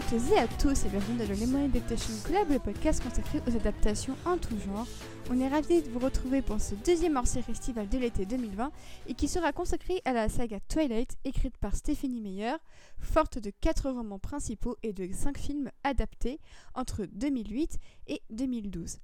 toutes 0.00 0.32
et 0.32 0.38
à 0.38 0.46
tous 0.46 0.84
et 0.84 0.88
bienvenue 0.90 1.18
dans 1.18 1.28
le 1.28 1.34
Lemon 1.34 1.64
Adaptation 1.64 2.12
Club, 2.22 2.50
le 2.50 2.60
podcast 2.60 3.02
consacré 3.02 3.40
aux 3.48 3.56
adaptations 3.56 4.14
en 4.24 4.38
tout 4.38 4.56
genre. 4.60 4.86
On 5.28 5.40
est 5.40 5.48
ravis 5.48 5.82
de 5.82 5.90
vous 5.90 5.98
retrouver 5.98 6.40
pour 6.40 6.60
ce 6.60 6.76
deuxième 6.76 7.16
hors-série 7.16 7.50
estival 7.50 7.88
de 7.88 7.98
l'été 7.98 8.24
2020 8.24 8.70
et 9.08 9.14
qui 9.14 9.26
sera 9.26 9.52
consacré 9.52 10.00
à 10.04 10.12
la 10.12 10.28
saga 10.28 10.60
Twilight 10.68 11.16
écrite 11.24 11.56
par 11.56 11.74
Stephanie 11.74 12.20
Meyer, 12.20 12.54
forte 13.00 13.38
de 13.38 13.50
4 13.60 13.90
romans 13.90 14.20
principaux 14.20 14.76
et 14.84 14.92
de 14.92 15.08
5 15.12 15.36
films 15.36 15.70
adaptés 15.82 16.38
entre 16.74 17.04
2008 17.06 17.78
et 18.06 18.22
2012. 18.30 18.98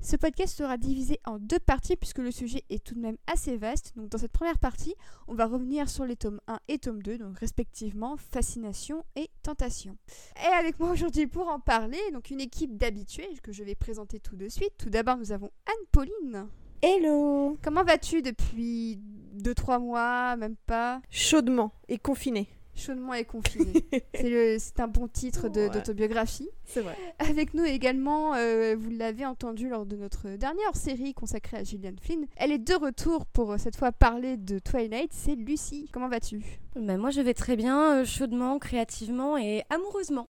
Ce 0.00 0.14
podcast 0.14 0.56
sera 0.56 0.76
divisé 0.76 1.18
en 1.24 1.38
deux 1.38 1.58
parties 1.58 1.96
puisque 1.96 2.18
le 2.18 2.30
sujet 2.30 2.64
est 2.70 2.84
tout 2.84 2.94
de 2.94 3.00
même 3.00 3.16
assez 3.26 3.56
vaste. 3.56 3.92
Donc 3.96 4.08
dans 4.08 4.18
cette 4.18 4.32
première 4.32 4.58
partie, 4.58 4.94
on 5.26 5.34
va 5.34 5.46
revenir 5.46 5.88
sur 5.88 6.04
les 6.04 6.16
tomes 6.16 6.40
1 6.46 6.60
et 6.68 6.78
tome 6.78 7.02
2, 7.02 7.18
donc 7.18 7.38
respectivement 7.38 8.16
Fascination 8.16 9.04
et 9.16 9.30
Tentation. 9.42 9.96
Et 10.44 10.54
avec 10.54 10.78
moi 10.78 10.90
aujourd'hui 10.90 11.26
pour 11.26 11.48
en 11.48 11.58
parler, 11.60 11.98
donc 12.12 12.30
une 12.30 12.40
équipe 12.40 12.76
d'habitués 12.76 13.28
que 13.42 13.52
je 13.52 13.64
vais 13.64 13.74
présenter 13.74 14.20
tout 14.20 14.36
de 14.36 14.48
suite. 14.48 14.72
Tout 14.78 14.90
d'abord, 14.90 15.16
nous 15.16 15.32
avons 15.32 15.50
Anne-Pauline. 15.66 16.46
Hello 16.82 17.56
Comment 17.62 17.84
vas-tu 17.84 18.22
depuis 18.22 19.00
2-3 19.38 19.80
mois, 19.80 20.36
même 20.36 20.56
pas? 20.66 21.00
Chaudement 21.10 21.72
et 21.88 21.98
confiné. 21.98 22.48
Chaudement 22.76 23.14
et 23.14 23.24
confiné. 23.24 23.72
c'est, 24.14 24.28
le- 24.30 24.56
c'est 24.58 24.78
un 24.80 24.86
bon 24.88 25.08
titre 25.08 25.48
de- 25.48 25.62
Ouais. 25.62 25.70
d'autobiographie. 25.70 26.48
C'est 26.64 26.82
vrai. 26.82 26.94
Avec 27.18 27.54
nous 27.54 27.64
également, 27.64 28.34
euh, 28.34 28.76
vous 28.78 28.90
l'avez 28.90 29.24
entendu 29.24 29.68
lors 29.68 29.86
de 29.86 29.96
notre 29.96 30.28
dernière 30.36 30.76
série 30.76 31.14
consacrée 31.14 31.56
à 31.56 31.64
Gillian 31.64 31.94
Flynn. 32.00 32.26
Elle 32.36 32.52
est 32.52 32.58
de 32.58 32.74
retour 32.74 33.24
pour 33.26 33.52
euh, 33.52 33.58
cette 33.58 33.76
fois 33.76 33.92
parler 33.92 34.36
de 34.36 34.58
Twilight. 34.58 35.10
C'est 35.12 35.34
Lucie. 35.34 35.88
Comment 35.92 36.08
vas-tu? 36.08 36.42
Bah, 36.76 36.96
moi 36.98 37.10
je 37.10 37.22
vais 37.22 37.34
très 37.34 37.56
bien, 37.56 38.00
euh, 38.00 38.04
chaudement, 38.04 38.58
créativement 38.58 39.38
et 39.38 39.62
amoureusement. 39.70 40.26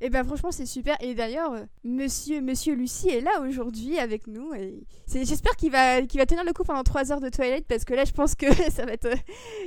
Eh 0.00 0.10
ben 0.10 0.22
franchement 0.24 0.52
c'est 0.52 0.66
super. 0.66 0.96
Et 1.00 1.14
d'ailleurs, 1.14 1.52
euh, 1.54 1.64
Monsieur 1.84 2.40
Monsieur 2.40 2.74
Lucie 2.74 3.08
est 3.08 3.20
là 3.20 3.40
aujourd'hui 3.40 3.98
avec 3.98 4.26
nous. 4.26 4.54
Et 4.54 4.84
c'est- 5.06 5.24
j'espère 5.24 5.56
qu'il 5.56 5.72
va 5.72 6.02
qu'il 6.02 6.20
va 6.20 6.26
tenir 6.26 6.44
le 6.44 6.52
coup 6.52 6.62
pendant 6.64 6.84
3 6.84 7.10
heures 7.12 7.20
de 7.20 7.28
Twilight 7.28 7.66
parce 7.66 7.84
que 7.84 7.94
là 7.94 8.04
je 8.04 8.12
pense 8.12 8.34
que 8.34 8.46
ça 8.70 8.84
va 8.86 8.92
être 8.92 9.06
euh, 9.06 9.16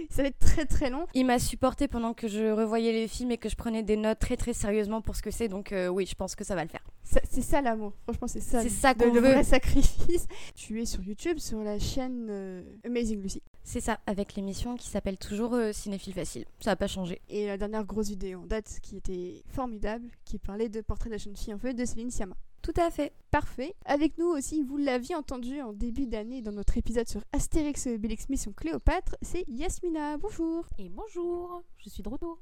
ça 0.09 0.22
va 0.22 0.29
être 0.29 0.39
très 0.39 0.66
très 0.66 0.89
long. 0.89 1.05
Il 1.13 1.25
m'a 1.25 1.39
supporté 1.39 1.88
pendant 1.88 2.13
que 2.13 2.28
je 2.28 2.51
revoyais 2.51 2.94
les 2.94 3.07
films 3.07 3.31
et 3.31 3.38
que 3.38 3.50
je 3.50 3.55
prenais 3.55 3.83
des 3.83 3.97
notes 3.97 4.19
très 4.19 4.38
très 4.38 4.53
sérieusement 4.53 5.01
pour 5.01 5.16
ce 5.16 5.22
que 5.22 5.31
c'est, 5.31 5.47
donc 5.50 5.72
euh, 5.72 5.88
oui, 5.89 6.05
je 6.05 6.16
pense 6.16 6.35
que 6.35 6.44
ça 6.44 6.55
va 6.55 6.63
le 6.63 6.69
faire. 6.69 6.84
C'est 7.03 7.41
ça 7.41 7.61
l'amour. 7.61 7.94
Franchement 8.03 8.28
c'est 8.28 8.39
ça. 8.39 8.61
C'est 8.61 8.69
ça 8.69 8.94
le- 8.94 9.00
qu'on 9.00 9.13
le 9.13 9.19
veut. 9.22 9.31
vrai 9.34 9.44
sacrifice. 9.44 10.28
Tu 10.55 10.81
es 10.81 10.85
sur 10.85 11.03
YouTube 11.03 11.39
sur 11.39 11.61
la 11.63 11.78
chaîne 11.79 12.28
euh, 12.29 12.61
Amazing 12.85 13.22
Lucy. 13.22 13.41
C'est 13.63 13.81
ça, 13.81 14.00
avec 14.07 14.35
l'émission 14.35 14.75
qui 14.75 14.88
s'appelle 14.89 15.17
toujours 15.17 15.53
euh, 15.53 15.72
Cinéphile 15.72 16.13
Facile. 16.13 16.45
Ça 16.61 16.72
n'a 16.72 16.75
pas 16.75 16.88
changé. 16.88 17.22
Et 17.29 17.45
la 17.47 17.57
dernière 17.57 17.84
grosse 17.85 18.09
vidéo 18.09 18.39
en 18.41 18.45
date 18.47 18.79
qui 18.81 18.97
était 18.97 19.44
formidable, 19.50 20.07
qui 20.25 20.39
parlait 20.39 20.69
de 20.69 20.81
Portrait 20.81 21.09
de 21.09 21.15
la 21.15 21.17
jeune 21.17 21.35
fille 21.35 21.53
en 21.53 21.59
feu 21.59 21.73
de 21.73 21.85
Céline 21.85 22.11
Sciamma. 22.11 22.35
Tout 22.61 22.73
à 22.77 22.91
fait. 22.91 23.13
Parfait. 23.31 23.73
Avec 23.85 24.17
nous 24.19 24.27
aussi, 24.27 24.61
vous 24.61 24.77
l'aviez 24.77 25.15
entendu 25.15 25.61
en 25.61 25.73
début 25.73 26.05
d'année 26.05 26.41
dans 26.43 26.51
notre 26.51 26.77
épisode 26.77 27.07
sur 27.07 27.23
Astérix 27.31 27.87
et 27.87 27.95
Obélix 27.95 28.29
Mission 28.29 28.53
Cléopâtre, 28.53 29.15
c'est 29.23 29.43
Yasmina. 29.47 30.17
Bonjour. 30.17 30.65
Et 30.77 30.89
bonjour, 30.89 31.63
je 31.77 31.89
suis 31.89 32.03
de 32.03 32.09
retour. 32.09 32.39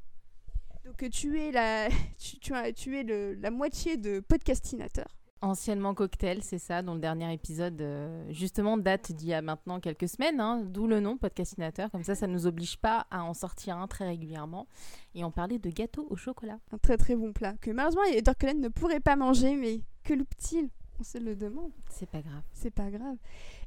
Donc 0.86 1.10
tu 1.10 1.40
es 1.40 1.52
la, 1.52 1.88
tu, 2.18 2.38
tu 2.40 2.54
as- 2.54 2.74
tu 2.74 2.98
es 2.98 3.04
le- 3.04 3.36
la 3.36 3.52
moitié 3.52 3.96
de 3.98 4.20
podcastinateur. 4.20 5.08
Anciennement 5.42 5.94
cocktail, 5.94 6.44
c'est 6.44 6.58
ça, 6.58 6.82
dont 6.82 6.96
le 6.96 7.00
dernier 7.00 7.34
épisode 7.34 7.82
euh, 7.82 8.26
justement 8.30 8.78
date 8.78 9.14
d'il 9.14 9.30
y 9.30 9.34
a 9.34 9.42
maintenant 9.42 9.80
quelques 9.80 10.10
semaines, 10.10 10.42
hein, 10.42 10.64
d'où 10.66 10.86
le 10.86 11.00
nom 11.00 11.18
podcastinateur. 11.18 11.90
Comme 11.92 12.04
ça, 12.04 12.14
ça 12.14 12.28
ne 12.28 12.34
nous 12.34 12.46
oblige 12.46 12.78
pas 12.78 13.08
à 13.10 13.24
en 13.24 13.34
sortir 13.34 13.78
un 13.78 13.88
très 13.88 14.06
régulièrement. 14.06 14.68
Et 15.16 15.24
on 15.24 15.32
parlait 15.32 15.58
de 15.58 15.70
gâteau 15.70 16.08
au 16.10 16.18
chocolat. 16.18 16.60
Un 16.74 16.78
très 16.78 16.98
très 16.98 17.16
bon 17.16 17.32
plat 17.32 17.54
que 17.62 17.72
malheureusement 17.72 18.02
Cullen 18.38 18.60
ne 18.60 18.68
pourrait 18.68 19.00
pas 19.00 19.16
manger, 19.16 19.56
mais 19.56 19.82
que 20.04 20.14
loupe-t-il? 20.14 20.70
On 21.00 21.04
se 21.04 21.18
le 21.18 21.36
demande. 21.36 21.72
C'est 21.90 22.10
pas 22.10 22.22
grave. 22.22 22.42
C'est 22.52 22.72
pas 22.72 22.90
grave. 22.90 23.16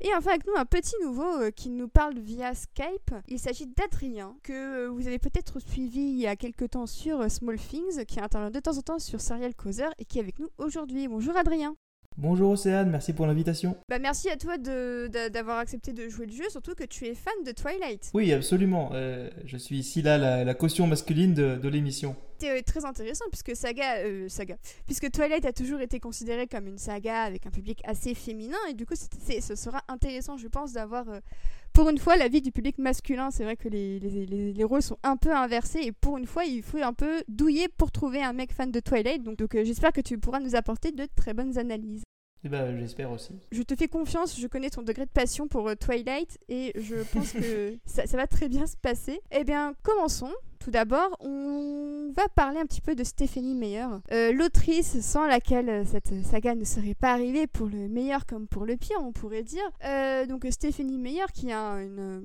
Et 0.00 0.08
enfin 0.14 0.30
avec 0.30 0.46
nous 0.46 0.52
un 0.54 0.66
petit 0.66 0.94
nouveau 1.02 1.40
euh, 1.40 1.50
qui 1.50 1.70
nous 1.70 1.88
parle 1.88 2.18
via 2.18 2.54
Skype. 2.54 3.14
Il 3.26 3.38
s'agit 3.38 3.66
d'Adrien, 3.66 4.36
que 4.42 4.52
euh, 4.86 4.90
vous 4.90 5.06
avez 5.06 5.18
peut-être 5.18 5.58
suivi 5.60 6.00
il 6.00 6.18
y 6.18 6.26
a 6.26 6.36
quelques 6.36 6.70
temps 6.70 6.86
sur 6.86 7.20
euh, 7.20 7.28
Small 7.28 7.58
Things, 7.58 8.04
qui 8.04 8.20
intervient 8.20 8.50
de 8.50 8.60
temps 8.60 8.76
en 8.76 8.82
temps 8.82 8.98
sur 8.98 9.22
Serial 9.22 9.54
Causer 9.54 9.88
et 9.98 10.04
qui 10.04 10.18
est 10.18 10.22
avec 10.22 10.38
nous 10.40 10.50
aujourd'hui. 10.58 11.08
Bonjour 11.08 11.34
Adrien. 11.34 11.74
Bonjour 12.18 12.50
Océane, 12.50 12.90
merci 12.90 13.14
pour 13.14 13.26
l'invitation. 13.26 13.76
Bah 13.88 13.98
merci 13.98 14.28
à 14.28 14.36
toi 14.36 14.58
d'avoir 14.58 15.58
accepté 15.58 15.92
de 15.92 16.08
jouer 16.08 16.26
le 16.26 16.32
jeu, 16.32 16.44
surtout 16.50 16.74
que 16.74 16.84
tu 16.84 17.06
es 17.06 17.14
fan 17.14 17.32
de 17.44 17.52
Twilight. 17.52 18.10
Oui, 18.12 18.32
absolument. 18.32 18.90
euh, 18.92 19.30
je 19.46 19.56
suis 19.56 19.78
ici 19.78 20.02
là, 20.02 20.18
la, 20.18 20.44
la 20.44 20.54
caution 20.54 20.86
masculine 20.86 21.32
de, 21.32 21.56
de 21.56 21.68
l'émission. 21.68 22.14
C'était 22.38 22.58
euh, 22.58 22.62
très 22.62 22.84
intéressant 22.84 23.24
puisque 23.30 23.56
saga, 23.56 23.98
euh, 24.04 24.28
saga, 24.28 24.56
puisque 24.86 25.10
Twilight 25.10 25.46
a 25.46 25.52
toujours 25.52 25.80
été 25.80 26.00
considérée 26.00 26.46
comme 26.46 26.66
une 26.66 26.78
saga 26.78 27.22
avec 27.22 27.46
un 27.46 27.50
public 27.50 27.80
assez 27.84 28.14
féminin 28.14 28.58
et 28.68 28.74
du 28.74 28.84
coup 28.84 28.94
c'est- 28.94 29.40
ce 29.40 29.54
sera 29.54 29.82
intéressant 29.88 30.36
je 30.36 30.48
pense 30.48 30.72
d'avoir 30.72 31.06
pour 31.72 31.88
une 31.88 31.98
fois 31.98 32.16
l'avis 32.16 32.40
du 32.42 32.52
public 32.52 32.78
masculin. 32.78 33.30
C'est 33.30 33.44
vrai 33.44 33.56
que 33.56 33.68
les, 33.68 33.98
les, 34.00 34.26
les- 34.26 34.52
les 34.52 34.64
rôles 34.64 34.82
sont 34.82 34.98
un 35.02 35.16
peu 35.16 35.32
inversés 35.34 35.80
et 35.82 35.92
pour 35.92 36.18
une 36.18 36.26
fois 36.26 36.44
il 36.44 36.62
faut 36.62 36.78
un 36.82 36.92
peu 36.92 37.22
douiller 37.28 37.68
pour 37.68 37.90
trouver 37.90 38.22
un 38.22 38.32
mec 38.32 38.52
fan 38.52 38.70
de 38.70 38.80
Twilight. 38.80 39.22
Donc, 39.22 39.36
donc, 39.38 39.54
euh, 39.54 39.64
j'espère 39.64 39.92
que 39.92 40.00
tu 40.00 40.18
pourras 40.18 40.40
nous 40.40 40.54
apporter 40.56 40.92
de 40.92 41.06
très 41.16 41.34
bonnes 41.34 41.58
analyses. 41.58 42.02
Et 42.44 42.48
ben, 42.48 42.76
j'espère 42.78 43.10
aussi. 43.12 43.32
Je 43.52 43.62
te 43.62 43.76
fais 43.76 43.86
confiance, 43.86 44.38
je 44.38 44.46
connais 44.48 44.68
ton 44.68 44.82
degré 44.82 45.04
de 45.04 45.10
passion 45.10 45.46
pour 45.46 45.68
euh, 45.68 45.74
Twilight 45.76 46.38
et 46.48 46.72
je 46.74 46.96
pense 47.12 47.32
que 47.32 47.76
ça, 47.86 48.06
ça 48.06 48.16
va 48.16 48.26
très 48.26 48.48
bien 48.48 48.66
se 48.66 48.76
passer. 48.76 49.20
Eh 49.30 49.44
bien, 49.44 49.74
commençons. 49.84 50.32
Tout 50.62 50.70
d'abord, 50.70 51.16
on 51.18 52.12
va 52.14 52.28
parler 52.28 52.60
un 52.60 52.66
petit 52.66 52.80
peu 52.80 52.94
de 52.94 53.02
Stephanie 53.02 53.56
Meyer, 53.56 53.86
euh, 54.12 54.32
l'autrice 54.32 55.00
sans 55.00 55.26
laquelle 55.26 55.68
euh, 55.68 55.84
cette 55.84 56.12
saga 56.24 56.54
ne 56.54 56.62
serait 56.62 56.94
pas 56.94 57.10
arrivée 57.10 57.48
pour 57.48 57.66
le 57.66 57.88
meilleur 57.88 58.26
comme 58.26 58.46
pour 58.46 58.64
le 58.64 58.76
pire, 58.76 58.98
on 59.00 59.10
pourrait 59.10 59.42
dire. 59.42 59.68
Euh, 59.84 60.24
donc 60.26 60.46
Stephanie 60.50 60.98
Meyer 60.98 61.24
qui 61.34 61.50
a, 61.50 61.82
une, 61.82 62.22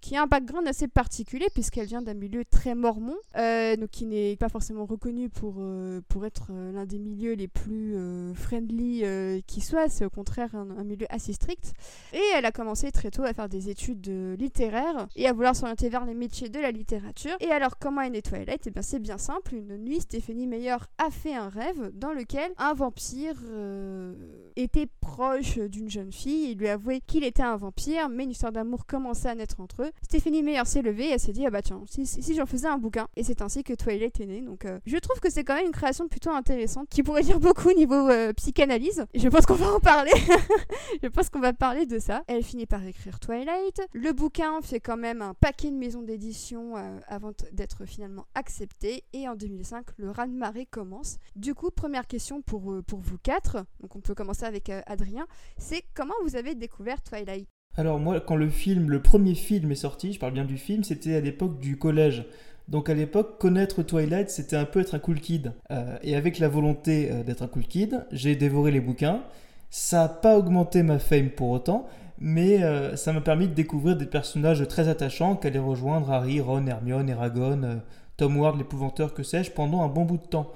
qui 0.00 0.16
a 0.16 0.22
un 0.22 0.26
background 0.28 0.68
assez 0.68 0.86
particulier 0.86 1.46
puisqu'elle 1.52 1.86
vient 1.86 2.00
d'un 2.00 2.14
milieu 2.14 2.44
très 2.44 2.76
mormon, 2.76 3.16
donc 3.34 3.90
qui 3.90 4.06
n'est 4.06 4.36
pas 4.36 4.48
forcément 4.48 4.84
reconnu 4.84 5.28
pour, 5.28 5.60
pour 6.08 6.26
être 6.26 6.52
l'un 6.52 6.86
des 6.86 7.00
milieux 7.00 7.32
les 7.32 7.48
plus 7.48 7.96
friendly 8.34 9.04
qui 9.48 9.60
soit, 9.60 9.88
c'est 9.88 10.04
au 10.04 10.10
contraire 10.10 10.54
un, 10.54 10.78
un 10.78 10.84
milieu 10.84 11.06
assez 11.10 11.32
strict. 11.32 11.72
Et 12.12 12.22
elle 12.36 12.44
a 12.44 12.52
commencé 12.52 12.92
très 12.92 13.10
tôt 13.10 13.24
à 13.24 13.32
faire 13.32 13.48
des 13.48 13.68
études 13.68 14.08
littéraires 14.38 15.08
et 15.16 15.26
à 15.26 15.32
vouloir 15.32 15.56
s'orienter 15.56 15.88
vers 15.88 16.04
les 16.04 16.14
métiers 16.14 16.50
de 16.50 16.60
la 16.60 16.70
littérature. 16.70 17.36
Et 17.40 17.50
alors 17.50 17.79
comment 17.80 18.02
est 18.02 18.10
née 18.10 18.22
Twilight 18.22 18.66
Eh 18.66 18.70
bien 18.70 18.82
c'est 18.82 18.98
bien 18.98 19.18
simple, 19.18 19.54
une 19.54 19.76
nuit 19.78 20.00
Stéphanie 20.00 20.46
Meyer 20.46 20.76
a 20.98 21.10
fait 21.10 21.34
un 21.34 21.48
rêve 21.48 21.90
dans 21.94 22.12
lequel 22.12 22.52
un 22.58 22.74
vampire 22.74 23.34
euh, 23.50 24.14
était 24.56 24.86
proche 25.00 25.58
d'une 25.58 25.88
jeune 25.90 26.12
fille, 26.12 26.52
il 26.52 26.58
lui 26.58 26.68
a 26.68 26.74
avoué 26.74 27.00
qu'il 27.06 27.24
était 27.24 27.42
un 27.42 27.56
vampire, 27.56 28.08
mais 28.08 28.24
une 28.24 28.30
histoire 28.30 28.52
d'amour 28.52 28.86
commençait 28.86 29.28
à 29.28 29.34
naître 29.34 29.60
entre 29.60 29.82
eux. 29.84 29.90
Stéphanie 30.02 30.42
Meyer 30.42 30.64
s'est 30.64 30.82
levée 30.82 31.06
et 31.06 31.10
elle 31.12 31.20
s'est 31.20 31.32
dit 31.32 31.46
ah 31.46 31.50
bah 31.50 31.62
tiens, 31.62 31.82
si, 31.90 32.06
si- 32.06 32.34
j'en 32.34 32.46
faisais 32.46 32.68
un 32.68 32.78
bouquin, 32.78 33.08
et 33.16 33.24
c'est 33.24 33.42
ainsi 33.42 33.64
que 33.64 33.72
Twilight 33.74 34.20
est 34.20 34.26
née. 34.26 34.40
Donc 34.42 34.64
euh, 34.64 34.78
je 34.86 34.96
trouve 34.98 35.18
que 35.20 35.30
c'est 35.30 35.44
quand 35.44 35.54
même 35.54 35.66
une 35.66 35.72
création 35.72 36.08
plutôt 36.08 36.30
intéressante 36.30 36.88
qui 36.88 37.02
pourrait 37.02 37.22
dire 37.22 37.40
beaucoup 37.40 37.68
au 37.70 37.74
niveau 37.74 38.08
euh, 38.08 38.32
psychanalyse. 38.34 39.04
Je 39.14 39.28
pense 39.28 39.46
qu'on 39.46 39.54
va 39.54 39.72
en 39.74 39.80
parler. 39.80 40.12
je 41.02 41.08
pense 41.08 41.28
qu'on 41.30 41.40
va 41.40 41.52
parler 41.52 41.86
de 41.86 41.98
ça. 41.98 42.22
Elle 42.26 42.42
finit 42.42 42.66
par 42.66 42.84
écrire 42.84 43.18
Twilight. 43.20 43.80
Le 43.92 44.12
bouquin 44.12 44.60
fait 44.62 44.80
quand 44.80 44.96
même 44.96 45.22
un 45.22 45.34
paquet 45.34 45.70
de 45.70 45.76
maisons 45.76 46.02
d'édition 46.02 46.74
avant 47.08 47.32
t- 47.32 47.46
d'être 47.70 47.86
finalement 47.86 48.26
accepté. 48.34 49.04
Et 49.12 49.28
en 49.28 49.36
2005, 49.36 49.86
le 49.96 50.10
raz-de-marée 50.10 50.66
commence. 50.66 51.18
Du 51.36 51.54
coup, 51.54 51.70
première 51.70 52.06
question 52.06 52.42
pour, 52.42 52.72
euh, 52.72 52.82
pour 52.82 53.00
vous 53.00 53.18
quatre. 53.18 53.64
Donc 53.80 53.96
on 53.96 54.00
peut 54.00 54.14
commencer 54.14 54.44
avec 54.44 54.68
euh, 54.70 54.80
Adrien. 54.86 55.26
C'est 55.56 55.82
comment 55.94 56.14
vous 56.24 56.36
avez 56.36 56.54
découvert 56.54 57.02
Twilight? 57.02 57.46
Alors 57.76 57.98
moi, 58.00 58.20
quand 58.20 58.36
le 58.36 58.48
film, 58.48 58.90
le 58.90 59.00
premier 59.00 59.34
film 59.34 59.70
est 59.70 59.76
sorti, 59.76 60.12
je 60.12 60.18
parle 60.18 60.32
bien 60.32 60.44
du 60.44 60.58
film, 60.58 60.82
c'était 60.82 61.14
à 61.14 61.20
l'époque 61.20 61.60
du 61.60 61.76
collège. 61.78 62.26
Donc 62.66 62.88
à 62.88 62.94
l'époque, 62.94 63.38
connaître 63.38 63.82
Twilight, 63.82 64.30
c'était 64.30 64.56
un 64.56 64.64
peu 64.64 64.80
être 64.80 64.94
un 64.94 64.98
cool 64.98 65.20
kid. 65.20 65.52
Euh, 65.70 65.96
et 66.02 66.16
avec 66.16 66.38
la 66.38 66.48
volonté 66.48 67.10
d'être 67.24 67.42
un 67.42 67.48
cool 67.48 67.64
kid, 67.64 68.04
j'ai 68.10 68.34
dévoré 68.36 68.70
les 68.70 68.80
bouquins. 68.80 69.22
Ça 69.70 70.02
n'a 70.02 70.08
pas 70.08 70.36
augmenté 70.36 70.82
ma 70.82 70.98
fame 70.98 71.30
pour 71.30 71.50
autant, 71.50 71.86
mais 72.20 72.62
euh, 72.62 72.96
ça 72.96 73.12
m'a 73.12 73.22
permis 73.22 73.48
de 73.48 73.54
découvrir 73.54 73.96
des 73.96 74.06
personnages 74.06 74.66
très 74.68 74.88
attachants 74.88 75.36
qu'allaient 75.36 75.58
rejoindre 75.58 76.10
Harry, 76.10 76.40
Ron, 76.40 76.66
Hermione, 76.66 77.08
Eragon, 77.08 77.62
euh, 77.62 77.76
Tom 78.18 78.36
Ward, 78.36 78.58
l'épouvanteur, 78.58 79.14
que 79.14 79.22
sais-je, 79.22 79.50
pendant 79.50 79.82
un 79.82 79.88
bon 79.88 80.04
bout 80.04 80.18
de 80.18 80.26
temps. 80.26 80.52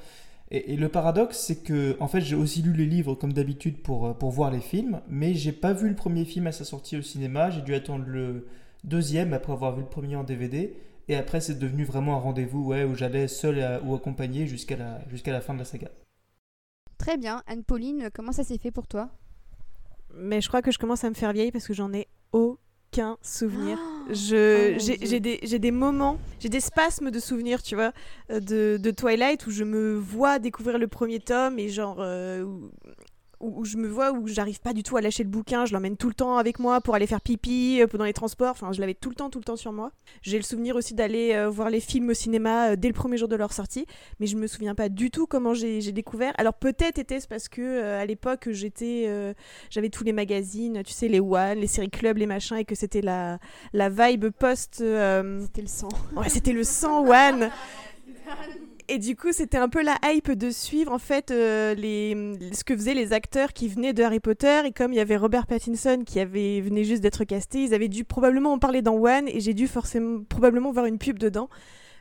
Et, 0.50 0.76
le 0.76 0.88
paradoxe, 0.90 1.38
c'est 1.38 1.62
que, 1.62 1.96
en 2.00 2.06
fait, 2.06 2.20
j'ai 2.20 2.36
aussi 2.36 2.60
lu 2.60 2.74
les 2.74 2.84
livres 2.84 3.14
comme 3.14 3.32
d'habitude 3.32 3.82
pour, 3.82 4.06
euh, 4.06 4.12
pour 4.12 4.30
voir 4.30 4.50
les 4.50 4.60
films, 4.60 5.00
mais 5.08 5.32
j'ai 5.32 5.52
pas 5.52 5.72
vu 5.72 5.88
le 5.88 5.96
premier 5.96 6.26
film 6.26 6.46
à 6.46 6.52
sa 6.52 6.64
sortie 6.64 6.98
au 6.98 7.02
cinéma. 7.02 7.48
J'ai 7.48 7.62
dû 7.62 7.74
attendre 7.74 8.04
le 8.06 8.46
deuxième 8.84 9.32
après 9.32 9.52
avoir 9.52 9.74
vu 9.74 9.80
le 9.80 9.88
premier 9.88 10.16
en 10.16 10.24
DVD. 10.24 10.76
Et 11.08 11.16
après, 11.16 11.40
c'est 11.40 11.58
devenu 11.58 11.84
vraiment 11.84 12.14
un 12.16 12.20
rendez-vous 12.20 12.62
ouais, 12.62 12.84
où 12.84 12.94
j'allais 12.94 13.26
seul 13.26 13.80
ou 13.84 13.94
accompagné 13.94 14.46
jusqu'à 14.46 14.76
la, 14.76 15.00
jusqu'à 15.08 15.32
la 15.32 15.40
fin 15.40 15.54
de 15.54 15.58
la 15.58 15.64
saga. 15.64 15.88
Très 16.98 17.16
bien. 17.16 17.42
Anne-Pauline, 17.46 18.10
comment 18.14 18.32
ça 18.32 18.44
s'est 18.44 18.58
fait 18.58 18.70
pour 18.70 18.86
toi? 18.86 19.10
Mais 20.16 20.40
je 20.40 20.48
crois 20.48 20.62
que 20.62 20.70
je 20.70 20.78
commence 20.78 21.04
à 21.04 21.10
me 21.10 21.14
faire 21.14 21.32
vieille 21.32 21.52
parce 21.52 21.66
que 21.66 21.74
j'en 21.74 21.92
ai 21.92 22.06
aucun 22.32 23.16
souvenir. 23.22 23.78
Je, 24.10 24.74
Oh, 24.74 24.78
j'ai, 24.78 25.18
des, 25.18 25.40
j'ai 25.42 25.58
des 25.58 25.70
moments, 25.70 26.18
j'ai 26.40 26.50
des 26.50 26.60
spasmes 26.60 27.10
de 27.10 27.18
souvenirs, 27.18 27.62
tu 27.62 27.74
vois, 27.74 27.92
euh, 28.30 28.38
de, 28.38 28.78
de 28.78 28.90
Twilight 28.90 29.46
où 29.46 29.50
je 29.50 29.64
me 29.64 29.94
vois 29.94 30.38
découvrir 30.38 30.76
le 30.78 30.88
premier 30.88 31.20
tome 31.20 31.58
et 31.58 31.70
genre 31.70 31.96
euh, 32.00 32.44
où, 33.44 33.64
je 33.64 33.76
me 33.76 33.86
vois 33.88 34.12
où 34.12 34.26
j'arrive 34.26 34.60
pas 34.60 34.72
du 34.72 34.82
tout 34.82 34.96
à 34.96 35.00
lâcher 35.00 35.22
le 35.22 35.28
bouquin, 35.28 35.66
je 35.66 35.72
l'emmène 35.72 35.96
tout 35.96 36.08
le 36.08 36.14
temps 36.14 36.36
avec 36.38 36.58
moi 36.58 36.80
pour 36.80 36.94
aller 36.94 37.06
faire 37.06 37.20
pipi 37.20 37.80
euh, 37.80 37.86
pendant 37.86 38.04
les 38.04 38.12
transports, 38.12 38.50
enfin 38.50 38.72
je 38.72 38.80
l'avais 38.80 38.94
tout 38.94 39.08
le 39.10 39.14
temps, 39.14 39.30
tout 39.30 39.38
le 39.38 39.44
temps 39.44 39.56
sur 39.56 39.72
moi. 39.72 39.92
J'ai 40.22 40.36
le 40.36 40.42
souvenir 40.42 40.76
aussi 40.76 40.94
d'aller 40.94 41.32
euh, 41.34 41.48
voir 41.48 41.70
les 41.70 41.80
films 41.80 42.10
au 42.10 42.14
cinéma 42.14 42.70
euh, 42.70 42.76
dès 42.76 42.88
le 42.88 42.94
premier 42.94 43.16
jour 43.16 43.28
de 43.28 43.36
leur 43.36 43.52
sortie, 43.52 43.86
mais 44.20 44.26
je 44.26 44.36
me 44.36 44.46
souviens 44.46 44.74
pas 44.74 44.88
du 44.88 45.10
tout 45.10 45.26
comment 45.26 45.54
j'ai, 45.54 45.80
découvert. 45.92 46.32
Alors 46.38 46.54
peut-être 46.54 46.98
était-ce 46.98 47.28
parce 47.28 47.48
que 47.48 47.82
à 47.82 48.04
l'époque 48.06 48.48
j'étais, 48.50 49.04
euh, 49.06 49.34
j'avais 49.70 49.90
tous 49.90 50.04
les 50.04 50.12
magazines, 50.12 50.82
tu 50.84 50.92
sais 50.92 51.08
les 51.08 51.20
One, 51.20 51.58
les 51.58 51.66
séries 51.66 51.90
club, 51.90 52.16
les 52.16 52.26
machins 52.26 52.56
et 52.56 52.64
que 52.64 52.74
c'était 52.74 53.00
la 53.02 53.38
la 53.72 53.88
vibe 53.88 54.30
post. 54.30 54.80
euh, 54.80 55.40
C'était 55.42 55.62
le 55.62 55.68
sang. 55.68 55.88
Ouais, 56.16 56.28
c'était 56.28 56.52
le 56.52 56.64
100 56.64 57.06
One. 57.08 57.50
Et 58.88 58.98
du 58.98 59.16
coup, 59.16 59.32
c'était 59.32 59.56
un 59.56 59.68
peu 59.68 59.82
la 59.82 59.98
hype 60.04 60.32
de 60.32 60.50
suivre 60.50 60.92
en 60.92 60.98
fait 60.98 61.30
euh, 61.30 61.74
les, 61.74 62.14
ce 62.52 62.64
que 62.64 62.76
faisaient 62.76 62.94
les 62.94 63.12
acteurs 63.12 63.52
qui 63.52 63.68
venaient 63.68 63.94
de 63.94 64.02
Harry 64.02 64.20
Potter. 64.20 64.62
Et 64.66 64.72
comme 64.72 64.92
il 64.92 64.96
y 64.96 65.00
avait 65.00 65.16
Robert 65.16 65.46
Pattinson 65.46 66.02
qui 66.04 66.20
avait 66.20 66.60
venait 66.60 66.84
juste 66.84 67.02
d'être 67.02 67.24
casté, 67.24 67.62
ils 67.64 67.74
avaient 67.74 67.88
dû 67.88 68.04
probablement 68.04 68.52
en 68.52 68.58
parler 68.58 68.82
dans 68.82 68.96
One 68.96 69.26
et 69.28 69.40
j'ai 69.40 69.54
dû 69.54 69.68
forcément 69.68 70.22
probablement 70.28 70.70
voir 70.70 70.84
une 70.86 70.98
pub 70.98 71.18
dedans. 71.18 71.48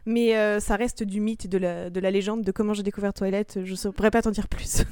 Mais 0.06 0.36
euh, 0.36 0.60
ça 0.60 0.76
reste 0.76 1.04
du 1.04 1.22
mythe, 1.22 1.48
de 1.48 1.58
la, 1.58 1.90
de 1.90 2.00
la 2.02 2.12
légende, 2.12 2.44
de 2.44 2.52
comment 2.52 2.74
j'ai 2.74 2.84
découvert 2.84 3.14
Toilette. 3.14 3.60
Je 3.64 3.74
ne 3.74 3.92
pourrais 3.92 4.12
pas 4.12 4.22
t'en 4.22 4.32
dire 4.32 4.50
plus. 4.50 4.84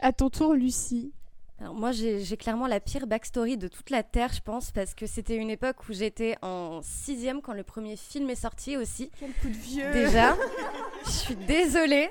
À 0.00 0.12
ton 0.12 0.30
tour, 0.30 0.54
Lucie. 0.54 1.12
Alors 1.62 1.74
moi, 1.74 1.92
j'ai 1.92 2.36
clairement 2.36 2.66
la 2.66 2.80
pire 2.80 3.06
backstory 3.06 3.56
de 3.56 3.68
toute 3.68 3.90
la 3.90 4.02
Terre, 4.02 4.32
je 4.32 4.40
pense, 4.40 4.72
parce 4.72 4.94
que 4.94 5.06
c'était 5.06 5.36
une 5.36 5.48
époque 5.48 5.88
où 5.88 5.92
j'étais 5.92 6.34
en 6.42 6.80
sixième 6.82 7.40
quand 7.40 7.52
le 7.52 7.62
premier 7.62 7.94
film 7.94 8.28
est 8.30 8.34
sorti 8.34 8.76
aussi. 8.76 9.12
Quel 9.20 9.32
coup 9.34 9.46
de 9.46 9.54
vieux. 9.54 9.92
Déjà, 9.92 10.36
je 11.04 11.10
suis 11.10 11.36
désolée. 11.36 12.10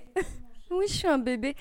Oui, 0.69 0.85
je 0.87 0.93
suis 0.93 1.07
un 1.07 1.17
bébé. 1.17 1.57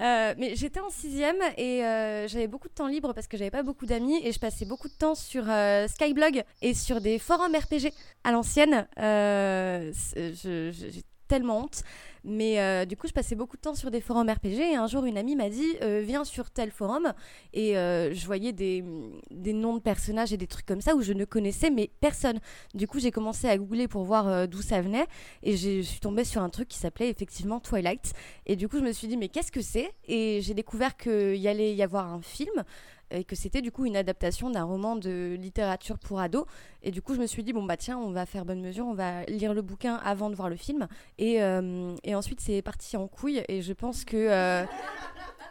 Euh, 0.00 0.34
mais 0.36 0.56
j'étais 0.56 0.80
en 0.80 0.90
sixième 0.90 1.36
et 1.56 1.84
euh, 1.84 2.26
j'avais 2.26 2.48
beaucoup 2.48 2.66
de 2.66 2.72
temps 2.72 2.88
libre 2.88 3.12
parce 3.12 3.28
que 3.28 3.36
j'avais 3.36 3.52
pas 3.52 3.62
beaucoup 3.62 3.86
d'amis 3.86 4.20
et 4.24 4.32
je 4.32 4.40
passais 4.40 4.64
beaucoup 4.64 4.88
de 4.88 4.94
temps 4.94 5.14
sur 5.14 5.48
euh, 5.48 5.86
Skyblog 5.86 6.42
et 6.60 6.74
sur 6.74 7.00
des 7.00 7.20
forums 7.20 7.54
RPG 7.54 7.92
à 8.24 8.32
l'ancienne. 8.32 8.88
J'ai 8.96 11.04
tellement 11.28 11.60
honte. 11.60 11.82
Mais 12.24 12.60
euh, 12.60 12.84
du 12.84 12.96
coup, 12.96 13.06
je 13.06 13.12
passais 13.12 13.36
beaucoup 13.36 13.56
de 13.56 13.62
temps 13.62 13.74
sur 13.74 13.90
des 13.90 14.00
forums 14.00 14.28
RPG 14.28 14.60
et 14.72 14.74
un 14.74 14.86
jour, 14.86 15.04
une 15.04 15.16
amie 15.16 15.36
m'a 15.36 15.48
dit 15.48 15.76
euh, 15.82 16.02
Viens 16.04 16.24
sur 16.24 16.50
tel 16.50 16.70
forum. 16.70 17.12
Et 17.54 17.78
euh, 17.78 18.12
je 18.12 18.26
voyais 18.26 18.52
des, 18.52 18.84
des 19.30 19.52
noms 19.52 19.74
de 19.74 19.80
personnages 19.80 20.32
et 20.32 20.36
des 20.36 20.46
trucs 20.46 20.66
comme 20.66 20.80
ça 20.80 20.94
où 20.96 21.02
je 21.02 21.12
ne 21.12 21.24
connaissais 21.24 21.70
mais 21.70 21.90
personne. 22.00 22.40
Du 22.74 22.86
coup, 22.88 22.98
j'ai 22.98 23.10
commencé 23.10 23.48
à 23.48 23.56
googler 23.56 23.88
pour 23.88 24.04
voir 24.04 24.48
d'où 24.48 24.62
ça 24.62 24.80
venait 24.80 25.06
et 25.42 25.56
je 25.56 25.80
suis 25.82 26.00
tombée 26.00 26.24
sur 26.24 26.42
un 26.42 26.50
truc 26.50 26.68
qui 26.68 26.78
s'appelait 26.78 27.08
effectivement 27.08 27.60
Twilight. 27.60 28.12
Et 28.46 28.56
du 28.56 28.68
coup, 28.68 28.78
je 28.78 28.84
me 28.84 28.92
suis 28.92 29.08
dit 29.08 29.16
Mais 29.16 29.28
qu'est-ce 29.28 29.52
que 29.52 29.62
c'est? 29.62 29.92
Et 30.06 30.40
j'ai 30.42 30.54
découvert 30.54 30.96
qu'il 30.96 31.36
y 31.36 31.48
allait 31.48 31.74
y 31.74 31.82
avoir 31.82 32.12
un 32.12 32.20
film 32.20 32.64
et 33.10 33.24
que 33.24 33.36
c'était 33.36 33.60
du 33.62 33.72
coup 33.72 33.84
une 33.84 33.96
adaptation 33.96 34.50
d'un 34.50 34.64
roman 34.64 34.96
de 34.96 35.36
littérature 35.38 35.98
pour 35.98 36.20
ados. 36.20 36.44
Et 36.82 36.90
du 36.90 37.02
coup, 37.02 37.14
je 37.14 37.20
me 37.20 37.26
suis 37.26 37.42
dit, 37.42 37.52
bon, 37.52 37.64
bah 37.64 37.76
tiens, 37.76 37.98
on 37.98 38.10
va 38.10 38.26
faire 38.26 38.44
bonne 38.44 38.60
mesure, 38.60 38.86
on 38.86 38.94
va 38.94 39.24
lire 39.24 39.54
le 39.54 39.62
bouquin 39.62 39.96
avant 40.04 40.30
de 40.30 40.34
voir 40.34 40.48
le 40.48 40.56
film. 40.56 40.88
Et, 41.18 41.42
euh, 41.42 41.94
et 42.04 42.14
ensuite, 42.14 42.40
c'est 42.40 42.62
parti 42.62 42.96
en 42.96 43.08
couille. 43.08 43.42
Et 43.48 43.62
je 43.62 43.72
pense 43.72 44.04
que 44.04 44.16
euh, 44.16 44.64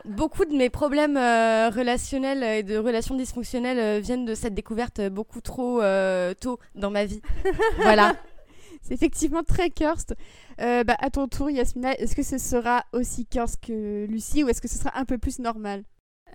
beaucoup 0.06 0.45
de 0.45 0.56
mes 0.56 0.69
problèmes 0.69 1.18
euh, 1.18 1.69
relationnels 1.69 2.44
et 2.44 2.63
de 2.63 2.77
relations 2.77 3.15
dysfonctionnelles 3.15 4.01
viennent 4.01 4.25
de 4.25 4.36
cette 4.36 4.54
découverte 4.54 5.01
beaucoup 5.09 5.42
trop 5.42 5.81
tôt 6.39 6.59
dans 6.75 6.92
ma 6.92 7.06
vie. 7.06 7.21
voilà. 7.77 8.15
C'est 8.88 8.94
effectivement 8.94 9.44
très 9.44 9.69
cursed. 9.69 10.15
Euh, 10.62 10.83
bah, 10.86 10.95
à 11.00 11.09
ton 11.09 11.27
tour, 11.27 11.50
Yasmina, 11.50 11.94
est-ce 12.00 12.15
que 12.15 12.24
ce 12.24 12.38
sera 12.38 12.86
aussi 12.94 13.25
cursed 13.25 13.59
que 13.59 14.06
Lucie 14.06 14.44
ou 14.44 14.50
est-ce 14.50 14.62
que 14.62 14.69
ce 14.69 14.77
sera 14.77 14.98
un 14.98 15.04
peu 15.04 15.18
plus 15.18 15.39
normal? 15.39 15.83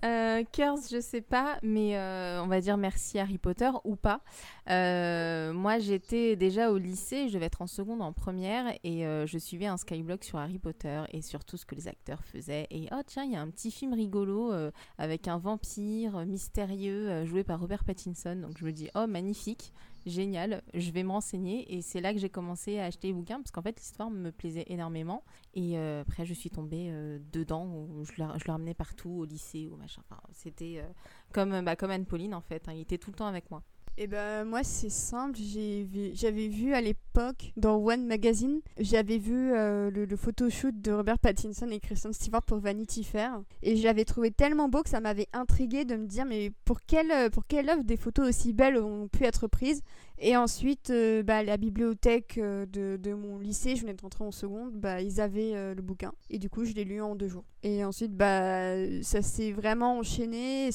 Euh, 0.03 0.43
Curse, 0.51 0.89
je 0.91 0.99
sais 0.99 1.21
pas, 1.21 1.57
mais 1.63 1.97
euh, 1.97 2.43
on 2.43 2.47
va 2.47 2.59
dire 2.59 2.75
merci 2.75 3.19
Harry 3.19 3.37
Potter 3.37 3.69
ou 3.85 3.95
pas. 3.95 4.21
Euh, 4.69 5.53
moi, 5.53 5.79
j'étais 5.79 6.35
déjà 6.35 6.71
au 6.71 6.77
lycée, 6.77 7.29
je 7.29 7.35
devais 7.35 7.45
être 7.45 7.61
en 7.61 7.67
seconde, 7.67 8.01
en 8.01 8.11
première, 8.11 8.73
et 8.83 9.05
euh, 9.05 9.25
je 9.25 9.37
suivais 9.37 9.65
un 9.65 9.77
skyblog 9.77 10.23
sur 10.23 10.39
Harry 10.39 10.59
Potter 10.59 11.03
et 11.11 11.21
sur 11.21 11.45
tout 11.45 11.55
ce 11.55 11.65
que 11.65 11.75
les 11.75 11.87
acteurs 11.87 12.23
faisaient. 12.25 12.67
Et 12.69 12.87
oh 12.91 13.01
tiens, 13.05 13.23
il 13.23 13.31
y 13.31 13.35
a 13.35 13.41
un 13.41 13.49
petit 13.49 13.71
film 13.71 13.93
rigolo 13.93 14.53
avec 14.97 15.27
un 15.27 15.37
vampire 15.37 16.25
mystérieux 16.25 17.25
joué 17.25 17.43
par 17.43 17.59
Robert 17.59 17.83
Pattinson. 17.85 18.35
Donc 18.35 18.57
je 18.57 18.65
me 18.65 18.71
dis 18.71 18.89
oh 18.95 19.07
magnifique. 19.07 19.71
Génial, 20.05 20.63
je 20.73 20.91
vais 20.91 21.03
me 21.03 21.11
renseigner 21.11 21.73
et 21.73 21.81
c'est 21.81 22.01
là 22.01 22.13
que 22.13 22.19
j'ai 22.19 22.29
commencé 22.29 22.77
à 22.77 22.85
acheter 22.85 23.07
les 23.07 23.13
bouquins 23.13 23.37
parce 23.37 23.51
qu'en 23.51 23.61
fait 23.61 23.79
l'histoire 23.79 24.09
me 24.09 24.31
plaisait 24.31 24.65
énormément 24.67 25.23
et 25.53 25.77
euh, 25.77 26.01
après 26.01 26.25
je 26.25 26.33
suis 26.33 26.49
tombée 26.49 26.89
euh, 26.89 27.19
dedans, 27.31 27.65
où 27.65 28.03
je 28.03 28.11
le, 28.17 28.51
ramenais 28.51 28.73
partout 28.73 29.09
au 29.09 29.25
lycée 29.25 29.69
ou 29.71 29.77
machin. 29.77 30.01
C'était 30.33 30.79
euh, 30.79 30.87
comme, 31.31 31.63
bah, 31.63 31.77
comme 31.77 31.91
Anne-Pauline 31.91 32.33
en 32.33 32.41
fait, 32.41 32.67
hein, 32.67 32.73
il 32.73 32.81
était 32.81 32.97
tout 32.97 33.11
le 33.11 33.15
temps 33.15 33.27
avec 33.27 33.49
moi. 33.49 33.63
Eh 33.95 34.07
ben 34.07 34.43
moi 34.43 34.63
c'est 34.63 34.89
simple, 34.89 35.37
j'ai 35.39 35.83
vu- 35.83 36.09
j'avais 36.15 36.47
vu 36.47 36.73
à 36.73 36.81
l'époque 36.81 37.53
dans 37.57 37.75
One 37.75 38.07
Magazine, 38.07 38.59
j'avais 38.79 39.19
vu 39.19 39.51
euh, 39.53 39.91
le, 39.91 40.05
le 40.05 40.15
photoshoot 40.17 40.73
de 40.81 40.91
Robert 40.91 41.19
Pattinson 41.19 41.67
et 41.69 41.79
Kristen 41.79 42.11
Stewart 42.11 42.41
pour 42.41 42.57
Vanity 42.57 43.03
Fair. 43.03 43.39
Et 43.61 43.75
je 43.77 43.83
l'avais 43.83 44.03
trouvé 44.03 44.31
tellement 44.31 44.67
beau 44.67 44.81
que 44.81 44.89
ça 44.89 44.99
m'avait 44.99 45.27
intrigué 45.31 45.85
de 45.85 45.95
me 45.95 46.07
dire 46.07 46.25
mais 46.25 46.51
pour 46.65 46.81
quelle 46.81 47.11
euh, 47.11 47.29
pour 47.29 47.45
quelle 47.45 47.69
œuvre 47.69 47.83
des 47.83 47.95
photos 47.95 48.29
aussi 48.29 48.51
belles 48.51 48.77
ont 48.79 49.07
pu 49.09 49.25
être 49.25 49.45
prises? 49.45 49.83
Et 50.17 50.35
ensuite 50.35 50.89
euh, 50.89 51.21
bah, 51.21 51.43
la 51.43 51.57
bibliothèque 51.57 52.39
de, 52.39 52.97
de 52.97 53.13
mon 53.13 53.37
lycée, 53.37 53.75
je 53.75 53.81
venais 53.81 53.93
de 53.93 54.01
rentrer 54.01 54.23
en 54.23 54.31
seconde, 54.31 54.73
bah 54.73 55.01
ils 55.01 55.21
avaient 55.21 55.75
le 55.75 55.81
bouquin. 55.83 56.13
Et 56.31 56.39
du 56.39 56.49
coup 56.49 56.65
je 56.65 56.73
l'ai 56.73 56.83
lu 56.83 56.99
en 56.99 57.15
deux 57.15 57.27
jours. 57.27 57.45
Et 57.61 57.85
ensuite 57.85 58.17
bah 58.17 58.73
ça 59.03 59.21
s'est 59.21 59.51
vraiment 59.51 59.99
enchaîné 59.99 60.71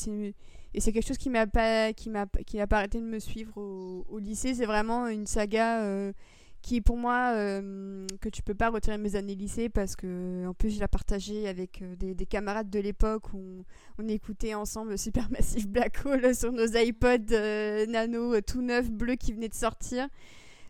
et 0.75 0.81
c'est 0.81 0.93
quelque 0.93 1.07
chose 1.07 1.19
qui 1.19 1.31
m'a 1.31 1.47
pas 1.47 1.93
qui 1.93 2.11
m'a 2.11 2.27
qui 2.47 2.61
a 2.61 2.67
pas 2.67 2.79
arrêté 2.79 2.99
de 2.99 3.05
me 3.05 3.19
suivre 3.19 3.57
au, 3.57 4.19
lycée. 4.19 4.55
C'est 4.55 4.67
vraiment 4.67 5.09
une 5.09 5.27
saga 5.27 5.83
euh, 5.83 6.13
qui 6.63 6.81
pour 6.81 6.97
moi 6.97 7.33
euh, 7.35 8.07
que 8.21 8.29
tu 8.29 8.43
peux 8.43 8.55
pas 8.55 8.69
retirer 8.69 8.99
mes 8.99 9.17
années 9.17 9.35
lycée 9.35 9.69
parce 9.69 9.97
que 9.97 10.47
en 10.47 10.55
plus 10.55 10.71
je 10.71 10.81
la 10.81 10.89
partageais 10.89 11.47
avec 11.49 11.83
euh, 11.83 11.97
des, 11.97 12.15
des 12.15 12.27
camarades 12.27 12.69
de 12.69 12.81
l'époque 12.81 13.33
où 13.33 13.65
on, 13.99 14.05
on 14.05 14.09
écoutait 14.09 14.55
ensemble 14.55 14.99
Supermassive 14.99 15.69
Black 15.69 16.05
Hole 16.05 16.35
sur 16.35 16.53
nos 16.53 16.67
iPods 16.67 17.33
euh, 17.33 17.87
nano 17.87 18.41
tout 18.41 18.63
neufs 18.63 18.91
bleus 18.91 19.17
qui 19.17 19.33
venaient 19.33 19.49
de 19.49 19.55
sortir. 19.55 20.09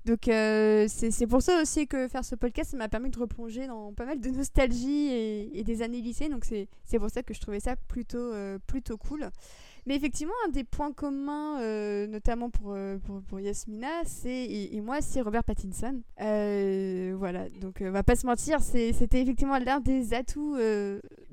Donc 0.04 0.28
euh, 0.28 0.86
c'est 0.88 1.26
pour 1.26 1.42
ça 1.42 1.60
aussi 1.60 1.86
que 1.86 2.08
faire 2.08 2.24
ce 2.24 2.34
podcast 2.34 2.74
m'a 2.74 2.88
permis 2.88 3.10
de 3.10 3.18
replonger 3.18 3.66
dans 3.66 3.92
pas 3.92 4.06
mal 4.06 4.20
de 4.20 4.30
nostalgie 4.30 5.08
et, 5.52 5.64
des 5.64 5.82
années 5.82 6.00
lycée. 6.00 6.28
Donc 6.28 6.44
c'est 6.44 6.98
pour 6.98 7.10
ça 7.10 7.22
que 7.22 7.34
je 7.34 7.40
trouvais 7.40 7.60
ça 7.60 7.76
plutôt 7.76 8.32
plutôt 8.66 8.96
cool 8.96 9.28
mais 9.88 9.96
effectivement, 9.96 10.34
un 10.46 10.50
des 10.50 10.64
points 10.64 10.92
communs, 10.92 11.60
euh, 11.62 12.06
notamment 12.06 12.50
pour, 12.50 12.74
euh, 12.74 12.98
pour, 12.98 13.22
pour 13.22 13.40
Yasmina, 13.40 13.88
et, 14.26 14.80
moi, 14.82 15.00
c'est 15.00 15.22
Robert 15.22 15.42
Pattinson. 15.44 16.02
Euh, 16.20 17.14
voilà, 17.18 17.48
donc 17.48 17.78
on 17.80 17.90
va 17.90 18.02
pas 18.02 18.14
se 18.14 18.26
mentir, 18.26 18.60
c'était 18.60 19.22
effectivement 19.22 19.58
l'un 19.58 19.80
des 19.80 20.12
atouts. 20.12 20.56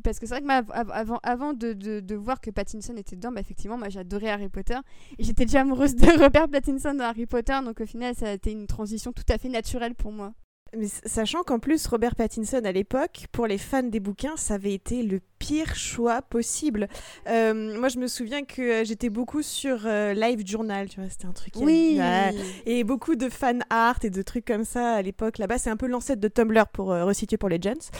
parce 0.06 0.20
que 0.20 0.26
c'est 0.26 0.40
vrai 0.40 0.42
que 0.42 0.48
av- 0.50 0.92
avant, 0.94 1.20
avant 1.22 1.54
de, 1.54 1.74
de, 1.74 2.00
de 2.00 2.16
voir 2.16 2.40
que 2.40 2.50
Pattinson 2.50 2.96
était 2.96 3.18
dedans, 3.18 3.34
bah, 3.34 3.42
effectivement, 3.42 3.78
moi 3.78 3.90
j'adorais 3.90 4.30
Harry 4.30 4.48
Potter. 4.48 4.78
Et 5.20 5.24
j'étais 5.26 5.44
déjà 5.44 5.62
amoureuse 5.62 5.96
de 5.96 6.06
Robert 6.24 6.48
Pattinson 6.48 6.94
dans 6.94 7.04
Harry 7.04 7.26
Potter, 7.26 7.60
donc 7.62 7.82
au 7.82 7.86
final, 7.86 8.16
ça 8.16 8.30
a 8.30 8.32
été 8.32 8.52
une 8.54 8.68
transition 8.68 9.12
tout 9.12 9.24
à 9.28 9.38
fait 9.38 9.50
naturelle 9.50 9.96
pour 9.96 10.14
moi. 10.14 10.34
Mais 10.78 10.88
sachant 11.06 11.44
qu'en 11.44 11.60
plus, 11.60 11.86
Robert 11.88 12.16
Pattinson, 12.16 12.62
à 12.64 12.72
l'époque, 12.72 13.28
pour 13.32 13.48
les 13.48 13.58
fans 13.58 13.84
des 13.84 14.00
bouquins, 14.00 14.38
ça 14.38 14.56
avait 14.56 14.74
été 14.74 15.04
le 15.04 15.20
pire 15.40 15.76
choix 15.76 16.22
possible. 16.22 16.88
Euh, 17.28 17.78
moi, 17.80 17.90
je 17.90 18.00
me 18.00 18.08
souviens 18.08 18.44
que 18.44 18.62
euh, 18.62 18.84
j'étais 18.84 19.10
beaucoup 19.10 19.42
sur 19.42 19.82
euh, 19.86 20.14
Live 20.14 20.46
Journal, 20.46 20.90
tu 20.90 21.00
vois, 21.00 21.10
c'était 21.10 21.26
un 21.26 21.34
truc... 21.34 21.56
Ouais. 21.58 22.34
Et 22.66 22.84
beaucoup 22.84 23.16
de 23.16 23.30
fan 23.30 23.64
art 23.70 24.00
et 24.04 24.10
de 24.10 24.22
trucs 24.22 24.46
comme 24.46 24.64
ça 24.64 24.94
à 24.94 25.02
l'époque 25.02 25.38
là-bas. 25.38 25.58
C'est 25.58 25.70
un 25.70 25.78
peu 25.78 25.88
l'ancêtre 25.88 26.22
de 26.22 26.28
Tumblr 26.28 26.68
pour 26.68 26.92
euh, 26.92 27.06
resituer 27.06 27.38
pour 27.38 27.50
les 27.50 27.62
gens. 27.62 27.92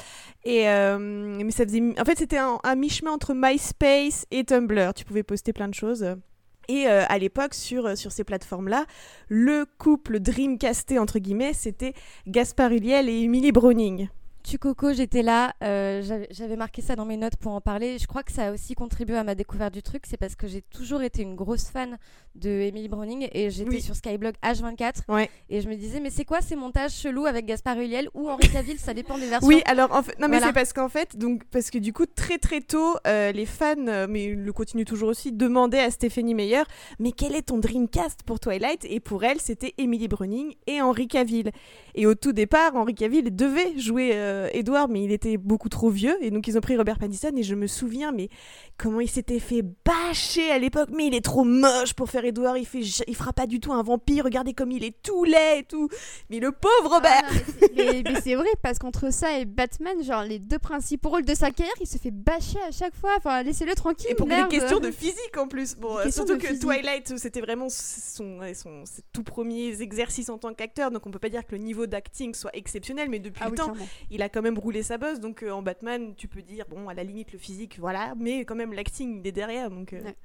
Et 0.44 0.66
mais 0.66 1.52
ça 1.52 1.66
faisait, 1.66 1.82
en 2.00 2.06
fait, 2.06 2.18
c'était 2.18 2.38
un, 2.38 2.60
un 2.64 2.76
mi-chemin 2.76 3.12
entre 3.12 3.34
MySpace 3.34 4.26
et 4.32 4.44
Tumblr. 4.44 4.94
Tu 4.94 5.06
pouvais 5.06 5.24
poster 5.24 5.54
plein 5.54 5.68
de 5.68 5.74
choses. 5.74 6.06
Et 6.68 6.88
euh, 6.88 7.04
à 7.08 7.18
l'époque, 7.18 7.54
sur, 7.54 7.98
sur 7.98 8.12
ces 8.12 8.24
plateformes-là, 8.24 8.86
le 9.28 9.66
couple 9.78 10.20
dreamcasté, 10.20 11.00
entre 11.00 11.20
guillemets, 11.20 11.54
c'était 11.54 11.94
Gaspard 12.28 12.72
Ulliel 12.72 13.10
et 13.10 13.22
Emily 13.22 13.52
Browning. 13.52 14.08
Tu 14.46 14.60
Coco, 14.60 14.94
j'étais 14.94 15.22
là. 15.24 15.54
euh, 15.64 16.02
j'avais- 16.32 16.56
marqué 16.56 16.82
ça 16.82 16.96
dans 16.96 17.06
mes 17.06 17.18
notes 17.18 17.36
pour 17.36 17.52
en 17.54 17.62
parler. 17.62 17.98
Je 17.98 18.08
crois 18.08 18.24
que 18.24 18.32
ça 18.32 18.48
a 18.48 18.52
aussi 18.52 18.76
contribué 18.76 19.18
à 19.18 19.24
ma 19.24 19.36
découverte 19.36 19.74
du 19.74 19.82
truc. 19.84 20.04
C'est 20.08 20.18
parce 20.18 20.36
que 20.36 20.48
j'ai 20.48 20.62
toujours 20.62 21.02
été 21.02 21.22
une 21.22 21.36
grosse 21.36 21.70
fan 21.70 21.98
de 22.36 22.50
Emily 22.50 22.88
Browning 22.88 23.28
et 23.32 23.50
j'étais 23.50 23.70
Oui. 23.70 23.82
sur 23.82 23.96
Skyblog 23.96 24.36
H24. 24.44 25.02
Ouais. 25.10 25.30
Et 25.50 25.62
je 25.62 25.68
me 25.70 25.76
disais, 25.76 26.00
mais 26.00 26.10
c'est 26.10 26.26
quoi 26.26 26.42
ces 26.42 26.56
montages 26.56 26.94
chelous 26.94 27.26
avec 27.26 27.46
Gaspard 27.46 27.78
Ulliel 27.80 28.10
ou 28.14 28.30
Henri 28.30 28.48
Cavill? 28.50 28.78
Ça 28.80 28.94
dépend 28.94 29.18
des 29.18 29.28
versions. 29.28 29.48
Oui, 29.48 29.62
alors 29.66 29.92
en 29.94 30.04
fait, 30.04 30.18
non 30.20 30.28
mais 30.28 30.38
Voilà. 30.38 30.48
c'est 30.48 30.54
parce 30.54 30.74
qu'en 30.74 30.90
fait, 30.90 31.18
donc 31.18 31.44
parce 31.46 31.70
que 31.72 31.78
du 31.78 31.92
coup 31.94 32.06
très 32.06 32.38
très 32.38 32.62
tôt, 32.62 32.96
euh, 33.08 33.32
les 33.32 33.46
fans, 33.46 33.76
euh, 33.88 34.06
mais 34.10 34.26
ils 34.26 34.44
le 34.44 34.54
continuent 34.54 34.86
toujours 34.86 35.10
aussi, 35.10 35.32
demandaient 35.32 35.80
à 35.82 35.92
Stéphanie 35.92 36.34
Meyer, 36.36 36.64
mais 37.00 37.12
quel 37.12 37.36
est 37.36 37.44
ton 37.48 37.58
Dreamcast 37.58 38.24
pour 38.24 38.40
Twilight? 38.40 38.86
Et 38.90 39.00
pour 39.00 39.24
elle, 39.24 39.40
c'était 39.40 39.74
Emily 39.78 40.08
Browning 40.08 40.54
et 40.68 40.82
Henry 40.82 41.08
Cavill. 41.08 41.52
Et 41.96 42.06
au 42.06 42.16
tout 42.16 42.34
départ, 42.34 42.76
Henry 42.76 42.94
Cavill 42.96 43.34
devait 43.36 43.78
jouer 43.80 44.12
euh, 44.14 44.35
Edward, 44.54 44.90
mais 44.92 45.04
il 45.04 45.12
était 45.12 45.38
beaucoup 45.38 45.70
trop 45.70 45.90
vieux, 45.90 46.18
et 46.22 46.32
donc 46.32 46.48
ils 46.48 46.58
ont 46.58 46.62
pris 46.62 46.78
Robert 46.78 46.98
Pattinson. 47.00 47.32
Et 47.36 47.44
je 47.44 47.56
me 47.56 47.68
souviens, 47.68 48.12
mais 48.12 48.30
comment 48.78 49.00
il 49.02 49.10
s'était 49.10 49.40
fait 49.40 49.64
bâcher 49.86 50.52
à 50.52 50.60
l'époque, 50.60 50.90
mais 50.94 51.08
il 51.08 51.16
est 51.16 51.24
trop 51.24 51.44
moche 51.44 51.94
pour 51.94 52.10
faire 52.10 52.26
Edward, 52.26 52.58
il 52.58 52.66
fait, 52.66 52.80
il 53.08 53.16
fera 53.16 53.34
pas 53.34 53.48
du 53.48 53.60
tout 53.60 53.74
un 53.74 53.84
vampire. 53.84 54.24
Regardez 54.26 54.54
comme 54.54 54.72
il 54.72 54.84
est 54.84 55.02
tout 55.02 55.24
laid 55.24 55.60
et 55.60 55.64
tout. 55.64 55.90
Mais 56.30 56.40
le 56.40 56.52
pauvre 56.52 56.96
Robert. 56.96 57.24
Ah, 57.28 57.34
non, 57.34 57.40
mais 57.60 57.68
c'est- 57.68 57.74
mais 58.04 58.04
mais 58.14 58.22
c'est 58.22 58.36
vrai, 58.36 58.50
parce 58.62 58.80
qu'entre 58.80 59.12
ça 59.12 59.40
et 59.40 59.46
Batman, 59.46 60.02
genre 60.04 60.24
les 60.24 60.40
deux 60.40 60.60
principaux 60.60 61.10
rôles 61.10 61.26
de 61.26 61.36
sa 61.36 61.52
carrière, 61.52 61.74
il 61.82 61.88
se 61.88 61.98
fait 61.98 62.12
bâcher 62.12 62.60
à 62.68 62.72
chaque 62.72 62.96
fois. 62.96 63.12
Enfin, 63.18 63.44
laissez-le 63.44 63.74
tranquille. 63.76 64.08
Et 64.12 64.16
pour 64.16 64.28
merde. 64.28 64.50
des 64.50 64.58
questions 64.60 64.80
de 64.80 64.92
physique 64.92 65.38
en 65.38 65.48
plus. 65.48 65.76
Bon, 65.76 65.98
euh, 65.98 66.10
surtout 66.12 66.38
que 66.38 66.48
physique. 66.48 66.62
Twilight, 66.62 67.18
c'était 67.18 67.42
vraiment 67.42 67.68
son, 67.70 68.40
son, 68.54 68.86
ses 68.86 69.02
tout 69.14 69.24
premiers 69.24 69.82
exercices 69.82 70.30
en 70.30 70.38
tant 70.38 70.54
qu'acteur, 70.54 70.92
donc 70.92 71.06
on 71.06 71.12
peut 71.12 71.20
pas 71.20 71.30
dire 71.30 71.46
que 71.46 71.52
le 71.56 71.62
niveau 71.62 71.86
d'acting 71.86 72.34
soit 72.34 72.56
exceptionnel, 72.56 73.10
mais 73.10 73.20
depuis 73.20 73.42
Ah 73.44 73.46
le 73.46 73.52
oui, 73.52 73.58
temps, 73.58 73.66
clairement. 73.72 73.88
il 74.12 74.22
a 74.22 74.25
quand 74.30 74.42
même 74.42 74.58
roulé 74.60 74.84
sa 74.84 74.98
bosse. 74.98 75.20
Donc 75.20 75.44
euh, 75.44 75.52
en 75.52 75.62
Batman, 75.62 76.14
tu 76.16 76.28
peux 76.28 76.42
dire, 76.42 76.66
bon, 76.70 76.88
à 76.90 76.94
la 76.94 77.04
limite, 77.04 77.32
le 77.34 77.40
physique, 77.40 77.78
voilà, 77.80 78.14
mais 78.18 78.46
quand 78.46 78.56
même, 78.56 78.74
l'acting, 78.74 79.20
il 79.20 79.28
est 79.28 79.32
derrière. 79.32 79.70
Donc 79.70 79.94
euh, 79.94 80.02
Ouais. 80.04 80.16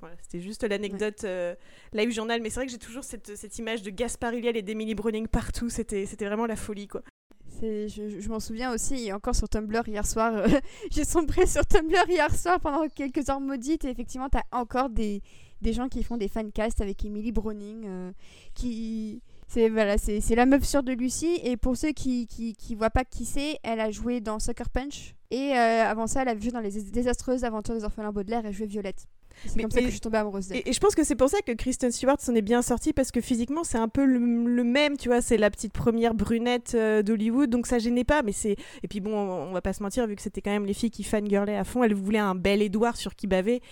voilà, 0.00 0.14
c'était 0.22 0.40
juste 0.40 0.64
l'anecdote 0.64 1.24
euh, 1.24 1.54
live 1.92 2.10
journal. 2.10 2.40
Mais 2.40 2.50
c'est 2.50 2.56
vrai 2.60 2.66
que 2.66 2.72
j'ai 2.72 2.78
toujours 2.78 3.04
cette, 3.04 3.36
cette 3.36 3.58
image 3.58 3.82
de 3.82 3.90
Gaspard 3.90 4.32
Ulliel 4.34 4.56
et 4.56 4.62
d'Emily 4.62 4.94
Browning 4.94 5.26
partout. 5.28 5.68
C'était 5.68 6.06
c'était 6.06 6.26
vraiment 6.26 6.46
la 6.46 6.56
folie, 6.56 6.88
quoi. 6.88 7.02
C'est- 7.48 7.88
Je, 7.88 8.20
je 8.20 8.28
m'en 8.28 8.40
souviens 8.40 8.72
aussi, 8.72 9.06
et 9.08 9.12
encore 9.12 9.34
sur 9.34 9.48
Tumblr 9.48 9.86
hier 9.88 10.06
soir, 10.06 10.34
euh, 10.34 10.46
j'ai 10.90 11.04
sombré 11.04 11.46
sur 11.46 11.66
Tumblr 11.66 12.08
hier 12.08 12.34
soir 12.34 12.58
pendant 12.60 12.88
quelques 12.88 13.28
heures 13.28 13.40
maudites, 13.40 13.84
et 13.84 13.90
effectivement, 13.90 14.28
t'as 14.30 14.42
encore 14.52 14.88
des, 14.88 15.20
des 15.60 15.72
gens 15.74 15.88
qui 15.88 16.02
font 16.02 16.16
des 16.16 16.28
fancasts 16.28 16.80
avec 16.80 17.04
Emily 17.04 17.32
Browning, 17.32 17.84
euh, 17.86 18.12
qui... 18.54 19.20
C'est 19.52 19.68
voilà, 19.68 19.98
c'est 19.98 20.34
la 20.36 20.46
meuf 20.46 20.62
sûre 20.62 20.84
de 20.84 20.92
Lucie, 20.92 21.40
et 21.42 21.56
pour 21.56 21.76
ceux 21.76 21.90
qui, 21.90 22.28
qui, 22.28 22.54
qui 22.54 22.76
voient 22.76 22.88
pas 22.88 23.04
qui 23.04 23.24
c'est, 23.24 23.58
elle 23.64 23.80
a 23.80 23.90
joué 23.90 24.20
dans 24.20 24.38
Sucker 24.38 24.68
Punch, 24.72 25.16
et 25.32 25.54
euh, 25.56 25.84
avant 25.84 26.06
ça, 26.06 26.22
elle 26.22 26.28
a 26.28 26.38
joué 26.38 26.52
dans 26.52 26.60
Les 26.60 26.70
Désastreuses 26.70 27.42
Aventures 27.42 27.74
des 27.74 27.82
Orphelins 27.82 28.12
Baudelaire, 28.12 28.46
et 28.46 28.52
joué 28.52 28.66
Violette. 28.66 29.08
Et 29.44 29.48
C'est 29.48 29.60
comme 29.60 29.70
ça 29.70 29.80
que 29.80 29.86
je 29.86 29.90
suis 29.90 30.00
tombée 30.00 30.18
amoureuse 30.18 30.48
d'elle. 30.48 30.58
Et, 30.58 30.68
et 30.68 30.72
je 30.72 30.78
pense 30.78 30.94
que 30.94 31.02
c'est 31.02 31.16
pour 31.16 31.28
ça 31.30 31.38
que 31.40 31.50
Kristen 31.52 31.90
Stewart 31.90 32.20
s'en 32.20 32.34
est 32.34 32.42
bien 32.42 32.62
sortie 32.62 32.92
parce 32.92 33.10
que 33.10 33.20
physiquement 33.20 33.64
c'est 33.64 33.78
un 33.78 33.88
peu 33.88 34.04
le, 34.04 34.18
le 34.18 34.64
même, 34.64 34.96
tu 34.96 35.08
vois, 35.08 35.20
c'est 35.20 35.36
la 35.36 35.50
petite 35.50 35.72
première 35.72 36.14
brunette 36.14 36.72
euh, 36.74 37.02
d'Hollywood, 37.02 37.48
donc 37.48 37.66
ça 37.66 37.78
gênait 37.78 38.04
pas. 38.04 38.22
Mais 38.22 38.32
c'est 38.32 38.56
et 38.82 38.88
puis 38.88 39.00
bon, 39.00 39.16
on, 39.16 39.48
on 39.48 39.52
va 39.52 39.62
pas 39.62 39.72
se 39.72 39.82
mentir 39.82 40.06
vu 40.06 40.14
que 40.14 40.22
c'était 40.22 40.42
quand 40.42 40.50
même 40.50 40.66
les 40.66 40.74
filles 40.74 40.90
qui 40.90 41.04
fangirlaient 41.04 41.56
à 41.56 41.64
fond, 41.64 41.82
elles 41.82 41.94
voulaient 41.94 42.18
un 42.18 42.34
bel 42.34 42.60
Édouard 42.60 42.96
sur 42.96 43.14
qui 43.14 43.26
baver 43.26 43.62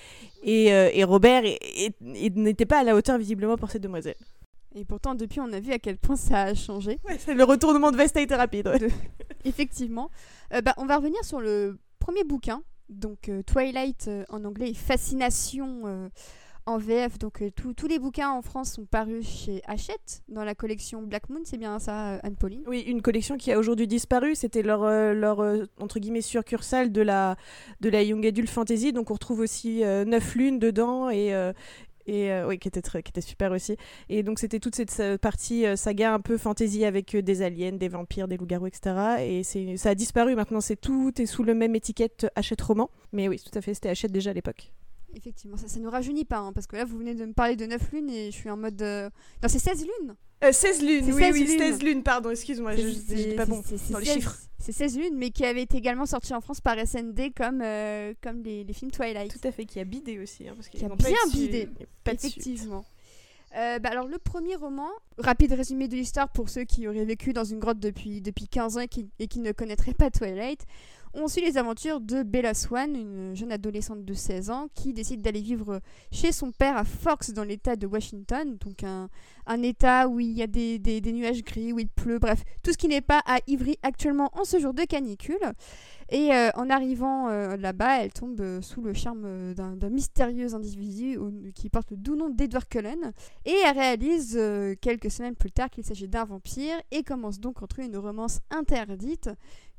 et, 0.42 0.72
euh, 0.72 0.90
et 0.92 1.04
Robert 1.04 1.42
n'était 2.00 2.66
pas 2.66 2.78
à 2.78 2.84
la 2.84 2.94
hauteur 2.96 3.18
visiblement 3.18 3.56
pour 3.56 3.70
cette 3.70 3.82
demoiselle. 3.82 4.16
Et 4.74 4.84
pourtant, 4.84 5.14
depuis, 5.14 5.40
on 5.40 5.52
a 5.52 5.60
vu 5.60 5.72
à 5.72 5.78
quel 5.78 5.96
point 5.96 6.16
ça 6.16 6.42
a 6.42 6.54
changé. 6.54 6.98
Ouais, 7.08 7.16
c'est 7.18 7.34
le 7.34 7.44
retournement 7.44 7.90
de 7.90 7.96
veste 7.96 8.16
a 8.16 8.20
été 8.20 8.34
rapide. 8.34 8.68
ouais. 8.68 8.88
Effectivement. 9.44 10.10
Euh, 10.52 10.60
bah, 10.60 10.74
on 10.76 10.86
va 10.86 10.96
revenir 10.96 11.24
sur 11.24 11.40
le 11.40 11.78
premier 11.98 12.24
bouquin, 12.24 12.62
donc 12.88 13.28
euh, 13.28 13.42
Twilight 13.42 14.06
euh, 14.08 14.24
en 14.28 14.44
anglais 14.44 14.70
et 14.70 14.74
Fascination 14.74 16.10
en 16.66 16.76
VF. 16.76 17.18
Donc 17.18 17.42
tous- 17.56 17.86
les 17.88 17.98
bouquins 17.98 18.30
en 18.30 18.42
France 18.42 18.72
sont 18.72 18.84
parus 18.84 19.26
chez 19.26 19.62
Hachette 19.66 20.22
dans 20.28 20.44
la 20.44 20.54
collection 20.54 21.00
Black 21.02 21.30
Moon, 21.30 21.40
c'est 21.44 21.56
bien 21.56 21.78
ça, 21.78 22.16
Anne-Pauline? 22.16 22.62
Oui, 22.66 22.80
une 22.80 23.00
collection 23.00 23.38
qui 23.38 23.50
a 23.52 23.58
aujourd'hui 23.58 23.86
disparu. 23.86 24.34
C'était 24.34 24.62
leur, 24.62 24.82
leur 25.14 25.38
entre 25.80 25.98
guillemets 25.98 26.20
succursale 26.20 26.92
de 26.92 27.00
la, 27.00 27.36
de 27.80 27.88
la 27.88 28.02
Young 28.02 28.26
Adult 28.26 28.50
Fantasy. 28.50 28.92
Donc 28.92 29.10
on 29.10 29.14
retrouve 29.14 29.40
aussi 29.40 29.80
Neuf 29.80 30.34
Lunes 30.34 30.58
dedans 30.58 31.08
et, 31.08 31.32
et 32.08 32.32
euh, 32.32 32.48
oui, 32.48 32.58
qui 32.58 32.68
était, 32.68 33.20
super 33.20 33.52
aussi. 33.52 33.76
Et 34.08 34.22
donc 34.22 34.38
c'était 34.38 34.58
toute 34.58 34.74
cette 34.74 35.18
partie 35.18 35.66
euh, 35.66 35.76
saga 35.76 36.14
un 36.14 36.20
peu 36.20 36.38
fantasy 36.38 36.84
avec 36.84 37.14
euh, 37.14 37.22
des 37.22 37.42
aliens, 37.42 37.72
des 37.72 37.88
vampires, 37.88 38.26
des 38.26 38.38
loups-garous, 38.38 38.66
etc. 38.66 38.96
Et 39.20 39.76
ça 39.76 39.90
a 39.90 39.94
disparu 39.94 40.34
maintenant. 40.34 40.62
C'est 40.62 40.76
tout 40.76 41.12
est 41.20 41.26
sous 41.26 41.44
le 41.44 41.54
même 41.54 41.76
étiquette 41.76 42.26
Hachette 42.34 42.62
Roman. 42.62 42.90
Mais 43.12 43.28
oui, 43.28 43.38
tout 43.38 43.56
à 43.56 43.60
fait, 43.60 43.74
c'était 43.74 43.90
Hachette 43.90 44.12
déjà 44.12 44.30
à 44.30 44.32
l'époque. 44.32 44.72
Effectivement, 45.14 45.56
ça, 45.56 45.68
ça 45.68 45.80
nous 45.80 45.90
rajeunit 45.90 46.24
pas, 46.24 46.38
hein, 46.38 46.52
parce 46.52 46.66
que 46.66 46.76
là, 46.76 46.84
vous 46.84 46.98
venez 46.98 47.14
de 47.14 47.24
me 47.24 47.32
parler 47.32 47.56
de 47.56 47.66
9 47.66 47.92
lunes 47.92 48.10
et 48.10 48.30
je 48.30 48.36
suis 48.36 48.50
en 48.50 48.56
mode... 48.56 48.80
euh, 48.82 49.08
Non, 49.42 49.48
c'est 49.48 49.58
16 49.58 49.84
lunes 49.86 50.14
Euh, 50.44 50.52
16 50.52 50.82
lunes, 50.82 51.04
oui, 51.12 51.22
16 51.22 51.32
oui, 51.32 51.44
lunes. 51.44 51.58
16 51.58 51.82
lunes, 51.82 52.02
pardon, 52.02 52.30
excuse-moi, 52.30 52.76
je 52.76 52.88
j'étais 53.08 53.34
pas 53.34 53.46
bon 53.46 53.62
dans 53.90 53.98
les 53.98 54.04
16 54.06 54.14
chiffres. 54.14 54.36
C'est 54.60 54.72
16 54.72 54.98
lunes, 54.98 55.16
mais 55.16 55.30
qui 55.30 55.44
avait 55.44 55.62
été 55.62 55.76
également 55.78 56.04
sorti 56.06 56.34
en 56.34 56.40
France 56.40 56.60
par 56.60 56.76
SND 56.78 57.32
comme, 57.34 57.62
euh, 57.62 58.12
comme 58.22 58.42
les, 58.42 58.64
les 58.64 58.72
films 58.72 58.90
Twilight. 58.90 59.32
Tout 59.32 59.46
à 59.48 59.52
fait, 59.52 59.64
qui 59.64 59.80
a 59.80 59.84
bidé 59.84 60.18
aussi. 60.18 60.48
hein, 60.48 60.52
parce 60.56 60.68
Qui 60.68 60.84
a 60.84 60.88
pas 60.88 60.96
bien 60.96 61.16
bidé. 61.32 61.68
Pas. 62.04 62.12
Effectivement. 62.12 62.84
Euh, 63.56 63.78
bah 63.78 63.88
alors 63.90 64.06
le 64.06 64.18
premier 64.18 64.56
roman, 64.56 64.88
rapide 65.16 65.52
résumé 65.54 65.88
de 65.88 65.94
l'histoire 65.94 66.28
pour 66.28 66.50
ceux 66.50 66.64
qui 66.64 66.86
auraient 66.86 67.06
vécu 67.06 67.32
dans 67.32 67.44
une 67.44 67.58
grotte 67.58 67.78
depuis, 67.80 68.20
depuis 68.20 68.46
15 68.46 68.76
ans 68.76 68.80
et 68.80 68.88
qui, 68.88 69.08
et 69.18 69.26
qui 69.26 69.38
ne 69.38 69.52
connaîtraient 69.52 69.94
pas 69.94 70.10
Twilight. 70.10 70.66
On 71.14 71.26
suit 71.26 71.40
les 71.40 71.56
aventures 71.56 72.00
de 72.00 72.22
Bella 72.22 72.54
Swan, 72.54 72.94
une 72.94 73.34
jeune 73.34 73.50
adolescente 73.50 74.04
de 74.04 74.14
16 74.14 74.50
ans 74.50 74.68
qui 74.74 74.92
décide 74.92 75.22
d'aller 75.22 75.40
vivre 75.40 75.80
chez 76.12 76.32
son 76.32 76.52
père 76.52 76.76
à 76.76 76.84
Forks 76.84 77.30
dans 77.32 77.44
l'état 77.44 77.76
de 77.76 77.86
Washington, 77.86 78.56
donc 78.58 78.84
un, 78.84 79.08
un 79.46 79.62
état 79.62 80.06
où 80.08 80.20
il 80.20 80.32
y 80.32 80.42
a 80.42 80.46
des, 80.46 80.78
des- 80.78 81.00
nuages 81.12 81.42
gris, 81.42 81.72
où 81.72 81.78
il 81.78 81.88
pleut, 81.88 82.18
bref, 82.18 82.44
tout 82.62 82.72
ce 82.72 82.76
qui 82.76 82.88
n'est 82.88 83.00
pas 83.00 83.22
à 83.26 83.38
Ivry 83.46 83.78
actuellement 83.82 84.30
en 84.34 84.44
ce 84.44 84.58
jour 84.60 84.74
de 84.74 84.82
canicule. 84.84 85.38
Et 86.10 86.32
euh, 86.32 86.50
en 86.54 86.70
arrivant 86.70 87.28
euh, 87.28 87.56
là-bas, 87.56 88.02
elle 88.02 88.12
tombe 88.12 88.40
euh, 88.40 88.62
sous 88.62 88.80
le 88.80 88.94
charme 88.94 89.54
d'un 89.54 89.90
mystérieux 89.90 90.54
individu 90.54 91.18
qui 91.54 91.68
porte 91.68 91.90
le 91.90 91.96
doux 91.98 92.16
nom 92.16 92.30
d'Edward 92.30 92.66
Cullen. 92.68 93.12
Et 93.44 93.54
elle 93.66 93.76
réalise 93.78 94.38
quelques 94.80 95.10
semaines 95.10 95.36
plus 95.36 95.50
tard 95.50 95.68
qu'il 95.70 95.84
s'agit 95.84 96.08
d'un 96.08 96.24
vampire 96.24 96.76
et 96.90 97.02
commence 97.02 97.40
donc 97.40 97.62
entre 97.62 97.80
eux 97.80 97.84
une 97.84 97.96
romance 97.96 98.40
interdite 98.50 99.28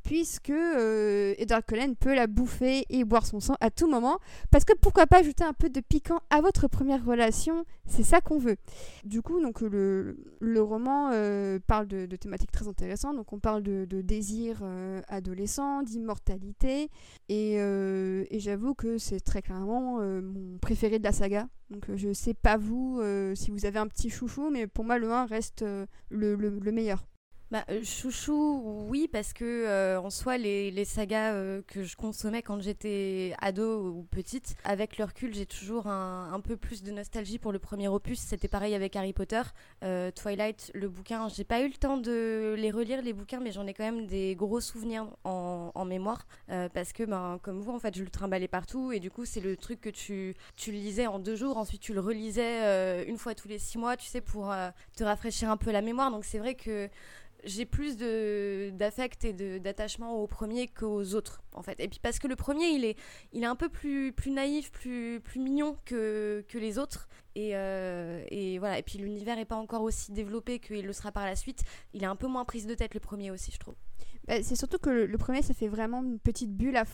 puisque 0.03 0.49
euh, 0.49 1.33
Edward 1.37 1.63
Cullen 1.65 1.95
peut 1.95 2.15
la 2.15 2.27
bouffer 2.27 2.85
et 2.89 3.03
boire 3.03 3.25
son 3.25 3.39
sang 3.39 3.55
à 3.59 3.69
tout 3.69 3.87
moment. 3.89 4.19
Parce 4.51 4.65
que 4.65 4.73
pourquoi 4.73 5.07
pas 5.07 5.19
ajouter 5.19 5.43
un 5.43 5.53
peu 5.53 5.69
de 5.69 5.79
piquant 5.81 6.19
à 6.29 6.41
votre 6.41 6.67
première 6.67 7.05
relation? 7.05 7.65
C'est 7.85 8.03
ça 8.03 8.21
qu'on 8.21 8.37
veut. 8.37 8.57
Du 9.03 9.21
coup, 9.21 9.41
donc 9.41 9.61
le, 9.61 10.17
le 10.39 10.61
roman 10.61 11.09
euh, 11.13 11.59
parle 11.65 11.87
de, 11.87 12.05
thématiques 12.15 12.51
très 12.51 12.67
intéressantes. 12.67 13.15
Donc 13.15 13.33
on 13.33 13.39
parle 13.39 13.63
de, 13.63 13.85
de 13.85 14.01
désir 14.01 14.59
euh, 14.63 15.01
adolescent, 15.07 15.83
d'immortalité. 15.83 16.89
Et, 17.27 17.57
j'avoue 18.39 18.73
que 18.73 18.97
c'est 18.97 19.19
très 19.19 19.41
clairement 19.41 19.99
mon 19.99 20.57
préféré 20.59 20.97
de 20.97 21.03
la 21.03 21.11
saga. 21.11 21.47
Donc 21.69 21.85
je 21.95 22.13
sais 22.13 22.33
pas 22.33 22.57
vous 22.57 23.01
si 23.35 23.51
vous 23.51 23.65
avez 23.65 23.79
un 23.79 23.87
petit 23.87 24.09
chouchou, 24.09 24.49
mais 24.49 24.65
pour 24.65 24.85
moi 24.85 24.97
le 24.97 25.11
1 25.11 25.25
reste 25.25 25.63
le- 26.09 26.35
le 26.35 26.71
meilleur. 26.71 27.05
Bah, 27.51 27.65
euh, 27.71 27.83
chouchou, 27.83 28.85
oui, 28.89 29.09
parce 29.11 29.33
que 29.33 29.43
euh, 29.43 29.99
en 29.99 30.11
soi, 30.11 30.37
les, 30.37 30.69
les 30.69 30.85
sagas 30.85 31.33
euh, 31.33 31.63
que 31.65 31.81
je 31.83 31.95
consommais 31.95 32.43
quand 32.43 32.61
j'étais 32.61 33.33
ado 33.41 33.87
ou 33.89 34.03
petite, 34.03 34.55
avec 34.63 34.99
le 34.99 35.05
recul, 35.05 35.33
j'ai 35.33 35.47
toujours 35.47 35.87
un, 35.87 36.31
un 36.31 36.41
peu 36.41 36.57
plus 36.57 36.83
de 36.83 36.91
nostalgie 36.91 37.39
pour 37.39 37.51
le 37.51 37.57
premier 37.57 37.87
opus. 37.87 38.19
C'était 38.19 38.47
pareil 38.47 38.75
avec 38.75 38.95
Harry 38.95 39.13
Potter, 39.13 39.41
Twilight, 40.13 40.69
le 40.75 40.89
bouquin. 40.89 41.27
J'ai 41.27 41.43
pas 41.43 41.61
eu 41.61 41.69
le 41.69 41.73
temps 41.73 41.97
de 41.97 42.53
les 42.55 42.69
relire, 42.69 43.01
les 43.01 43.13
bouquins, 43.13 43.39
mais 43.39 43.51
j'en 43.51 43.65
ai 43.65 43.73
quand 43.73 43.83
même 43.83 44.05
des 44.05 44.35
gros 44.35 44.61
souvenirs 44.61 45.07
en, 45.23 45.71
en 45.73 45.85
mémoire. 45.85 46.27
parce 46.47 46.93
que, 46.93 47.01
ben, 47.03 47.39
comme 47.41 47.61
vous, 47.61 47.71
en 47.71 47.79
fait, 47.79 47.97
je 47.97 48.03
le 48.03 48.11
trimballais 48.11 48.47
partout. 48.47 48.91
Et 48.91 48.99
du 48.99 49.09
coup, 49.09 49.25
c'est 49.25 49.41
le 49.41 49.57
truc 49.57 49.81
que 49.81 49.89
tu, 49.89 50.35
tu 50.55 50.71
lisais 50.71 51.07
en 51.07 51.17
deux 51.17 51.35
jours. 51.35 51.57
Ensuite, 51.57 51.81
tu 51.81 51.93
le 51.95 51.99
relisais 51.99 53.05
une 53.07 53.17
fois 53.17 53.33
tous 53.33 53.47
les 53.47 53.57
six 53.57 53.79
mois, 53.79 53.97
tu 53.97 54.05
sais, 54.05 54.21
pour 54.21 54.53
te 54.95 55.03
rafraîchir 55.03 55.49
un 55.49 55.57
peu 55.57 55.71
la 55.71 55.81
mémoire. 55.81 56.11
Donc, 56.11 56.25
c'est 56.25 56.39
vrai 56.39 56.53
que 56.53 56.89
j'ai 57.43 57.65
plus 57.65 57.97
de 57.97 58.71
d'affect 58.73 59.23
et 59.25 59.33
de 59.33 59.57
d'attachement 59.57 60.15
au 60.15 60.27
premier 60.27 60.67
qu'aux 60.67 61.13
autres 61.15 61.41
en 61.53 61.61
fait. 61.61 61.79
Et 61.79 61.87
puis 61.87 61.99
parce 62.01 62.19
que 62.19 62.27
le 62.27 62.35
premier 62.35 62.67
il 62.67 62.85
est 62.85 62.97
il 63.31 63.43
est 63.43 63.47
un 63.47 63.55
peu 63.55 63.69
plus 63.69 64.11
plus 64.11 64.31
naïf 64.31 64.71
plus 64.71 65.19
plus 65.21 65.39
mignon 65.39 65.77
que 65.85 66.43
que 66.47 66.57
les 66.57 66.77
autres. 66.77 67.07
Et, 67.35 67.55
euh, 67.55 68.23
et 68.29 68.59
voilà. 68.59 68.79
Et 68.79 68.83
puis 68.83 68.97
l'univers 68.99 69.37
est 69.37 69.45
pas 69.45 69.55
encore 69.55 69.83
aussi 69.83 70.11
développé 70.11 70.59
qu'il 70.59 70.85
le 70.85 70.93
sera 70.93 71.11
par 71.11 71.25
la 71.25 71.35
suite. 71.35 71.63
Il 71.93 72.03
est 72.03 72.07
un 72.07 72.15
peu 72.15 72.27
moins 72.27 72.43
prise 72.43 72.65
de 72.65 72.73
tête 72.73 72.93
le 72.93 72.99
premier 72.99 73.31
aussi 73.31 73.51
je 73.51 73.59
trouve. 73.59 73.75
Bah, 74.27 74.43
c'est 74.43 74.55
surtout 74.55 74.77
que 74.77 74.89
le, 74.89 75.05
le 75.07 75.17
premier, 75.17 75.41
ça 75.41 75.53
fait 75.53 75.67
vraiment 75.67 76.03
une 76.03 76.19
petite 76.19 76.55
bulle 76.55 76.77
à 76.77 76.85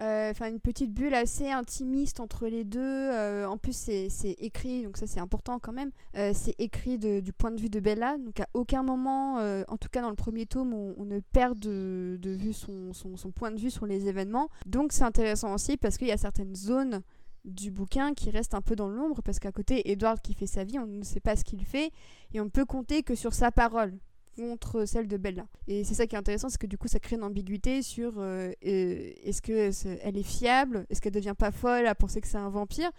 Euh, 0.00 0.30
Enfin, 0.30 0.48
une 0.50 0.60
petite 0.60 0.92
bulle 0.92 1.14
assez 1.14 1.50
intimiste 1.50 2.20
entre 2.20 2.46
les 2.48 2.64
deux. 2.64 2.80
Euh, 2.82 3.46
en 3.46 3.56
plus, 3.56 3.74
c'est 3.74 4.08
écrit, 4.38 4.82
donc 4.84 4.96
ça 4.98 5.06
c'est 5.06 5.20
important 5.20 5.58
quand 5.58 5.72
même. 5.72 5.90
Euh, 6.16 6.32
c'est 6.34 6.54
écrit 6.58 6.98
du 6.98 7.32
point 7.32 7.50
de 7.50 7.60
vue 7.60 7.70
de 7.70 7.80
Bella, 7.80 8.18
donc 8.18 8.40
à 8.40 8.46
aucun 8.54 8.82
moment, 8.82 9.36
en 9.36 9.76
tout 9.76 9.88
cas 9.90 10.02
dans 10.02 10.10
le 10.10 10.16
premier 10.16 10.46
tome, 10.46 10.74
on, 10.74 11.04
ne 11.04 11.20
perd 11.20 11.58
de, 11.58 12.18
de 12.20 12.30
vue 12.30 12.52
son, 12.52 12.92
son- 12.92 13.16
son 13.16 13.30
point 13.30 13.50
de 13.52 13.58
vue 13.58 13.70
sur 13.70 13.86
les 13.86 14.06
événements. 14.08 14.48
Donc 14.66 14.92
c'est 14.92 15.04
intéressant 15.04 15.54
aussi 15.54 15.76
parce 15.76 15.96
qu'il 15.96 16.08
y 16.08 16.12
a 16.12 16.16
certaines 16.18 16.54
zones 16.54 17.02
du 17.44 17.70
bouquin 17.70 18.12
qui 18.12 18.30
restent 18.30 18.54
un 18.54 18.60
peu 18.60 18.74
dans 18.74 18.88
l'ombre 18.88 19.22
parce 19.22 19.38
qu'à 19.38 19.52
côté, 19.52 19.90
Edward 19.92 20.20
qui 20.20 20.34
fait 20.34 20.48
sa 20.48 20.64
vie, 20.64 20.78
on 20.80 20.86
ne 20.86 21.04
sait 21.04 21.20
pas 21.20 21.36
ce 21.36 21.44
qu'il 21.44 21.64
fait 21.64 21.90
et 22.34 22.40
on 22.40 22.48
peut 22.50 22.64
compter 22.64 23.02
que 23.04 23.14
sur 23.14 23.32
sa 23.32 23.52
parole 23.52 23.94
contre 24.36 24.84
celle 24.84 25.08
de 25.08 25.16
Bella. 25.16 25.46
Et 25.66 25.82
c'est 25.84 25.94
ça 25.94 26.06
qui 26.06 26.14
est 26.14 26.18
intéressant, 26.18 26.48
c'est 26.48 26.58
que 26.60 26.66
du 26.66 26.78
coup 26.78 26.88
ça 26.88 26.98
crée 27.00 27.16
une 27.16 27.24
ambiguïté 27.24 27.82
sur 27.82 28.14
euh, 28.18 28.50
euh, 28.66 29.12
est-ce 29.24 29.40
que 29.42 29.70
c'est- 29.72 29.98
elle 30.02 30.16
est 30.18 30.22
fiable, 30.22 30.86
est-ce 30.90 31.00
qu'elle 31.00 31.12
devient 31.12 31.34
pas 31.38 31.50
folle 31.50 31.86
à 31.86 31.94
penser 31.94 32.20
que 32.20 32.28
c'est 32.28 32.36
un 32.38 32.48
vampire. 32.50 32.90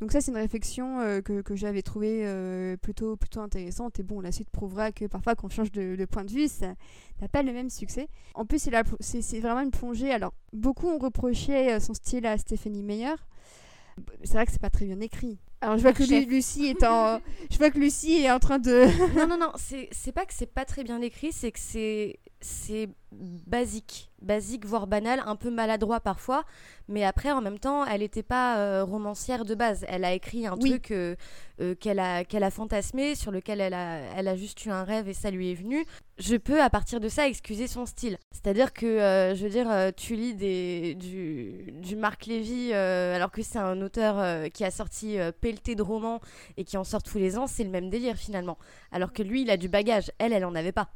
Donc 0.00 0.12
ça 0.12 0.20
c'est 0.20 0.30
une 0.30 0.36
réflexion 0.38 1.00
euh, 1.00 1.20
que, 1.20 1.42
que 1.42 1.54
j'avais 1.54 1.82
trouvée 1.82 2.24
plutôt, 2.82 3.16
plutôt 3.16 3.40
intéressante. 3.40 3.98
Et 4.00 4.02
bon, 4.02 4.20
la 4.20 4.32
suite 4.32 4.50
prouvera 4.50 4.92
que 4.92 5.04
parfois 5.06 5.34
quand 5.34 5.46
on 5.46 5.50
change 5.50 5.72
de, 5.72 5.96
de 5.96 6.04
point 6.06 6.24
de 6.24 6.32
vue, 6.32 6.48
ça 6.48 6.74
n'a 7.20 7.28
pas 7.28 7.42
le 7.42 7.52
même 7.52 7.70
succès. 7.70 8.08
En 8.34 8.44
plus, 8.46 8.68
c'est 9.00 9.40
vraiment 9.40 9.60
une 9.60 9.70
plongée. 9.70 10.10
Alors, 10.12 10.32
beaucoup 10.52 10.88
ont 10.88 10.98
reproché 10.98 11.78
son 11.80 11.94
style 11.94 12.26
à 12.26 12.38
Stephanie 12.38 12.82
Meyer. 12.82 13.14
C'est 14.24 14.34
vrai 14.34 14.46
que 14.46 14.52
c'est 14.52 14.60
pas 14.60 14.70
très 14.70 14.86
bien 14.86 15.00
écrit. 15.00 15.38
Alors 15.66 15.78
je 15.78 15.82
vois 15.82 15.92
que 15.92 16.06
Chef. 16.06 16.28
Lucie 16.28 16.66
est 16.66 16.84
en, 16.84 17.20
je 17.50 17.58
vois 17.58 17.70
que 17.70 17.78
Lucie 17.78 18.22
est 18.22 18.30
en 18.30 18.38
train 18.38 18.60
de. 18.60 18.86
non, 19.18 19.26
non, 19.26 19.36
non, 19.36 19.50
c'est 19.56 19.88
c'est 19.90 20.12
pas 20.12 20.24
que 20.24 20.32
c'est 20.32 20.46
pas 20.46 20.64
très 20.64 20.84
bien 20.84 21.00
écrit, 21.02 21.32
c'est 21.32 21.50
que 21.50 21.58
c'est 21.58 22.20
c'est 22.40 22.88
basique, 23.12 24.10
basique 24.20 24.66
voire 24.66 24.86
banal, 24.86 25.22
un 25.24 25.36
peu 25.36 25.50
maladroit 25.50 26.00
parfois, 26.00 26.44
mais 26.88 27.04
après 27.04 27.32
en 27.32 27.40
même 27.40 27.58
temps, 27.58 27.84
elle 27.86 28.00
n'était 28.00 28.22
pas 28.22 28.58
euh, 28.58 28.84
romancière 28.84 29.44
de 29.44 29.54
base. 29.54 29.84
Elle 29.88 30.04
a 30.04 30.12
écrit 30.12 30.46
un 30.46 30.54
Oui. 30.60 30.70
truc 30.70 30.90
euh, 30.90 31.16
euh, 31.60 31.74
qu'elle 31.74 31.98
a 31.98 32.24
qu'elle 32.24 32.44
a 32.44 32.50
fantasmé, 32.50 33.14
sur 33.14 33.30
lequel 33.30 33.60
elle 33.60 33.74
a 33.74 34.00
elle 34.16 34.28
a 34.28 34.36
juste 34.36 34.64
eu 34.66 34.70
un 34.70 34.84
rêve 34.84 35.08
et 35.08 35.14
ça 35.14 35.30
lui 35.30 35.50
est 35.50 35.54
venu. 35.54 35.86
Je 36.18 36.36
peux 36.36 36.60
à 36.62 36.68
partir 36.68 37.00
de 37.00 37.08
ça 37.08 37.26
excuser 37.26 37.66
son 37.66 37.86
style. 37.86 38.18
C'est-à-dire 38.32 38.72
que 38.72 39.32
je 39.34 39.42
veux 39.42 39.50
dire, 39.50 39.68
tu 39.96 40.14
lis 40.14 40.34
des 40.34 40.94
du 40.94 41.72
du 41.72 41.96
Marc 41.96 42.26
Lévy 42.26 42.72
alors 42.72 43.30
que 43.30 43.42
c'est 43.42 43.58
un 43.58 43.80
auteur 43.80 44.50
qui 44.50 44.64
a 44.64 44.70
sorti 44.70 45.16
pelleté 45.40 45.74
de 45.74 45.82
romans 45.82 46.20
et 46.56 46.64
qui 46.64 46.76
en 46.76 46.84
sort 46.84 47.02
tous 47.02 47.18
les 47.18 47.38
ans, 47.38 47.46
c'est 47.46 47.64
le 47.64 47.70
même 47.70 47.90
délire 47.90 48.16
finalement. 48.16 48.58
Alors 48.92 49.12
que 49.12 49.22
lui, 49.22 49.42
il 49.42 49.50
a 49.50 49.56
du 49.56 49.68
bagage. 49.68 50.10
Elle, 50.18 50.32
elle 50.32 50.44
en 50.44 50.54
avait 50.54 50.72
pas. 50.72 50.90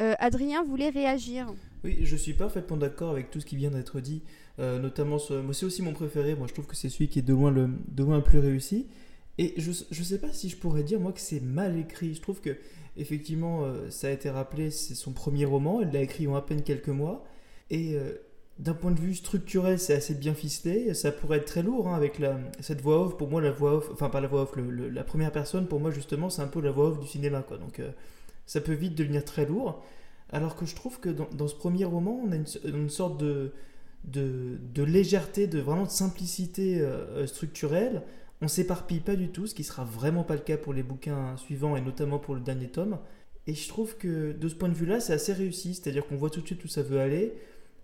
Euh, 0.00 0.14
Adrien 0.18 0.64
voulait 0.64 0.90
réagir. 0.90 1.46
Oui, 1.84 1.98
je 2.02 2.16
suis 2.16 2.32
parfaitement 2.32 2.76
d'accord 2.76 3.10
avec 3.10 3.30
tout 3.30 3.40
ce 3.40 3.46
qui 3.46 3.56
vient 3.56 3.70
d'être 3.70 4.00
dit, 4.00 4.22
euh, 4.58 4.78
notamment 4.78 5.18
moi 5.30 5.52
c'est 5.52 5.66
aussi 5.66 5.82
mon 5.82 5.92
préféré, 5.92 6.34
moi 6.34 6.46
je 6.46 6.54
trouve 6.54 6.66
que 6.66 6.74
c'est 6.74 6.88
celui 6.88 7.08
qui 7.08 7.18
est 7.18 7.22
de 7.22 7.32
loin 7.32 7.50
le, 7.50 7.68
de 7.88 8.02
loin 8.02 8.16
le 8.16 8.22
plus 8.22 8.38
réussi. 8.38 8.86
Et 9.36 9.52
je, 9.56 9.72
je 9.90 10.02
sais 10.02 10.18
pas 10.18 10.32
si 10.32 10.48
je 10.48 10.56
pourrais 10.56 10.82
dire 10.82 10.98
moi 10.98 11.12
que 11.12 11.20
c'est 11.20 11.40
mal 11.40 11.76
écrit. 11.78 12.14
Je 12.14 12.22
trouve 12.22 12.40
que 12.40 12.56
effectivement 12.96 13.64
euh, 13.64 13.90
ça 13.90 14.08
a 14.08 14.10
été 14.10 14.30
rappelé, 14.30 14.70
c'est 14.70 14.94
son 14.94 15.12
premier 15.12 15.44
roman, 15.44 15.80
elle 15.82 15.92
l'a 15.92 16.02
écrit 16.02 16.26
en 16.26 16.34
à 16.34 16.42
peine 16.42 16.62
quelques 16.62 16.88
mois. 16.88 17.24
Et 17.70 17.96
d'un 18.58 18.74
point 18.74 18.92
de 18.92 19.00
vue 19.00 19.14
structurel, 19.14 19.78
c'est 19.78 19.94
assez 19.94 20.14
bien 20.14 20.34
ficelé. 20.34 20.94
Ça 20.94 21.10
pourrait 21.10 21.38
être 21.38 21.46
très 21.46 21.62
lourd 21.62 21.88
hein, 21.88 21.94
avec 21.94 22.18
la, 22.18 22.38
cette 22.60 22.82
voix 22.82 23.04
off. 23.04 23.16
Pour 23.16 23.28
moi, 23.28 23.40
la 23.40 23.50
voix 23.50 23.76
off, 23.76 23.88
enfin 23.92 24.10
pas 24.10 24.20
la 24.20 24.28
voix 24.28 24.42
off, 24.42 24.52
la 24.56 25.02
première 25.02 25.32
personne, 25.32 25.66
pour 25.66 25.80
moi 25.80 25.90
justement, 25.90 26.30
c'est 26.30 26.42
un 26.42 26.46
peu 26.46 26.60
la 26.60 26.70
voix 26.70 26.88
off 26.88 27.00
du 27.00 27.06
cinéma. 27.06 27.42
Donc 27.58 27.80
ça 28.46 28.60
peut 28.60 28.72
vite 28.72 28.94
devenir 28.94 29.24
très 29.24 29.46
lourd. 29.46 29.82
Alors 30.30 30.56
que 30.56 30.66
je 30.66 30.74
trouve 30.74 31.00
que 31.00 31.10
dans, 31.10 31.48
ce 31.48 31.54
premier 31.54 31.84
roman, 31.84 32.20
on 32.24 32.32
a 32.32 32.36
une, 32.68 32.90
sorte 32.90 33.18
de, 33.18 33.52
de, 34.04 34.82
légèreté, 34.82 35.46
de 35.46 35.60
vraiment 35.60 35.84
de 35.84 35.90
simplicité 35.90 36.80
euh, 36.80 37.26
structurelle. 37.26 38.02
On 38.40 38.48
s'éparpille 38.48 39.00
pas 39.00 39.16
du 39.16 39.28
tout, 39.28 39.46
ce 39.46 39.54
qui 39.54 39.64
sera 39.64 39.84
vraiment 39.84 40.24
pas 40.24 40.34
le 40.34 40.40
cas 40.40 40.56
pour 40.56 40.72
les 40.72 40.82
bouquins 40.82 41.36
suivants 41.36 41.76
et 41.76 41.80
notamment 41.80 42.18
pour 42.18 42.34
le 42.34 42.40
dernier 42.40 42.68
tome. 42.68 42.98
Et 43.46 43.54
je 43.54 43.68
trouve 43.68 43.96
que 43.96 44.32
de 44.32 44.48
ce 44.48 44.54
point 44.54 44.68
de 44.68 44.74
vue-là, 44.74 45.00
c'est 45.00 45.12
assez 45.12 45.32
réussi, 45.32 45.74
c'est-à-dire 45.74 46.06
qu'on 46.06 46.16
voit 46.16 46.30
tout 46.30 46.40
de 46.40 46.46
suite 46.46 46.64
où 46.64 46.68
ça 46.68 46.82
veut 46.82 47.00
aller. 47.00 47.34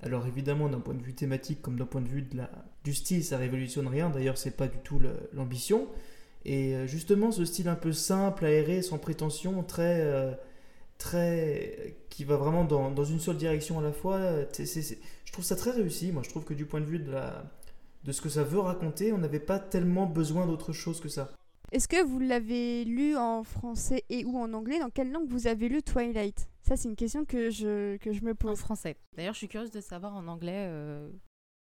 Alors 0.03 0.27
évidemment, 0.27 0.69
d'un 0.69 0.81
point 0.81 0.95
de 0.95 1.03
vue 1.03 1.15
thématique 1.15 1.61
comme 1.61 1.79
d'un 1.79 1.85
point 1.85 2.01
de 2.01 2.09
vue 2.09 2.23
de 2.23 2.39
la, 2.39 2.51
du 2.85 2.95
style, 2.95 3.23
ça 3.23 3.37
révolutionne 3.37 3.87
rien. 3.87 4.09
D'ailleurs, 4.11 4.39
c'est 4.39 4.57
pas 4.57 4.69
du 4.69 4.79
tout 4.79 5.01
l'ambition. 5.35 5.89
Et 6.47 6.75
euh, 6.75 6.87
justement, 6.87 7.33
ce 7.33 7.45
style 7.45 7.69
un 7.69 7.75
peu 7.75 7.93
simple, 7.93 8.47
aéré, 8.47 8.81
sans 8.81 8.99
prétention, 8.99 9.63
très, 9.63 10.01
euh, 10.01 10.33
très, 11.01 11.97
qui 12.11 12.25
va 12.25 12.37
vraiment 12.37 12.65
dans, 12.65 12.91
dans 12.93 13.05
une 13.05 13.19
seule 13.19 13.37
direction 13.37 13.79
à 13.81 13.83
la 13.83 13.93
fois. 13.93 14.21
je 14.53 15.33
trouve 15.33 15.45
ça 15.45 15.57
très 15.57 15.73
réussi. 15.73 16.13
Moi, 16.13 16.23
je 16.23 16.31
trouve 16.31 16.45
que 16.45 16.55
du 16.55 16.67
point 16.67 16.81
de 16.81 16.85
vue 16.87 16.99
de 17.01 17.11
la, 17.11 17.43
de 18.05 18.13
ce 18.13 18.21
que 18.21 18.29
ça 18.29 18.45
veut 18.45 18.61
raconter, 18.61 19.13
on 19.13 19.19
n'avait 19.19 19.41
pas 19.41 19.59
tellement 19.59 20.07
besoin 20.07 20.47
d'autre 20.47 20.73
chose 20.73 21.01
que 21.01 21.09
ça. 21.09 21.31
Est-ce 21.73 21.87
que 21.89 22.03
vous 22.05 22.19
l'avez 22.19 22.85
lu 22.85 23.17
en 23.17 23.45
français 23.45 24.05
et 24.11 24.25
ou 24.25 24.37
en 24.39 24.53
anglais? 24.53 24.79
Dans 24.81 24.91
quelle 24.91 25.11
langue 25.13 25.29
vous 25.29 25.47
avez 25.47 25.69
lu 25.69 25.83
Twilight? 25.83 26.49
Ça, 26.63 26.77
c'est 26.77 26.89
une 26.89 26.97
question 26.97 27.25
que 27.25 27.51
je, 27.51 27.97
que 27.99 28.13
je 28.13 28.23
me 28.25 28.33
En 28.33 28.35
pose. 28.35 28.59
français. 28.59 28.97
D'ailleurs, 29.17 29.35
je 29.35 29.39
suis 29.39 29.49
curieuse 29.49 29.71
de 29.71 29.81
savoir 29.81 30.15
en 30.15 30.27
anglais. 30.27 30.67
euh, 30.69 31.09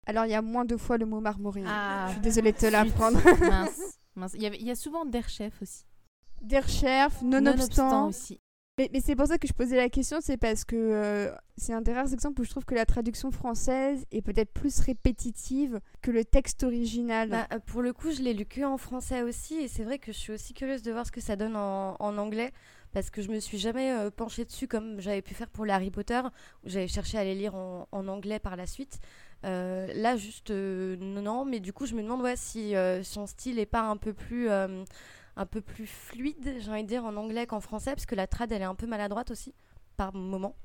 Alors, 0.06 0.24
il 0.26 0.30
y 0.30 0.34
a 0.34 0.42
moins 0.42 0.64
de 0.64 0.76
fois 0.76 0.98
le 0.98 1.06
mot 1.06 1.20
marmorien. 1.20 1.64
Ah, 1.68 2.06
je 2.08 2.12
suis 2.14 2.20
désolée 2.22 2.52
de 2.52 2.58
te 2.58 2.66
l'apprendre. 2.66 3.18
mince. 3.40 3.98
mince. 4.16 4.32
Il 4.34 4.42
y, 4.42 4.46
il 4.46 4.66
y 4.66 4.70
a 4.70 4.74
souvent 4.76 5.04
Der 5.06 5.28
Chef 5.28 5.62
aussi. 5.62 5.84
Der 6.42 6.68
Chef, 6.68 7.22
nonobstant. 7.22 8.08
aussi. 8.08 8.40
Mais, 8.92 9.00
c'est 9.00 9.16
pour 9.16 9.26
ça 9.26 9.36
que 9.36 9.46
je 9.46 9.52
posais 9.52 9.76
la 9.76 9.88
question, 9.88 10.18
c'est 10.20 10.36
parce 10.36 10.64
que 10.64 10.76
euh, 10.76 11.30
c'est 11.56 11.74
un 11.74 11.82
des 11.82 11.92
rares 11.92 12.12
exemples 12.12 12.40
où 12.40 12.44
je 12.44 12.50
trouve 12.50 12.64
que 12.64 12.74
la 12.74 12.86
traduction 12.86 13.30
française 13.30 14.06
est 14.10 14.22
peut-être 14.22 14.52
plus 14.52 14.80
répétitive 14.80 15.80
que 16.00 16.10
le 16.10 16.24
texte 16.24 16.64
original. 16.64 17.28
Bah, 17.28 17.46
euh, 17.52 17.58
pour 17.58 17.82
le 17.82 17.92
coup, 17.92 18.10
je 18.10 18.22
l'ai 18.22 18.32
lu 18.32 18.46
que 18.46 18.62
en 18.62 18.78
français 18.78 19.22
aussi, 19.22 19.56
et 19.56 19.68
c'est 19.68 19.84
vrai 19.84 19.98
que 19.98 20.12
je 20.12 20.16
suis 20.16 20.32
aussi 20.32 20.54
curieuse 20.54 20.82
de 20.82 20.90
voir 20.90 21.06
ce 21.06 21.12
que 21.12 21.20
ça 21.20 21.36
donne 21.36 21.56
en, 21.56 21.96
anglais, 22.00 22.52
parce 22.92 23.10
que 23.10 23.20
je 23.20 23.28
me 23.28 23.40
suis 23.40 23.58
jamais 23.58 23.92
euh, 23.92 24.10
penchée 24.10 24.46
dessus 24.46 24.66
comme 24.66 25.00
j'avais 25.00 25.22
pu 25.22 25.34
faire 25.34 25.50
pour 25.50 25.68
Harry 25.68 25.90
Potter, 25.90 26.22
où 26.64 26.68
j'avais 26.68 26.88
cherché 26.88 27.18
à 27.18 27.24
les 27.24 27.34
lire 27.34 27.54
en, 27.54 27.86
anglais 27.92 28.38
par 28.38 28.56
la 28.56 28.66
suite. 28.66 28.98
Là, 29.42 30.16
juste 30.16 30.50
euh, 30.50 30.96
non, 30.98 31.44
mais 31.44 31.60
du 31.60 31.72
coup, 31.74 31.84
je 31.84 31.94
me 31.94 32.02
demande 32.02 32.22
ouais, 32.22 32.36
si 32.36 32.72
son 33.02 33.26
style 33.26 33.58
est 33.58 33.66
pas 33.66 33.82
un 33.82 33.98
peu 33.98 34.14
plus. 34.14 34.48
Un 35.40 35.46
peu 35.46 35.60
plus 35.62 35.86
fluide, 35.88 36.56
j'ai 36.60 36.70
envie 36.70 36.84
de 36.84 36.88
dire, 36.88 37.04
en 37.04 37.16
anglais 37.16 37.46
qu'en 37.46 37.60
français, 37.60 37.92
parce 37.94 38.06
que 38.06 38.14
la 38.14 38.26
trad, 38.28 38.52
elle 38.52 38.62
est 38.62 38.66
un 38.66 38.76
peu 38.76 38.86
maladroite 38.86 39.30
aussi, 39.32 39.54
par 39.96 40.14
moment. 40.14 40.56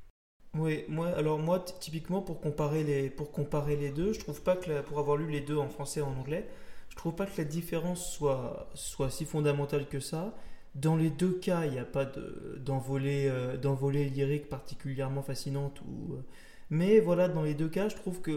Oui, 0.54 0.84
moi, 0.88 1.08
alors 1.08 1.38
moi, 1.38 1.60
typiquement, 1.60 2.22
pour 2.22 2.40
comparer, 2.40 2.82
les, 2.82 3.10
pour 3.10 3.30
comparer 3.30 3.76
les 3.76 3.90
deux, 3.90 4.12
je 4.14 4.20
trouve 4.20 4.42
pas 4.42 4.56
que, 4.56 4.80
pour 4.82 4.98
avoir 4.98 5.16
lu 5.18 5.28
les 5.30 5.40
deux 5.42 5.56
en 5.58 5.68
français 5.68 6.00
et 6.00 6.02
en 6.02 6.16
anglais, 6.16 6.48
je 6.88 6.96
trouve 6.96 7.14
pas 7.14 7.26
que 7.26 7.36
la 7.36 7.44
différence 7.44 8.10
soit, 8.12 8.70
soit 8.74 9.10
si 9.10 9.26
fondamentale 9.26 9.86
que 9.88 10.00
ça. 10.00 10.34
Dans 10.74 10.96
les 10.96 11.10
deux 11.10 11.32
cas, 11.38 11.66
il 11.66 11.72
n'y 11.72 11.78
a 11.78 11.84
pas 11.84 12.04
de- 12.06 12.58
d'envolée 12.64 13.28
euh, 13.28 13.56
d'envolée 13.56 14.08
lyrique 14.08 14.48
particulièrement 14.48 15.22
fascinante. 15.22 15.80
Ou, 15.82 16.14
euh, 16.14 16.22
mais 16.70 17.00
voilà, 17.00 17.28
dans 17.28 17.42
les 17.42 17.54
deux 17.54 17.68
cas, 17.68 17.88
je 17.88 17.96
trouve 17.96 18.20
que 18.22 18.30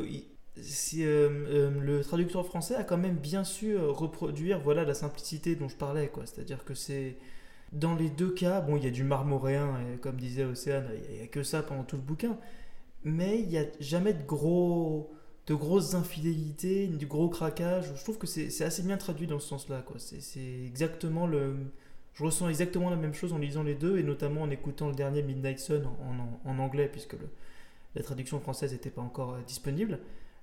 euh, 0.57 0.61
euh, 0.97 1.69
le 1.81 2.03
traducteur 2.03 2.45
français 2.45 2.75
a 2.75 2.83
quand 2.83 2.97
même 2.97 3.15
bien 3.15 3.43
su 3.43 3.71
euh, 3.71 3.89
reproduire 3.89 4.59
voilà, 4.59 4.83
la 4.83 4.93
simplicité 4.93 5.55
dont 5.55 5.69
je 5.69 5.75
parlais. 5.75 6.11
C'est-à-dire 6.25 6.63
que 6.65 6.73
c'est... 6.73 7.17
Dans 7.71 7.93
les 7.93 8.09
deux 8.09 8.31
cas, 8.31 8.61
bon, 8.61 8.77
il 8.77 8.83
y 8.83 8.87
a 8.87 8.91
du 8.91 9.03
marmoréen, 9.03 9.77
comme 10.01 10.17
disait 10.17 10.43
Océane, 10.43 10.89
il 11.11 11.17
n'y 11.17 11.21
a, 11.21 11.27
que 11.27 11.43
ça 11.43 11.61
pendant 11.61 11.83
tout 11.83 11.97
le 11.97 12.01
bouquin. 12.01 12.35
Mais 13.03 13.39
il 13.39 13.47
n'y 13.47 13.59
a 13.59 13.65
jamais 13.79 14.13
de 14.13 14.23
gros 14.23 15.11
de 15.49 15.55
grosses 15.55 15.95
infidélités, 15.95 16.87
du 16.87 17.07
gros 17.07 17.27
craquage. 17.27 17.91
Je 17.95 18.03
trouve 18.03 18.17
que 18.19 18.27
c'est 18.27 18.63
assez 18.63 18.83
bien 18.83 18.97
traduit 18.97 19.25
dans 19.25 19.39
ce 19.39 19.47
sens-là. 19.47 19.83
C'est 19.97 20.63
exactement 20.65 21.25
le... 21.27 21.55
Je 22.13 22.23
ressens 22.23 22.49
exactement 22.49 22.89
la 22.89 22.95
même 22.95 23.13
chose 23.13 23.33
en 23.33 23.37
lisant 23.37 23.63
les 23.63 23.75
deux, 23.75 23.97
et 23.97 24.03
notamment 24.03 24.43
en 24.43 24.49
écoutant 24.51 24.89
le 24.89 24.95
dernier 24.95 25.23
Midnight 25.23 25.59
Sun 25.59 25.87
en, 26.45 26.59
anglais, 26.59 26.87
puisque 26.91 27.15
la 27.95 28.03
traduction 28.03 28.39
française 28.39 28.73
n'était 28.73 28.91
pas 28.91 29.01
encore 29.01 29.37
disponible. 29.47 29.99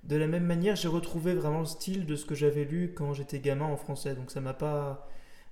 De 0.07 0.15
la 0.15 0.27
même 0.27 0.45
manière, 0.45 0.75
j'ai 0.75 0.87
retrouvé 0.87 1.33
vraiment 1.35 1.59
le 1.59 1.65
style 1.65 2.05
de 2.05 2.15
ce 2.15 2.25
que 2.25 2.33
j'avais 2.35 2.65
lu 2.65 2.93
quand 2.95 3.13
j'étais 3.13 3.39
gamin 3.39 3.65
en 3.65 3.77
français. 3.77 4.15
Donc 4.15 4.31
ça 4.31 4.41
m'a 4.41 4.53
pas... 4.53 5.07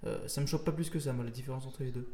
euh, 0.05 0.27
ça 0.27 0.41
me 0.41 0.47
choque 0.47 0.63
pas 0.65 0.71
plus 0.71 0.89
que 0.89 0.99
ça, 0.99 1.13
moi, 1.13 1.25
la 1.25 1.31
différence 1.31 1.65
entre 1.67 1.83
les 1.83 1.91
deux. 1.91 2.07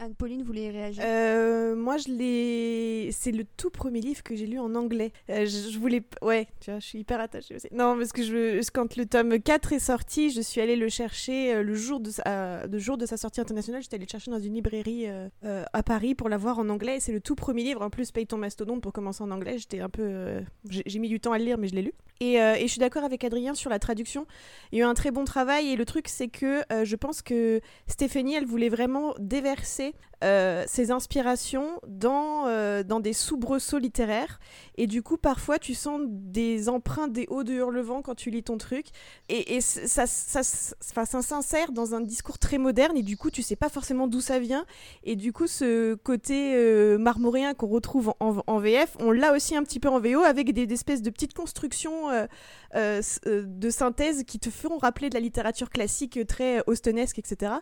Anne-Pauline 0.00 0.42
voulait 0.42 0.70
réagir. 0.70 1.02
Euh, 1.04 1.74
moi, 1.74 1.96
je 1.96 2.08
l'ai. 2.08 3.10
C'est 3.12 3.32
le 3.32 3.44
tout 3.56 3.70
premier 3.70 4.00
livre 4.00 4.22
que 4.22 4.36
j'ai 4.36 4.46
lu 4.46 4.58
en 4.58 4.74
anglais. 4.74 5.12
Euh, 5.28 5.44
je, 5.46 5.78
voulais. 5.78 6.02
Ouais, 6.22 6.46
tu 6.60 6.70
vois, 6.70 6.78
je 6.80 6.86
suis 6.86 6.98
hyper 7.00 7.20
attachée 7.20 7.56
aussi. 7.56 7.68
Non, 7.72 7.96
parce 7.96 8.12
que 8.12 8.22
je... 8.22 8.60
quand 8.70 8.96
le 8.96 9.06
tome 9.06 9.40
4 9.40 9.72
est 9.72 9.78
sorti, 9.78 10.30
je 10.30 10.40
suis 10.40 10.60
allée 10.60 10.76
le 10.76 10.88
chercher 10.88 11.54
euh, 11.54 11.62
le 11.62 11.74
jour 11.74 12.00
de 12.00 12.10
sa, 12.10 12.66
le 12.66 12.78
jour 12.78 12.96
de 12.96 13.06
sa 13.06 13.16
sortie 13.16 13.40
internationale. 13.40 13.82
J'étais 13.82 13.96
allée 13.96 14.04
le 14.06 14.10
chercher 14.10 14.30
dans 14.30 14.38
une 14.38 14.54
librairie 14.54 15.08
euh, 15.08 15.28
euh, 15.44 15.64
à 15.72 15.82
Paris 15.82 16.14
pour 16.14 16.28
l'avoir 16.28 16.58
en 16.58 16.68
anglais. 16.68 16.98
C'est 17.00 17.12
le 17.12 17.20
tout 17.20 17.34
premier 17.34 17.62
livre. 17.64 17.82
En 17.82 17.90
plus, 17.90 18.12
paye 18.12 18.26
ton 18.26 18.36
mastodonte 18.38 18.80
pour 18.82 18.92
commencer 18.92 19.22
en 19.24 19.30
anglais. 19.30 19.58
J'étais 19.58 19.80
un 19.80 19.88
peu. 19.88 20.02
euh, 20.04 20.40
J'ai 20.68 20.98
mis 20.98 21.08
du 21.08 21.18
temps 21.20 21.32
à 21.32 21.38
le 21.38 21.44
lire, 21.44 21.58
mais 21.58 21.68
je 21.68 21.74
l'ai 21.74 21.82
lu. 21.82 21.92
Et, 22.20 22.40
euh, 22.40 22.54
et 22.56 22.62
je 22.62 22.66
suis 22.66 22.80
d'accord 22.80 23.04
avec 23.04 23.22
Adrien 23.22 23.54
sur 23.54 23.70
la 23.70 23.78
traduction. 23.78 24.26
Il 24.72 24.78
y 24.78 24.82
a 24.82 24.84
eu 24.84 24.88
un 24.88 24.94
très 24.94 25.10
bon 25.12 25.24
travail. 25.24 25.68
Et 25.68 25.76
le 25.76 25.84
truc, 25.84 26.08
c'est 26.08 26.28
que 26.28 26.62
euh, 26.72 26.84
je 26.84 26.96
pense 26.96 27.22
que 27.22 27.60
Stéphanie, 27.86 28.34
elle 28.34 28.44
voulait 28.46 28.68
vraiment 28.68 29.14
déverser 29.20 29.87
euh, 30.24 30.64
ses 30.66 30.90
inspirations 30.90 31.80
dans, 31.86 32.46
euh, 32.46 32.82
dans 32.82 32.98
des 32.98 33.12
soubresauts 33.12 33.78
littéraires. 33.78 34.40
Et 34.76 34.86
du 34.86 35.02
coup, 35.02 35.16
parfois, 35.16 35.58
tu 35.58 35.74
sens 35.74 36.00
des 36.06 36.68
empreintes 36.68 37.12
des 37.12 37.26
hauts 37.28 37.44
de 37.44 37.52
Hurlevent 37.52 38.02
quand 38.02 38.16
tu 38.16 38.30
lis 38.30 38.42
ton 38.42 38.58
truc. 38.58 38.86
Et, 39.28 39.60
ça, 39.60 40.06
ça, 40.06 40.42
ça, 40.42 41.04
ça 41.06 41.22
s'insère 41.22 41.72
dans 41.72 41.94
un 41.94 42.00
discours 42.00 42.38
très 42.38 42.58
moderne. 42.58 42.96
Et 42.96 43.02
du 43.02 43.16
coup, 43.16 43.30
tu 43.30 43.42
sais 43.42 43.56
pas 43.56 43.68
forcément 43.68 44.08
d'où 44.08 44.20
ça 44.20 44.38
vient. 44.38 44.66
Et 45.04 45.14
du 45.14 45.32
coup, 45.32 45.46
ce 45.46 45.94
côté 45.94 46.54
euh, 46.56 46.98
marmoréen 46.98 47.54
qu'on 47.54 47.68
retrouve 47.68 48.14
en, 48.18 48.58
VF, 48.58 48.96
on 49.00 49.12
l'a 49.12 49.32
aussi 49.32 49.54
un 49.54 49.62
petit 49.62 49.78
peu 49.78 49.88
en 49.88 50.00
VO 50.00 50.20
avec 50.20 50.52
des, 50.52 50.66
des 50.66 50.74
espèces 50.74 51.02
de 51.02 51.10
petites 51.10 51.34
constructions 51.34 52.10
euh, 52.10 52.26
euh, 52.74 53.00
euh, 53.26 53.44
de 53.46 53.70
synthèse 53.70 54.24
qui 54.24 54.38
te 54.38 54.50
feront 54.50 54.76
rappeler 54.76 55.08
de 55.08 55.14
la 55.14 55.20
littérature 55.20 55.70
classique 55.70 56.18
très 56.26 56.62
austenesque, 56.66 57.18
etc. 57.18 57.52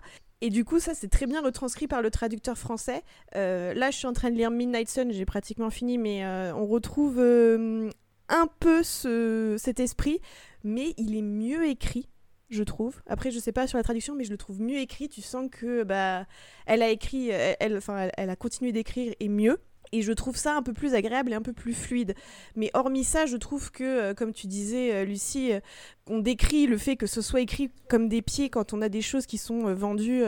Et 0.43 0.51
du 0.51 0.65
coup, 0.65 0.81
ça, 0.81 0.95
c'est 0.95 1.09
très 1.09 1.27
bien 1.27 1.41
retranscrit 1.41 1.87
par 1.87 2.03
le 2.03 2.11
traducteur 2.11 2.59
français. 2.59 3.03
Euh, 3.37 3.73
là, 3.73 3.91
je 3.91 3.97
suis 3.97 4.07
en 4.07 4.13
train 4.13 4.31
de 4.31 4.37
lire 4.37 4.51
Midnight 4.51 4.89
Sun, 4.89 5.11
j'ai 5.11 5.25
pratiquement 5.25 5.71
fini, 5.71 5.97
mais 5.97 6.25
euh, 6.25 6.55
on 6.55 6.67
retrouve 6.67 7.19
euh, 7.19 7.91
un 8.29 8.47
peu 8.61 8.83
ce, 8.83 9.57
cet 9.59 9.81
esprit, 9.81 10.21
mais 10.63 10.93
il 10.99 11.17
est 11.17 11.23
mieux 11.23 11.67
écrit, 11.67 12.11
je 12.51 12.63
trouve. 12.63 13.01
Après, 13.07 13.31
je 13.31 13.39
sais 13.39 13.53
pas 13.53 13.67
sur 13.67 13.79
la 13.79 13.83
traduction, 13.83 14.15
mais 14.15 14.25
je 14.25 14.31
le 14.31 14.37
trouve 14.37 14.61
mieux 14.61 14.79
écrit. 14.79 15.09
Tu 15.09 15.23
sens 15.23 15.49
que 15.51 15.85
bah, 15.85 16.27
elle 16.67 16.83
a 16.83 16.91
écrit, 16.91 17.31
elle, 17.31 17.81
elle 17.89 18.31
a 18.31 18.37
continué 18.37 18.73
d'écrire 18.73 19.15
et 19.19 19.29
mieux. 19.31 19.59
Et 19.97 20.03
je 20.03 20.13
trouve 20.13 20.37
ça 20.37 20.55
un 20.55 20.63
peu 20.63 20.75
plus 20.75 20.95
agréable 20.95 21.33
et 21.33 21.35
un 21.35 21.41
peu 21.41 21.55
plus 21.55 21.73
fluide. 21.73 22.15
Mais 22.55 22.71
hormis 22.75 23.03
ça, 23.03 23.25
je 23.25 23.39
trouve 23.39 23.71
que, 23.71 23.83
euh, 23.83 24.15
comme 24.15 24.35
tu 24.35 24.47
disais, 24.47 24.93
euh, 24.93 25.05
Lucie, 25.07 25.55
euh, 25.55 25.61
on 26.07 26.19
décrit 26.19 26.67
le 26.67 26.77
fait 26.77 26.97
que 26.97 27.07
ce 27.07 27.23
soit 27.23 27.41
écrit 27.41 27.71
comme 27.89 28.11
des 28.11 28.21
pieds 28.21 28.51
quand 28.51 28.75
on 28.75 28.83
a 28.83 28.91
des 28.91 29.01
choses 29.01 29.25
qui 29.25 29.39
sont 29.39 29.75
vendues 29.75 30.23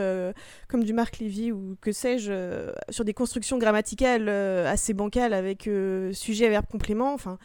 comme 0.67 0.83
du 0.83 0.91
Marc 0.91 1.19
Lévy 1.19 1.53
ou 1.53 1.77
que 1.79 1.93
sais-je, 1.93 2.71
sur 2.89 3.05
des 3.05 3.13
constructions 3.13 3.57
grammaticales 3.57 4.27
assez 4.27 4.93
bancales 4.93 5.33
avec 5.33 5.69
sujet, 6.11 6.49
verbe, 6.49 6.65
complément. 6.69 7.13
Enfin, 7.13 7.37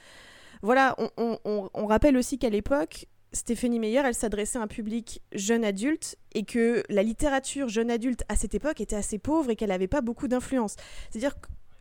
voilà, 0.62 0.96
on, 0.98 1.38
on, 1.44 1.86
rappelle 1.86 2.16
aussi 2.16 2.38
qu'à 2.38 2.50
l'époque, 2.50 3.06
Stéphanie 3.34 3.78
Meyer, 3.78 4.02
elle 4.04 4.14
s'adressait 4.14 4.58
à 4.58 4.62
un 4.62 4.66
public 4.66 5.20
jeune 5.32 5.64
adulte 5.64 6.16
et 6.34 6.44
que 6.44 6.82
la 6.88 7.02
littérature 7.02 7.68
jeune 7.68 7.90
adulte 7.90 8.24
à 8.28 8.36
cette 8.36 8.54
époque 8.54 8.80
était 8.80 8.96
assez 8.96 9.18
pauvre 9.18 9.50
et 9.50 9.56
qu'elle 9.56 9.68
n'avait 9.68 9.88
pas 9.88 10.00
beaucoup 10.00 10.28
d'influence. 10.28 10.76
C'est-à-dire 11.10 11.34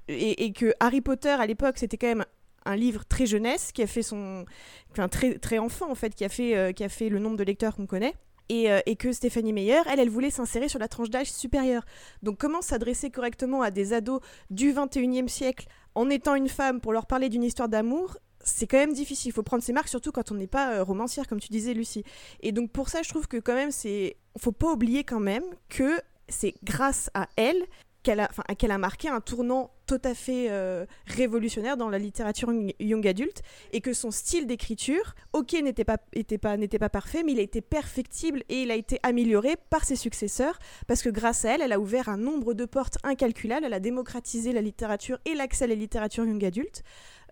et, 0.08 0.52
que 0.54 0.74
Harry 0.80 1.02
Potter 1.02 1.30
à 1.30 1.46
l'époque 1.46 1.78
c'était 1.78 1.98
quand 1.98 2.08
même 2.08 2.26
un 2.66 2.76
livre 2.76 3.06
très 3.06 3.26
jeunesse 3.26 3.72
qui 3.72 3.82
a 3.82 3.88
fait 3.88 4.04
son 4.04 4.46
enfin 4.92 5.08
très 5.08 5.38
très 5.38 5.60
enfant 5.60 5.89
en 5.89 5.96
fait 5.96 6.16
qui 6.16 6.26
a 6.26 6.30
fait 6.30 6.56
euh, 6.56 6.72
qui 6.72 6.84
a 6.84 6.89
fait 6.89 7.10
le 7.10 7.20
nombre 7.20 7.38
de 7.38 7.44
lecteurs 7.44 7.76
qu'on 7.76 7.86
connaît 7.86 8.13
et, 8.50 8.72
euh, 8.72 8.82
et, 8.86 8.96
que 8.96 9.12
Stéphanie 9.13 9.54
Meyer, 9.54 9.82
elle, 9.89 10.00
elle 10.00 10.10
voulait 10.10 10.30
s'insérer 10.30 10.68
sur 10.68 10.80
la 10.80 10.88
tranche 10.88 11.10
d'âge 11.10 11.32
supérieure. 11.32 11.86
Donc 12.24 12.38
comment 12.38 12.62
s'adresser 12.62 13.10
correctement 13.10 13.62
à 13.62 13.72
des 13.72 13.94
ados 13.94 14.20
du 14.50 14.74
21e 14.74 15.28
siècle 15.28 15.68
en 15.96 16.10
étant 16.10 16.36
une 16.36 16.50
femme 16.50 16.82
pour 16.82 16.94
leur 16.94 17.06
parler 17.06 17.30
d'une 17.30 17.44
histoire 17.44 17.70
d'amour? 17.70 18.18
C'est 18.44 18.68
quand 18.68 18.78
même 18.78 18.94
difficile, 18.94 19.30
il 19.30 19.34
faut 19.34 19.44
prendre 19.44 19.63
ses 19.63 19.72
marques, 19.72 19.88
surtout 19.88 20.12
quand 20.12 20.32
on 20.32 20.36
n'est 20.36 20.48
pas 20.48 20.74
euh, 20.74 20.84
romancière, 20.84 21.28
comme 21.28 21.39
tu 21.39 21.48
disais, 21.48 21.74
Lucie. 21.74 22.04
Et 22.42 22.52
donc 22.52 22.72
pour 22.72 22.89
ça, 22.89 23.02
je 23.02 23.10
trouve 23.10 23.28
que 23.28 23.38
quand 23.38 23.56
même, 23.56 23.72
c'est, 23.72 24.18
faut 24.38 24.52
pas 24.52 24.74
oublier 24.74 25.06
quand 25.06 25.22
même 25.22 25.46
que 25.70 25.98
c'est 26.28 26.54
grâce 26.63 27.10
à 27.13 27.30
elle 27.38 27.63
qu'elle 28.04 28.20
a, 28.20 28.30
qu'elle 28.58 28.72
a 28.72 28.78
marqué 28.78 29.08
un 29.10 29.22
tournant 29.22 29.72
tout 29.88 30.02
à 30.04 30.13
fait 30.13 30.48
euh, 30.50 30.86
révolutionnaire 31.06 31.78
dans 31.78 31.89
la 31.89 31.98
littérature 31.98 32.52
young 32.80 33.08
adulte 33.08 33.42
et 33.72 33.82
que 33.82 33.94
son 33.94 34.12
style 34.12 34.46
d'écriture, 34.46 35.16
ok, 35.34 35.54
n'était 35.54 35.84
pas, 35.84 35.98
pas, 36.42 36.58
n'était 36.58 36.80
pas 36.80 36.89
parfait, 36.89 37.24
mais 37.24 37.32
il 37.34 37.39
a 37.39 37.44
été 37.44 37.62
perfectible 37.62 38.44
et 38.50 38.63
il 38.63 38.72
a 38.72 38.76
été 38.76 39.00
amélioré 39.04 39.56
par 39.70 39.86
ses 39.86 39.96
successeurs 39.96 40.60
parce 40.88 41.02
que 41.02 41.10
grâce 41.10 41.46
à 41.46 41.56
elle, 41.56 41.62
elle 41.62 41.74
a 41.74 41.80
ouvert 41.80 42.10
un 42.10 42.18
nombre 42.18 42.54
de 42.54 42.66
portes 42.66 42.98
incalculables, 43.04 43.66
elle 43.66 43.74
a 43.74 43.80
démocratisé 43.80 44.54
la 44.54 44.62
littérature 44.62 45.20
et 45.26 45.34
l'accès 45.34 45.66
à 45.66 45.68
la 45.68 45.76
littérature 45.76 46.26
young 46.26 46.44
adulte. 46.44 46.84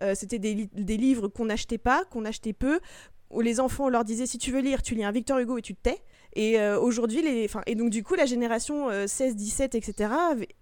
Euh, 0.02 0.14
c'était 0.14 0.38
des, 0.38 0.68
des 0.72 0.96
livres 0.96 1.28
qu'on 1.28 1.44
n'achetait 1.46 1.78
pas, 1.78 2.04
qu'on 2.06 2.24
achetait 2.24 2.52
peu, 2.52 2.80
où 3.30 3.40
les 3.40 3.60
enfants 3.60 3.86
on 3.86 3.88
leur 3.88 4.04
disait 4.04 4.26
si 4.26 4.38
tu 4.38 4.52
veux 4.52 4.60
lire, 4.60 4.82
tu 4.82 4.94
lis 4.94 5.04
un 5.04 5.12
Victor 5.12 5.38
Hugo 5.38 5.58
et 5.58 5.62
tu 5.62 5.74
te 5.74 5.82
tais. 5.82 6.02
Et 6.34 6.58
euh, 6.58 6.80
aujourd'hui, 6.80 7.22
les, 7.22 7.48
et 7.66 7.74
donc 7.74 7.90
du 7.90 8.02
coup, 8.02 8.14
la 8.14 8.26
génération 8.26 8.88
euh, 8.88 9.06
16, 9.06 9.36
17, 9.36 9.74
etc. 9.74 10.10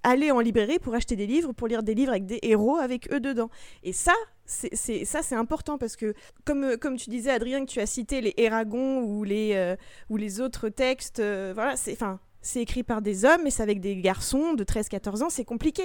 allait 0.02 0.30
en 0.30 0.40
librairie 0.40 0.78
pour 0.78 0.94
acheter 0.94 1.16
des 1.16 1.26
livres, 1.26 1.52
pour 1.52 1.68
lire 1.68 1.82
des 1.82 1.94
livres 1.94 2.10
avec 2.10 2.26
des 2.26 2.40
héros 2.42 2.76
avec 2.76 3.12
eux 3.12 3.20
dedans. 3.20 3.50
Et 3.82 3.92
ça, 3.92 4.14
c'est 4.50 5.04
ça 5.04 5.22
c'est 5.22 5.34
important 5.34 5.78
parce 5.78 5.96
que 5.96 6.14
comme 6.44 6.76
comme 6.76 6.96
tu 6.96 7.10
disais 7.10 7.30
Adrien 7.30 7.64
que 7.64 7.70
tu 7.70 7.80
as 7.80 7.86
cité 7.86 8.20
les 8.20 8.34
Eragons 8.36 9.02
ou 9.02 9.24
les 9.24 9.52
euh, 9.54 9.76
ou 10.08 10.16
les 10.16 10.40
autres 10.40 10.68
textes, 10.68 11.20
euh, 11.20 11.52
voilà, 11.54 11.76
c'est 11.76 11.92
enfin 11.92 12.18
c'est 12.42 12.62
écrit 12.62 12.82
par 12.82 13.02
des 13.02 13.24
hommes, 13.24 13.42
mais 13.44 13.50
c'est 13.50 13.62
avec 13.62 13.80
des 13.80 13.96
garçons 13.96 14.54
de 14.54 14.64
13-14 14.64 15.22
ans, 15.22 15.30
c'est 15.30 15.44
compliqué. 15.44 15.84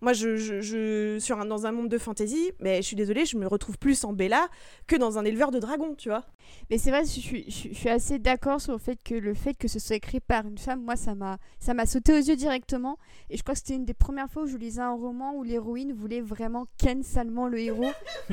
Moi, 0.00 0.12
je, 0.12 0.36
je, 0.36 0.60
je 0.60 1.18
sur 1.18 1.40
un, 1.40 1.46
dans 1.46 1.66
un 1.66 1.72
monde 1.72 1.88
de 1.88 1.98
fantasy, 1.98 2.52
mais 2.60 2.76
je 2.76 2.86
suis 2.86 2.96
désolée, 2.96 3.24
je 3.24 3.36
me 3.36 3.46
retrouve 3.46 3.78
plus 3.78 4.04
en 4.04 4.12
Bella 4.12 4.48
que 4.86 4.96
dans 4.96 5.18
un 5.18 5.24
éleveur 5.24 5.50
de 5.50 5.58
dragons, 5.58 5.94
tu 5.94 6.08
vois. 6.08 6.24
Mais 6.70 6.78
c'est 6.78 6.90
vrai, 6.90 7.04
je 7.04 7.20
suis, 7.20 7.44
je, 7.50 7.68
je 7.70 7.74
suis 7.74 7.88
assez 7.88 8.18
d'accord 8.18 8.60
sur 8.60 8.72
le 8.72 8.78
fait 8.78 9.02
que 9.02 9.14
le 9.14 9.34
fait 9.34 9.54
que 9.54 9.68
ce 9.68 9.78
soit 9.78 9.96
écrit 9.96 10.20
par 10.20 10.46
une 10.46 10.58
femme, 10.58 10.82
moi, 10.82 10.96
ça 10.96 11.14
m'a, 11.14 11.38
ça 11.58 11.74
m'a 11.74 11.86
sauté 11.86 12.12
aux 12.12 12.22
yeux 12.22 12.36
directement. 12.36 12.98
Et 13.30 13.36
je 13.36 13.42
crois 13.42 13.54
que 13.54 13.60
c'était 13.60 13.74
une 13.74 13.84
des 13.84 13.94
premières 13.94 14.30
fois 14.30 14.42
où 14.42 14.46
je 14.46 14.56
lisais 14.56 14.82
un 14.82 14.94
roman 14.94 15.34
où 15.34 15.42
l'héroïne 15.42 15.92
voulait 15.92 16.20
vraiment 16.20 16.66
ken 16.78 17.02
salement 17.02 17.48
le 17.48 17.58
héros. 17.58 17.90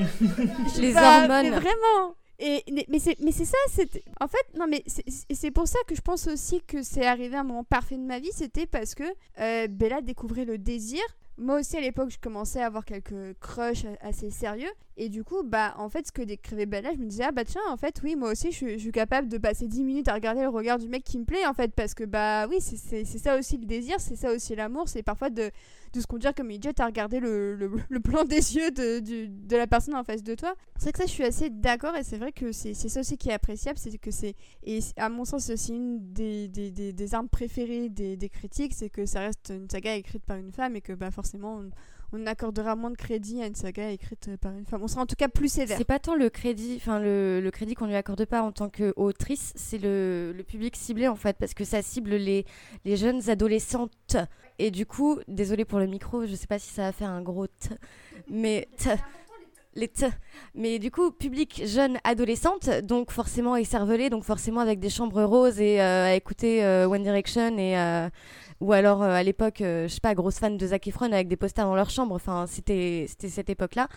Les 0.78 0.96
hormones. 0.96 1.50
Mais 1.50 1.50
vraiment. 1.50 2.16
Et, 2.40 2.64
mais 2.90 3.00
c'est 3.00 3.16
mais 3.20 3.32
c'est 3.32 3.46
ça 3.46 3.58
c'est 3.70 4.04
en 4.20 4.28
fait 4.28 4.44
non 4.58 4.66
mais 4.68 4.84
c'est 4.88 5.52
pour 5.52 5.68
ça 5.68 5.78
que 5.88 5.96
je 5.96 6.02
pense 6.02 6.28
aussi 6.28 6.62
que 6.62 6.82
c'est 6.82 7.06
arrivé 7.06 7.38
un 7.38 7.44
moment 7.44 7.64
parfait 7.64 7.96
de 7.96 8.02
ma 8.02 8.20
vie 8.20 8.32
c'était 8.34 8.66
parce 8.66 8.96
que 8.96 9.04
euh, 9.40 9.68
Bella 9.68 10.02
découvrait 10.02 10.44
le 10.44 10.58
désir 10.58 11.00
moi 11.38 11.60
aussi 11.60 11.78
à 11.78 11.82
l'époque 11.82 12.10
je 12.10 12.20
commençais 12.20 12.62
à 12.62 12.68
avoir 12.68 12.86
quelques 12.86 13.38
crushs 13.40 13.86
assez 14.02 14.30
sérieux 14.30 14.72
et 14.98 15.10
du 15.10 15.24
coup 15.24 15.44
bah 15.44 15.74
en 15.78 15.90
fait 15.90 16.08
ce 16.08 16.12
que 16.12 16.22
décrivait 16.22 16.66
Bella 16.66 16.92
je 16.94 17.00
me 17.00 17.08
disais 17.08 17.24
ah 17.28 17.32
bah 17.32 17.46
tiens 17.46 17.62
en 17.70 17.78
fait 17.78 18.00
oui 18.04 18.16
moi 18.16 18.32
aussi 18.32 18.52
je, 18.52 18.68
je, 18.74 18.78
suis 18.78 18.92
capable 18.92 19.28
de 19.28 19.38
passer 19.38 19.68
10 19.68 19.84
minutes 19.84 20.08
à 20.08 20.14
regarder 20.14 20.42
le 20.42 20.50
regard 20.50 20.78
du 20.78 20.88
mec 20.88 21.04
qui 21.04 21.18
me 21.18 21.26
plaît 21.26 21.46
en 21.46 21.54
fait 21.54 21.74
parce 21.74 21.94
que 21.94 22.04
bah 22.04 22.48
oui 22.48 22.58
c'est 22.60 23.06
ça 23.06 23.38
aussi 23.38 23.58
le 23.58 23.66
désir 23.66 24.00
c'est 24.00 24.16
ça 24.16 24.32
aussi 24.32 24.56
l'amour 24.56 24.88
c'est 24.88 25.04
parfois 25.04 25.30
de, 25.30 25.52
de 25.94 26.02
se 26.02 26.08
conduire 26.08 26.34
comme 26.34 26.52
idiot 26.52 26.72
à 26.80 26.86
regarder 26.86 27.20
le, 27.20 27.56
le, 27.56 27.72
le 27.90 28.00
plan 28.00 28.26
des 28.26 28.56
yeux 28.56 28.72
de, 28.72 29.00
de, 29.00 29.56
la 29.56 29.68
personne 29.68 29.96
en 29.96 30.04
face 30.04 30.24
de 30.24 30.36
toi. 30.36 30.56
C'est 30.78 30.86
vrai 30.86 30.92
que 30.92 30.98
ça 31.00 31.06
je 31.06 31.12
suis 31.12 31.24
assez 31.24 31.50
d'accord 31.50 31.96
et 31.96 32.04
c'est 32.04 32.18
vrai 32.18 32.32
que 32.32 32.52
c'est 32.52 32.74
ça 32.74 33.00
aussi 33.00 33.18
qui 33.18 33.30
est 33.30 33.34
appréciable 33.34 33.78
c'est 33.78 33.98
que 33.98 34.12
c'est 34.12 34.36
et 34.64 34.80
à 34.98 35.10
mon 35.10 35.26
sens 35.26 35.46
c'est 35.46 35.54
aussi 35.54 35.74
une 35.74 36.14
des, 36.14 36.48
des, 36.48 36.72
des, 36.72 36.94
des 36.94 37.16
armes 37.16 37.30
préférées 37.30 37.90
des, 37.90 38.18
des 38.18 38.30
critiques 38.30 38.74
c'est 38.74 38.90
que 38.90 39.06
ça 39.06 39.20
reste 39.22 39.54
une 39.56 39.70
saga 39.70 39.96
écrite 39.96 40.24
par 40.26 40.38
une 40.38 40.52
femme 40.52 40.76
et 40.76 40.82
que 40.82 40.94
bah 40.94 41.12
forcément 41.12 41.58
on, 41.58 41.70
on 42.14 42.28
accordera 42.28 42.76
moins 42.76 42.92
de 42.92 42.96
crédit 42.96 43.42
à 43.42 43.48
une 43.48 43.56
saga 43.56 43.90
écrite 43.90 44.30
par 44.38 44.54
une 44.54 44.66
femme. 44.66 44.82
On 44.84 44.88
sera 44.88 45.02
en 45.02 45.06
tout 45.06 45.16
cas 45.16 45.28
plus 45.28 45.52
sévère. 45.52 45.78
C'est 45.78 45.84
pas 45.84 46.00
tant 46.00 46.16
le 46.16 46.30
crédit, 46.30 46.76
enfin 46.78 47.00
le, 47.00 47.50
crédit 47.52 47.74
qu'on 47.74 47.88
lui 47.88 47.96
accorde 47.96 48.26
pas 48.26 48.42
en 48.42 48.52
tant 48.52 48.70
qu'autrice, 48.70 49.54
c'est 49.56 49.80
le, 49.80 50.36
public 50.48 50.76
ciblé 50.76 51.08
en 51.08 51.16
fait, 51.16 51.38
parce 51.38 51.54
que 51.54 51.64
ça 51.64 51.82
cible 51.82 52.12
les, 52.12 52.46
jeunes 52.86 53.30
adolescentes. 53.30 54.18
Et 54.60 54.70
du 54.70 54.86
coup, 54.86 55.20
désolé 55.28 55.66
pour 55.66 55.80
le 55.80 55.88
micro, 55.88 56.26
je 56.26 56.36
sais 56.36 56.48
pas 56.48 56.60
si 56.60 56.70
ça 56.70 56.84
va 56.84 56.92
faire 56.92 57.10
un 57.10 57.22
gros 57.22 57.48
t, 57.48 57.70
mais 58.30 58.68
les 59.76 59.88
t. 59.88 60.08
Mais 60.56 60.80
du 60.80 60.92
coup, 60.92 61.12
public 61.12 61.64
jeune 61.66 61.98
adolescente, 62.04 62.70
donc 62.84 63.12
forcément 63.12 63.56
écervelé, 63.56 64.10
donc 64.10 64.24
forcément 64.24 64.62
avec 64.62 64.80
des 64.80 64.90
chambres 64.90 65.24
roses 65.24 65.60
et 65.60 65.82
euh, 65.82 66.06
à 66.06 66.14
écouter 66.14 66.64
euh, 66.64 66.88
One 66.88 67.04
Direction 67.04 67.58
et 67.58 67.78
euh, 67.78 68.10
ou 68.64 68.72
alors 68.72 69.04
euh, 69.04 69.10
à 69.10 69.24
l'époque, 69.24 69.60
euh, 69.60 69.90
je 69.90 69.96
sais 69.96 70.00
pas, 70.00 70.16
grosse 70.16 70.40
fan 70.40 70.58
de 70.58 70.68
Zac 70.68 70.88
Efron 70.88 71.12
avec 71.12 71.28
des 71.28 71.36
posters 71.36 71.66
dans 71.66 71.76
leur 71.76 71.90
chambre. 71.90 72.16
Enfin, 72.16 72.46
c'était 72.48 73.08
cette 73.08 73.50
époque-là. 73.50 73.90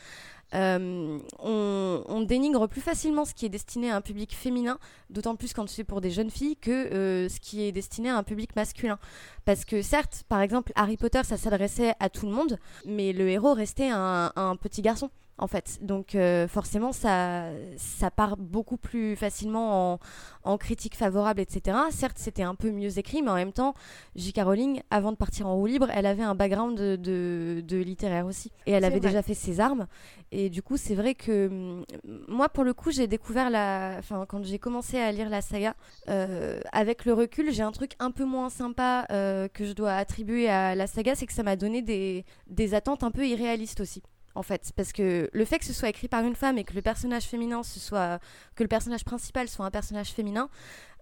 Euh, 0.55 1.18
on, 1.38 2.20
dénigre 2.22 2.66
plus 2.66 2.81
facilement 2.81 3.24
ce 3.24 3.33
qui 3.33 3.46
est 3.46 3.48
destiné 3.48 3.90
à 3.90 3.96
un 3.96 4.00
public 4.00 4.35
féminin, 4.35 4.79
d'autant 5.11 5.37
plus 5.37 5.52
quand 5.52 5.68
c'est 5.68 5.85
pour 5.85 6.00
des 6.00 6.11
jeunes 6.11 6.31
filles, 6.31 6.57
que 6.57 7.29
ce 7.29 7.40
qui 7.40 7.62
est 7.62 7.70
destiné 7.70 8.11
à 8.11 8.16
un 8.16 8.24
public 8.24 8.57
masculin. 8.57 8.98
Parce 9.44 9.64
que 9.64 9.83
certes, 9.83 10.24
par 10.29 10.40
exemple, 10.40 10.72
Harry 10.74 10.96
Potter, 10.96 11.22
ça 11.22 11.37
s'adressait 11.37 11.94
à 12.00 12.09
tout 12.09 12.26
le 12.26 12.33
monde, 12.33 12.59
mais 12.85 13.12
le 13.12 13.29
héros 13.29 13.55
restait 13.55 13.90
un 13.90 14.57
petit 14.61 14.83
garçon 14.83 15.11
en 15.38 15.46
fait. 15.46 15.79
Donc 15.83 16.14
euh, 16.14 16.49
forcément, 16.49 16.92
ça, 16.92 17.51
ça 17.77 18.11
part 18.11 18.37
beaucoup 18.37 18.77
plus 18.77 19.16
facilement 19.16 19.94
en, 19.94 19.99
en 20.44 20.59
critique 20.59 20.96
favorable, 20.96 21.40
etc. 21.40 21.77
Certes, 21.90 22.18
c'était 22.18 22.42
un 22.42 22.55
peu 22.55 22.70
mieux 22.70 22.99
écrit, 22.99 23.22
mais 23.22 23.31
en 23.31 23.35
même 23.35 23.53
temps, 23.53 23.75
J.K. 24.14 24.40
Rowling, 24.42 24.81
avant 24.90 25.12
de 25.12 25.16
partir 25.16 25.46
en 25.46 25.57
roue 25.57 25.66
libre, 25.66 25.88
elle 25.92 26.07
avait 26.07 26.22
un 26.22 26.35
background 26.35 26.79
de, 26.79 26.96
de, 26.96 27.62
de 27.66 27.77
littéraire 27.77 28.27
aussi. 28.27 28.51
Et 28.66 28.72
elle 28.72 28.85
avait 28.85 28.99
vrai. 28.99 29.09
déjà 29.09 29.22
fait 29.22 29.35
ses 29.35 29.61
armes. 29.61 29.87
Et 30.33 30.51
du 30.51 30.62
coup, 30.62 30.77
c'est 30.77 30.94
vrai 30.94 31.14
que 31.14 31.49
mm, 31.49 31.85
moi, 32.29 32.49
pour 32.49 32.64
le 32.64 32.75
coup, 32.75 32.90
j'ai 32.90 33.07
découvert 33.07 33.51
la... 33.51 33.96
Enfin, 33.99 34.25
quand 34.29 34.44
j'ai 34.44 34.59
commencé 34.59 34.99
à 34.99 35.12
lire 35.12 35.29
la 35.29 35.42
saga, 35.42 35.75
euh, 36.09 36.61
avec 36.72 37.05
le 37.05 37.12
recul, 37.12 37.53
j'ai 37.53 37.62
un 37.62 37.72
truc 37.72 37.92
un 37.99 38.11
peu 38.11 38.25
moins 38.25 38.51
sympa 38.51 39.07
euh, 39.11 39.49
que 39.49 39.64
je 39.64 39.72
dois 39.72 39.94
attribuer 39.94 40.49
à 40.49 40.75
la 40.75 40.87
saga, 40.87 41.14
c'est 41.14 41.27
que 41.27 41.33
ça 41.33 41.42
m'a 41.42 41.57
donné 41.57 41.83
des, 41.83 42.25
des 42.46 42.75
attentes 42.75 43.03
un 43.03 43.11
peu 43.11 43.27
irréalistes 43.27 43.81
aussi 43.81 44.03
en 44.37 44.42
fait. 44.42 44.72
Parce 44.77 44.92
que 44.92 45.29
le 45.33 45.44
fait 45.44 45.59
que 45.59 45.64
ce 45.64 45.72
soit 45.72 45.88
écrit 45.88 46.09
par 46.09 46.22
une 46.25 46.37
femme 46.37 46.59
et 46.59 46.64
que 46.64 46.75
le 46.75 46.83
personnage 46.83 47.25
féminin, 47.25 47.62
que 47.62 48.62
le 48.62 48.68
personnage 48.68 49.05
principal 49.05 49.49
soit 49.49 49.64
un 49.64 49.70
personnage 49.70 50.11
féminin, 50.11 50.49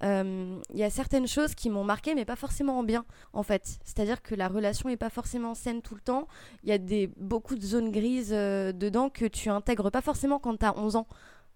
euh, 0.02 0.60
il 0.72 0.78
y 0.78 0.84
a 0.84 0.90
certaines 0.90 1.26
choses 1.26 1.54
qui 1.54 1.68
m'ont 1.68 1.84
marqué, 1.84 2.14
mais 2.14 2.24
pas 2.24 2.36
forcément 2.36 2.78
en 2.78 2.82
bien, 2.82 3.04
en 3.32 3.42
fait. 3.42 3.78
C'est-à-dire 3.84 4.22
que 4.22 4.34
la 4.34 4.48
relation 4.48 4.88
n'est 4.88 4.96
pas 4.96 5.10
forcément 5.10 5.54
saine 5.54 5.82
tout 5.82 5.94
le 5.94 6.00
temps. 6.00 6.28
Il 6.62 6.70
y 6.70 6.72
a 6.72 6.78
des, 6.78 7.10
beaucoup 7.16 7.56
de 7.56 7.62
zones 7.62 7.90
grises 7.90 8.32
euh, 8.32 8.72
dedans 8.72 9.10
que 9.10 9.26
tu 9.26 9.50
intègres 9.50 9.90
pas 9.90 10.02
forcément 10.02 10.38
quand 10.38 10.56
tu 10.56 10.66
as 10.66 10.78
11 10.78 10.96
ans, 10.96 11.06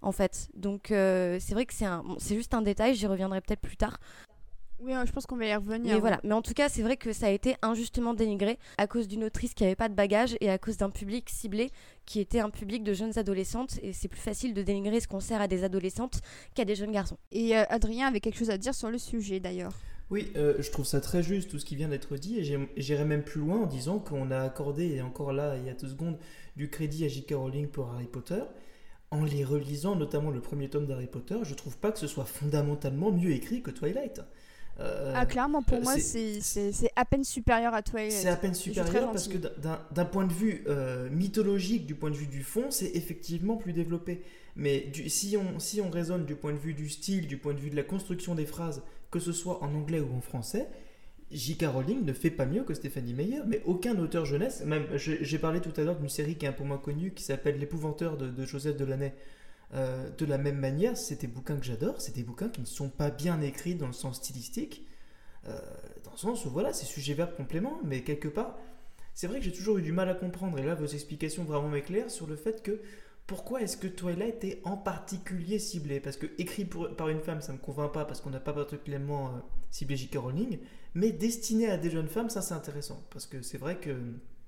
en 0.03 0.13
fait. 0.13 0.49
Donc 0.55 0.91
euh, 0.91 1.39
c'est 1.41 1.55
vrai 1.55 1.65
que 1.65 1.75
c'est 1.75 2.35
juste 2.35 2.55
un 2.55 2.63
détail, 2.63 2.95
j'y 2.95 3.07
reviendrai 3.07 3.41
peut-être 3.41 3.61
plus 3.61 3.77
tard. 3.77 3.99
Oui, 4.81 4.93
hein, 4.93 5.05
je 5.07 5.13
pense 5.13 5.27
qu'on 5.27 5.37
va 5.37 5.47
y 5.47 5.55
revenir. 5.55 5.95
Mais 5.95 6.01
voilà, 6.01 6.21
mais 6.23 6.33
en 6.33 6.43
tout 6.43 6.55
cas, 6.55 6.69
c'est 6.69 6.83
vrai 6.83 6.97
que 6.97 7.13
ça 7.13 7.27
a 7.27 7.31
été 7.31 7.57
injustement 7.63 8.15
dénigré 8.15 8.59
à 8.77 8.87
cause 8.87 9.09
d'une 9.09 9.25
autrice 9.25 9.55
qui 9.55 9.65
n'avait 9.65 9.77
pas 9.77 9.89
de 9.89 9.95
bagage 9.95 10.37
et 10.41 10.51
à 10.51 10.59
cause 10.59 10.77
d'un 10.77 10.91
public 10.91 11.29
ciblé 11.29 11.71
qui 12.07 12.21
était 12.21 12.41
un 12.41 12.51
public 12.51 12.85
de 12.85 12.93
jeunes 12.93 13.19
adolescentes. 13.19 13.79
Et 13.83 13.93
c'est 13.93 14.09
plus 14.09 14.21
facile 14.21 14.55
de 14.55 14.63
dénigrer 14.63 15.01
ce 15.01 15.09
qu'on 15.09 15.21
sert 15.21 15.41
à 15.41 15.49
des 15.49 15.65
adolescentes 15.65 16.21
qu'à 16.55 16.65
des 16.65 16.75
jeunes 16.75 16.93
garçons. 16.93 17.19
Et 17.33 17.57
euh, 17.57 17.65
Adrien 17.69 18.07
avait 18.07 18.21
quelque 18.21 18.39
chose 18.39 18.51
à 18.51 18.59
dire 18.59 18.75
sur 18.75 18.91
le 18.91 18.99
sujet 18.99 19.41
d'ailleurs. 19.41 19.73
Oui, 20.11 20.33
euh, 20.37 20.55
je 20.59 20.71
trouve 20.71 20.87
ça 20.87 21.01
très 21.01 21.23
juste 21.23 21.51
tout 21.51 21.59
ce 21.59 21.67
qui 21.67 21.77
vient 21.77 21.89
d'être 21.89 22.17
dit 22.17 22.39
et 22.39 22.69
j'irai 22.79 23.05
même 23.05 23.23
plus 23.23 23.41
loin 23.41 23.63
en 23.63 23.67
disant 23.67 23.99
qu'on 23.99 24.31
a 24.31 24.41
accordé, 24.41 24.87
et 24.95 25.03
encore 25.03 25.35
là 25.35 25.57
il 25.59 25.67
y 25.67 25.69
a 25.69 25.75
deux 25.75 25.89
secondes, 25.89 26.19
du 26.57 26.71
crédit 26.71 27.05
à 27.05 27.09
J.K. 27.09 27.35
Rowling 27.35 27.69
pour 27.69 27.91
Harry 27.91 28.07
Potter. 28.07 28.43
En 29.11 29.25
les 29.25 29.45
relisant, 29.45 29.97
notamment 29.97 30.31
le 30.31 30.41
premier 30.41 30.69
tome 30.69 30.87
d'Harry 30.87 31.07
Potter, 31.07 31.39
je 31.43 31.55
trouve 31.55 31.79
pas 31.79 31.93
que 31.93 31.99
ce 31.99 32.07
soit 32.07 32.27
fondamentalement 32.27 33.11
mieux 33.11 33.31
écrit 33.31 33.63
que 33.63 33.71
Twilight. 33.71 34.21
Euh, 34.81 35.13
ah, 35.17 35.27
clairement, 35.27 35.63
pour 35.63 35.79
euh, 35.79 35.83
moi, 35.83 35.99
c'est- 35.99 36.91
à 36.95 37.05
peine 37.05 37.25
supérieur 37.25 37.75
à 37.75 37.83
Twilight. 37.83 38.13
C'est 38.13 38.29
à 38.29 38.37
peine 38.37 38.55
supérieur 38.55 39.11
parce 39.11 39.27
que 39.29 39.39
d'un- 39.39 40.05
point 40.05 40.27
de 40.27 40.33
vue 40.33 40.63
euh, 40.69 41.09
mythologique, 41.11 41.85
du 41.87 41.95
point 41.95 42.11
de 42.11 42.17
vue 42.17 42.27
du 42.29 42.43
fond, 42.45 42.71
c'est 42.71 42.91
effectivement 42.95 43.57
plus 43.57 43.73
développé. 43.73 44.23
Mais 44.57 44.81
du- 44.93 45.09
si, 45.09 45.37
on, 45.37 45.59
si 45.59 45.81
on 45.81 45.91
raisonne 45.91 46.25
du 46.27 46.35
point 46.35 46.53
de 46.53 46.59
vue 46.59 46.75
du 46.75 46.89
style, 46.89 47.27
du 47.27 47.37
point 47.39 47.55
de 47.55 47.59
vue 47.61 47.71
de 47.71 47.77
la 47.77 47.83
construction 47.83 48.35
des 48.35 48.47
phrases, 48.47 48.83
que 49.11 49.19
ce 49.21 49.33
soit 49.33 49.63
en 49.63 49.75
anglais 49.75 50.01
ou 50.01 50.15
en 50.17 50.21
français, 50.21 50.69
J.K. 51.31 51.65
Rowling 51.67 52.05
ne 52.07 52.13
fait 52.15 52.31
pas 52.31 52.47
mieux 52.47 52.63
que 52.63 52.73
Stephanie 52.73 53.13
Meyer, 53.13 53.41
mais 53.47 53.61
aucun 53.67 53.99
auteur 53.99 54.25
jeunesse, 54.25 54.63
même 54.65 54.87
j'ai 54.95 55.19
j'ai 55.23 55.39
parlé 55.39 55.61
tout 55.61 55.73
à 55.79 55.83
l'heure 55.85 55.97
d'une 55.97 56.09
série 56.09 56.37
qui 56.37 56.47
est 56.47 56.49
un 56.49 56.53
peu 56.53 56.65
moins 56.65 56.79
connue 56.79 57.11
qui 57.13 57.23
s'appelle 57.23 57.59
L'épouvanteur 57.59 58.17
de, 58.17 58.29
de 58.29 58.45
Joseph 58.47 58.77
Delaney. 58.77 59.13
Euh, 59.75 60.09
de 60.17 60.25
la 60.25 60.39
même 60.39 60.59
manière, 60.59 60.97
c'est 60.97 61.21
des 61.21 61.27
bouquins 61.27 61.57
que 61.57 61.65
j'adore, 61.65 62.01
c'est 62.01 62.15
des 62.15 62.23
bouquins 62.23 62.49
qui 62.49 62.61
ne 62.61 62.67
sont 62.67 62.89
pas 62.89 63.11
bien 63.11 63.41
écrits 63.41 63.75
dans 63.75 63.87
le 63.87 63.93
sens 63.93 64.17
stylistique, 64.17 64.87
euh, 65.47 65.59
dans 66.05 66.13
le 66.13 66.17
sens 66.17 66.47
où 66.47 66.51
voilà, 66.51 66.73
c'est 66.73 66.87
sujet-verbe 66.87 67.35
complément, 67.37 67.79
mais 67.85 68.03
quelque 68.03 68.29
part, 68.29 68.57
c'est 69.15 69.27
vrai 69.27 69.39
que 69.39 69.45
j'ai 69.45 69.53
toujours 69.53 69.79
eu 69.79 69.83
du 69.83 69.93
mal 69.93 70.09
à 70.09 70.15
comprendre, 70.15 70.59
et 70.59 70.63
là 70.63 70.75
vos 70.75 70.87
explications 70.87 71.45
vraiment 71.45 71.69
m'éclairent 71.69 72.11
sur 72.11 72.27
le 72.27 72.37
fait 72.37 72.63
que 72.63 72.81
pourquoi 73.27 73.61
est-ce 73.61 73.77
que 73.77 73.87
Twilight 73.87 74.43
est 74.45 74.63
en 74.65 74.79
particulier 74.79 75.59
ciblé? 75.59 76.01
Parce 76.01 76.17
que 76.17 76.27
écrit 76.39 76.65
par 76.65 77.11
une 77.11 77.21
femme, 77.21 77.43
ça 77.43 77.53
me 77.53 77.59
convainc 77.59 77.93
pas 77.93 78.07
parce 78.07 78.23
qu'on 78.23 78.31
n'a 78.31 78.41
pas 78.41 78.55
particulièrement 78.55 79.29
euh, 79.29 79.31
ciblé 79.71 79.97
J.K. 79.97 80.17
Rowling, 80.17 80.59
mais 80.95 81.13
destiné 81.13 81.69
à 81.69 81.77
des 81.77 81.91
jeunes 81.91 82.09
femmes, 82.09 82.31
ça 82.31 82.41
c'est 82.41 82.55
intéressant 82.55 83.05
parce 83.11 83.27
que 83.27 83.43
c'est 83.43 83.59
vrai 83.59 83.77
que 83.77 83.95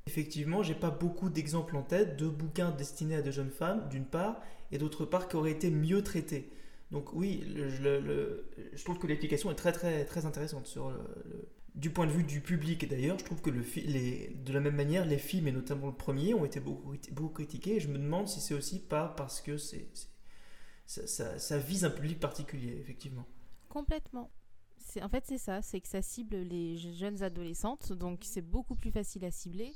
effectivement, 0.06 0.62
j'ai 0.62 0.74
pas 0.74 0.90
beaucoup 0.90 1.28
d'exemples 1.28 1.76
en 1.76 1.82
tête 1.82 2.16
de 2.16 2.26
bouquins 2.26 2.70
destinés 2.70 3.16
à 3.16 3.22
des 3.22 3.32
jeunes 3.32 3.50
femmes, 3.50 3.86
d'une 3.90 4.06
part, 4.06 4.40
et 4.72 4.78
d'autre 4.78 5.04
part 5.04 5.28
qui 5.28 5.36
auraient 5.36 5.52
été 5.52 5.70
mieux 5.70 6.02
traités. 6.02 6.50
Donc 6.90 7.12
oui, 7.12 7.44
je 7.46 8.84
trouve 8.84 8.98
que 8.98 9.06
l'explication 9.06 9.50
est 9.50 9.54
très 9.54 9.72
très 9.72 10.04
très 10.04 10.26
intéressante 10.26 10.66
sur 10.66 10.92
du 11.76 11.90
point 11.90 12.06
de 12.06 12.10
vue 12.12 12.24
du 12.24 12.40
public. 12.40 12.88
D'ailleurs, 12.88 13.18
je 13.18 13.24
trouve 13.24 13.40
que 13.40 13.50
de 13.50 14.52
la 14.52 14.60
même 14.60 14.74
manière, 14.74 15.04
les 15.06 15.18
films 15.18 15.46
et 15.46 15.52
notamment 15.52 15.86
le 15.86 15.94
premier 15.94 16.34
ont 16.34 16.44
été 16.44 16.58
beaucoup, 16.60 16.94
beaucoup 17.12 17.34
critiqués. 17.34 17.78
Je 17.80 17.88
me 17.88 17.98
demande 17.98 18.28
si 18.28 18.40
c'est 18.40 18.54
aussi 18.54 18.80
pas 18.80 19.14
parce 19.16 19.40
que 19.40 19.56
c'est 19.56 19.86
ça, 20.86 21.58
vise 21.58 21.84
un 21.84 21.90
public 21.90 22.18
particulier, 22.18 22.76
effectivement. 22.80 23.26
Complètement. 23.68 24.30
En 25.00 25.08
fait, 25.08 25.24
c'est 25.26 25.38
ça, 25.38 25.62
c'est 25.62 25.80
que 25.80 25.86
ça 25.88 26.02
cible 26.02 26.36
les 26.36 26.76
je- 26.76 26.90
jeunes 26.90 27.22
adolescentes, 27.22 27.92
donc 27.92 28.20
c'est 28.24 28.40
beaucoup 28.42 28.74
plus 28.74 28.90
facile 28.90 29.24
à 29.24 29.30
cibler. 29.30 29.72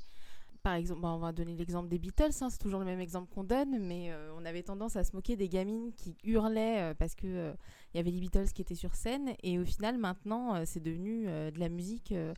Par 0.65 0.73
exemple, 0.73 1.05
on 1.05 1.19
va 1.19 1.31
donner 1.31 1.55
l'exemple 1.55 1.89
des 1.89 1.99
Beatles, 1.99 2.31
hein, 2.41 2.49
c'est 2.49 2.57
toujours 2.57 2.79
le 2.79 2.87
même 2.87 2.99
exemple 2.99 3.31
qu'on 3.31 3.43
donne, 3.43 3.77
mais 3.85 4.11
euh, 4.11 4.33
on 4.35 4.43
avait 4.45 4.63
tendance 4.63 4.95
à 4.95 5.03
se 5.03 5.15
moquer 5.15 5.35
des 5.35 5.47
gamines 5.47 5.91
qui 5.93 6.17
hurlaient 6.23 6.81
euh, 6.81 6.93
parce 6.95 7.13
que 7.13 7.27
euh, 7.27 7.53
il 7.93 7.97
y 7.97 7.99
avait 7.99 8.09
les 8.09 8.19
Beatles 8.19 8.47
qui 8.51 8.63
étaient 8.63 8.73
sur 8.73 8.95
scène, 8.95 9.35
et 9.43 9.59
au 9.59 9.63
final, 9.63 9.99
maintenant, 9.99 10.55
euh, 10.55 10.63
c'est 10.65 10.79
devenu 10.79 11.27
euh, 11.27 11.51
de 11.51 11.59
la 11.59 11.69
musique. 11.69 12.13
euh, 12.13 12.33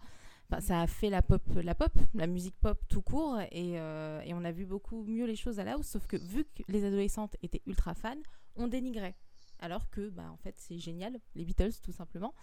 ça 0.59 0.81
a 0.81 0.87
fait 0.87 1.09
la 1.09 1.21
pop, 1.21 1.41
la 1.63 1.73
pop, 1.73 1.93
la 2.13 2.27
musique 2.27 2.57
pop 2.59 2.77
tout 2.89 3.01
court, 3.01 3.39
et, 3.39 3.79
euh, 3.79 4.19
et 4.25 4.33
on 4.33 4.43
a 4.43 4.51
vu 4.51 4.65
beaucoup 4.65 5.05
mieux 5.05 5.25
les 5.25 5.37
choses 5.37 5.61
à 5.61 5.63
la 5.63 5.77
hausse. 5.77 5.87
Sauf 5.87 6.05
que 6.05 6.17
vu 6.17 6.43
que 6.43 6.63
les 6.67 6.83
adolescentes 6.83 7.37
étaient 7.43 7.61
ultra 7.65 7.93
fans, 7.93 8.23
on 8.57 8.67
dénigrait. 8.67 9.15
Alors 9.59 9.89
que, 9.89 10.09
bah, 10.09 10.29
en 10.31 10.37
fait, 10.37 10.55
c'est 10.57 10.77
génial, 10.77 11.19
les 11.35 11.43
Beatles, 11.43 11.71
tout 11.83 11.91
simplement. 11.91 12.33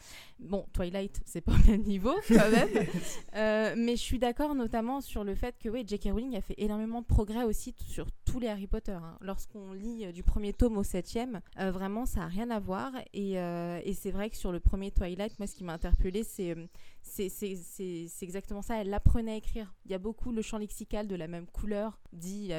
Bon, 0.41 0.67
Twilight, 0.73 1.21
c'est 1.25 1.41
pas 1.41 1.53
au 1.53 1.71
même 1.71 1.83
niveau, 1.83 2.15
quand 2.29 2.51
même. 2.51 2.69
Euh, 3.37 3.75
mais 3.77 3.97
je 3.97 4.01
suis 4.03 4.19
d'accord 4.21 4.55
notamment 4.55 5.01
sur 5.01 5.25
le 5.25 5.35
fait 5.35 5.57
que, 5.59 5.69
oui, 5.69 5.85
J.K. 5.87 6.05
Rowling 6.13 6.37
a 6.37 6.41
fait 6.41 6.55
énormément 6.59 7.01
de 7.01 7.07
progrès 7.07 7.43
aussi 7.45 7.75
sur 7.85 8.07
tous 8.25 8.39
les 8.39 8.47
Harry 8.49 8.67
Potter. 8.69 8.93
hein. 8.93 9.17
Lorsqu'on 9.21 9.73
lit 9.73 10.07
euh, 10.07 10.13
du 10.13 10.23
premier 10.23 10.53
tome 10.53 10.77
au 10.79 10.85
septième, 10.85 11.41
euh, 11.59 11.71
vraiment, 11.73 12.07
ça 12.07 12.21
n'a 12.21 12.27
rien 12.29 12.51
à 12.51 12.61
voir. 12.61 12.93
Et, 13.13 13.33
et 13.35 13.95
c'est 13.95 14.11
vrai 14.13 14.31
que 14.31 14.37
sur 14.37 14.53
le 14.53 14.61
premier 14.61 14.91
Twilight, 14.93 15.39
moi, 15.39 15.47
ce 15.49 15.55
qui 15.57 15.65
m'a 15.65 15.73
interpellée, 15.75 16.25
c'est 16.25 16.55
c'est- 17.03 17.29
c'est 17.29 17.57
c'est- 17.57 18.07
c'est 18.09 18.25
exactement 18.25 18.63
ça. 18.63 18.81
Elle 18.81 18.93
apprenait 18.95 19.33
à 19.33 19.37
écrire. 19.37 19.75
Il 19.85 19.91
y 19.91 19.95
a 19.95 19.99
beaucoup 19.99 20.31
le 20.33 20.43
champ 20.43 20.59
lexical 20.59 21.07
de 21.09 21.17
la 21.17 21.27
même 21.29 21.47
couleur, 21.47 21.99
dit 22.13 22.53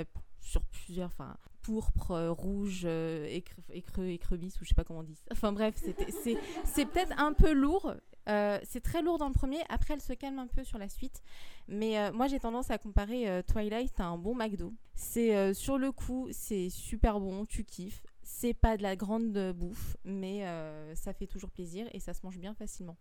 sur 0.45 0.61
plusieurs, 0.61 1.07
enfin, 1.07 1.35
pourpre, 1.63 2.11
euh, 2.11 2.31
rouge, 2.31 2.83
euh, 2.85 3.25
écre- 3.27 3.57
écreux, 3.71 4.05
écrevisse, 4.09 4.61
ou 4.61 4.63
je 4.63 4.69
sais 4.69 4.75
pas 4.75 4.83
comment 4.83 4.99
on 4.99 5.03
dit. 5.03 5.19
Enfin 5.31 5.51
bref, 5.51 5.73
c'est 5.75 6.85
peut-être 6.85 7.19
un 7.19 7.33
peu 7.33 7.51
lourd. 7.51 7.95
Euh, 8.29 8.59
c'est 8.63 8.81
très 8.81 9.01
lourd 9.01 9.17
dans 9.17 9.27
le 9.27 9.33
premier. 9.33 9.57
Après, 9.69 9.95
elle 9.95 10.01
se 10.01 10.13
calme 10.13 10.37
un 10.39 10.45
peu 10.47 10.63
sur 10.63 10.77
la 10.77 10.87
suite. 10.87 11.23
Mais 11.67 11.97
euh, 11.99 12.11
moi, 12.13 12.27
j'ai 12.27 12.39
tendance 12.39 12.69
à 12.69 12.77
comparer 12.77 13.43
Twilight 13.47 13.99
à 13.99 14.05
un 14.05 14.17
bon 14.19 14.35
McDo. 14.35 14.71
C'est 14.93 15.53
sur 15.55 15.79
le 15.79 15.91
coup, 15.91 16.27
c'est 16.31 16.69
super 16.69 17.19
bon, 17.19 17.45
tu 17.45 17.63
kiffes. 17.63 18.03
C'est 18.21 18.53
pas 18.53 18.77
de 18.77 18.83
la 18.83 18.95
grande 18.95 19.51
bouffe, 19.55 19.97
mais 20.05 20.45
ça 20.93 21.11
fait 21.13 21.27
toujours 21.27 21.49
plaisir 21.49 21.87
et 21.91 21.99
ça 21.99 22.13
se 22.13 22.21
mange 22.23 22.37
bien 22.37 22.53
facilement. 22.53 22.97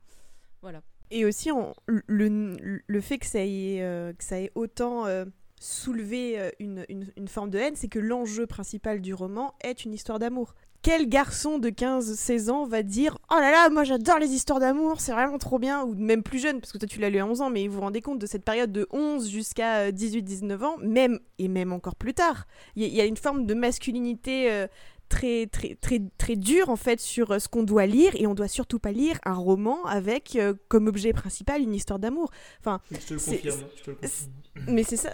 Voilà. 0.63 0.83
Et 1.11 1.27
aussi, 1.27 1.51
le, 1.87 2.83
le 2.87 3.01
fait 3.03 3.19
que 3.19 3.27
ça 3.27 3.41
ait, 3.45 4.15
que 4.17 4.25
ça 4.25 4.41
ait 4.41 4.51
autant 4.55 5.05
euh, 5.59 5.61
soulevé 5.61 6.39
euh, 6.41 6.51
une, 6.59 6.85
une- 6.89 7.11
une 7.17 7.29
forme 7.29 7.51
de 7.51 7.59
haine, 7.59 7.75
c'est 7.77 7.89
que 7.89 7.99
l'enjeu 7.99 8.47
principal 8.47 9.01
du 9.01 9.15
roman 9.15 9.55
est 9.63 9.85
une 9.85 9.93
histoire 9.95 10.19
d'amour. 10.19 10.55
Quel 10.83 11.09
garçon 11.09 11.59
de 11.59 11.71
15-16 11.71 12.51
ans 12.51 12.67
va 12.67 12.83
dire 12.83 13.17
Oh 13.31 13.37
là 13.41 13.51
là, 13.51 13.71
moi 13.71 13.85
j'adore 13.85 14.19
les 14.19 14.33
histoires 14.33 14.61
d'amour, 14.61 15.01
c'est 15.01 15.13
vraiment 15.13 15.39
trop 15.39 15.59
bien 15.59 15.83
Ou 15.83 15.95
même 15.95 16.23
plus 16.23 16.39
jeune, 16.39 16.61
parce 16.61 16.73
que 16.73 16.79
toi 16.79 16.87
tu 16.87 17.01
l'as 17.01 17.09
lu 17.09 17.19
à 17.19 17.27
11 17.27 17.41
ans, 17.41 17.49
mais 17.49 17.67
vous 17.69 17.77
vous 17.77 17.81
rendez 17.81 18.03
compte 18.03 18.19
de 18.19 18.27
cette 18.27 18.45
période 18.45 18.71
de 18.71 18.87
11 18.93 19.27
jusqu'à 19.31 19.91
18-19 19.93 20.63
ans, 20.63 20.77
même 20.83 21.19
et 21.39 21.49
même 21.49 21.73
encore 21.73 21.97
plus 21.97 22.13
tard. 22.13 22.47
Il 22.77 22.83
y, 22.83 22.85
a- 22.85 22.89
il 22.89 22.95
y 22.95 23.01
a 23.01 23.07
une 23.07 23.17
forme 23.17 23.47
de 23.47 23.55
masculinité 23.55 24.51
euh, 24.53 24.67
très, 25.09 25.47
très, 25.47 25.75
très, 25.77 26.03
très 26.19 26.37
dure 26.37 26.69
en 26.69 26.77
fait 26.77 27.01
sur 27.01 27.31
euh, 27.31 27.39
ce 27.39 27.49
qu'on 27.49 27.63
doit 27.63 27.87
lire, 27.87 28.13
et 28.17 28.27
on 28.27 28.35
doit 28.35 28.49
surtout 28.49 28.79
pas 28.79 28.93
lire 28.93 29.19
un 29.25 29.33
roman 29.35 29.83
avec 29.87 30.37
euh, 30.37 30.53
comme 30.69 30.87
objet 30.87 31.15
principal 31.15 31.63
une 31.63 31.73
histoire 31.75 31.99
d'amour. 31.99 32.31
Confirme. 33.15 33.69
je 33.79 33.83
te 33.85 33.91
le 33.91 33.97
confirme. 33.97 34.33
Mais 34.69 34.85
c'est 34.85 34.97
ça, 34.97 35.11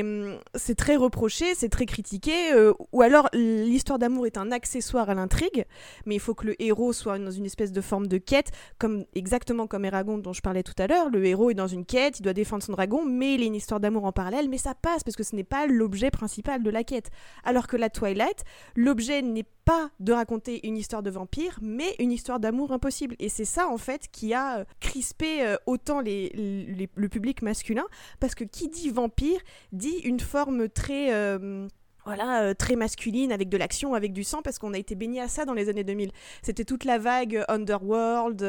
hum, 0.00 0.38
c'est 0.54 0.74
très 0.74 0.96
reproché, 0.96 1.54
c'est 1.54 1.68
très 1.68 1.86
critiqué. 1.86 2.52
euh, 2.52 2.74
ou 2.92 3.02
alors 3.02 3.28
l'histoire 3.32 3.98
d'amour 3.98 4.26
est 4.26 4.36
un 4.36 4.52
accessoire 4.52 5.08
à 5.08 5.14
l'intrigue, 5.14 5.64
mais 6.06 6.14
il 6.16 6.20
faut 6.20 6.34
que 6.34 6.46
le 6.46 6.62
héros 6.62 6.92
soit 6.92 7.18
dans 7.18 7.30
une 7.30 7.46
espèce 7.46 7.72
de 7.72 7.80
forme 7.80 8.06
de 8.06 8.18
quête, 8.18 8.50
comme 8.78 9.04
exactement 9.14 9.66
comme 9.66 9.84
Eragon 9.84 10.18
dont 10.18 10.32
je 10.32 10.42
parlais 10.42 10.62
tout 10.62 10.74
à 10.78 10.86
l'heure. 10.86 11.08
Le 11.08 11.24
héros 11.24 11.50
est 11.50 11.54
dans 11.54 11.66
une 11.66 11.86
quête, 11.86 12.20
il 12.20 12.22
doit 12.22 12.34
défendre 12.34 12.62
son 12.62 12.72
dragon, 12.72 13.04
mais 13.04 13.34
il 13.34 13.42
a 13.42 13.46
une 13.46 13.54
histoire 13.54 13.80
d'amour 13.80 14.04
en 14.04 14.12
parallèle, 14.12 14.48
mais 14.48 14.58
ça 14.58 14.74
passe 14.74 15.02
parce 15.02 15.16
que 15.16 15.22
ce 15.22 15.34
n'est 15.34 15.44
pas 15.44 15.66
l'objet 15.66 16.10
principal 16.10 16.62
de 16.62 16.70
la 16.70 16.84
quête. 16.84 17.10
Alors 17.44 17.66
que 17.66 17.76
la 17.76 17.88
Twilight, 17.88 18.44
l'objet 18.76 19.22
n'est 19.22 19.46
pas 19.68 19.90
de 20.00 20.14
raconter 20.14 20.66
une 20.66 20.78
histoire 20.78 21.02
de 21.02 21.10
vampire, 21.10 21.58
mais 21.60 21.94
une 21.98 22.10
histoire 22.10 22.40
d'amour 22.40 22.72
impossible. 22.72 23.14
Et 23.18 23.28
c'est 23.28 23.44
ça 23.44 23.68
en 23.68 23.76
fait 23.76 24.08
qui 24.10 24.32
a 24.32 24.60
euh, 24.60 24.64
crispé 24.80 25.42
euh, 25.42 25.56
autant 25.66 26.00
les- 26.00 26.88
le 26.94 27.08
public 27.08 27.42
masculin 27.42 27.84
parce 28.18 28.34
que 28.34 28.44
qui 28.44 28.68
dit 28.68 28.88
vampire 28.88 29.40
dit 29.72 29.98
une 30.04 30.20
forme 30.20 30.70
très 30.70 31.12
euh, 31.12 31.68
voilà, 32.06 32.54
très 32.54 32.74
masculine, 32.76 33.30
avec 33.32 33.50
de 33.50 33.58
l'action, 33.58 33.92
avec 33.92 34.14
du 34.14 34.24
sang, 34.24 34.40
parce 34.40 34.58
qu'on 34.58 34.72
a 34.72 34.78
été 34.78 34.94
baigné 34.94 35.20
à 35.20 35.28
ça 35.28 35.44
dans 35.44 35.52
les 35.52 35.68
années 35.68 35.84
2000. 35.84 36.10
C'était 36.40 36.64
toute 36.64 36.86
la 36.86 36.96
vague 36.96 37.44
Underworld, 37.48 38.40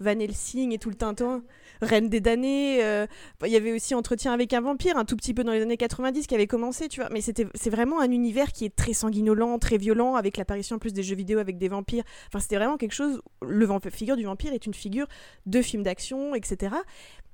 Van 0.00 0.18
Helsing 0.18 0.72
et 0.72 0.78
tout 0.78 0.90
le 0.90 0.96
Tintin, 0.96 1.44
Reine 1.84 2.08
des 2.08 2.20
damnés. 2.20 2.82
euh, 2.82 3.06
Il 3.44 3.52
y 3.52 3.56
avait 3.56 3.72
aussi 3.72 3.94
Entretien 3.94 4.32
avec 4.32 4.52
un 4.52 4.60
vampire, 4.60 4.96
un 4.96 5.04
tout 5.04 5.16
petit 5.16 5.34
peu 5.34 5.44
dans 5.44 5.52
les 5.52 5.62
années 5.62 5.76
90 5.76 6.26
qui 6.26 6.34
avait 6.34 6.46
commencé, 6.46 6.88
tu 6.88 7.00
vois. 7.00 7.08
Mais 7.10 7.20
c'était, 7.20 7.46
c'est 7.54 7.70
vraiment 7.70 8.00
un 8.00 8.10
univers 8.10 8.52
qui 8.52 8.64
est 8.64 8.74
très 8.74 8.92
sanguinolent, 8.92 9.58
très 9.58 9.76
violent, 9.78 10.16
avec 10.16 10.36
l'apparition 10.36 10.76
en 10.76 10.78
plus 10.78 10.92
des 10.92 11.02
jeux 11.02 11.16
vidéo 11.16 11.38
avec 11.38 11.58
des 11.58 11.68
vampires. 11.68 12.04
Enfin, 12.28 12.40
c'était 12.40 12.56
vraiment 12.56 12.76
quelque 12.76 12.92
chose. 12.94 13.20
Le 13.42 13.68
figure 13.90 14.16
du 14.16 14.24
vampire 14.24 14.52
est 14.52 14.66
une 14.66 14.74
figure 14.74 15.06
de 15.46 15.62
film 15.62 15.82
d'action, 15.82 16.34
etc. 16.34 16.74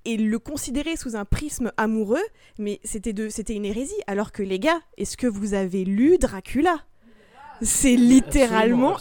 et 0.05 0.17
le 0.17 0.39
considérer 0.39 0.97
sous 0.97 1.17
un 1.17 1.25
prisme 1.25 1.73
amoureux, 1.77 2.23
mais 2.59 2.81
c'était 2.85 3.13
de, 3.13 3.29
c'était 3.29 3.55
une 3.55 3.65
hérésie. 3.65 4.01
Alors 4.07 4.33
que 4.33 4.43
les 4.43 4.59
gars, 4.59 4.81
est-ce 4.97 5.17
que 5.17 5.27
vous 5.27 5.55
avez 5.55 5.85
lu 5.85 6.19
Dracula? 6.19 6.85
C'est 7.63 7.97
littéralement, 7.97 8.97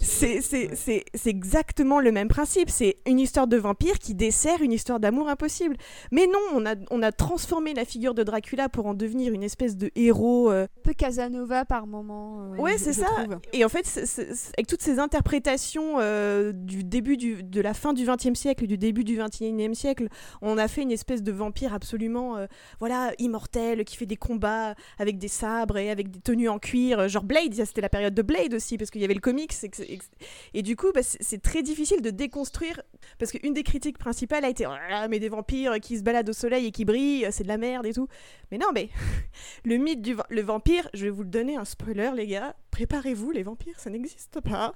c'est 0.00 0.40
c'est- 0.40 0.74
c'est- 0.74 1.04
c'est 1.14 1.30
exactement 1.30 2.00
le 2.00 2.12
même 2.12 2.28
principe. 2.28 2.70
C'est 2.70 2.96
une 3.06 3.18
histoire 3.20 3.46
de 3.46 3.56
vampire 3.56 3.98
qui 3.98 4.14
dessert 4.14 4.60
une 4.62 4.72
histoire 4.72 5.00
d'amour 5.00 5.28
impossible. 5.28 5.76
Mais 6.12 6.26
non, 6.26 6.38
on 6.54 6.66
a, 6.66 6.74
on 6.90 7.02
a 7.02 7.12
transformé 7.12 7.74
la 7.74 7.84
figure 7.84 8.14
de 8.14 8.22
Dracula 8.22 8.68
pour 8.68 8.86
en 8.86 8.94
devenir 8.94 9.32
une 9.32 9.42
espèce 9.42 9.76
de 9.76 9.90
héros. 9.96 10.50
euh, 10.50 10.64
Un 10.64 10.82
peu 10.82 10.92
Casanova 10.94 11.64
par 11.64 11.86
moment. 11.86 12.52
euh, 12.52 12.56
Ouais, 12.56 12.78
c'est 12.78 12.92
ça. 12.92 13.06
trouve. 13.06 13.38
Et 13.52 13.64
en 13.64 13.68
fait, 13.68 13.86
avec 14.56 14.66
toutes 14.66 14.82
ces 14.82 14.98
interprétations 14.98 15.96
euh, 16.00 16.52
du 16.52 16.84
début 16.84 17.16
du, 17.16 17.42
de 17.42 17.60
la 17.60 17.74
fin 17.74 17.92
du 17.92 18.04
XXe 18.06 18.34
siècle 18.38 18.64
et 18.64 18.66
du 18.66 18.78
début 18.78 19.04
du 19.04 19.16
XXIe 19.18 19.74
siècle, 19.74 20.08
on 20.42 20.58
a 20.58 20.68
fait 20.68 20.82
une 20.82 20.92
espèce 20.92 21.22
de 21.22 21.32
vampire 21.32 21.72
absolument, 21.74 22.36
euh, 22.36 22.46
voilà, 22.80 23.12
immortel, 23.18 23.84
qui 23.84 23.96
fait 23.96 24.06
des 24.06 24.16
combats 24.16 24.74
avec 24.98 25.18
des 25.18 25.28
sabres 25.28 25.78
et 25.78 25.90
avec 25.90 26.10
des 26.10 26.20
tenues 26.20 26.48
en 26.48 26.58
cuir, 26.58 27.08
genre 27.08 27.24
Blade. 27.24 27.54
C'était 27.54 27.80
la 27.80 27.88
période 27.88 28.03
de 28.10 28.22
Blade 28.22 28.54
aussi, 28.54 28.78
parce 28.78 28.90
qu'il 28.90 29.00
y 29.00 29.04
avait 29.04 29.14
le 29.14 29.20
comics. 29.20 29.52
Et, 30.54 30.62
du 30.62 30.76
coup, 30.76 30.92
bah, 30.92 31.02
c'est 31.02 31.42
très 31.42 31.62
difficile 31.62 32.02
de 32.02 32.10
déconstruire, 32.10 32.80
parce 33.18 33.32
qu'une 33.32 33.52
des 33.52 33.62
critiques 33.62 33.98
principales 33.98 34.44
a 34.44 34.48
été, 34.48 34.64
là, 34.64 35.08
mais 35.08 35.18
des 35.18 35.28
vampires 35.28 35.78
qui 35.80 35.98
se 35.98 36.02
baladent 36.02 36.30
au 36.30 36.34
soleil 36.34 36.66
et 36.66 36.70
qui 36.70 36.84
brillent, 36.84 37.26
c'est 37.30 37.44
de 37.44 37.48
la 37.48 37.58
merde 37.58 37.86
et 37.86 37.92
tout. 37.92 38.08
Mais 38.50 38.58
non, 38.58 38.68
mais 38.74 38.88
le 39.64 39.76
mythe 39.76 40.02
du 40.02 40.16
le 40.28 40.42
vampire, 40.42 40.88
je 40.94 41.04
vais 41.04 41.10
vous 41.10 41.22
le 41.22 41.28
donner 41.28 41.56
un 41.56 41.64
spoiler, 41.64 42.10
les 42.14 42.26
gars. 42.26 42.56
Préparez-vous, 42.70 43.30
les 43.30 43.42
vampires, 43.42 43.78
ça 43.78 43.90
n'existe 43.90 44.40
pas. 44.40 44.74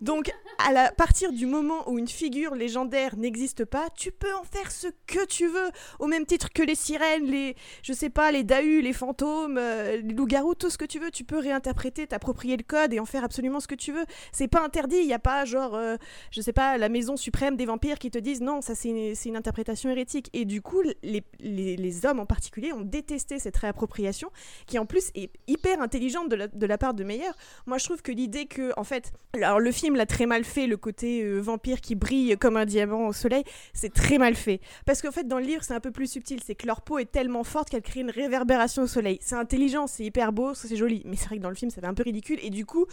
Donc, 0.00 0.30
à 0.58 0.92
partir 0.92 1.32
du 1.32 1.46
moment 1.46 1.88
où 1.88 1.98
une 1.98 2.08
figure 2.08 2.54
légendaire 2.54 3.16
n'existe 3.16 3.64
pas, 3.64 3.88
tu 3.96 4.12
peux 4.12 4.32
en 4.34 4.44
faire 4.44 4.70
ce 4.70 4.88
que 5.06 5.24
tu 5.26 5.46
veux, 5.48 5.70
au 5.98 6.06
même 6.06 6.24
titre 6.24 6.52
que 6.52 6.62
les 6.62 6.74
sirènes, 6.74 7.26
les, 7.26 7.56
je 7.82 7.92
sais 7.92 8.10
pas, 8.10 8.30
les 8.30 8.44
dahus, 8.44 8.80
les 8.80 8.92
fantômes, 8.92 9.58
euh, 9.58 9.96
les 9.96 10.14
loups-garous, 10.14 10.54
tout 10.54 10.70
ce 10.70 10.78
que 10.78 10.84
tu 10.84 10.98
veux. 10.98 11.10
Tu 11.10 11.24
peux 11.24 11.38
réinterpréter, 11.38 12.06
t'approprier 12.06 12.56
le 12.56 12.62
code 12.62 12.92
et 12.92 13.00
en 13.00 13.06
faire 13.06 13.24
absolument 13.24 13.60
ce 13.60 13.66
que 13.66 13.74
tu 13.74 13.92
veux. 13.92 14.04
C'est 14.32 14.48
pas 14.48 14.62
interdit. 14.62 14.98
Il 14.98 15.06
y 15.06 15.12
a 15.12 15.18
pas 15.18 15.44
genre, 15.44 15.74
euh, 15.74 15.96
je 16.30 16.40
sais 16.40 16.52
pas, 16.52 16.78
la 16.78 16.88
maison 16.88 17.16
suprême 17.16 17.56
des 17.56 17.66
vampires 17.66 17.98
qui 17.98 18.10
te 18.10 18.18
disent 18.18 18.40
non, 18.40 18.60
ça 18.60 18.74
c'est 18.74 18.88
une, 18.88 19.14
une 19.24 19.36
interprétation 19.36 19.90
hérétique. 19.90 20.30
Et 20.32 20.44
du 20.44 20.62
coup, 20.62 20.82
les, 21.02 21.24
les, 21.40 21.76
les 21.76 22.06
hommes 22.06 22.20
en 22.20 22.26
particulier 22.26 22.72
ont 22.72 22.82
détesté 22.82 23.38
cette 23.38 23.56
réappropriation, 23.56 24.30
qui 24.66 24.78
en 24.78 24.86
plus 24.86 25.10
est 25.14 25.30
hyper 25.46 25.80
intelligente 25.82 26.28
de 26.28 26.36
la, 26.36 26.48
de 26.48 26.66
la 26.66 26.78
part 26.78 26.94
de 26.94 27.04
Meyer. 27.04 27.30
Moi, 27.66 27.78
je 27.78 27.84
trouve 27.84 28.02
que 28.02 28.12
l'idée 28.12 28.46
que, 28.46 28.72
en 28.76 28.84
fait, 28.84 29.12
alors 29.34 29.60
le 29.60 29.72
film 29.72 29.87
l'a 29.96 30.06
très 30.06 30.26
mal 30.26 30.44
fait, 30.44 30.66
le 30.66 30.76
côté 30.76 31.22
euh, 31.22 31.38
vampire 31.40 31.80
qui 31.80 31.94
brille 31.94 32.36
comme 32.38 32.56
un 32.56 32.64
diamant 32.64 33.06
au 33.06 33.12
soleil, 33.12 33.44
c'est 33.72 33.92
très 33.92 34.18
mal 34.18 34.34
fait. 34.34 34.60
Parce 34.86 35.02
qu'en 35.02 35.12
fait, 35.12 35.26
dans 35.26 35.38
le 35.38 35.44
livre, 35.44 35.62
c'est 35.62 35.74
un 35.74 35.80
peu 35.80 35.90
plus 35.90 36.10
subtil. 36.10 36.40
C'est 36.44 36.54
que 36.54 36.66
leur 36.66 36.82
peau 36.82 36.98
est 36.98 37.10
tellement 37.10 37.44
forte 37.44 37.70
qu'elle 37.70 37.82
crée 37.82 38.00
une 38.00 38.10
réverbération 38.10 38.82
au 38.82 38.86
soleil. 38.86 39.18
C'est 39.20 39.36
intelligent, 39.36 39.86
c'est 39.86 40.04
hyper 40.04 40.32
beau, 40.32 40.54
c'est 40.54 40.76
joli. 40.76 41.02
Mais 41.04 41.16
c'est 41.16 41.26
vrai 41.26 41.36
que 41.36 41.42
dans 41.42 41.48
le 41.48 41.54
film, 41.54 41.70
ça 41.70 41.80
fait 41.80 41.86
un 41.86 41.94
peu 41.94 42.02
ridicule. 42.02 42.38
Et 42.42 42.50
du 42.50 42.66
coup, 42.66 42.86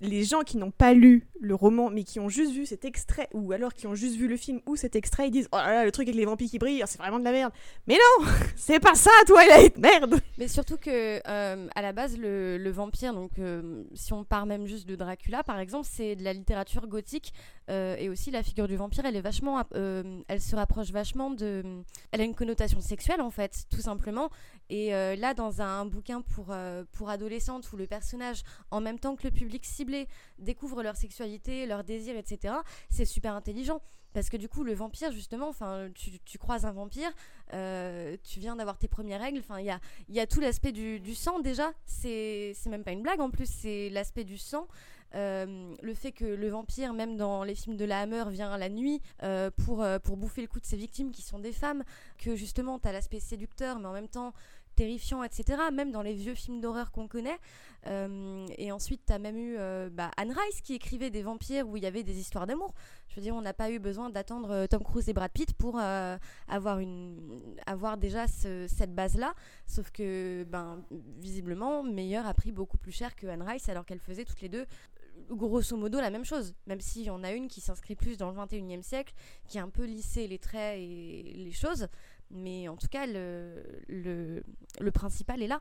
les 0.00 0.24
gens 0.24 0.42
qui 0.42 0.56
n'ont 0.56 0.70
pas 0.70 0.92
lu 0.92 1.26
le 1.40 1.54
roman, 1.54 1.90
mais 1.90 2.04
qui 2.04 2.20
ont 2.20 2.28
juste 2.28 2.52
vu 2.52 2.66
cet 2.66 2.84
extrait, 2.84 3.28
ou 3.32 3.52
alors 3.52 3.72
qui 3.74 3.86
ont 3.86 3.94
juste 3.94 4.16
vu 4.16 4.28
le 4.28 4.36
film 4.36 4.60
ou 4.66 4.76
cet 4.76 4.96
extrait, 4.96 5.28
ils 5.28 5.30
disent 5.30 5.48
Oh 5.52 5.56
là 5.56 5.72
là, 5.72 5.84
le 5.84 5.92
truc 5.92 6.08
avec 6.08 6.16
les 6.16 6.24
vampires 6.24 6.50
qui 6.50 6.58
brillent, 6.58 6.82
c'est 6.86 6.98
vraiment 6.98 7.18
de 7.18 7.24
la 7.24 7.32
merde. 7.32 7.52
Mais 7.86 7.94
non 7.94 8.26
C'est 8.56 8.80
pas 8.80 8.94
ça, 8.94 9.10
Twilight 9.26 9.78
Merde 9.78 10.20
Mais 10.38 10.48
surtout 10.48 10.76
que 10.76 11.20
euh, 11.26 11.68
à 11.74 11.82
la 11.82 11.92
base 11.92 12.16
le, 12.18 12.70
vampire, 12.70 13.14
donc 13.14 13.38
euh, 13.38 13.84
si 13.94 14.12
on 14.12 14.24
part 14.24 14.46
même 14.46 14.66
juste 14.66 14.86
de 14.88 14.96
Dracula 14.96 15.42
par 15.42 15.58
exemple, 15.58 15.86
c'est 15.90 16.16
de 16.16 16.24
la 16.24 16.32
littérature 16.32 16.86
gothique 16.86 17.32
euh, 17.68 17.96
et 17.98 18.08
aussi 18.08 18.30
la 18.30 18.42
figure 18.42 18.68
du 18.68 18.76
vampire, 18.76 19.04
euh, 19.04 20.22
elle 20.28 20.40
se 20.40 20.56
rapproche 20.56 20.90
vachement 20.90 21.30
de, 21.30 21.82
elle 22.12 22.20
a 22.20 22.24
une 22.24 22.34
connotation 22.34 22.80
sexuelle 22.80 23.20
en 23.20 23.30
fait, 23.30 23.64
tout 23.70 23.80
simplement. 23.80 24.30
Et 24.68 24.94
euh, 24.94 25.16
là 25.16 25.34
dans 25.34 25.62
un 25.62 25.84
bouquin 25.84 26.22
pour 26.22 26.54
pour 26.92 27.10
adolescentes 27.10 27.70
où 27.72 27.76
le 27.76 27.86
personnage, 27.86 28.42
en 28.70 28.80
même 28.80 28.98
temps 28.98 29.16
que 29.16 29.24
le 29.24 29.30
public 29.30 29.64
ciblé, 29.64 30.06
découvre 30.38 30.82
leur 30.82 30.96
sexualité, 30.96 31.66
leurs 31.66 31.84
désirs, 31.84 32.16
etc. 32.16 32.54
C'est 32.90 33.04
super 33.04 33.34
intelligent. 33.34 33.80
Parce 34.14 34.30
que 34.30 34.38
du 34.38 34.48
coup, 34.48 34.64
le 34.64 34.72
vampire, 34.72 35.12
justement, 35.12 35.50
tu, 35.94 36.18
tu 36.20 36.38
croises 36.38 36.64
un 36.64 36.72
vampire, 36.72 37.10
tu 37.50 38.40
viens 38.40 38.56
d'avoir 38.56 38.78
tes 38.78 38.88
premières 38.88 39.20
règles, 39.20 39.42
il 39.58 39.64
y 39.64 39.70
a, 39.70 39.78
y 40.08 40.20
a 40.20 40.26
tout 40.26 40.40
l'aspect 40.40 40.72
du, 40.72 41.00
du 41.00 41.14
sang 41.14 41.38
déjà, 41.40 41.70
c'est 41.84 42.54
même 42.66 42.82
pas 42.82 42.92
une 42.92 43.02
blague 43.02 43.20
en 43.20 43.30
plus, 43.30 43.46
c'est 43.46 43.90
l'aspect 43.90 44.24
du 44.24 44.38
sang. 44.38 44.68
Euh, 45.14 45.74
le 45.82 45.94
fait 45.94 46.12
que 46.12 46.24
le 46.24 46.48
vampire, 46.48 46.92
même 46.92 47.16
dans 47.16 47.44
les 47.44 47.54
films 47.54 47.76
de 47.76 47.84
la 47.84 48.00
Hammer, 48.00 48.24
vient 48.30 48.56
la 48.58 48.68
nuit 48.68 49.00
euh, 49.22 49.50
pour, 49.64 49.82
euh, 49.82 49.98
pour 49.98 50.16
bouffer 50.16 50.42
le 50.42 50.48
coup 50.48 50.60
de 50.60 50.66
ses 50.66 50.76
victimes 50.76 51.10
qui 51.10 51.22
sont 51.22 51.38
des 51.38 51.52
femmes, 51.52 51.84
que 52.18 52.34
justement 52.36 52.78
tu 52.78 52.88
as 52.88 52.92
l'aspect 52.92 53.20
séducteur 53.20 53.78
mais 53.78 53.86
en 53.86 53.92
même 53.92 54.08
temps 54.08 54.32
terrifiant, 54.74 55.22
etc. 55.22 55.58
Même 55.72 55.90
dans 55.90 56.02
les 56.02 56.12
vieux 56.12 56.34
films 56.34 56.60
d'horreur 56.60 56.90
qu'on 56.92 57.08
connaît. 57.08 57.38
Et 58.58 58.72
ensuite, 58.72 59.00
tu 59.06 59.12
as 59.12 59.18
même 59.18 59.38
eu 59.38 59.56
bah, 59.90 60.10
Anne 60.18 60.32
Rice 60.32 60.60
qui 60.60 60.74
écrivait 60.74 61.08
des 61.08 61.22
vampires 61.22 61.66
où 61.66 61.78
il 61.78 61.82
y 61.82 61.86
avait 61.86 62.02
des 62.02 62.18
histoires 62.18 62.46
d'amour. 62.46 62.74
Je 63.08 63.14
veux 63.16 63.22
dire, 63.22 63.34
on 63.34 63.40
n'a 63.40 63.54
pas 63.54 63.70
eu 63.70 63.78
besoin 63.78 64.10
d'attendre 64.10 64.66
Tom 64.66 64.82
Cruise 64.82 65.08
et 65.08 65.14
Brad 65.14 65.30
Pitt 65.30 65.54
pour 65.54 65.78
avoir, 65.78 66.78
une, 66.78 67.56
avoir 67.64 67.96
déjà 67.96 68.26
ce- 68.26 68.66
cette 68.68 68.94
base-là. 68.94 69.32
Sauf 69.66 69.90
que, 69.92 70.44
ben, 70.44 70.82
visiblement, 70.90 71.82
Meyer 71.82 72.18
a 72.18 72.34
pris 72.34 72.52
beaucoup 72.52 72.76
plus 72.76 72.92
cher 72.92 73.16
que 73.16 73.26
Anne 73.28 73.42
Rice 73.42 73.70
alors 73.70 73.86
qu'elles 73.86 74.00
faisaient 74.00 74.26
toutes 74.26 74.42
les 74.42 74.50
deux 74.50 74.66
grosso 75.30 75.76
modo 75.76 76.00
la 76.00 76.10
même 76.10 76.24
chose, 76.24 76.54
même 76.66 76.80
s'il 76.80 77.02
y 77.02 77.10
en 77.10 77.22
a 77.24 77.32
une 77.32 77.48
qui 77.48 77.60
s'inscrit 77.60 77.96
plus 77.96 78.16
dans 78.16 78.30
le 78.30 78.36
21e 78.36 78.82
siècle, 78.82 79.14
qui 79.48 79.58
a 79.58 79.62
un 79.62 79.68
peu 79.68 79.84
lissé 79.84 80.26
les 80.26 80.38
traits 80.38 80.78
et 80.78 81.22
les 81.36 81.52
choses, 81.52 81.88
mais 82.30 82.68
en 82.68 82.76
tout 82.76 82.88
cas, 82.88 83.06
le, 83.06 83.62
le, 83.88 84.90
principal 84.90 85.42
est 85.42 85.46
là. 85.46 85.60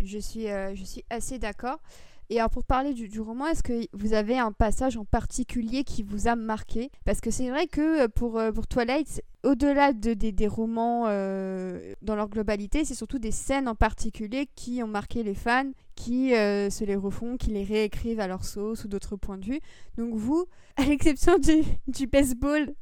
Je, 0.00 0.18
suis, 0.18 0.48
euh, 0.48 0.74
je 0.74 0.84
suis 0.84 1.04
assez 1.10 1.38
d'accord. 1.38 1.80
Et 2.28 2.38
alors 2.38 2.50
pour 2.50 2.64
parler 2.64 2.92
du, 2.92 3.20
roman, 3.20 3.46
est-ce 3.46 3.62
que 3.62 3.86
vous 3.92 4.12
avez 4.12 4.36
un 4.36 4.50
passage 4.50 4.96
en 4.96 5.04
particulier 5.04 5.84
qui 5.84 6.02
vous 6.02 6.26
a 6.26 6.34
marqué? 6.34 6.90
Parce 7.04 7.20
que 7.20 7.30
c'est 7.30 7.48
vrai 7.50 7.68
que 7.68 8.04
euh, 8.04 8.08
pour, 8.08 8.38
euh, 8.38 8.50
pour 8.50 8.66
Twilight, 8.66 9.22
au-delà 9.44 9.92
de, 9.92 10.12
des, 10.14 10.32
des 10.32 10.48
romans 10.48 11.04
dans 11.04 12.16
leur 12.16 12.28
globalité, 12.28 12.84
c'est 12.84 12.96
surtout 12.96 13.20
des 13.20 13.30
scènes 13.30 13.68
en 13.68 13.76
particulier 13.76 14.48
qui 14.56 14.82
ont 14.82 14.88
marqué 14.88 15.22
les 15.22 15.34
fans, 15.36 15.70
qui 15.96 16.34
euh, 16.34 16.70
se 16.70 16.84
les 16.84 16.94
refont, 16.94 17.36
qui 17.36 17.50
les 17.50 17.64
réécrivent 17.64 18.20
à 18.20 18.28
leur 18.28 18.44
sauce 18.44 18.84
ou 18.84 18.88
d'autres 18.88 19.16
points 19.16 19.38
de 19.38 19.44
vue. 19.44 19.60
Donc 19.98 20.14
vous, 20.14 20.46
à 20.76 20.84
l'exception 20.84 21.38
du, 21.38 21.62
du 21.88 22.06
baseball, 22.06 22.72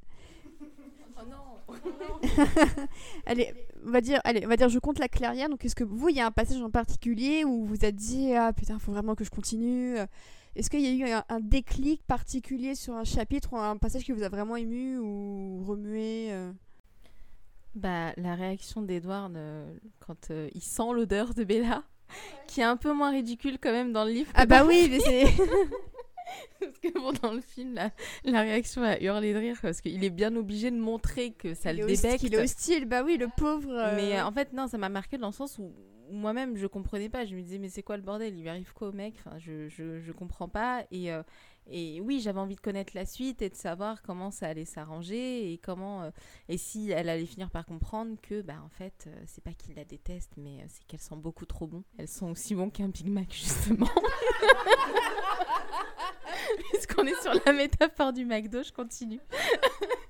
Oh 1.17 1.23
non 1.29 2.19
allez, 3.27 3.55
on 3.87 3.91
va 3.91 4.01
dire, 4.01 4.21
allez, 4.25 4.45
on 4.45 4.49
va 4.49 4.57
dire, 4.57 4.69
je 4.69 4.79
compte 4.79 4.99
la 4.99 5.09
clairière. 5.09 5.49
Donc, 5.49 5.65
est-ce 5.65 5.75
que 5.75 5.85
vous, 5.85 6.09
il 6.09 6.17
y 6.17 6.21
a 6.21 6.27
un 6.27 6.31
passage 6.31 6.61
en 6.61 6.71
particulier 6.71 7.45
où 7.45 7.65
vous 7.65 7.67
vous 7.67 7.85
êtes 7.85 7.97
dit, 7.97 8.35
ah 8.35 8.53
putain, 8.53 8.79
faut 8.79 8.93
vraiment 8.93 9.15
que 9.15 9.25
je 9.25 9.31
continue 9.31 9.97
Est-ce 10.57 10.69
qu'il 10.69 10.81
y 10.81 11.03
a 11.03 11.09
eu 11.09 11.11
un, 11.11 11.25
un 11.29 11.41
déclic 11.41 12.03
particulier 12.07 12.75
sur 12.75 12.95
un 12.95 13.05
chapitre 13.05 13.53
ou 13.53 13.57
un 13.57 13.77
passage 13.77 14.05
qui 14.05 14.13
vous 14.13 14.23
a 14.23 14.29
vraiment 14.29 14.57
ému 14.57 14.99
ou 14.99 15.63
remué 15.65 16.33
euh? 16.33 16.53
Bah, 17.75 18.13
la 18.17 18.37
réaction 18.37 18.83
d'Edward 18.83 19.37
euh, 19.37 19.77
quand 19.99 20.31
euh, 20.31 20.49
il 20.55 20.63
sent 20.63 20.93
l'odeur 20.95 21.35
de 21.35 21.43
Bella, 21.43 21.83
qui 22.47 22.61
est 22.61 22.65
un 22.65 22.77
peu 22.77 22.93
moins 22.93 23.11
ridicule 23.11 23.59
quand 23.61 23.73
même 23.73 23.93
dans 23.93 24.05
le 24.05 24.11
livre. 24.13 24.31
Ah 24.35 24.47
bah 24.47 24.65
oui, 24.65 24.89
mais 24.91 25.01
c'est. 25.01 25.25
Parce 26.61 26.79
que 26.79 26.93
bon, 26.99 27.13
dans 27.23 27.33
le 27.33 27.41
film, 27.41 27.75
la, 27.75 27.91
la 28.25 28.41
réaction 28.41 28.83
a 28.83 28.99
hurlé 29.01 29.35
de 29.35 29.39
rire 29.39 29.59
parce 29.61 29.81
qu'il 29.83 30.03
est 30.03 30.11
bien 30.11 30.35
obligé 30.37 30.71
de 30.71 30.77
montrer 30.79 31.33
que 31.33 31.53
ça 31.55 31.73
il, 31.73 31.81
le 31.81 31.87
débecte. 31.87 32.23
il 32.23 32.35
est 32.35 32.39
hostile, 32.43 32.87
bah 32.87 33.03
oui, 33.05 33.19
le 33.19 33.29
pauvre. 33.37 33.71
euh, 33.71 33.95
Mais 33.97 34.19
euh, 34.19 34.25
en 34.25 34.33
fait, 34.33 34.53
non, 34.53 34.67
ça 34.67 34.79
m'a 34.79 34.89
marqué 34.89 35.19
dans 35.19 35.29
le 35.29 35.33
sens 35.35 35.59
où, 35.59 35.75
où 36.09 36.15
moi-même 36.15 36.57
je 36.57 36.67
comprenais 36.67 37.11
pas. 37.11 37.25
Je 37.27 37.37
me 37.37 37.43
disais, 37.43 37.59
mais 37.59 37.69
c'est 37.69 37.83
quoi 37.83 37.97
le 37.99 38.03
bordel? 38.03 38.35
Il 38.35 38.41
lui 38.43 38.49
arrive 38.49 38.73
quoi 38.73 38.89
au 38.89 38.93
mec? 38.93 39.15
Enfin, 39.19 39.37
je, 39.39 39.69
je, 39.69 40.01
je 40.01 40.13
comprends 40.13 40.49
pas. 40.49 40.85
Et, 40.91 41.13
euh, 41.13 41.23
et 41.71 42.01
oui, 42.01 42.21
j'avais 42.21 42.41
envie 42.41 42.57
de 42.57 42.61
connaître 42.61 42.93
la 42.95 43.07
suite 43.07 43.41
et 43.41 43.49
de 43.49 43.55
savoir 43.55 44.03
comment 44.03 44.31
ça 44.31 44.49
allait 44.49 44.65
s'arranger 44.67 45.53
et 45.53 45.59
comment. 45.59 46.03
euh, 46.03 46.11
et 46.49 46.59
si 46.59 46.91
elle 46.91 47.09
allait 47.09 47.25
finir 47.27 47.51
par 47.51 47.65
comprendre 47.65 48.17
que, 48.23 48.43
bah, 48.43 48.57
en 48.65 48.69
fait, 48.69 49.05
euh, 49.07 49.15
c'est 49.27 49.43
pas 49.43 49.53
qu'il 49.53 49.75
la 49.75 49.85
déteste, 49.85 50.33
mais 50.37 50.61
euh, 50.61 50.65
c'est 50.69 50.85
qu'elles 50.87 51.01
sont 51.01 51.17
beaucoup 51.17 51.47
trop 51.47 51.67
bons. 51.67 51.85
Elles 51.99 52.09
sont 52.09 52.31
aussi 52.31 52.55
bons 52.55 52.71
qu'un 52.71 52.89
Big 52.89 53.09
Mac, 53.09 53.29
justement. 53.33 53.89
Puisqu'on 56.71 57.07
est 57.07 57.21
sur 57.23 57.33
la 57.47 57.53
métaphore 57.53 58.13
du 58.13 58.25
McDo, 58.27 58.63
je 58.63 58.73
continue. 58.73 59.21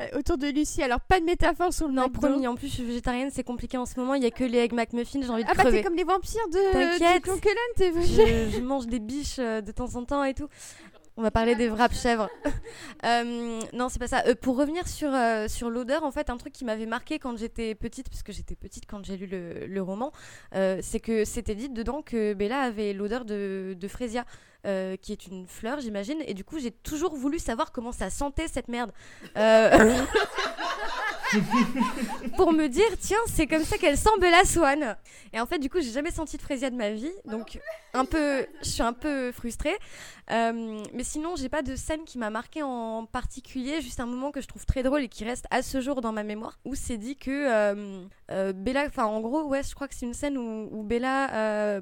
euh, 0.00 0.18
autour 0.18 0.38
de 0.38 0.46
Lucie, 0.48 0.82
alors 0.82 1.00
pas 1.00 1.20
de 1.20 1.24
métaphore 1.24 1.72
sur 1.72 1.88
le 1.88 1.94
Non, 1.94 2.04
McDo. 2.04 2.18
promis, 2.20 2.46
en 2.46 2.54
plus, 2.54 2.68
je 2.68 2.74
suis 2.74 2.84
végétarienne, 2.84 3.30
c'est 3.32 3.44
compliqué 3.44 3.76
en 3.76 3.86
ce 3.86 3.98
moment, 3.98 4.14
il 4.14 4.22
y 4.22 4.26
a 4.26 4.30
que 4.30 4.44
les 4.44 4.58
Egg 4.58 4.72
McMuffin, 4.72 5.20
j'ai 5.22 5.28
envie 5.30 5.44
de 5.44 5.48
Ah 5.50 5.54
bah 5.54 5.62
t'es 5.64 5.68
crever. 5.68 5.82
comme 5.82 5.96
les 5.96 6.04
vampires 6.04 6.48
de 6.52 6.92
du 6.92 7.74
t'es 7.76 7.92
je, 7.92 8.56
je 8.56 8.60
mange 8.60 8.86
des 8.86 8.98
biches 8.98 9.36
euh, 9.38 9.60
de 9.60 9.72
temps 9.72 9.94
en 9.96 10.04
temps 10.04 10.24
et 10.24 10.34
tout. 10.34 10.48
On 11.16 11.22
va 11.22 11.30
parler 11.30 11.54
des 11.54 11.68
wraps 11.68 12.00
chèvres. 12.00 12.28
Euh, 13.04 13.60
non, 13.72 13.88
c'est 13.88 13.98
pas 13.98 14.08
ça. 14.08 14.22
Euh, 14.26 14.34
pour 14.34 14.56
revenir 14.58 14.86
sur, 14.86 15.08
euh, 15.12 15.48
sur 15.48 15.70
l'odeur, 15.70 16.02
en 16.04 16.10
fait, 16.10 16.28
un 16.28 16.36
truc 16.36 16.52
qui 16.52 16.66
m'avait 16.66 16.84
marqué 16.84 17.18
quand 17.18 17.36
j'étais 17.38 17.74
petite, 17.74 18.10
parce 18.10 18.22
que 18.22 18.30
j'étais 18.30 18.54
petite 18.54 18.84
quand 18.86 19.02
j'ai 19.04 19.16
lu 19.16 19.26
le, 19.26 19.66
le 19.66 19.82
roman, 19.82 20.12
c'est 20.52 21.00
que 21.00 21.24
c'était 21.24 21.54
dit 21.54 21.70
dedans 21.70 22.02
que 22.02 22.34
Bella 22.34 22.60
avait 22.60 22.92
l'odeur 22.92 23.24
de, 23.24 23.74
de 23.78 23.88
Frésia, 23.88 24.24
euh, 24.66 24.96
qui 24.96 25.12
est 25.12 25.26
une 25.26 25.46
fleur, 25.46 25.80
j'imagine. 25.80 26.22
Et 26.26 26.34
du 26.34 26.44
coup, 26.44 26.58
j'ai 26.58 26.70
toujours 26.70 27.14
voulu 27.14 27.38
savoir 27.38 27.72
comment 27.72 27.92
ça 27.92 28.10
sentait 28.10 28.48
cette 28.48 28.68
merde. 28.68 28.92
Euh, 29.36 30.04
pour 32.36 32.52
me 32.52 32.66
dire 32.68 32.86
tiens 33.00 33.18
c'est 33.26 33.46
comme 33.46 33.64
ça 33.64 33.78
qu'elle 33.78 33.96
sent 33.96 34.10
Bella 34.20 34.44
Swan. 34.44 34.96
Et 35.32 35.40
en 35.40 35.46
fait 35.46 35.58
du 35.58 35.70
coup 35.70 35.80
j'ai 35.80 35.90
jamais 35.90 36.10
senti 36.10 36.36
de 36.36 36.42
Frésia 36.42 36.70
de 36.70 36.76
ma 36.76 36.90
vie, 36.90 37.12
donc 37.24 37.58
un 37.94 38.04
peu, 38.04 38.46
je 38.62 38.68
suis 38.68 38.82
un 38.82 38.92
peu 38.92 39.32
frustrée. 39.32 39.76
Euh, 40.30 40.82
mais 40.94 41.04
sinon 41.04 41.34
j'ai 41.36 41.48
pas 41.48 41.62
de 41.62 41.74
scène 41.74 42.04
qui 42.04 42.18
m'a 42.18 42.30
marqué 42.30 42.62
en 42.62 43.04
particulier, 43.06 43.80
juste 43.80 44.00
un 44.00 44.06
moment 44.06 44.30
que 44.30 44.40
je 44.40 44.46
trouve 44.46 44.64
très 44.64 44.82
drôle 44.82 45.02
et 45.02 45.08
qui 45.08 45.24
reste 45.24 45.46
à 45.50 45.62
ce 45.62 45.80
jour 45.80 46.00
dans 46.00 46.12
ma 46.12 46.22
mémoire, 46.22 46.58
où 46.64 46.74
c'est 46.74 46.98
dit 46.98 47.16
que 47.16 47.30
euh, 47.30 48.04
euh, 48.30 48.52
Bella, 48.52 48.84
enfin 48.86 49.04
en 49.04 49.20
gros 49.20 49.42
ouais 49.44 49.62
je 49.62 49.74
crois 49.74 49.88
que 49.88 49.94
c'est 49.94 50.06
une 50.06 50.14
scène 50.14 50.38
où, 50.38 50.68
où 50.70 50.82
Bella 50.82 51.80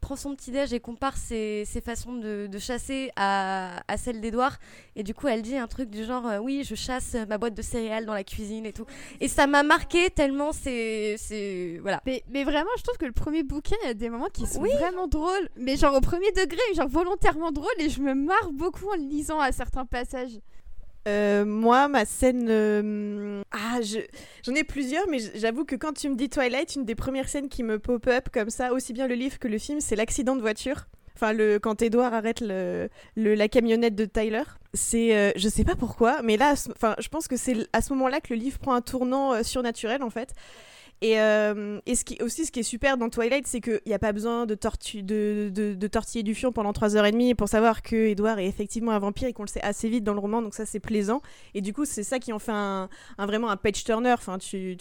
prend 0.00 0.16
son 0.16 0.34
petit 0.34 0.50
déj 0.50 0.72
et 0.72 0.80
compare 0.80 1.16
ses, 1.16 1.64
ses 1.64 1.80
façons 1.80 2.14
de, 2.14 2.46
de 2.50 2.58
chasser 2.58 3.10
à, 3.16 3.82
à 3.88 3.96
celle 3.96 4.20
d'Edouard. 4.20 4.58
Et 4.96 5.02
du 5.02 5.14
coup, 5.14 5.28
elle 5.28 5.42
dit 5.42 5.56
un 5.56 5.66
truc 5.66 5.90
du 5.90 6.04
genre 6.04 6.26
euh, 6.26 6.38
Oui, 6.38 6.64
je 6.64 6.74
chasse 6.74 7.16
ma 7.28 7.38
boîte 7.38 7.54
de 7.54 7.62
céréales 7.62 8.06
dans 8.06 8.14
la 8.14 8.24
cuisine 8.24 8.66
et 8.66 8.72
tout. 8.72 8.86
Et 9.20 9.28
ça 9.28 9.46
m'a 9.46 9.62
marqué 9.62 10.10
tellement 10.10 10.52
c'est. 10.52 11.16
voilà. 11.82 12.00
Mais, 12.06 12.22
mais 12.30 12.44
vraiment, 12.44 12.70
je 12.76 12.82
trouve 12.82 12.96
que 12.98 13.06
le 13.06 13.12
premier 13.12 13.42
bouquin, 13.42 13.76
il 13.84 13.88
y 13.88 13.90
a 13.90 13.94
des 13.94 14.08
moments 14.10 14.28
qui 14.32 14.46
sont 14.46 14.62
vraiment 14.62 15.06
drôles. 15.08 15.48
Mais 15.56 15.76
genre 15.76 15.94
au 15.94 16.00
premier 16.00 16.30
degré, 16.32 16.60
genre 16.74 16.88
volontairement 16.88 17.52
drôles. 17.52 17.68
Et 17.78 17.88
je 17.88 18.00
me 18.00 18.14
marre 18.14 18.50
beaucoup 18.52 18.88
en 18.90 18.96
le 18.96 19.02
lisant 19.02 19.40
à 19.40 19.52
certains 19.52 19.86
passages. 19.86 20.38
Euh, 21.08 21.44
moi, 21.44 21.88
ma 21.88 22.04
scène. 22.04 22.46
euh, 22.50 23.42
Ah, 23.50 23.80
je- 23.82 23.98
j'en 24.44 24.54
ai 24.54 24.62
plusieurs, 24.64 25.08
mais 25.08 25.18
j'avoue 25.34 25.64
que 25.64 25.74
quand 25.74 25.92
tu 25.94 26.08
me 26.08 26.14
dis 26.16 26.28
Twilight, 26.28 26.76
une 26.76 26.84
des 26.84 26.94
premières 26.94 27.28
scènes 27.28 27.48
qui 27.48 27.62
me 27.62 27.78
pop-up 27.78 28.28
comme 28.32 28.50
ça, 28.50 28.72
aussi 28.72 28.92
bien 28.92 29.06
le 29.08 29.14
livre 29.14 29.38
que 29.38 29.48
le 29.48 29.58
film, 29.58 29.80
c'est 29.80 29.96
l'accident 29.96 30.36
de 30.36 30.40
voiture. 30.42 30.86
Enfin, 31.14 31.32
le, 31.32 31.58
quand 31.58 31.82
Edward 31.82 32.14
arrête 32.14 32.40
le, 32.40 32.88
la 33.16 33.48
camionnette 33.48 33.94
de 33.96 34.04
Tyler. 34.04 34.42
C'est. 34.74 35.16
euh, 35.16 35.32
je 35.34 35.48
sais 35.48 35.64
pas 35.64 35.74
pourquoi, 35.74 36.22
mais 36.22 36.36
là, 36.36 36.54
enfin, 36.76 36.94
je 37.00 37.08
pense 37.08 37.26
que 37.26 37.36
c'est 37.36 37.56
à 37.72 37.80
ce 37.80 37.92
moment-là 37.94 38.20
que 38.20 38.32
le 38.34 38.38
livre 38.38 38.58
prend 38.58 38.74
un 38.74 38.82
tournant 38.82 39.32
euh, 39.32 39.42
surnaturel, 39.42 40.02
en 40.02 40.10
fait. 40.10 40.34
Et, 41.00 41.20
euh, 41.20 41.80
et 41.86 41.94
aussi, 42.22 42.44
ce 42.44 42.50
qui 42.50 42.60
est 42.60 42.64
super 42.64 42.96
dans 42.96 43.08
Twilight, 43.08 43.46
c'est 43.46 43.60
qu'il 43.60 43.80
n'y 43.86 43.94
a 43.94 44.00
pas 44.00 44.12
besoin 44.12 44.46
de, 44.46 44.54
tortiller 44.54 46.22
du 46.22 46.34
fion 46.34 46.50
pendant 46.50 46.72
3h30 46.72 47.34
pour 47.36 47.48
savoir 47.48 47.82
que 47.82 47.94
Edward 47.94 48.40
est 48.40 48.46
effectivement 48.46 48.90
un 48.90 48.98
vampire 48.98 49.28
et 49.28 49.32
qu'on 49.32 49.44
le 49.44 49.48
sait 49.48 49.62
assez 49.62 49.88
vite 49.88 50.02
dans 50.02 50.14
le 50.14 50.18
roman, 50.18 50.42
donc 50.42 50.54
ça 50.54 50.66
c'est 50.66 50.80
plaisant. 50.80 51.22
Et 51.54 51.60
du 51.60 51.72
coup, 51.72 51.84
c'est 51.84 52.02
ça 52.02 52.18
qui 52.18 52.32
en 52.32 52.40
fait 52.40 52.52
un, 52.52 52.88
vraiment 53.18 53.48
un 53.48 53.56
page 53.56 53.84
turner, 53.84 54.12
enfin, 54.12 54.38
tu, 54.38 54.76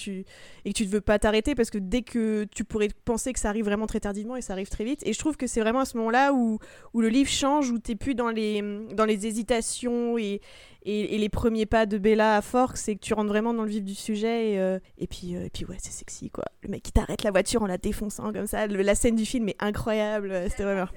et 0.65 0.73
que 0.73 0.77
tu 0.77 0.85
ne 0.85 0.89
veux 0.89 1.01
pas 1.01 1.19
t'arrêter 1.19 1.53
parce 1.53 1.69
que 1.69 1.77
dès 1.77 2.01
que 2.01 2.45
tu 2.45 2.63
pourrais 2.63 2.89
penser 3.05 3.31
que 3.31 3.39
ça 3.39 3.49
arrive 3.49 3.65
vraiment 3.65 3.85
très 3.87 3.99
tardivement 3.99 4.35
et 4.35 4.41
ça 4.41 4.53
arrive 4.53 4.69
très 4.69 4.85
vite. 4.85 5.01
Et 5.05 5.13
je 5.13 5.19
trouve 5.19 5.37
que 5.37 5.45
c'est 5.45 5.61
vraiment 5.61 5.81
à 5.81 5.85
ce 5.85 5.97
moment-là 5.97 6.33
où, 6.33 6.57
où 6.93 7.01
le 7.01 7.09
livre 7.09 7.29
change, 7.29 7.69
où 7.69 7.77
tu 7.77 7.95
plus 7.95 8.15
dans 8.15 8.29
les, 8.29 8.63
dans 8.93 9.05
les 9.05 9.27
hésitations 9.27 10.17
et, 10.17 10.41
et, 10.89 11.17
les 11.17 11.29
premiers 11.29 11.65
pas 11.65 11.85
de 11.85 11.97
Bella 11.97 12.37
à 12.37 12.41
Forks, 12.41 12.77
c'est 12.77 12.95
que 12.95 13.01
tu 13.01 13.13
rentres 13.13 13.27
vraiment 13.27 13.53
dans 13.53 13.63
le 13.63 13.69
vif 13.69 13.83
du 13.83 13.93
sujet. 13.93 14.53
Et, 14.53 14.59
euh, 14.59 14.79
et 14.97 15.07
puis, 15.07 15.35
euh, 15.35 15.45
et 15.45 15.49
puis 15.49 15.65
ouais, 15.65 15.75
c'est 15.79 15.91
sexy 15.91 16.29
quoi. 16.29 16.45
Le 16.61 16.69
mec 16.69 16.81
qui 16.81 16.93
t'arrête 16.93 17.23
la 17.23 17.31
voiture 17.31 17.61
en 17.61 17.67
la 17.67 17.77
défonçant 17.77 18.31
comme 18.31 18.47
ça. 18.47 18.67
La 18.67 18.95
scène 18.95 19.15
du 19.15 19.25
film 19.25 19.49
est 19.49 19.57
incroyable. 19.59 20.31
euh, 20.31 20.47
C'était 20.49 20.63
vraiment. 20.63 20.87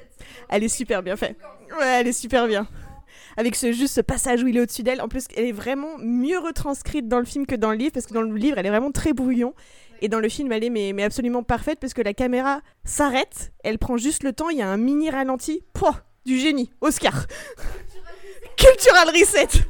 Elle 0.48 0.62
est 0.62 0.68
super 0.68 1.02
bien 1.02 1.16
faite. 1.16 1.36
Ouais, 1.76 2.00
elle 2.00 2.06
est 2.06 2.12
super 2.12 2.46
bien. 2.46 2.68
Avec 3.36 3.56
ce 3.56 3.72
juste 3.72 3.94
ce 3.94 4.00
passage 4.00 4.42
où 4.44 4.46
il 4.46 4.56
est 4.56 4.60
au-dessus 4.60 4.84
d'elle. 4.84 5.00
En 5.00 5.08
plus, 5.08 5.24
elle 5.36 5.46
est 5.46 5.52
vraiment 5.52 5.98
mieux 5.98 6.38
retranscrite 6.38 7.08
dans 7.08 7.18
le 7.18 7.24
film 7.24 7.46
que 7.46 7.56
dans 7.56 7.70
le 7.70 7.76
livre 7.76 7.92
parce 7.92 8.06
que 8.06 8.14
dans 8.14 8.22
le 8.22 8.34
livre, 8.34 8.58
elle 8.58 8.66
est 8.66 8.70
vraiment 8.70 8.92
très 8.92 9.12
brouillon. 9.12 9.54
Et 10.02 10.08
dans 10.08 10.20
le 10.20 10.28
film, 10.28 10.52
elle 10.52 10.62
est 10.62 10.70
mais, 10.70 10.92
mais 10.92 11.02
absolument 11.02 11.42
parfaite 11.42 11.80
parce 11.80 11.94
que 11.94 12.02
la 12.02 12.14
caméra 12.14 12.60
s'arrête, 12.84 13.52
elle 13.64 13.78
prend 13.78 13.96
juste 13.96 14.22
le 14.22 14.32
temps, 14.32 14.50
il 14.50 14.58
y 14.58 14.62
a 14.62 14.68
un 14.68 14.76
mini 14.76 15.10
ralenti. 15.10 15.62
Pouah, 15.72 16.04
du 16.24 16.38
génie, 16.38 16.70
Oscar. 16.80 17.26
Cultural 18.60 19.08
reset. 19.08 19.64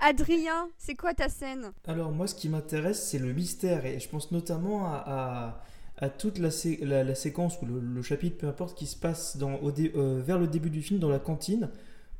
Adrien, 0.00 0.68
c'est 0.78 0.94
quoi 0.94 1.14
ta 1.14 1.28
scène? 1.28 1.72
Alors 1.86 2.10
moi 2.12 2.26
ce 2.26 2.34
qui 2.34 2.48
m'intéresse 2.48 3.02
c'est 3.10 3.18
le 3.18 3.32
mystère. 3.32 3.84
Et 3.86 4.00
je 4.00 4.08
pense 4.08 4.30
notamment 4.32 4.86
à, 4.86 5.04
à- 5.06 5.64
à 5.98 6.08
toute 6.08 6.38
la, 6.38 6.50
sé- 6.50 6.80
la- 6.82 7.04
la 7.04 7.14
séquence 7.14 7.60
ou 7.62 7.66
le, 7.66 7.78
le 7.80 8.02
chapitre 8.02 8.36
peu 8.38 8.48
importe 8.48 8.76
qui 8.76 8.86
se 8.86 8.96
passe 8.96 9.36
dans, 9.36 9.54
au 9.56 9.70
dé- 9.70 9.92
euh, 9.94 10.20
vers 10.24 10.38
le 10.38 10.48
début 10.48 10.70
du 10.70 10.82
film 10.82 10.98
dans 10.98 11.08
la 11.08 11.20
cantine 11.20 11.70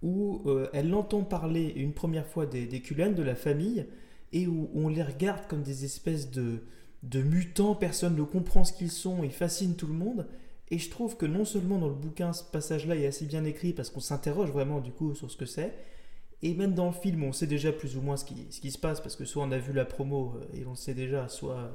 où 0.03 0.43
euh, 0.47 0.69
elle 0.73 0.95
entend 0.95 1.23
parler 1.23 1.73
une 1.77 1.93
première 1.93 2.27
fois 2.27 2.47
des, 2.47 2.67
des 2.67 2.81
de 2.81 3.23
la 3.23 3.35
famille 3.35 3.87
et 4.33 4.47
où 4.47 4.71
on 4.75 4.89
les 4.89 5.03
regarde 5.03 5.47
comme 5.49 5.62
des 5.62 5.85
espèces 5.85 6.31
de, 6.31 6.59
de 7.03 7.23
mutants, 7.23 7.75
personne 7.75 8.15
ne 8.17 8.23
comprend 8.23 8.65
ce 8.65 8.73
qu'ils 8.73 8.91
sont, 8.91 9.25
ils 9.25 9.33
fascinent 9.33 9.77
tout 9.77 9.87
le 9.87 9.95
monde 9.95 10.27
et 10.75 10.79
je 10.79 10.91
trouve 10.91 11.16
que 11.16 11.27
non 11.27 11.45
seulement 11.45 11.79
dans 11.79 11.89
le 11.89 11.95
bouquin 11.95 12.33
ce 12.33 12.45
passage-là 12.45 12.97
est 12.97 13.07
assez 13.07 13.27
bien 13.27 13.45
écrit 13.45 13.72
parce 13.72 13.91
qu'on 13.91 14.01
s'interroge 14.01 14.51
vraiment 14.51 14.81
du 14.81 14.91
coup 14.93 15.14
sur 15.14 15.31
ce 15.31 15.37
que 15.37 15.47
c'est 15.47 15.72
et 16.43 16.55
même 16.55 16.75
dans 16.75 16.87
le 16.87 16.93
film, 16.93 17.25
on 17.25 17.33
sait 17.33 17.47
déjà 17.47 17.72
plus 17.72 17.97
ou 17.97 18.03
moins 18.03 18.16
ce 18.18 18.25
qui, 18.25 18.47
ce 18.51 18.61
qui 18.61 18.70
se 18.70 18.79
passe, 18.79 19.01
parce 19.01 19.16
que 19.16 19.25
soit 19.25 19.43
on 19.45 19.51
a 19.53 19.59
vu 19.59 19.72
la 19.72 19.87
promo 19.87 20.35
euh, 20.37 20.59
et 20.61 20.66
on 20.66 20.70
le 20.70 20.77
sait 20.77 20.93
déjà, 20.95 21.29
soit, 21.29 21.70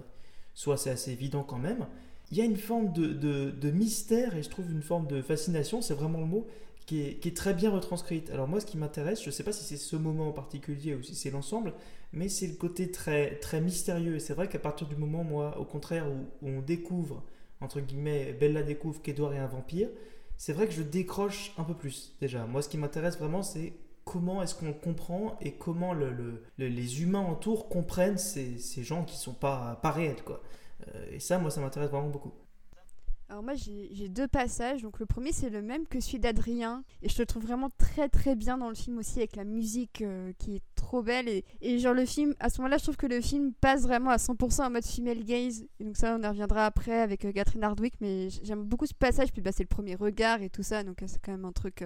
soit 0.54 0.78
c'est 0.78 0.92
assez 0.92 1.12
évident 1.12 1.44
quand 1.44 1.58
même. 1.58 1.88
Il 2.32 2.38
y 2.38 2.42
a 2.42 2.46
une 2.46 2.58
forme 2.58 2.94
de, 2.94 3.08
de- 3.08 3.50
de 3.52 3.72
mystère 3.72 4.36
et 4.36 4.44
je 4.44 4.50
trouve 4.50 4.70
une 4.72 4.84
forme 4.84 5.08
de 5.08 5.22
fascination, 5.24 5.82
c'est 5.82 5.96
vraiment 5.96 6.20
le 6.20 6.26
mot, 6.28 6.46
qui 6.86 7.02
est, 7.02 7.14
qui 7.16 7.30
est 7.30 7.38
très 7.38 7.54
bien 7.56 7.72
retranscrite. 7.72 8.30
Alors 8.30 8.48
moi, 8.48 8.60
ce 8.60 8.66
qui 8.68 8.78
m'intéresse, 8.78 9.22
je 9.24 9.28
ne 9.28 9.32
sais 9.32 9.44
pas 9.44 9.52
si 9.54 9.64
c'est 9.64 9.78
ce 9.78 9.96
moment 9.96 10.30
en 10.30 10.34
particulier 10.34 10.94
ou 10.94 11.02
si 11.02 11.16
c'est 11.16 11.32
l'ensemble, 11.32 11.74
mais 12.14 12.30
c'est 12.30 12.48
le 12.48 12.54
côté 12.56 12.92
très, 12.92 13.38
très 13.38 13.62
mystérieux. 13.62 14.16
Et 14.16 14.20
c'est 14.20 14.34
vrai 14.36 14.48
qu'à 14.50 14.60
partir 14.60 14.88
du 14.88 14.96
moment, 14.96 15.24
moi, 15.24 15.58
au 15.60 15.66
contraire, 15.66 16.06
où, 16.12 16.46
où 16.46 16.50
on 16.50 16.62
découvre, 16.62 17.24
entre 17.62 17.80
guillemets, 17.82 18.34
Bella 18.34 18.64
découvre 18.64 19.02
qu'Edouard 19.02 19.34
est 19.34 19.38
un 19.40 19.48
vampire, 19.48 19.90
c'est 20.38 20.54
vrai 20.54 20.68
que 20.68 20.74
je 20.74 20.82
décroche 20.84 21.54
un 21.58 21.64
peu 21.64 21.74
plus 21.74 22.16
déjà. 22.22 22.46
Moi, 22.46 22.62
ce 22.62 22.70
qui 22.70 22.78
m'intéresse 22.78 23.18
vraiment, 23.18 23.44
c'est 23.44 23.74
comment 24.06 24.42
est-ce 24.42 24.56
qu'on 24.56 24.74
comprend 24.74 25.38
et 25.42 25.52
comment 25.54 25.94
le- 25.94 26.12
le- 26.12 26.42
le- 26.58 26.68
les 26.68 27.02
humains 27.04 27.30
autour 27.30 27.70
comprennent 27.70 28.18
ces, 28.18 28.58
ces 28.58 28.84
gens 28.84 29.04
qui 29.04 29.18
sont 29.18 29.34
pas, 29.34 29.80
pas 29.84 29.92
réels. 29.92 30.24
Quoi. 30.24 30.42
Euh, 30.96 31.06
et 31.12 31.20
ça, 31.20 31.38
moi, 31.40 31.52
ça 31.52 31.62
m'intéresse 31.62 31.90
vraiment 31.90 32.10
beaucoup. 32.10 32.32
Alors 33.30 33.44
moi 33.44 33.54
j'ai 33.54 34.10
deux 34.10 34.28
passages, 34.28 34.82
donc 34.82 35.00
le 35.00 35.06
premier 35.06 35.32
c'est 35.32 35.52
le 35.52 35.62
même 35.62 35.86
que 35.86 36.00
celui 36.00 36.18
d'Adrien, 36.18 36.84
et 37.04 37.10
je 37.10 37.20
le 37.20 37.28
trouve 37.28 37.44
vraiment 37.44 37.70
très 37.78 38.10
très 38.10 38.36
bien 38.36 38.58
dans 38.58 38.70
le 38.70 38.76
film 38.76 38.98
aussi 38.98 39.20
avec 39.20 39.36
la 39.36 39.44
musique 39.44 40.02
euh, 40.02 40.34
qui 40.40 40.56
est 40.56 40.64
trop 40.74 41.04
belle, 41.04 41.44
et, 41.62 41.78
genre 41.78 41.94
le 41.94 42.08
film, 42.08 42.34
à 42.40 42.50
ce 42.50 42.60
moment-là 42.60 42.78
je 42.80 42.84
trouve 42.84 42.98
que 42.98 43.06
le 43.06 43.22
film 43.22 43.54
passe 43.62 43.84
vraiment 43.84 44.10
à 44.10 44.18
100% 44.18 44.64
en 44.64 44.70
mode 44.72 44.84
female 44.84 45.24
gaze, 45.24 45.64
et 45.80 45.84
donc 45.84 45.96
ça 45.96 46.18
on 46.20 46.24
y 46.24 46.28
reviendra 46.28 46.66
après 46.66 47.02
avec 47.02 47.24
euh, 47.24 47.32
Catherine 47.32 47.64
Hardwick, 47.64 47.94
mais 48.02 48.30
j'aime 48.42 48.64
beaucoup 48.64 48.88
ce 48.88 48.96
passage, 48.96 49.32
puis 49.32 49.44
bah, 49.44 49.52
c'est 49.52 49.62
le 49.62 49.68
premier 49.68 49.94
regard 49.94 50.42
et 50.42 50.50
tout 50.50 50.64
ça, 50.64 50.84
donc 50.84 51.04
euh, 51.04 51.06
c'est 51.08 51.22
quand 51.22 51.32
même 51.32 51.46
un 51.46 51.52
truc 51.52 51.84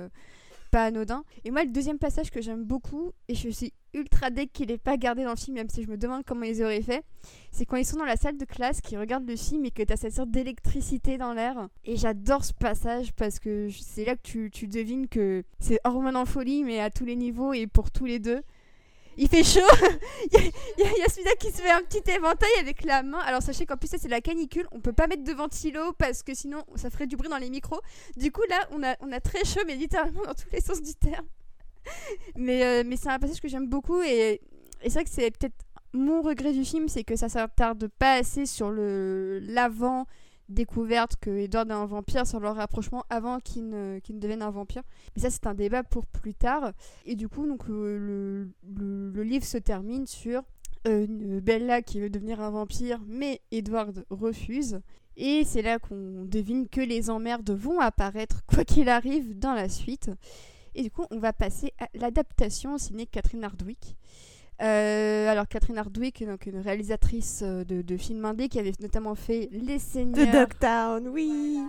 pas 0.73 0.85
anodin. 0.85 1.23
Et 1.45 1.51
moi 1.51 1.63
le 1.63 1.69
deuxième 1.69 1.99
passage 1.99 2.31
que 2.31 2.41
j'aime 2.41 2.63
beaucoup, 2.63 3.11
et 3.27 3.35
je 3.35 3.47
suis 3.47 3.73
ultra 3.93 4.31
deck 4.31 4.51
qu'il 4.51 4.71
ait 4.71 4.79
pas 4.79 4.97
gardé 4.97 5.23
dans 5.23 5.29
le 5.29 5.35
film, 5.35 5.55
même 5.55 5.69
si 5.69 5.83
je 5.83 5.87
me 5.87 5.97
demande 5.97 6.23
comment 6.25 6.45
ils 6.45 6.63
auraient 6.63 6.81
fait, 6.81 7.03
c'est 7.51 7.65
quand 7.67 7.77
ils 7.77 7.85
sont 7.85 7.97
dans 7.97 8.05
la 8.05 8.15
salle 8.15 8.39
de 8.39 8.45
classe, 8.45 8.81
qu'ils 8.81 8.97
regardent 8.97 9.29
le 9.29 9.35
film 9.35 9.65
et 9.65 9.71
que 9.71 9.83
t'as 9.83 9.97
cette 9.97 10.15
sorte 10.15 10.31
d'électricité 10.31 11.19
dans 11.19 11.33
l'air. 11.33 11.69
Et 11.85 11.95
j'adore 11.95 12.43
ce 12.43 12.53
passage 12.53 13.13
parce 13.13 13.37
que 13.37 13.69
c'est 13.69 14.03
là 14.03 14.15
que 14.15 14.23
tu, 14.23 14.49
tu 14.51 14.67
devines 14.67 15.07
que 15.07 15.43
c'est 15.59 15.79
hormone 15.83 16.15
en 16.15 16.25
folie, 16.25 16.63
mais 16.63 16.79
à 16.79 16.89
tous 16.89 17.05
les 17.05 17.15
niveaux 17.15 17.53
et 17.53 17.67
pour 17.67 17.91
tous 17.91 18.05
les 18.05 18.17
deux. 18.17 18.41
Il 19.17 19.27
fait 19.27 19.43
chaud 19.43 19.59
Il 20.31 20.51
y 20.79 21.01
a, 21.01 21.09
celui-là 21.09 21.35
qui 21.39 21.51
se 21.51 21.61
fait 21.61 21.71
un 21.71 21.81
petit 21.81 22.09
éventail 22.11 22.49
avec 22.59 22.83
la 22.83 23.03
main. 23.03 23.19
Alors 23.19 23.41
sachez 23.41 23.65
qu'en 23.65 23.77
plus 23.77 23.87
ça 23.87 23.97
c'est 23.97 24.07
la 24.07 24.21
canicule, 24.21 24.67
on 24.71 24.79
peut 24.79 24.93
pas 24.93 25.07
mettre 25.07 25.23
de 25.23 25.31
ventilo 25.31 25.93
parce 25.93 26.23
que 26.23 26.33
sinon 26.33 26.63
ça 26.75 26.89
ferait 26.89 27.07
du 27.07 27.15
bruit 27.15 27.29
dans 27.29 27.37
les 27.37 27.49
micros. 27.49 27.81
Du 28.17 28.31
coup 28.31 28.43
là 28.49 28.67
on 28.71 28.83
a, 28.83 28.95
on 29.01 29.11
a 29.11 29.19
très 29.19 29.43
chaud 29.45 29.61
mais 29.65 29.75
littéralement 29.75 30.23
dans 30.23 30.33
tous 30.33 30.49
les 30.51 30.61
sens 30.61 30.81
du 30.81 30.93
terme. 30.95 31.27
Mais, 32.37 32.63
euh, 32.63 32.83
mais 32.85 32.95
c'est 32.95 33.09
un 33.09 33.19
passage 33.19 33.41
que 33.41 33.49
j'aime 33.49 33.67
beaucoup 33.67 34.01
et, 34.01 34.39
et 34.81 34.89
c'est 34.89 34.93
vrai 34.93 35.03
que 35.03 35.09
c'est 35.09 35.29
peut-être 35.31 35.65
mon 35.91 36.21
regret 36.21 36.53
du 36.53 36.65
film, 36.65 36.87
c'est 36.87 37.03
que 37.03 37.15
ça 37.15 37.29
s'attarde 37.29 37.87
pas 37.99 38.13
assez 38.13 38.45
sur 38.45 38.71
le 38.71 39.39
l'avant 39.39 40.05
découverte 40.49 41.15
que 41.17 41.29
Edward 41.29 41.69
est 41.69 41.73
un 41.73 41.85
vampire, 41.85 42.27
sur 42.27 42.39
leur 42.39 42.55
rapprochement 42.55 43.03
avant 43.09 43.39
qu'il 43.39 43.69
ne, 43.69 43.99
devienne 44.09 44.41
un 44.41 44.51
vampire. 44.51 44.83
Mais 45.15 45.21
ça, 45.21 45.29
c'est 45.29 45.47
un 45.47 45.53
débat 45.53 45.83
pour 45.83 46.05
plus 46.05 46.33
tard. 46.33 46.73
Et 47.05 47.15
du 47.15 47.27
coup, 47.27 47.47
donc, 47.47 47.67
le, 47.67 48.49
le- 48.77 49.23
livre 49.23 49.45
se 49.45 49.57
termine 49.57 50.05
sur 50.05 50.43
euh, 50.87 51.39
Bella 51.41 51.81
qui 51.81 51.99
veut 51.99 52.09
devenir 52.09 52.41
un 52.41 52.49
vampire, 52.49 52.99
mais 53.07 53.41
Edward 53.51 54.05
refuse. 54.09 54.79
Et 55.15 55.43
c'est 55.45 55.61
là 55.61 55.79
qu'on 55.79 56.25
devine 56.25 56.67
que 56.67 56.81
les 56.81 57.09
emmerdes 57.09 57.51
vont 57.51 57.79
apparaître, 57.79 58.43
quoi 58.47 58.65
qu'il 58.65 58.89
arrive, 58.89 59.37
dans 59.37 59.53
la 59.53 59.69
suite. 59.69 60.09
Et 60.75 60.81
du 60.81 60.89
coup, 60.89 61.05
on 61.11 61.19
va 61.19 61.33
passer 61.33 61.71
à 61.79 61.87
l'adaptation 61.93 62.77
signée 62.77 63.05
Catherine 63.05 63.43
Hardwick. 63.43 63.95
Euh, 64.61 65.27
alors 65.29 65.47
Catherine 65.47 65.77
Hardwick, 65.77 66.23
donc 66.25 66.45
une 66.45 66.59
réalisatrice 66.59 67.41
euh, 67.43 67.63
de, 67.63 67.81
de 67.81 67.97
films 67.97 68.23
indés 68.23 68.47
qui 68.49 68.59
avait 68.59 68.71
notamment 68.79 69.15
fait 69.15 69.49
Les 69.51 69.75
De 69.75 69.79
Seigneurs, 69.79 70.31
Dogtown, 70.31 71.07
oui. 71.09 71.59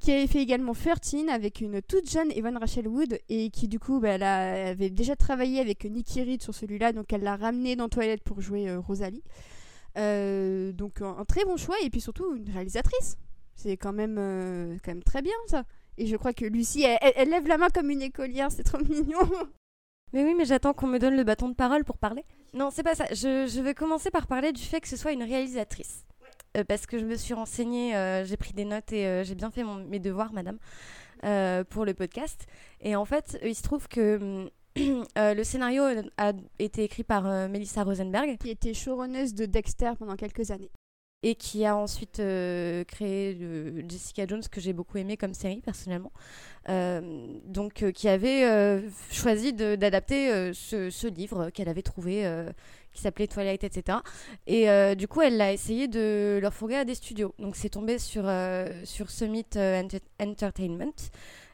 qui 0.00 0.10
avait 0.12 0.26
fait 0.26 0.40
également 0.42 0.74
13 0.74 1.28
avec 1.30 1.60
une 1.60 1.80
toute 1.82 2.10
jeune 2.10 2.30
Evan 2.32 2.56
Rachel 2.56 2.88
Wood 2.88 3.18
et 3.28 3.50
qui 3.50 3.68
du 3.68 3.78
coup 3.78 4.00
bah, 4.00 4.10
elle, 4.10 4.22
a- 4.24 4.68
avait 4.70 4.90
déjà 4.90 5.14
travaillé 5.14 5.60
avec 5.60 5.84
Nikki 5.84 6.22
Reed 6.22 6.42
sur 6.42 6.54
celui-là 6.54 6.92
donc 6.92 7.12
elle 7.12 7.22
l'a 7.22 7.36
ramené 7.36 7.76
dans 7.76 7.88
Toilette 7.88 8.22
pour 8.24 8.40
jouer 8.40 8.68
euh, 8.68 8.80
Rosalie. 8.80 9.22
Euh, 9.98 10.72
donc 10.72 11.00
un, 11.00 11.16
un 11.18 11.24
très 11.24 11.44
bon 11.44 11.56
choix 11.56 11.76
et 11.84 11.90
puis 11.90 12.00
surtout 12.00 12.34
une 12.34 12.50
réalisatrice. 12.50 13.16
C'est 13.54 13.76
quand 13.76 13.92
même 13.92 14.16
quand 14.84 14.90
même 14.90 15.02
très 15.04 15.22
bien 15.22 15.32
ça. 15.46 15.62
Et 15.98 16.06
je 16.06 16.16
crois 16.16 16.32
que 16.32 16.44
Lucie, 16.46 16.82
elle, 16.82 16.98
elle- 17.02 17.12
elle 17.16 17.28
lève 17.30 17.46
la 17.46 17.58
main 17.58 17.68
comme 17.68 17.90
une 17.90 18.02
écolière, 18.02 18.50
c'est 18.50 18.64
trop 18.64 18.78
mignon. 18.82 19.20
Mais 20.12 20.24
oui, 20.24 20.34
mais 20.36 20.44
j'attends 20.44 20.74
qu'on 20.74 20.86
me 20.86 20.98
donne 20.98 21.16
le 21.16 21.24
bâton 21.24 21.48
de 21.48 21.54
parole 21.54 21.84
pour 21.84 21.98
parler. 21.98 22.24
Non, 22.54 22.70
c'est 22.70 22.82
pas 22.82 22.94
ça. 22.94 23.06
Je, 23.12 23.46
je 23.46 23.60
vais 23.60 23.74
commencer 23.74 24.10
par 24.10 24.26
parler 24.26 24.52
du 24.52 24.62
fait 24.62 24.80
que 24.80 24.88
ce 24.88 24.96
soit 24.96 25.12
une 25.12 25.22
réalisatrice. 25.22 26.04
Euh, 26.56 26.64
parce 26.64 26.84
que 26.86 26.98
je 26.98 27.04
me 27.04 27.16
suis 27.16 27.32
renseignée, 27.34 27.96
euh, 27.96 28.24
j'ai 28.24 28.36
pris 28.36 28.52
des 28.52 28.66
notes 28.66 28.92
et 28.92 29.06
euh, 29.06 29.24
j'ai 29.24 29.34
bien 29.34 29.50
fait 29.50 29.64
mon- 29.64 29.82
mes 29.86 29.98
devoirs, 30.00 30.32
madame, 30.34 30.58
pour 31.70 31.84
le 31.84 31.94
podcast. 31.94 32.46
Et 32.80 32.94
en 32.96 33.04
fait, 33.04 33.38
il 33.42 33.54
se 33.54 33.62
trouve 33.62 33.88
que 33.88 34.16
hum, 34.16 34.50
le 35.16 35.42
scénario 35.44 35.84
a 36.18 36.32
été 36.58 36.84
écrit 36.84 37.04
par 37.04 37.24
Melissa 37.48 37.84
Rosenberg 37.84 38.36
Qui 38.38 38.50
était 38.50 38.74
showrunneuse 38.74 39.34
de 39.34 39.46
Dexter 39.46 39.92
pendant 39.98 40.16
quelques 40.16 40.50
années. 40.50 40.70
et 41.22 41.34
qui 41.36 41.64
a 41.64 41.76
ensuite 41.76 42.16
créé 42.88 43.38
Jessica 43.88 44.26
Jones, 44.26 44.42
que 44.50 44.60
j'ai 44.60 44.72
beaucoup 44.72 44.98
aimé 44.98 45.16
comme 45.16 45.34
série 45.34 45.60
personnellement. 45.60 46.10
Euh, 46.68 47.00
donc, 47.44 47.82
euh, 47.82 47.90
qui 47.90 48.08
avait 48.08 48.44
euh, 48.44 48.80
choisi 49.10 49.52
d'adapter 49.52 50.52
ce, 50.54 51.06
livre 51.08 51.50
qu'elle 51.50 51.68
avait 51.68 51.82
trouvé, 51.82 52.24
qui 52.92 53.00
s'appelait 53.02 53.26
Twilight, 53.26 53.64
etc. 53.64 53.98
Et 54.46 54.66
du 54.96 55.08
coup, 55.08 55.22
elle 55.22 55.40
a 55.40 55.52
essayé 55.52 55.88
de 55.88 56.38
leur 56.40 56.54
fourguer 56.54 56.76
à 56.76 56.84
des 56.84 56.94
studios. 56.94 57.34
Donc, 57.38 57.56
c'est 57.56 57.70
tombé 57.70 57.98
sur, 57.98 58.24
Summit 59.08 59.46
Enter- 59.56 60.00
Entertainment. 60.20 60.92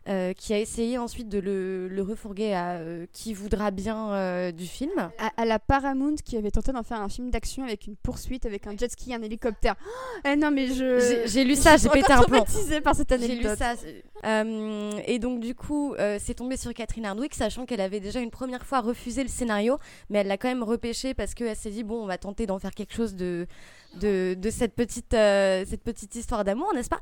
Euh, 0.08 0.32
qui 0.32 0.54
a 0.54 0.58
essayé 0.58 0.96
ensuite 0.98 1.28
de 1.28 1.38
le, 1.38 1.86
le 1.88 2.02
refourguer 2.02 2.54
à 2.54 2.76
euh, 2.76 3.06
qui 3.12 3.34
voudra 3.34 3.70
bien 3.70 4.12
euh, 4.12 4.52
du 4.52 4.66
film. 4.66 4.90
À, 5.18 5.30
à 5.36 5.44
la 5.44 5.58
Paramount 5.58 6.14
qui 6.24 6.36
avait 6.36 6.50
tenté 6.50 6.72
d'en 6.72 6.82
faire 6.82 7.00
un 7.00 7.08
film 7.08 7.30
d'action 7.30 7.62
avec 7.64 7.86
une 7.86 7.96
poursuite 7.96 8.46
avec 8.46 8.66
un 8.66 8.76
jet 8.76 8.90
ski 8.90 9.12
un 9.14 9.22
hélicoptère. 9.22 9.74
Oh, 10.26 10.28
non 10.38 10.50
mais 10.50 10.68
je... 10.68 11.24
J'ai- 11.26 11.44
lu 11.44 11.54
ça, 11.56 11.76
j'ai 11.76 11.88
pété 11.88 12.12
un 12.12 12.22
plomb. 12.22 12.44
par 12.82 12.94
cette 12.94 13.10
J'ai 13.10 13.18
lu 13.36 13.46
anecdote. 13.46 13.58
ça. 13.58 13.74
et 15.06 15.18
donc 15.18 15.40
du 15.40 15.54
coup, 15.54 15.94
c'est 16.18 16.34
tombé 16.34 16.56
sur 16.56 16.72
Catherine 16.74 17.04
Hardwick, 17.06 17.34
sachant 17.34 17.66
qu'elle 17.66 17.80
avait 17.80 18.00
déjà 18.00 18.20
une 18.20 18.30
première 18.30 18.64
fois 18.64 18.80
refusé 18.80 19.22
le 19.22 19.28
scénario, 19.28 19.78
mais 20.10 20.18
elle 20.20 20.26
l'a 20.26 20.36
quand 20.38 20.48
même 20.48 20.62
repêché 20.62 21.14
parce 21.14 21.34
qu'elle 21.34 21.56
s'est 21.56 21.70
dit 21.70 21.84
bon, 21.84 22.02
on 22.02 22.06
va 22.06 22.18
tenter 22.18 22.46
d'en 22.46 22.58
faire 22.58 22.72
quelque 22.72 22.94
chose 22.94 23.14
de 23.14 23.46
de, 24.00 24.34
de 24.34 24.50
cette 24.50 24.74
petite 24.74 25.12
cette 25.12 25.82
petite 25.82 26.14
histoire 26.14 26.44
d'amour, 26.44 26.72
n'est-ce 26.74 26.88
pas? 26.90 27.00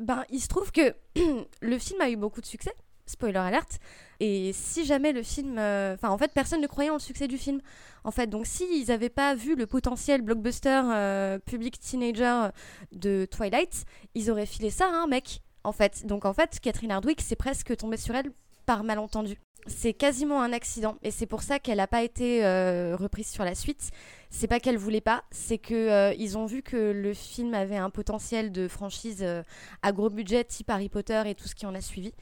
Ben, 0.00 0.24
il 0.30 0.40
se 0.40 0.48
trouve 0.48 0.72
que 0.72 0.94
le 1.62 1.78
film 1.78 2.00
a 2.00 2.10
eu 2.10 2.16
beaucoup 2.16 2.40
de 2.40 2.46
succès. 2.46 2.72
Spoiler 3.06 3.38
alerte. 3.38 3.78
Et 4.18 4.52
si 4.54 4.86
jamais 4.86 5.12
le 5.12 5.22
film, 5.22 5.58
euh, 5.58 5.94
enfin 5.94 6.08
en 6.08 6.16
fait, 6.16 6.32
personne 6.32 6.60
ne 6.60 6.66
croyait 6.66 6.90
en 6.90 6.94
le 6.94 7.00
succès 7.00 7.28
du 7.28 7.36
film. 7.36 7.60
En 8.02 8.10
fait, 8.10 8.28
donc 8.28 8.46
s'ils 8.46 8.88
n'avaient 8.88 9.10
pas 9.10 9.34
vu 9.34 9.56
le 9.56 9.66
potentiel 9.66 10.22
blockbuster 10.22 10.80
euh, 10.86 11.38
public 11.38 11.78
teenager 11.78 12.48
de 12.92 13.26
Twilight, 13.30 13.84
ils 14.14 14.30
auraient 14.30 14.46
filé 14.46 14.70
ça 14.70 14.86
à 14.86 15.02
un 15.02 15.06
mec, 15.06 15.42
en 15.64 15.72
fait. 15.72 16.06
Donc 16.06 16.24
en 16.24 16.32
fait, 16.32 16.60
Catherine 16.60 16.92
Hardwick, 16.92 17.20
c'est 17.20 17.36
presque 17.36 17.76
tombé 17.76 17.98
sur 17.98 18.14
elle 18.14 18.32
par 18.64 18.84
malentendu. 18.84 19.38
C'est 19.66 19.94
quasiment 19.94 20.42
un 20.42 20.52
accident 20.52 20.96
et 21.02 21.10
c'est 21.10 21.26
pour 21.26 21.42
ça 21.42 21.58
qu'elle 21.58 21.78
n'a 21.78 21.86
pas 21.86 22.02
été 22.02 22.44
euh, 22.44 22.96
reprise 22.96 23.28
sur 23.28 23.44
la 23.44 23.54
suite. 23.54 23.90
C'est 24.30 24.46
pas 24.46 24.60
qu'elle 24.60 24.76
voulait 24.76 25.00
pas, 25.00 25.24
c'est 25.30 25.58
que 25.58 25.74
euh, 25.74 26.14
ils 26.18 26.36
ont 26.36 26.44
vu 26.44 26.62
que 26.62 26.76
le 26.76 27.14
film 27.14 27.54
avait 27.54 27.76
un 27.76 27.88
potentiel 27.88 28.52
de 28.52 28.68
franchise 28.68 29.22
euh, 29.22 29.42
à 29.82 29.92
gros 29.92 30.10
budget 30.10 30.44
type 30.44 30.68
Harry 30.68 30.88
Potter 30.88 31.22
et 31.26 31.34
tout 31.34 31.48
ce 31.48 31.54
qui 31.54 31.66
en 31.66 31.74
a 31.74 31.80
suivi. 31.80 32.12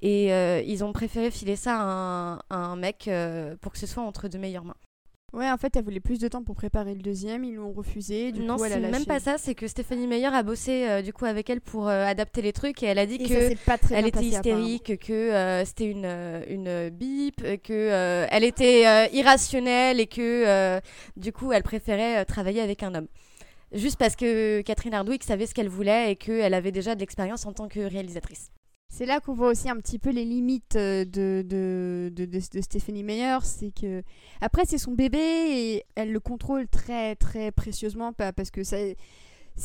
Et 0.00 0.28
ils 0.64 0.84
ont 0.84 0.92
préféré 0.92 1.28
filer 1.32 1.56
ça 1.56 1.76
à 1.76 1.82
un, 1.82 2.36
à 2.50 2.56
un 2.56 2.76
mec 2.76 3.10
pour 3.60 3.72
que 3.72 3.78
ce 3.78 3.86
soit 3.88 4.04
entre 4.04 4.28
de 4.28 4.38
meilleures 4.38 4.64
mains. 4.64 4.76
Ouais, 5.34 5.50
en 5.50 5.58
fait, 5.58 5.76
elle 5.76 5.84
voulait 5.84 6.00
plus 6.00 6.18
de 6.18 6.26
temps 6.26 6.42
pour 6.42 6.56
préparer 6.56 6.94
le 6.94 7.02
deuxième, 7.02 7.44
ils 7.44 7.54
l'ont 7.56 7.72
refusé. 7.72 8.32
Du 8.32 8.40
non, 8.40 8.56
coup, 8.56 8.64
elle 8.64 8.72
a 8.72 8.74
c'est 8.76 8.80
lâché. 8.80 8.92
même 8.92 9.04
pas 9.04 9.20
ça, 9.20 9.36
c'est 9.36 9.54
que 9.54 9.68
Stéphanie 9.68 10.06
Meyer 10.06 10.26
a 10.28 10.42
bossé 10.42 10.88
euh, 10.88 11.02
du 11.02 11.12
coup 11.12 11.26
avec 11.26 11.50
elle 11.50 11.60
pour 11.60 11.86
euh, 11.86 12.06
adapter 12.06 12.40
les 12.40 12.54
trucs 12.54 12.82
et 12.82 12.86
elle 12.86 12.98
a 12.98 13.04
dit 13.04 13.16
Et 13.16 13.28
que 13.28 13.54
pas 13.64 13.76
très 13.76 13.96
elle 13.96 14.06
était 14.06 14.24
hystérique, 14.24 14.98
que 14.98 15.12
euh, 15.12 15.64
c'était 15.66 15.90
une, 15.90 16.06
une 16.48 16.88
bip, 16.88 17.42
que 17.62 18.26
elle 18.30 18.44
était 18.44 19.10
irrationnelle 19.12 20.00
et 20.00 20.06
que 20.06 20.80
du 21.16 21.32
coup 21.32 21.52
elle 21.52 21.62
préférait 21.62 22.24
travailler 22.24 22.62
avec 22.62 22.82
un 22.82 22.94
homme. 22.94 23.08
Juste 23.72 23.98
parce 23.98 24.16
que 24.16 24.62
Catherine 24.62 24.94
Hardwick 24.94 25.22
savait 25.22 25.46
ce 25.46 25.52
qu'elle 25.52 25.68
voulait 25.68 26.12
et 26.12 26.16
qu'elle 26.16 26.54
avait 26.54 26.72
déjà 26.72 26.94
de 26.94 27.00
l'expérience 27.00 27.44
en 27.44 27.52
tant 27.52 27.68
que 27.68 27.80
réalisatrice. 27.80 28.50
C'est 28.90 29.06
là 29.06 29.20
qu'on 29.20 29.34
voit 29.34 29.48
aussi 29.48 29.68
un 29.68 29.76
petit 29.76 29.98
peu 29.98 30.10
les 30.10 30.24
limites 30.24 30.76
euh, 30.76 31.04
de, 31.04 31.44
de, 31.46 32.10
de, 32.24 32.40
Stephanie 32.40 33.02
Meyer. 33.04 33.38
C'est 33.42 33.70
que, 33.70 34.02
après, 34.40 34.64
c'est 34.64 34.78
son 34.78 34.92
bébé 34.92 35.18
et 35.18 35.84
elle 35.94 36.10
le 36.10 36.20
contrôle 36.20 36.66
très, 36.68 37.14
très 37.16 37.52
précieusement 37.52 38.12
pa- 38.12 38.32
parce 38.32 38.50
que 38.50 38.64
ça. 38.64 38.76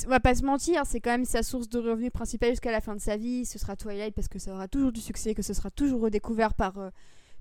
On 0.06 0.10
va 0.10 0.20
pas 0.20 0.34
se 0.34 0.44
mentir, 0.44 0.88
c'est 0.88 1.00
quand 1.00 1.12
même 1.12 1.24
sa 1.26 1.44
source 1.44 1.70
de 1.70 1.78
revenus 1.78 2.12
principale 2.12 2.50
jusqu'à 2.50 2.72
la 2.72 2.82
fin 2.82 2.96
de 2.96 3.00
sa 3.00 3.16
vie. 3.16 3.46
Ce 3.46 3.60
sera 3.60 3.76
Twilight 3.76 4.16
parce 4.16 4.28
que 4.28 4.40
ça 4.40 4.52
aura 4.52 4.68
toujours 4.68 4.92
du 4.92 5.00
succès, 5.00 5.36
que 5.36 5.44
ce 5.44 5.54
sera 5.54 5.70
toujours 5.70 6.02
redécouvert 6.02 6.56
par 6.56 6.80
euh, 6.80 6.90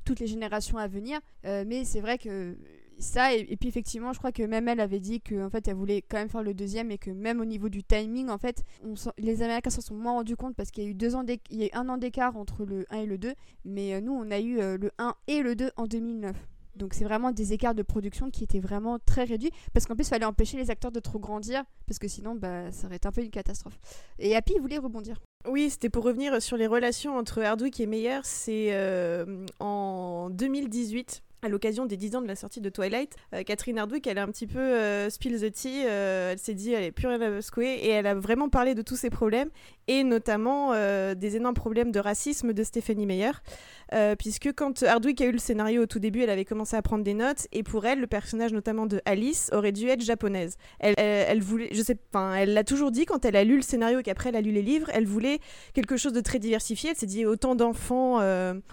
toutes 0.05 0.21
les 0.21 0.27
générations 0.27 0.77
à 0.77 0.87
venir. 0.87 1.19
Euh, 1.47 1.65
mais 1.67 1.85
c'est 1.85 2.01
vrai 2.01 2.19
que 2.19 2.57
ça, 3.03 3.35
et, 3.35 3.57
puis 3.57 3.69
effectivement, 3.69 4.13
je 4.13 4.19
crois 4.19 4.33
que 4.33 4.43
même 4.43 4.69
elle 4.69 4.81
avait 4.81 5.01
dit 5.01 5.21
que 5.21 5.45
en 5.45 5.51
fait, 5.51 5.69
elle 5.69 5.75
voulait 5.75 6.03
quand 6.03 6.19
même 6.19 6.29
faire 6.29 6.43
le 6.43 6.55
deuxième 6.55 6.91
et 6.91 6.99
que 6.99 7.11
même 7.11 7.41
au 7.41 7.45
niveau 7.45 7.69
du 7.69 7.83
timing, 7.83 8.29
en 8.29 8.39
fait, 8.39 8.63
les 9.19 9.43
Américains 9.43 9.71
s'en 9.71 9.81
sont 9.81 9.95
moins 9.95 10.13
rendus 10.13 10.37
compte 10.37 10.55
parce 10.55 10.71
qu'il 10.71 10.85
y 10.85 10.87
a 10.87 10.91
eu 10.91 10.95
deux 10.95 11.15
ans 11.15 11.25
il 11.51 11.63
y 11.63 11.71
a 11.71 11.79
un 11.79 11.89
an 11.89 11.97
d'écart 11.97 12.37
entre 12.37 12.65
le 12.65 12.87
1 12.91 12.99
et 12.99 13.07
le 13.07 13.19
2, 13.19 13.35
mais 13.65 13.95
euh, 13.95 14.01
nous, 14.01 14.13
on 14.13 14.31
a 14.31 14.39
eu 14.41 14.61
euh, 14.61 14.77
le 14.79 14.91
1 14.99 15.15
et 15.27 15.43
le 15.43 15.55
2 15.55 15.71
en 15.77 15.87
2009. 15.87 16.37
Donc 16.77 16.95
c'est 16.95 17.05
vraiment 17.05 17.33
des 17.33 17.53
écarts 17.53 17.75
de 17.75 17.83
production 17.83 18.31
qui 18.31 18.45
étaient 18.45 18.61
vraiment 18.61 18.99
très 18.99 19.25
réduits 19.25 19.51
parce 19.75 19.85
qu'en 19.85 19.95
plus 19.95 20.07
il 20.07 20.09
fallait 20.09 20.25
empêcher 20.25 20.57
les 20.57 20.71
acteurs 20.71 20.91
de 20.91 21.01
trop 21.01 21.19
grandir 21.19 21.65
parce 21.87 21.99
que 21.99 22.09
sinon 22.09 22.35
bah, 22.35 22.73
ça 22.73 22.87
aurait 22.87 22.97
été 22.97 23.07
un 23.07 23.13
peu 23.13 23.23
une 23.23 23.31
catastrophe. 23.31 23.79
Et 24.19 24.35
Happy 24.35 24.59
voulait 24.59 24.79
rebondir. 24.79 25.21
Oui, 25.47 25.69
c'était 25.69 25.91
pour 25.91 26.05
revenir 26.05 26.41
sur 26.41 26.57
les 26.57 26.67
relations 26.67 27.17
entre 27.17 27.43
Hardwick 27.43 27.79
et 27.81 27.87
Meyer. 27.87 28.21
C'est 28.23 28.69
euh, 28.73 29.45
en 29.61 30.31
2018. 30.31 31.23
À 31.45 31.49
l'occasion 31.49 31.87
des 31.87 31.97
10 31.97 32.15
ans 32.15 32.23
de 32.23 32.29
la 32.29 32.37
sortie 32.37 32.61
de 32.61 32.71
Twilight, 32.71 33.17
euh, 33.35 33.43
Catherine 33.43 33.77
Hardwick, 33.77 34.07
elle 34.07 34.19
a 34.19 34.23
un 34.23 34.29
petit 34.29 34.47
peu 34.47 34.61
euh, 34.61 35.11
spill 35.11 35.41
the 35.41 35.53
tea. 35.53 35.83
euh, 35.89 36.31
elle 36.31 36.39
s'est 36.39 36.55
dit, 36.55 36.73
elle 36.73 36.85
est 36.85 36.93
plus 36.93 37.09
rien 37.09 37.21
à. 37.21 37.41
Et 37.61 37.89
elle 37.89 38.07
a 38.07 38.15
vraiment 38.15 38.49
parlé 38.49 38.77
de 38.77 38.83
tous 38.83 38.95
ces 38.95 39.11
problèmes. 39.11 39.49
Et 39.89 40.05
notamment 40.05 40.71
euh, 40.73 41.17
des 41.17 41.35
énormes 41.35 41.57
problèmes 41.57 41.91
de 41.91 41.99
racisme 41.99 42.53
de 42.53 42.63
Stephanie 42.63 43.07
Meyer. 43.07 43.33
Puisque 44.19 44.55
quand 44.55 44.85
Hardwick 44.85 45.21
a 45.21 45.27
eu 45.27 45.33
le 45.33 45.39
scénario 45.39 45.83
au 45.83 45.87
tout 45.87 45.99
début, 45.99 46.23
elle 46.23 46.31
avait 46.31 46.47
commencé 46.47 46.77
à 46.77 46.81
prendre 46.81 47.05
des 47.05 47.13
notes. 47.13 47.47
Et 47.53 47.63
pour 47.63 47.85
elle, 47.85 48.01
le 48.01 48.07
personnage 48.07 48.51
notamment 48.55 48.87
de 48.87 49.03
Alice 49.05 49.51
aurait 49.53 49.73
dû 49.73 49.87
être 49.89 50.01
japonaise. 50.01 50.57
Elle, 50.79 50.95
elle, 50.97 51.43
voulait, 51.43 51.69
je 51.73 51.83
sais, 51.83 51.99
enfin, 52.11 52.35
elle 52.37 52.55
l'a 52.55 52.65
toujours 52.65 52.91
dit 52.91 53.05
quand 53.05 53.27
elle 53.27 53.37
a 53.37 53.45
lu 53.45 53.57
le 53.57 53.61
scénario 53.61 53.99
et 53.99 54.03
qu'après 54.03 54.31
elle 54.31 54.37
a 54.37 54.41
lu 54.41 54.51
les 54.51 54.63
livres, 54.63 54.89
elle 54.95 55.05
voulait 55.05 55.41
quelque 55.75 55.99
chose 55.99 56.15
de 56.15 56.23
très 56.23 56.39
diversifié. 56.39 56.89
Elle 56.89 56.97
s'est 56.97 57.05
dit 57.05 57.27
autant 57.27 57.55
d'enfants, 57.55 58.21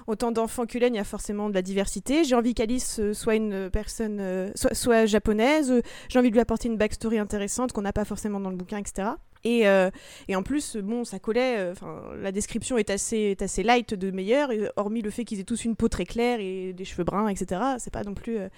autant 0.07 0.31
d'enfants 0.31 0.65
que 0.65 0.77
il 0.77 0.95
y 0.95 0.99
a 0.99 1.03
forcément 1.03 1.49
de 1.49 1.53
la 1.53 1.63
diversité. 1.63 2.23
J'ai 2.23 2.35
envie 2.35 2.53
qu'Alice 2.59 2.99
euh, 2.99 3.13
soit 3.13 3.35
une 3.35 3.69
personne, 3.69 4.17
euh, 4.19 4.51
soit, 4.53 4.73
soit 4.73 5.05
japonaise. 5.05 5.71
Euh, 5.71 5.81
J'ai 6.09 6.19
envie 6.19 6.29
de 6.29 6.33
lui 6.33 6.41
apporter 6.41 6.67
une 6.67 6.75
backstory 6.75 7.17
intéressante 7.17 7.71
qu'on 7.71 7.83
n'a 7.83 7.93
pas 7.93 8.03
forcément 8.03 8.41
dans 8.41 8.49
le 8.49 8.57
bouquin, 8.57 8.77
etc. 8.77 9.11
Et, 9.43 9.67
euh, 9.67 9.89
et 10.27 10.35
en 10.35 10.43
plus, 10.43 10.75
bon, 10.77 11.05
ça 11.05 11.19
collait. 11.19 11.55
euh, 11.57 11.73
la 12.21 12.31
description 12.31 12.77
est 12.77 12.89
assez, 12.89 13.17
est 13.17 13.41
assez 13.41 13.63
light 13.63 13.93
de 13.93 14.11
Meyer, 14.11 14.45
hormis 14.75 15.01
le 15.01 15.09
fait 15.09 15.23
qu'ils 15.23 15.39
aient 15.39 15.43
tous 15.45 15.63
une 15.65 15.75
peau 15.75 15.87
très 15.87 16.05
claire 16.05 16.39
et 16.41 16.73
des 16.73 16.85
cheveux 16.85 17.03
bruns, 17.05 17.27
etc. 17.29 17.61
C'est 17.77 17.93
pas 17.93 18.03
non 18.03 18.13
plus. 18.13 18.37
euh, 18.37 18.49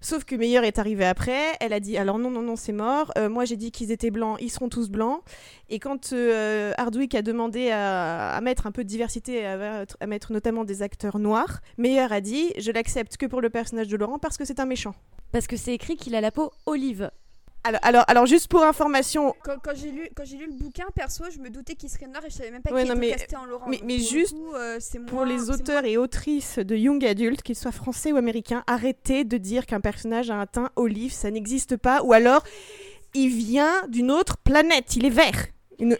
Sauf 0.00 0.24
que 0.24 0.34
Meyer 0.34 0.58
est 0.66 0.78
arrivé 0.78 1.04
après. 1.06 1.40
Elle 1.60 1.72
a 1.72 1.80
dit 1.80 1.96
alors 1.96 2.18
non, 2.18 2.30
non, 2.30 2.42
non, 2.42 2.56
c'est 2.56 2.72
mort. 2.72 3.10
Moi, 3.30 3.46
j'ai 3.46 3.56
dit 3.56 3.70
qu'ils 3.70 3.90
étaient 3.90 4.10
blancs, 4.10 4.36
ils 4.40 4.50
seront 4.50 4.68
tous 4.68 4.90
blancs. 4.90 5.22
Et 5.70 5.78
quand 5.78 6.12
Hardwick 6.76 7.14
a 7.14 7.22
demandé 7.22 7.70
à, 7.70 8.30
à 8.30 8.40
mettre 8.42 8.66
un 8.66 8.70
peu 8.72 8.84
de 8.84 8.88
diversité, 8.88 9.46
à, 9.46 9.86
à 10.00 10.06
mettre 10.06 10.32
notamment 10.32 10.64
des 10.64 10.82
acteurs 10.82 11.18
noirs, 11.18 11.60
Meyer 11.78 12.06
a 12.12 12.20
dit 12.20 12.52
je 12.58 12.70
l'accepte 12.70 13.16
que 13.16 13.24
pour 13.24 13.40
le 13.40 13.48
personnage 13.48 13.88
de 13.88 13.96
Laurent 13.96 14.18
parce 14.18 14.36
que 14.36 14.44
c'est 14.44 14.60
un 14.60 14.66
méchant. 14.66 14.94
Parce 15.32 15.46
que 15.46 15.56
c'est 15.56 15.72
écrit 15.72 15.96
qu'il 15.96 16.14
a 16.14 16.20
la 16.20 16.30
peau 16.30 16.52
olive. 16.66 17.10
Alors, 17.66 17.80
alors, 17.82 18.04
alors 18.08 18.26
juste 18.26 18.48
pour 18.48 18.62
information, 18.62 19.34
Quand, 19.42 19.56
quand 19.62 19.72
j'ai 19.74 19.90
lu, 19.90 20.08
quand 20.14 20.24
j'ai 20.24 20.36
lu 20.36 20.46
le 20.46 20.52
bouquin, 20.52 20.84
perso, 20.94 21.24
je 21.34 21.38
me 21.38 21.48
doutais 21.48 21.74
qu'il 21.74 21.88
serait 21.88 22.06
noir 22.06 22.22
et 22.24 22.28
je 22.28 22.34
savais 22.34 22.50
même 22.50 22.60
pas 22.60 22.70
Ouais, 22.72 22.82
qu'il 22.82 22.90
était 22.92 23.00
mais- 23.00 23.10
casté 23.12 23.36
en 23.36 23.46
Laurent. 23.46 23.66
mais- 23.66 23.98
juste 23.98 24.34
coup, 24.34 24.52
euh, 24.54 24.78
pour 25.06 25.24
moins- 25.24 25.26
les 25.26 25.48
auteurs 25.48 25.84
et 25.86 25.96
autrices 25.96 26.58
de 26.58 26.76
young 26.76 27.02
adult, 27.06 27.40
qu'ils 27.42 27.56
soient 27.56 27.72
français 27.72 28.12
ou 28.12 28.16
américains, 28.16 28.62
arrêtez 28.66 29.24
de 29.24 29.38
dire 29.38 29.64
qu'un 29.64 29.80
personnage 29.80 30.30
a 30.30 30.34
un 30.34 30.46
teint 30.46 30.70
olive, 30.76 31.12
ça 31.14 31.30
n'existe 31.30 31.76
pas, 31.78 32.02
ou 32.02 32.12
alors 32.12 32.44
il 33.14 33.28
vient 33.30 33.86
d'une 33.88 34.10
autre 34.10 34.36
planète, 34.36 34.94
il 34.96 35.06
est 35.06 35.10
vert. 35.10 35.46
Ne- 35.80 35.96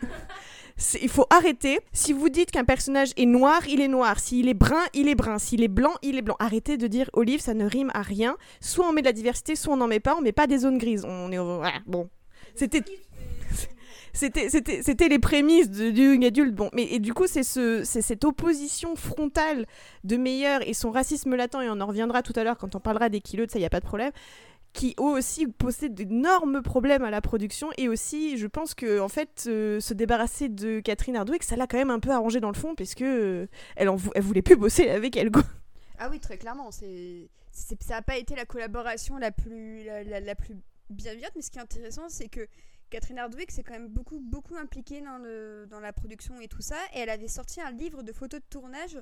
il 1.00 1.08
faut 1.08 1.26
arrêter. 1.30 1.80
Si 1.92 2.12
vous 2.12 2.28
dites 2.28 2.50
qu'un 2.50 2.64
personnage 2.64 3.12
est 3.16 3.26
noir, 3.26 3.66
il 3.68 3.80
est 3.80 3.88
noir. 3.88 4.18
S'il 4.18 4.48
est 4.48 4.54
brun, 4.54 4.82
il 4.92 5.08
est 5.08 5.14
brun. 5.14 5.38
S'il 5.38 5.62
est 5.62 5.68
blanc, 5.68 5.94
il 6.02 6.16
est 6.16 6.22
blanc. 6.22 6.36
Arrêtez 6.38 6.76
de 6.76 6.86
dire 6.86 7.10
olive, 7.12 7.40
ça 7.40 7.54
ne 7.54 7.64
rime 7.64 7.90
à 7.94 8.02
rien. 8.02 8.36
Soit 8.60 8.86
on 8.88 8.92
met 8.92 9.02
de 9.02 9.06
la 9.06 9.12
diversité, 9.12 9.56
soit 9.56 9.74
on 9.74 9.76
n'en 9.76 9.86
met 9.86 10.00
pas. 10.00 10.16
On 10.16 10.20
met 10.20 10.32
pas 10.32 10.46
des 10.46 10.58
zones 10.58 10.78
grises. 10.78 11.04
On 11.06 11.30
est 11.30 11.38
bon. 11.86 12.10
C'était 12.54 12.82
c'était 14.14 15.08
les 15.08 15.18
prémices 15.18 15.70
de, 15.70 15.90
du 15.90 16.12
young 16.12 16.24
adulte 16.24 16.54
bon 16.54 16.70
mais 16.72 16.84
et 16.84 17.00
du 17.00 17.12
coup 17.12 17.26
c'est 17.26 17.42
ce 17.42 17.82
cette 17.82 18.24
opposition 18.24 18.94
frontale 18.94 19.66
de 20.04 20.16
Meyer 20.16 20.58
et 20.66 20.72
son 20.72 20.92
racisme 20.92 21.34
latent 21.34 21.56
et 21.56 21.68
on 21.68 21.80
en 21.80 21.86
reviendra 21.86 22.22
tout 22.22 22.32
à 22.36 22.44
l'heure 22.44 22.56
quand 22.56 22.76
on 22.76 22.80
parlera 22.80 23.08
des 23.08 23.20
kilos 23.20 23.48
de 23.48 23.52
ça 23.52 23.58
il 23.58 23.62
y 23.62 23.66
a 23.66 23.70
pas 23.70 23.80
de 23.80 23.86
problème 23.86 24.12
qui 24.74 24.94
eux 25.00 25.04
aussi 25.04 25.46
posaient 25.46 25.88
d'énormes 25.88 26.60
problèmes 26.60 27.04
à 27.04 27.10
la 27.10 27.22
production 27.22 27.70
et 27.78 27.88
aussi 27.88 28.36
je 28.36 28.46
pense 28.46 28.74
que 28.74 29.00
en 29.00 29.08
fait 29.08 29.44
euh, 29.46 29.80
se 29.80 29.94
débarrasser 29.94 30.50
de 30.50 30.80
Catherine 30.80 31.16
Hardwick 31.16 31.42
ça 31.44 31.56
l'a 31.56 31.66
quand 31.66 31.78
même 31.78 31.90
un 31.90 32.00
peu 32.00 32.10
arrangé 32.10 32.40
dans 32.40 32.50
le 32.50 32.56
fond 32.56 32.74
parce 32.74 32.94
que 32.94 33.04
euh, 33.04 33.46
elle 33.76 33.88
en 33.88 33.96
voulait 33.96 34.42
plus 34.42 34.56
bosser 34.56 34.90
avec 34.90 35.16
elle 35.16 35.30
quoi. 35.30 35.44
Ah 35.98 36.08
oui, 36.10 36.18
très 36.20 36.38
clairement. 36.38 36.70
C'est, 36.70 37.30
ça 37.52 37.76
n'a 37.90 38.02
pas 38.02 38.18
été 38.18 38.34
la 38.34 38.44
collaboration 38.44 39.16
la 39.16 39.30
plus, 39.30 39.84
la 39.84 40.34
plus 40.34 40.56
bienveillante, 40.90 41.32
mais 41.36 41.42
ce 41.42 41.50
qui 41.50 41.58
est 41.58 41.62
intéressant, 41.62 42.08
c'est 42.08 42.28
que 42.28 42.46
Catherine 42.90 43.18
Hardwick 43.18 43.50
s'est 43.50 43.62
quand 43.62 43.72
même 43.72 43.88
beaucoup, 43.88 44.20
beaucoup 44.20 44.56
impliquée 44.56 45.00
dans, 45.00 45.18
le, 45.18 45.66
dans 45.68 45.80
la 45.80 45.92
production 45.92 46.38
et 46.40 46.48
tout 46.48 46.62
ça, 46.62 46.76
et 46.94 47.00
elle 47.00 47.10
avait 47.10 47.28
sorti 47.28 47.60
un 47.60 47.70
livre 47.70 48.02
de 48.02 48.12
photos 48.12 48.40
de 48.40 48.46
tournage, 48.50 48.98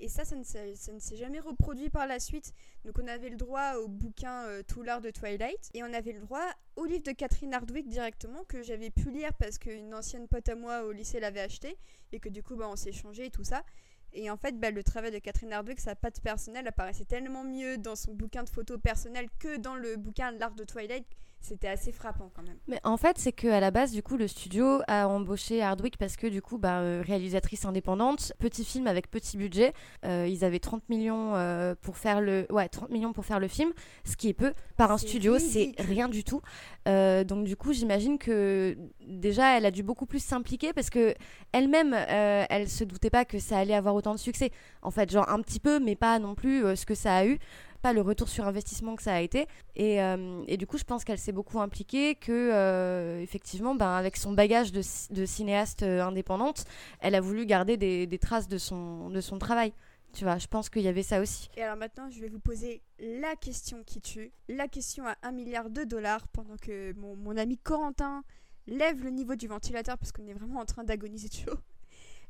et 0.00 0.08
ça, 0.08 0.24
ça 0.24 0.36
ne 0.36 0.42
s'est, 0.42 1.16
jamais 1.16 1.40
reproduit 1.40 1.90
par 1.90 2.06
la 2.06 2.18
suite. 2.18 2.52
Donc 2.84 2.98
on 3.02 3.06
avait 3.06 3.28
le 3.28 3.36
droit 3.36 3.74
au 3.74 3.88
bouquin 3.88 4.44
euh, 4.46 4.62
Tout 4.66 4.82
l'art 4.82 5.00
de 5.00 5.10
Twilight, 5.10 5.70
et 5.74 5.82
on 5.82 5.92
avait 5.92 6.12
le 6.12 6.20
droit 6.20 6.44
au 6.76 6.84
livre 6.84 7.02
de 7.04 7.12
Catherine 7.12 7.54
Hardwick 7.54 7.88
directement, 7.88 8.44
que 8.44 8.62
j'avais 8.62 8.90
pu 8.90 9.10
lire 9.10 9.32
parce 9.34 9.58
qu'une 9.58 9.94
ancienne 9.94 10.28
pote 10.28 10.48
à 10.48 10.56
moi 10.56 10.84
au 10.84 10.92
lycée 10.92 11.20
l'avait 11.20 11.40
acheté, 11.40 11.76
et 12.12 12.20
que 12.20 12.28
du 12.28 12.42
coup, 12.42 12.56
bah, 12.56 12.68
on 12.68 12.76
s'est 12.76 12.90
échangé 12.90 13.26
et 13.26 13.30
tout 13.30 13.44
ça. 13.44 13.64
Et 14.12 14.30
en 14.30 14.36
fait, 14.36 14.58
bah, 14.58 14.70
le 14.70 14.84
travail 14.84 15.10
de 15.10 15.18
Catherine 15.18 15.52
Hardwick, 15.52 15.80
sa 15.80 15.96
patte 15.96 16.20
personnelle 16.20 16.66
apparaissait 16.68 17.04
tellement 17.04 17.42
mieux 17.42 17.78
dans 17.78 17.96
son 17.96 18.14
bouquin 18.14 18.44
de 18.44 18.48
photos 18.48 18.80
personnelles 18.80 19.28
que 19.40 19.56
dans 19.56 19.74
le 19.74 19.96
bouquin 19.96 20.30
L'art 20.30 20.54
de 20.54 20.64
Twilight. 20.64 21.04
C'était 21.44 21.68
assez 21.68 21.92
frappant 21.92 22.30
quand 22.34 22.42
même. 22.42 22.56
Mais 22.68 22.80
en 22.84 22.96
fait, 22.96 23.18
c'est 23.18 23.32
qu'à 23.32 23.60
la 23.60 23.70
base, 23.70 23.92
du 23.92 24.02
coup, 24.02 24.16
le 24.16 24.26
studio 24.26 24.80
a 24.88 25.06
embauché 25.06 25.60
Hardwick 25.60 25.98
parce 25.98 26.16
que, 26.16 26.26
du 26.26 26.40
coup, 26.40 26.56
bah, 26.56 26.78
euh, 26.78 27.02
réalisatrice 27.06 27.66
indépendante, 27.66 28.32
petit 28.38 28.64
film 28.64 28.86
avec 28.86 29.10
petit 29.10 29.36
budget. 29.36 29.74
Euh, 30.06 30.26
ils 30.26 30.42
avaient 30.42 30.58
30 30.58 30.88
millions, 30.88 31.34
euh, 31.34 31.74
pour 31.82 31.98
faire 31.98 32.22
le... 32.22 32.46
ouais, 32.48 32.66
30 32.70 32.88
millions 32.88 33.12
pour 33.12 33.26
faire 33.26 33.40
le 33.40 33.48
film, 33.48 33.74
ce 34.04 34.16
qui 34.16 34.30
est 34.30 34.32
peu. 34.32 34.54
Par 34.78 34.90
un 34.90 34.96
studio, 34.96 35.38
c'est 35.38 35.72
rien 35.78 36.08
du 36.08 36.24
tout. 36.24 36.40
Euh, 36.88 37.24
donc, 37.24 37.44
du 37.44 37.56
coup, 37.56 37.74
j'imagine 37.74 38.16
que 38.16 38.74
déjà, 39.06 39.58
elle 39.58 39.66
a 39.66 39.70
dû 39.70 39.82
beaucoup 39.82 40.06
plus 40.06 40.24
s'impliquer 40.24 40.72
parce 40.72 40.88
que 40.88 41.14
elle-même, 41.52 41.92
elle 41.92 42.70
se 42.70 42.84
doutait 42.84 43.10
pas 43.10 43.26
que 43.26 43.38
ça 43.38 43.58
allait 43.58 43.74
avoir 43.74 43.94
autant 43.94 44.14
de 44.14 44.18
succès. 44.18 44.50
En 44.80 44.90
fait, 44.90 45.10
genre 45.10 45.28
un 45.28 45.42
petit 45.42 45.60
peu, 45.60 45.78
mais 45.78 45.94
pas 45.94 46.18
non 46.18 46.34
plus 46.34 46.74
ce 46.74 46.86
que 46.86 46.94
ça 46.94 47.16
a 47.16 47.26
eu 47.26 47.38
pas 47.84 47.92
le 47.92 48.00
retour 48.00 48.30
sur 48.30 48.46
investissement 48.46 48.96
que 48.96 49.02
ça 49.02 49.12
a 49.12 49.20
été. 49.20 49.46
Et, 49.76 50.00
euh, 50.00 50.42
et 50.48 50.56
du 50.56 50.66
coup, 50.66 50.78
je 50.78 50.84
pense 50.84 51.04
qu'elle 51.04 51.18
s'est 51.18 51.32
beaucoup 51.32 51.60
impliquée, 51.60 52.14
que 52.14 52.32
euh, 52.32 53.20
effectivement, 53.20 53.74
ben, 53.74 53.90
avec 53.90 54.16
son 54.16 54.32
bagage 54.32 54.72
de, 54.72 54.80
de 55.10 55.26
cinéaste 55.26 55.82
euh, 55.82 56.02
indépendante, 56.02 56.64
elle 57.00 57.14
a 57.14 57.20
voulu 57.20 57.44
garder 57.44 57.76
des, 57.76 58.06
des 58.06 58.18
traces 58.18 58.48
de 58.48 58.56
son, 58.56 59.10
de 59.10 59.20
son 59.20 59.38
travail. 59.38 59.74
Tu 60.14 60.24
vois, 60.24 60.38
je 60.38 60.46
pense 60.46 60.70
qu'il 60.70 60.80
y 60.80 60.88
avait 60.88 61.02
ça 61.02 61.20
aussi. 61.20 61.50
Et 61.58 61.62
alors 61.62 61.76
maintenant, 61.76 62.08
je 62.08 62.20
vais 62.20 62.30
vous 62.30 62.38
poser 62.38 62.80
la 62.98 63.36
question 63.36 63.82
qui 63.84 64.00
tue, 64.00 64.32
la 64.48 64.66
question 64.66 65.06
à 65.06 65.16
1 65.22 65.32
milliard 65.32 65.68
de 65.68 65.84
dollars, 65.84 66.26
pendant 66.28 66.56
que 66.56 66.94
mon, 66.94 67.16
mon 67.16 67.36
ami 67.36 67.58
Corentin 67.58 68.24
lève 68.66 69.04
le 69.04 69.10
niveau 69.10 69.34
du 69.34 69.46
ventilateur 69.46 69.98
parce 69.98 70.10
qu'on 70.10 70.26
est 70.26 70.32
vraiment 70.32 70.60
en 70.60 70.64
train 70.64 70.84
d'agoniser 70.84 71.28
de 71.28 71.34
chaud. 71.34 71.58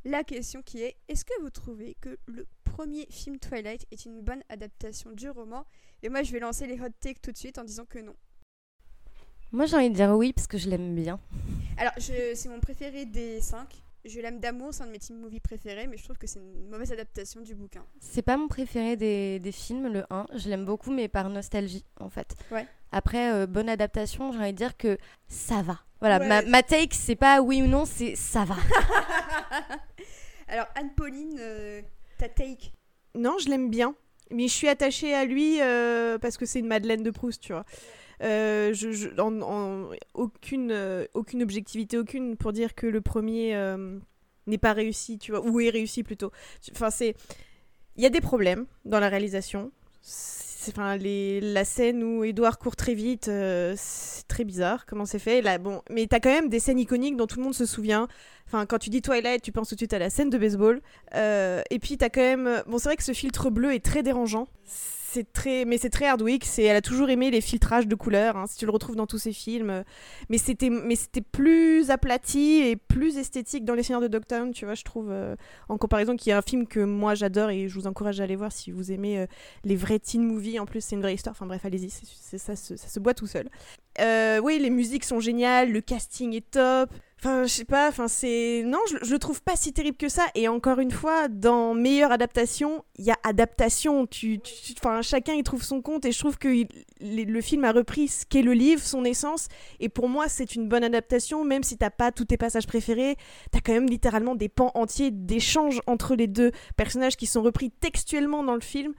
La 0.07 0.23
question 0.23 0.61
qui 0.61 0.83
est, 0.83 0.97
est-ce 1.09 1.25
que 1.25 1.33
vous 1.41 1.49
trouvez 1.49 1.97
que 1.99 2.19
le 2.27 2.47
premier 2.65 3.07
film 3.09 3.39
Twilight 3.39 3.87
est 3.91 4.05
une 4.05 4.21
bonne 4.21 4.43
adaptation 4.51 5.11
du 5.13 5.31
roman? 5.31 5.65
Et 6.03 6.11
moi, 6.11 6.23
je 6.23 6.31
vais 6.31 6.41
lancer 6.41 6.67
les 6.67 6.79
hot 6.79 6.91
takes 7.01 7.23
tout 7.23 7.33
de 7.33 7.39
suite 7.39 7.57
en 7.57 7.65
disant 7.65 7.87
que 7.87 7.99
non. 8.01 8.15
Moi, 9.51 9.65
j'ai 9.65 9.77
envie 9.77 9.89
de 9.89 9.95
dire 9.95 10.11
oui, 10.11 10.35
parce 10.35 10.47
que 10.47 10.59
je 10.59 10.69
l'aime 10.69 10.95
bien. 10.95 11.19
Alors, 11.79 11.95
c'est 11.97 12.49
mon 12.49 12.61
préféré 12.61 13.07
des 13.07 13.41
5. 13.41 13.67
Je 14.05 14.21
l'aime 14.21 14.39
d'amour, 14.39 14.75
c'est 14.75 14.83
un 14.83 14.87
de 14.87 14.91
mes 14.93 14.99
teen 14.99 15.17
movies 15.19 15.41
préférés, 15.41 15.87
mais 15.87 15.97
je 15.97 16.05
trouve 16.05 16.19
que 16.19 16.27
c'est 16.27 16.39
une 16.39 16.69
mauvaise 16.69 16.93
adaptation 16.93 17.41
du 17.41 17.55
bouquin. 17.55 17.85
C'est 18.01 18.21
pas 18.23 18.37
mon 18.37 18.49
préféré 18.49 18.97
des, 18.97 19.39
des 19.39 19.53
films, 19.53 19.89
le 19.91 20.05
1. 20.11 20.27
Je 20.35 20.49
l'aime 20.51 20.67
beaucoup, 20.67 20.91
mais 20.93 21.09
par 21.09 21.29
nostalgie, 21.31 21.85
en 21.99 22.11
fait. 22.11 22.35
Ouais. 22.51 22.67
Après, 22.93 23.33
euh, 23.33 23.47
bonne 23.47 23.69
adaptation, 23.69 24.31
j'ai 24.33 24.39
envie 24.39 24.53
de 24.53 24.59
dire 24.59 24.77
que 24.77 24.99
ça 25.27 25.63
va. 25.63 25.81
Voilà, 26.01 26.19
Ouais. 26.19 26.29
ma, 26.29 26.43
ma 26.43 26.63
take, 26.63 26.95
c'est 26.95 27.17
pas 27.17 27.41
oui 27.41 27.63
ou 27.63 27.67
non, 27.67 27.87
c'est 27.87 28.15
ça 28.15 28.45
va. 28.45 28.57
Alors, 30.49 30.67
Anne-Pauline, 30.75 31.39
euh, 31.41 31.81
ta 32.19 32.29
take? 32.29 32.73
Non, 33.15 33.37
je 33.43 33.49
l'aime 33.49 33.71
bien. 33.71 33.95
Mais 34.31 34.49
je 34.49 34.53
suis 34.53 34.69
attachée 34.69 35.15
à 35.15 35.25
lui 35.25 35.61
euh, 35.61 36.19
parce 36.19 36.37
que 36.37 36.47
c'est 36.47 36.59
une 36.59 36.67
Madeleine 36.67 37.03
de 37.03 37.11
Proust, 37.11 37.41
tu 37.43 37.53
vois. 37.53 37.65
Euh, 38.23 38.75
aucune, 40.15 40.71
euh, 40.71 41.07
aucune 41.15 41.43
objectivité, 41.43 41.99
aucune 41.99 42.37
pour 42.37 42.53
dire 42.53 42.75
que 42.75 42.87
le 42.87 43.01
premier 43.01 43.55
euh, 43.57 43.99
n'est 44.47 44.59
pas 44.59 44.73
réussi, 44.73 45.19
tu 45.19 45.33
vois, 45.33 45.41
ou 45.45 45.61
est 45.61 45.71
réussi 45.71 46.03
plutôt. 46.03 46.31
Enfin, 46.73 46.91
c'est. 46.91 47.15
Il 47.97 48.03
y 48.03 48.07
a 48.07 48.11
des 48.11 48.21
problèmes 48.21 48.67
dans 48.85 48.99
la 48.99 49.09
réalisation. 49.09 49.71
Enfin, 50.69 50.97
les, 50.97 51.41
la 51.41 51.65
scène 51.65 52.03
où 52.03 52.25
Edouard 52.25 52.59
court 52.59 52.75
très 52.75 52.95
vite, 52.95 53.27
c'est 53.27 54.27
très 54.27 54.45
bizarre 54.45 54.87
comment 54.87 55.05
c'est 55.05 55.19
fait. 55.21 55.43
Là, 55.43 55.59
bon, 55.59 55.83
mais 55.91 56.07
t'as 56.07 56.19
quand 56.19 56.31
même 56.31 56.49
des 56.49 56.59
scènes 56.59 56.79
iconiques 56.79 57.17
dont 57.17 57.27
tout 57.27 57.39
le 57.39 57.45
monde 57.45 57.55
se 57.55 57.67
souvient. 57.67 58.09
Enfin, 58.47 58.67
quand 58.67 58.79
tu 58.79 58.91
dis 58.91 59.01
Twilight, 59.01 59.43
tu 59.43 59.53
penses 59.53 59.69
tout 59.69 59.75
de 59.75 59.81
suite 59.81 59.93
à 59.93 59.99
la 59.99 60.11
scène 60.11 60.31
de 60.31 60.39
baseball. 60.39 60.81
Et 61.15 61.79
puis 61.81 61.99
t'as 61.99 62.09
quand 62.09 62.23
même. 62.23 62.63
Bon, 62.67 62.79
c'est 62.79 62.89
vrai 62.89 62.97
que 62.97 63.05
ce 63.05 63.13
filtre 63.13 63.51
bleu 63.51 63.75
est 63.75 63.85
très 63.85 64.03
dérangeant. 64.03 64.49
Très, 65.23 65.65
mais 65.65 65.79
c'est 65.79 65.91
très 65.91 66.07
Hardwick. 66.07 66.45
C'est, 66.45 66.65
elle 66.65 66.75
a 66.75 66.81
toujours 66.81 67.09
aimé 67.11 67.31
les 67.31 67.41
filtrages 67.41 67.87
de 67.87 67.95
couleurs. 67.95 68.37
hein, 68.37 68.47
si 68.49 68.59
tu 68.59 68.65
le 68.67 68.73
retrouves 68.73 68.97
dans 68.97 69.07
tous 69.07 69.19
ses 69.19 69.33
films. 69.33 69.85
Mais 70.29 70.39
c'était, 70.39 70.71
mais 70.71 70.97
c'était 70.97 71.21
plus 71.21 71.91
aplati 71.93 72.63
et 72.65 72.75
plus 72.75 73.17
esthétique 73.19 73.65
dans 73.65 73.75
Les 73.75 73.85
Seigneurs 73.85 74.01
de 74.03 74.09
Dogtown, 74.09 74.51
tu 74.53 74.65
vois, 74.65 74.75
je 74.75 74.83
trouve. 74.83 75.11
euh, 75.11 75.37
en 75.69 75.79
comparaison, 75.79 76.17
qui 76.17 76.31
est 76.31 76.33
un 76.33 76.43
film 76.43 76.67
que 76.67 76.81
moi 76.81 77.15
j'adore 77.15 77.51
et 77.51 77.69
je 77.69 77.75
vous 77.79 77.87
encourage 77.87 78.21
à 78.21 78.25
aller 78.25 78.35
voir 78.37 78.51
si 78.51 78.73
vous 78.73 78.91
aimez 78.91 79.19
euh, 79.21 79.27
les 79.65 79.77
vrais 79.77 80.01
teen 80.01 80.25
movies. 80.27 80.59
En 80.59 80.67
plus, 80.67 80.81
c'est 80.83 80.97
une 80.97 81.03
vraie 81.03 81.15
histoire. 81.15 81.35
Enfin 81.37 81.47
bref, 81.47 81.65
allez-y, 81.65 81.91
c'est, 81.91 82.07
c'est- 82.07 82.39
ça, 82.39 82.57
ça 82.57 82.77
se 82.77 82.99
boit 82.99 83.15
tout 83.15 83.27
seul. 83.29 83.49
Euh, 84.01 84.41
oui, 84.43 84.59
les 84.59 84.71
musiques 84.71 85.05
sont 85.05 85.21
géniales, 85.21 85.71
le 85.71 85.81
casting 85.81 86.35
est 86.35 86.51
top. 86.51 86.91
Enfin, 87.25 87.45
je 87.45 87.55
sais 87.55 87.65
pas, 87.65 87.89
enfin 87.89 88.07
c'est 88.07 88.63
non, 88.67 88.81
je, 88.91 88.99
je 89.01 89.11
le 89.11 89.19
trouve 89.19 89.41
pas 89.41 89.57
si 89.57 89.73
terrible 89.73 89.97
que 89.97 90.11
ça. 90.11 90.27
Et 90.35 90.47
encore 90.47 90.79
une 90.79 90.91
fois, 90.91 91.29
dans 91.29 91.73
meilleure 91.73 92.13
adaptation, 92.13 92.85
il 92.99 93.07
y 93.07 93.11
a 93.11 93.17
adaptation. 93.23 94.07
Tu, 94.07 94.41
enfin 94.77 95.01
chacun 95.01 95.33
y 95.33 95.43
trouve 95.43 95.63
son 95.63 95.81
compte 95.81 96.05
et 96.05 96.13
je 96.13 96.19
trouve 96.19 96.37
que 96.37 96.49
le 97.01 97.41
film 97.41 97.65
a 97.65 97.73
repris 97.73 98.09
ce 98.09 98.27
qu'est 98.27 98.43
le 98.43 98.53
livre, 98.53 98.83
son 98.83 99.07
essence. 99.07 99.49
Et 99.81 99.89
pour 99.89 100.11
moi, 100.11 100.29
c'est 100.29 100.55
une 100.55 100.69
bonne 100.69 100.85
adaptation, 100.85 101.45
même 101.45 101.63
si 101.63 101.79
t'as 101.79 101.89
pas 101.89 102.13
tous 102.13 102.27
tes 102.27 102.37
passages 102.37 102.67
préférés. 102.67 103.17
T'as 103.51 103.61
quand 103.61 103.73
même 103.73 103.89
littéralement 103.89 104.35
des 104.35 104.51
pans 104.51 104.73
entiers 104.75 105.11
d'échanges 105.11 105.81
entre 105.87 106.17
les 106.17 106.27
deux 106.27 106.53
personnages 106.77 107.17
qui 107.17 107.25
sont 107.25 107.41
repris 107.41 107.71
textuellement 107.71 108.45
dans 108.45 108.55
le 108.55 108.61
film. 108.61 108.93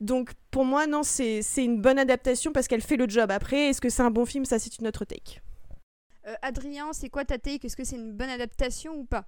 Donc 0.00 0.32
pour 0.50 0.64
moi, 0.64 0.88
non, 0.88 1.04
c'est 1.04 1.42
c'est 1.42 1.64
une 1.64 1.80
bonne 1.80 2.00
adaptation 2.00 2.50
parce 2.50 2.66
qu'elle 2.66 2.82
fait 2.82 2.96
le 2.96 3.08
job. 3.08 3.30
Après, 3.30 3.68
est-ce 3.68 3.80
que 3.80 3.88
c'est 3.88 4.02
un 4.02 4.10
bon 4.10 4.24
film? 4.24 4.44
Ça, 4.44 4.58
c'est 4.58 4.78
une 4.78 4.88
autre 4.88 5.04
take. 5.04 5.40
Euh, 6.28 6.34
Adrien, 6.42 6.92
c'est 6.92 7.08
quoi 7.08 7.24
ta 7.24 7.38
take? 7.38 7.66
Est-ce 7.66 7.76
que 7.76 7.84
c'est 7.84 7.96
une 7.96 8.12
bonne 8.12 8.28
adaptation 8.28 8.94
ou 8.94 9.04
pas? 9.04 9.26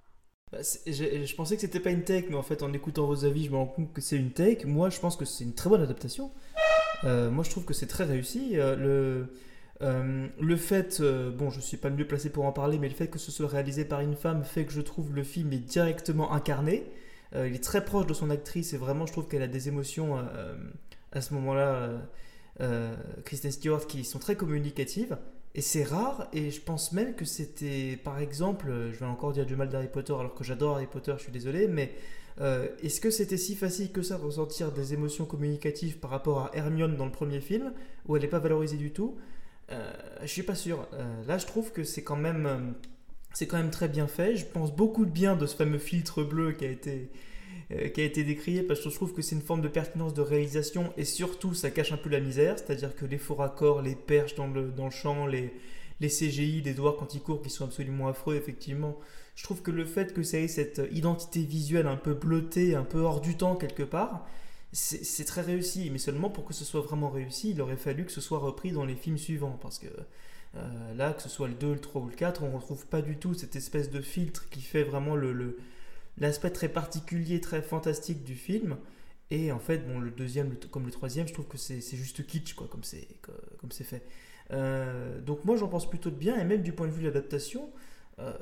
Bah, 0.51 0.59
j'ai- 0.85 1.25
je 1.25 1.35
pensais 1.35 1.55
que 1.55 1.61
c'était 1.61 1.79
pas 1.79 1.89
une 1.91 2.03
take, 2.03 2.27
mais 2.29 2.35
en 2.35 2.43
fait, 2.43 2.61
en 2.61 2.73
écoutant 2.73 3.05
vos 3.07 3.25
avis, 3.25 3.45
je 3.45 3.51
me 3.51 3.55
rends 3.55 3.65
compte 3.65 3.91
que 3.93 4.01
c'est 4.01 4.17
une 4.17 4.31
take. 4.31 4.65
Moi, 4.65 4.89
je 4.89 4.99
pense 4.99 5.15
que 5.15 5.25
c'est 5.25 5.43
une 5.43 5.53
très 5.55 5.69
bonne 5.69 5.81
adaptation. 5.81 6.31
Euh, 7.03 7.31
moi, 7.31 7.43
je 7.43 7.49
trouve 7.49 7.65
que 7.65 7.73
c'est 7.73 7.87
très 7.87 8.03
réussi. 8.03 8.51
Euh, 8.59 8.75
le, 8.75 10.29
le 10.39 10.55
fait, 10.57 11.01
bon, 11.01 11.49
je 11.49 11.59
suis 11.59 11.77
pas 11.77 11.89
le 11.89 11.95
mieux 11.95 12.05
placé 12.05 12.29
pour 12.29 12.45
en 12.45 12.51
parler, 12.51 12.77
mais 12.77 12.89
le 12.89 12.93
fait 12.93 13.07
que 13.07 13.17
ce 13.17 13.31
soit 13.31 13.47
réalisé 13.47 13.83
par 13.85 14.01
une 14.01 14.15
femme 14.15 14.43
fait 14.43 14.65
que 14.65 14.71
je 14.71 14.81
trouve 14.81 15.15
le 15.15 15.23
film 15.23 15.51
est 15.53 15.57
directement 15.59 16.31
incarné. 16.33 16.83
Il 17.33 17.55
est 17.55 17.63
très 17.63 17.83
proche 17.83 18.05
de 18.05 18.13
son 18.13 18.29
actrice 18.29 18.73
et 18.73 18.77
vraiment, 18.77 19.05
je 19.07 19.13
trouve 19.13 19.27
qu'elle 19.27 19.41
a 19.41 19.47
des 19.47 19.69
émotions 19.69 20.17
à 21.13 21.21
ce 21.21 21.33
moment-là, 21.33 21.89
Kristen 23.25 23.51
Stewart, 23.51 23.87
qui 23.87 24.03
sont 24.03 24.19
très 24.19 24.35
communicatives. 24.35 25.17
Et 25.53 25.61
c'est 25.61 25.83
rare, 25.83 26.29
et 26.31 26.49
je 26.49 26.61
pense 26.61 26.93
même 26.93 27.13
que 27.13 27.25
c'était, 27.25 27.99
par 28.03 28.19
exemple, 28.19 28.69
euh, 28.69 28.93
je 28.93 28.99
vais 28.99 29.05
encore 29.05 29.33
dire 29.33 29.45
du 29.45 29.55
mal 29.57 29.67
d'Harry 29.69 29.89
Potter 29.89 30.13
alors 30.13 30.33
que 30.33 30.43
j'adore 30.45 30.75
Harry 30.75 30.87
Potter, 30.87 31.13
je 31.17 31.23
suis 31.23 31.31
désolé, 31.31 31.67
mais 31.67 31.91
euh, 32.39 32.69
est-ce 32.81 33.01
que 33.01 33.09
c'était 33.09 33.37
si 33.37 33.55
facile 33.55 33.91
que 33.91 34.01
ça 34.01 34.17
de 34.17 34.23
ressentir 34.23 34.71
des 34.71 34.93
émotions 34.93 35.25
communicatives 35.25 35.97
par 35.99 36.09
rapport 36.11 36.39
à 36.39 36.51
Hermione 36.53 36.95
dans 36.95 37.05
le 37.05 37.11
premier 37.11 37.41
film, 37.41 37.73
où 38.07 38.15
elle 38.15 38.21
n'est 38.21 38.29
pas 38.29 38.39
valorisée 38.39 38.77
du 38.77 38.91
tout? 38.91 39.17
Euh, 39.71 39.91
Je 40.21 40.27
suis 40.27 40.43
pas 40.43 40.55
sûr. 40.55 40.87
Euh, 40.93 41.23
là, 41.27 41.37
je 41.37 41.45
trouve 41.45 41.71
que 41.73 41.83
c'est 41.83 42.03
quand 42.03 42.15
même, 42.15 42.75
c'est 43.33 43.47
quand 43.47 43.57
même 43.57 43.71
très 43.71 43.89
bien 43.89 44.07
fait. 44.07 44.35
Je 44.37 44.45
pense 44.45 44.75
beaucoup 44.75 45.05
de 45.05 45.11
bien 45.11 45.35
de 45.35 45.45
ce 45.47 45.55
fameux 45.55 45.79
filtre 45.79 46.23
bleu 46.23 46.53
qui 46.53 46.65
a 46.65 46.69
été 46.71 47.09
euh, 47.71 47.89
qui 47.89 48.01
a 48.01 48.03
été 48.03 48.23
décrié 48.23 48.63
parce 48.63 48.81
que 48.81 48.89
je 48.89 48.95
trouve 48.95 49.13
que 49.13 49.21
c'est 49.21 49.35
une 49.35 49.41
forme 49.41 49.61
de 49.61 49.67
pertinence 49.67 50.13
de 50.13 50.21
réalisation 50.21 50.93
et 50.97 51.05
surtout 51.05 51.53
ça 51.53 51.71
cache 51.71 51.91
un 51.91 51.97
peu 51.97 52.09
la 52.09 52.19
misère, 52.19 52.57
c'est-à-dire 52.57 52.95
que 52.95 53.05
les 53.05 53.17
faux 53.17 53.35
raccords, 53.35 53.81
les 53.81 53.95
perches 53.95 54.35
dans 54.35 54.47
le, 54.47 54.71
champ, 54.91 55.25
les, 55.27 55.53
les 55.99 56.09
CGI 56.09 56.61
d'Edouard 56.61 56.95
quand 56.97 57.13
il 57.13 57.21
court 57.21 57.41
qui 57.41 57.49
sont 57.49 57.65
absolument 57.65 58.07
affreux 58.07 58.35
effectivement. 58.35 58.97
Je 59.35 59.43
trouve 59.43 59.61
que 59.61 59.71
le 59.71 59.85
fait 59.85 60.13
que 60.13 60.23
ça 60.23 60.39
ait 60.39 60.47
cette 60.47 60.81
identité 60.91 61.41
visuelle 61.43 61.87
un 61.87 61.95
peu 61.95 62.13
bleutée, 62.13 62.75
un 62.75 62.83
peu 62.83 62.99
hors 62.99 63.21
du 63.21 63.37
temps 63.37 63.55
quelque 63.55 63.83
part, 63.83 64.27
c'est 64.73 65.25
très 65.25 65.41
réussi. 65.41 65.89
Mais 65.91 65.97
seulement 65.99 66.29
pour 66.29 66.45
que 66.45 66.53
ce 66.53 66.63
soit 66.65 66.81
vraiment 66.81 67.09
réussi, 67.09 67.51
il 67.51 67.61
aurait 67.61 67.77
fallu 67.77 68.05
que 68.05 68.11
ce 68.11 68.21
soit 68.21 68.39
repris 68.39 68.71
dans 68.71 68.85
les 68.85 68.95
films 68.95 69.17
suivants 69.17 69.57
parce 69.61 69.79
que 69.79 69.87
euh, 70.57 70.93
là, 70.95 71.13
que 71.13 71.21
ce 71.21 71.29
soit 71.29 71.47
le 71.47 71.53
2, 71.53 71.73
le 71.73 71.79
3 71.79 72.01
ou 72.01 72.07
le 72.09 72.15
4, 72.15 72.43
on 72.43 72.49
ne 72.49 72.55
retrouve 72.55 72.85
pas 72.87 73.01
du 73.01 73.17
tout 73.17 73.33
cette 73.33 73.55
espèce 73.55 73.89
de 73.89 74.01
filtre 74.01 74.49
qui 74.49 74.61
fait 74.61 74.83
vraiment 74.83 75.15
le- 75.15 75.31
l'aspect 76.17 76.51
très 76.51 76.69
particulier, 76.69 77.41
très 77.41 77.61
fantastique 77.61 78.23
du 78.23 78.35
film. 78.35 78.77
Et 79.31 79.51
en 79.51 79.59
fait, 79.59 79.79
bon, 79.87 79.99
le 79.99 80.11
deuxième, 80.11 80.55
comme 80.71 80.85
le 80.85 80.91
troisième, 80.91 81.27
je 81.27 81.33
trouve 81.33 81.47
que 81.47 81.57
c'est 81.57 81.81
juste 81.95 82.25
kitsch, 82.27 82.53
quoi, 82.53 82.67
comme 82.69 82.83
c'est 82.83 83.07
co- 83.21 83.31
comme 83.59 83.71
c'est 83.71 83.85
fait. 83.85 84.03
Euh, 84.51 85.21
donc 85.21 85.45
moi, 85.45 85.55
j'en 85.57 85.67
pense 85.69 85.89
plutôt 85.89 86.09
de 86.09 86.15
bien, 86.15 86.37
et 86.39 86.43
même 86.45 86.61
du 86.61 86.73
point 86.73 86.87
de 86.87 86.91
vue 86.91 87.01
de 87.03 87.07
l'adaptation, 87.07 87.69
euh, 88.19 88.33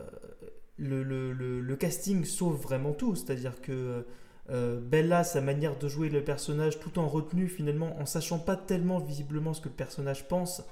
le, 0.77 1.03
le- 1.03 1.33
le- 1.61 1.75
casting 1.75 2.25
sauve 2.25 2.59
vraiment 2.61 2.93
tout. 2.93 3.15
C'est-à-dire 3.15 3.61
que 3.61 4.05
Euh, 4.51 4.79
Bella, 4.81 5.23
sa 5.23 5.41
manière 5.41 5.77
de 5.77 5.87
jouer 5.87 6.09
le 6.09 6.23
personnage 6.23 6.79
tout 6.79 6.97
en 6.97 7.07
retenue 7.07 7.47
finalement, 7.47 7.95
en 7.99 8.07
sachant 8.07 8.39
pas 8.39 8.55
tellement 8.57 8.97
visiblement 8.99 9.53
ce 9.53 9.61
que 9.61 9.69
le 9.69 9.75
personnage 9.75 10.27
pense. 10.27 10.63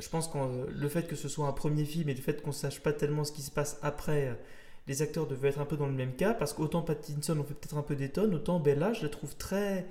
Je 0.00 0.08
pense 0.10 0.28
que 0.28 0.38
le 0.70 0.88
fait 0.88 1.06
que 1.06 1.16
ce 1.16 1.28
soit 1.28 1.46
un 1.48 1.52
premier 1.52 1.84
film 1.86 2.08
et 2.10 2.14
le 2.14 2.20
fait 2.22 2.42
qu'on 2.42 2.52
sache 2.52 2.80
pas 2.82 2.92
tellement 2.92 3.24
ce 3.24 3.32
qui 3.32 3.42
se 3.42 3.50
passe 3.50 3.78
après, 3.82 4.38
les 4.86 5.02
acteurs 5.02 5.26
devaient 5.26 5.48
être 5.48 5.60
un 5.60 5.64
peu 5.64 5.76
dans 5.76 5.86
le 5.86 5.92
même 5.92 6.14
cas, 6.14 6.34
parce 6.34 6.52
qu'autant 6.52 6.82
Pattinson 6.82 7.38
on 7.38 7.44
fait 7.44 7.54
peut-être 7.54 7.76
un 7.76 7.82
peu 7.82 7.96
des 7.96 8.10
tonnes, 8.10 8.34
autant 8.34 8.60
Bella 8.60 8.92
je 8.92 9.02
la 9.02 9.08
trouve 9.08 9.36
très... 9.36 9.86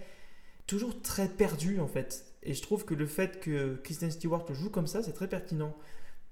toujours 0.67 1.01
très 1.01 1.27
perdue 1.27 1.79
en 1.79 1.87
fait. 1.87 2.25
Et 2.43 2.53
je 2.53 2.61
trouve 2.61 2.85
que 2.85 2.93
le 2.93 3.07
fait 3.07 3.39
que 3.39 3.75
Kristen 3.83 4.11
Stewart 4.11 4.45
joue 4.53 4.69
comme 4.69 4.87
ça, 4.87 5.01
c'est 5.01 5.13
très 5.13 5.27
pertinent. 5.27 5.75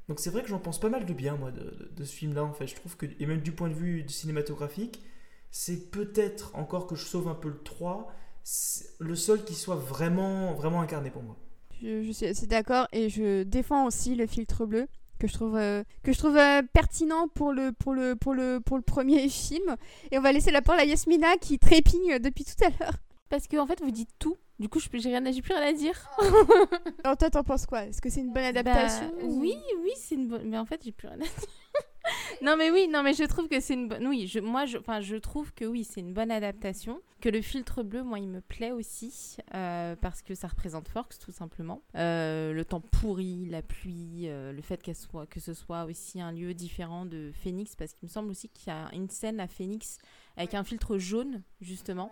Donc 0.07 0.20
c'est 0.20 0.30
vrai 0.30 0.43
que 0.43 0.47
j'en 0.47 0.59
pense 0.59 0.80
pas 0.80 0.89
mal 0.89 1.05
de 1.05 1.14
bien 1.14 1.36
moi 1.36 1.51
de, 1.51 2.03
ce 2.03 2.14
film-là 2.14 2.43
en 2.43 2.53
fait. 2.53 2.68
Je 2.68 2.76
trouve 2.76 2.95
que, 2.97 3.05
et 3.20 3.26
même 3.26 3.41
du 3.41 3.51
point 3.51 3.70
de 3.70 3.74
vue 3.74 4.05
cinématographique, 4.07 5.01
c'est 5.49 5.91
peut-être, 5.91 6.55
encore 6.55 6.88
que 6.88 6.95
je 6.95 7.05
sauve 7.05 7.28
un 7.28 7.36
peu 7.36 7.49
le 7.49 7.59
3, 7.64 8.11
c'est 8.43 8.89
le 8.99 9.16
seul 9.16 9.43
qui 9.43 9.55
soit 9.55 9.76
vraiment, 9.76 10.53
vraiment 10.53 10.82
incarné 10.82 11.09
pour 11.09 11.24
moi. 11.24 11.38
Je, 11.82 12.45
d'accord 12.45 12.88
et 12.93 13.09
je 13.09 13.43
défends 13.43 13.88
aussi 13.88 14.16
le 14.16 14.26
filtre 14.26 14.66
bleu 14.66 14.88
que 15.24 15.28
je 15.30 15.34
trouve 15.36 15.55
euh, 15.55 15.84
que 16.03 16.11
je 16.11 16.17
trouve 16.17 16.36
euh, 16.36 16.61
pertinent 16.74 17.30
pour 17.30 17.53
le 17.53 17.71
pour 17.71 17.93
le 17.93 18.17
pour 18.17 18.34
le 18.34 18.59
pour 18.59 18.76
le 18.76 18.84
premier 18.84 19.30
film 19.30 19.78
et 20.11 20.17
on 20.17 20.21
va 20.21 20.34
laisser 20.34 20.51
la 20.51 20.61
parole 20.61 20.82
à 20.82 20.86
Yasmina 20.86 21.38
qui 21.38 21.57
trépigne 21.59 22.19
depuis 22.19 22.43
tout 22.43 22.61
à 22.61 22.67
l'heure. 22.69 22.95
Parce 23.30 23.47
que 23.47 23.55
en 23.55 23.65
fait, 23.65 23.80
vous 23.82 23.89
dites 23.91 24.09
tout. 24.19 24.36
Du 24.59 24.67
coup, 24.67 24.80
j'ai 24.93 25.09
rien, 25.17 25.32
j'ai 25.32 25.41
plus 25.41 25.53
rien 25.53 25.69
à 25.69 25.71
dire. 25.74 26.09
Alors 27.05 27.15
toi 27.17 27.30
t'en 27.30 27.43
penses 27.43 27.65
quoi? 27.65 27.86
Est-ce 27.86 28.01
que 28.01 28.09
c'est 28.09 28.19
une 28.19 28.34
bonne 28.34 28.43
adaptation 28.43 29.11
Bah, 29.17 29.24
ou- 29.24 29.39
Oui, 29.39 29.55
oui, 29.82 29.91
c'est 29.95 30.15
une 30.15 30.28
bonne. 30.28 30.43
Mais 30.49 30.57
en 30.57 30.65
fait, 30.65 30.82
j'ai 30.84 30.91
plus 30.91 31.07
rien 31.07 31.15
à 31.15 31.19
dire. 31.21 31.32
Non, 32.41 32.55
mais 32.57 32.71
oui, 32.71 32.88
non, 32.88 33.03
mais 33.03 33.13
je 33.13 33.23
trouve 33.23 33.47
que 33.47 33.59
c'est 33.59 33.73
une 33.73 33.88
bonne. 33.88 34.07
Oui, 34.07 34.27
je, 34.27 34.39
moi, 34.39 34.65
je, 34.65 34.77
enfin, 34.77 35.01
je 35.01 35.15
trouve 35.15 35.53
que 35.53 35.65
oui, 35.65 35.84
c'est 35.84 36.01
une 36.01 36.13
bonne 36.13 36.31
adaptation. 36.31 37.01
Que 37.21 37.29
le 37.29 37.41
filtre 37.41 37.84
bleu, 37.84 38.03
moi, 38.03 38.19
il 38.19 38.27
me 38.27 38.41
plaît 38.41 38.71
aussi 38.71 39.38
euh, 39.53 39.95
parce 39.95 40.21
que 40.21 40.36
ça 40.36 40.47
représente 40.47 40.88
Forks, 40.88 41.17
tout 41.19 41.31
simplement. 41.31 41.81
Euh, 41.95 42.53
le 42.53 42.65
temps 42.65 42.81
pourri, 42.81 43.45
la 43.45 43.61
pluie, 43.61 44.27
euh, 44.27 44.51
le 44.51 44.61
fait 44.61 44.81
qu'elle 44.81 44.95
soit, 44.95 45.25
que 45.27 45.39
ce 45.39 45.53
soit 45.53 45.86
aussi 45.86 46.19
un 46.19 46.31
lieu 46.31 46.53
différent 46.53 47.05
de 47.05 47.31
Phoenix, 47.34 47.75
parce 47.75 47.93
qu'il 47.93 48.07
me 48.07 48.11
semble 48.11 48.29
aussi 48.29 48.49
qu'il 48.49 48.67
y 48.67 48.75
a 48.75 48.89
une 48.93 49.09
scène 49.09 49.39
à 49.39 49.47
Phoenix 49.47 49.97
avec 50.36 50.53
un 50.53 50.63
filtre 50.63 50.97
jaune, 50.97 51.43
justement, 51.61 52.11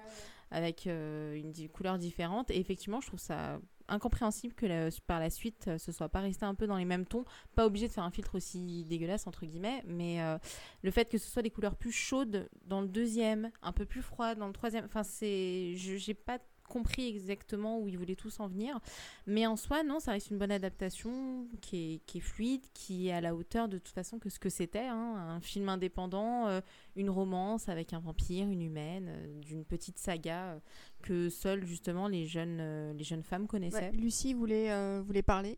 avec 0.51 0.86
une 0.86 1.53
couleur 1.74 1.97
différente. 1.97 2.51
Et 2.51 2.59
effectivement, 2.59 3.01
je 3.01 3.07
trouve 3.07 3.19
ça 3.19 3.59
incompréhensible 3.92 4.54
que 4.54 4.89
par 5.02 5.20
la 5.20 5.30
suite, 5.30 5.66
euh, 5.68 5.78
ce 5.78 5.92
soit 5.92 6.10
pas 6.10 6.22
resté 6.22 6.46
un 6.46 6.56
peu 6.56 6.66
dans 6.66 6.78
les 6.78 6.86
mêmes 6.86 7.06
tons. 7.06 7.26
Pas 7.56 7.66
obligé 7.66 7.88
de 7.88 7.94
faire 7.94 8.04
un 8.04 8.12
filtre 8.12 8.36
aussi 8.36 8.86
dégueulasse, 8.86 9.28
entre 9.28 9.46
guillemets, 9.46 9.84
mais 9.86 10.22
euh, 10.22 10.38
le 10.82 10.92
fait 10.92 11.10
que 11.10 11.18
ce 11.18 11.30
soit 11.30 11.42
des 11.42 11.52
couleurs 11.52 11.76
plus 11.76 11.92
chaudes 11.92 12.50
dans 12.66 12.82
le 12.82 12.88
deuxième, 12.88 13.52
un 13.62 13.72
peu 13.72 13.86
plus 13.86 14.02
froides 14.02 14.39
dans 14.39 14.48
le 14.48 14.54
troisième, 14.54 14.86
enfin, 14.86 15.04
c'est. 15.04 15.74
J'ai 15.76 16.14
pas 16.14 16.39
compris 16.72 17.07
exactement 17.07 17.80
où 17.80 17.88
ils 17.88 17.97
voulaient 17.97 18.15
tous 18.15 18.39
en 18.39 18.47
venir. 18.47 18.80
Mais 19.28 19.45
en 19.45 19.55
soi, 19.57 19.84
non, 19.84 19.99
ça 19.99 20.11
reste 20.13 20.30
une 20.32 20.38
bonne 20.38 20.51
adaptation 20.51 21.47
qui 21.61 21.95
est, 21.95 21.97
qui 22.05 22.17
est 22.19 22.22
fluide, 22.22 22.65
qui 22.74 23.07
est 23.07 23.11
à 23.11 23.22
la 23.22 23.36
hauteur 23.36 23.67
de 23.67 23.78
toute 23.78 23.93
façon 23.93 24.19
que 24.19 24.30
ce 24.30 24.39
que 24.39 24.49
c'était. 24.49 24.88
hein, 24.88 25.15
un 25.17 25.41
film 25.41 25.69
indépendant, 25.69 26.47
euh, 26.47 26.61
une 26.95 27.09
romance 27.09 27.69
avec 27.69 27.93
un 27.93 27.99
vampire, 27.99 28.47
une 28.47 28.61
humaine, 28.61 29.07
euh, 29.09 29.39
d'une 29.41 29.65
petite 29.65 29.99
saga 29.99 30.53
euh, 30.53 30.59
que 31.03 31.30
seules 31.30 31.65
justement 31.65 32.07
les 32.07 32.26
jeunes, 32.26 32.59
euh, 32.61 32.93
les 32.93 33.03
jeunes 33.03 33.24
femmes 33.24 33.47
connaissaient. 33.47 33.89
Ouais, 33.89 33.91
Lucie 33.91 34.34
voulait 34.34 34.72
euh, 34.72 35.01
voulait 35.05 35.24
parler. 35.24 35.57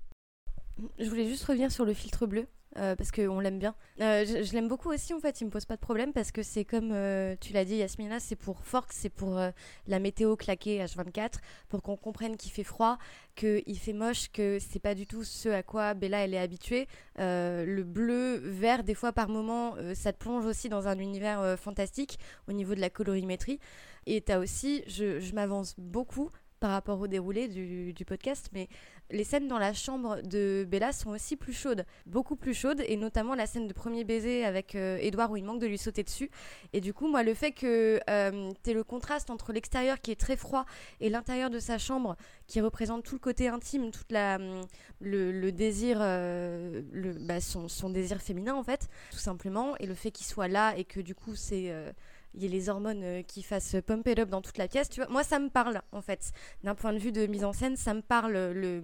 Je 0.98 1.08
voulais 1.08 1.28
juste 1.28 1.44
revenir 1.46 1.72
sur 1.72 1.86
le 1.86 1.94
filtre 1.94 2.26
bleu. 2.26 2.48
Euh, 2.78 2.96
parce 2.96 3.12
qu'on 3.12 3.40
l'aime 3.40 3.60
bien. 3.60 3.76
Euh, 4.02 4.26
je 4.26 4.54
l'aime 4.54 4.68
beaucoup 4.68 4.90
aussi, 4.90 5.14
en 5.14 5.20
fait, 5.20 5.42
il 5.42 5.46
me 5.46 5.50
pose 5.50 5.66
pas 5.66 5.76
de 5.76 5.82
problème 5.82 6.14
parce 6.14 6.32
que 6.32 6.44
c'est 6.44 6.66
comme 6.66 6.92
euh, 6.92 7.36
tu 7.40 7.54
l'as 7.54 7.66
dit, 7.66 7.76
Yasmina, 7.76 8.20
c'est 8.20 8.36
pour 8.36 8.64
Forks, 8.64 8.94
c'est 8.94 9.10
pour 9.10 9.38
euh, 9.38 9.52
la 9.88 10.00
météo 10.00 10.36
claquée 10.36 10.84
H24, 10.84 11.36
pour 11.70 11.82
qu'on 11.82 11.96
comprenne 11.96 12.38
qu'il 12.38 12.52
fait 12.52 12.64
froid, 12.64 12.98
qu'il 13.36 13.78
fait 13.80 13.94
moche, 13.94 14.30
que 14.32 14.58
c'est 14.60 14.80
pas 14.80 14.96
du 14.96 15.08
tout 15.08 15.24
ce 15.24 15.50
à 15.50 15.64
quoi 15.64 15.94
Bella 15.94 16.26
elle 16.26 16.34
est 16.34 16.40
habituée. 16.40 16.88
Le 17.18 17.84
bleu, 17.84 18.38
vert, 18.38 18.84
des 18.84 18.94
fois 18.96 19.12
par 19.12 19.30
moment, 19.30 19.76
ça 19.94 20.14
te 20.14 20.18
plonge 20.18 20.46
aussi 20.46 20.70
dans 20.70 20.88
un 20.88 20.98
univers 21.00 21.58
fantastique 21.60 22.20
au 22.48 22.54
niveau 22.54 22.76
de 22.76 22.82
la 22.82 22.90
colorimétrie. 22.90 23.60
Et 24.06 24.22
t'as 24.22 24.40
aussi, 24.40 24.84
je 24.88 25.34
m'avance 25.34 25.76
beaucoup 25.78 26.30
par 26.64 26.72
rapport 26.72 27.02
au 27.02 27.08
déroulé 27.08 27.50
du, 27.50 28.06
podcast, 28.06 28.50
mais 28.54 28.70
les 29.12 29.26
scènes 29.26 29.50
dans 29.50 29.58
la 29.58 29.74
chambre 29.74 30.22
de 30.22 30.66
Bella 30.66 30.94
sont 30.94 31.10
aussi 31.10 31.36
plus 31.36 31.52
chaudes, 31.52 31.86
beaucoup 32.06 32.38
plus 32.38 32.54
chaudes, 32.54 32.82
et 32.88 32.96
notamment 32.96 33.36
la 33.36 33.48
scène 33.48 33.68
de 33.68 33.74
premier 33.74 34.06
baiser 34.06 34.46
avec 34.46 34.74
euh, 34.76 34.96
Edouard 35.02 35.30
où 35.32 35.36
il 35.36 35.44
manque 35.44 35.60
de 35.60 35.68
lui 35.68 35.78
sauter 35.78 36.04
dessus. 36.04 36.32
Et 36.72 36.80
du 36.80 36.94
coup, 36.94 37.10
moi, 37.10 37.22
le 37.22 37.34
fait 37.34 37.52
que 37.52 38.00
euh, 38.10 38.54
t'aies 38.64 38.74
le 38.74 38.86
contraste 38.86 39.30
entre 39.30 39.52
l'extérieur 39.52 40.00
qui 40.00 40.12
est 40.12 40.20
très 40.20 40.38
froid 40.38 40.66
et 41.02 41.10
l'intérieur 41.10 41.50
de 41.50 41.60
sa 41.60 41.78
chambre 41.78 42.16
qui 42.48 42.62
représente 42.62 43.04
tout 43.04 43.16
le 43.16 43.20
côté 43.20 43.50
intime, 43.50 43.92
toute 43.92 44.14
la 44.14 44.38
hum, 44.38 44.62
le, 45.02 45.52
désir, 45.52 45.98
euh, 46.00 46.82
le, 46.94 47.12
bah, 47.12 47.42
son, 47.42 47.68
son 47.68 47.90
désir 47.90 48.22
féminin 48.22 48.56
en 48.56 48.64
fait, 48.64 48.88
tout 49.12 49.18
simplement, 49.18 49.76
et 49.80 49.86
le 49.86 49.96
fait 49.96 50.12
qu'il 50.12 50.26
soit 50.26 50.48
là 50.48 50.78
et 50.78 50.86
que 50.86 51.02
du 51.02 51.14
coup 51.14 51.36
c'est 51.36 51.72
euh, 51.72 51.92
y 52.36 52.46
ait 52.46 52.50
les 52.50 52.70
hormones 52.70 53.04
euh, 53.04 53.22
qui 53.22 53.44
fassent 53.44 53.76
pump 53.86 54.08
it 54.08 54.20
up 54.20 54.30
dans 54.30 54.42
toute 54.42 54.58
la 54.58 54.68
pièce, 54.68 54.90
tu 54.90 55.02
vois. 55.02 55.10
Moi, 55.10 55.24
ça 55.24 55.40
me 55.40 55.50
parle, 55.50 55.82
en 55.92 56.02
fait. 56.02 56.32
D'un 56.64 56.76
point 56.76 56.94
de 56.94 57.00
vue 57.00 57.12
de 57.12 57.26
mise 57.28 57.44
en 57.44 57.54
scène, 57.54 57.78
ça 57.78 57.94
me 57.94 58.02
parle 58.02 58.34
le, 58.34 58.82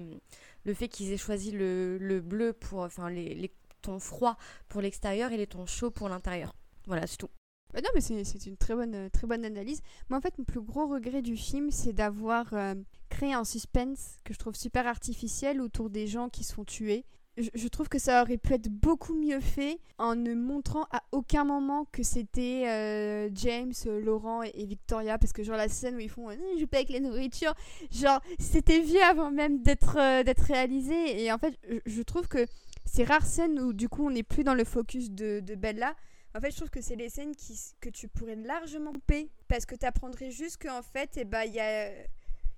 le 0.63 0.73
fait 0.73 0.87
qu'ils 0.87 1.11
aient 1.11 1.17
choisi 1.17 1.51
le, 1.51 1.97
le 1.97 2.21
bleu 2.21 2.53
pour, 2.53 2.79
enfin, 2.79 3.09
les, 3.09 3.33
les 3.33 3.51
tons 3.81 3.99
froids 3.99 4.37
pour 4.67 4.81
l'extérieur 4.81 5.31
et 5.31 5.37
les 5.37 5.47
tons 5.47 5.65
chauds 5.65 5.91
pour 5.91 6.09
l'intérieur. 6.09 6.53
Voilà, 6.85 7.07
c'est 7.07 7.17
tout. 7.17 7.29
Bah 7.73 7.81
non, 7.83 7.89
mais 7.93 8.01
c'est 8.01 8.45
une 8.47 8.57
très 8.57 8.73
bonne, 8.73 8.95
euh, 8.95 9.09
très 9.09 9.27
bonne 9.27 9.45
analyse. 9.45 9.81
Moi, 10.09 10.17
en 10.17 10.21
fait, 10.21 10.35
mon 10.39 10.43
plus 10.43 10.61
gros 10.61 10.87
regret 10.87 11.21
du 11.21 11.37
film, 11.37 11.69
c'est 11.69 11.93
d'avoir 11.93 12.51
euh, 12.53 12.73
créé 13.09 13.33
un 13.33 13.43
suspense 13.43 14.17
que 14.23 14.33
je 14.33 14.39
trouve 14.39 14.55
super 14.55 14.87
artificiel 14.87 15.61
autour 15.61 15.91
des 15.91 16.07
gens 16.07 16.29
qui 16.29 16.43
sont 16.43 16.65
tués. 16.65 17.05
Je, 17.39 17.67
trouve 17.69 17.87
que 17.87 17.99
ça 17.99 18.21
aurait 18.21 18.37
pu 18.37 18.53
être 18.53 18.67
beaucoup 18.67 19.13
mieux 19.13 19.39
fait 19.39 19.79
en 19.97 20.15
ne 20.15 20.33
montrant 20.33 20.83
à 20.91 21.03
aucun 21.11 21.45
moment 21.45 21.85
que 21.91 22.03
c'était 22.03 22.67
euh, 22.67 23.29
James, 23.33 23.73
Laurent 23.85 24.43
et, 24.43 24.65
Victoria. 24.65 25.17
Parce 25.17 25.31
que, 25.31 25.43
genre, 25.43 25.55
la 25.55 25.69
scène 25.69 25.95
où 25.95 25.99
ils 25.99 26.09
font 26.09 26.29
euh, 26.29 26.35
Je 26.59 26.65
pas 26.65 26.77
avec 26.77 26.89
la 26.89 26.99
nourriture, 26.99 27.53
genre, 27.91 28.21
c'était 28.39 28.81
vieux 28.81 29.01
avant 29.03 29.31
même 29.31 29.61
d'être 29.61 29.97
euh, 29.97 30.23
réalisé. 30.47 31.23
Et 31.23 31.31
en 31.31 31.37
fait, 31.37 31.57
je, 31.85 32.01
trouve 32.01 32.27
que 32.27 32.45
ces 32.85 33.05
rares 33.05 33.25
scènes 33.25 33.59
où, 33.59 33.71
du 33.71 33.87
coup, 33.87 34.07
on 34.07 34.11
n'est 34.11 34.23
plus 34.23 34.43
dans 34.43 34.55
le 34.55 34.65
focus 34.65 35.09
de, 35.09 35.39
de 35.39 35.55
Bella. 35.55 35.95
En 36.35 36.41
fait, 36.41 36.51
je 36.51 36.57
trouve 36.57 36.69
que 36.69 36.81
c'est 36.81 36.95
les 36.95 37.09
scènes 37.09 37.35
qui, 37.35 37.57
que 37.79 37.89
tu 37.89 38.07
pourrais 38.07 38.35
largement 38.35 38.91
couper 38.91 39.29
parce 39.47 39.65
que 39.65 39.75
tu 39.75 39.85
apprendrais 39.85 40.29
juste 40.29 40.61
qu'en 40.61 40.81
fait, 40.81 41.11
eh 41.17 41.25
ben, 41.25 41.43
il 41.43 41.53
y 41.53 41.59
a, 41.59 41.89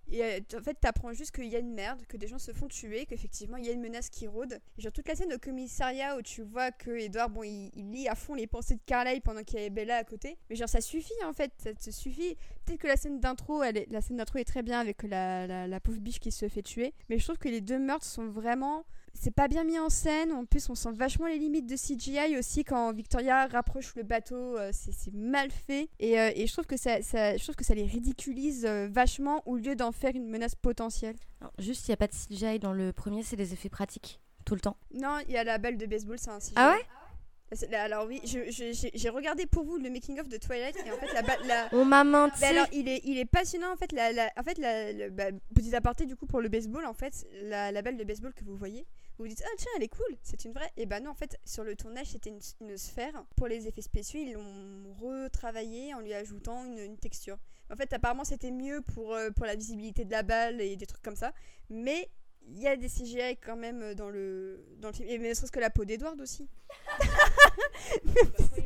y 0.09 0.21
a- 0.21 0.39
en 0.57 0.61
fait, 0.61 0.73
t'apprends 0.75 1.13
juste 1.13 1.31
qu'il 1.31 1.45
y 1.45 1.55
a 1.55 1.59
une 1.59 1.73
merde, 1.73 2.05
que 2.07 2.17
des 2.17 2.27
gens 2.27 2.39
se 2.39 2.51
font 2.51 2.67
tuer, 2.67 3.05
qu'effectivement 3.05 3.57
il 3.57 3.65
y 3.65 3.69
a 3.69 3.73
une 3.73 3.81
menace 3.81 4.09
qui 4.09 4.27
rôde. 4.27 4.59
Et 4.77 4.81
genre 4.81 4.91
toute 4.91 5.07
la 5.07 5.15
scène 5.15 5.33
au 5.33 5.39
commissariat 5.39 6.17
où 6.17 6.21
tu 6.21 6.41
vois 6.41 6.71
que 6.71 6.91
Edouard, 6.91 7.29
bon, 7.29 7.43
il, 7.43 7.71
lit 7.91 8.07
à 8.07 8.15
fond 8.15 8.35
les 8.35 8.47
pensées 8.47 8.75
de 8.75 8.81
Carlyle 8.85 9.21
pendant 9.21 9.43
qu'il 9.43 9.59
y 9.59 9.61
avait 9.61 9.69
Bella 9.69 9.97
à 9.97 10.03
côté. 10.03 10.37
Mais 10.49 10.55
genre 10.55 10.69
ça 10.69 10.81
suffit 10.81 11.13
en 11.25 11.33
fait, 11.33 11.51
ça 11.57 11.73
te 11.73 11.91
suffit. 11.91 12.35
Peut-être 12.65 12.79
que 12.79 12.87
la 12.87 12.97
scène 12.97 13.19
d'intro, 13.19 13.61
la 13.63 14.01
scène 14.01 14.17
d'intro 14.17 14.39
est 14.39 14.45
très 14.45 14.63
bien 14.63 14.79
avec 14.79 15.03
la, 15.03 15.67
la 15.67 15.79
pauvre 15.79 15.99
biche 15.99 16.19
qui 16.19 16.31
se 16.31 16.47
fait 16.47 16.63
tuer. 16.63 16.93
Mais 17.09 17.17
je 17.17 17.25
trouve 17.25 17.37
que 17.37 17.49
les 17.49 17.61
deux 17.61 17.79
meurtres 17.79 18.05
sont 18.05 18.27
vraiment 18.27 18.85
c'est 19.13 19.31
pas 19.33 19.47
bien 19.47 19.63
mis 19.63 19.77
en 19.79 19.89
scène. 19.89 20.31
En 20.31 20.45
plus, 20.45 20.69
on 20.69 20.75
sent 20.75 20.91
vachement 20.93 21.27
les 21.27 21.37
limites 21.37 21.67
de 21.67 21.75
CGI 21.75 22.37
aussi 22.37 22.63
quand 22.63 22.91
Victoria 22.93 23.47
rapproche 23.47 23.93
le 23.95 24.03
bateau. 24.03 24.57
euh, 24.57 24.71
c'est 24.73 25.13
mal 25.13 25.49
fait. 25.51 25.89
Et, 25.99 26.19
euh, 26.19 26.31
et 26.35 26.47
je, 26.47 26.53
trouve 26.53 26.65
que 26.65 26.77
ça, 26.77 27.01
ça- 27.01 27.37
je 27.37 27.43
trouve 27.43 27.55
que 27.55 27.63
ça 27.65 27.73
les 27.75 27.85
ridiculise 27.85 28.65
euh, 28.65 28.87
vachement 28.91 29.41
au 29.47 29.55
lieu 29.57 29.75
d'en 29.75 29.91
faire 29.91 30.15
une 30.15 30.27
menace 30.27 30.55
potentielle. 30.55 31.15
Alors, 31.39 31.53
juste, 31.59 31.87
il 31.87 31.91
n'y 31.91 31.93
a 31.93 31.97
pas 31.97 32.07
de 32.07 32.13
CGI 32.13 32.59
dans 32.59 32.73
le 32.73 32.91
premier, 32.93 33.23
c'est 33.23 33.35
des 33.35 33.53
effets 33.53 33.69
pratiques, 33.69 34.19
tout 34.45 34.55
le 34.55 34.61
temps. 34.61 34.77
Non, 34.93 35.17
il 35.27 35.33
y 35.33 35.37
a 35.37 35.43
la 35.43 35.57
balle 35.57 35.77
de 35.77 35.85
baseball, 35.85 36.17
c'est 36.19 36.29
un 36.31 36.39
CGI. 36.39 36.53
Ah 36.55 36.71
ouais? 36.75 36.85
Alors 37.73 38.05
oui, 38.07 38.21
j'ai 38.23 39.09
regardé 39.09 39.45
pour 39.45 39.65
vous 39.65 39.77
le 39.77 39.89
making 39.89 40.19
of 40.21 40.29
de 40.29 40.37
Twilight 40.37 40.75
et 40.85 40.91
en 40.91 40.95
fait 40.97 41.11
la 41.13 41.21
balle... 41.21 41.39
La... 41.47 41.67
On 41.73 41.83
m'a 41.83 42.03
menti. 42.05 42.39
Bah 42.39 42.47
alors, 42.47 42.67
il 42.71 42.87
est, 42.87 43.01
il 43.03 43.17
est 43.17 43.25
passionnant 43.25 43.73
en 43.73 43.75
fait. 43.75 43.91
La, 43.91 44.13
la- 44.13 44.31
en 44.37 44.43
fait, 44.43 44.57
la, 44.57 44.93
le- 44.93 45.09
bah, 45.09 45.25
petit 45.53 45.75
aparté 45.75 46.05
du 46.05 46.15
coup 46.15 46.25
pour 46.27 46.39
le 46.39 46.47
baseball, 46.47 46.85
en 46.85 46.93
fait, 46.93 47.27
la, 47.43 47.73
la 47.73 47.81
balle 47.81 47.97
de 47.97 48.03
baseball 48.05 48.33
que 48.33 48.45
vous 48.45 48.55
voyez, 48.55 48.85
vous 49.17 49.25
vous 49.25 49.27
dites 49.27 49.43
ah 49.45 49.49
tiens 49.57 49.69
elle 49.75 49.83
est 49.83 49.89
cool, 49.89 50.15
c'est 50.23 50.45
une 50.45 50.53
vraie. 50.53 50.71
Et 50.77 50.85
bah 50.85 51.01
non 51.01 51.11
en 51.11 51.13
fait 51.13 51.37
sur 51.45 51.63
le 51.65 51.75
tournage 51.75 52.07
c'était 52.07 52.29
une, 52.29 52.39
une 52.61 52.77
sphère. 52.77 53.25
Pour 53.35 53.47
les 53.47 53.67
effets 53.67 53.81
spéciaux 53.81 54.21
ils 54.21 54.31
l'ont 54.33 54.93
retravaillé 54.99 55.93
en 55.93 55.99
lui 55.99 56.13
ajoutant 56.13 56.63
une, 56.65 56.79
une 56.79 56.97
texture. 56.97 57.37
En 57.69 57.75
fait 57.75 57.91
apparemment 57.93 58.23
c'était 58.23 58.51
mieux 58.51 58.81
pour 58.81 59.13
euh, 59.13 59.29
pour 59.29 59.45
la 59.45 59.55
visibilité 59.55 60.05
de 60.05 60.11
la 60.11 60.23
balle 60.23 60.61
et 60.61 60.75
des 60.77 60.85
trucs 60.85 61.03
comme 61.03 61.17
ça. 61.17 61.33
Mais 61.69 62.09
il 62.47 62.59
y 62.59 62.67
a 62.67 62.75
des 62.75 62.87
CGI 62.89 63.37
quand 63.37 63.55
même 63.57 63.81
euh, 63.83 63.93
dans 63.93 64.09
le 64.09 64.65
dans 64.79 64.87
le 64.87 64.93
film. 64.95 65.07
Et 65.09 65.19
mais 65.19 65.29
ne 65.29 65.33
serait-ce 65.35 65.51
que 65.51 65.59
la 65.59 65.69
peau 65.69 65.85
d'Edward 65.85 66.19
aussi. 66.19 66.49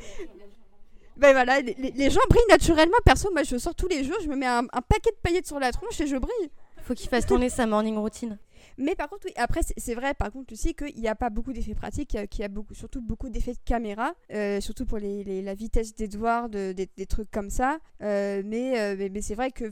Ben 1.18 1.32
voilà, 1.32 1.62
les, 1.62 2.10
gens 2.10 2.20
brillent 2.30 2.42
naturellement. 2.50 2.98
Perso, 3.06 3.32
moi 3.32 3.44
je 3.44 3.58
sors 3.58 3.74
tous 3.74 3.88
les 3.88 4.04
jours, 4.04 4.18
je 4.22 4.28
me 4.28 4.36
mets 4.36 4.48
un, 4.48 4.66
un 4.74 4.82
paquet 4.82 5.12
de 5.12 5.18
paillettes 5.24 5.48
sur 5.48 5.60
la 5.60 5.72
tronche 5.72 6.00
et 6.02 6.08
je 6.08 6.18
brille. 6.18 6.52
Faut 6.84 6.94
qu'il 6.94 7.10
fasse 7.10 7.26
tourner 7.26 7.50
sa 7.50 7.66
morning 7.66 7.96
routine. 7.98 8.38
Mais 8.78 8.96
par 8.96 9.08
contre, 9.10 9.26
oui, 9.28 9.32
après, 9.38 9.62
c'est- 9.78 9.96
vrai, 9.96 10.14
par 10.14 10.30
contre, 10.30 10.52
aussi 10.52 10.74
qu'il 10.76 11.00
n'y 11.00 11.08
a 11.08 11.16
pas 11.16 11.30
beaucoup 11.30 11.54
d'effets 11.54 11.74
pratiques, 11.74 12.10
qu'il 12.10 12.20
y 12.20 12.24
a- 12.24 12.28
qu'il 12.28 12.42
y 12.42 12.44
a 12.44 12.50
beaucoup, 12.50 12.74
surtout 12.74 13.02
beaucoup 13.02 13.30
d'effets 13.30 13.54
de 13.54 13.60
caméra, 13.64 14.14
euh, 14.34 14.60
surtout 14.60 14.86
pour 14.86 14.98
les, 14.98 15.24
les- 15.24 15.42
la 15.42 15.54
vitesse 15.54 15.96
d'Edward, 15.96 16.52
de- 16.52 16.74
des, 16.74 16.90
des 16.98 17.06
trucs 17.06 17.32
comme 17.32 17.50
ça. 17.50 17.80
Euh, 18.02 18.42
mais 18.44 18.78
euh, 18.78 18.96
mais, 18.98 19.08
mais 19.08 19.22
c'est 19.22 19.36
vrai 19.36 19.52
que, 19.52 19.64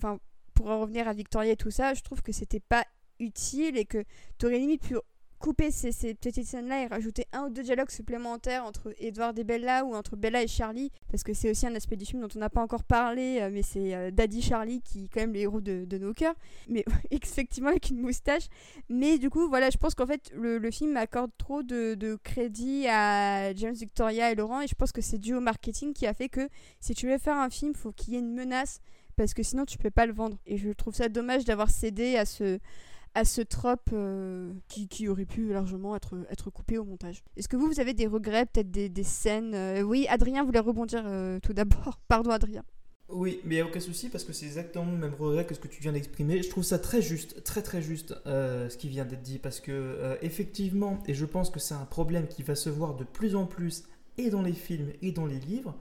pour 0.53 0.69
en 0.69 0.79
revenir 0.79 1.09
à 1.09 1.13
Victoria 1.13 1.51
et 1.51 1.57
tout 1.57 1.71
ça, 1.71 1.93
je 1.93 2.01
trouve 2.03 2.21
que 2.21 2.31
c'était 2.31 2.61
pas 2.61 2.85
utile 3.19 3.77
et 3.77 3.83
que 3.85 4.05
tu 4.39 4.45
aurais 4.45 4.59
limite 4.59 4.81
pu 4.87 4.95
couper 5.43 5.71
ces, 5.71 6.13
petites 6.13 6.47
scènes-là 6.47 6.83
et 6.83 6.87
rajouter 6.87 7.25
un 7.33 7.47
ou 7.47 7.49
deux 7.49 7.63
dialogues 7.63 7.89
supplémentaires 7.89 8.63
entre 8.63 8.95
Edward 8.97 9.37
et 9.37 9.43
Bella 9.43 9.83
ou 9.83 9.93
entre 9.93 10.15
Bella 10.15 10.41
et 10.41 10.47
Charlie, 10.47 10.89
parce 11.11 11.21
que 11.21 11.33
c'est 11.33 11.51
aussi 11.51 11.67
un 11.67 11.75
aspect 11.75 11.97
du 11.97 12.05
film 12.05 12.21
dont 12.21 12.29
on 12.33 12.39
n'a 12.39 12.49
pas 12.49 12.61
encore 12.61 12.85
parlé, 12.85 13.39
euh, 13.41 13.49
mais 13.51 13.61
c'est 13.61 13.93
euh, 13.93 14.09
Daddy 14.09 14.41
Charlie 14.41 14.81
qui 14.81 15.03
est 15.03 15.07
quand 15.09 15.19
même 15.19 15.33
le 15.33 15.39
héros 15.39 15.59
de, 15.59 15.97
nos 15.97 16.13
cœurs, 16.13 16.35
mais 16.69 16.85
effectivement 17.11 17.71
avec 17.71 17.89
une 17.89 17.99
moustache. 17.99 18.43
Mais 18.87 19.17
du 19.17 19.29
coup, 19.29 19.49
voilà, 19.49 19.69
je 19.69 19.75
pense 19.75 19.95
qu'en 19.95 20.07
fait, 20.07 20.31
le, 20.33 20.71
film 20.71 20.95
accorde 20.95 21.31
trop 21.37 21.61
de, 21.61 21.95
de 21.95 22.15
crédit 22.15 22.87
à 22.87 23.53
James 23.53 23.75
Victoria 23.75 24.31
et 24.31 24.35
Laurent, 24.35 24.61
et 24.61 24.67
je 24.67 24.75
pense 24.75 24.93
que 24.93 25.01
c'est 25.01 25.17
dû 25.17 25.33
au 25.33 25.41
marketing 25.41 25.91
qui 25.91 26.07
a 26.07 26.13
fait 26.13 26.29
que 26.29 26.47
si 26.79 26.93
tu 26.93 27.09
veux 27.09 27.17
faire 27.17 27.35
un 27.35 27.49
film, 27.49 27.73
faut 27.73 27.91
qu'il 27.91 28.13
y 28.13 28.15
ait 28.15 28.21
une 28.21 28.33
menace, 28.33 28.79
parce 29.17 29.33
que 29.33 29.43
sinon 29.43 29.65
tu 29.65 29.77
peux 29.77 29.91
pas 29.91 30.05
le 30.05 30.13
vendre. 30.13 30.37
Et 30.45 30.55
je 30.55 30.69
trouve 30.69 30.95
ça 30.95 31.09
dommage 31.09 31.43
d'avoir 31.43 31.69
cédé 31.69 32.15
à 32.15 32.23
ce 32.23 32.59
à 33.15 33.25
ce 33.25 33.41
trope 33.41 33.89
euh, 33.93 34.51
qui, 34.67 34.87
qui 34.87 35.07
aurait 35.07 35.25
pu 35.25 35.49
largement 35.53 35.95
être, 35.95 36.25
être 36.29 36.49
coupé 36.49 36.77
au 36.77 36.83
montage. 36.83 37.23
Est-ce 37.37 37.47
que 37.47 37.55
vous, 37.55 37.67
vous 37.67 37.79
avez 37.79 37.93
des 37.93 38.07
regrets, 38.07 38.45
peut-être 38.45 38.71
des, 38.71 38.89
des 38.89 39.03
scènes 39.03 39.53
euh, 39.53 39.81
Oui, 39.81 40.07
Adrien 40.09 40.43
voulait 40.43 40.59
rebondir 40.59 41.03
euh, 41.05 41.39
tout 41.39 41.53
d'abord. 41.53 41.99
Pardon, 42.07 42.31
Adrien. 42.31 42.63
Oui, 43.09 43.39
mais 43.43 43.55
il 43.55 43.57
n'y 43.57 43.61
a 43.61 43.65
aucun 43.67 43.79
souci 43.81 44.09
parce 44.09 44.23
que 44.23 44.33
c'est 44.33 44.45
exactement 44.45 44.85
le 44.85 44.97
même 44.97 45.13
regret 45.13 45.45
que 45.45 45.53
ce 45.53 45.59
que 45.59 45.67
tu 45.67 45.81
viens 45.81 45.91
d'exprimer. 45.91 46.41
Je 46.41 46.49
trouve 46.49 46.63
ça 46.63 46.79
très 46.79 47.01
juste, 47.01 47.43
très 47.43 47.61
très 47.61 47.81
juste 47.81 48.15
ce 48.25 48.75
qui 48.77 48.87
vient 48.89 49.05
d'être 49.05 49.21
dit 49.21 49.37
parce 49.39 49.59
que 49.59 50.17
effectivement, 50.21 50.97
et 51.05 51.13
je 51.13 51.25
pense 51.25 51.51
que 51.51 51.59
c'est 51.59 51.75
un 51.75 51.85
problème 51.85 52.27
qui 52.27 52.41
va 52.41 52.55
se 52.55 52.69
voir 52.69 52.95
de 52.95 53.03
plus 53.03 53.35
en 53.35 53.45
plus 53.45 53.83
et 54.17 54.29
dans 54.31 54.41
les 54.41 54.53
films 54.53 54.89
et 55.01 55.11
dans 55.11 55.25
les 55.27 55.39
livres, 55.39 55.75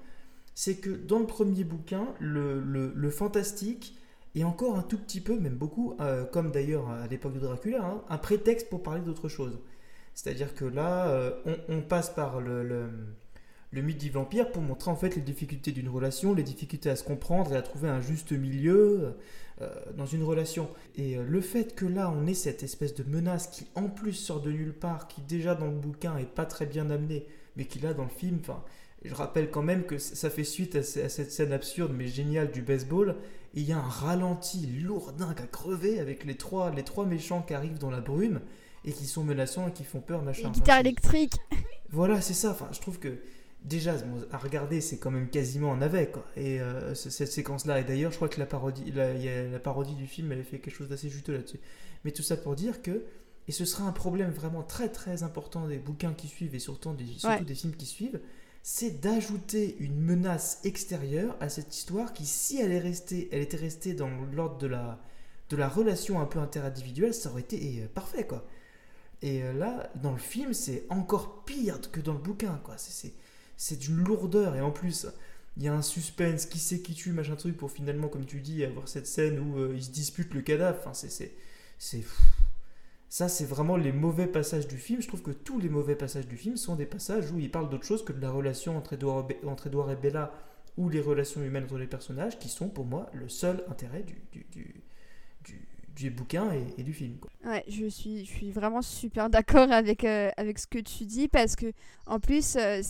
c'est 0.54 0.74
que 0.76 0.90
dans 0.90 1.20
le 1.20 1.26
premier 1.26 1.64
bouquin, 1.64 2.08
le- 2.20 2.60
le 2.94 3.10
fantastique 3.10 3.96
est 4.40 4.44
encore 4.44 4.76
un 4.76 4.82
tout 4.82 4.98
petit 4.98 5.20
peu, 5.20 5.38
même 5.38 5.56
beaucoup, 5.56 5.94
euh, 6.00 6.24
comme 6.24 6.50
d'ailleurs 6.50 6.88
à 6.90 7.06
l'époque 7.06 7.34
de 7.34 7.40
Dracula, 7.40 7.84
hein, 7.84 8.02
un 8.08 8.18
prétexte 8.18 8.68
pour 8.70 8.82
parler 8.82 9.02
d'autre 9.02 9.28
chose. 9.28 9.58
C'est-à-dire 10.14 10.54
que 10.54 10.64
là, 10.64 11.08
euh, 11.08 11.30
on, 11.68 11.80
passe 11.82 12.10
par 12.10 12.40
le- 12.40 12.62
le, 12.64 12.86
le 13.72 13.82
mythe 13.82 13.98
du 13.98 14.10
vampire 14.10 14.50
pour 14.50 14.62
montrer 14.62 14.90
en 14.90 14.96
fait 14.96 15.16
les 15.16 15.22
difficultés 15.22 15.72
d'une 15.72 15.88
relation, 15.88 16.34
les 16.34 16.42
difficultés 16.42 16.90
à 16.90 16.96
se 16.96 17.04
comprendre 17.04 17.52
et 17.52 17.56
à 17.56 17.62
trouver 17.62 17.88
un 17.88 18.00
juste 18.00 18.32
milieu 18.32 19.14
euh, 19.60 19.68
dans 19.96 20.06
une 20.06 20.22
relation. 20.22 20.68
Et 20.96 21.16
le 21.16 21.40
fait 21.40 21.74
que 21.74 21.86
là 21.86 22.10
on 22.14 22.26
ait 22.26 22.34
cette 22.34 22.62
espèce 22.62 22.94
de 22.94 23.04
menace 23.04 23.46
qui 23.48 23.66
en 23.74 23.88
plus 23.88 24.12
sort 24.12 24.40
de 24.42 24.50
nulle 24.52 24.74
part, 24.74 25.08
qui 25.08 25.20
déjà 25.22 25.54
dans 25.54 25.66
le 25.66 25.72
bouquin 25.76 26.16
est 26.18 26.26
pas 26.26 26.44
très 26.44 26.66
bien 26.66 26.90
amenée, 26.90 27.26
mais 27.56 27.64
qui 27.64 27.78
là 27.80 27.94
dans 27.94 28.04
le 28.04 28.10
film, 28.10 28.40
je 29.04 29.14
rappelle 29.14 29.50
quand 29.50 29.62
même 29.62 29.84
que 29.84 29.98
ça 29.98 30.30
fait 30.30 30.44
suite 30.44 30.76
à 30.76 30.82
cette 30.82 31.32
scène 31.32 31.52
absurde 31.52 31.92
mais 31.96 32.06
géniale 32.06 32.50
du 32.50 32.62
baseball. 32.62 33.16
Et 33.54 33.60
il 33.60 33.66
y 33.66 33.72
a 33.72 33.78
un 33.78 33.88
ralenti 33.88 34.66
lourdingue 34.66 35.40
à 35.40 35.46
crever 35.46 36.00
avec 36.00 36.24
les 36.24 36.36
trois, 36.36 36.70
les 36.70 36.82
trois 36.84 37.04
méchants 37.04 37.42
qui 37.42 37.54
arrivent 37.54 37.78
dans 37.78 37.90
la 37.90 38.00
brume 38.00 38.40
et 38.84 38.92
qui 38.92 39.04
sont 39.06 39.24
menaçants 39.24 39.68
et 39.68 39.72
qui 39.72 39.84
font 39.84 40.00
peur, 40.00 40.22
machin. 40.22 40.48
Enfin, 40.48 40.52
guitare 40.52 40.80
électrique. 40.80 41.34
voilà, 41.90 42.20
c'est 42.20 42.34
ça. 42.34 42.50
Enfin, 42.52 42.68
je 42.72 42.80
trouve 42.80 42.98
que 42.98 43.18
déjà, 43.64 43.92
bon, 43.94 44.24
à 44.32 44.38
regarder, 44.38 44.80
c'est 44.80 44.98
quand 44.98 45.10
même 45.10 45.28
quasiment 45.28 45.70
en 45.70 45.82
avait. 45.82 46.08
Quoi. 46.10 46.24
Et 46.36 46.60
euh, 46.60 46.94
cette 46.94 47.30
séquence-là, 47.30 47.80
et 47.80 47.84
d'ailleurs, 47.84 48.10
je 48.10 48.16
crois 48.16 48.28
que 48.28 48.40
la 48.40 48.46
parodie, 48.46 48.90
la, 48.92 49.12
il 49.14 49.22
y 49.22 49.28
a 49.28 49.44
la 49.48 49.58
parodie 49.58 49.94
du 49.94 50.06
film, 50.06 50.32
elle 50.32 50.40
a 50.40 50.44
fait 50.44 50.58
quelque 50.58 50.74
chose 50.74 50.88
d'assez 50.88 51.10
juteux 51.10 51.32
là-dessus. 51.34 51.60
Mais 52.04 52.10
tout 52.10 52.22
ça 52.22 52.36
pour 52.36 52.56
dire 52.56 52.80
que, 52.82 53.04
et 53.48 53.52
ce 53.52 53.64
sera 53.64 53.84
un 53.84 53.92
problème 53.92 54.30
vraiment 54.30 54.62
très 54.62 54.88
très 54.88 55.22
important 55.24 55.66
des 55.68 55.78
bouquins 55.78 56.14
qui 56.14 56.26
suivent 56.28 56.54
et 56.54 56.58
surtout 56.58 56.92
des, 56.94 57.04
surtout 57.06 57.26
Ouais. 57.38 57.44
des 57.44 57.54
films 57.54 57.74
qui 57.76 57.86
suivent, 57.86 58.20
c'est 58.62 59.00
d'ajouter 59.00 59.76
une 59.80 60.00
menace 60.00 60.60
extérieure 60.64 61.36
à 61.40 61.48
cette 61.48 61.76
histoire 61.76 62.12
qui, 62.12 62.26
si 62.26 62.60
elle 62.60 62.72
est 62.72 62.78
restée, 62.78 63.28
elle 63.32 63.42
était 63.42 63.56
restée 63.56 63.94
dans 63.94 64.10
l'ordre 64.34 64.58
de 64.58 64.66
la 64.66 65.00
de 65.50 65.56
la 65.56 65.68
relation 65.68 66.20
un 66.20 66.24
peu 66.26 66.38
interindividuelle, 66.38 67.12
ça 67.12 67.30
aurait 67.30 67.42
été 67.42 67.82
euh, 67.82 67.86
parfait 67.94 68.26
quoi. 68.26 68.46
Et 69.22 69.42
euh, 69.42 69.52
là, 69.52 69.90
dans 70.02 70.12
le 70.12 70.18
film, 70.18 70.52
c'est 70.54 70.84
encore 70.90 71.44
pire 71.44 71.80
que 71.92 72.00
dans 72.00 72.12
le 72.14 72.18
bouquin, 72.18 72.60
quoi. 72.64 72.76
C'est- 72.78 73.14
d'une 73.78 74.02
lourdeur, 74.04 74.56
et 74.56 74.60
en 74.60 74.70
plus, 74.72 75.06
il 75.56 75.62
y 75.62 75.68
a 75.68 75.74
un 75.74 75.82
suspense, 75.82 76.46
qui 76.46 76.58
sait 76.58 76.80
qui 76.80 76.94
tue, 76.94 77.12
machin 77.12 77.36
truc, 77.36 77.56
pour 77.56 77.70
finalement, 77.70 78.08
comme 78.08 78.26
tu 78.26 78.40
dis, 78.40 78.64
avoir 78.64 78.88
cette 78.88 79.06
scène 79.06 79.38
où 79.38 79.58
euh, 79.58 79.74
ils 79.76 79.84
se 79.84 79.90
disputent 79.90 80.34
le 80.34 80.42
cadavre. 80.42 80.78
Enfin, 80.80 80.94
c'est, 80.94 81.32
c'est. 81.78 82.02
Ça, 83.12 83.28
c'est 83.28 83.44
vraiment 83.44 83.76
les 83.76 83.92
mauvais 83.92 84.26
passages 84.26 84.66
du 84.66 84.78
film. 84.78 85.02
Je 85.02 85.06
trouve 85.06 85.20
que 85.20 85.32
tous 85.32 85.60
les 85.60 85.68
mauvais 85.68 85.96
passages 85.96 86.26
du 86.26 86.38
film 86.38 86.56
sont 86.56 86.76
des 86.76 86.86
passages 86.86 87.30
où 87.30 87.38
il 87.38 87.50
parle 87.50 87.68
d'autre 87.68 87.84
chose 87.84 88.02
que 88.06 88.12
de 88.14 88.22
la 88.22 88.30
relation 88.30 88.74
entre 88.78 88.94
Edouard, 88.94 89.90
et 89.90 89.96
Bella 89.96 90.32
ou 90.78 90.88
les 90.88 91.02
relations 91.02 91.42
humaines 91.42 91.64
entre 91.64 91.76
les 91.76 91.86
personnages, 91.86 92.38
qui 92.38 92.48
sont 92.48 92.70
pour 92.70 92.86
moi 92.86 93.10
le 93.12 93.28
seul 93.28 93.64
intérêt 93.68 94.02
du, 94.02 94.14
du, 94.32 94.46
du, 94.50 94.82
du- 95.44 95.68
du 95.94 96.10
bouquin 96.10 96.52
et, 96.78 96.82
du 96.82 96.94
film. 96.94 97.18
Ouais, 97.44 97.62
je 97.68 97.84
suis, 97.84 98.24
je 98.24 98.30
suis 98.30 98.50
vraiment 98.50 98.80
super 98.80 99.28
d'accord 99.28 99.70
avec, 99.70 100.04
euh, 100.04 100.30
avec 100.38 100.58
ce 100.58 100.66
que 100.66 100.78
tu 100.78 101.04
dis 101.04 101.28
parce 101.28 101.54
que, 101.54 101.70
en 102.06 102.18
plus, 102.18 102.56
euh, 102.56 102.80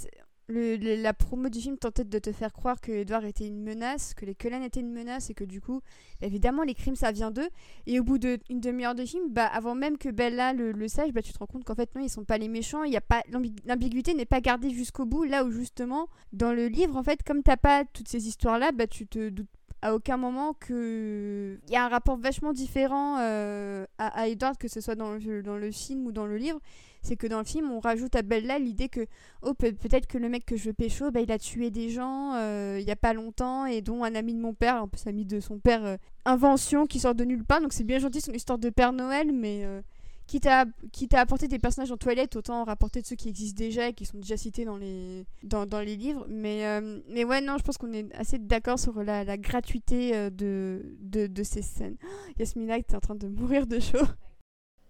la 0.58 1.12
promo 1.12 1.48
du 1.48 1.60
film 1.60 1.78
tentait 1.78 2.04
de 2.04 2.18
te 2.18 2.32
faire 2.32 2.52
croire 2.52 2.80
que 2.80 2.92
Edward 2.92 3.24
était 3.24 3.46
une 3.46 3.62
menace, 3.62 4.14
que 4.14 4.24
les 4.26 4.34
Cullen 4.34 4.62
étaient 4.62 4.80
une 4.80 4.92
menace 4.92 5.30
et 5.30 5.34
que 5.34 5.44
du 5.44 5.60
coup, 5.60 5.80
évidemment, 6.20 6.62
les 6.62 6.74
crimes 6.74 6.96
ça 6.96 7.12
vient 7.12 7.30
d'eux. 7.30 7.48
Et 7.86 7.98
au 8.00 8.04
bout 8.04 8.18
d'une 8.18 8.38
demi-heure 8.60 8.94
de 8.94 9.04
film, 9.04 9.30
bah, 9.30 9.46
avant 9.46 9.74
même 9.74 9.98
que 9.98 10.08
Bella 10.08 10.52
le, 10.52 10.72
le 10.72 10.88
sache, 10.88 11.12
bah, 11.12 11.22
tu 11.22 11.32
te 11.32 11.38
rends 11.38 11.46
compte 11.46 11.64
qu'en 11.64 11.74
fait, 11.74 11.94
non, 11.94 12.02
ils 12.02 12.08
sont 12.10 12.24
pas 12.24 12.38
les 12.38 12.48
méchants. 12.48 12.84
Il 12.84 12.92
y 12.92 12.96
a 12.96 13.00
pas 13.00 13.22
l'ambi- 13.30 13.56
L'ambiguïté 13.66 14.14
n'est 14.14 14.24
pas 14.24 14.40
gardée 14.40 14.70
jusqu'au 14.70 15.04
bout. 15.06 15.24
Là 15.24 15.44
où 15.44 15.50
justement, 15.50 16.08
dans 16.32 16.52
le 16.52 16.68
livre, 16.68 16.96
en 16.96 17.02
fait, 17.02 17.22
comme 17.22 17.42
t'as 17.42 17.56
pas 17.56 17.84
toutes 17.84 18.08
ces 18.08 18.28
histoires-là, 18.28 18.72
bah, 18.72 18.86
tu 18.86 19.06
te 19.06 19.28
doutes 19.28 19.48
à 19.84 19.96
aucun 19.96 20.16
moment 20.16 20.54
que 20.54 21.58
il 21.66 21.72
y 21.72 21.76
a 21.76 21.84
un 21.84 21.88
rapport 21.88 22.16
vachement 22.16 22.52
différent 22.52 23.18
euh, 23.18 23.84
à, 23.98 24.20
à 24.20 24.28
Edward 24.28 24.56
que 24.56 24.68
ce 24.68 24.80
soit 24.80 24.94
dans 24.94 25.14
le, 25.14 25.42
dans 25.42 25.56
le 25.56 25.72
film 25.72 26.06
ou 26.06 26.12
dans 26.12 26.24
le 26.24 26.36
livre 26.36 26.60
c'est 27.02 27.16
que 27.16 27.26
dans 27.26 27.38
le 27.38 27.44
film 27.44 27.70
on 27.70 27.80
rajoute 27.80 28.14
à 28.16 28.22
Bella 28.22 28.58
l'idée 28.58 28.88
que 28.88 29.06
oh 29.42 29.54
peut- 29.54 29.72
peut-être 29.72 30.06
que 30.06 30.18
le 30.18 30.28
mec 30.28 30.46
que 30.46 30.56
je 30.56 30.70
pécho 30.70 31.10
bah, 31.10 31.20
il 31.20 31.30
a 31.32 31.38
tué 31.38 31.70
des 31.70 31.90
gens 31.90 32.34
euh, 32.34 32.78
il 32.80 32.86
y 32.86 32.90
a 32.90 32.96
pas 32.96 33.12
longtemps 33.12 33.66
et 33.66 33.82
dont 33.82 34.04
un 34.04 34.14
ami 34.14 34.34
de 34.34 34.40
mon 34.40 34.54
père 34.54 34.82
en 34.82 34.88
plus 34.88 35.06
ami 35.06 35.24
de 35.24 35.40
son 35.40 35.58
père 35.58 35.84
euh, 35.84 35.96
invention 36.24 36.86
qui 36.86 37.00
sort 37.00 37.14
de 37.14 37.24
nulle 37.24 37.44
part 37.44 37.60
donc 37.60 37.72
c'est 37.72 37.84
bien 37.84 37.98
gentil 37.98 38.20
son 38.20 38.32
histoire 38.32 38.58
de 38.58 38.70
Père 38.70 38.92
Noël 38.92 39.32
mais 39.32 39.64
euh, 39.64 39.82
quitte 40.28 40.46
à, 40.46 40.64
quitte 40.92 41.12
à 41.14 41.20
apporter 41.20 41.48
des 41.48 41.58
personnages 41.58 41.90
en 41.92 41.96
toilette, 41.98 42.36
autant 42.36 42.62
en 42.62 42.64
rapporter 42.64 43.02
de 43.02 43.06
ceux 43.06 43.16
qui 43.16 43.28
existent 43.28 43.58
déjà 43.58 43.88
et 43.88 43.92
qui 43.92 44.06
sont 44.06 44.18
déjà 44.18 44.36
cités 44.36 44.64
dans 44.64 44.78
les, 44.78 45.26
dans, 45.42 45.66
dans 45.66 45.80
les 45.80 45.96
livres. 45.96 46.24
Mais, 46.30 46.64
euh, 46.64 47.00
mais 47.10 47.24
ouais, 47.24 47.40
non, 47.42 47.58
je 47.58 47.62
pense 47.64 47.76
qu'on 47.76 47.92
est 47.92 48.10
assez 48.14 48.38
d'accord 48.38 48.78
sur 48.78 49.02
la, 49.02 49.36
gratuité 49.36 50.30
de, 50.30 50.96
de, 51.00 51.26
de 51.26 51.42
ces 51.42 51.60
scènes. 51.60 51.96
Yasmina, 52.38 52.80
t'es 52.82 52.94
en 52.94 53.00
train 53.00 53.16
de 53.16 53.26
mourir 53.26 53.66
de 53.66 53.78
chaud. 53.80 54.06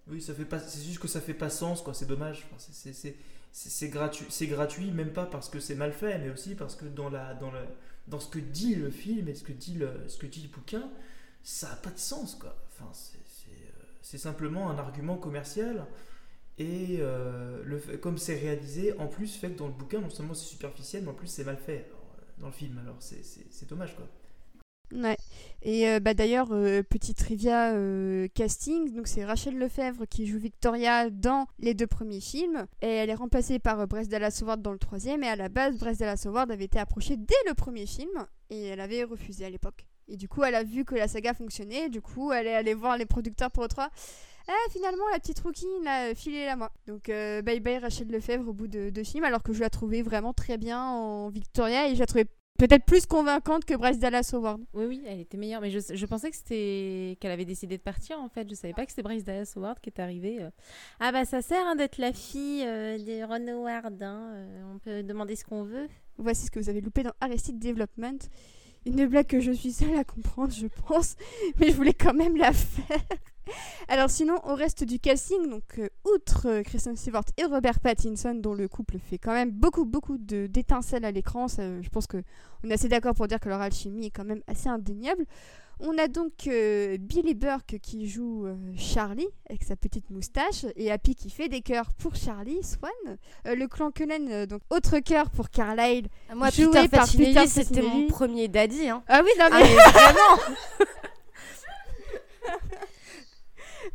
Oui, 0.08 0.20
ça 0.20 0.34
fait 0.34 0.44
pas. 0.44 0.58
C'est 0.58 0.82
juste 0.84 0.98
que 0.98 1.08
ça 1.08 1.20
fait 1.20 1.34
pas 1.34 1.50
sens, 1.50 1.82
quoi. 1.82 1.94
C'est 1.94 2.06
dommage. 2.06 2.46
C'est- 2.58 3.88
gratuit. 3.88 4.26
C'est 4.30 4.46
gratuit, 4.46 4.90
même 4.90 5.12
pas 5.12 5.26
parce 5.26 5.48
que 5.48 5.60
c'est 5.60 5.74
mal 5.74 5.92
fait, 5.92 6.18
mais 6.18 6.30
aussi 6.30 6.54
parce 6.54 6.74
que 6.74 6.86
dans 6.86 7.08
la 7.10 7.34
dans 7.34 7.52
dans 8.08 8.18
ce 8.20 8.28
que 8.28 8.38
dit 8.38 8.74
le 8.74 8.90
film 8.90 9.28
et 9.28 9.34
ce 9.34 9.44
que 9.44 9.52
dit 9.52 9.74
le 9.74 9.90
ce 10.08 10.16
que 10.18 10.26
dit 10.26 10.42
le 10.42 10.48
bouquin, 10.48 10.90
ça 11.42 11.72
a 11.72 11.76
pas 11.76 11.90
de 11.90 11.98
sens, 11.98 12.34
quoi. 12.34 12.56
Enfin, 12.68 12.90
c'est 12.92 14.16
euh, 14.16 14.18
simplement 14.18 14.70
un 14.70 14.78
argument 14.78 15.16
commercial. 15.16 15.86
Et 16.58 16.98
euh, 17.00 17.62
le 17.64 17.78
comme 17.98 18.18
c'est 18.18 18.36
réalisé, 18.38 18.92
en 18.98 19.06
plus, 19.08 19.36
fait 19.36 19.50
que 19.52 19.58
dans 19.58 19.66
le 19.68 19.72
bouquin, 19.72 20.00
non 20.00 20.10
seulement 20.10 20.34
c'est 20.34 20.46
superficiel, 20.46 21.02
mais 21.04 21.10
en 21.10 21.14
plus 21.14 21.28
c'est 21.28 21.44
mal 21.44 21.56
fait 21.58 21.90
euh, 21.90 22.22
dans 22.38 22.48
le 22.48 22.52
film. 22.52 22.78
Alors 22.78 22.96
c'est 23.00 23.68
dommage, 23.68 23.96
quoi. 23.96 24.06
Ouais. 24.92 25.16
Et 25.64 25.88
euh, 25.88 26.00
bah, 26.00 26.12
d'ailleurs, 26.12 26.48
euh, 26.50 26.82
petit 26.82 27.14
trivia 27.14 27.72
euh, 27.72 28.26
casting, 28.34 28.92
donc 28.92 29.06
c'est 29.06 29.24
Rachel 29.24 29.56
Lefebvre 29.56 30.06
qui 30.08 30.26
joue 30.26 30.38
Victoria 30.38 31.08
dans 31.08 31.46
les 31.60 31.74
deux 31.74 31.86
premiers 31.86 32.20
films. 32.20 32.66
Et 32.82 32.88
elle 32.88 33.10
est 33.10 33.14
remplacée 33.14 33.60
par 33.60 33.86
Bryce 33.86 34.08
Dallas 34.08 34.40
Howard 34.42 34.60
dans 34.60 34.72
le 34.72 34.78
troisième. 34.78 35.22
Et 35.22 35.28
à 35.28 35.36
la 35.36 35.48
base, 35.48 35.78
Bryce 35.78 35.98
Dallas 35.98 36.24
Howard 36.26 36.50
avait 36.50 36.64
été 36.64 36.80
approchée 36.80 37.16
dès 37.16 37.34
le 37.46 37.54
premier 37.54 37.86
film. 37.86 38.26
Et 38.50 38.66
elle 38.66 38.80
avait 38.80 39.04
refusé 39.04 39.44
à 39.44 39.50
l'époque. 39.50 39.86
Et 40.08 40.16
du 40.16 40.28
coup, 40.28 40.42
elle 40.42 40.56
a 40.56 40.64
vu 40.64 40.84
que 40.84 40.96
la 40.96 41.06
saga 41.06 41.32
fonctionnait. 41.32 41.88
Du 41.88 42.00
coup, 42.00 42.32
elle 42.32 42.48
est 42.48 42.54
allée 42.54 42.74
voir 42.74 42.98
les 42.98 43.06
producteurs 43.06 43.52
pour 43.52 43.64
E3. 43.64 43.88
Ah, 44.48 44.70
finalement, 44.70 45.04
la 45.12 45.20
petite 45.20 45.38
rookie, 45.40 45.66
là, 45.84 46.14
filez-la 46.14 46.56
moi. 46.56 46.72
Donc, 46.88 47.08
euh, 47.08 47.42
bye 47.42 47.60
bye 47.60 47.78
Rachel 47.78 48.08
Lefebvre 48.08 48.48
au 48.48 48.52
bout 48.52 48.66
de 48.66 48.90
deux 48.90 49.04
films, 49.04 49.24
alors 49.24 49.42
que 49.42 49.52
je 49.52 49.60
la 49.60 49.70
trouvais 49.70 50.02
vraiment 50.02 50.32
très 50.32 50.58
bien 50.58 50.82
en 50.82 51.28
Victoria 51.28 51.88
et 51.88 51.94
je 51.94 52.00
la 52.00 52.06
trouvais 52.06 52.26
peut-être 52.66 52.84
plus 52.84 53.06
convaincante 53.06 53.64
que 53.64 53.74
Bryce 53.74 53.98
Dallas 53.98 54.30
Howard. 54.32 54.60
Oui, 54.72 54.84
oui, 54.86 55.02
elle 55.06 55.18
était 55.20 55.36
meilleure. 55.36 55.60
Mais 55.60 55.70
je, 55.70 55.80
je 55.92 56.06
pensais 56.06 56.30
que 56.30 56.36
c'était 56.36 57.16
qu'elle 57.20 57.32
avait 57.32 57.44
décidé 57.44 57.76
de 57.76 57.82
partir 57.82 58.20
en 58.20 58.28
fait. 58.28 58.48
Je 58.48 58.54
savais 58.54 58.72
pas 58.72 58.84
que 58.84 58.92
c'était 58.92 59.02
Bryce 59.02 59.24
Dallas 59.24 59.52
Howard 59.56 59.80
qui 59.80 59.90
est 59.90 60.00
arrivée. 60.00 60.42
euh. 60.42 60.50
Ah 61.00 61.10
bah 61.10 61.24
ça 61.24 61.42
sert 61.42 61.66
hein, 61.66 61.74
d'être 61.74 61.98
la 61.98 62.12
fille 62.12 62.62
euh, 62.64 62.98
de 62.98 63.24
Ron 63.24 63.48
Howard. 63.48 64.00
hein. 64.02 64.32
Euh, 64.34 64.72
on 64.74 64.78
peut 64.78 65.02
demander 65.02 65.34
ce 65.34 65.44
qu'on 65.44 65.64
veut. 65.64 65.88
Voici 66.18 66.46
ce 66.46 66.50
que 66.52 66.60
vous 66.60 66.68
avez 66.68 66.80
loupé 66.80 67.02
dans 67.02 67.12
Arrested 67.20 67.58
Development. 67.58 68.18
Une 68.86 69.06
blague 69.06 69.26
que 69.26 69.40
je 69.40 69.52
suis 69.52 69.72
seule 69.72 69.96
à 69.96 70.04
comprendre, 70.04 70.52
je 70.52 70.66
pense, 70.86 71.16
mais 71.58 71.68
je 71.68 71.74
voulais 71.74 71.94
quand 71.94 72.14
même 72.14 72.36
la 72.36 72.52
faire. 72.52 72.98
Alors 73.88 74.10
sinon, 74.10 74.36
au 74.44 74.54
reste 74.54 74.84
du 74.84 74.98
casting, 74.98 75.48
donc 75.48 75.78
euh, 75.78 75.88
outre 76.04 76.48
euh, 76.48 76.62
Kristen 76.62 76.96
Stewart 76.96 77.24
et 77.36 77.44
Robert 77.44 77.80
Pattinson, 77.80 78.34
dont 78.34 78.54
le 78.54 78.68
couple 78.68 78.98
fait 78.98 79.18
quand 79.18 79.32
même 79.32 79.50
beaucoup 79.50 79.84
beaucoup 79.84 80.18
de 80.18 80.46
d'étincelles 80.46 81.04
à 81.04 81.10
l'écran, 81.10 81.48
ça, 81.48 81.62
je 81.80 81.88
pense 81.88 82.06
que 82.06 82.22
on 82.64 82.70
est 82.70 82.74
assez 82.74 82.88
d'accord 82.88 83.14
pour 83.14 83.26
dire 83.26 83.40
que 83.40 83.48
leur 83.48 83.60
alchimie 83.60 84.06
est 84.06 84.10
quand 84.10 84.24
même 84.24 84.42
assez 84.46 84.68
indéniable. 84.68 85.24
On 85.84 85.98
a 85.98 86.06
donc 86.06 86.46
euh, 86.46 86.96
Billy 87.00 87.34
Burke 87.34 87.78
qui 87.82 88.06
joue 88.08 88.46
euh, 88.46 88.54
Charlie 88.76 89.26
avec 89.50 89.64
sa 89.64 89.74
petite 89.74 90.10
moustache 90.10 90.64
et 90.76 90.92
Happy 90.92 91.16
qui 91.16 91.28
fait 91.28 91.48
des 91.48 91.60
cœurs 91.60 91.92
pour 91.94 92.14
Charlie, 92.14 92.62
Swan. 92.62 92.92
Euh, 93.48 93.56
le 93.56 93.66
clan 93.66 93.90
Cullen, 93.90 94.28
euh, 94.30 94.46
donc 94.46 94.60
autre 94.70 95.00
cœur 95.00 95.28
pour 95.30 95.50
Carlyle. 95.50 96.06
Ah, 96.30 96.36
Moi, 96.36 96.50
Joué 96.50 96.66
Peter 96.66 96.88
par 96.88 97.08
Peter 97.10 97.46
c'était 97.48 97.82
mon 97.82 98.06
premier 98.06 98.46
daddy. 98.46 98.88
Hein. 98.88 99.02
Ah 99.08 99.22
oui, 99.24 99.30
non 99.38 99.46
Ah, 99.50 99.58
mais 99.60 99.64
mais 99.64 99.74
vraiment 99.92 100.58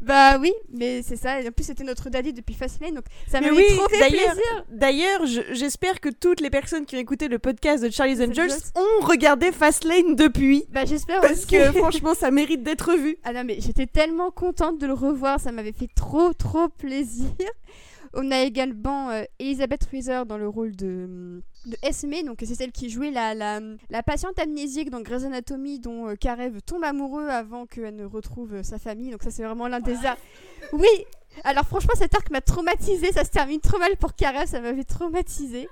bah 0.08 0.38
oui, 0.40 0.54
mais 0.74 1.02
c'est 1.04 1.16
ça. 1.18 1.42
Et 1.42 1.48
en 1.48 1.52
plus, 1.52 1.66
c'était 1.66 1.84
notre 1.84 2.10
daddy 2.10 2.34
depuis 2.34 2.56
Fastlane, 2.56 2.94
donc 2.96 3.06
ça 3.30 3.42
m'a 3.42 3.50
oui, 3.50 3.64
trop 3.76 3.88
fait 3.90 4.08
plaisir. 4.10 4.66
D'ailleurs, 4.72 5.26
je- 5.26 5.54
j'espère 5.54 6.00
que 6.00 6.10
toutes 6.10 6.42
les 6.42 6.50
personnes 6.50 6.86
qui 6.86 6.96
ont 6.96 7.00
écouté 7.00 7.28
le 7.28 7.40
podcast 7.40 7.84
de 7.84 7.90
Charlie's 7.90 8.20
Angels 8.22 8.52
Angels. 8.52 8.72
ont 8.76 9.06
regardé 9.06 9.52
Fastlane 9.52 10.16
depuis. 10.16 10.66
Bah 10.70 10.86
j'espère 10.86 11.22
Parce 11.22 11.34
aussi. 11.34 11.48
que 11.48 11.72
franchement, 11.78 12.14
ça 12.16 12.32
mérite 12.32 12.64
d'être 12.64 12.94
vu. 12.96 13.18
Ah 13.24 13.34
non, 13.34 13.44
mais 13.44 13.58
j'étais 13.60 13.86
tellement 13.88 14.32
contente 14.32 14.80
de 14.80 14.88
le 14.88 14.94
revoir, 14.94 15.40
ça 15.40 15.52
m'avait 15.52 15.74
fait 15.74 15.90
trop, 15.96 16.34
trop 16.34 16.70
plaisir. 16.70 17.28
On 18.14 18.32
a 18.32 18.40
également 18.42 19.10
euh, 19.10 19.24
Elisabeth 19.40 19.84
Ruizer 19.86 20.26
dans 20.26 20.38
le 20.38 20.48
rôle 20.48 20.76
de, 20.76 21.42
de 21.66 21.78
Esme, 21.84 22.24
donc 22.26 22.38
c'est 22.40 22.56
celle 22.56 22.72
qui 22.72 22.90
jouait 22.90 23.12
la, 23.12 23.34
la, 23.34 23.60
la 23.90 24.04
patiente 24.04 24.40
amnésique 24.40 24.90
dans 24.90 25.02
Grey's 25.02 25.24
Anatomy 25.24 25.80
dont 25.80 26.08
euh, 26.08 26.16
Karev 26.16 26.62
tombe 26.62 26.84
amoureux 26.84 27.28
avant 27.28 27.66
qu'elle 27.66 27.96
ne 27.96 28.06
retrouve 28.06 28.56
euh, 28.56 28.64
sa 28.64 28.80
famille. 28.80 29.12
Donc 29.12 29.24
ça 29.24 29.32
c'est 29.32 29.44
vraiment 29.44 29.68
l'un 29.68 29.80
des 29.80 30.06
arcs. 30.06 30.20
Oui 30.74 30.88
Alors 31.44 31.66
franchement 31.66 31.94
cet 31.96 32.16
arc 32.16 32.30
m'a 32.32 32.42
traumatisé, 32.42 33.12
ça 33.12 33.24
se 33.24 33.30
termine 33.30 33.60
trop 33.60 33.80
mal 33.80 33.96
pour 33.98 34.16
Karev, 34.16 34.48
ça 34.48 34.62
m'avait 34.62 34.84
traumatisé. 34.84 35.68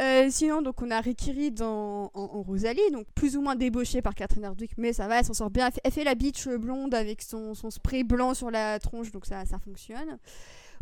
Euh, 0.00 0.28
sinon, 0.30 0.62
donc 0.62 0.80
on 0.80 0.90
a 0.90 0.98
Rikiri 1.02 1.50
dans, 1.50 2.10
en, 2.14 2.22
en 2.22 2.42
Rosalie, 2.42 2.80
donc 2.92 3.06
plus 3.14 3.36
ou 3.36 3.42
moins 3.42 3.56
débauchée 3.56 4.00
par 4.00 4.14
Catherine 4.14 4.46
Hardwick, 4.46 4.70
mais 4.78 4.94
ça 4.94 5.06
va, 5.06 5.18
elle 5.18 5.24
s'en 5.26 5.34
sort 5.34 5.50
bien. 5.50 5.66
Elle 5.66 5.72
fait, 5.72 5.80
elle 5.84 5.92
fait 5.92 6.04
la 6.04 6.14
bitch 6.14 6.48
blonde 6.48 6.94
avec 6.94 7.20
son, 7.20 7.54
son 7.54 7.70
spray 7.70 8.02
blanc 8.02 8.32
sur 8.32 8.50
la 8.50 8.78
tronche, 8.78 9.12
donc 9.12 9.26
ça, 9.26 9.44
ça 9.44 9.58
fonctionne. 9.58 10.16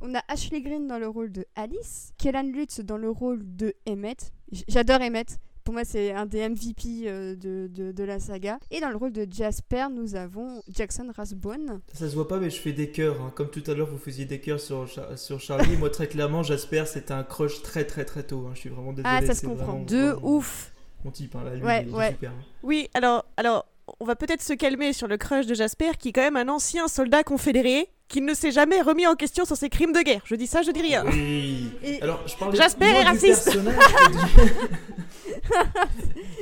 On 0.03 0.15
a 0.15 0.23
Ashley 0.29 0.63
Green 0.63 0.87
dans 0.87 0.99
le 0.99 1.09
rôle 1.09 1.31
de 1.31 1.45
Alice, 1.57 2.13
Kellan 2.19 2.45
Lutz 2.45 2.81
dans 2.81 2.97
le 2.97 3.11
rôle 3.11 3.41
de 3.45 3.75
Emmett. 3.89 4.33
J'adore 4.69 5.01
Emmett. 5.03 5.39
Pour 5.63 5.75
moi, 5.75 5.85
c'est 5.85 6.13
un 6.13 6.25
des 6.25 6.49
MVP 6.49 7.03
euh, 7.05 7.37
de, 7.37 7.69
de, 7.71 7.93
de 7.93 8.05
la 8.05 8.19
saga. 8.19 8.59
Et 8.71 8.81
dans 8.81 8.89
le 8.89 8.97
rôle 8.97 9.13
de 9.13 9.27
Jasper, 9.31 9.87
nous 9.95 10.17
avons 10.17 10.63
Jackson 10.69 11.13
Rasbone. 11.15 11.81
Ça 11.93 12.09
se 12.09 12.15
voit 12.15 12.27
pas, 12.27 12.39
mais 12.39 12.49
je 12.49 12.59
fais 12.59 12.73
des 12.73 12.91
cœurs. 12.91 13.21
hein. 13.21 13.31
Comme 13.37 13.51
tout 13.51 13.63
à 13.67 13.75
l'heure, 13.75 13.87
vous 13.89 13.99
faisiez 13.99 14.25
des 14.25 14.41
cœurs 14.41 14.59
sur, 14.59 14.89
sur 15.17 15.39
Charlie. 15.39 15.77
Moi, 15.77 15.91
très 15.91 16.09
clairement, 16.09 16.43
Jasper, 16.43 16.85
c'était 16.87 17.13
un 17.13 17.23
crush 17.23 17.61
très 17.63 17.85
très 17.85 18.07
très 18.07 18.23
tôt. 18.23 18.47
hein. 18.49 18.53
Je 18.55 18.61
suis 18.61 18.69
vraiment 18.71 18.93
désolé. 18.95 19.09
Ah, 19.21 19.25
ça 19.25 19.35
se 19.35 19.47
comprend. 19.47 19.83
De 19.83 19.97
vraiment 20.13 20.29
ouf. 20.37 20.73
Mon 21.05 21.11
type, 21.11 21.37
hein, 21.37 21.45
là, 21.45 21.55
lui, 21.55 21.63
Ouais, 21.63 21.83
il 21.87 21.91
est 21.91 21.97
ouais. 21.97 22.11
super. 22.11 22.31
hein. 22.31 22.43
Oui, 22.63 22.89
alors, 22.95 23.27
alors, 23.37 23.67
on 24.01 24.07
va 24.07 24.17
peut-être 24.17 24.43
se 24.43 24.55
calmer 24.55 24.93
sur 24.95 25.09
le 25.09 25.19
crush 25.19 25.47
de 25.47 25.55
Jasper, 25.55 25.91
qui 25.99 26.09
est 26.09 26.13
quand 26.13 26.23
même 26.23 26.37
un 26.37 26.49
ancien 26.49 26.89
soldat 26.89 27.23
confédéré, 27.23 27.89
qui 28.11 28.21
ne 28.21 28.35
s'est 28.35 28.51
jamais 28.51 28.83
remis 28.83 29.07
en 29.07 29.15
question 29.15 29.45
sur 29.47 29.57
ses 29.57 29.71
crimes 29.71 29.93
de 29.93 30.01
guerre. 30.03 30.21
Je 30.25 30.35
dis 30.35 30.49
ça, 30.49 30.63
je 30.63 30.73
dis 30.73 30.83
rien. 30.83 31.05
Oui. 31.07 31.71
Et- 31.83 32.03
Alors, 32.03 32.21
je 32.27 32.35
parlais 32.37 32.59
Jasper 32.59 32.87
est 32.87 33.05
raciste. 33.05 33.57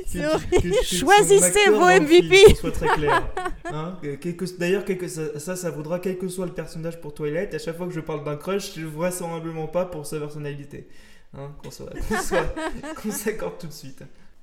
C'est 0.07 0.25
horrible. 0.25 0.73
Choisissez 0.83 1.69
vos 1.69 1.85
MVP. 1.85 2.55
soit 2.55 2.71
très 2.71 2.87
clair. 2.87 3.29
Hein, 3.65 3.97
D'ailleurs, 4.57 4.83
ça, 5.37 5.55
ça, 5.55 5.69
vaudra 5.69 5.99
quel 5.99 6.17
que 6.17 6.27
soit 6.27 6.47
le 6.47 6.53
personnage 6.53 6.99
pour 6.99 7.13
Twilight. 7.13 7.53
À 7.53 7.59
chaque 7.59 7.77
fois 7.77 7.85
que 7.85 7.93
je 7.93 7.99
parle 7.99 8.23
d'un 8.23 8.35
crush, 8.35 8.73
je 8.75 8.85
vraisemblablement 8.85 9.67
pas 9.67 9.85
pour 9.85 10.07
sa 10.07 10.17
personnalité. 10.19 10.87
Hein, 11.37 11.51
qu'on 11.63 13.11
s'accorde 13.11 13.59
tout 13.59 13.67
de 13.67 13.71
suite. 13.73 14.01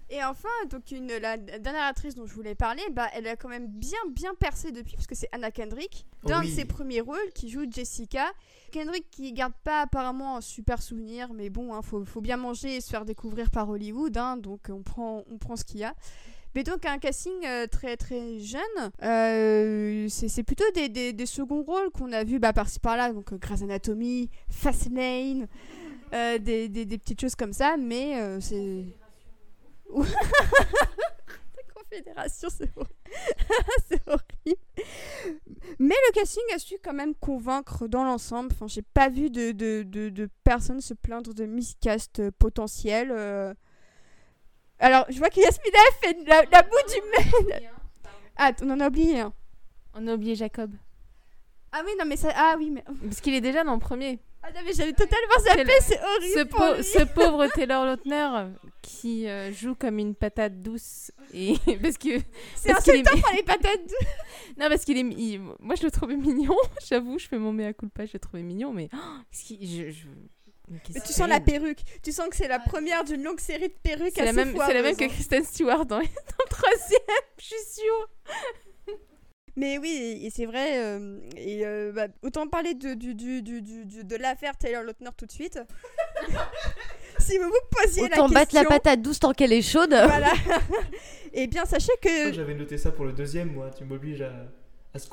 Et 0.09 0.22
enfin, 0.22 0.48
donc 0.70 0.90
une, 0.92 1.09
la 1.09 1.36
dernière 1.36 1.82
actrice 1.84 2.14
dont 2.14 2.26
je 2.26 2.34
voulais 2.34 2.54
parler, 2.54 2.82
bah, 2.92 3.09
elle 3.12 3.26
a 3.26 3.34
quand 3.34 3.48
même 3.48 3.66
bien 3.66 3.98
bien 4.14 4.34
percé 4.38 4.70
depuis, 4.70 4.94
parce 4.94 5.09
que 5.09 5.16
c'est 5.16 5.28
Anna 5.32 5.50
Kendrick, 5.50 6.07
d'un 6.24 6.40
Oui. 6.40 6.50
de 6.50 6.54
ses 6.54 6.64
premiers 6.64 7.00
rôles, 7.00 7.32
qui 7.34 7.48
joue 7.48 7.64
Jessica. 7.68 8.26
Kendrick 8.70 9.11
qui 9.11 9.32
garde 9.32 9.54
pas 9.64 9.80
apparemment 9.82 10.36
un 10.36 10.40
super 10.40 10.80
souvenir, 10.80 11.32
mais 11.32 11.50
bon, 11.50 11.74
hein, 11.74 11.82
faut, 11.82 12.04
faut 12.04 12.20
bien 12.20 12.36
manger 12.36 12.76
et 12.76 12.80
se 12.80 12.88
faire 12.90 13.04
découvrir 13.04 13.50
par 13.50 13.68
Hollywood, 13.68 14.16
hein, 14.16 14.36
donc 14.36 14.68
on 14.68 14.82
prend, 14.82 15.24
on 15.30 15.38
prend 15.38 15.57
ce 15.57 15.64
qu'il 15.64 15.80
y 15.80 15.84
a. 15.84 15.94
Mais 16.54 16.62
donc 16.62 16.86
un 16.86 16.98
casting 16.98 17.44
euh, 17.44 17.66
très 17.66 17.96
très 17.96 18.38
jeune, 18.38 18.61
Euh, 19.02 20.07
c'est 20.09 20.42
plutôt 20.44 20.64
des, 20.74 20.88
des, 20.88 21.12
des 21.12 21.26
seconds 21.26 21.62
rôles 21.62 21.90
qu'on 21.90 22.12
a 22.12 22.22
vu 22.24 22.38
bah, 22.38 22.52
par-ci 22.52 22.78
par-là, 22.78 23.12
donc 23.12 23.32
euh, 23.32 23.38
Grey's 23.38 23.62
Anatomy, 23.62 24.30
Fastlane, 24.48 25.48
euh, 26.14 26.38
des, 26.38 26.68
des, 26.68 26.84
des 26.86 26.98
petites 26.98 27.20
choses 27.20 27.34
comme 27.34 27.52
ça, 27.52 27.76
mais 27.76 28.20
euh, 28.20 28.40
c'est... 28.40 28.84
La 31.57 31.62
confédération, 31.74 32.49
c'est 33.89 34.03
horrible. 34.07 34.61
Mais 35.78 35.95
le 36.09 36.12
casting 36.12 36.43
a 36.55 36.59
su 36.59 36.76
quand 36.82 36.93
même 36.95 37.14
convaincre 37.14 37.87
dans 37.87 38.05
l'ensemble. 38.05 38.51
Enfin, 38.53 38.66
j'ai 38.66 38.82
pas 38.82 39.09
vu 39.09 39.30
de, 39.30 39.53
de, 39.53 39.82
de, 39.82 40.09
de 40.09 40.28
personnes 40.45 40.80
se 40.80 40.95
plaindre 40.95 41.32
de 41.34 41.45
miscast 41.47 42.20
euh, 42.20 42.30
potentiel. 42.39 43.11
euh. 43.11 43.55
Alors, 44.78 45.07
je 45.09 45.18
vois 45.18 45.30
que 45.30 45.41
Yasmina 45.41 45.78
a 45.78 45.93
fait 46.03 46.16
la, 46.26 46.43
la 46.51 46.62
boue 46.62 46.76
du 46.89 47.01
mail. 47.55 47.70
Ah, 48.37 48.53
on 48.62 48.70
en 48.70 48.80
a 48.80 48.89
oublié 48.89 49.20
un. 49.20 49.32
On 49.95 50.07
a 50.09 50.14
oublié 50.14 50.34
Jacob. 50.34 50.72
Ah 51.72 51.82
oui, 51.84 51.93
non, 51.99 52.05
mais 52.07 52.16
ça. 52.16 52.30
Ah 52.34 52.55
oui, 52.59 52.70
mais. 52.70 52.84
Parce 53.05 53.20
qu'il 53.20 53.34
est 53.34 53.41
déjà 53.41 53.64
dans 53.64 53.74
le 53.74 53.80
premier. 53.80 54.18
Ah 54.49 54.53
non, 54.55 54.61
mais 54.64 54.72
j'avais 54.72 54.92
totalement 54.92 55.38
zappé, 55.40 55.72
c'est 55.80 55.99
horrible. 56.01 56.34
Ce, 56.38 56.44
pour 56.44 56.59
pau- 56.61 56.74
lui. 56.76 56.84
ce 56.84 57.03
pauvre 57.05 57.47
Taylor 57.55 57.84
Lautner 57.84 58.28
qui 58.82 59.26
euh, 59.28 59.53
joue 59.53 59.74
comme 59.74 59.99
une 59.99 60.14
patate 60.14 60.62
douce 60.62 61.11
et 61.34 61.55
parce 61.82 61.99
que 61.99 62.18
C'est 62.55 62.72
parce 62.72 62.84
qu'il 62.84 62.94
est- 62.94 63.01
insultant 63.09 63.20
pour 63.20 63.34
les 63.34 63.42
patates 63.42 63.82
douces. 63.82 64.09
non 64.59 64.68
parce 64.68 64.84
qu'il 64.84 64.97
est 64.99 65.14
il- 65.18 65.40
moi 65.59 65.74
je 65.74 65.82
le 65.82 65.90
trouvais 65.90 66.14
mignon 66.16 66.55
j'avoue 66.88 67.18
je 67.18 67.26
fais 67.26 67.38
mon 67.38 67.53
mea 67.53 67.72
culpa 67.72 68.07
je 68.07 68.12
le 68.14 68.18
trouvais 68.20 68.42
mignon 68.44 68.72
mais 68.72 68.88
oh, 68.94 68.97
ce 69.32 69.44
qui- 69.44 69.66
je, 69.66 69.90
je- 69.90 70.07
mais 70.68 70.78
qu'est-ce 70.84 70.99
Mais 70.99 71.05
tu 71.05 71.12
sens 71.12 71.28
la 71.28 71.40
perruque. 71.40 71.78
Tu 72.03 72.11
sens 72.12 72.28
que 72.28 72.36
c'est 72.36 72.49
la 72.49 72.59
première 72.61 73.03
d'une 73.05 73.22
longue 73.24 73.40
série 73.40 73.68
de 73.68 73.74
perruques 73.82 74.12
c'est 74.14 74.24
la 74.24 74.32
même 74.32 74.57
c'est 74.66 74.74
la 74.74 74.82
même 74.82 74.97
que. 74.97 75.07
Kristen 75.07 75.44
Stewart 75.44 75.86
dans, 75.86 75.99
dans 75.99 76.03
le 76.03 76.49
troisième 76.51 77.01
je 77.38 77.44
suis 77.44 77.82
sûre 77.82 78.09
Mais 79.57 79.78
oui, 79.78 80.20
et 80.22 80.30
c'est 80.30 80.44
vrai. 80.46 80.78
euh, 80.78 81.18
et 81.36 81.64
euh, 81.66 81.92
bah, 81.92 82.09
autant 82.22 82.46
parler 82.46 82.74
de, 82.74 82.92
du, 82.94 83.14
du, 83.14 83.40
du, 83.42 83.62
du- 83.62 83.84
du- 83.86 84.04
de 84.04 84.16
l'affaire 84.16 84.57
Taylor 84.59 84.82
Lautner 84.82 85.09
tout 85.16 85.24
de 85.26 85.32
suite. 85.32 85.59
si 87.18 87.38
vous 87.38 87.44
vous 87.44 87.54
posiez 87.70 88.02
Autant 88.04 88.28
la 88.28 88.34
battre 88.34 88.54
la 88.54 88.64
patate 88.64 89.00
douce 89.02 89.18
tant 89.20 89.32
qu'elle 89.32 89.52
est 89.52 89.62
chaude. 89.62 89.90
Voilà. 89.90 90.32
Eh 91.38 91.48
bien, 91.48 91.66
sachez 91.66 91.92
que. 92.00 92.32
J'avais 92.32 92.54
noté 92.54 92.78
ça 92.78 92.90
pour 92.90 93.04
le 93.04 93.12
deuxième, 93.12 93.52
moi. 93.52 93.70
Tu 93.76 93.84
m'obliges 93.84 94.22
à 94.22 94.32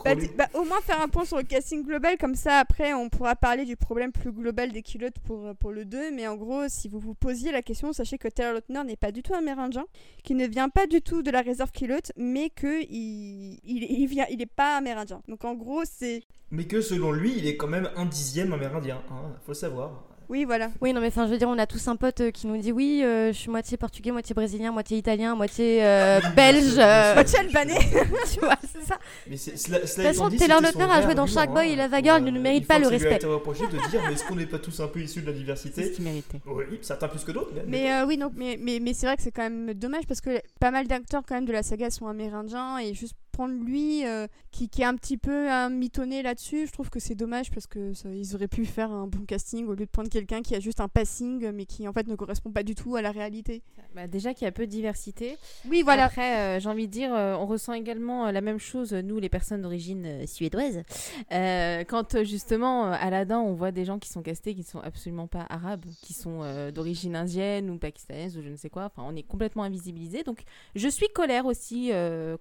Bah, 0.04 0.16
bah, 0.38 0.50
au 0.54 0.64
moins 0.64 0.82
faire 0.82 1.02
un 1.02 1.08
point 1.08 1.26
sur 1.26 1.38
le 1.38 1.44
casting 1.44 1.84
global, 1.84 2.18
comme 2.18 2.36
ça 2.36 2.60
après 2.60 2.94
on 2.94 3.10
pourra 3.10 3.36
parler 3.36 3.66
du 3.66 3.76
problème 3.76 4.12
plus 4.12 4.32
global 4.32 4.72
des 4.72 4.82
culottes 4.82 5.20
pour, 5.26 5.56
pour 5.56 5.72
le 5.72 5.86
2. 5.86 6.12
Mais 6.12 6.28
en 6.28 6.36
gros, 6.36 6.68
si 6.68 6.88
vous 6.88 7.00
vous 7.00 7.14
posiez 7.14 7.52
la 7.52 7.62
question, 7.62 7.94
sachez 7.94 8.18
que 8.18 8.28
Taylor 8.28 8.54
Lautner 8.54 8.84
n'est 8.84 8.96
pas 8.96 9.12
du 9.12 9.24
tout 9.24 9.34
amérindien, 9.34 9.86
qu'il 10.24 10.38
ne 10.38 10.48
vient 10.48 10.70
pas 10.70 10.88
du 10.88 11.02
tout 11.02 11.22
de 11.22 11.32
la 11.32 11.42
réserve 11.42 11.72
culotte, 11.72 12.12
mais 12.18 12.50
que 12.50 12.84
il, 12.84 13.60
il, 13.64 13.84
il 13.84 14.08
vient, 14.08 14.26
il 14.30 14.42
est 14.42 14.46
pas 14.46 14.78
amérindien. 14.78 15.22
Donc 15.28 15.46
en 15.46 15.54
gros, 15.54 15.84
c'est. 15.86 16.24
Mais 16.52 16.66
que 16.66 16.82
selon 16.82 17.12
lui, 17.12 17.38
il 17.38 17.48
est 17.48 17.58
quand 17.58 17.68
même 17.68 17.90
un 17.96 18.06
dixième 18.06 18.54
amérindien. 18.54 19.02
Hein, 19.10 19.36
faut 19.44 19.52
le 19.52 19.56
savoir. 19.56 20.13
Oui, 20.34 20.46
voilà. 20.46 20.72
Oui, 20.82 20.94
non, 20.94 21.00
mais 21.00 21.10
enfin, 21.10 21.28
je 21.28 21.32
veux 21.32 21.38
dire, 21.38 21.48
on 21.48 21.60
a 21.60 21.68
tous 21.68 21.88
un 21.88 21.96
pote 21.96 22.22
euh, 22.22 22.32
qui 22.32 22.48
nous 22.48 22.58
dit 22.58 22.72
oui, 22.72 23.04
euh, 23.04 23.32
je 23.32 23.38
suis 23.38 23.52
moitié 23.52 23.78
portugais, 23.78 24.10
moitié 24.10 24.34
brésilien, 24.34 24.72
moitié 24.72 24.98
italien, 24.98 25.36
moitié 25.36 25.86
euh, 25.86 26.20
belge. 26.36 26.74
euh, 26.80 27.14
Moitié 27.14 27.38
albanais. 27.38 27.78
tu 28.34 28.40
vois, 28.40 28.56
c'est 28.64 28.84
ça. 28.84 28.98
Mais 29.30 29.38
c'est- 29.38 29.56
cela, 29.58 29.78
De 29.78 29.84
toute 29.86 29.94
façon, 30.02 30.30
Taylor 30.32 30.60
Lautner 30.60 30.88
a 30.92 31.04
joué 31.04 31.14
dans 31.14 31.28
Sharkboy 31.28 31.74
et 31.74 31.76
Lava 31.76 32.02
Girl, 32.02 32.24
il 32.26 32.34
ne 32.34 32.40
mérite 32.40 32.66
pas 32.68 32.80
le 32.80 32.88
respect. 32.88 33.10
Il 33.10 33.14
a 33.14 33.18
été 33.18 33.28
reproché 33.28 33.68
de 33.68 33.78
dire, 33.92 34.02
mais 34.08 34.14
est-ce 34.14 34.26
qu'on 34.26 34.36
n'est 34.36 34.48
pas 34.48 34.58
tous 34.58 34.80
un 34.80 34.88
peu 34.88 35.02
issus 35.02 35.22
de 35.22 35.28
la 35.28 35.34
c'est 35.34 35.38
ce 35.38 35.42
diversité 35.44 35.92
qu'il 35.92 36.04
méritait 36.04 36.42
Oui, 36.48 36.64
certains 36.82 37.10
plus 37.10 37.24
que 37.24 37.32
d'autres. 37.32 37.52
Mais, 37.68 38.02
oui, 38.08 38.18
donc, 38.18 38.32
mais, 38.36 38.58
mais, 38.60 38.80
mais 38.82 38.96
c'est 38.96 39.06
vrai 39.06 39.16
que 39.16 39.22
c'est 39.22 39.32
quand 39.32 39.44
même 39.44 39.76
dommage 39.76 40.08
parce 40.08 40.22
que 40.22 40.42
pas 40.60 40.72
mal 40.72 40.88
d'acteurs 40.88 41.22
quand 41.28 41.36
même 41.36 41.46
de 41.46 41.54
la 41.54 41.62
saga 41.62 41.92
sont 41.92 42.08
amérindiens 42.08 42.80
et 42.80 42.96
juste 42.96 43.14
prendre 43.34 43.54
lui 43.56 44.06
euh, 44.06 44.28
qui, 44.52 44.70
qui 44.70 44.84
est 44.84 44.86
un 44.86 44.96
petit 44.96 45.18
peu 45.18 45.50
un 45.50 45.70
mitonné 45.70 46.22
là-dessus, 46.22 46.68
je 46.68 46.72
trouve 46.72 46.90
que 46.92 47.00
c'est 47.00 47.16
dommage 47.16 47.50
parce 47.52 47.66
que 47.68 47.94
ça- 47.94 48.08
ils 48.10 48.36
auraient 48.36 48.48
pu 48.48 48.64
faire 48.66 48.92
un 48.92 49.08
bon 49.08 49.26
casting 49.26 49.66
au 49.66 49.72
lieu 49.74 49.86
de 49.86 49.90
prendre 49.92 50.10
quelqu'un 50.10 50.42
qui 50.44 50.56
a 50.56 50.60
juste 50.60 50.80
un 50.80 50.88
passing 50.88 51.52
mais 51.52 51.66
qui 51.66 51.88
en 51.88 51.94
fait 51.94 52.08
ne 52.08 52.16
correspond 52.16 52.52
pas 52.52 52.62
du 52.64 52.76
tout 52.76 52.96
à 52.96 53.02
la 53.02 53.12
réalité. 53.12 53.64
Bah, 53.96 54.08
déjà 54.08 54.34
qu'il 54.34 54.46
y 54.46 54.48
a 54.48 54.52
peu 54.52 54.66
de 54.68 54.72
diversité 54.72 55.38
Oui, 55.70 55.82
voilà. 55.82 56.06
Après, 56.06 56.38
euh, 56.38 56.60
j'ai 56.60 56.70
envie 56.70 56.88
de 56.88 56.92
dire, 56.92 57.14
euh, 57.14 57.36
on 57.36 57.46
ressent 57.48 57.74
également 57.74 58.30
la 58.32 58.42
même 58.42 58.60
chose, 58.60 58.94
nous, 58.94 59.20
les 59.20 59.30
personnes 59.30 59.62
d'origine 59.64 60.26
suédoise. 60.28 60.84
Quand 61.32 62.24
justement, 62.24 62.86
euh, 62.88 62.96
Aladdin, 63.00 63.40
on 63.40 63.54
voit 63.54 63.72
des 63.72 63.86
gens 63.86 63.98
qui 64.00 64.10
sont 64.10 64.22
castés 64.22 64.54
qui 64.54 64.62
ne 64.62 64.66
sont 64.66 64.80
absolument 64.80 65.28
pas 65.28 65.46
arabes, 65.50 65.86
qui 66.02 66.14
sont 66.14 66.42
d'origine 66.72 67.16
indienne 67.16 67.70
ou 67.70 67.78
pakistanaise 67.78 68.38
ou 68.38 68.42
je 68.44 68.50
ne 68.50 68.56
sais 68.56 68.70
quoi. 68.70 68.86
Enfin, 68.86 69.04
on 69.08 69.16
est 69.16 69.24
complètement 69.24 69.64
invisibilisés. 69.64 70.24
Donc, 70.24 70.44
je 70.76 70.88
suis 70.88 71.08
colère 71.10 71.46
aussi 71.46 71.92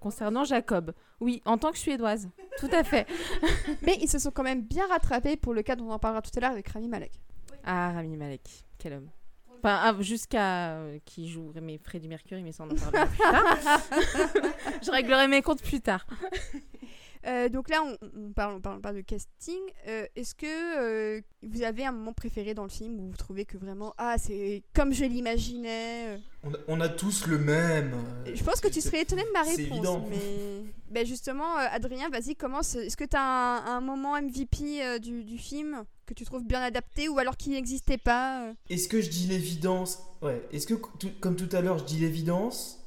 concernant 0.01 0.45
Jacob. 0.45 0.82
Oui, 1.21 1.43
en 1.45 1.59
tant 1.59 1.73
que 1.73 1.79
suédoise. 1.79 2.29
tout 2.59 2.71
à 2.73 2.85
fait. 2.85 3.07
Mais 3.83 3.97
ils 4.01 4.09
se 4.09 4.19
sont 4.19 4.31
quand 4.31 4.43
même 4.43 4.63
bien 4.63 4.87
rattrapés 4.89 5.37
pour 5.37 5.55
le 5.55 5.63
cas 5.63 5.77
dont 5.77 5.87
on 5.87 5.93
en 5.93 5.99
parlera 5.99 6.23
tout 6.23 6.31
à 6.37 6.41
l'heure 6.41 6.53
avec 6.53 6.69
Rami 6.69 6.89
Malek. 6.89 7.13
Ah, 7.65 7.93
Rami 7.93 8.17
Malek, 8.17 8.65
quel 8.79 8.95
homme. 8.95 9.09
Enfin, 9.59 9.79
ah, 9.81 9.95
jusqu'à 10.01 10.73
euh, 10.73 10.99
qui 11.05 11.29
joue 11.29 11.53
mes 11.63 11.79
Freddie 11.79 12.09
Mercury, 12.09 12.43
mais 12.43 12.51
ça 12.51 12.65
on 12.65 12.71
en 12.71 12.75
parlera 12.75 13.07
plus 13.07 13.19
tard. 13.19 13.81
Je 14.83 14.91
réglerai 14.91 15.29
mes 15.29 15.41
comptes 15.41 15.63
plus 15.63 15.81
tard. 15.81 16.05
Euh, 17.27 17.49
donc 17.49 17.69
là, 17.69 17.83
on, 17.85 17.97
on 18.17 18.33
parle, 18.33 18.55
on 18.57 18.61
parle 18.61 18.81
pas 18.81 18.93
de 18.93 19.01
casting. 19.01 19.61
Euh, 19.87 20.07
Est-ce 20.17 20.35
que 20.35 20.47
euh, 20.47 21.21
vous 21.43 21.63
avez 21.63 21.85
un 21.85 21.93
moment 21.93 22.13
préféré 22.13 22.53
dans 22.55 22.65
le 22.65 22.69
film 22.69 22.99
où 22.99 23.09
vous 23.11 23.17
trouvez 23.17 23.45
que 23.45 23.57
vraiment, 23.57 23.95
ah, 23.99 24.17
c'est 24.19 24.63
comme 24.75 24.93
je 24.93 25.05
l'imaginais 25.05 26.19
On 26.43 26.53
a, 26.53 26.57
on 26.69 26.81
a 26.81 26.89
tous 26.89 27.27
le 27.27 27.39
même. 27.39 27.95
Je 28.33 28.43
pense 28.43 28.61
que 28.61 28.69
tu 28.69 28.81
serais 28.81 29.03
étonné 29.03 29.23
de 29.23 29.31
ma 29.33 29.45
c'est 29.45 29.63
réponse. 29.63 29.77
évident. 29.79 30.07
Mais 30.11 30.63
ben 30.91 31.07
justement, 31.07 31.57
Adrien, 31.57 32.09
vas-y, 32.11 32.35
commence. 32.35 32.75
Est-ce 32.75 32.97
que 32.97 33.05
tu 33.05 33.17
as 33.17 33.23
un, 33.23 33.77
un 33.77 33.81
moment 33.81 34.21
MVP 34.21 34.99
du, 35.01 35.23
du 35.25 35.39
film 35.39 35.85
que 36.07 36.15
tu 36.15 36.25
trouves 36.25 36.45
bien 36.45 36.61
adapté 36.61 37.09
ou 37.09 37.19
alors 37.19 37.37
qui 37.37 37.51
n'existait 37.51 37.99
pas 37.99 38.53
Est-ce 38.69 38.89
que 38.89 39.01
je 39.01 39.09
dis 39.09 39.27
l'évidence? 39.29 40.01
Ouais. 40.21 40.43
Est-ce 40.53 40.67
que, 40.67 40.75
comme 40.75 41.37
tout 41.37 41.49
à 41.55 41.61
l'heure, 41.61 41.79
je 41.79 41.85
dis 41.85 41.99
l'évidence? 41.99 42.79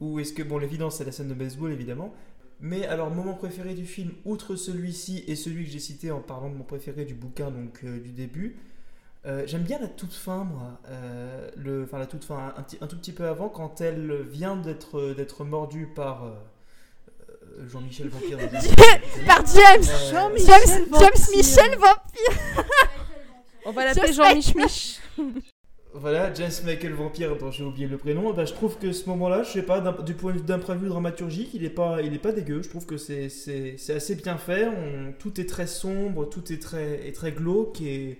Ou 0.00 0.18
est-ce 0.18 0.32
que, 0.32 0.42
bon, 0.42 0.58
l'évidence, 0.58 0.96
c'est 0.96 1.04
la 1.04 1.12
scène 1.12 1.28
de 1.28 1.34
baseball, 1.34 1.70
évidemment. 1.72 2.12
Mais 2.60 2.86
alors, 2.86 3.10
moment 3.10 3.34
préféré 3.34 3.74
du 3.74 3.86
film, 3.86 4.12
outre 4.24 4.56
celui-ci 4.56 5.24
et 5.26 5.36
celui 5.36 5.64
que 5.64 5.70
j'ai 5.70 5.80
cité 5.80 6.10
en 6.10 6.20
parlant 6.20 6.48
de 6.48 6.54
mon 6.54 6.64
préféré 6.64 7.04
du 7.04 7.14
bouquin, 7.14 7.50
donc 7.50 7.80
euh, 7.84 7.98
du 8.00 8.10
début, 8.10 8.56
euh, 9.26 9.44
j'aime 9.46 9.62
bien 9.62 9.78
la 9.78 9.88
toute 9.88 10.12
fin, 10.12 10.44
moi. 10.44 10.80
Euh, 10.88 11.50
le, 11.56 11.84
enfin, 11.84 11.98
la 11.98 12.06
toute 12.06 12.24
fin, 12.24 12.54
un, 12.80 12.86
tout 12.86 12.96
petit 12.96 13.12
peu 13.12 13.26
avant, 13.26 13.48
quand 13.48 13.80
elle 13.80 14.22
vient 14.22 14.56
d'être 14.56 15.14
d'être 15.14 15.44
mordue 15.44 15.86
par 15.86 16.30
Jean-Michel 17.66 18.08
Vampire. 18.08 18.38
Par 19.26 19.44
James 19.46 19.82
Euh, 20.12 20.38
James, 20.38 20.86
James 20.92 21.26
Michel 21.34 21.78
Vampire 21.78 22.64
On 23.64 23.72
va 23.72 23.84
l'appeler 23.86 24.08
Just 24.08 24.16
Jean-Mich 24.18 24.54
Mich. 24.54 25.00
Voilà, 25.96 26.34
James 26.34 26.50
Michael 26.64 26.92
Vampire, 26.94 27.36
dont 27.36 27.52
j'ai 27.52 27.62
oublié 27.62 27.86
le 27.86 27.96
prénom, 27.98 28.32
bah, 28.32 28.44
je 28.44 28.52
trouve 28.52 28.76
que 28.78 28.90
ce 28.90 29.08
moment-là, 29.10 29.44
je 29.44 29.52
sais 29.52 29.62
pas, 29.62 29.80
d'un- 29.80 29.92
du 30.02 30.14
point 30.14 30.32
de 30.32 30.38
vue 30.38 30.44
d'un 30.44 30.58
point 30.58 30.74
de 30.74 30.80
vue 30.80 30.88
dramaturgique, 30.88 31.50
il 31.54 31.64
est 31.64 31.70
pas, 31.70 32.02
il 32.02 32.12
est 32.12 32.18
pas 32.18 32.32
dégueu. 32.32 32.62
Je 32.62 32.68
trouve 32.68 32.84
que 32.84 32.96
c'est, 32.96 33.28
c'est, 33.28 33.76
c'est 33.78 33.94
assez 33.94 34.16
bien 34.16 34.36
fait. 34.36 34.66
On- 34.66 35.12
tout 35.16 35.40
est 35.40 35.48
très 35.48 35.68
sombre, 35.68 36.28
tout 36.28 36.52
est 36.52 36.60
très, 36.60 37.06
est 37.06 37.12
très 37.12 37.30
glauque 37.30 37.80
et 37.80 38.18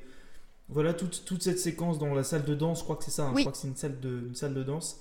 voilà 0.69 0.95
toute, 0.95 1.25
toute 1.25 1.43
cette 1.43 1.59
séquence 1.59 1.99
dans 1.99 2.15
la 2.15 2.23
salle 2.23 2.45
de 2.45 2.55
danse. 2.55 2.79
Je 2.79 2.85
crois 2.85 2.95
que 2.95 3.03
c'est 3.05 3.11
ça. 3.11 3.25
hein, 3.25 3.33
Oui. 3.35 3.41
Je 3.41 3.43
crois 3.43 3.53
que 3.53 3.59
c'est 3.59 3.69
une 3.69 3.77
salle 3.77 3.99
de, 3.99 4.23
une 4.29 4.35
salle 4.37 4.55
de 4.55 4.63
danse. 4.63 5.01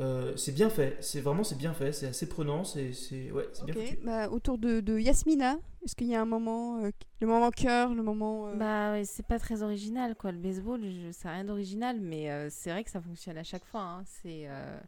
Euh, 0.00 0.34
c'est 0.36 0.52
bien 0.52 0.70
fait. 0.70 0.96
C'est 1.00 1.20
vraiment, 1.20 1.44
c'est 1.44 1.58
bien 1.58 1.74
fait. 1.74 1.92
C'est 1.92 2.06
assez 2.06 2.26
prenant. 2.28 2.64
C'est, 2.64 2.92
c'est, 2.92 3.30
ouais, 3.30 3.46
bien 3.66 3.74
foutu. 3.74 3.98
bah, 4.02 4.28
autour 4.30 4.56
de, 4.58 4.80
de 4.80 4.98
Yasmina, 4.98 5.58
est-ce 5.84 5.94
qu'il 5.94 6.06
y 6.06 6.14
a 6.14 6.22
un 6.22 6.26
moment, 6.26 6.82
euh, 6.84 6.90
le 7.20 7.26
moment 7.26 7.50
cœur, 7.50 7.94
le 7.94 8.02
moment... 8.02 8.48
euh, 8.48 8.54
Bah 8.54 8.92
ouais, 8.92 9.04
c'est 9.04 9.26
pas 9.26 9.38
très 9.38 9.62
original 9.62 10.14
quoi. 10.16 10.32
Le 10.32 10.38
baseball, 10.38 10.80
je... 10.82 11.12
c'est 11.12 11.28
rien 11.28 11.44
d'original, 11.44 12.00
mais 12.00 12.30
euh, 12.30 12.48
c'est 12.50 12.70
vrai 12.70 12.82
que 12.82 12.90
ça 12.90 13.00
fonctionne 13.00 13.36
à 13.38 13.44
chaque 13.44 13.64
fois. 13.66 13.80
hein. 13.82 14.02
C'est 14.22 14.44
euh, 14.48 14.78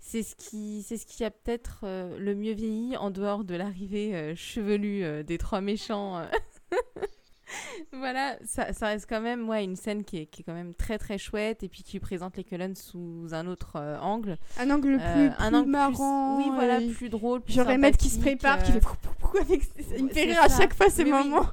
c'est 0.00 0.24
ce 0.24 0.34
qui 0.34 0.82
c'est 0.82 0.96
ce 0.96 1.06
qui 1.06 1.22
a 1.24 1.30
peut-être 1.30 1.80
euh, 1.84 2.18
le 2.18 2.34
mieux 2.34 2.52
vieilli 2.54 2.96
en 2.96 3.12
dehors 3.12 3.44
de 3.44 3.54
l'arrivée 3.54 4.16
euh, 4.16 4.34
chevelue 4.34 5.04
euh, 5.04 5.22
des 5.22 5.38
trois 5.38 5.60
méchants. 5.60 6.20
voilà, 7.92 8.36
ça, 8.44 8.72
ça 8.72 8.86
reste 8.88 9.06
quand 9.08 9.20
même 9.20 9.48
ouais, 9.48 9.64
une 9.64 9.76
scène 9.76 10.04
qui 10.04 10.18
est, 10.18 10.26
qui 10.26 10.42
est 10.42 10.44
quand 10.44 10.54
même 10.54 10.74
très 10.74 10.98
très 10.98 11.18
chouette 11.18 11.62
et 11.62 11.68
puis 11.68 11.82
qui 11.82 11.98
présente 12.00 12.36
les 12.36 12.44
Cullen 12.44 12.74
sous 12.74 13.28
un 13.32 13.46
autre 13.46 13.72
euh, 13.76 13.98
angle. 14.00 14.36
un 14.58 14.70
angle 14.70 14.98
Euh, 15.00 15.14
plus, 15.14 15.26
un 15.38 15.48
plus 15.48 15.56
angle 15.56 15.62
plus- 15.64 15.70
marrant. 15.72 16.36
oui, 16.38 16.50
voilà, 16.54 16.80
plus 16.94 17.08
drôle. 17.08 17.40
Plus 17.40 17.54
Genre 17.54 17.68
Emmett 17.68 17.96
qui 17.96 18.08
se 18.08 18.18
prépare, 18.20 18.62
qui 18.62 18.70
euh, 18.70 18.74
fait 18.74 18.80
pou, 18.80 18.94
pou, 19.02 19.14
pou 19.18 19.38
avec... 19.38 19.62
Il 19.96 20.04
me 20.04 20.08
fait 20.10 20.24
rire 20.24 20.42
à 20.42 20.48
chaque 20.48 20.74
fois 20.74 20.88
ces 20.90 21.04
Oui, 21.04 21.12
oui. 21.12 21.28
moments. 21.28 21.46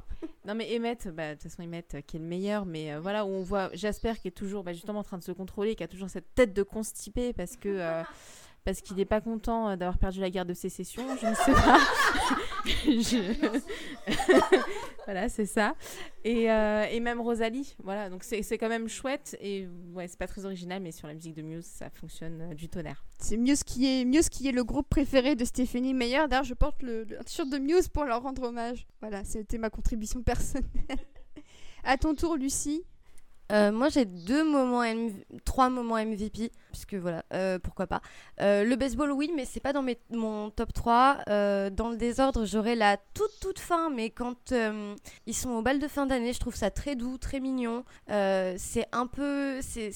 Non 0.45 0.55
mais 0.55 0.67
Emmett, 0.75 1.07
bah, 1.09 1.29
de 1.29 1.33
toute 1.39 1.43
façon 1.51 1.63
Emmett 1.63 1.95
euh, 1.95 2.01
qui 2.01 2.17
est 2.17 2.19
le 2.19 2.25
meilleur, 2.25 2.65
mais 2.65 2.97
voilà 2.97 3.25
où 3.25 3.29
on 3.29 3.43
voit 3.43 3.69
Jasper 3.73 4.13
qui 4.21 4.27
est 4.27 4.31
toujours 4.31 4.63
bah, 4.63 4.73
justement 4.73 4.99
en 4.99 5.03
train 5.03 5.17
de 5.17 5.23
se 5.23 5.31
contrôler, 5.31 5.75
qui 5.75 5.83
a 5.83 5.87
toujours 5.87 6.09
cette 6.09 6.33
tête 6.35 6.53
de 6.53 6.63
constipé 6.63 7.33
parce 7.33 7.55
que 7.55 7.79
parce 8.69 8.81
qu'il 8.81 8.97
n'est 8.97 9.05
pas 9.05 9.19
content 9.19 9.69
euh, 9.69 9.75
d'avoir 9.75 9.97
perdu 9.97 10.19
la 10.19 10.29
guerre 10.29 10.45
de 10.45 10.53
sécession, 10.53 11.01
je 11.19 11.25
ne 11.25 11.33
sais 11.33 11.51
pas. 11.53 11.79
Je- 12.85 13.49
voilà 15.05 15.27
c'est 15.29 15.45
ça. 15.47 15.73
Et, 16.23 16.51
euh, 16.51 16.85
et 16.91 16.99
même 16.99 17.19
Rosalie, 17.19 17.75
voilà 17.83 18.09
donc 18.09 18.23
c'est 18.23 18.43
c'est 18.43 18.57
quand 18.59 18.69
même 18.69 18.87
chouette 18.87 19.35
et 19.41 19.67
ouais 19.93 20.07
c'est 20.07 20.19
pas 20.19 20.27
très 20.27 20.45
original 20.45 20.81
mais 20.81 20.91
sur 20.91 21.07
la 21.07 21.13
musique 21.15 21.33
de 21.35 21.41
Muse 21.41 21.65
ça 21.65 21.89
fonctionne 21.89 22.41
euh, 22.51 22.53
du 22.53 22.69
tonnerre. 22.69 23.03
C'est 23.17 23.37
mieux 23.37 23.55
ce 23.55 23.63
qui 23.63 23.87
est 23.87 24.05
mieux 24.05 24.21
ce 24.21 24.29
qui 24.29 24.47
est 24.47 24.51
le 24.51 24.63
groupe 24.63 24.87
préféré 24.87 25.35
de 25.35 25.45
Stéphanie 25.45 25.93
Meyer. 25.95 26.27
D'ailleurs, 26.29 26.43
je 26.43 26.53
porte 26.53 26.83
le, 26.83 27.05
le 27.05 27.17
t-shirt 27.23 27.49
de 27.49 27.57
Muse 27.57 27.87
pour 27.87 28.03
leur 28.05 28.21
rendre 28.21 28.43
hommage. 28.43 28.85
Voilà, 29.01 29.23
c'était 29.23 29.57
ma 29.57 29.69
contribution 29.71 30.21
personnelle. 30.21 30.67
à 31.83 31.97
ton 31.97 32.13
tour, 32.13 32.35
Lucie. 32.37 32.83
Euh, 33.51 33.71
moi, 33.71 33.89
j'ai 33.89 34.05
deux 34.05 34.43
moments, 34.43 34.83
MV 34.83 35.11
trois 35.43 35.69
moments 35.69 35.95
MVP, 35.97 36.51
puisque 36.71 36.93
voilà, 36.93 37.23
euh, 37.33 37.57
pourquoi 37.59 37.87
pas. 37.87 38.01
Euh, 38.41 38.63
le 38.63 38.75
baseball, 38.75 39.11
oui, 39.11 39.31
mais 39.35 39.45
c'est 39.45 39.59
pas 39.59 39.73
dans 39.73 39.81
mes, 39.81 39.97
mon 40.11 40.49
top 40.51 40.71
3. 40.73 41.17
Euh, 41.29 41.69
dans 41.69 41.89
le 41.89 41.97
désordre, 41.97 42.45
j'aurai 42.45 42.75
la 42.75 42.97
toute 43.15 43.39
toute 43.41 43.59
fin, 43.59 43.89
mais 43.89 44.09
quand 44.11 44.53
ils 45.25 45.33
sont 45.35 45.49
au 45.51 45.61
bal 45.61 45.79
de 45.79 45.87
fin 45.87 46.05
d'année, 46.05 46.33
je 46.33 46.39
trouve 46.39 46.55
ça 46.55 46.69
très 46.69 46.95
doux, 46.95 47.17
très 47.17 47.39
mignon. 47.39 47.83
C'est 48.07 48.85
un 48.91 49.07
peu, 49.07 49.59
c'est 49.61 49.91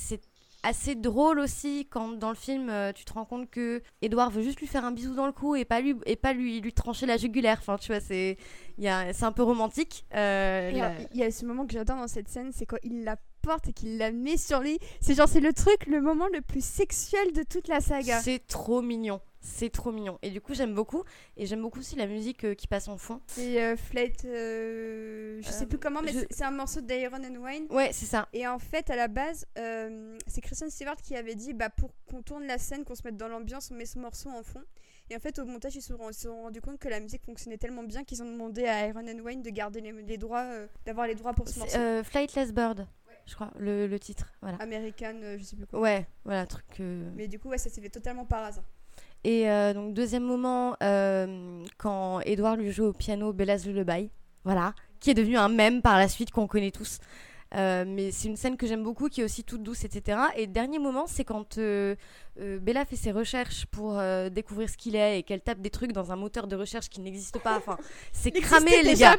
assez 0.65 0.95
drôle 0.95 1.39
aussi 1.39 1.87
quand 1.91 2.13
dans 2.13 2.29
le 2.29 2.35
film 2.37 2.71
tu 2.95 3.03
te 3.03 3.11
rends 3.11 3.25
compte 3.25 3.49
que 3.49 3.83
Edouard 4.01 4.29
veut 4.29 4.41
juste 4.43 4.61
lui 4.61 4.67
faire 4.67 4.85
un 4.85 4.93
bisou 4.93 5.13
dans 5.13 5.25
le 5.25 5.33
cou 5.33 5.57
et 5.57 5.65
pas 5.65 5.81
lui 5.81 5.93
et 6.05 6.15
pas 6.15 6.31
lui 6.31 6.61
lui 6.61 6.71
trancher 6.71 7.05
la 7.05 7.17
jugulaire. 7.17 7.57
Enfin, 7.59 7.75
tu 7.77 7.91
vois, 7.91 7.99
c'est 7.99 8.37
il 8.77 8.89
c'est 9.13 9.25
un 9.25 9.31
peu 9.33 9.43
romantique. 9.43 10.05
Euh, 10.15 10.71
la- 10.71 10.93
Il 11.13 11.17
y 11.19 11.23
a 11.23 11.31
ce 11.31 11.45
moment 11.45 11.65
que 11.67 11.73
j'adore 11.73 11.97
dans 11.97 12.07
cette 12.07 12.29
scène, 12.29 12.51
c'est 12.53 12.65
quand 12.65 12.77
il 12.83 13.03
la 13.03 13.17
porte 13.43 13.67
et 13.67 13.73
qu'il 13.73 13.97
la 13.97 14.11
met 14.11 14.37
sur 14.37 14.61
lui. 14.61 14.79
C'est 15.01 15.13
genre, 15.13 15.27
c'est 15.29 15.39
le 15.41 15.53
truc, 15.53 15.85
le 15.85 16.01
moment 16.01 16.27
le 16.33 16.41
plus 16.41 16.63
sexuel 16.65 17.31
de 17.33 17.43
toute 17.43 17.67
la 17.67 17.79
saga. 17.81 18.19
C'est 18.21 18.39
trop 18.47 18.81
mignon. 18.81 19.21
C'est 19.45 19.69
trop 19.69 19.91
mignon. 19.91 20.17
Et 20.21 20.29
du 20.29 20.39
coup, 20.39 20.53
j'aime 20.53 20.73
beaucoup. 20.73 21.03
Et 21.35 21.45
j'aime 21.45 21.61
beaucoup 21.61 21.79
aussi 21.79 21.97
la 21.97 22.07
musique 22.07 22.45
euh, 22.45 22.55
qui 22.55 22.65
passe 22.65 22.87
en 22.87 22.97
fond. 22.97 23.19
C'est 23.27 23.61
euh, 23.61 23.75
Flate, 23.75 24.23
euh, 24.23 25.41
je 25.41 25.51
sais 25.51 25.63
Euh, 25.65 25.67
plus 25.67 25.77
comment, 25.79 26.01
mais 26.01 26.13
je- 26.13 26.19
c'est- 26.31 26.45
un 26.45 26.51
morceau 26.51 26.79
d'Iron 26.79 27.17
and 27.17 27.35
Wine. 27.43 27.67
Ouais, 27.69 27.89
c'est 27.91 28.05
ça. 28.05 28.29
Et 28.31 28.47
en 28.47 28.57
fait, 28.57 28.89
à 28.89 28.95
la 28.95 29.09
base, 29.09 29.45
c'est 30.27 30.39
Christian 30.41 30.69
Stewart 30.69 30.95
qui 30.95 31.15
avait 31.17 31.35
dit 31.35 31.53
bah, 31.53 31.69
pour 31.69 31.91
qu'on 32.09 32.21
tourne 32.21 32.45
la 32.45 32.57
scène, 32.57 32.85
qu'on 32.85 32.95
se 32.95 33.01
mette 33.03 33.17
dans 33.17 33.27
l'ambiance, 33.27 33.69
on 33.71 33.75
met 33.75 33.85
ce 33.85 33.99
morceau 33.99 34.29
en 34.29 34.43
fond. 34.43 34.63
Et 35.09 35.15
en 35.17 35.19
fait, 35.19 35.37
au 35.39 35.45
montage, 35.45 35.75
ils 35.75 35.81
se 35.81 35.93
sont, 36.13 36.31
rendus 36.41 36.61
compte 36.61 36.79
que 36.79 36.87
la 36.87 37.01
musique 37.01 37.23
fonctionnait 37.25 37.57
tellement 37.57 37.83
bien 37.83 38.05
qu'ils 38.05 38.23
ont 38.23 38.31
demandé 38.31 38.63
à 38.65 38.87
Iron 38.87 39.01
and 39.05 39.19
Wayne 39.19 39.41
de 39.41 39.49
garder 39.49 39.81
les, 39.81 39.91
les 39.91 40.17
droits, 40.17 40.43
euh, 40.45 40.67
d'avoir 40.85 41.05
les 41.07 41.15
droits 41.15 41.33
pour 41.33 41.49
ce 41.49 41.59
morceau. 41.59 41.77
euh, 41.77 42.03
Flightless 42.05 42.53
Bird, 42.53 42.87
je 43.25 43.35
crois, 43.35 43.51
le, 43.57 43.87
le 43.87 43.99
titre. 43.99 44.27
Voilà. 44.41 44.57
American, 44.61 45.13
euh, 45.23 45.37
je 45.37 45.43
sais 45.43 45.55
plus 45.55 45.65
quoi. 45.65 45.79
Ouais, 45.79 46.05
voilà, 46.25 46.45
truc. 46.45 46.65
euh, 46.79 47.09
Mais 47.15 47.27
du 47.27 47.39
coup, 47.39 47.49
ouais, 47.49 47.57
ça 47.57 47.69
s'est 47.69 47.81
fait 47.81 47.89
totalement 47.89 48.25
par 48.25 48.43
hasard. 48.43 48.63
Et 49.23 49.49
euh, 49.49 49.73
donc, 49.73 49.93
deuxième 49.93 50.23
moment, 50.23 50.75
quand 51.77 52.19
Edouard 52.21 52.57
lui 52.57 52.71
joue 52.71 52.85
au 52.85 52.93
piano 52.93 53.31
Bella's 53.31 53.65
Lullaby. 53.65 54.09
Voilà. 54.43 54.73
Qui 54.99 55.11
est 55.11 55.13
devenu 55.13 55.37
un 55.37 55.49
mème 55.49 55.81
par 55.81 55.97
la 55.97 56.07
suite 56.09 56.31
qu'on 56.31 56.47
connaît 56.47 56.71
tous. 56.71 56.99
Mais 57.53 58.11
c'est 58.11 58.27
une 58.27 58.35
scène 58.35 58.57
que 58.57 58.67
j'aime 58.67 58.83
beaucoup, 58.83 59.07
qui 59.09 59.21
est 59.21 59.23
aussi 59.23 59.43
toute 59.43 59.63
douce, 59.63 59.85
etc. 59.85 60.19
Et 60.35 60.47
dernier 60.47 60.79
moment, 60.79 61.05
c'est 61.07 61.23
quand 61.23 61.57
euh, 62.39 62.57
Bella 62.59 62.83
fait 62.85 62.95
ses 62.95 63.11
recherches 63.11 63.67
pour 63.67 63.99
euh, 63.99 64.29
découvrir 64.29 64.67
ce 64.67 64.75
qu'il 64.75 64.95
est 64.95 65.19
et 65.19 65.23
qu'elle 65.23 65.41
tape 65.41 65.59
des 65.59 65.69
trucs 65.69 65.91
dans 65.91 66.11
un 66.11 66.15
moteur 66.15 66.47
de 66.47 66.55
recherche 66.55 66.89
qui 66.89 66.99
n'existe 66.99 67.37
pas. 67.39 67.57
Enfin, 67.57 67.77
c'est 68.11 68.31
cramé, 68.31 68.81
les 68.81 68.95
gars. 68.95 69.17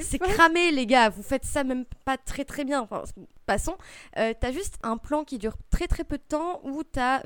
C'est 0.00 0.18
cramé, 0.18 0.70
les 0.70 0.86
gars. 0.86 1.08
Vous 1.08 1.22
faites 1.22 1.44
ça 1.44 1.64
même 1.64 1.84
pas 2.04 2.16
très 2.16 2.44
très 2.44 2.64
bien. 2.64 2.80
Enfin, 2.82 3.02
passons. 3.46 3.76
Euh, 4.16 4.32
t'as 4.38 4.52
juste 4.52 4.78
un 4.84 4.96
plan 4.96 5.24
qui 5.24 5.38
dure 5.38 5.56
très 5.70 5.88
très 5.88 6.04
peu 6.04 6.18
de 6.18 6.22
temps 6.22 6.60
où 6.62 6.84
t'as 6.84 7.22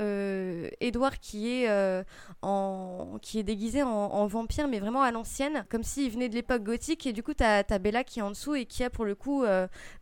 Edouard 0.81 1.19
qui 1.21 1.53
est 1.53 2.05
en 2.41 3.19
qui 3.21 3.39
est 3.39 3.43
déguisé 3.43 3.83
en, 3.83 3.89
en 3.89 4.27
vampire, 4.27 4.69
mais 4.69 4.79
vraiment 4.79 5.03
à 5.03 5.11
l'ancienne, 5.11 5.67
comme 5.69 5.83
s'il 5.83 6.11
venait 6.11 6.31
de 6.31 6.35
l'époque 6.35 6.63
gothique. 6.63 7.07
Et 7.07 7.13
du 7.13 7.23
coup, 7.23 7.35
t'as 7.35 7.63
as 7.69 7.79
Bella 7.79 8.05
qui 8.05 8.21
est 8.21 8.23
en 8.23 8.31
dessous 8.31 8.55
et 8.55 8.65
qui 8.65 8.83
a 8.85 8.89
pour 8.89 9.05
le 9.05 9.15
coup 9.15 9.45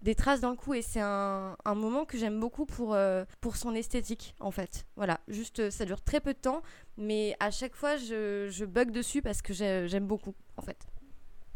des 0.03 0.15
traces 0.15 0.41
dans 0.41 0.51
le 0.51 0.57
cou. 0.57 0.75
Et 0.75 0.83
c'est 0.83 1.01
un, 1.01 1.57
un 1.65 1.75
moment 1.75 2.05
que 2.05 2.19
j'aime 2.19 2.39
beaucoup 2.39 2.67
pour 2.67 2.97
pour 3.41 3.57
son 3.57 3.75
esthétique, 3.75 4.37
en 4.39 4.53
fait. 4.53 4.87
Voilà. 4.95 5.19
Juste, 5.29 5.61
euh, 5.61 5.71
ça 5.71 5.85
dure 5.85 6.03
très 6.03 6.21
peu 6.21 6.35
de 6.35 6.39
temps, 6.39 6.63
mais 6.99 7.35
à 7.41 7.51
chaque 7.51 7.75
fois, 7.75 7.97
je, 7.97 8.49
je 8.51 8.65
bug 8.65 8.91
dessus 8.91 9.23
parce 9.23 9.41
que 9.43 9.53
j'ai- 9.55 9.87
j'aime 9.89 10.07
beaucoup, 10.07 10.35
en 10.57 10.63
fait. 10.63 10.77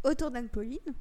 Autour 0.04 0.30
d'Anne-Pauline. 0.30 0.94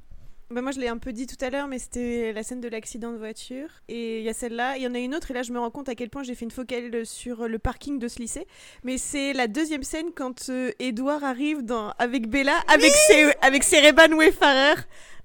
Bah 0.49 0.61
moi 0.61 0.71
je 0.71 0.79
l'ai 0.79 0.87
un 0.87 0.97
peu 0.97 1.11
dit 1.11 1.27
tout 1.27 1.35
à 1.43 1.49
l'heure, 1.49 1.67
mais 1.67 1.77
c'était 1.77 2.31
la 2.31 2.41
scène 2.41 2.61
de 2.61 2.69
l'accident 2.69 3.11
de 3.11 3.17
voiture. 3.17 3.67
Et 3.89 4.19
il 4.19 4.23
y 4.23 4.29
a 4.29 4.33
celle-là, 4.33 4.77
il 4.77 4.83
y 4.83 4.87
en 4.87 4.93
a 4.95 4.97
une 4.99 5.13
autre, 5.13 5.29
et 5.31 5.33
là 5.33 5.43
je 5.43 5.51
me 5.51 5.59
rends 5.59 5.71
compte 5.71 5.89
à 5.89 5.95
quel 5.95 6.09
point 6.09 6.23
j'ai 6.23 6.35
fait 6.35 6.45
une 6.45 6.51
focale 6.51 7.05
sur 7.05 7.49
le 7.49 7.59
parking 7.59 7.99
de 7.99 8.07
ce 8.07 8.19
lycée. 8.19 8.47
Mais 8.83 8.97
c'est 8.97 9.33
la 9.33 9.47
deuxième 9.47 9.83
scène 9.83 10.13
quand 10.15 10.47
euh, 10.49 10.71
Edouard 10.79 11.25
arrive 11.25 11.63
dans... 11.63 11.89
avec 11.99 12.29
Bella, 12.29 12.57
avec, 12.69 12.93
ses... 12.93 13.33
avec 13.41 13.63
ses 13.65 13.81
Reban 13.85 14.15
Wayfarer. 14.15 14.75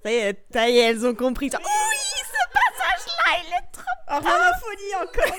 Ça 0.05 0.69
y 0.69 0.79
est, 0.79 0.81
elles 0.81 1.07
ont 1.07 1.15
compris. 1.15 1.51
Genre, 1.51 1.61
oui, 1.63 2.23
ce 2.27 2.43
passage-là, 2.53 3.45
il 3.47 3.53
est. 3.53 3.72
Oh, 4.11 4.19
la 4.23 4.53
folie 4.59 4.95
encore. 5.01 5.37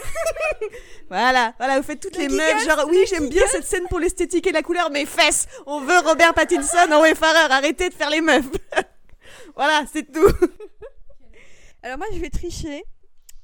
Voilà, 1.09 1.53
voilà, 1.57 1.77
vous 1.77 1.83
faites 1.83 1.99
toutes 1.99 2.15
Le 2.15 2.23
les 2.23 2.29
meufs, 2.29 2.65
genre 2.65 2.87
oui, 2.89 3.05
j'aime 3.07 3.29
bien 3.29 3.45
cette 3.47 3.65
scène 3.65 3.87
pour 3.87 3.99
l'esthétique 3.99 4.47
et 4.47 4.51
la 4.51 4.63
couleur, 4.63 4.89
mais 4.89 5.05
fesses 5.05 5.47
On 5.67 5.81
veut 5.81 5.99
Robert 5.99 6.33
Pattinson 6.33 6.91
en 6.91 7.01
Wayfarer, 7.01 7.51
arrêtez 7.51 7.89
de 7.89 7.93
faire 7.93 8.09
les 8.09 8.21
meufs. 8.21 8.45
Voilà, 9.55 9.83
c'est 9.91 10.11
tout. 10.11 10.25
Alors 11.83 11.99
moi 11.99 12.07
je 12.11 12.17
vais 12.17 12.31
tricher, 12.31 12.83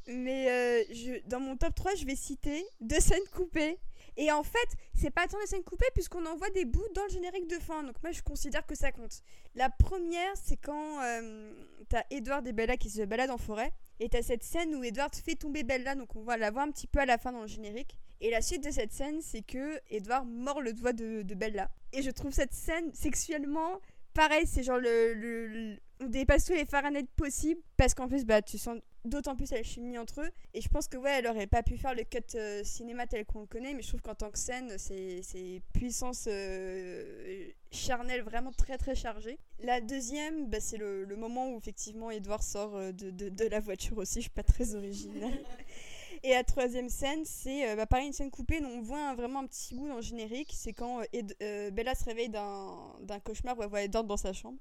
mais 0.07 0.49
euh, 0.49 0.83
je, 0.91 1.29
dans 1.29 1.39
mon 1.39 1.55
top 1.55 1.75
3 1.75 1.93
je 1.95 2.05
vais 2.05 2.15
citer 2.15 2.65
deux 2.79 2.99
scènes 2.99 3.27
coupées. 3.35 3.77
Et 4.19 4.33
en 4.33 4.43
fait, 4.43 4.75
c'est 4.93 5.11
pas 5.11 5.27
tant 5.27 5.39
des 5.39 5.47
scènes 5.47 5.63
coupées 5.63 5.87
puisqu'on 5.93 6.25
en 6.25 6.35
voit 6.35 6.49
des 6.49 6.65
bouts 6.65 6.85
dans 6.93 7.03
le 7.03 7.09
générique 7.09 7.47
de 7.47 7.57
fin. 7.57 7.83
Donc 7.83 7.95
moi 8.03 8.11
je 8.11 8.21
considère 8.21 8.65
que 8.65 8.75
ça 8.75 8.91
compte. 8.91 9.23
La 9.55 9.69
première, 9.69 10.33
c'est 10.35 10.57
quand 10.57 11.01
euh, 11.01 11.53
t'as 11.87 12.03
Edward 12.09 12.45
et 12.45 12.51
Bella 12.51 12.75
qui 12.75 12.89
se 12.89 13.01
baladent 13.03 13.31
en 13.31 13.37
forêt. 13.37 13.71
Et 14.01 14.09
t'as 14.09 14.21
cette 14.21 14.43
scène 14.43 14.75
où 14.75 14.83
Edward 14.83 15.15
fait 15.15 15.35
tomber 15.35 15.63
Bella, 15.63 15.95
donc 15.95 16.17
on 16.17 16.21
va 16.21 16.35
la 16.35 16.51
voir 16.51 16.65
un 16.65 16.71
petit 16.71 16.87
peu 16.87 16.99
à 16.99 17.05
la 17.05 17.17
fin 17.17 17.31
dans 17.31 17.41
le 17.41 17.47
générique. 17.47 17.97
Et 18.19 18.29
la 18.29 18.41
suite 18.41 18.63
de 18.63 18.71
cette 18.71 18.91
scène, 18.91 19.21
c'est 19.21 19.41
que 19.41 19.79
Edward 19.89 20.27
mord 20.27 20.61
le 20.61 20.73
doigt 20.73 20.91
de 20.91 21.33
Bella. 21.33 21.69
Et 21.93 22.01
je 22.01 22.11
trouve 22.11 22.33
cette 22.33 22.53
scène 22.53 22.93
sexuellement 22.93 23.79
pareil, 24.19 24.45
c'est 24.45 24.63
genre 24.63 24.79
le, 24.79 25.77
on 26.01 26.07
dépasse 26.07 26.43
tous 26.43 26.51
les 26.53 26.65
Fahrenheit 26.65 27.07
possibles 27.15 27.61
parce 27.77 27.93
qu'en 27.93 28.09
plus 28.09 28.25
bah 28.25 28.41
tu 28.41 28.57
sens 28.57 28.77
d'autant 29.05 29.37
plus 29.37 29.49
la 29.51 29.63
chimie 29.63 29.97
entre 29.97 30.19
eux. 30.23 30.29
Et 30.53 30.59
je 30.59 30.67
pense 30.67 30.89
que 30.89 30.97
ouais 30.97 31.19
elle 31.19 31.27
aurait 31.27 31.47
pas 31.47 31.63
pu 31.63 31.77
faire 31.77 31.95
le 31.95 32.03
cut 32.03 32.19
euh, 32.35 32.61
cinéma 32.65 33.07
tel 33.07 33.25
qu'on 33.25 33.39
le 33.39 33.45
connaît 33.45 33.73
mais 33.73 33.81
je 33.81 33.87
trouve 33.87 34.01
qu'en 34.01 34.15
tant 34.15 34.29
que 34.29 34.37
scène 34.37 34.77
c'est 34.77 35.61
puissance 35.73 36.25
euh, 36.27 37.47
charnelle 37.71 38.21
vraiment 38.21 38.51
très 38.51 38.77
très 38.77 38.93
chargée. 38.93 39.39
La 39.63 39.79
deuxième 39.79 40.49
bah, 40.49 40.59
c'est 40.59 40.77
le, 40.77 41.05
le 41.05 41.15
moment 41.15 41.53
où 41.53 41.57
effectivement 41.57 42.11
Edward 42.11 42.43
sort 42.43 42.75
euh, 42.75 42.91
de, 42.91 43.11
de, 43.11 43.29
de 43.29 43.45
la 43.45 43.61
voiture 43.61 43.97
aussi 43.99 44.15
je 44.15 44.23
suis 44.23 44.29
pas 44.31 44.43
très 44.43 44.75
originale 44.75 45.31
et 46.23 46.31
la 46.31 46.43
troisième 46.43 46.89
scène, 46.89 47.23
c'est 47.25 47.69
euh, 47.69 47.75
bah, 47.75 47.85
pareil, 47.85 48.07
une 48.07 48.13
scène 48.13 48.31
coupée, 48.31 48.59
dont 48.61 48.69
on 48.69 48.81
voit 48.81 48.99
un- 49.09 49.15
vraiment 49.15 49.39
un 49.39 49.47
petit 49.47 49.75
bout 49.75 49.87
dans 49.87 49.95
le 49.97 50.01
générique. 50.01 50.51
C'est 50.55 50.73
quand 50.73 51.01
euh, 51.01 51.21
euh, 51.41 51.71
Bella 51.71 51.95
se 51.95 52.03
réveille 52.05 52.29
d'un 52.29 52.67
d'un 53.01 53.19
cauchemar 53.19 53.57
où 53.57 53.63
elle 53.63 53.69
voit 53.69 53.81
Edward 53.83 54.05
dans 54.07 54.17
sa 54.17 54.33
chambre. 54.33 54.57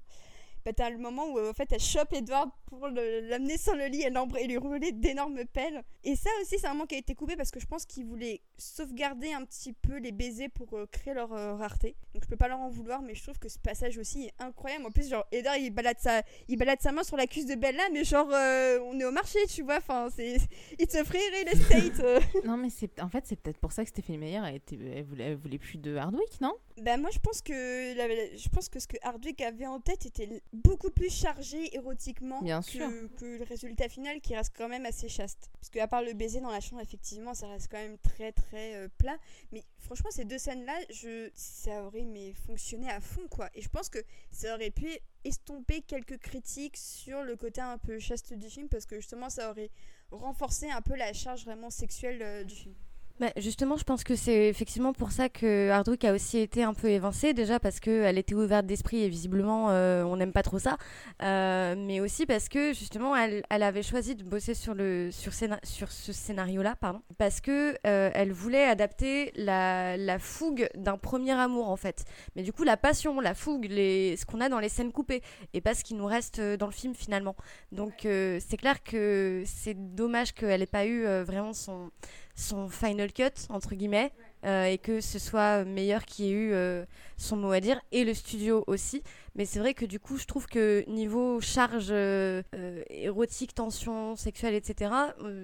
Bah, 0.65 0.73
t'as 0.73 0.89
le 0.89 0.97
moment 0.97 1.27
où 1.31 1.39
euh, 1.39 1.51
en 1.51 1.53
fait 1.53 1.71
elle 1.71 1.79
chope 1.79 2.13
Edward 2.13 2.49
pour 2.65 2.87
l'amener 2.87 3.57
sur 3.57 3.75
le 3.75 3.85
lit 3.87 4.01
et, 4.01 4.11
et 4.41 4.47
lui 4.47 4.57
rouler 4.57 4.91
d'énormes 4.91 5.43
pelles. 5.45 5.83
Et 6.03 6.15
ça 6.15 6.29
aussi, 6.41 6.59
c'est 6.59 6.67
un 6.67 6.73
moment 6.73 6.85
qui 6.85 6.95
a 6.95 6.97
été 6.99 7.15
coupé 7.15 7.35
parce 7.35 7.51
que 7.51 7.59
je 7.59 7.65
pense 7.65 7.85
qu'ils 7.85 8.05
voulaient 8.05 8.41
sauvegarder 8.57 9.33
un 9.33 9.43
petit 9.45 9.73
peu 9.73 9.97
les 9.97 10.11
baisers 10.11 10.49
pour 10.49 10.73
euh, 10.73 10.85
créer 10.91 11.13
leur 11.13 11.33
euh, 11.33 11.55
rareté. 11.55 11.95
Donc 12.13 12.23
je 12.23 12.29
peux 12.29 12.37
pas 12.37 12.47
leur 12.47 12.59
en 12.59 12.69
vouloir, 12.69 13.01
mais 13.01 13.15
je 13.15 13.23
trouve 13.23 13.39
que 13.39 13.49
ce 13.49 13.57
passage 13.59 13.97
aussi 13.97 14.25
est 14.25 14.33
incroyable. 14.39 14.85
En 14.85 14.91
plus, 14.91 15.09
genre, 15.09 15.25
Edward 15.31 15.57
il 15.59 15.71
balade 15.71 15.99
sa, 15.99 16.21
il 16.47 16.57
balade 16.57 16.81
sa 16.81 16.91
main 16.91 17.03
sur 17.03 17.17
la 17.17 17.27
cuisse 17.27 17.45
de 17.45 17.55
Bella, 17.55 17.83
mais 17.91 18.03
genre, 18.03 18.27
on 18.29 18.99
est 18.99 19.05
au 19.05 19.11
marché, 19.11 19.39
tu 19.49 19.63
vois. 19.63 19.77
Enfin, 19.77 20.09
c'est. 20.15 20.37
It's 20.79 20.95
a 20.95 21.03
free 21.03 21.19
real 21.33 21.47
estate. 21.47 22.23
Non, 22.45 22.57
mais 22.57 22.69
c'est 22.69 23.01
en 23.01 23.09
fait, 23.09 23.25
c'est 23.27 23.35
peut-être 23.35 23.57
pour 23.57 23.71
ça 23.71 23.83
que 23.83 23.89
Stéphanie 23.89 24.17
Meyer, 24.17 24.41
elle, 24.71 25.03
voulait... 25.03 25.25
elle 25.25 25.35
voulait 25.35 25.57
plus 25.57 25.77
de 25.77 25.95
Hardwick, 25.95 26.41
non? 26.41 26.53
Bah 26.81 26.97
moi 26.97 27.09
je 27.11 27.19
pense 27.19 27.41
que 27.41 27.95
la- 27.97 28.07
la- 28.07 28.35
je 28.37 28.49
pense 28.49 28.69
que 28.69 28.79
ce 28.79 28.87
que 28.87 28.97
Hardwick 29.01 29.41
avait 29.41 29.65
en 29.67 29.79
tête 29.79 30.05
était 30.05 30.41
beaucoup 30.53 30.89
plus 30.91 31.09
chargé 31.09 31.75
érotiquement 31.75 32.41
Bien 32.41 32.61
que, 32.61 32.67
sûr. 32.67 32.89
que 33.17 33.25
le 33.37 33.43
résultat 33.43 33.89
final 33.89 34.21
qui 34.21 34.35
reste 34.35 34.53
quand 34.55 34.69
même 34.69 34.85
assez 34.85 35.09
chaste. 35.09 35.49
Parce 35.53 35.69
que 35.69 35.79
à 35.79 35.87
part 35.87 36.01
le 36.03 36.13
baiser 36.13 36.39
dans 36.39 36.51
la 36.51 36.59
chambre 36.61 36.81
effectivement 36.81 37.33
ça 37.33 37.47
reste 37.47 37.67
quand 37.69 37.77
même 37.77 37.97
très 37.97 38.31
très 38.31 38.75
euh, 38.75 38.87
plat. 38.97 39.17
Mais 39.51 39.63
franchement 39.79 40.09
ces 40.11 40.25
deux 40.25 40.37
scènes 40.37 40.63
là 40.65 40.77
je 40.89 41.29
ça 41.35 41.83
aurait 41.85 42.05
mais 42.05 42.33
fonctionné 42.33 42.89
à 42.89 43.01
fond 43.01 43.27
quoi. 43.29 43.49
Et 43.55 43.61
je 43.61 43.69
pense 43.69 43.89
que 43.89 43.99
ça 44.31 44.53
aurait 44.55 44.71
pu 44.71 44.87
estomper 45.25 45.81
quelques 45.81 46.17
critiques 46.17 46.77
sur 46.77 47.23
le 47.23 47.35
côté 47.35 47.59
un 47.61 47.77
peu 47.77 47.99
chaste 47.99 48.33
du 48.33 48.49
film 48.49 48.69
parce 48.69 48.85
que 48.85 48.95
justement 48.95 49.29
ça 49.29 49.49
aurait 49.51 49.69
renforcé 50.11 50.69
un 50.71 50.81
peu 50.81 50.95
la 50.95 51.13
charge 51.13 51.43
vraiment 51.45 51.69
sexuelle 51.69 52.21
euh, 52.21 52.43
du 52.43 52.55
film. 52.55 52.75
Bah, 53.19 53.33
justement, 53.35 53.75
je 53.75 53.83
pense 53.83 54.05
que 54.05 54.15
c'est 54.15 54.47
effectivement 54.47 54.93
pour 54.93 55.11
ça 55.11 55.27
que 55.27 55.69
Hardwick 55.71 56.05
a 56.05 56.13
aussi 56.13 56.37
été 56.37 56.63
un 56.63 56.73
peu 56.73 56.87
évincée, 56.87 57.33
déjà 57.33 57.59
parce 57.59 57.81
qu'elle 57.81 58.17
était 58.17 58.33
ouverte 58.33 58.65
d'esprit 58.65 59.03
et 59.03 59.09
visiblement 59.09 59.71
euh, 59.71 60.03
on 60.05 60.15
n'aime 60.15 60.31
pas 60.31 60.41
trop 60.41 60.57
ça, 60.57 60.77
Euh, 61.21 61.75
mais 61.77 61.99
aussi 61.99 62.25
parce 62.25 62.47
que 62.47 62.71
justement 62.71 63.13
elle, 63.17 63.43
elle 63.49 63.63
avait 63.63 63.83
choisi 63.83 64.15
de 64.15 64.23
bosser 64.23 64.53
sur, 64.53 64.73
le, 64.73 65.09
sur, 65.11 65.33
sur 65.33 65.91
ce 65.91 66.13
scénario-là, 66.13 66.77
parce 67.17 67.41
que 67.41 67.75
euh, 67.85 68.09
elle 68.13 68.31
voulait 68.31 68.63
adapter 68.63 69.33
la, 69.35 69.97
la 69.97 70.17
fougue 70.17 70.69
d'un 70.75 70.97
premier 70.97 71.33
amour 71.33 71.69
en 71.69 71.75
fait. 71.75 72.05
Mais 72.37 72.43
du 72.43 72.53
coup, 72.53 72.63
la 72.63 72.77
passion, 72.77 73.19
la 73.19 73.33
fougue, 73.33 73.65
les, 73.69 74.15
ce 74.15 74.25
qu'on 74.25 74.39
a 74.39 74.47
dans 74.47 74.59
les 74.59 74.69
scènes 74.69 74.93
coupées 74.93 75.21
et 75.53 75.59
pas 75.59 75.73
ce 75.73 75.83
qui 75.83 75.93
nous 75.93 76.05
reste 76.05 76.39
euh, 76.39 76.55
dans 76.55 76.67
le 76.67 76.71
film 76.71 76.95
finalement. 76.95 77.35
Donc 77.73 77.95
c'est 78.03 78.57
clair 78.57 78.81
que 78.81 79.43
c'est 79.45 79.75
dommage 79.93 80.31
qu'elle 80.33 80.61
n'ait 80.61 80.65
pas 80.65 80.85
eu 80.85 81.03
vraiment 81.23 81.51
son 81.51 81.91
son 82.39 82.69
final 82.69 83.11
cut 83.11 83.47
entre 83.49 83.75
guillemets 83.75 84.11
euh, 84.45 84.65
et 84.65 84.77
que 84.77 85.01
ce 85.01 85.19
soit 85.19 85.65
meilleur 85.65 86.05
qui 86.05 86.27
ait 86.27 86.31
eu 86.31 86.53
euh, 86.53 86.85
son 87.17 87.35
mot 87.35 87.51
à 87.51 87.59
dire 87.59 87.81
et 87.91 88.05
le 88.05 88.13
studio 88.13 88.63
aussi. 88.67 89.03
Mais 89.35 89.45
c'est 89.45 89.59
vrai 89.59 89.73
que 89.73 89.85
du 89.85 89.99
coup 89.99 90.17
je 90.17 90.25
trouve 90.25 90.47
que 90.47 90.85
niveau 90.87 91.41
charge 91.41 91.89
euh, 91.89 92.41
érotique 92.89 93.53
tension 93.53 94.15
sexuelle 94.15 94.53
etc 94.55 94.91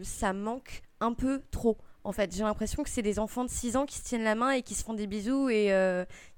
ça 0.03 0.33
manque 0.33 0.81
un 1.01 1.13
peu 1.13 1.41
trop 1.51 1.77
en 2.05 2.11
fait. 2.13 2.33
J'ai 2.33 2.43
l'impression 2.43 2.83
que 2.83 2.89
c'est 2.89 3.01
des 3.01 3.19
enfants 3.19 3.43
de 3.43 3.49
6 3.49 3.75
ans 3.75 3.85
qui 3.85 3.97
se 3.97 4.03
tiennent 4.03 4.23
la 4.23 4.35
main 4.35 4.51
et 4.51 4.61
qui 4.61 4.75
se 4.75 4.83
font 4.83 4.93
des 4.93 5.07
bisous 5.07 5.49
et 5.49 5.67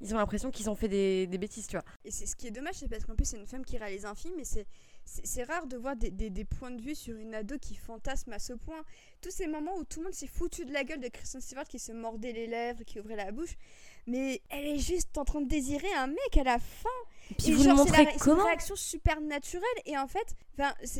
ils 0.01 0.15
ont 0.15 0.17
l'impression 0.17 0.49
qu'ils 0.49 0.69
ont 0.69 0.75
fait 0.75 0.87
des, 0.87 1.27
des 1.27 1.37
bêtises 1.37 1.67
tu 1.67 1.75
vois. 1.75 1.85
Et 2.03 2.09
c'est 2.09 2.25
ce 2.25 2.35
qui 2.35 2.47
est 2.47 2.51
dommage, 2.51 2.75
c'est 2.75 2.89
parce 2.89 3.05
qu'en 3.05 3.15
plus 3.15 3.25
c'est 3.25 3.37
une 3.37 3.45
femme 3.45 3.65
qui 3.65 3.77
réalise 3.77 4.05
un 4.05 4.15
film 4.15 4.39
et 4.39 4.45
c'est 4.45 4.65
c'est 5.23 5.43
rare 5.43 5.67
de 5.67 5.77
voir 5.77 5.95
des, 5.95 6.11
des- 6.11 6.29
des 6.29 6.43
points 6.45 6.71
de 6.71 6.81
vue 6.81 6.93
sur 6.95 7.15
une 7.15 7.33
ado 7.33 7.57
qui 7.57 7.75
fantasme 7.75 8.33
à 8.33 8.39
ce 8.39 8.53
point. 8.53 8.83
Tous 9.21 9.31
ces 9.31 9.47
moments 9.47 9.75
où 9.77 9.83
tout 9.85 9.99
le 9.99 10.05
monde 10.05 10.13
s'est 10.13 10.27
foutu 10.27 10.65
de 10.65 10.73
la 10.73 10.83
gueule 10.83 10.99
de 10.99 11.07
Kristen 11.07 11.39
Stewart 11.41 11.65
qui 11.65 11.79
se 11.79 11.93
mordait 11.93 12.33
les 12.33 12.47
lèvres, 12.47 12.83
qui 12.83 12.99
ouvrait 12.99 13.15
la 13.15 13.31
bouche, 13.31 13.55
mais 14.05 14.41
elle 14.49 14.65
est 14.65 14.79
juste 14.79 15.17
en 15.17 15.23
train 15.25 15.41
de 15.41 15.47
désirer 15.47 15.91
un 15.97 16.07
mec 16.07 16.37
à 16.37 16.43
la 16.43 16.59
fin. 16.59 16.89
Puis 17.35 17.49
Et 17.49 17.53
vous 17.53 17.63
genre, 17.63 17.73
le 17.73 17.77
montrez 17.83 18.07
c'est 18.13 18.19
comment 18.19 18.41
une 18.41 18.47
réaction 18.47 18.75
super 18.75 19.19
naturelle 19.21 19.67
et 19.85 19.97
en 19.97 20.07
fait, 20.07 20.35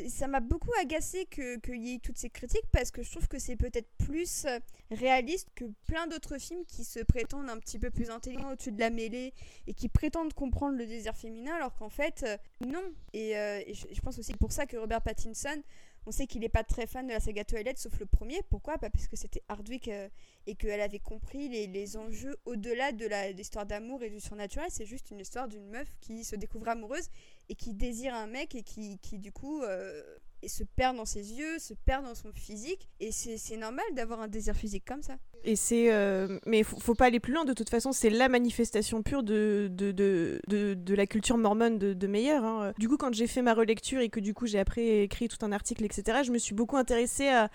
ça 0.09 0.27
m'a 0.27 0.39
beaucoup 0.39 0.71
agacé 0.81 1.25
que 1.25 1.57
qu'il 1.57 1.83
y 1.83 1.95
ait 1.95 1.99
toutes 1.99 2.17
ces 2.17 2.29
critiques 2.29 2.67
parce 2.71 2.91
que 2.91 3.01
je 3.01 3.11
trouve 3.11 3.27
que 3.27 3.39
c'est 3.39 3.55
peut-être 3.55 3.89
plus 3.97 4.45
euh, 4.45 4.59
réaliste 4.91 5.49
que 5.55 5.65
plein 5.87 6.07
d'autres 6.07 6.37
films 6.37 6.65
qui 6.65 6.83
se 6.83 6.99
prétendent 6.99 7.49
un 7.49 7.57
petit 7.57 7.79
peu 7.79 7.89
plus 7.89 8.09
intelligents 8.09 8.51
au-dessus 8.51 8.71
de 8.71 8.79
la 8.79 8.89
mêlée 8.89 9.33
et 9.67 9.73
qui 9.73 9.89
prétendent 9.89 10.33
comprendre 10.33 10.77
le 10.77 10.85
désir 10.85 11.15
féminin 11.15 11.55
alors 11.55 11.75
qu'en 11.75 11.89
fait 11.89 12.23
euh, 12.27 12.37
non. 12.65 12.83
Et, 13.13 13.37
euh, 13.37 13.61
et 13.65 13.73
je, 13.73 13.87
je 13.91 14.01
pense 14.01 14.19
aussi 14.19 14.33
pour 14.33 14.51
ça 14.51 14.65
que 14.65 14.77
Robert 14.77 15.01
Pattinson 15.01 15.61
on 16.07 16.11
sait 16.11 16.25
qu'il 16.25 16.39
n'est 16.39 16.49
pas 16.49 16.63
très 16.63 16.87
fan 16.87 17.05
de 17.05 17.11
la 17.11 17.19
saga 17.19 17.43
Twilight, 17.43 17.77
sauf 17.77 17.99
le 17.99 18.05
premier. 18.05 18.41
Pourquoi? 18.49 18.77
Bah, 18.77 18.89
Parce 18.89 19.07
que 19.07 19.17
c'était 19.17 19.43
Hardwick 19.49 19.89
euh, 19.89 20.07
et 20.47 20.55
qu'elle 20.55 20.79
avait 20.79 20.99
compris 20.99 21.49
les, 21.49 21.67
les 21.67 21.97
enjeux 21.97 22.37
au-delà 22.45 22.93
de 22.93 23.05
l'histoire 23.33 23.65
d'amour 23.65 24.01
et 24.03 24.09
du 24.09 24.21
surnaturel. 24.21 24.69
C'est 24.71 24.85
juste 24.85 25.11
une 25.11 25.19
histoire 25.19 25.49
d'une 25.49 25.67
meuf 25.67 25.89
qui 25.99 26.23
se 26.23 26.37
découvre 26.37 26.69
amoureuse 26.69 27.09
et 27.49 27.55
qui 27.55 27.73
désire 27.73 28.15
un 28.15 28.27
mec 28.27 28.55
et 28.55 28.63
qui, 28.63 28.99
qui 28.99 29.19
du 29.19 29.33
coup, 29.33 29.61
euh, 29.63 30.01
et 30.41 30.47
se 30.47 30.63
perd 30.63 30.95
dans 30.95 31.05
ses 31.05 31.33
yeux, 31.33 31.59
se 31.59 31.73
perd 31.73 32.05
dans 32.05 32.15
son 32.15 32.31
physique. 32.31 32.87
Et 33.01 33.11
c'est 33.11 33.57
normal 33.57 33.85
d'avoir 33.93 34.21
un 34.21 34.29
désir 34.29 34.55
physique 34.55 34.85
comme 34.85 35.03
ça. 35.03 35.17
Et 35.43 35.55
c'est. 35.55 35.91
euh, 35.91 36.39
mais 36.45 36.63
faut, 36.63 36.95
pas 36.95 37.05
aller 37.05 37.19
plus 37.19 37.33
loin, 37.33 37.45
de 37.45 37.53
toute 37.53 37.69
façon, 37.69 37.91
c'est 37.91 38.09
la 38.09 38.29
manifestation 38.29 39.01
pure 39.03 39.23
de, 39.23 39.69
de, 39.71 39.91
de, 39.91 40.39
de, 40.47 40.95
la 40.95 41.05
culture 41.05 41.37
mormone 41.37 41.77
de, 41.77 41.93
de 41.93 42.07
Meyer. 42.07 42.31
hein. 42.31 42.73
Du 42.77 42.87
coup, 42.87 42.97
quand 42.97 43.13
j'ai 43.13 43.27
fait 43.27 43.41
ma 43.41 43.53
relecture 43.53 44.01
et 44.01 44.09
que 44.09 44.19
du 44.19 44.33
coup 44.33 44.45
j'ai 44.47 44.59
après 44.59 45.03
écrit 45.03 45.27
tout 45.27 45.43
un 45.45 45.51
article, 45.51 45.85
etc., 45.85 46.19
je 46.23 46.31
me 46.31 46.37
suis 46.37 46.55
beaucoup 46.55 46.77
intéressée 46.77 47.29
à, 47.29 47.49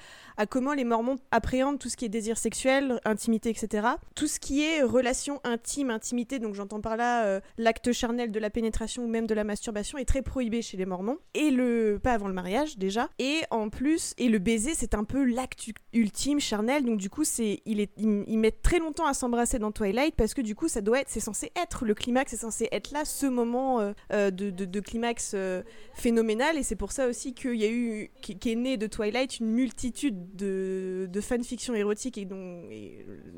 comment 0.47 0.73
les 0.73 0.85
mormons 0.85 1.17
appréhendent 1.31 1.79
tout 1.79 1.89
ce 1.89 1.97
qui 1.97 2.05
est 2.05 2.09
désir 2.09 2.39
sexuel, 2.39 3.01
intimité, 3.05 3.51
etc. 3.51 3.89
Tout 4.15 4.27
ce 4.27 4.41
qui 4.41 4.63
est 4.63 4.83
relation 4.83 5.41
intime, 5.45 5.91
intimité, 5.91 6.39
donc 6.39 6.55
j'entends 6.55 6.81
par 6.81 6.97
là 6.97 7.25
euh, 7.25 7.41
l'acte 7.59 7.93
charnel 7.93 8.31
de 8.31 8.39
la 8.39 8.51
pénétration 8.51 9.05
ou 9.05 9.09
même 9.09 9.27
de 9.27 9.35
la 9.35 9.45
masturbation 9.45 9.99
est 9.99 10.05
très 10.05 10.23
prohibé 10.23 10.63
chez 10.63 10.77
les 10.77 10.87
mormons. 10.87 11.19
Et 11.35 11.51
le. 11.51 12.01
pas 12.03 12.13
avant 12.13 12.29
le 12.29 12.35
mariage 12.35 12.79
déjà. 12.79 13.09
Et 13.19 13.41
en 13.51 13.69
plus, 13.69 14.15
et 14.19 14.29
le 14.29 14.39
baiser, 14.39 14.73
c'est 14.75 14.95
un 14.95 15.05
peu 15.05 15.25
l'acte 15.25 15.67
ultime, 15.93 16.41
charnel, 16.41 16.85
donc 16.85 16.99
du 16.99 17.11
coup, 17.11 17.25
c'est 17.25 17.63
il 17.73 17.81
est, 17.81 17.91
ils, 17.97 18.25
ils 18.27 18.39
mettent 18.39 18.63
très 18.63 18.79
longtemps 18.79 19.07
à 19.07 19.15
s'embrasser 19.15 19.59
dans 19.59 19.73
Twilight 19.73 20.15
parce 20.15 20.35
que 20.35 20.41
du 20.41 20.55
coup, 20.55 20.69
ça 20.69 20.81
doit 20.81 21.01
être, 21.01 21.09
c'est 21.09 21.21
censé 21.21 21.51
être 21.61 21.85
le 21.85 21.95
climax, 21.95 22.31
c'est 22.31 22.39
censé 22.39 22.69
être 22.71 22.93
là, 22.93 23.05
ce 23.05 23.27
moment 23.27 23.81
euh, 23.81 23.93
euh, 24.13 24.31
de, 24.31 24.81
climax 24.81 25.33
euh, 25.35 25.63
phénoménal, 25.95 26.57
et 26.59 26.63
c'est 26.63 26.77
pour 26.77 26.93
ça 26.93 27.09
aussi 27.09 27.35
qu'il 27.35 27.57
y 27.57 27.65
a 27.65 27.71
eu, 27.71 28.11
qui, 28.21 28.39
qui 28.39 28.53
est 28.53 28.57
né 28.57 28.77
de 28.77 28.87
Twilight, 28.87 29.41
une 29.41 29.51
multitude 29.51 30.37
de, 30.37 31.09
de 31.11 31.21
fanfictions 31.21 31.75
érotiques 31.75 32.19
et, 32.19 32.25
dont, 32.25 32.63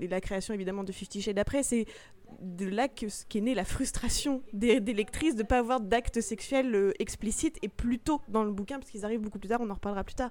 la 0.01 0.21
création 0.21 0.55
évidemment 0.55 0.85
de 0.85 0.93
Fifty 0.93 1.23
Shades 1.23 1.39
après, 1.39 1.63
c'est 1.63 1.87
de 2.41 2.67
là 2.67 2.89
que, 2.89 3.07
qu'est 3.29 3.41
née 3.41 3.55
la 3.55 3.65
frustration 3.65 4.43
des, 4.53 4.81
des 4.81 4.93
lectrices 4.93 5.35
de 5.35 5.43
ne 5.43 5.47
pas 5.47 5.59
avoir 5.59 5.81
d'actes 5.81 6.21
sexuels 6.21 6.93
explicites 6.99 7.59
et 7.63 7.69
plus 7.69 7.99
tôt 7.99 8.21
dans 8.29 8.45
le 8.45 8.53
bouquin, 8.53 8.79
parce 8.79 8.91
qu'ils 8.91 9.05
arrivent 9.05 9.21
beaucoup 9.21 9.39
plus 9.39 9.49
tard, 9.49 9.61
on 9.63 9.71
en 9.71 9.75
reparlera 9.75 10.05
plus 10.05 10.15
tard. 10.15 10.31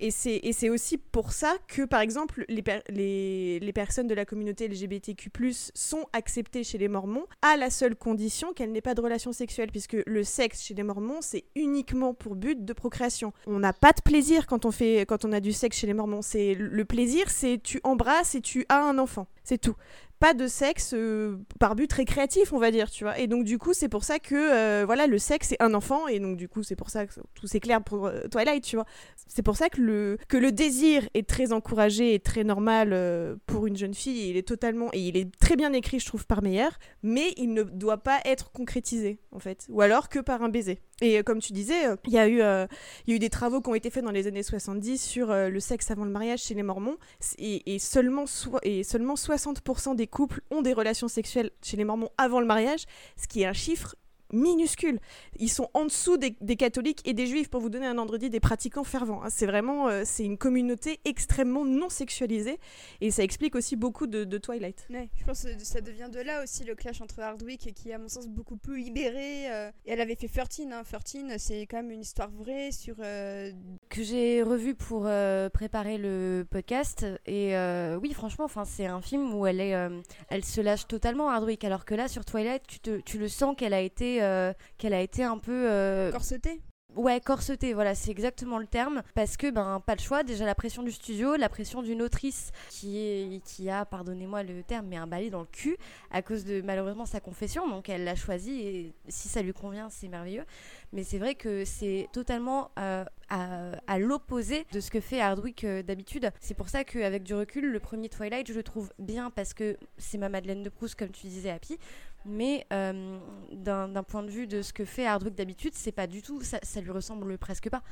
Et 0.00 0.10
c'est 0.10 0.68
aussi 0.68 0.98
pour 0.98 1.32
ça 1.32 1.56
que, 1.66 1.84
par 1.84 2.00
exemple, 2.00 2.44
les, 2.48 2.62
les, 2.88 3.60
les 3.60 3.72
personnes 3.72 4.06
de 4.06 4.14
la 4.14 4.24
communauté 4.24 4.68
LGBTQ+, 4.68 5.30
sont 5.74 6.06
acceptées 6.12 6.64
chez 6.64 6.78
les 6.78 6.88
Mormons, 6.88 7.26
à 7.42 7.56
la 7.56 7.70
seule 7.70 7.96
condition 7.96 8.52
qu'elles 8.52 8.72
n'aient 8.72 8.80
pas 8.80 8.94
de 8.94 9.00
relation 9.00 9.32
sexuelle, 9.32 9.70
puisque 9.70 9.96
le 10.06 10.24
sexe 10.24 10.62
chez 10.62 10.74
les 10.74 10.82
Mormons, 10.82 11.20
c'est 11.20 11.44
uniquement 11.54 12.14
pour 12.14 12.36
but 12.36 12.64
de 12.64 12.72
procréation. 12.72 13.32
On 13.46 13.58
n'a 13.58 13.72
pas 13.72 13.92
de 13.92 14.02
plaisir 14.02 14.46
quand 14.46 14.64
on, 14.64 14.70
fait, 14.70 15.04
quand 15.06 15.24
on 15.24 15.32
a 15.32 15.40
du 15.40 15.52
sexe 15.52 15.78
chez 15.78 15.86
les 15.86 15.94
Mormons. 15.94 16.20
Le 16.34 16.82
plaisir, 16.84 17.30
c'est 17.30 17.60
tu 17.62 17.80
embrasses 17.84 18.34
et 18.34 18.40
tu 18.40 18.64
as 18.68 18.80
un 18.80 18.98
enfant. 18.98 19.26
C'est 19.48 19.56
tout 19.56 19.76
pas 20.18 20.34
de 20.34 20.46
sexe 20.46 20.92
euh, 20.94 21.38
par 21.60 21.74
but 21.74 21.92
récréatif, 21.92 22.52
on 22.52 22.58
va 22.58 22.70
dire, 22.70 22.90
tu 22.90 23.04
vois. 23.04 23.18
Et 23.18 23.26
donc, 23.26 23.44
du 23.44 23.58
coup, 23.58 23.72
c'est 23.72 23.88
pour 23.88 24.04
ça 24.04 24.18
que, 24.18 24.34
euh, 24.34 24.84
voilà, 24.84 25.06
le 25.06 25.18
sexe, 25.18 25.48
c'est 25.48 25.62
un 25.62 25.74
enfant, 25.74 26.08
et 26.08 26.18
donc, 26.18 26.36
du 26.36 26.48
coup, 26.48 26.62
c'est 26.62 26.76
pour 26.76 26.90
ça 26.90 27.06
que 27.06 27.12
tout 27.34 27.46
c'est 27.46 27.60
clair 27.60 27.82
pour 27.82 28.06
euh, 28.06 28.22
Twilight, 28.30 28.64
tu 28.64 28.76
vois. 28.76 28.84
C'est 29.26 29.42
pour 29.42 29.56
ça 29.56 29.68
que 29.68 29.80
le, 29.80 30.18
que 30.28 30.36
le 30.36 30.52
désir 30.52 31.08
est 31.14 31.28
très 31.28 31.52
encouragé 31.52 32.14
et 32.14 32.20
très 32.20 32.44
normal 32.44 33.38
pour 33.46 33.66
une 33.66 33.76
jeune 33.76 33.94
fille, 33.94 34.28
il 34.30 34.36
est 34.36 34.46
totalement, 34.46 34.88
et 34.92 35.00
il 35.00 35.16
est 35.16 35.30
très 35.38 35.56
bien 35.56 35.72
écrit, 35.72 36.00
je 36.00 36.06
trouve, 36.06 36.26
par 36.26 36.42
Meyer, 36.42 36.68
mais 37.02 37.32
il 37.36 37.52
ne 37.54 37.62
doit 37.62 37.98
pas 37.98 38.20
être 38.24 38.50
concrétisé, 38.50 39.20
en 39.32 39.38
fait. 39.38 39.66
Ou 39.70 39.80
alors 39.82 40.08
que 40.08 40.18
par 40.18 40.42
un 40.42 40.48
baiser. 40.48 40.80
Et 41.00 41.18
euh, 41.18 41.22
comme 41.22 41.40
tu 41.40 41.52
disais, 41.52 41.86
euh, 41.86 41.96
il 42.06 42.12
y, 42.12 42.18
a 42.18 42.28
eu, 42.28 43.18
des 43.18 43.30
travaux 43.30 43.60
qui 43.60 43.68
ont 43.70 43.74
été 43.74 43.90
faits 43.90 44.04
dans 44.04 44.10
les 44.10 44.26
années 44.26 44.42
70 44.42 44.98
sur 45.00 45.30
euh, 45.30 45.48
le 45.48 45.60
sexe 45.60 45.90
avant 45.90 46.04
le 46.04 46.10
mariage 46.10 46.40
chez 46.40 46.54
les 46.54 46.62
Mormons, 46.62 46.96
et, 47.38 47.74
et 47.74 47.78
seulement, 47.78 48.26
so- 48.26 48.58
et 48.62 48.82
seulement 48.82 49.14
60% 49.14 49.94
des 49.94 50.06
couples 50.06 50.40
ont 50.50 50.62
des 50.62 50.72
relations 50.72 51.08
sexuelles 51.08 51.50
chez 51.62 51.76
les 51.76 51.84
Mormons 51.84 52.10
avant 52.18 52.40
le 52.40 52.46
mariage, 52.46 52.84
ce 53.16 53.28
qui 53.28 53.42
est 53.42 53.46
un 53.46 53.52
chiffre 53.52 53.94
minuscule. 54.32 54.98
Ils 55.38 55.48
sont 55.50 55.68
en 55.74 55.84
dessous 55.84 56.16
des, 56.16 56.36
des 56.40 56.56
catholiques 56.56 57.00
et 57.06 57.12
des 57.14 57.26
juifs, 57.26 57.48
pour 57.48 57.60
vous 57.60 57.68
donner 57.70 57.86
un 57.86 57.98
ordre 57.98 58.16
d'idée, 58.18 58.30
des 58.30 58.40
pratiquants 58.40 58.84
fervents. 58.84 59.22
hein. 59.22 59.28
C'est 59.30 59.46
vraiment 59.46 59.88
euh, 59.88 60.02
c'est 60.04 60.24
une 60.24 60.38
communauté 60.38 61.00
extrêmement 61.04 61.64
non 61.64 61.88
sexualisée, 61.88 62.58
et 63.00 63.10
ça 63.10 63.22
explique 63.22 63.54
aussi 63.54 63.76
beaucoup 63.76 64.06
de, 64.06 64.24
de 64.24 64.38
Twilight. 64.38 64.86
Ouais, 64.90 65.08
je 65.16 65.24
pense 65.24 65.42
que 65.44 65.58
ça 65.64 65.80
devient 65.80 66.08
de 66.12 66.20
là 66.20 66.42
aussi 66.42 66.64
le 66.64 66.74
clash 66.74 67.00
entre 67.00 67.20
Hardwick 67.20 67.72
qui 67.74 67.90
est 67.90 67.94
à 67.94 67.98
mon 67.98 68.08
sens 68.08 68.26
beaucoup 68.28 68.56
plus 68.56 68.78
libéré. 68.78 69.50
euh, 69.50 69.70
et 69.86 69.92
elle 69.92 70.00
avait 70.00 70.14
fait 70.16 70.28
13, 70.28 70.66
hein. 70.72 70.82
13 70.84 71.36
c'est 71.38 71.62
quand 71.62 71.78
même 71.78 71.90
une 71.90 72.00
histoire 72.00 72.30
vraie 72.30 72.70
sur... 72.72 72.96
euh, 73.00 73.50
que 73.88 74.02
j'ai 74.02 74.42
revu 74.42 74.74
pour 74.74 75.04
euh, 75.06 75.48
préparer 75.48 75.98
le 75.98 76.46
podcast 76.50 77.06
et 77.26 77.56
euh, 77.56 77.98
oui 78.00 78.12
franchement 78.12 78.44
enfin 78.44 78.64
c'est 78.64 78.86
un 78.86 79.00
film 79.00 79.34
où 79.34 79.46
elle 79.46 79.60
est 79.60 79.74
euh, 79.74 80.00
elle 80.28 80.44
se 80.44 80.60
lâche 80.60 80.86
totalement 80.86 81.28
Hardwick 81.30 81.64
alors 81.64 81.84
que 81.84 81.94
là 81.94 82.08
sur 82.08 82.24
Twilight 82.24 82.62
tu, 82.66 82.80
te, 82.80 83.00
tu 83.00 83.18
le 83.18 83.28
sens 83.28 83.54
qu'elle 83.56 83.74
a 83.74 83.80
été 83.80 84.17
euh, 84.22 84.52
qu'elle 84.76 84.94
a 84.94 85.00
été 85.00 85.24
un 85.24 85.38
peu 85.38 85.68
euh, 85.68 86.10
corsetée. 86.12 86.60
Ouais, 86.96 87.20
corseté, 87.20 87.74
voilà, 87.74 87.94
c'est 87.94 88.10
exactement 88.10 88.58
le 88.58 88.66
terme. 88.66 89.02
Parce 89.14 89.36
que, 89.36 89.50
ben, 89.50 89.80
pas 89.84 89.94
le 89.94 90.00
choix. 90.00 90.22
Déjà, 90.22 90.46
la 90.46 90.54
pression 90.54 90.82
du 90.82 90.90
studio, 90.90 91.36
la 91.36 91.50
pression 91.50 91.82
d'une 91.82 92.00
autrice 92.00 92.50
qui, 92.70 92.98
est, 92.98 93.44
qui 93.44 93.68
a, 93.68 93.84
pardonnez-moi 93.84 94.42
le 94.42 94.62
terme, 94.62 94.86
mais 94.88 94.96
un 94.96 95.06
balai 95.06 95.28
dans 95.28 95.40
le 95.40 95.46
cul 95.46 95.76
à 96.10 96.22
cause 96.22 96.44
de 96.44 96.62
malheureusement 96.62 97.04
sa 97.04 97.20
confession. 97.20 97.68
Donc, 97.68 97.90
elle 97.90 98.04
l'a 98.04 98.16
choisi 98.16 98.60
et 98.62 98.94
si 99.08 99.28
ça 99.28 99.42
lui 99.42 99.52
convient, 99.52 99.90
c'est 99.90 100.08
merveilleux. 100.08 100.44
Mais 100.92 101.04
c'est 101.04 101.18
vrai 101.18 101.34
que 101.34 101.66
c'est 101.66 102.08
totalement 102.12 102.70
euh, 102.78 103.04
à, 103.28 103.72
à 103.86 103.98
l'opposé 103.98 104.66
de 104.72 104.80
ce 104.80 104.90
que 104.90 105.00
fait 105.00 105.20
Hardwick 105.20 105.64
euh, 105.64 105.82
d'habitude. 105.82 106.30
C'est 106.40 106.54
pour 106.54 106.70
ça 106.70 106.84
qu'avec 106.84 107.22
du 107.22 107.34
recul, 107.34 107.70
le 107.70 107.80
premier 107.80 108.08
Twilight, 108.08 108.48
je 108.48 108.54
le 108.54 108.62
trouve 108.62 108.90
bien 108.98 109.30
parce 109.30 109.52
que 109.52 109.76
c'est 109.98 110.16
ma 110.16 110.30
Madeleine 110.30 110.62
de 110.62 110.70
Proust, 110.70 110.94
comme 110.94 111.10
tu 111.10 111.26
disais, 111.26 111.50
Happy. 111.50 111.78
Mais 112.24 112.66
euh, 112.72 113.18
d'un 113.52 114.02
point 114.02 114.22
de 114.22 114.30
vue 114.30 114.46
de 114.46 114.62
ce 114.62 114.72
que 114.72 114.84
fait 114.84 115.06
Hardwick 115.06 115.34
d'habitude, 115.34 115.74
c'est 115.74 115.92
pas 115.92 116.06
du 116.06 116.22
tout, 116.22 116.40
ça, 116.42 116.80
lui 116.80 116.90
ressemble 116.90 117.38
presque 117.38 117.70
pas, 117.70 117.82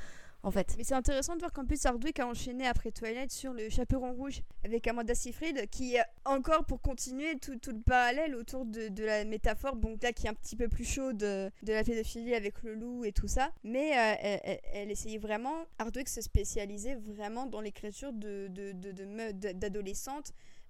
en 0.43 0.51
fait. 0.51 0.74
Mais 0.77 0.85
c'est 0.85 0.94
intéressant 0.94 1.35
de 1.35 1.40
voir 1.40 1.53
qu'en 1.53 1.65
plus 1.65 1.85
Hardwick 1.86 2.20
a 2.20 2.27
enchaîné 2.27 2.66
après 2.66 2.90
Twilight 2.90 3.31
sur 3.31 3.53
le 3.53 3.69
Chaperon 3.69 4.12
Rouge 4.12 4.43
avec 4.65 4.86
Amanda 4.86 5.15
Seyfried 5.15 5.69
qui 5.70 5.97
est 5.97 6.05
encore 6.24 6.65
pour 6.65 6.81
continuer 6.82 7.36
tout, 7.39 7.59
le 7.66 7.81
parallèle 7.81 8.35
autour 8.35 8.66
de, 8.66 9.05
la 9.05 9.24
métaphore, 9.24 9.77
bon 9.77 9.97
là 10.03 10.12
qui 10.12 10.27
est 10.27 10.31
un 10.31 10.35
petit 10.35 10.57
peu 10.57 10.69
plus 10.69 10.85
chaude 10.85 11.16
de, 11.16 11.51
de 11.62 11.73
la 11.73 11.82
pédophilie 11.82 12.35
avec 12.35 12.62
le 12.62 12.74
loup 12.74 13.05
et 13.05 13.12
tout 13.12 13.28
ça, 13.28 13.51
mais 13.65 13.93
euh, 13.97 14.15
elle, 14.20 14.61
elle- 14.73 14.90
essayait 14.90 15.19
vraiment, 15.19 15.65
Hardwick 15.78 16.09
se 16.09 16.20
spécialisait 16.20 16.97
vraiment 16.97 17.47
dans 17.47 17.61
l'écriture 17.61 18.12
de, 18.12 18.48
de, 18.48 18.73
de, 18.73 18.93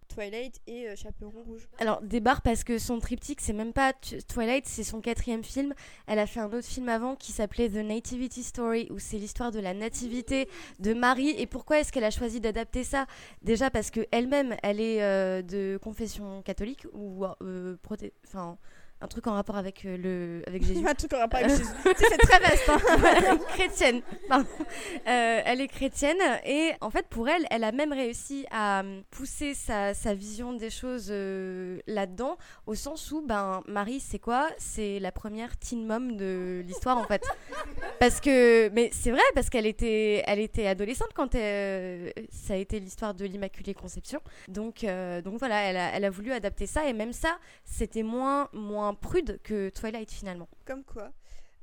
Twilight 0.09 0.61
et 0.67 0.89
euh, 0.89 0.97
Chaperon 0.97 1.43
Rouge. 1.47 1.69
Alors, 1.79 2.01
débarre 2.03 2.43
parce 2.43 2.65
que 2.65 2.79
son 2.79 2.99
triptyque, 2.99 3.41
c'est 3.41 3.53
même 3.53 3.73
pas 3.73 3.93
Twilight, 4.29 4.67
c'est 4.67 4.85
son 4.85 5.01
quatrième 5.01 5.45
film. 5.45 5.75
Elle 6.07 6.19
a 6.19 6.27
fait 6.27 6.41
un 6.41 6.53
autre 6.53 6.67
film 6.67 6.89
avant 6.89 7.17
qui 7.17 7.33
s'appelait 7.33 7.69
The 7.69 7.85
Nativity 7.85 8.43
Story, 8.43 8.89
où 8.91 8.99
c'est 8.99 9.19
l'histoire 9.19 9.51
de 9.51 9.61
la 9.61 9.75
nativité 9.75 10.49
de 10.79 10.95
Marie. 10.95 11.31
Et 11.31 11.47
pourquoi 11.47 11.81
est-ce 11.81 11.93
qu'elle 11.93 12.05
a 12.05 12.11
choisi 12.11 12.41
d'adapter 12.41 12.85
ça? 12.85 13.07
Déjà 13.43 13.71
parce 13.71 13.91
que 13.91 14.07
elle-même, 14.11 14.57
elle 14.63 14.81
est 14.81 15.03
euh, 15.03 15.43
de 15.43 15.79
confession 15.83 16.43
catholique 16.43 16.87
ou 16.93 17.25
euh, 17.43 17.77
enfin 18.27 18.59
un 19.01 19.07
truc 19.07 19.27
en 19.27 19.35
rapport 19.35 19.57
avec 19.57 19.85
euh, 19.85 19.97
le 19.99 20.43
avec 20.49 20.63
Jésus. 20.67 20.87
un 20.87 20.95
truc 20.95 21.13
en 21.13 21.19
rapport 21.19 21.41
avec 21.41 21.51
Jésus. 21.51 21.65
Tu 21.85 21.91
sais, 21.91 22.07
c'est 22.11 22.17
très 22.19 22.41
vaste. 22.41 22.69
hein. 22.69 22.79
Voilà, 22.99 23.37
chrétienne. 23.49 24.01
pardon. 24.29 24.47
Euh, 25.07 25.41
elle 25.45 25.61
est 25.61 25.69
chrétienne 25.69 26.17
et 26.47 26.73
en 26.81 26.91
fait 26.91 27.07
pour 27.09 27.29
elle, 27.29 27.45
elle 27.51 27.65
a 27.65 27.73
même 27.73 27.93
réussi 27.93 28.47
à 28.51 28.81
euh, 28.83 29.01
pousser 29.11 29.53
sa, 29.55 29.93
sa 29.95 30.15
vision 30.15 30.55
des 30.55 30.71
choses 30.71 31.09
euh, 31.11 31.79
là-dedans, 31.87 32.39
au 32.67 32.75
sens 32.75 33.11
où 33.13 33.21
ben 33.21 33.63
Marie, 33.67 34.01
c'est 34.01 34.19
quoi? 34.19 34.49
C'est 34.59 34.99
la 35.01 35.13
première 35.13 35.57
teen 35.59 35.87
mom 35.87 36.17
de 36.17 36.63
l'histoire 36.67 36.97
en 36.97 37.05
fait. 37.05 37.23
Parce 38.01 38.21
que, 38.21 38.69
mais 38.71 38.89
c'est 38.93 39.11
vrai 39.11 39.23
parce 39.35 39.51
qu'elle 39.51 39.67
était, 39.67 40.23
elle 40.27 40.39
était 40.41 40.67
adolescente 40.67 41.11
quand 41.15 41.35
elle- 41.35 42.13
ça 42.31 42.55
a 42.55 42.57
été 42.57 42.81
l'histoire 42.81 43.13
de 43.15 43.25
l'Immaculée 43.27 43.75
Conception. 43.75 44.21
Donc, 44.49 44.85
euh, 44.85 45.21
donc 45.21 45.39
voilà, 45.39 45.61
elle 45.63 45.77
a, 45.77 45.91
elle 45.95 46.05
a 46.05 46.11
voulu 46.11 46.33
adapter 46.33 46.67
ça 46.67 46.87
et 46.89 46.93
même 46.93 47.13
ça, 47.13 47.37
c'était 47.65 48.03
moins, 48.03 48.49
moins 48.53 48.94
prude 48.95 49.41
que 49.43 49.69
Twilight 49.71 50.11
finalement. 50.11 50.49
Comme 50.65 50.85
quoi. 50.85 51.13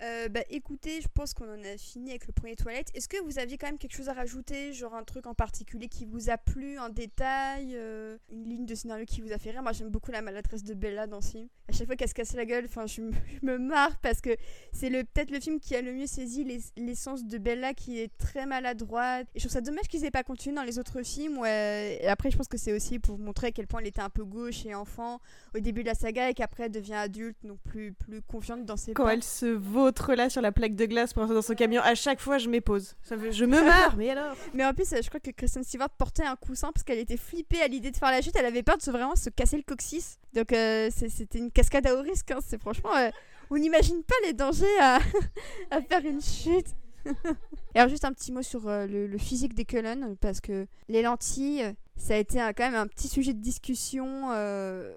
Euh, 0.03 0.30
bah 0.30 0.41
écoutez, 0.49 0.99
je 1.02 1.07
pense 1.14 1.34
qu'on 1.34 1.45
en 1.48 1.64
a 1.64 1.78
fini 1.78 2.10
avec 2.10 2.26
le 2.26 2.34
premier 2.34 2.56
toilette. 2.56 2.90
Est-ce 2.95 3.07
que 3.07 3.22
vous 3.23 3.38
aviez 3.38 3.57
quand 3.57 3.68
même 3.68 3.78
quelque 3.78 3.95
chose 3.95 4.10
à 4.10 4.14
rajouter, 4.14 4.73
genre 4.73 4.95
un 4.95 5.03
truc 5.03 5.28
en 5.28 5.36
particulier 5.36 5.88
qui 5.90 6.06
vous 6.06 6.30
a 6.32 6.38
plu, 6.38 6.78
un 6.80 6.90
détail, 6.90 7.73
euh, 7.76 8.18
une 8.32 8.44
ligne 8.45 8.65
de 8.65 8.73
scénario 8.73 9.06
qui 9.06 9.22
vous 9.22 9.32
a 9.32 9.38
fait 9.38 9.52
rire? 9.52 9.61
Moi 9.61 9.73
j'aime 9.73 9.90
beaucoup 9.90 10.11
la 10.11 10.22
maladresse 10.23 10.64
de 10.64 10.73
Bella 10.73 11.06
dans 11.07 11.22
ce 11.22 11.32
film. 11.32 11.48
À 11.69 11.73
chaque 11.73 11.86
fois 11.88 11.95
qu'elle 11.95 12.10
se 12.10 12.14
casse 12.15 12.34
la 12.34 12.45
gueule, 12.45 12.65
enfin 12.65 12.88
je, 12.88 13.02
me- 13.02 13.11
je 13.41 13.45
me 13.45 13.57
marre 13.60 13.98
parce 14.02 14.22
que 14.22 14.32
c'est 14.73 14.90
le 14.90 15.03
peut-être 15.03 15.30
le 15.32 15.40
film 15.40 15.60
qui 15.60 15.76
a 15.76 15.82
le 15.82 15.94
mieux 15.94 16.07
saisi 16.07 16.44
l'es- 16.44 16.72
l'essence 16.78 17.23
de 17.26 17.38
Bella 17.38 17.73
qui 17.76 17.99
est 17.99 18.11
très 18.18 18.45
maladroite. 18.48 19.28
Et 19.36 19.40
je 19.40 19.44
trouve 19.45 19.52
ça 19.53 19.61
dommage 19.61 19.88
qu'ils 19.88 20.03
aient 20.06 20.11
pas 20.11 20.23
continué 20.23 20.56
dans 20.56 20.64
les 20.64 20.80
autres 20.80 21.03
films. 21.03 21.45
Et 21.45 22.07
après 22.07 22.32
je 22.32 22.38
pense 22.38 22.48
que 22.48 22.57
c'est 22.57 22.73
aussi 22.73 22.98
pour 22.98 23.19
montrer 23.19 23.48
à 23.48 23.52
quel 23.52 23.68
point 23.68 23.82
elle 23.82 23.88
était 23.88 24.02
un 24.02 24.10
peu 24.10 24.26
gauche 24.26 24.65
et 24.65 24.73
enfant 24.73 25.19
au 25.56 25.60
début 25.60 25.84
de 25.84 25.88
la 25.90 25.95
saga 25.95 26.30
et 26.30 26.34
qu'après 26.34 26.64
elle 26.65 26.72
devient 26.72 26.95
adulte, 26.95 27.38
donc 27.44 27.60
plus 27.60 27.94
plus 27.94 28.22
confiante 28.23 28.65
dans 28.65 28.78
ses 28.78 28.94
Quand 28.94 29.03
pas. 29.03 29.14
elle 29.14 29.23
se 29.23 29.45
vautre 29.91 30.13
là 30.15 30.30
sur 30.30 30.41
la 30.41 30.51
plaque 30.51 30.76
de 30.76 30.85
glace 30.85 31.13
pour 31.13 31.27
dans 31.27 31.41
son 31.41 31.53
camion, 31.53 31.81
à 31.81 31.95
chaque 31.95 32.19
fois 32.22 32.38
je 32.38 32.47
m'épose. 32.49 32.95
Je 33.09 33.45
me 33.45 33.61
marre, 33.61 33.95
mais 33.97 34.09
alors 34.09 34.35
Mais 34.53 34.65
en 34.65 34.73
plus, 34.73 34.91
euh, 34.93 34.99
je 35.03 35.07
crois 35.09 35.19
que 35.19 35.31
Kristen 35.31 35.63
Stewart 35.63 35.89
portait 35.89 36.23
un 36.26 36.35
coussin 36.35 36.72
parce 36.72 36.84
qu'elle 36.84 36.99
était 36.99 37.18
flippée 37.18 37.61
à 37.61 37.68
l'idée 37.68 37.91
de 37.91 37.97
faire 37.97 38.09
la 38.11 38.22
chute. 38.22 38.35
Elle 38.35 38.45
avait 38.45 38.63
peur 38.63 38.77
de 38.77 38.81
se 38.81 38.91
vraiment 38.91 39.15
se 39.15 39.30
casser 39.30 39.57
le 39.57 39.63
coccyx. 39.63 40.18
Donc 40.34 40.53
euh, 40.53 40.89
c'était 40.95 41.38
une 41.39 41.51
cascade 41.51 41.85
à 41.88 41.95
haut 41.95 42.01
risque. 42.01 42.31
hein. 42.31 42.39
C'est 42.45 42.59
franchement, 42.59 42.95
euh, 42.95 43.09
on 43.49 43.57
n'imagine 43.57 44.01
pas 44.03 44.15
les 44.26 44.34
dangers 44.34 44.80
à, 44.80 44.99
à 45.72 45.81
faire 45.81 46.05
une 46.05 46.22
chute. 46.22 46.68
Et 47.76 47.80
alors 47.80 47.89
juste 47.89 48.05
un 48.05 48.13
petit 48.13 48.31
mot 48.31 48.41
sur 48.43 48.68
euh, 48.68 48.85
le, 48.88 49.07
le 49.07 49.18
physique 49.18 49.53
des 49.55 49.65
Cullen 49.65 50.15
parce 50.22 50.39
que 50.39 50.68
les 50.88 51.01
lentilles, 51.01 51.73
ça 51.97 52.13
a 52.13 52.18
été 52.18 52.39
un- 52.39 52.53
quand 52.53 52.63
même 52.63 52.76
un 52.80 52.88
petit 52.88 53.07
sujet 53.07 53.34
de 53.34 53.39
discussion. 53.41 54.30
euh, 54.31 54.93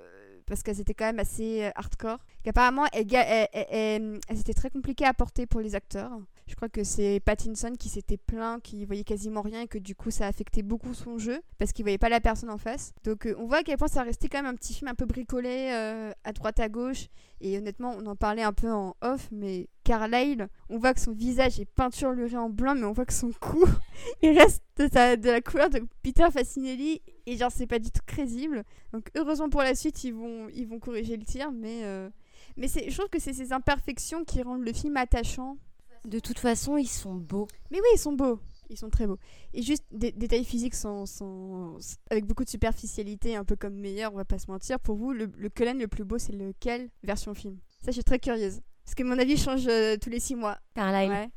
parce 0.46 0.62
qu'elles 0.62 0.78
étaient 0.78 0.92
quand 0.92 1.06
même 1.06 1.20
assez 1.20 1.70
hardcore. 1.74 2.18
Qu'apparemment, 2.44 2.84
elles, 2.92 4.20
étaient 4.30 4.52
très 4.52 4.68
compliquées 4.68 5.06
à 5.06 5.14
porter 5.14 5.46
pour 5.46 5.60
les 5.60 5.74
acteurs. 5.74 6.10
Je 6.46 6.54
crois 6.54 6.68
que 6.68 6.84
c'est 6.84 7.20
Pattinson 7.24 7.72
qui 7.78 7.88
s'était 7.88 8.18
plaint, 8.18 8.62
qui 8.62 8.84
voyait 8.84 9.02
quasiment 9.02 9.40
rien 9.40 9.62
et 9.62 9.66
que 9.66 9.78
du 9.78 9.94
coup 9.94 10.10
ça 10.10 10.26
affectait 10.26 10.62
beaucoup 10.62 10.92
son 10.92 11.16
jeu 11.16 11.40
parce 11.56 11.72
qu'il 11.72 11.86
voyait 11.86 11.96
pas 11.96 12.10
la 12.10 12.20
personne 12.20 12.50
en 12.50 12.58
face. 12.58 12.92
Donc 13.02 13.26
euh, 13.26 13.34
on 13.38 13.46
voit 13.46 13.58
à 13.58 13.62
quel 13.62 13.78
point 13.78 13.88
ça 13.88 14.02
restait 14.02 14.28
quand 14.28 14.42
même 14.42 14.52
un 14.52 14.54
petit 14.54 14.74
film 14.74 14.88
un 14.88 14.94
peu 14.94 15.06
bricolé 15.06 15.70
euh, 15.72 16.12
à 16.22 16.32
droite 16.34 16.60
à 16.60 16.68
gauche. 16.68 17.06
Et 17.40 17.56
honnêtement, 17.56 17.96
on 17.98 18.04
en 18.04 18.14
parlait 18.14 18.42
un 18.42 18.52
peu 18.52 18.70
en 18.70 18.94
off, 19.00 19.28
mais 19.32 19.68
Carlyle, 19.82 20.48
on 20.68 20.76
voit 20.76 20.92
que 20.92 21.00
son 21.00 21.12
visage 21.12 21.58
est 21.60 21.64
peinturluré 21.64 22.36
en 22.36 22.50
blanc, 22.50 22.74
mais 22.74 22.84
on 22.84 22.92
voit 22.92 23.06
que 23.06 23.14
son 23.14 23.32
cou, 23.40 23.64
il 24.22 24.38
reste 24.38 24.62
de 24.76 25.30
la 25.30 25.40
couleur 25.40 25.70
de 25.70 25.80
Peter 26.02 26.26
Facinelli. 26.30 27.00
Et 27.24 27.38
genre, 27.38 27.50
c'est 27.50 27.66
pas 27.66 27.78
du 27.78 27.90
tout 27.90 28.02
crédible. 28.06 28.64
Donc 28.92 29.10
heureusement 29.16 29.48
pour 29.48 29.62
la 29.62 29.74
suite, 29.74 30.04
ils 30.04 30.12
vont, 30.12 30.48
ils 30.52 30.68
vont 30.68 30.78
corriger 30.78 31.16
le 31.16 31.24
tir, 31.24 31.50
mais. 31.50 31.80
euh, 31.84 32.10
Mais 32.56 32.68
je 32.68 32.94
trouve 32.96 33.08
que 33.08 33.18
c'est 33.18 33.32
ces 33.32 33.52
imperfections 33.52 34.24
qui 34.24 34.42
rendent 34.42 34.64
le 34.64 34.72
film 34.72 34.96
attachant. 34.96 35.58
De 36.04 36.18
toute 36.20 36.38
façon, 36.38 36.76
ils 36.76 36.86
sont 36.88 37.14
beaux. 37.14 37.48
Mais 37.70 37.78
oui, 37.80 37.86
ils 37.94 37.98
sont 37.98 38.12
beaux. 38.12 38.38
Ils 38.70 38.78
sont 38.78 38.90
très 38.90 39.06
beaux. 39.06 39.18
Et 39.52 39.62
juste 39.62 39.84
des 39.90 40.12
détails 40.12 40.44
physiques 40.44 40.74
sans, 40.74 41.06
sans- 41.06 41.76
avec 42.10 42.24
beaucoup 42.26 42.44
de 42.44 42.48
superficialité, 42.48 43.36
un 43.36 43.44
peu 43.44 43.56
comme 43.56 43.74
meilleur, 43.74 44.12
on 44.12 44.16
va 44.16 44.24
pas 44.24 44.38
se 44.38 44.50
mentir. 44.50 44.78
Pour 44.80 44.96
vous, 44.96 45.12
le, 45.12 45.26
le 45.36 45.48
Cullen 45.48 45.78
le 45.78 45.88
plus 45.88 46.04
beau, 46.04 46.18
c'est 46.18 46.32
lequel 46.32 46.90
version 47.02 47.34
film? 47.34 47.58
Ça, 47.80 47.88
je 47.90 47.92
suis 47.92 48.04
très 48.04 48.18
curieuse. 48.18 48.60
Parce 48.84 48.94
que 48.94 49.02
mon 49.02 49.18
avis 49.18 49.36
change 49.36 49.66
euh, 49.66 49.96
tous 49.96 50.10
les 50.10 50.20
six 50.20 50.34
mois. 50.34 50.58
Carlyle. 50.74 51.10
Ouais. 51.10 51.28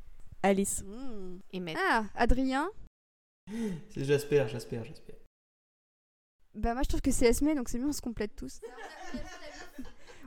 Alice. 0.43 0.83
Mmh. 0.85 1.39
Et 1.53 1.59
Matt. 1.59 1.77
Ah, 1.89 2.05
Adrien? 2.15 2.69
C'est 3.89 4.03
Jasper, 4.03 4.45
Jasper, 4.49 4.81
Jasper. 4.85 5.13
Bah 6.53 6.73
moi 6.73 6.81
je 6.83 6.89
trouve 6.89 7.01
que 7.01 7.11
c'est 7.11 7.27
Esme, 7.27 7.53
donc 7.55 7.69
c'est 7.69 7.77
bien, 7.77 7.87
on 7.87 7.93
se 7.93 8.01
complète 8.01 8.35
tous. 8.35 8.59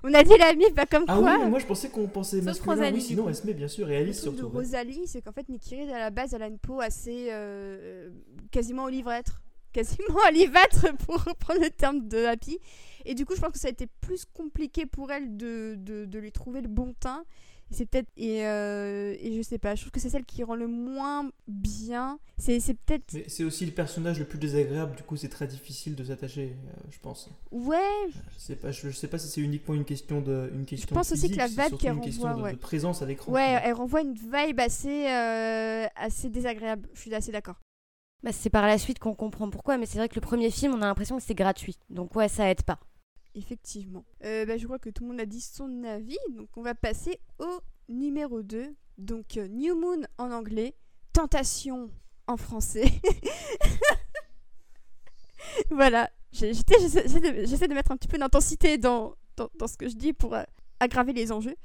on 0.02 0.12
a 0.14 0.22
dit 0.22 0.36
la 0.38 0.54
mif, 0.54 0.72
bah 0.74 0.86
comme 0.86 1.04
Ah 1.08 1.18
quoi. 1.18 1.32
oui, 1.34 1.38
mais 1.42 1.48
moi 1.50 1.58
je 1.58 1.66
pensais 1.66 1.88
qu'on 1.88 2.06
pensait 2.08 2.36
Sauf 2.38 2.44
masculin. 2.46 2.74
Rosalie, 2.74 2.94
Oui, 2.96 3.00
sinon 3.02 3.22
coup. 3.24 3.28
Esme, 3.30 3.52
bien 3.52 3.68
sûr, 3.68 3.90
et 3.90 3.96
Le 3.98 4.02
Alice 4.04 4.16
de 4.18 4.22
surtout. 4.22 4.46
ouais. 4.46 4.52
Rosalie, 4.64 5.06
c'est 5.06 5.22
qu'en 5.22 5.32
fait 5.32 5.48
Nikiri 5.48 5.90
à 5.92 5.98
la 5.98 6.10
base 6.10 6.34
elle 6.34 6.42
a 6.42 6.46
une 6.46 6.58
peau 6.58 6.80
assez 6.80 7.28
euh, 7.30 8.10
quasiment 8.50 8.84
olivâtre. 8.84 9.40
Quasiment 9.72 10.18
olivâtre 10.28 10.96
pour 11.06 11.22
reprendre 11.22 11.60
le 11.60 11.70
terme 11.70 12.08
de 12.08 12.24
Happy. 12.24 12.58
Et 13.04 13.14
du 13.14 13.24
coup 13.24 13.36
je 13.36 13.40
pense 13.40 13.52
que 13.52 13.58
ça 13.60 13.68
a 13.68 13.70
été 13.70 13.86
plus 14.00 14.24
compliqué 14.24 14.84
pour 14.84 15.12
elle 15.12 15.36
de, 15.36 15.76
de, 15.78 16.06
de 16.06 16.18
lui 16.18 16.32
trouver 16.32 16.60
le 16.60 16.66
bon 16.66 16.92
teint. 16.98 17.22
Et 17.70 17.74
c'est 17.74 17.86
peut-être. 17.86 18.08
Et, 18.16 18.46
euh, 18.46 19.14
et 19.20 19.36
je 19.36 19.42
sais 19.42 19.58
pas, 19.58 19.74
je 19.74 19.82
trouve 19.82 19.92
que 19.92 20.00
c'est 20.00 20.08
celle 20.08 20.24
qui 20.24 20.42
rend 20.42 20.54
le 20.56 20.66
moins 20.66 21.30
bien. 21.46 22.18
C'est 22.36 22.58
c'est 22.60 22.74
peut-être. 22.74 23.12
Mais 23.14 23.24
c'est 23.28 23.44
aussi 23.44 23.64
le 23.66 23.72
personnage 23.72 24.18
le 24.18 24.24
plus 24.24 24.38
désagréable, 24.38 24.96
du 24.96 25.02
coup 25.02 25.16
c'est 25.16 25.28
très 25.28 25.46
difficile 25.46 25.94
de 25.94 26.04
s'attacher, 26.04 26.56
euh, 26.66 26.72
je 26.90 26.98
pense. 26.98 27.30
Ouais, 27.50 27.78
Je 28.34 28.38
sais 28.38 28.56
pas, 28.56 28.72
je, 28.72 28.88
je 28.88 28.96
sais 28.96 29.08
pas 29.08 29.18
si 29.18 29.28
c'est 29.28 29.40
uniquement 29.40 29.74
une 29.74 29.84
question 29.84 30.20
de, 30.20 30.50
une 30.54 30.64
question. 30.64 30.94
pense 30.94 31.12
aussi 31.12 31.30
que 31.30 31.36
la 31.36 31.46
vibe 31.46 31.78
qu'elle 31.78 31.94
une 31.94 32.00
question 32.00 32.24
renvoie, 32.24 32.38
de, 32.38 32.44
ouais. 32.44 32.52
de 32.54 32.58
présence 32.58 33.02
à 33.02 33.06
l'écran. 33.06 33.30
ouais, 33.32 33.60
elle 33.62 33.74
renvoie 33.74 34.00
une 34.00 34.14
vibe 34.14 34.58
assez, 34.58 35.08
euh, 35.08 35.86
assez 35.96 36.28
désagréable. 36.28 36.88
Je 36.94 37.00
suis 37.00 37.14
assez 37.14 37.30
d'accord. 37.32 37.56
Bah, 38.22 38.32
c'est 38.32 38.50
par 38.50 38.66
la 38.66 38.76
suite 38.78 38.98
qu'on 38.98 39.14
comprend 39.14 39.48
pourquoi, 39.48 39.78
mais 39.78 39.86
c'est 39.86 39.98
vrai 39.98 40.08
que 40.08 40.14
le 40.14 40.20
premier 40.20 40.50
film, 40.50 40.74
on 40.74 40.82
a 40.82 40.86
l'impression 40.86 41.16
que 41.16 41.22
c'est 41.22 41.34
gratuit. 41.34 41.78
Donc 41.88 42.14
ouais, 42.16 42.28
ça 42.28 42.50
aide 42.50 42.62
pas. 42.62 42.78
Effectivement. 43.34 44.04
Euh, 44.24 44.44
bah, 44.44 44.56
je 44.56 44.64
crois 44.64 44.78
que 44.78 44.90
tout 44.90 45.04
le 45.04 45.10
monde 45.10 45.20
a 45.20 45.26
dit 45.26 45.40
son 45.40 45.84
avis, 45.84 46.18
donc 46.30 46.48
on 46.56 46.62
va 46.62 46.74
passer 46.74 47.20
au 47.38 47.60
numéro 47.88 48.42
2. 48.42 48.74
Donc 48.98 49.36
euh, 49.36 49.48
New 49.48 49.78
Moon 49.78 50.02
en 50.18 50.30
anglais, 50.30 50.74
Tentation 51.12 51.90
en 52.26 52.36
français. 52.36 52.84
voilà, 55.70 56.10
j'essaie 56.32 56.62
de, 56.62 57.66
de 57.66 57.74
mettre 57.74 57.92
un 57.92 57.96
petit 57.96 58.08
peu 58.08 58.18
d'intensité 58.18 58.78
dans, 58.78 59.14
dans, 59.36 59.48
dans 59.58 59.66
ce 59.66 59.76
que 59.76 59.88
je 59.88 59.96
dis 59.96 60.12
pour 60.12 60.34
euh, 60.34 60.42
aggraver 60.80 61.12
les 61.12 61.32
enjeux. 61.32 61.56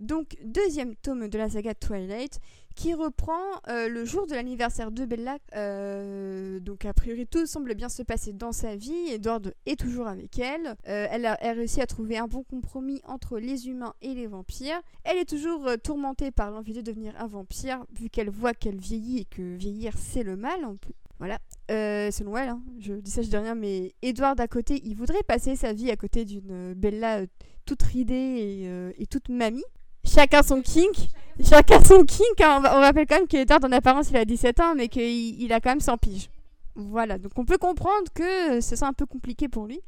Donc 0.00 0.36
deuxième 0.44 0.94
tome 0.96 1.28
de 1.28 1.38
la 1.38 1.48
saga 1.48 1.74
Twilight 1.74 2.40
qui 2.78 2.94
reprend 2.94 3.42
euh, 3.66 3.88
le 3.88 4.04
jour 4.04 4.28
de 4.28 4.34
l'anniversaire 4.34 4.92
de 4.92 5.04
Bella. 5.04 5.38
Euh, 5.56 6.60
donc 6.60 6.84
a 6.84 6.92
priori 6.92 7.26
tout 7.26 7.44
semble 7.44 7.74
bien 7.74 7.88
se 7.88 8.04
passer 8.04 8.32
dans 8.32 8.52
sa 8.52 8.76
vie. 8.76 9.08
Edward 9.10 9.52
est 9.66 9.78
toujours 9.78 10.06
avec 10.06 10.38
elle. 10.38 10.76
Euh, 10.86 11.08
elle 11.10 11.26
a 11.26 11.34
réussi 11.42 11.80
à 11.80 11.86
trouver 11.86 12.18
un 12.18 12.28
bon 12.28 12.44
compromis 12.44 13.00
entre 13.04 13.40
les 13.40 13.66
humains 13.66 13.94
et 14.00 14.14
les 14.14 14.28
vampires. 14.28 14.80
Elle 15.02 15.18
est 15.18 15.28
toujours 15.28 15.68
tourmentée 15.82 16.30
par 16.30 16.52
l'envie 16.52 16.72
de 16.72 16.80
devenir 16.80 17.14
un 17.18 17.26
vampire 17.26 17.84
vu 17.98 18.10
qu'elle 18.10 18.30
voit 18.30 18.54
qu'elle 18.54 18.78
vieillit 18.78 19.18
et 19.18 19.24
que 19.24 19.56
vieillir 19.56 19.94
c'est 19.98 20.22
le 20.22 20.36
mal. 20.36 20.64
en 20.64 20.76
plus. 20.76 20.94
Voilà. 21.18 21.38
Euh, 21.72 22.12
selon 22.12 22.36
elle, 22.36 22.50
hein. 22.50 22.62
je 22.78 22.94
dis 22.94 23.10
ça, 23.10 23.22
je 23.22 23.28
dis 23.28 23.36
rien, 23.36 23.56
mais 23.56 23.92
Edward 24.02 24.40
à 24.40 24.46
côté, 24.46 24.80
il 24.84 24.94
voudrait 24.94 25.24
passer 25.26 25.56
sa 25.56 25.72
vie 25.72 25.90
à 25.90 25.96
côté 25.96 26.24
d'une 26.24 26.74
Bella 26.74 27.22
toute 27.66 27.82
ridée 27.82 28.92
et 28.96 29.06
toute 29.06 29.30
mamie. 29.30 29.64
Chacun 30.08 30.42
son 30.42 30.62
kink. 30.62 30.96
Chacun 31.44 31.82
son 31.84 32.04
kink. 32.04 32.40
hein. 32.40 32.62
On, 32.64 32.80
rappelle 32.80 33.06
quand 33.06 33.16
même 33.16 33.28
qu'Edward, 33.28 33.64
en 33.64 33.72
apparence, 33.72 34.10
il 34.10 34.16
a 34.16 34.24
17 34.24 34.60
ans, 34.60 34.74
mais 34.74 34.88
qu'il 34.88 35.40
il 35.40 35.52
a 35.52 35.60
quand 35.60 35.70
même 35.70 35.80
100 35.80 35.98
piges. 35.98 36.30
Voilà, 36.74 37.18
donc 37.18 37.32
on 37.36 37.44
peut 37.44 37.58
comprendre 37.58 38.10
que 38.14 38.60
ce 38.60 38.76
soit 38.76 38.88
un 38.88 38.92
peu 38.92 39.06
compliqué 39.06 39.48
pour 39.48 39.66
lui. 39.66 39.80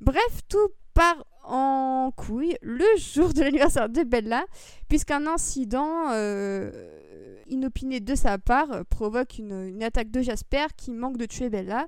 Bref, 0.00 0.40
tout 0.48 0.68
part 0.94 1.24
en 1.44 2.10
couille 2.16 2.56
le 2.62 2.84
jour 2.96 3.32
de 3.32 3.40
l'anniversaire 3.40 3.88
de 3.88 4.02
Bella, 4.02 4.44
puisqu'un 4.88 5.26
incident 5.26 6.06
euh, 6.10 6.70
inopiné 7.48 8.00
de 8.00 8.14
sa 8.14 8.38
part 8.38 8.84
provoque 8.88 9.38
une 9.38 9.82
attaque 9.82 10.10
de 10.10 10.22
Jasper 10.22 10.66
qui 10.76 10.90
manque 10.90 11.18
de 11.18 11.26
tuer 11.26 11.50
Bella. 11.50 11.86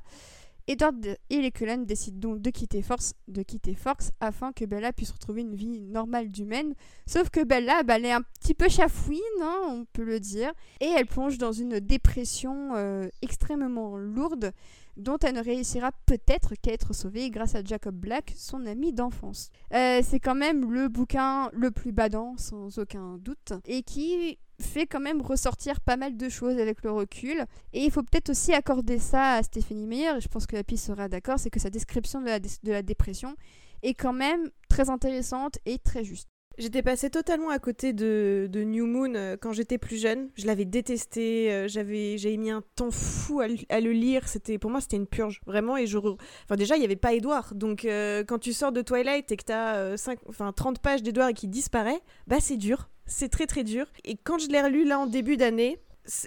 Edward 0.67 1.19
et 1.31 1.43
les 1.43 1.51
Cullen 1.51 1.85
décident 1.85 2.31
donc 2.31 2.41
de 2.41 2.51
quitter 2.51 2.81
Force, 2.81 3.15
de 3.29 3.43
quitter 3.43 3.75
Forks 3.75 4.11
afin 4.21 4.53
que 4.53 4.65
Bella 4.65 4.93
puisse 4.93 5.11
retrouver 5.11 5.43
une 5.43 5.55
vie 5.55 5.81
normale 5.81 6.31
d'humaine. 6.31 6.75
Sauf 7.07 7.29
que 7.31 7.45
Bella, 7.45 7.83
bah, 7.83 7.97
elle 7.97 8.07
est 8.07 8.13
un 8.13 8.23
petit 8.23 8.55
peu 8.55 8.69
chafouine, 8.69 9.21
hein, 9.43 9.61
on 9.69 9.85
peut 9.93 10.05
le 10.05 10.21
dire, 10.21 10.53
et 10.81 10.87
elle 10.87 11.07
plonge 11.07 11.39
dans 11.39 11.53
une 11.53 11.81
dépression 11.81 12.75
euh, 12.77 13.09
extrêmement 13.21 13.97
lourde 13.97 14.53
dont 14.97 15.19
elle 15.19 15.35
ne 15.35 15.43
réussira 15.43 15.91
peut-être 16.07 16.55
qu'à 16.55 16.73
être 16.73 16.95
sauvée 16.95 17.31
grâce 17.31 17.55
à 17.55 17.65
Jacob 17.65 17.95
Black, 17.97 18.33
son 18.37 18.65
ami 18.67 18.93
d'enfance. 18.93 19.51
Euh, 19.73 20.01
c'est 20.03 20.21
quand 20.21 20.37
même 20.37 20.73
le 20.73 20.89
bouquin 20.89 21.51
le 21.53 21.71
plus 21.71 21.93
badant, 21.93 22.37
sans 22.37 22.79
aucun 22.79 23.19
doute, 23.19 23.53
et 23.67 23.83
qui 23.83 24.39
fait 24.61 24.87
quand 24.87 25.01
même 25.01 25.21
ressortir 25.23 25.81
pas 25.81 25.97
mal 25.97 26.17
de 26.17 26.29
choses 26.29 26.59
avec 26.59 26.83
le 26.83 26.91
recul. 26.93 27.45
Et 27.73 27.85
il 27.85 27.91
faut 27.91 28.03
peut-être 28.03 28.31
aussi 28.31 28.53
accorder 28.53 28.99
ça 28.99 29.33
à 29.35 29.43
Stéphanie 29.43 29.87
Meyer, 29.87 30.17
et 30.17 30.21
je 30.21 30.29
pense 30.29 30.47
que 30.47 30.57
Happy 30.57 30.77
sera 30.77 31.09
d'accord, 31.09 31.39
c'est 31.39 31.51
que 31.51 31.61
sa 31.61 31.71
description 31.71 32.21
de 32.21 32.27
la, 32.27 32.41
de 32.41 32.49
la 32.73 32.83
dépression 32.83 33.37
est 33.83 33.95
quand 33.95 34.13
même 34.15 34.51
très 34.69 34.91
intéressante 34.91 35.59
et 35.67 35.79
très 35.79 36.05
juste. 36.05 36.29
J'étais 36.57 36.83
passée 36.83 37.11
totalement 37.11 37.49
à 37.51 37.59
côté 37.59 37.93
de, 37.93 38.49
de 38.49 38.63
New 38.63 38.87
Moon 38.87 39.13
euh, 39.17 39.37
quand 39.37 39.53
j'étais 39.53 39.77
plus 39.77 40.01
jeune. 40.01 40.31
Je 40.37 40.47
l'avais 40.47 40.65
détesté. 40.65 41.53
euh, 41.53 41.67
j'avais 41.67 42.17
j'avais 42.17 42.37
mis 42.37 42.51
un 42.53 42.63
temps 42.77 42.93
fou 42.93 43.41
à, 43.41 43.49
le- 43.49 43.91
lire. 43.91 44.29
C'était 44.29 44.57
pour 44.59 44.71
moi 44.71 44.81
c'était 44.81 44.97
une 44.97 45.09
purge 45.09 45.41
vraiment. 45.47 45.77
Et 45.77 45.89
je 45.89 45.99
enfin 45.99 46.55
déjà 46.57 46.77
il 46.77 46.83
y 46.83 46.85
avait 46.85 46.95
pas 46.95 47.13
Edouard. 47.13 47.57
Donc 47.57 47.85
euh, 47.85 48.23
quand 48.23 48.39
tu 48.39 48.53
sors 48.53 48.71
de 48.71 48.83
Twilight 48.83 49.33
et 49.33 49.37
que 49.37 49.97
cinq- 49.97 50.21
enfin 50.29 50.53
30 50.53 50.79
pages 50.79 51.03
d'Edouard 51.03 51.31
et 51.31 51.35
qui 51.35 51.49
disparaît, 51.49 52.01
bah 52.29 52.39
c'est 52.39 52.57
dur. 52.57 52.89
C'est 53.07 53.29
très 53.29 53.47
très 53.47 53.65
dur. 53.65 53.87
Et 54.05 54.17
quand 54.17 54.39
je 54.39 54.49
l'ai 54.49 54.61
relu 54.61 54.85
là 54.85 54.99
en 54.99 55.07
début 55.07 55.37
d'année. 55.37 55.79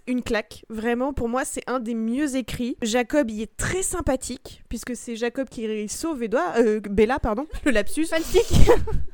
Une 0.07 0.23
claque, 0.23 0.65
vraiment 0.69 1.13
pour 1.13 1.29
moi 1.29 1.45
c'est 1.45 1.61
un 1.67 1.79
des 1.79 1.93
mieux 1.93 2.35
écrits. 2.35 2.77
Jacob 2.81 3.29
y 3.29 3.43
est 3.43 3.57
très 3.57 3.83
sympathique 3.83 4.63
puisque 4.69 4.95
c'est 4.95 5.15
Jacob 5.15 5.49
qui 5.49 5.87
sauve 5.87 6.23
Edouard, 6.23 6.55
euh, 6.57 6.79
Bella 6.79 7.19
pardon, 7.19 7.45
le 7.63 7.69
lapsus 7.69 8.07
Fanfic 8.07 8.71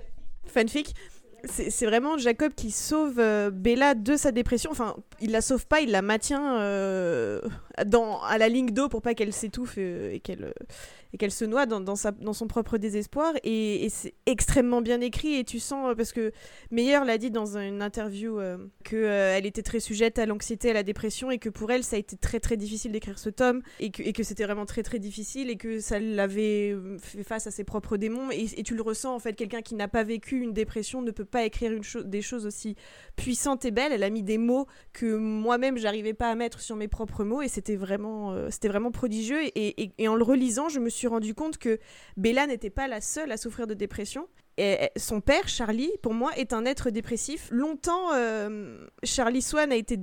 fanfic. 0.54 0.94
C'est 1.46 1.86
vraiment 1.86 2.18
Jacob 2.18 2.54
qui 2.56 2.72
sauve 2.72 3.20
euh, 3.20 3.52
Bella 3.52 3.96
de 3.96 4.16
sa 4.16 4.32
dépression. 4.32 4.72
Enfin, 4.72 4.96
il 5.20 5.32
la 5.32 5.42
sauve 5.42 5.68
pas, 5.68 5.82
il 5.82 5.92
la 5.92 6.02
maintient 6.02 6.58
euh, 6.60 7.42
dans, 7.86 8.22
à 8.22 8.38
la 8.38 8.48
ligne 8.48 8.70
d'eau 8.70 8.88
pour 8.88 9.02
pas 9.02 9.14
qu'elle 9.14 9.34
s'étouffe 9.34 9.76
euh, 9.78 10.14
et 10.14 10.22
qu'elle 10.22 10.54
et 11.14 11.18
qu'elle 11.18 11.32
se 11.32 11.46
noie 11.46 11.66
dans, 11.68 11.96
son 11.96 12.48
propre 12.48 12.78
désespoir. 12.78 13.34
Et, 13.44 13.88
c'est 13.90 14.16
extrêmement 14.26 14.82
bien 14.82 15.00
écrit. 15.00 15.36
Et 15.36 15.44
tu 15.44 15.60
sens, 15.60 15.92
euh, 15.92 15.96
parce 15.96 16.12
que 16.12 16.32
Meyer 16.72 17.00
l'a 17.06 17.20
dit 17.20 17.30
dans 17.30 17.58
une 17.58 17.82
interview, 17.82 18.40
euh, 18.40 18.58
qu'elle 18.84 19.46
était 19.46 19.62
très 19.62 19.80
sujette 19.80 20.18
à 20.18 20.26
l'anxiété, 20.26 20.72
à 20.72 20.74
la 20.74 20.84
dépression, 20.84 21.30
et 21.30 21.38
que 21.38 21.50
pour 21.50 21.72
elle, 21.72 21.84
ça 21.84 21.96
a 21.96 22.00
été 22.00 22.18
très 22.18 22.40
très 22.40 22.58
difficile 22.58 22.92
d'écrire 22.92 23.20
ce 23.20 23.30
tome, 23.30 23.62
et 23.80 23.92
que, 23.92 24.12
que 24.12 24.24
c'était 24.24 24.44
vraiment 24.44 24.66
très 24.66 24.82
très 24.82 24.98
difficile, 24.98 25.52
et 25.52 25.56
que 25.56 25.80
ça 25.80 26.00
l'avait 26.00 26.72
euh, 26.72 26.98
fait 26.98 27.24
face 27.24 27.46
à 27.46 27.52
ses 27.52 27.64
propres 27.64 27.98
démons. 27.98 28.32
Et, 28.32 28.64
tu 28.64 28.76
le 28.76 28.82
ressens, 28.82 29.14
en 29.14 29.20
fait, 29.20 29.34
quelqu'un 29.34 29.62
qui 29.62 29.76
n'a 29.76 29.88
pas 29.88 30.04
vécu 30.04 30.40
une 30.40 30.54
dépression 30.54 31.02
ne 31.02 31.12
peut 31.12 31.26
pas 31.26 31.44
écrire 31.44 31.74
des 32.06 32.22
choses 32.22 32.46
aussi 32.48 32.76
puissantes 33.16 33.66
et 33.66 33.72
belles. 33.72 33.92
Elle 33.92 34.04
a 34.04 34.10
mis 34.10 34.24
des 34.24 34.40
mots 34.40 34.66
que 34.94 35.16
moi-même, 35.16 35.78
j'arrivais 35.78 36.14
pas 36.14 36.32
à 36.32 36.36
mettre 36.36 36.60
sur 36.62 36.76
mes 36.76 36.88
propres 36.88 37.24
mots, 37.24 37.44
et 37.44 37.50
c'était 37.50 37.76
vraiment, 37.76 38.32
euh, 38.32 38.50
vraiment 38.64 38.92
prodigieux. 38.92 39.42
Et 39.56 40.08
en 40.08 40.16
le 40.16 40.24
relisant, 40.24 40.70
je 40.70 40.80
me 40.80 40.90
suis 40.90 41.03
rendu 41.08 41.34
compte 41.34 41.58
que 41.58 41.80
Bella 42.18 42.48
n'était 42.48 42.70
pas 42.70 42.88
la 42.88 43.02
seule 43.02 43.32
à 43.32 43.38
souffrir 43.38 43.68
de 43.68 43.74
dépression. 43.74 44.28
Et 44.58 44.92
son 44.98 45.20
père, 45.20 45.48
Charlie, 45.48 45.90
pour 46.04 46.14
moi, 46.14 46.32
est 46.38 46.54
un 46.54 46.66
être 46.66 46.92
dépressif. 46.92 47.48
Longtemps, 47.50 48.14
euh, 48.14 48.86
Charlie 49.02 49.42
Swan 49.42 49.72
a 49.72 49.76
été, 49.76 49.98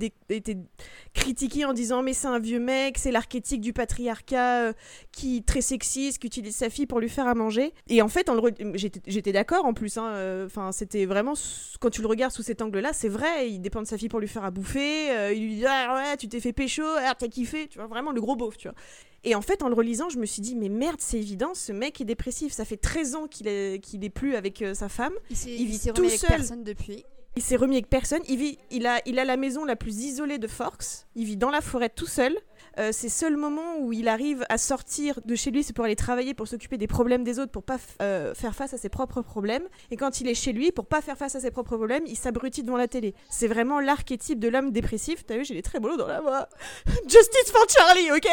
critiqué 1.13 1.63
en 1.63 1.71
disant 1.71 2.03
mais 2.03 2.11
c'est 2.11 2.27
un 2.27 2.39
vieux 2.39 2.59
mec, 2.59 2.97
c'est 2.97 3.11
l'archétype 3.11 3.61
du 3.61 3.71
patriarcat 3.71 4.67
euh, 4.67 4.73
qui 5.13 5.43
très 5.43 5.61
sexiste, 5.61 6.19
qui 6.19 6.27
utilise 6.27 6.53
sa 6.53 6.69
fille 6.69 6.85
pour 6.85 6.99
lui 6.99 7.07
faire 7.07 7.27
à 7.27 7.33
manger. 7.33 7.73
Et 7.87 8.01
en 8.01 8.09
fait, 8.09 8.29
j'étais 8.75 9.31
d'accord 9.31 9.63
en 9.63 9.73
plus. 9.73 9.97
hein, 9.97 10.11
euh, 10.15 10.45
Enfin, 10.47 10.73
c'était 10.73 11.05
vraiment 11.05 11.33
quand 11.79 11.89
tu 11.89 12.01
le 12.01 12.07
regardes 12.07 12.33
sous 12.33 12.43
cet 12.43 12.61
angle-là, 12.61 12.91
c'est 12.91 13.07
vrai. 13.07 13.49
Il 13.49 13.61
dépend 13.61 13.81
de 13.81 13.87
sa 13.87 13.97
fille 13.97 14.09
pour 14.09 14.19
lui 14.19 14.27
faire 14.27 14.43
à 14.43 14.51
bouffer. 14.51 15.11
euh, 15.11 15.31
il 15.33 15.43
lui 15.43 15.55
dit 15.55 15.65
ah 15.65 15.95
ouais, 15.95 16.17
tu 16.17 16.27
t'es 16.27 16.41
fait 16.41 16.51
pécho, 16.51 16.83
ah, 16.83 17.15
t'as 17.17 17.29
kiffé, 17.29 17.67
tu 17.69 17.77
vois 17.77 17.87
vraiment 17.87 18.11
le 18.11 18.19
gros 18.19 18.35
beauf, 18.35 18.57
tu 18.57 18.67
vois. 18.67 18.75
Et 19.23 19.35
en 19.35 19.41
fait, 19.41 19.61
en 19.61 19.69
le 19.69 19.75
relisant, 19.75 20.09
je 20.09 20.17
me 20.17 20.25
suis 20.25 20.41
dit, 20.41 20.55
mais 20.55 20.69
merde, 20.69 20.99
c'est 20.99 21.17
évident, 21.17 21.53
ce 21.53 21.71
mec 21.71 22.01
est 22.01 22.05
dépressif. 22.05 22.53
Ça 22.53 22.65
fait 22.65 22.77
13 22.77 23.15
ans 23.15 23.27
qu'il 23.27 23.47
est, 23.47 23.79
qu'il 23.83 24.03
est 24.03 24.09
plus 24.09 24.35
avec 24.35 24.61
euh, 24.61 24.73
sa 24.73 24.89
femme. 24.89 25.13
Il 25.29 25.37
Il 25.47 25.67
vit 25.67 25.75
il 25.85 25.93
tout 25.93 26.01
remis 26.01 26.07
avec 26.07 26.19
seul. 26.19 26.29
personne 26.29 26.63
depuis. 26.63 27.05
Il 27.35 27.41
s'est 27.43 27.55
remis 27.55 27.75
avec 27.75 27.87
personne. 27.89 28.21
Il, 28.27 28.37
vit, 28.37 28.57
il, 28.71 28.85
a, 28.87 28.99
il 29.05 29.17
a 29.19 29.23
la 29.25 29.37
maison 29.37 29.63
la 29.63 29.75
plus 29.75 30.03
isolée 30.03 30.37
de 30.37 30.47
Forks. 30.47 31.05
Il 31.15 31.25
vit 31.25 31.37
dans 31.37 31.49
la 31.49 31.61
forêt 31.61 31.89
tout 31.89 32.07
seul. 32.07 32.35
Euh, 32.79 32.91
ces 32.91 33.09
seuls 33.09 33.35
moments 33.35 33.77
où 33.79 33.91
il 33.91 34.07
arrive 34.07 34.45
à 34.49 34.57
sortir 34.57 35.19
de 35.25 35.35
chez 35.35 35.51
lui, 35.51 35.63
c'est 35.63 35.73
pour 35.73 35.85
aller 35.85 35.95
travailler, 35.95 36.33
pour 36.33 36.47
s'occuper 36.47 36.77
des 36.77 36.87
problèmes 36.87 37.23
des 37.23 37.39
autres, 37.39 37.51
pour 37.51 37.63
pas 37.63 37.77
euh, 38.01 38.33
faire 38.33 38.55
face 38.55 38.73
à 38.73 38.77
ses 38.77 38.89
propres 38.89 39.21
problèmes. 39.21 39.63
Et 39.91 39.97
quand 39.97 40.21
il 40.21 40.27
est 40.27 40.35
chez 40.35 40.53
lui, 40.53 40.71
pour 40.71 40.85
pas 40.85 41.01
faire 41.01 41.17
face 41.17 41.35
à 41.35 41.39
ses 41.39 41.51
propres 41.51 41.75
problèmes, 41.75 42.03
il 42.05 42.15
s'abrutit 42.15 42.63
devant 42.63 42.77
la 42.77 42.87
télé. 42.87 43.13
C'est 43.29 43.47
vraiment 43.47 43.79
l'archétype 43.79 44.39
de 44.39 44.47
l'homme 44.47 44.71
dépressif. 44.71 45.25
T'as 45.25 45.37
vu, 45.37 45.45
j'ai 45.45 45.53
des 45.53 45.61
très 45.61 45.79
beaux 45.79 45.97
dans 45.97 46.07
la 46.07 46.21
voix. 46.21 46.47
Justice 47.07 47.51
for 47.51 47.65
Charlie, 47.69 48.11
ok 48.11 48.27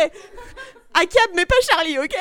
Akab, 0.94 1.30
mais 1.34 1.46
pas 1.46 1.54
Charlie, 1.70 1.98
ok 1.98 2.16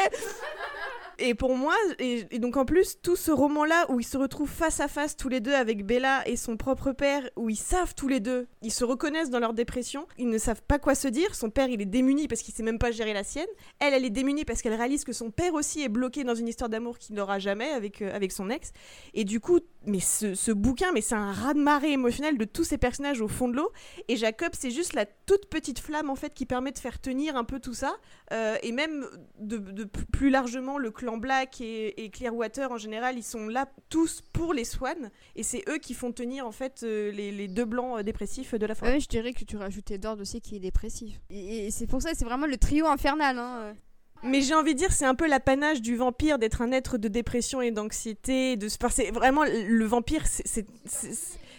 Et 1.19 1.33
pour 1.33 1.55
moi, 1.55 1.75
et, 1.99 2.23
donc 2.39 2.57
en 2.57 2.65
plus, 2.65 3.01
tout 3.01 3.15
ce 3.15 3.31
roman-là 3.31 3.85
où 3.89 3.99
ils 3.99 4.05
se 4.05 4.17
retrouvent 4.17 4.49
face 4.49 4.79
à 4.79 4.87
face 4.87 5.17
tous 5.17 5.29
les 5.29 5.39
deux 5.39 5.53
avec 5.53 5.85
Bella 5.85 6.27
et 6.27 6.35
son 6.35 6.57
propre 6.57 6.91
père, 6.91 7.27
où 7.35 7.49
ils 7.49 7.57
savent 7.57 7.95
tous 7.95 8.07
les 8.07 8.19
deux, 8.19 8.47
ils 8.61 8.71
se 8.71 8.83
reconnaissent 8.83 9.29
dans 9.29 9.39
leur 9.39 9.53
dépression, 9.53 10.07
ils 10.17 10.29
ne 10.29 10.37
savent 10.37 10.61
pas 10.61 10.79
quoi 10.79 10.95
se 10.95 11.07
dire. 11.07 11.33
Son 11.33 11.49
père, 11.49 11.69
il 11.69 11.81
est 11.81 11.85
démuni 11.85 12.27
parce 12.27 12.41
qu'il 12.41 12.53
sait 12.53 12.63
même 12.63 12.79
pas 12.79 12.91
gérer 12.91 13.13
la 13.13 13.23
sienne. 13.23 13.47
Elle, 13.79 13.93
elle 13.93 14.05
est 14.05 14.11
démunie 14.11 14.45
parce 14.45 14.61
qu'elle 14.61 14.75
réalise 14.75 15.03
que 15.03 15.13
son 15.13 15.31
père 15.31 15.53
aussi 15.53 15.81
est 15.81 15.89
bloqué 15.89 16.23
dans 16.23 16.35
une 16.35 16.47
histoire 16.47 16.69
d'amour 16.69 16.99
qu'il 16.99 17.15
n'aura 17.15 17.39
jamais 17.39 17.69
avec, 17.69 18.01
euh, 18.01 18.13
avec 18.13 18.31
son 18.31 18.49
ex. 18.49 18.71
Et 19.13 19.23
du 19.23 19.39
coup, 19.39 19.59
mais 19.87 19.99
ce, 20.01 20.51
bouquin, 20.51 20.91
mais 20.93 21.01
c'est 21.01 21.15
un 21.15 21.31
raz-de-marée 21.31 21.93
émotionnel 21.93 22.37
de 22.37 22.45
tous 22.45 22.65
ces 22.65 22.77
personnages 22.77 23.21
au 23.21 23.27
fond 23.27 23.47
de 23.47 23.55
l'eau. 23.55 23.71
Et 24.07 24.17
Jacob, 24.17 24.49
c'est 24.53 24.69
juste 24.69 24.93
la 24.93 25.05
toute 25.05 25.47
petite 25.49 25.79
flamme 25.79 26.09
en 26.09 26.15
fait 26.15 26.33
qui 26.33 26.45
permet 26.45 26.71
de 26.71 26.77
faire 26.77 26.99
tenir 26.99 27.37
un 27.37 27.43
peu 27.43 27.59
tout 27.59 27.73
ça. 27.73 27.95
Euh, 28.33 28.57
et 28.63 28.71
même 28.71 29.05
de, 29.39 29.85
plus 30.11 30.29
largement, 30.29 30.77
le 30.77 30.91
clan 30.91 31.06
Black 31.15 31.61
et, 31.61 32.03
et 32.03 32.09
Clearwater 32.09 32.69
en 32.69 32.77
général, 32.77 33.17
ils 33.17 33.23
sont 33.23 33.47
là 33.47 33.69
tous 33.89 34.21
pour 34.33 34.53
les 34.53 34.65
Swans. 34.65 35.09
Et 35.37 35.43
c'est 35.43 35.63
eux 35.69 35.77
qui 35.77 35.93
font 35.93 36.11
tenir 36.11 36.45
en 36.45 36.51
fait 36.51 36.81
euh, 36.83 37.11
les, 37.11 37.31
les 37.31 37.47
deux 37.47 37.63
blancs 37.63 37.99
euh, 37.99 38.03
dépressifs 38.03 38.53
de 38.55 38.65
la 38.65 38.75
forêt. 38.75 38.95
Ouais, 38.95 38.99
je 38.99 39.07
dirais 39.07 39.31
que 39.31 39.45
tu 39.45 39.55
rajoutes 39.55 39.89
Edward 39.91 40.19
aussi 40.19 40.41
qui 40.41 40.57
est 40.57 40.59
dépressif. 40.59 41.21
Et, 41.29 41.67
et 41.67 41.71
c'est 41.71 41.87
pour 41.87 42.01
ça, 42.01 42.09
c'est 42.13 42.25
vraiment 42.25 42.47
le 42.47 42.57
trio 42.57 42.87
infernal. 42.87 43.39
Hein. 43.39 43.75
Mais 44.23 44.41
j'ai 44.41 44.55
envie 44.55 44.73
de 44.73 44.79
dire, 44.79 44.91
c'est 44.91 45.05
un 45.05 45.13
peu 45.15 45.27
l'apanage 45.27 45.79
du 45.81 45.95
vampire 45.95 46.39
d'être 46.39 46.63
un 46.63 46.71
être 46.71 46.97
de 46.97 47.07
dépression 47.07 47.61
et 47.61 47.69
d'anxiété. 47.69 48.57
De... 48.57 48.65
Enfin, 48.65 48.89
c'est 48.89 49.11
vraiment 49.11 49.43
le 49.45 49.85
vampire, 49.85 50.25
c'est- 50.25 50.65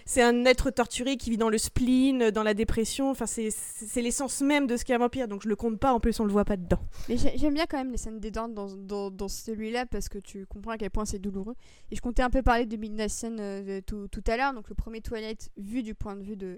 c'est 0.08 0.22
un 0.22 0.46
être 0.46 0.70
torturé 0.70 1.18
qui 1.18 1.28
vit 1.28 1.36
dans 1.36 1.50
le 1.50 1.58
spleen, 1.58 2.30
dans 2.30 2.42
la 2.42 2.54
dépression. 2.54 3.10
Enfin, 3.10 3.26
c'est 3.26 4.00
l'essence 4.00 4.40
même 4.40 4.66
de 4.66 4.78
ce 4.78 4.86
qu'est 4.86 4.94
un 4.94 4.98
vampire. 4.98 5.28
Donc 5.28 5.42
je 5.42 5.50
le 5.50 5.54
compte 5.54 5.78
pas. 5.78 5.92
En 5.92 6.00
plus, 6.00 6.18
on 6.18 6.24
le 6.24 6.32
voit 6.32 6.46
pas 6.46 6.56
dedans. 6.56 6.80
Mais 7.10 7.18
j'ai- 7.18 7.36
j'aime 7.36 7.52
bien 7.52 7.66
quand 7.66 7.76
même 7.76 7.92
les 7.92 7.98
scènes 7.98 8.18
d'Edward 8.18 8.54
dans, 8.54 9.10
dans, 9.10 9.28
celui-là 9.28 9.84
parce 9.84 10.08
que 10.08 10.16
tu 10.16 10.46
comprends 10.46 10.70
à 10.70 10.78
quel 10.78 10.88
point 10.88 11.04
c'est 11.04 11.18
douloureux. 11.18 11.54
Et 11.90 11.96
je 11.96 12.00
comptais 12.00 12.22
un 12.22 12.30
peu 12.30 12.40
parler 12.40 12.64
de 12.64 12.74
Midnight 12.78 13.10
Sun 13.10 13.36
euh, 13.38 13.82
tout, 13.86 14.08
tout 14.08 14.24
à 14.28 14.38
l'heure, 14.38 14.54
donc 14.54 14.70
le 14.70 14.74
premier 14.74 15.02
Twilight 15.02 15.50
vu 15.58 15.82
du 15.82 15.94
point 15.94 16.16
de 16.16 16.22
vue 16.22 16.36
de, 16.36 16.56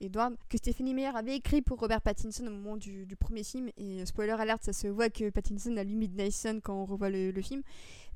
Edward, 0.00 0.34
que 0.48 0.56
Stephanie 0.56 0.94
Meyer 0.94 1.10
avait 1.14 1.36
écrit 1.36 1.60
pour 1.60 1.78
Robert 1.78 2.00
Pattinson 2.00 2.46
au 2.46 2.50
moment 2.50 2.78
du, 2.78 3.06
premier 3.20 3.44
film. 3.44 3.68
Et 3.76 4.00
euh, 4.00 4.06
spoiler 4.06 4.32
alert, 4.32 4.64
ça 4.64 4.72
se 4.72 4.86
voit 4.86 5.10
que 5.10 5.28
Pattinson 5.28 5.76
a 5.76 5.84
lu 5.84 5.94
Midnight 5.94 6.32
Sun 6.32 6.62
quand 6.62 6.74
on 6.74 6.86
revoit 6.86 7.10
le 7.10 7.42
film. 7.42 7.62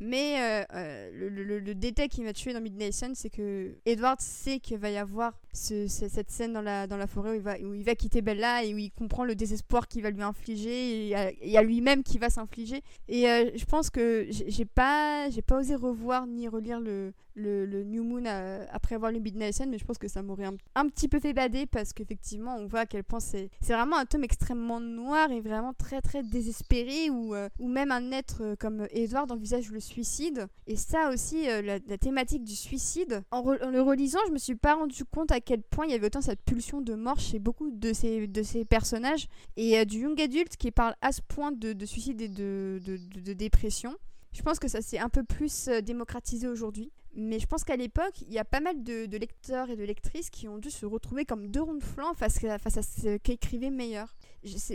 Mais 0.00 0.40
euh, 0.40 0.64
euh, 0.74 1.30
le, 1.60 1.74
détail 1.74 2.08
qui 2.08 2.22
m'a 2.22 2.32
tué 2.32 2.52
dans 2.52 2.60
Midnight 2.60 2.92
Sun, 2.92 3.14
c'est 3.14 3.30
que 3.30 3.74
Edward 3.86 4.20
sait 4.20 4.58
qu'il 4.58 4.78
va 4.78 4.90
y 4.90 4.96
avoir 4.96 5.32
ce- 5.52 5.88
ce- 5.88 6.08
cette 6.08 6.30
scène 6.30 6.52
dans 6.52 6.62
la, 6.62 7.06
forêt 7.06 7.38
où 7.62 7.74
il, 7.74 7.84
va, 7.84 7.94
quitter 7.94 8.22
Bella 8.22 8.64
et 8.64 8.74
où 8.74 8.78
il 8.78 8.90
comprend 8.90 9.24
le 9.24 9.34
désespoir 9.34 9.88
qu'il 9.88 10.02
va 10.02 10.10
lui 10.10 10.22
infliger 10.22 11.08
et 11.08 11.14
à, 11.14 11.30
et 11.40 11.64
lui-même 11.64 12.02
qui 12.02 12.18
va 12.18 12.30
s'infliger. 12.30 12.82
Et 13.08 13.28
euh, 13.28 13.50
je 13.54 13.64
pense 13.64 13.90
que 13.90 14.26
j'ai 14.28 14.64
pas, 14.64 15.28
pas 15.46 15.58
osé 15.58 15.74
revoir 15.74 16.26
ni 16.26 16.48
relire 16.48 16.80
le, 16.80 17.12
New 17.36 18.04
Moon 18.04 18.24
après 18.70 18.94
avoir 18.94 19.10
lu 19.10 19.20
Midnight 19.20 19.54
Sun, 19.54 19.70
mais 19.70 19.78
je 19.78 19.84
pense 19.84 19.98
que 19.98 20.08
ça 20.08 20.22
m'aurait 20.22 20.48
un, 20.74 20.88
petit 20.88 21.08
peu 21.08 21.20
fait 21.20 21.32
bader 21.32 21.66
parce 21.66 21.92
qu'effectivement, 21.92 22.56
on 22.56 22.66
voit 22.66 22.80
à 22.80 22.86
quel 22.86 23.04
point 23.04 23.20
c'est 23.20 23.50
vraiment 23.66 23.96
un 23.96 24.04
tome 24.04 24.24
extrêmement 24.24 24.80
noir 24.80 25.30
et 25.30 25.40
vraiment 25.40 25.72
très 25.72 26.00
très 26.00 26.22
désespéré 26.22 27.10
où, 27.10 27.34
où 27.58 27.68
même 27.68 27.90
un 27.90 28.12
être 28.12 28.54
comme 28.58 28.86
Edward 28.90 29.30
envisage 29.30 29.70
le 29.70 29.80
suicide. 29.82 30.46
Et 30.66 30.76
ça 30.76 31.10
aussi, 31.10 31.48
euh, 31.48 31.62
la, 31.62 31.98
thématique 31.98 32.44
du 32.44 32.56
suicide, 32.56 33.22
en, 33.30 33.42
le 33.52 33.80
relisant, 33.82 34.18
je 34.28 34.32
me 34.32 34.38
suis 34.38 34.54
pas 34.54 34.74
rendu 34.74 35.04
compte 35.04 35.30
à 35.32 35.40
quel 35.40 35.62
point 35.62 35.86
il 35.86 35.92
y 35.92 35.94
avait 35.94 36.06
autant 36.06 36.20
cette 36.20 36.42
pulsion 36.42 36.80
de 36.80 36.94
mort 36.94 37.18
chez 37.20 37.38
beaucoup 37.38 37.70
de 37.70 37.92
ces, 37.92 38.26
de 38.26 38.42
ces 38.42 38.64
personnages. 38.64 39.26
Et 39.56 39.78
euh, 39.78 39.84
du 39.84 40.00
young 40.00 40.20
adulte 40.20 40.56
qui 40.56 40.70
parle 40.70 40.94
à 41.00 41.12
ce 41.12 41.20
point 41.22 41.52
de, 41.52 41.72
de 41.72 41.86
suicide 41.86 42.20
et 42.20 42.28
de, 42.28 42.80
de, 42.84 42.96
de- 43.20 43.32
dépression. 43.32 43.94
Je 44.32 44.42
pense 44.42 44.58
que 44.58 44.68
ça 44.68 44.80
s'est 44.80 44.98
un 44.98 45.08
peu 45.08 45.24
plus 45.24 45.68
euh, 45.68 45.80
démocratisé 45.80 46.48
aujourd'hui. 46.48 46.90
Mais 47.14 47.38
je 47.38 47.46
pense 47.46 47.62
qu'à 47.64 47.76
l'époque, 47.76 48.22
il 48.22 48.32
y 48.32 48.38
a 48.38 48.44
pas 48.44 48.60
mal 48.60 48.82
de, 48.82 49.04
lecteurs 49.18 49.68
et 49.68 49.76
de 49.76 49.84
lectrices 49.84 50.30
qui 50.30 50.48
ont 50.48 50.56
dû 50.56 50.70
se 50.70 50.86
retrouver 50.86 51.26
comme 51.26 51.48
deux 51.48 51.60
ronds 51.60 51.74
de 51.74 51.84
flanc 51.84 52.14
face 52.14 52.42
à, 52.44 52.58
face 52.58 52.78
à 52.78 52.82
ce 52.82 53.18
qu'écrivait 53.18 53.70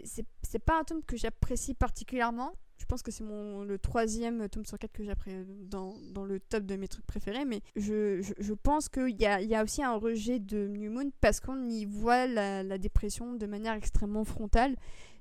c'est- 0.06 0.26
c'est 0.44 0.60
pas 0.60 0.80
un 0.80 0.84
tome 0.84 1.04
que 1.04 1.18
j'apprécie 1.18 1.74
particulièrement. 1.74 2.54
Je 2.78 2.86
pense 2.86 3.02
que 3.02 3.12
c'est 3.12 3.24
mon 3.24 3.64
le 3.64 3.78
troisième 3.80 4.48
tome 4.50 4.66
sur 4.66 4.78
quatre 4.78 4.92
que 4.94 5.04
j'apprécie 5.04 5.66
dans, 5.66 5.96
dans 6.14 6.26
le 6.26 6.40
top 6.40 6.66
de 6.66 6.76
mes 6.76 6.88
trucs 6.88 7.06
préférés. 7.06 7.46
Mais 7.46 7.62
je, 7.76 8.22
je, 8.22 8.54
pense 8.54 8.88
qu'il 8.90 9.20
y 9.20 9.26
a, 9.26 9.64
aussi 9.64 9.84
un 9.84 9.96
rejet 9.96 10.40
de 10.40 10.68
New 10.68 10.92
Moon 10.92 11.12
parce 11.22 11.40
qu'on 11.40 11.70
y 11.70 11.86
voit 11.86 12.28
la 12.28 12.78
dépression 12.78 13.34
de 13.34 13.46
manière 13.46 13.74
extrêmement 13.74 14.24
frontale. 14.24 14.76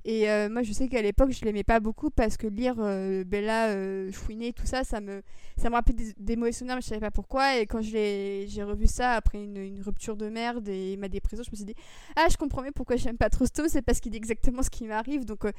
Et 0.08 0.30
euh, 0.30 0.48
moi, 0.48 0.62
je 0.62 0.72
sais 0.72 0.86
qu'à 0.86 1.02
l'époque, 1.02 1.32
je 1.32 1.44
l'aimais 1.44 1.64
pas 1.64 1.80
beaucoup 1.80 2.10
parce 2.10 2.36
que 2.36 2.46
lire 2.46 2.76
euh, 2.78 3.24
Bella 3.24 3.70
euh, 3.70 4.12
tout 4.54 4.64
ça, 4.64 4.84
ça 4.84 5.00
me, 5.00 5.20
ça 5.56 5.68
me 5.68 5.74
rappelait 5.74 5.96
des, 6.16 6.36
mauvais 6.36 6.52
souvenirs, 6.52 6.76
mais 6.76 6.80
je 6.80 6.86
savais 6.86 7.00
pas 7.00 7.10
pourquoi. 7.10 7.56
Et 7.56 7.66
quand 7.66 7.82
j'ai 7.82 8.46
revu 8.62 8.86
ça 8.86 9.14
après 9.14 9.42
une, 9.42 9.82
rupture 9.82 10.16
de 10.16 10.28
merde 10.28 10.68
et 10.68 10.96
ma 10.96 11.08
dépression, 11.08 11.42
je 11.42 11.50
me 11.50 11.56
suis 11.56 11.64
dit, 11.64 11.74
ah, 12.14 12.28
je 12.30 12.36
comprends 12.36 12.62
mieux 12.62 12.70
pourquoi 12.70 12.94
j'aime 12.94 13.18
pas 13.18 13.30
trop 13.30 13.46
ce 13.46 13.50
tome, 13.50 13.66
c'est 13.68 13.82
parce 13.82 13.98
qu'il 13.98 14.12
dit 14.12 14.18
exactement 14.18 14.62
ce 14.62 14.70
qui 14.70 14.86
m'arrive. 14.86 15.24
Donc, 15.24 15.44
euh, 15.44 15.50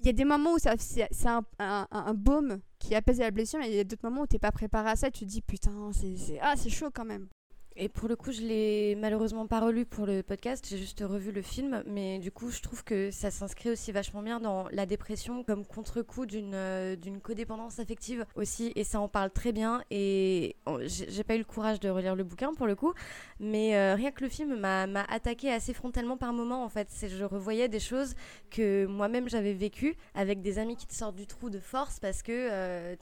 il 0.00 0.06
y 0.06 0.08
a 0.08 0.12
des 0.12 0.24
moments 0.24 0.54
où 0.54 0.58
c'est 0.58 1.28
un, 1.28 1.44
un, 1.60 1.86
un 1.92 2.14
baume 2.14 2.58
qui 2.80 2.96
apaise 2.96 3.20
la 3.20 3.30
blessure, 3.30 3.60
mais 3.60 3.70
il 3.70 3.76
y 3.76 3.78
a 3.78 3.84
d'autres 3.84 4.08
moments 4.08 4.22
où 4.22 4.26
t'es 4.26 4.40
pas 4.40 4.50
préparé 4.50 4.90
à 4.90 4.96
ça, 4.96 5.08
et 5.08 5.12
tu 5.12 5.20
te 5.20 5.30
dis, 5.30 5.42
putain, 5.42 5.92
c'est 5.92 6.40
ah, 6.40 6.54
chaud 6.68 6.90
quand 6.92 7.04
même. 7.04 7.28
Et 7.76 7.88
pour 7.88 8.08
le 8.08 8.16
coup, 8.16 8.32
je 8.32 8.42
l'ai 8.42 8.94
malheureusement 8.96 9.46
pas 9.46 9.60
relu 9.60 9.86
pour 9.86 10.04
le 10.04 10.22
podcast, 10.22 10.66
j'ai 10.68 10.76
juste 10.76 11.00
revu 11.00 11.32
le 11.32 11.40
film, 11.40 11.82
mais 11.86 12.18
du 12.18 12.30
coup, 12.30 12.50
je 12.50 12.60
trouve 12.60 12.84
que 12.84 13.10
ça 13.10 13.30
s'inscrit 13.30 13.70
aussi 13.70 13.92
vachement 13.92 14.22
bien 14.22 14.40
dans 14.40 14.68
la 14.68 14.84
dépression 14.84 15.42
comme 15.42 15.64
contre-coup 15.64 16.26
d'une 16.26 16.54
euh, 16.54 16.96
codépendance 17.22 17.78
affective 17.78 18.26
aussi, 18.34 18.72
et 18.76 18.84
ça 18.84 19.00
en 19.00 19.08
parle 19.08 19.30
très 19.30 19.52
bien. 19.52 19.82
Et 19.90 20.56
j'ai 20.84 21.24
pas 21.24 21.34
eu 21.34 21.38
le 21.38 21.44
courage 21.44 21.80
de 21.80 21.88
relire 21.88 22.14
le 22.14 22.24
bouquin 22.24 22.52
pour 22.52 22.66
le 22.66 22.74
coup, 22.74 22.92
mais 23.40 23.74
euh, 23.74 23.94
rien 23.94 24.10
que 24.10 24.22
le 24.22 24.28
film 24.28 24.54
m'a 24.58 24.84
attaqué 25.08 25.50
assez 25.50 25.72
frontalement 25.72 26.18
par 26.18 26.32
moments 26.32 26.64
en 26.64 26.68
fait. 26.68 26.88
Je 27.08 27.24
revoyais 27.24 27.68
des 27.68 27.80
choses 27.80 28.14
que 28.50 28.84
moi-même 28.86 29.28
j'avais 29.30 29.54
vécues 29.54 29.96
avec 30.14 30.42
des 30.42 30.58
amis 30.58 30.76
qui 30.76 30.86
te 30.86 30.94
sortent 30.94 31.16
du 31.16 31.26
trou 31.26 31.48
de 31.48 31.58
force 31.58 32.00
parce 32.00 32.22
que 32.22 32.32
euh, 32.32 32.96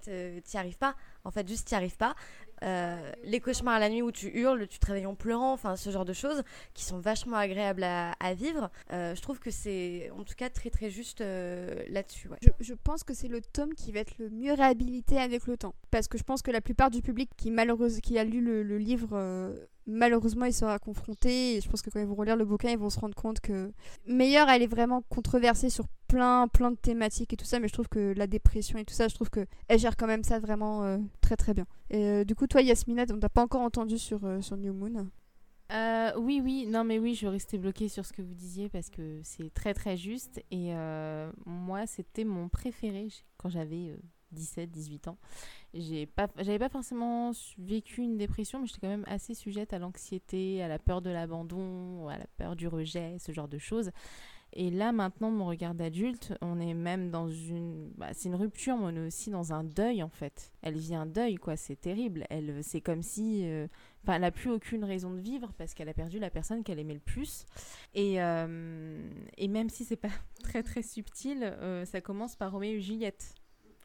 t'y 0.45 0.57
arrives 0.57 0.79
pas. 0.79 0.95
En 1.25 1.31
fait, 1.31 1.47
juste 1.47 1.69
t'y 1.69 1.75
arrives 1.75 1.97
pas. 1.97 2.15
Euh, 2.63 3.13
les 3.25 3.41
cauchemars 3.41 3.75
à 3.75 3.79
la 3.79 3.89
nuit 3.89 4.03
où 4.03 4.13
tu 4.13 4.29
hurles, 4.29 4.67
tu 4.69 4.79
te 4.79 4.87
réveilles 4.87 5.07
en 5.07 5.15
pleurant, 5.15 5.53
enfin 5.53 5.77
ce 5.77 5.91
genre 5.91 6.05
de 6.05 6.13
choses 6.13 6.43
qui 6.75 6.85
sont 6.85 6.99
vachement 6.99 7.37
agréables 7.37 7.85
à, 7.85 8.35
vivre. 8.35 8.71
Euh, 8.93 9.15
je 9.15 9.23
trouve 9.23 9.39
que 9.39 9.51
c'est 9.51 10.11
en 10.17 10.25
tout 10.25 10.35
cas 10.37 10.51
très 10.51 10.71
très 10.71 10.91
juste 10.91 11.21
euh, 11.21 11.83
là-dessus. 11.89 12.29
Je, 12.61 12.75
pense 12.75 13.03
que 13.03 13.15
c'est 13.15 13.29
le 13.29 13.41
tome 13.41 13.75
qui 13.75 13.93
va 13.93 14.01
être 14.01 14.19
le 14.19 14.31
mieux 14.31 14.53
réhabilité 14.53 15.19
avec 15.19 15.47
le 15.47 15.57
temps. 15.57 15.75
Parce 15.91 16.09
que 16.09 16.19
je 16.19 16.23
pense 16.23 16.43
que 16.43 16.51
la 16.51 16.61
plupart 16.61 16.91
du 16.91 17.03
public 17.03 17.31
qui, 17.37 17.51
malheureuse, 17.51 18.01
qui 18.01 18.19
a 18.19 18.25
lu 18.25 18.41
le, 18.41 18.79
livre, 18.79 19.53
malheureusement, 19.91 20.47
il 20.47 20.53
sera 20.53 20.79
confronté. 20.79 21.61
Je 21.63 21.69
pense 21.69 21.83
que 21.83 21.91
quand 21.91 22.01
ils 22.01 22.07
vont 22.07 22.15
relire 22.15 22.37
le 22.37 22.45
bouquin, 22.45 22.71
ils 22.71 22.79
vont 22.79 22.91
se 22.91 22.99
rendre 22.99 23.15
compte 23.15 23.41
que 23.41 23.73
Meilleure, 24.07 24.49
elle 24.49 24.63
est 24.63 24.67
vraiment 24.67 25.03
controversée 25.03 25.71
sur 25.71 25.87
plein, 26.09 26.49
plein 26.49 26.71
de 26.71 26.77
thématiques 26.77 27.33
et 27.33 27.37
tout 27.37 27.45
ça. 27.45 27.61
Mais 27.61 27.69
je 27.69 27.73
trouve 27.73 27.89
que 27.89 28.15
la 28.17 28.27
dépression 28.27 28.79
et 28.79 28.85
tout 28.85 28.95
ça, 28.95 29.09
je 29.09 29.15
trouve 29.15 29.31
que 29.31 29.47
elle 29.69 29.79
gère 29.79 29.97
quand 29.97 30.07
même 30.07 30.25
ça 30.25 30.39
vraiment 30.39 30.85
euh, 30.85 30.99
très 31.21 31.37
très 31.37 31.55
bien. 31.55 31.67
Et 31.91 32.05
euh, 32.05 32.25
du 32.25 32.35
coup, 32.35 32.47
toi, 32.47 32.63
Yasmina, 32.63 33.05
on 33.11 33.19
t'a 33.19 33.29
pas 33.29 33.43
encore 33.43 33.63
entendu 33.63 33.99
sur, 33.99 34.25
euh, 34.25 34.41
sur 34.41 34.57
New 34.57 34.73
Moon? 34.73 35.09
Euh, 35.73 36.13
oui, 36.19 36.41
oui, 36.43 36.67
non, 36.67 36.83
mais 36.83 36.99
oui, 36.99 37.15
je 37.15 37.27
restais 37.27 37.59
bloquée 37.59 37.89
sur 37.89 38.05
ce 38.05 38.13
que 38.13 38.23
vous 38.23 38.35
disiez 38.35 38.69
parce 38.69 38.91
que 38.91 39.21
c'est 39.23 39.55
très 39.55 39.73
très 39.73 39.97
juste. 39.97 40.43
Et 40.51 40.73
moi, 41.47 41.87
c'était 41.87 42.25
mon 42.25 42.49
préféré 42.49 43.09
quand 43.37 43.51
j'avais 43.51 43.95
17, 44.33 44.71
18 44.71 45.09
ans. 45.09 45.19
J'ai 45.73 46.07
pas, 46.07 46.29
j'avais 46.39 46.59
pas 46.59 46.69
forcément 46.69 47.31
vécu 47.59 48.03
une 48.03 48.17
dépression, 48.17 48.61
mais 48.61 48.67
j'étais 48.67 48.81
quand 48.81 48.89
même 48.89 49.05
assez 49.07 49.35
sujette 49.35 49.73
à 49.73 49.79
l'anxiété, 49.79 50.63
à 50.63 50.69
la 50.69 50.79
peur 50.81 51.01
de 51.01 51.11
l'abandon, 51.11 52.09
à 52.09 52.19
la 52.19 52.27
peur 52.39 52.57
du 52.57 52.67
rejet, 52.67 53.17
ce 53.21 53.31
genre 53.33 53.49
de 53.49 53.59
choses. 53.59 53.91
Et 54.53 54.71
là, 54.71 54.91
maintenant, 54.93 55.31
mon 55.31 55.47
regard 55.47 55.75
d'adulte, 55.75 56.35
on 56.41 56.59
est 56.61 56.75
même 56.75 57.11
dans 57.11 57.29
une. 57.31 57.91
bah, 57.97 58.09
c'est 58.13 58.29
une 58.29 58.35
rupture, 58.35 58.77
mais 58.77 58.85
on 58.87 58.97
est 58.97 59.07
aussi 59.07 59.31
dans 59.31 59.53
un 59.53 59.63
deuil, 59.63 60.03
en 60.03 60.09
fait. 60.09 60.53
Elle 60.63 60.77
vit 60.77 60.95
un 60.97 61.07
deuil, 61.07 61.37
quoi. 61.37 61.57
C'est 61.57 61.77
terrible. 61.81 62.27
Elle, 62.31 62.65
c'est 62.65 62.81
comme 62.81 63.03
si. 63.03 63.43
euh, 63.45 63.69
Enfin, 64.03 64.15
elle 64.15 64.23
n'a 64.23 64.31
plus 64.33 64.51
aucune 64.51 64.83
raison 64.85 65.13
de 65.13 65.21
vivre 65.21 65.53
parce 65.59 65.75
qu'elle 65.75 65.89
a 65.91 65.95
perdu 65.95 66.19
la 66.19 66.31
personne 66.31 66.65
qu'elle 66.65 66.79
aimait 66.81 66.95
le 66.95 67.01
plus. 67.01 67.45
Et, 67.95 68.21
euh, 68.23 69.09
et 69.37 69.47
même 69.49 69.69
si 69.71 69.85
c'est 69.85 69.97
pas 69.97 70.09
très 70.43 70.63
très 70.63 70.83
subtil, 70.83 71.43
euh, 71.45 71.85
ça 71.85 72.01
commence 72.01 72.35
par 72.35 72.53
Roméo 72.53 72.77
et 72.79 72.81
Juliette. 72.81 73.35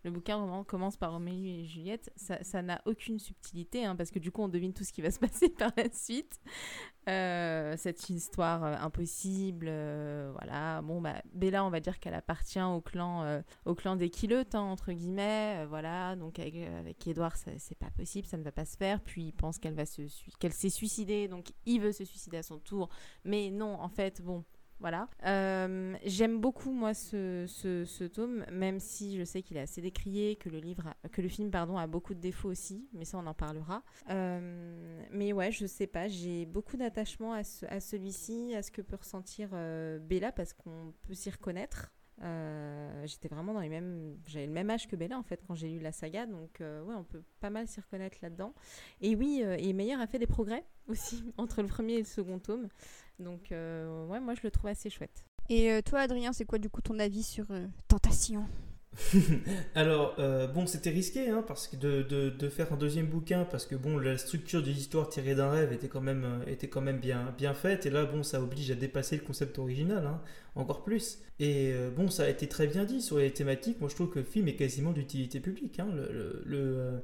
Le 0.06 0.12
bouquin 0.12 0.64
commence 0.68 0.98
par 0.98 1.14
Roméo 1.14 1.44
et 1.44 1.66
Juliette. 1.66 2.14
Ça 2.16 2.62
n'a 2.62 2.80
aucune 2.86 3.18
subtilité 3.18 3.86
hein, 3.86 3.96
parce 3.96 4.12
que 4.12 4.20
du 4.20 4.32
coup 4.32 4.44
on 4.44 4.48
devine 4.48 4.72
tout 4.72 4.84
ce 4.84 4.94
qui 4.94 5.02
va 5.02 5.10
se 5.10 5.18
passer 5.26 5.50
par 5.50 5.72
la 5.76 5.92
suite. 5.92 6.40
Euh, 7.10 7.76
cette 7.76 8.08
histoire 8.12 8.64
euh, 8.64 8.76
impossible, 8.80 9.66
euh, 9.68 10.32
voilà. 10.34 10.84
Bon 10.84 11.02
bah 11.02 11.24
Bella, 11.34 11.66
on 11.66 11.72
va 11.72 11.80
dire 11.80 12.00
qu'elle 12.00 12.14
appartient 12.14 12.62
au 12.62 12.82
clan, 12.82 13.42
au 13.66 13.74
clan 13.74 13.96
des 13.96 14.12
Kileutes, 14.12 14.54
hein, 14.54 14.62
entre 14.62 14.92
guillemets, 14.92 15.66
voilà. 15.66 16.16
Donc 16.16 16.38
avec, 16.38 16.56
avec 16.56 17.08
Edouard, 17.08 17.36
c'est 17.36 17.78
pas 17.80 17.90
possible, 17.90 18.28
ça 18.28 18.38
ne 18.38 18.44
va 18.44 18.52
pas 18.52 18.66
se 18.66 18.78
faire. 18.78 19.02
Puis 19.02 19.24
il 19.24 19.34
pense 19.34 19.58
qu'elle 19.58 19.74
va 19.74 19.88
se, 19.88 20.04
qu'elle 20.40 20.54
s'est 20.54 20.70
suicidée, 20.70 21.28
donc 21.28 21.52
il 21.66 21.82
veut 21.82 21.94
se 21.94 22.06
suicider 22.06 22.38
à 22.38 22.44
son 22.44 22.60
tour. 22.60 22.90
Mais 23.24 23.50
non, 23.50 23.74
en 23.82 23.90
fait, 23.90 24.22
bon, 24.22 24.44
Voilà. 24.80 25.08
Euh, 25.26 25.96
J'aime 26.06 26.40
beaucoup 26.40 26.72
moi 26.72 26.94
ce, 26.94 27.46
ce, 27.48 28.04
tome, 28.04 28.46
même 28.52 28.80
si 28.80 29.18
je 29.18 29.24
sais 29.24 29.42
qu'il 29.42 29.58
est 29.58 29.62
assez 29.62 29.82
décrié, 29.82 30.36
que 30.36 30.50
le 30.50 30.60
livre, 30.60 30.94
que 31.12 31.22
le 31.22 31.30
film 31.30 31.50
pardon 31.50 31.78
a 31.78 31.88
beaucoup 31.88 32.14
de 32.14 32.20
défauts 32.20 32.50
aussi, 32.50 32.88
mais 32.94 33.06
ça 33.06 33.18
on 33.18 33.26
en 33.26 33.34
parlera. 33.34 33.84
Euh, 34.10 35.04
mais 35.12 35.34
ouais, 35.34 35.52
je 35.52 35.66
sais 35.66 35.88
pas, 35.88 36.08
j'ai 36.08 36.46
beaucoup 36.46 36.78
d'attachement 36.78 37.34
à, 37.34 37.44
ce, 37.44 37.66
à 37.68 37.80
celui-ci, 37.80 38.54
à 38.56 38.62
ce 38.62 38.72
que 38.72 38.82
peut 38.82 38.98
ressentir 38.98 39.50
euh, 39.54 40.00
Bella 40.00 40.32
parce 40.32 40.54
qu'on 40.54 40.94
peut 41.08 41.14
s'y 41.14 41.30
reconnaître. 41.30 41.92
J'étais 43.06 43.28
vraiment 43.28 43.54
dans 43.54 43.60
les 43.60 43.70
mêmes 43.70 44.18
j'avais 44.26 44.48
le 44.48 44.54
même 44.54 44.70
âge 44.70 44.88
que 44.88 44.96
Bella 44.96 45.18
en 45.20 45.24
fait 45.24 45.44
quand 45.46 45.54
j'ai 45.54 45.68
lu 45.68 45.80
la 45.80 45.92
saga 45.92 46.26
donc 46.26 46.60
ouais 46.62 46.96
on 46.96 47.04
peut 47.04 47.22
pas 47.42 47.50
mal 47.50 47.68
s'y 47.68 47.82
reconnaître 47.82 48.18
là-dedans 48.22 48.54
et 49.02 49.18
oui 49.18 49.44
et 49.60 49.74
Meyer 49.74 49.96
a 49.96 50.08
fait 50.08 50.18
des 50.18 50.26
progrès 50.26 50.64
aussi 50.88 51.26
entre 51.38 51.62
le 51.62 51.68
premier 51.68 51.96
et 51.96 52.00
le 52.00 52.06
second 52.06 52.40
tome 52.40 52.70
donc 53.20 53.52
euh, 53.52 54.06
ouais 54.08 54.20
moi 54.20 54.34
je 54.36 54.42
le 54.44 54.52
trouve 54.52 54.70
assez 54.70 54.90
chouette 54.90 55.26
Et 55.50 55.72
euh, 55.72 55.82
toi, 55.82 56.00
Adrien, 56.02 56.34
c'est 56.34 56.46
quoi 56.46 56.58
du 56.60 56.70
coup 56.70 56.82
ton 56.82 56.98
avis 57.00 57.24
sur 57.24 57.46
euh, 57.52 57.68
Tentation? 57.88 58.46
Alors, 59.76 60.16
euh, 60.20 60.48
bon, 60.48 60.68
c'était 60.68 60.90
risqué 60.90 61.30
hein, 61.30 61.44
parce 61.46 61.68
que 61.68 61.76
de, 61.76 62.02
de, 62.04 62.30
de 62.30 62.50
faire 62.50 62.72
un 62.72 62.78
deuxième 62.78 63.08
bouquin 63.08 63.44
parce 63.44 63.66
que 63.66 63.76
bon, 63.76 63.98
la 63.98 64.18
structure 64.18 64.62
de 64.62 64.68
l'histoire 64.72 65.10
tirée 65.10 65.36
d'un 65.36 65.50
rêve 65.50 65.74
était 65.74 65.90
quand 65.90 66.02
même, 66.02 66.44
était 66.48 66.70
quand 66.70 66.82
même 66.82 67.00
bien, 67.00 67.34
bien 67.38 67.54
faite. 67.54 67.86
Et 67.86 67.90
là, 67.90 68.06
bon, 68.06 68.24
ça 68.24 68.42
oblige 68.42 68.72
à 68.72 68.76
dépasser 68.76 69.18
le 69.18 69.24
concept 69.24 69.60
original, 69.60 70.06
hein, 70.08 70.22
encore 70.56 70.84
plus. 70.84 71.20
Et 71.40 71.72
euh, 71.74 71.90
bon, 71.92 72.10
ça 72.10 72.24
a 72.24 72.30
été 72.30 72.48
très 72.48 72.68
bien 72.68 72.86
dit 72.86 73.02
sur 73.02 73.18
les 73.18 73.32
thématiques. 73.32 73.80
Moi, 73.82 73.90
je 73.90 73.96
trouve 73.96 74.10
que 74.10 74.20
le 74.20 74.26
film 74.26 74.48
est 74.48 74.56
quasiment 74.56 74.92
d'utilité 74.94 75.40
publique. 75.42 75.80
hein. 75.80 75.88
Le, 75.94 76.12
le, 76.14 76.44
le, 76.46 76.58
euh, 76.78 76.98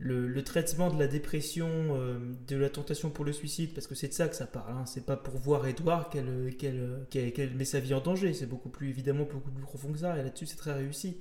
le- 0.00 0.42
traitement 0.42 0.90
de 0.92 0.98
la 0.98 1.06
dépression, 1.06 1.68
euh, 1.70 2.18
de 2.48 2.56
la 2.56 2.70
tentation 2.70 3.10
pour 3.10 3.24
le 3.24 3.32
suicide, 3.32 3.72
parce 3.74 3.86
que 3.86 3.94
c'est 3.94 4.08
de 4.08 4.12
ça 4.14 4.26
que 4.28 4.34
ça 4.34 4.46
parle. 4.46 4.72
Hein. 4.72 4.86
C'est 4.86 5.04
pas 5.04 5.16
pour 5.16 5.36
voir 5.36 5.66
Edouard 5.68 6.08
qu'elle 6.10 6.54
qu'elle 6.58 7.06
qu'elle- 7.10 7.54
met 7.54 7.64
sa 7.66 7.78
vie 7.80 7.94
en 7.94 8.00
danger. 8.00 8.32
C'est 8.34 8.46
beaucoup 8.46 8.70
plus, 8.70 8.88
évidemment, 8.88 9.24
beaucoup 9.30 9.50
plus 9.50 9.62
profond 9.62 9.92
que 9.92 9.98
ça. 9.98 10.18
Et 10.18 10.22
là-dessus, 10.22 10.46
c'est 10.46 10.56
très 10.56 10.72
réussi. 10.72 11.18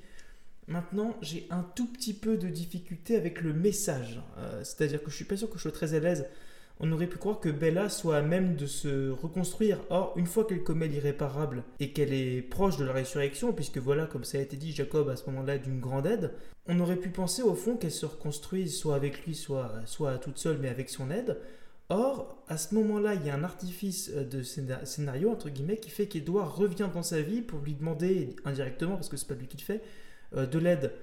Maintenant, 0.67 1.15
j'ai 1.21 1.47
un 1.49 1.63
tout 1.75 1.87
petit 1.91 2.13
peu 2.13 2.37
de 2.37 2.47
difficulté 2.47 3.15
avec 3.15 3.41
le 3.41 3.53
message. 3.53 4.21
Euh, 4.37 4.63
C'est-à-dire 4.63 5.03
que 5.03 5.09
je 5.11 5.15
suis 5.15 5.25
pas 5.25 5.35
sûr 5.37 5.49
que 5.49 5.57
je 5.57 5.63
sois 5.63 5.71
très 5.71 5.93
à 5.95 5.99
l'aise. 5.99 6.25
On 6.81 6.91
aurait 6.93 7.07
pu 7.07 7.17
croire 7.17 7.41
que 7.41 7.49
Bella 7.49 7.89
soit 7.89 8.17
à 8.17 8.21
même 8.21 8.55
de 8.55 8.65
se 8.65 9.09
reconstruire. 9.09 9.79
Or, 9.89 10.13
une 10.15 10.27
fois 10.27 10.45
qu'elle 10.45 10.63
commet 10.63 10.87
l'irréparable 10.87 11.63
et 11.81 11.91
qu'elle 11.91 12.13
est 12.13 12.41
proche 12.41 12.77
de 12.77 12.85
la 12.85 12.93
résurrection, 12.93 13.51
puisque 13.51 13.79
voilà, 13.79 14.05
comme 14.05 14.23
ça 14.23 14.37
a 14.37 14.41
été 14.41 14.55
dit, 14.55 14.71
Jacob 14.71 15.09
à 15.09 15.17
ce 15.17 15.29
moment-là 15.29 15.57
d'une 15.57 15.81
grande 15.81 16.07
aide, 16.07 16.31
on 16.67 16.79
aurait 16.79 16.95
pu 16.95 17.09
penser 17.09 17.41
au 17.41 17.53
fond 17.53 17.75
qu'elle 17.75 17.91
se 17.91 18.05
reconstruise 18.05 18.77
soit 18.77 18.95
avec 18.95 19.25
lui, 19.25 19.35
soit, 19.35 19.73
soit 19.85 20.17
toute 20.19 20.37
seule, 20.37 20.57
mais 20.57 20.69
avec 20.69 20.89
son 20.89 21.11
aide. 21.11 21.37
Or, 21.89 22.43
à 22.47 22.57
ce 22.57 22.75
moment-là, 22.75 23.15
il 23.15 23.25
y 23.25 23.29
a 23.29 23.35
un 23.35 23.43
artifice 23.43 24.11
euh, 24.15 24.23
de 24.23 24.43
scéna- 24.43 24.85
scénario, 24.85 25.31
entre 25.31 25.49
guillemets, 25.49 25.77
qui 25.77 25.89
fait 25.89 26.05
qu'Edouard 26.05 26.55
revient 26.55 26.87
dans 26.93 27.03
sa 27.03 27.19
vie 27.19 27.41
pour 27.41 27.59
lui 27.59 27.73
demander, 27.73 28.35
indirectement, 28.45 28.93
parce 28.93 29.09
que 29.09 29.17
c'est 29.17 29.27
pas 29.27 29.33
lui 29.33 29.47
qui 29.47 29.57
le 29.57 29.63
fait, 29.63 29.81
euh, 30.35 30.45
de 30.45 30.59
l'aide. 30.59 30.93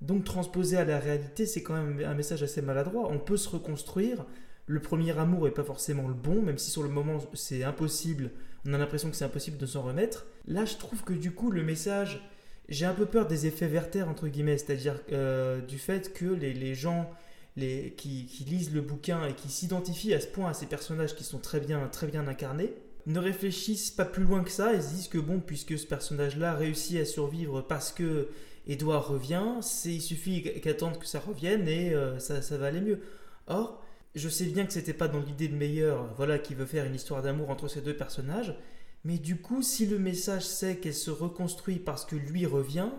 Donc 0.00 0.24
transposé 0.24 0.76
à 0.76 0.84
la 0.84 0.98
réalité, 1.00 1.46
c'est 1.46 1.62
quand 1.62 1.74
même 1.74 2.00
un 2.06 2.14
message 2.14 2.42
assez 2.42 2.62
maladroit. 2.62 3.08
On 3.10 3.18
peut 3.18 3.36
se 3.36 3.48
reconstruire. 3.48 4.24
Le 4.66 4.80
premier 4.80 5.16
amour 5.16 5.46
est 5.46 5.52
pas 5.52 5.64
forcément 5.64 6.08
le 6.08 6.14
bon, 6.14 6.42
même 6.42 6.58
si 6.58 6.70
sur 6.70 6.82
le 6.82 6.88
moment 6.88 7.18
c'est 7.34 7.62
impossible. 7.62 8.30
On 8.66 8.74
a 8.74 8.78
l'impression 8.78 9.10
que 9.10 9.16
c'est 9.16 9.24
impossible 9.24 9.58
de 9.58 9.66
s'en 9.66 9.82
remettre. 9.82 10.26
Là, 10.48 10.64
je 10.64 10.76
trouve 10.76 11.04
que 11.04 11.12
du 11.12 11.30
coup, 11.30 11.52
le 11.52 11.62
message, 11.62 12.28
j'ai 12.68 12.84
un 12.84 12.94
peu 12.94 13.06
peur 13.06 13.26
des 13.26 13.46
effets 13.46 13.68
Werther 13.68 14.02
entre 14.02 14.26
guillemets, 14.26 14.58
c'est-à-dire 14.58 15.00
euh, 15.12 15.60
du 15.60 15.78
fait 15.78 16.12
que 16.12 16.26
les, 16.26 16.52
les 16.52 16.74
gens 16.74 17.08
les, 17.56 17.94
qui, 17.96 18.28
lisent 18.46 18.74
le 18.74 18.80
bouquin 18.80 19.26
et 19.26 19.34
qui 19.34 19.48
s'identifient 19.48 20.14
à 20.14 20.20
ce 20.20 20.26
point 20.26 20.50
à 20.50 20.54
ces 20.54 20.66
personnages 20.66 21.14
qui 21.14 21.24
sont 21.24 21.38
très 21.38 21.60
bien, 21.60 21.86
très 21.88 22.06
bien 22.06 22.26
incarnés, 22.26 22.74
ne 23.06 23.18
réfléchissent 23.18 23.90
pas 23.90 24.04
plus 24.04 24.24
loin 24.24 24.42
que 24.42 24.50
ça 24.50 24.74
et 24.74 24.82
se 24.82 24.88
disent 24.90 25.08
que 25.08 25.18
bon, 25.18 25.40
puisque 25.40 25.78
ce 25.78 25.86
personnage-là 25.86 26.54
réussit 26.54 27.00
à 27.00 27.04
survivre 27.04 27.62
parce 27.62 27.92
que 27.92 28.28
Edouard 28.66 29.08
revient, 29.08 29.60
il 29.84 30.02
suffit 30.02 30.42
qu'attendre 30.60 30.98
que 30.98 31.06
ça 31.06 31.20
revienne 31.20 31.68
et 31.68 31.94
euh, 31.94 32.18
ça, 32.18 32.42
ça 32.42 32.58
va 32.58 32.66
aller 32.66 32.80
mieux. 32.80 33.00
Or, 33.46 33.85
je 34.16 34.28
sais 34.28 34.46
bien 34.46 34.66
que 34.66 34.72
c'était 34.72 34.92
pas 34.92 35.08
dans 35.08 35.20
l'idée 35.20 35.48
de 35.48 35.54
meilleur, 35.54 36.12
voilà, 36.16 36.38
qui 36.38 36.54
veut 36.54 36.66
faire 36.66 36.84
une 36.84 36.94
histoire 36.94 37.22
d'amour 37.22 37.50
entre 37.50 37.68
ces 37.68 37.80
deux 37.80 37.94
personnages, 37.94 38.56
mais 39.04 39.18
du 39.18 39.36
coup, 39.36 39.62
si 39.62 39.86
le 39.86 39.98
message 39.98 40.44
c'est 40.44 40.76
qu'elle 40.76 40.94
se 40.94 41.10
reconstruit 41.10 41.78
parce 41.78 42.04
que 42.04 42.16
lui 42.16 42.44
revient, 42.46 42.90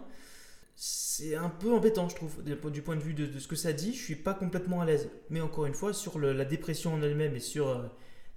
c'est 0.79 1.35
un 1.35 1.49
peu 1.49 1.73
embêtant, 1.73 2.07
je 2.07 2.15
trouve, 2.15 2.43
du 2.43 2.81
point 2.83 2.95
de 2.95 3.01
vue 3.01 3.15
de, 3.15 3.39
ce 3.39 3.47
que 3.47 3.55
ça 3.55 3.73
dit. 3.73 3.93
Je 3.93 4.01
suis 4.03 4.15
pas 4.15 4.35
complètement 4.35 4.79
à 4.79 4.85
l'aise. 4.85 5.09
Mais 5.31 5.41
encore 5.41 5.65
une 5.65 5.73
fois, 5.73 5.91
sur 5.91 6.19
la 6.19 6.45
dépression 6.45 6.93
en 6.93 7.01
elle-même 7.01 7.35
et 7.35 7.39
sur 7.39 7.67
euh, 7.67 7.87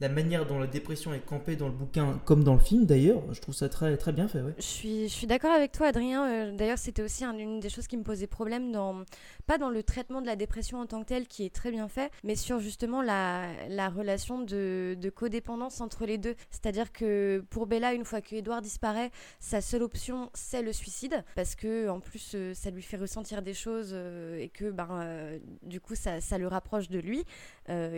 la 0.01 0.09
manière 0.09 0.47
dont 0.47 0.59
la 0.59 0.67
dépression 0.67 1.13
est 1.13 1.25
campée 1.25 1.57
dans 1.57 1.67
le 1.67 1.75
bouquin, 1.75 2.21
comme 2.25 2.43
dans 2.45 2.55
le 2.55 2.61
film 2.61 2.87
d'ailleurs, 2.87 3.23
je 3.35 3.41
trouve 3.41 3.55
ça 3.55 3.69
très, 3.69 3.97
très 3.97 4.13
bien 4.13 4.29
fait. 4.29 4.41
Je 4.57 4.63
suis, 4.63 5.03
je 5.09 5.13
suis 5.13 5.27
d'accord 5.27 5.53
avec 5.53 5.73
toi, 5.73 5.89
Adrien. 5.89 6.27
Euh, 6.27 6.53
D'ailleurs, 6.57 6.79
c'était 6.79 7.03
aussi 7.03 7.25
un- 7.25 7.37
une 7.37 7.61
des 7.61 7.69
choses 7.69 7.87
qui 7.87 7.97
me 7.97 8.03
posait 8.03 8.27
problème, 8.27 8.73
dans, 8.73 9.05
pas 9.47 9.59
dans 9.59 9.69
le 9.71 9.83
traitement 9.83 10.21
de 10.23 10.27
la 10.27 10.37
dépression 10.37 10.79
en 10.81 10.87
tant 10.87 11.01
que 11.03 11.07
telle, 11.09 11.27
qui 11.27 11.45
est 11.45 11.55
très 11.55 11.71
bien 11.71 11.87
fait, 11.89 12.11
mais 12.25 12.35
sur 12.37 12.61
justement 12.61 13.03
la, 13.03 13.47
la 13.69 13.89
relation 13.89 14.41
de, 14.41 14.97
de 14.99 15.11
codépendance 15.11 15.81
entre 15.81 16.07
les 16.07 16.19
deux. 16.19 16.35
C'est-à-dire 16.51 16.93
que 16.93 17.45
pour 17.51 17.67
Bella, 17.67 17.93
une 17.93 18.05
fois 18.05 18.21
que 18.21 18.35
Edouard 18.37 18.63
disparaît, 18.63 19.11
sa 19.39 19.61
seule 19.61 19.83
option, 19.83 20.31
c'est 20.35 20.63
le 20.63 20.73
suicide, 20.73 21.25
parce 21.37 21.55
que 21.55 21.89
en 21.89 22.01
plus, 22.01 22.33
euh, 22.35 22.55
ça 22.55 22.71
lui 22.71 22.83
fait 22.83 22.97
ressentir 22.97 23.43
des 23.43 23.55
choses 23.55 23.91
euh, 23.93 24.39
et 24.39 24.49
que, 24.49 24.71
ben, 24.71 25.39
du 25.63 25.81
coup, 25.81 25.95
ça, 25.95 26.21
ça 26.21 26.39
le 26.39 26.47
rapproche 26.49 26.89
de 26.89 26.99
lui, 26.99 27.25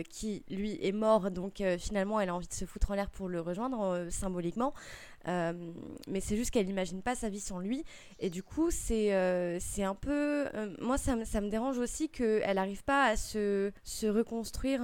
qui 0.09 0.43
lui 0.49 0.77
est 0.85 0.91
mort, 0.91 1.31
donc 1.31 1.59
euh, 1.61 1.77
finalement, 1.93 2.19
elle 2.19 2.29
a 2.29 2.35
envie 2.35 2.47
de 2.47 2.53
se 2.53 2.65
foutre 2.65 2.89
en 2.89 2.95
l'air 2.95 3.07
pour 3.11 3.29
le 3.29 3.39
rejoindre 3.39 3.79
euh, 3.81 4.09
symboliquement. 4.09 4.73
Euh, 5.27 5.53
mais 6.09 6.19
c'est 6.19 6.35
juste 6.35 6.49
qu'elle 6.49 6.65
n'imagine 6.65 7.01
pas 7.03 7.13
sa 7.15 7.29
vie 7.29 7.39
sans 7.39 7.59
lui. 7.59 7.85
Et 8.19 8.31
du 8.31 8.41
coup, 8.41 8.71
c'est 8.71 9.13
euh, 9.13 9.57
c'est 9.61 9.83
un 9.83 9.93
peu. 9.93 10.45
moi, 10.81 10.97
ça, 10.97 11.15
me- 11.15 11.23
ça 11.23 11.39
me 11.39 11.49
dérange 11.49 11.77
aussi 11.77 12.09
qu'elle 12.09 12.55
n'arrive 12.55 12.83
pas 12.83 13.05
à 13.05 13.15
se, 13.15 13.71
se 13.83 14.07
reconstruire 14.07 14.81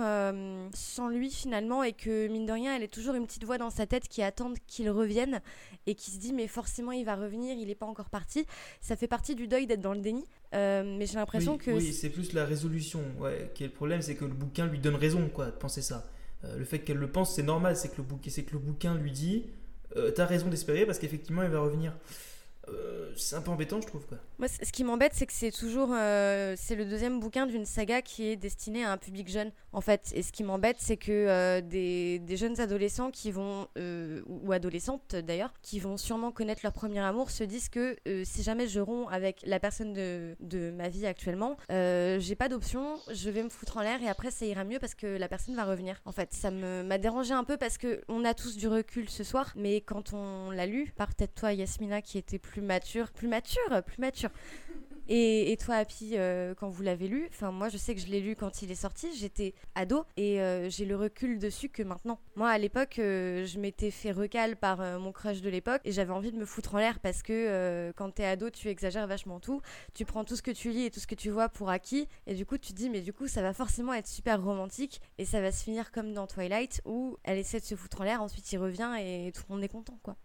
sans 0.74 1.10
lui 1.10 1.32
finalement. 1.32 1.84
Et 1.84 1.94
que, 1.94 2.28
mine 2.28 2.46
de 2.46 2.54
rien, 2.54 2.76
elle 2.76 2.84
est 2.84 2.94
toujours 2.94 3.16
une 3.16 3.26
petite 3.26 3.44
voix 3.44 3.58
dans 3.58 3.72
sa 3.72 3.86
tête 3.88 4.08
qui 4.08 4.22
attend 4.22 4.54
qu'il 4.68 4.90
revienne 4.92 5.42
et 5.88 5.96
qui 5.96 6.12
se 6.12 6.20
dit, 6.20 6.32
mais 6.32 6.48
forcément, 6.48 6.92
il 6.92 7.04
va 7.06 7.16
revenir, 7.16 7.58
il 7.58 7.68
n'est 7.68 7.76
pas 7.76 7.88
encore 7.88 8.10
parti. 8.12 8.46
Ça 8.82 8.96
fait 8.96 9.08
partie 9.08 9.34
du 9.36 9.48
deuil 9.48 9.66
d'être 9.66 9.82
dans 9.82 9.94
le 9.94 10.00
déni. 10.02 10.24
Euh, 10.54 10.84
mais 10.98 11.06
j'ai 11.06 11.16
l'impression 11.16 11.54
oui, 11.54 11.58
que. 11.58 11.72
oui, 11.72 11.92
c'est 11.92 12.10
plus 12.12 12.32
la 12.34 12.46
résolution. 12.46 13.02
Ouais, 13.20 13.52
qui 13.56 13.64
est 13.64 13.68
le 13.68 13.74
problème, 13.74 14.02
c'est 14.02 14.16
que 14.16 14.26
le 14.26 14.34
bouquin 14.34 14.68
lui 14.68 14.80
donne 14.80 14.96
raison, 14.96 15.28
quoi, 15.28 15.48
de 15.48 15.52
penser 15.52 15.82
ça. 15.82 16.08
Euh, 16.46 16.58
le 16.58 16.66
fait 16.66 16.80
qu'elle 16.80 16.98
le 16.98 17.12
pense, 17.12 17.36
c'est 17.36 17.44
normal, 17.44 17.76
c'est 17.76 17.90
que 17.90 17.98
le 17.98 18.60
bouquin, 18.60 18.96
lui 18.96 19.12
dit, 19.12 19.46
euh, 19.98 20.12
t'as 20.12 20.26
raison 20.26 20.48
d'espérer 20.48 20.86
parce 20.86 21.00
qu'effectivement, 21.00 21.44
il 21.44 21.50
va 21.50 21.60
revenir. 21.60 21.94
Euh, 22.74 23.12
c'est 23.16 23.36
un 23.36 23.42
peu 23.42 23.52
embêtant, 23.52 23.82
je 23.82 23.88
trouve, 23.88 24.06
quoi. 24.06 24.18
Moi, 24.38 24.48
ce 24.48 24.72
qui 24.72 24.84
m'embête, 24.84 25.12
c'est 25.14 25.26
que 25.26 25.34
c'est 25.34 25.52
toujours. 25.52 25.90
euh, 25.94 26.54
c'est 26.58 26.76
le 26.76 26.86
deuxième 26.86 27.20
bouquin 27.20 27.46
d'une 27.46 27.66
saga 27.66 28.02
qui 28.02 28.28
est 28.28 28.36
destinée 28.36 28.86
à 28.86 28.92
un 28.92 28.98
public 28.98 29.30
jeune, 29.30 29.52
en 29.74 29.82
fait. 29.82 30.12
Et 30.14 30.24
ce 30.24 30.32
qui 30.32 30.44
m'embête, 30.44 30.78
c'est 30.80 30.98
que 30.98 31.12
euh, 31.12 31.62
des, 31.62 32.20
des 32.20 32.38
jeunes 32.38 32.60
adolescents 32.62 33.12
qui 33.12 33.32
vont. 33.32 33.68
ou 34.28 34.52
adolescentes 34.52 35.16
d'ailleurs, 35.16 35.54
qui 35.62 35.80
vont 35.80 35.98
sûrement 35.98 36.32
connaître 36.32 36.62
leur 36.64 36.74
premier 36.74 37.00
amour, 37.00 37.30
se 37.32 37.44
disent 37.44 37.70
que 37.70 37.96
si 38.24 38.44
jamais 38.44 38.68
je 38.68 38.80
romps 38.80 39.08
avec 39.10 39.42
la 39.46 39.60
personne 39.60 39.94
de, 39.94 40.36
de 40.40 40.72
ma 40.72 40.90
vie 40.90 41.06
actuellement, 41.06 41.58
j'ai 41.70 42.36
pas 42.36 42.50
d'option, 42.50 42.96
je 43.12 43.30
vais 43.30 43.44
me 43.44 43.50
foutre 43.50 43.78
en 43.78 43.82
l'air 43.82 44.02
et 44.02 44.08
après 44.08 44.32
ça 44.32 44.46
ira 44.46 44.64
mieux 44.64 44.80
parce 44.80 44.96
que 44.96 45.08
la 45.08 45.28
personne 45.28 45.56
va 45.56 45.66
revenir. 45.66 46.02
En 46.06 46.12
fait, 46.12 46.34
ça 46.34 46.52
m'a 46.52 46.98
dérangé 46.98 47.34
un 47.34 47.44
peu 47.44 47.58
parce 47.58 47.78
que 47.78 48.02
on 48.08 48.24
a 48.26 48.34
tous 48.34 48.56
du 48.58 48.68
recul 48.68 49.10
ce 49.10 49.24
soir, 49.24 49.52
mais 49.56 49.82
quand 49.82 50.14
on 50.14 50.52
l'a 50.52 50.66
lu, 50.66 50.94
par 50.96 51.08
peut-être 51.14 51.36
toi, 51.36 51.54
Yasmina, 51.54 52.02
qui 52.02 52.18
était 52.18 52.40
plus 52.40 52.59
mature, 52.62 53.12
plus 53.12 53.28
mature, 53.28 53.84
plus 53.86 54.00
mature. 54.00 54.30
Et, 55.12 55.52
et 55.52 55.58
toi, 55.58 55.76
Happy, 55.76 56.12
euh, 56.14 56.54
quand 56.54 56.70
vous 56.70 56.84
l'avez 56.84 57.08
lu, 57.08 57.28
enfin 57.32 57.52
moi 57.52 57.68
je 57.68 57.78
sais 57.78 57.96
que 57.96 58.00
je 58.00 58.06
l'ai 58.06 58.20
lu 58.20 58.36
quand 58.36 58.62
il 58.62 58.70
est 58.70 58.76
sorti, 58.76 59.08
j'étais 59.16 59.56
ado 59.74 60.06
et 60.18 60.40
euh, 60.40 60.70
j'ai 60.70 60.86
le 60.86 60.96
recul 60.96 61.40
dessus 61.40 61.68
que 61.68 61.82
maintenant. 61.82 62.20
Moi 62.36 62.48
à 62.48 62.60
l'époque, 62.60 63.00
euh, 63.00 63.44
je 63.44 63.58
m'étais 63.58 63.90
fait 63.90 64.12
recal 64.12 64.56
par 64.56 64.78
mon 65.00 65.12
crush 65.12 65.42
de 65.42 65.50
l'époque 65.50 65.82
et 65.84 65.92
j'avais 65.92 66.14
envie 66.14 66.32
de 66.32 66.38
me 66.38 66.46
foutre 66.46 66.76
en 66.76 66.78
l'air 66.78 67.00
parce 67.00 67.24
que 67.24 67.92
quand 67.96 68.12
t'es 68.12 68.24
ado, 68.24 68.52
tu 68.52 68.68
exagères 68.68 69.08
vachement 69.08 69.40
tout, 69.40 69.62
tu 69.96 70.06
prends 70.06 70.24
tout 70.24 70.36
ce 70.36 70.44
que 70.44 70.52
tu 70.52 70.70
lis 70.70 70.86
et 70.86 70.92
tout 70.92 71.00
ce 71.00 71.08
que 71.08 71.16
tu 71.16 71.32
vois 71.32 71.50
pour 71.50 71.72
acquis 71.72 72.08
et 72.28 72.36
du 72.36 72.46
coup 72.46 72.60
tu 72.60 72.74
te 72.74 72.78
dis 72.78 72.92
mais 72.92 73.02
du 73.02 73.12
coup 73.12 73.28
ça 73.28 73.42
va 73.42 73.52
forcément 73.54 73.96
être 73.96 74.08
super 74.08 74.44
romantique 74.44 75.02
et 75.18 75.26
ça 75.26 75.42
va 75.42 75.52
se 75.52 75.64
finir 75.64 75.92
comme 75.92 76.14
dans 76.14 76.28
Twilight 76.28 76.82
où 76.86 77.18
elle 77.24 77.40
essaie 77.40 77.60
de 77.60 77.66
se 77.66 77.74
foutre 77.74 78.02
en 78.02 78.04
l'air, 78.04 78.22
ensuite 78.22 78.52
il 78.52 78.60
revient 78.60 78.94
et 79.00 79.32
tout 79.34 79.42
le 79.50 79.56
monde 79.56 79.64
est 79.64 79.70
content 79.70 79.98
quoi. 80.04 80.18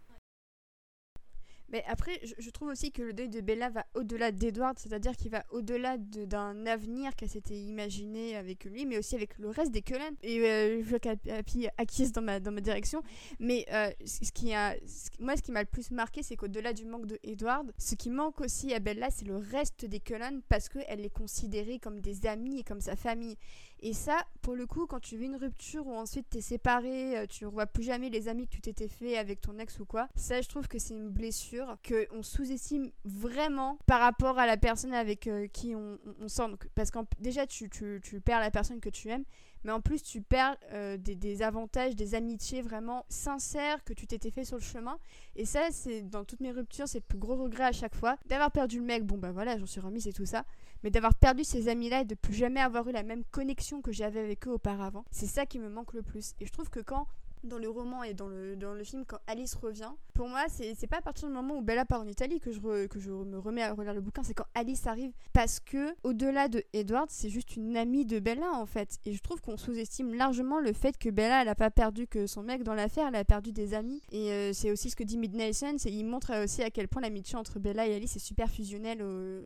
Mais 1.75 1.83
après, 1.89 2.21
je, 2.23 2.49
trouve 2.51 2.69
aussi 2.69 2.93
que 2.93 3.01
le 3.01 3.11
deuil 3.11 3.27
de 3.27 3.41
Bella 3.41 3.69
va 3.69 3.85
au-delà 3.95 4.31
d'Edward, 4.31 4.79
c'est-à-dire 4.79 5.17
qu'il 5.17 5.29
va 5.29 5.43
au-delà 5.51 5.97
de- 5.97 6.23
d'un 6.23 6.65
avenir 6.67 7.13
qu'elle 7.17 7.27
s'était 7.27 7.59
imaginé 7.59 8.37
avec 8.37 8.63
lui, 8.63 8.85
mais 8.85 8.97
aussi 8.97 9.13
avec 9.13 9.37
le 9.39 9.49
reste 9.49 9.73
des 9.73 9.81
Cullen. 9.81 10.15
Et 10.23 10.39
euh, 10.39 10.81
je 10.81 10.87
vois 10.89 10.99
qu'Happy 10.99 11.67
acquiesce 11.77 12.13
dans 12.13 12.21
ma, 12.21 12.39
dans 12.39 12.53
ma 12.53 12.61
direction. 12.61 13.03
Mais 13.41 13.65
euh, 13.73 13.91
ce 14.05 14.31
qui 14.31 14.53
a, 14.53 14.73
moi, 15.19 15.35
ce 15.35 15.41
qui 15.41 15.51
m'a 15.51 15.63
le 15.63 15.67
plus 15.67 15.91
marqué, 15.91 16.23
c'est 16.23 16.37
qu'au-delà 16.37 16.71
du 16.71 16.85
manque 16.85 17.07
de 17.07 17.19
Edward, 17.23 17.69
ce 17.77 17.95
qui 17.95 18.09
manque 18.09 18.39
aussi 18.39 18.73
à 18.73 18.79
Bella, 18.79 19.09
c'est 19.11 19.25
le 19.25 19.35
reste 19.35 19.83
des 19.83 19.99
Cullen 19.99 20.43
parce 20.47 20.69
qu'elle 20.69 21.03
est 21.03 21.09
considérée 21.13 21.79
comme 21.79 21.99
des 21.99 22.25
amis 22.25 22.59
et 22.59 22.63
comme 22.63 22.79
sa 22.79 22.95
famille. 22.95 23.35
Et 23.81 23.93
ça, 23.93 24.25
pour 24.41 24.55
le 24.55 24.65
coup, 24.65 24.87
quand 24.87 24.99
tu 24.99 25.17
vis 25.17 25.25
une 25.25 25.35
rupture 25.35 25.85
ou 25.85 25.93
ensuite 25.93 26.27
t'es 26.29 26.41
séparé, 26.41 27.17
euh, 27.17 27.25
tu 27.27 27.43
ne 27.43 27.49
revois 27.49 27.65
plus 27.65 27.83
jamais 27.83 28.09
les 28.09 28.27
amis 28.27 28.47
que 28.47 28.53
tu 28.53 28.61
t'étais 28.61 28.87
fait 28.87 29.17
avec 29.17 29.41
ton 29.41 29.59
ex 29.59 29.79
ou 29.79 29.85
quoi, 29.85 30.07
ça, 30.15 30.41
je 30.41 30.47
trouve 30.47 30.67
que 30.67 30.79
c'est 30.79 30.93
une 30.93 31.09
blessure 31.09 31.77
qu'on 31.87 32.23
sous-estime 32.23 32.91
vraiment 33.03 33.77
par 33.85 33.99
rapport 33.99 34.39
à 34.39 34.47
la 34.47 34.57
personne 34.57 34.93
avec 34.93 35.27
euh, 35.27 35.47
qui 35.47 35.75
on, 35.75 35.99
on, 36.21 36.27
sort. 36.27 36.51
Parce 36.73 36.89
que 36.89 36.99
déjà, 37.19 37.45
tu, 37.45 37.69
tu, 37.69 37.99
tu 38.01 38.21
perds 38.21 38.39
la 38.39 38.51
personne 38.51 38.79
que 38.79 38.89
tu 38.89 39.09
aimes, 39.09 39.25
mais 39.65 39.71
en 39.71 39.81
plus 39.81 40.03
tu 40.03 40.21
perds 40.21 40.55
euh, 40.71 40.95
des, 40.95 41.15
des, 41.15 41.41
avantages, 41.41 41.95
des 41.95 42.15
amitiés 42.15 42.61
vraiment 42.61 43.05
sincères 43.09 43.83
que 43.83 43.93
tu 43.93 44.07
t'étais 44.07 44.31
fait 44.31 44.45
sur 44.45 44.57
le 44.57 44.63
chemin. 44.63 44.97
Et 45.35 45.45
ça, 45.45 45.71
c'est 45.71 46.01
dans 46.03 46.23
toutes 46.23 46.39
mes 46.39 46.51
ruptures, 46.51 46.87
c'est 46.87 46.99
le 46.99 47.05
plus 47.05 47.17
gros 47.17 47.35
regret 47.35 47.65
à 47.65 47.71
chaque 47.71 47.95
fois. 47.95 48.17
D'avoir 48.27 48.51
perdu 48.51 48.79
le 48.79 48.85
mec, 48.85 49.03
bon 49.03 49.17
bah 49.17 49.31
voilà, 49.31 49.57
j'en 49.57 49.65
suis 49.65 49.81
remise 49.81 50.07
et 50.07 50.13
tout 50.13 50.25
ça. 50.25 50.45
Mais 50.85 50.91
d'avoir 50.91 51.15
perdu 51.15 51.43
ces 51.43 51.67
amis-là 51.67 52.01
et 52.01 52.05
de 52.05 52.13
plus 52.13 52.35
jamais 52.35 52.59
avoir 52.59 52.87
eu 52.87 52.91
la 52.91 53.01
même 53.01 53.23
connexion 53.31 53.81
que 53.81 53.91
j'avais 53.91 54.19
avec 54.19 54.47
eux 54.47 54.51
auparavant, 54.51 55.03
c'est 55.09 55.25
ça 55.25 55.47
qui 55.47 55.57
me 55.57 55.67
manque 55.67 55.93
le 55.93 56.03
plus. 56.03 56.35
Et 56.39 56.45
je 56.45 56.51
trouve 56.51 56.69
que 56.69 56.79
quand 56.79 57.07
dans 57.43 57.57
le 57.57 57.67
roman 57.67 58.03
et 58.03 58.13
dans 58.13 58.27
le, 58.27 58.55
dans 58.55 58.75
le 58.75 58.83
film 58.83 59.03
quand 59.03 59.17
Alice 59.25 59.55
revient. 59.55 59.91
Pour 60.15 60.29
moi, 60.29 60.45
c'est 60.47 60.87
pas 60.87 60.97
à 60.97 61.01
partir 61.01 61.27
du 61.27 61.33
moment 61.33 61.57
où 61.57 61.61
Bella 61.61 61.83
part 61.83 62.01
en 62.01 62.07
Italie 62.07 62.39
que 62.39 62.51
je, 62.51 62.87
que 62.87 62.99
je 62.99 63.11
me 63.11 63.37
remets 63.37 63.63
à 63.63 63.73
relire 63.73 63.93
le 63.93 63.99
bouquin, 63.99 64.23
c'est 64.23 64.33
quand 64.33 64.45
Alice 64.55 64.87
arrive. 64.87 65.11
Parce 65.33 65.59
que, 65.59 65.93
au-delà 66.03 66.47
de 66.47 66.63
Edward, 66.71 67.07
c'est 67.09 67.29
juste 67.29 67.57
une 67.57 67.75
amie 67.75 68.05
de 68.05 68.19
Bella 68.19 68.51
en 68.53 68.65
fait. 68.65 68.97
Et 69.05 69.13
je 69.13 69.21
trouve 69.21 69.41
qu'on 69.41 69.57
sous-estime 69.57 70.13
largement 70.13 70.59
le 70.59 70.71
fait 70.71 70.97
que 70.97 71.09
Bella, 71.09 71.41
elle 71.41 71.49
a 71.49 71.55
pas 71.55 71.69
perdu 71.69 72.07
que 72.07 72.27
son 72.27 72.43
mec 72.43 72.63
dans 72.63 72.73
l'affaire, 72.73 73.07
elle 73.09 73.15
a 73.15 73.25
perdu 73.25 73.51
des 73.51 73.73
amis. 73.73 74.01
Et 74.13 74.31
euh, 74.31 74.53
c'est 74.53 74.71
aussi 74.71 74.89
ce 74.89 74.95
que 74.95 75.03
dit 75.03 75.17
Midnight 75.17 75.53
Sun, 75.53 75.75
il 75.85 76.05
montre 76.05 76.43
aussi 76.43 76.63
à 76.63 76.69
quel 76.69 76.87
point 76.87 77.01
l'amitié 77.01 77.37
entre 77.37 77.59
Bella 77.59 77.85
et 77.85 77.95
Alice 77.95 78.15
est 78.15 78.19
super 78.19 78.49
fusionnelle 78.49 79.03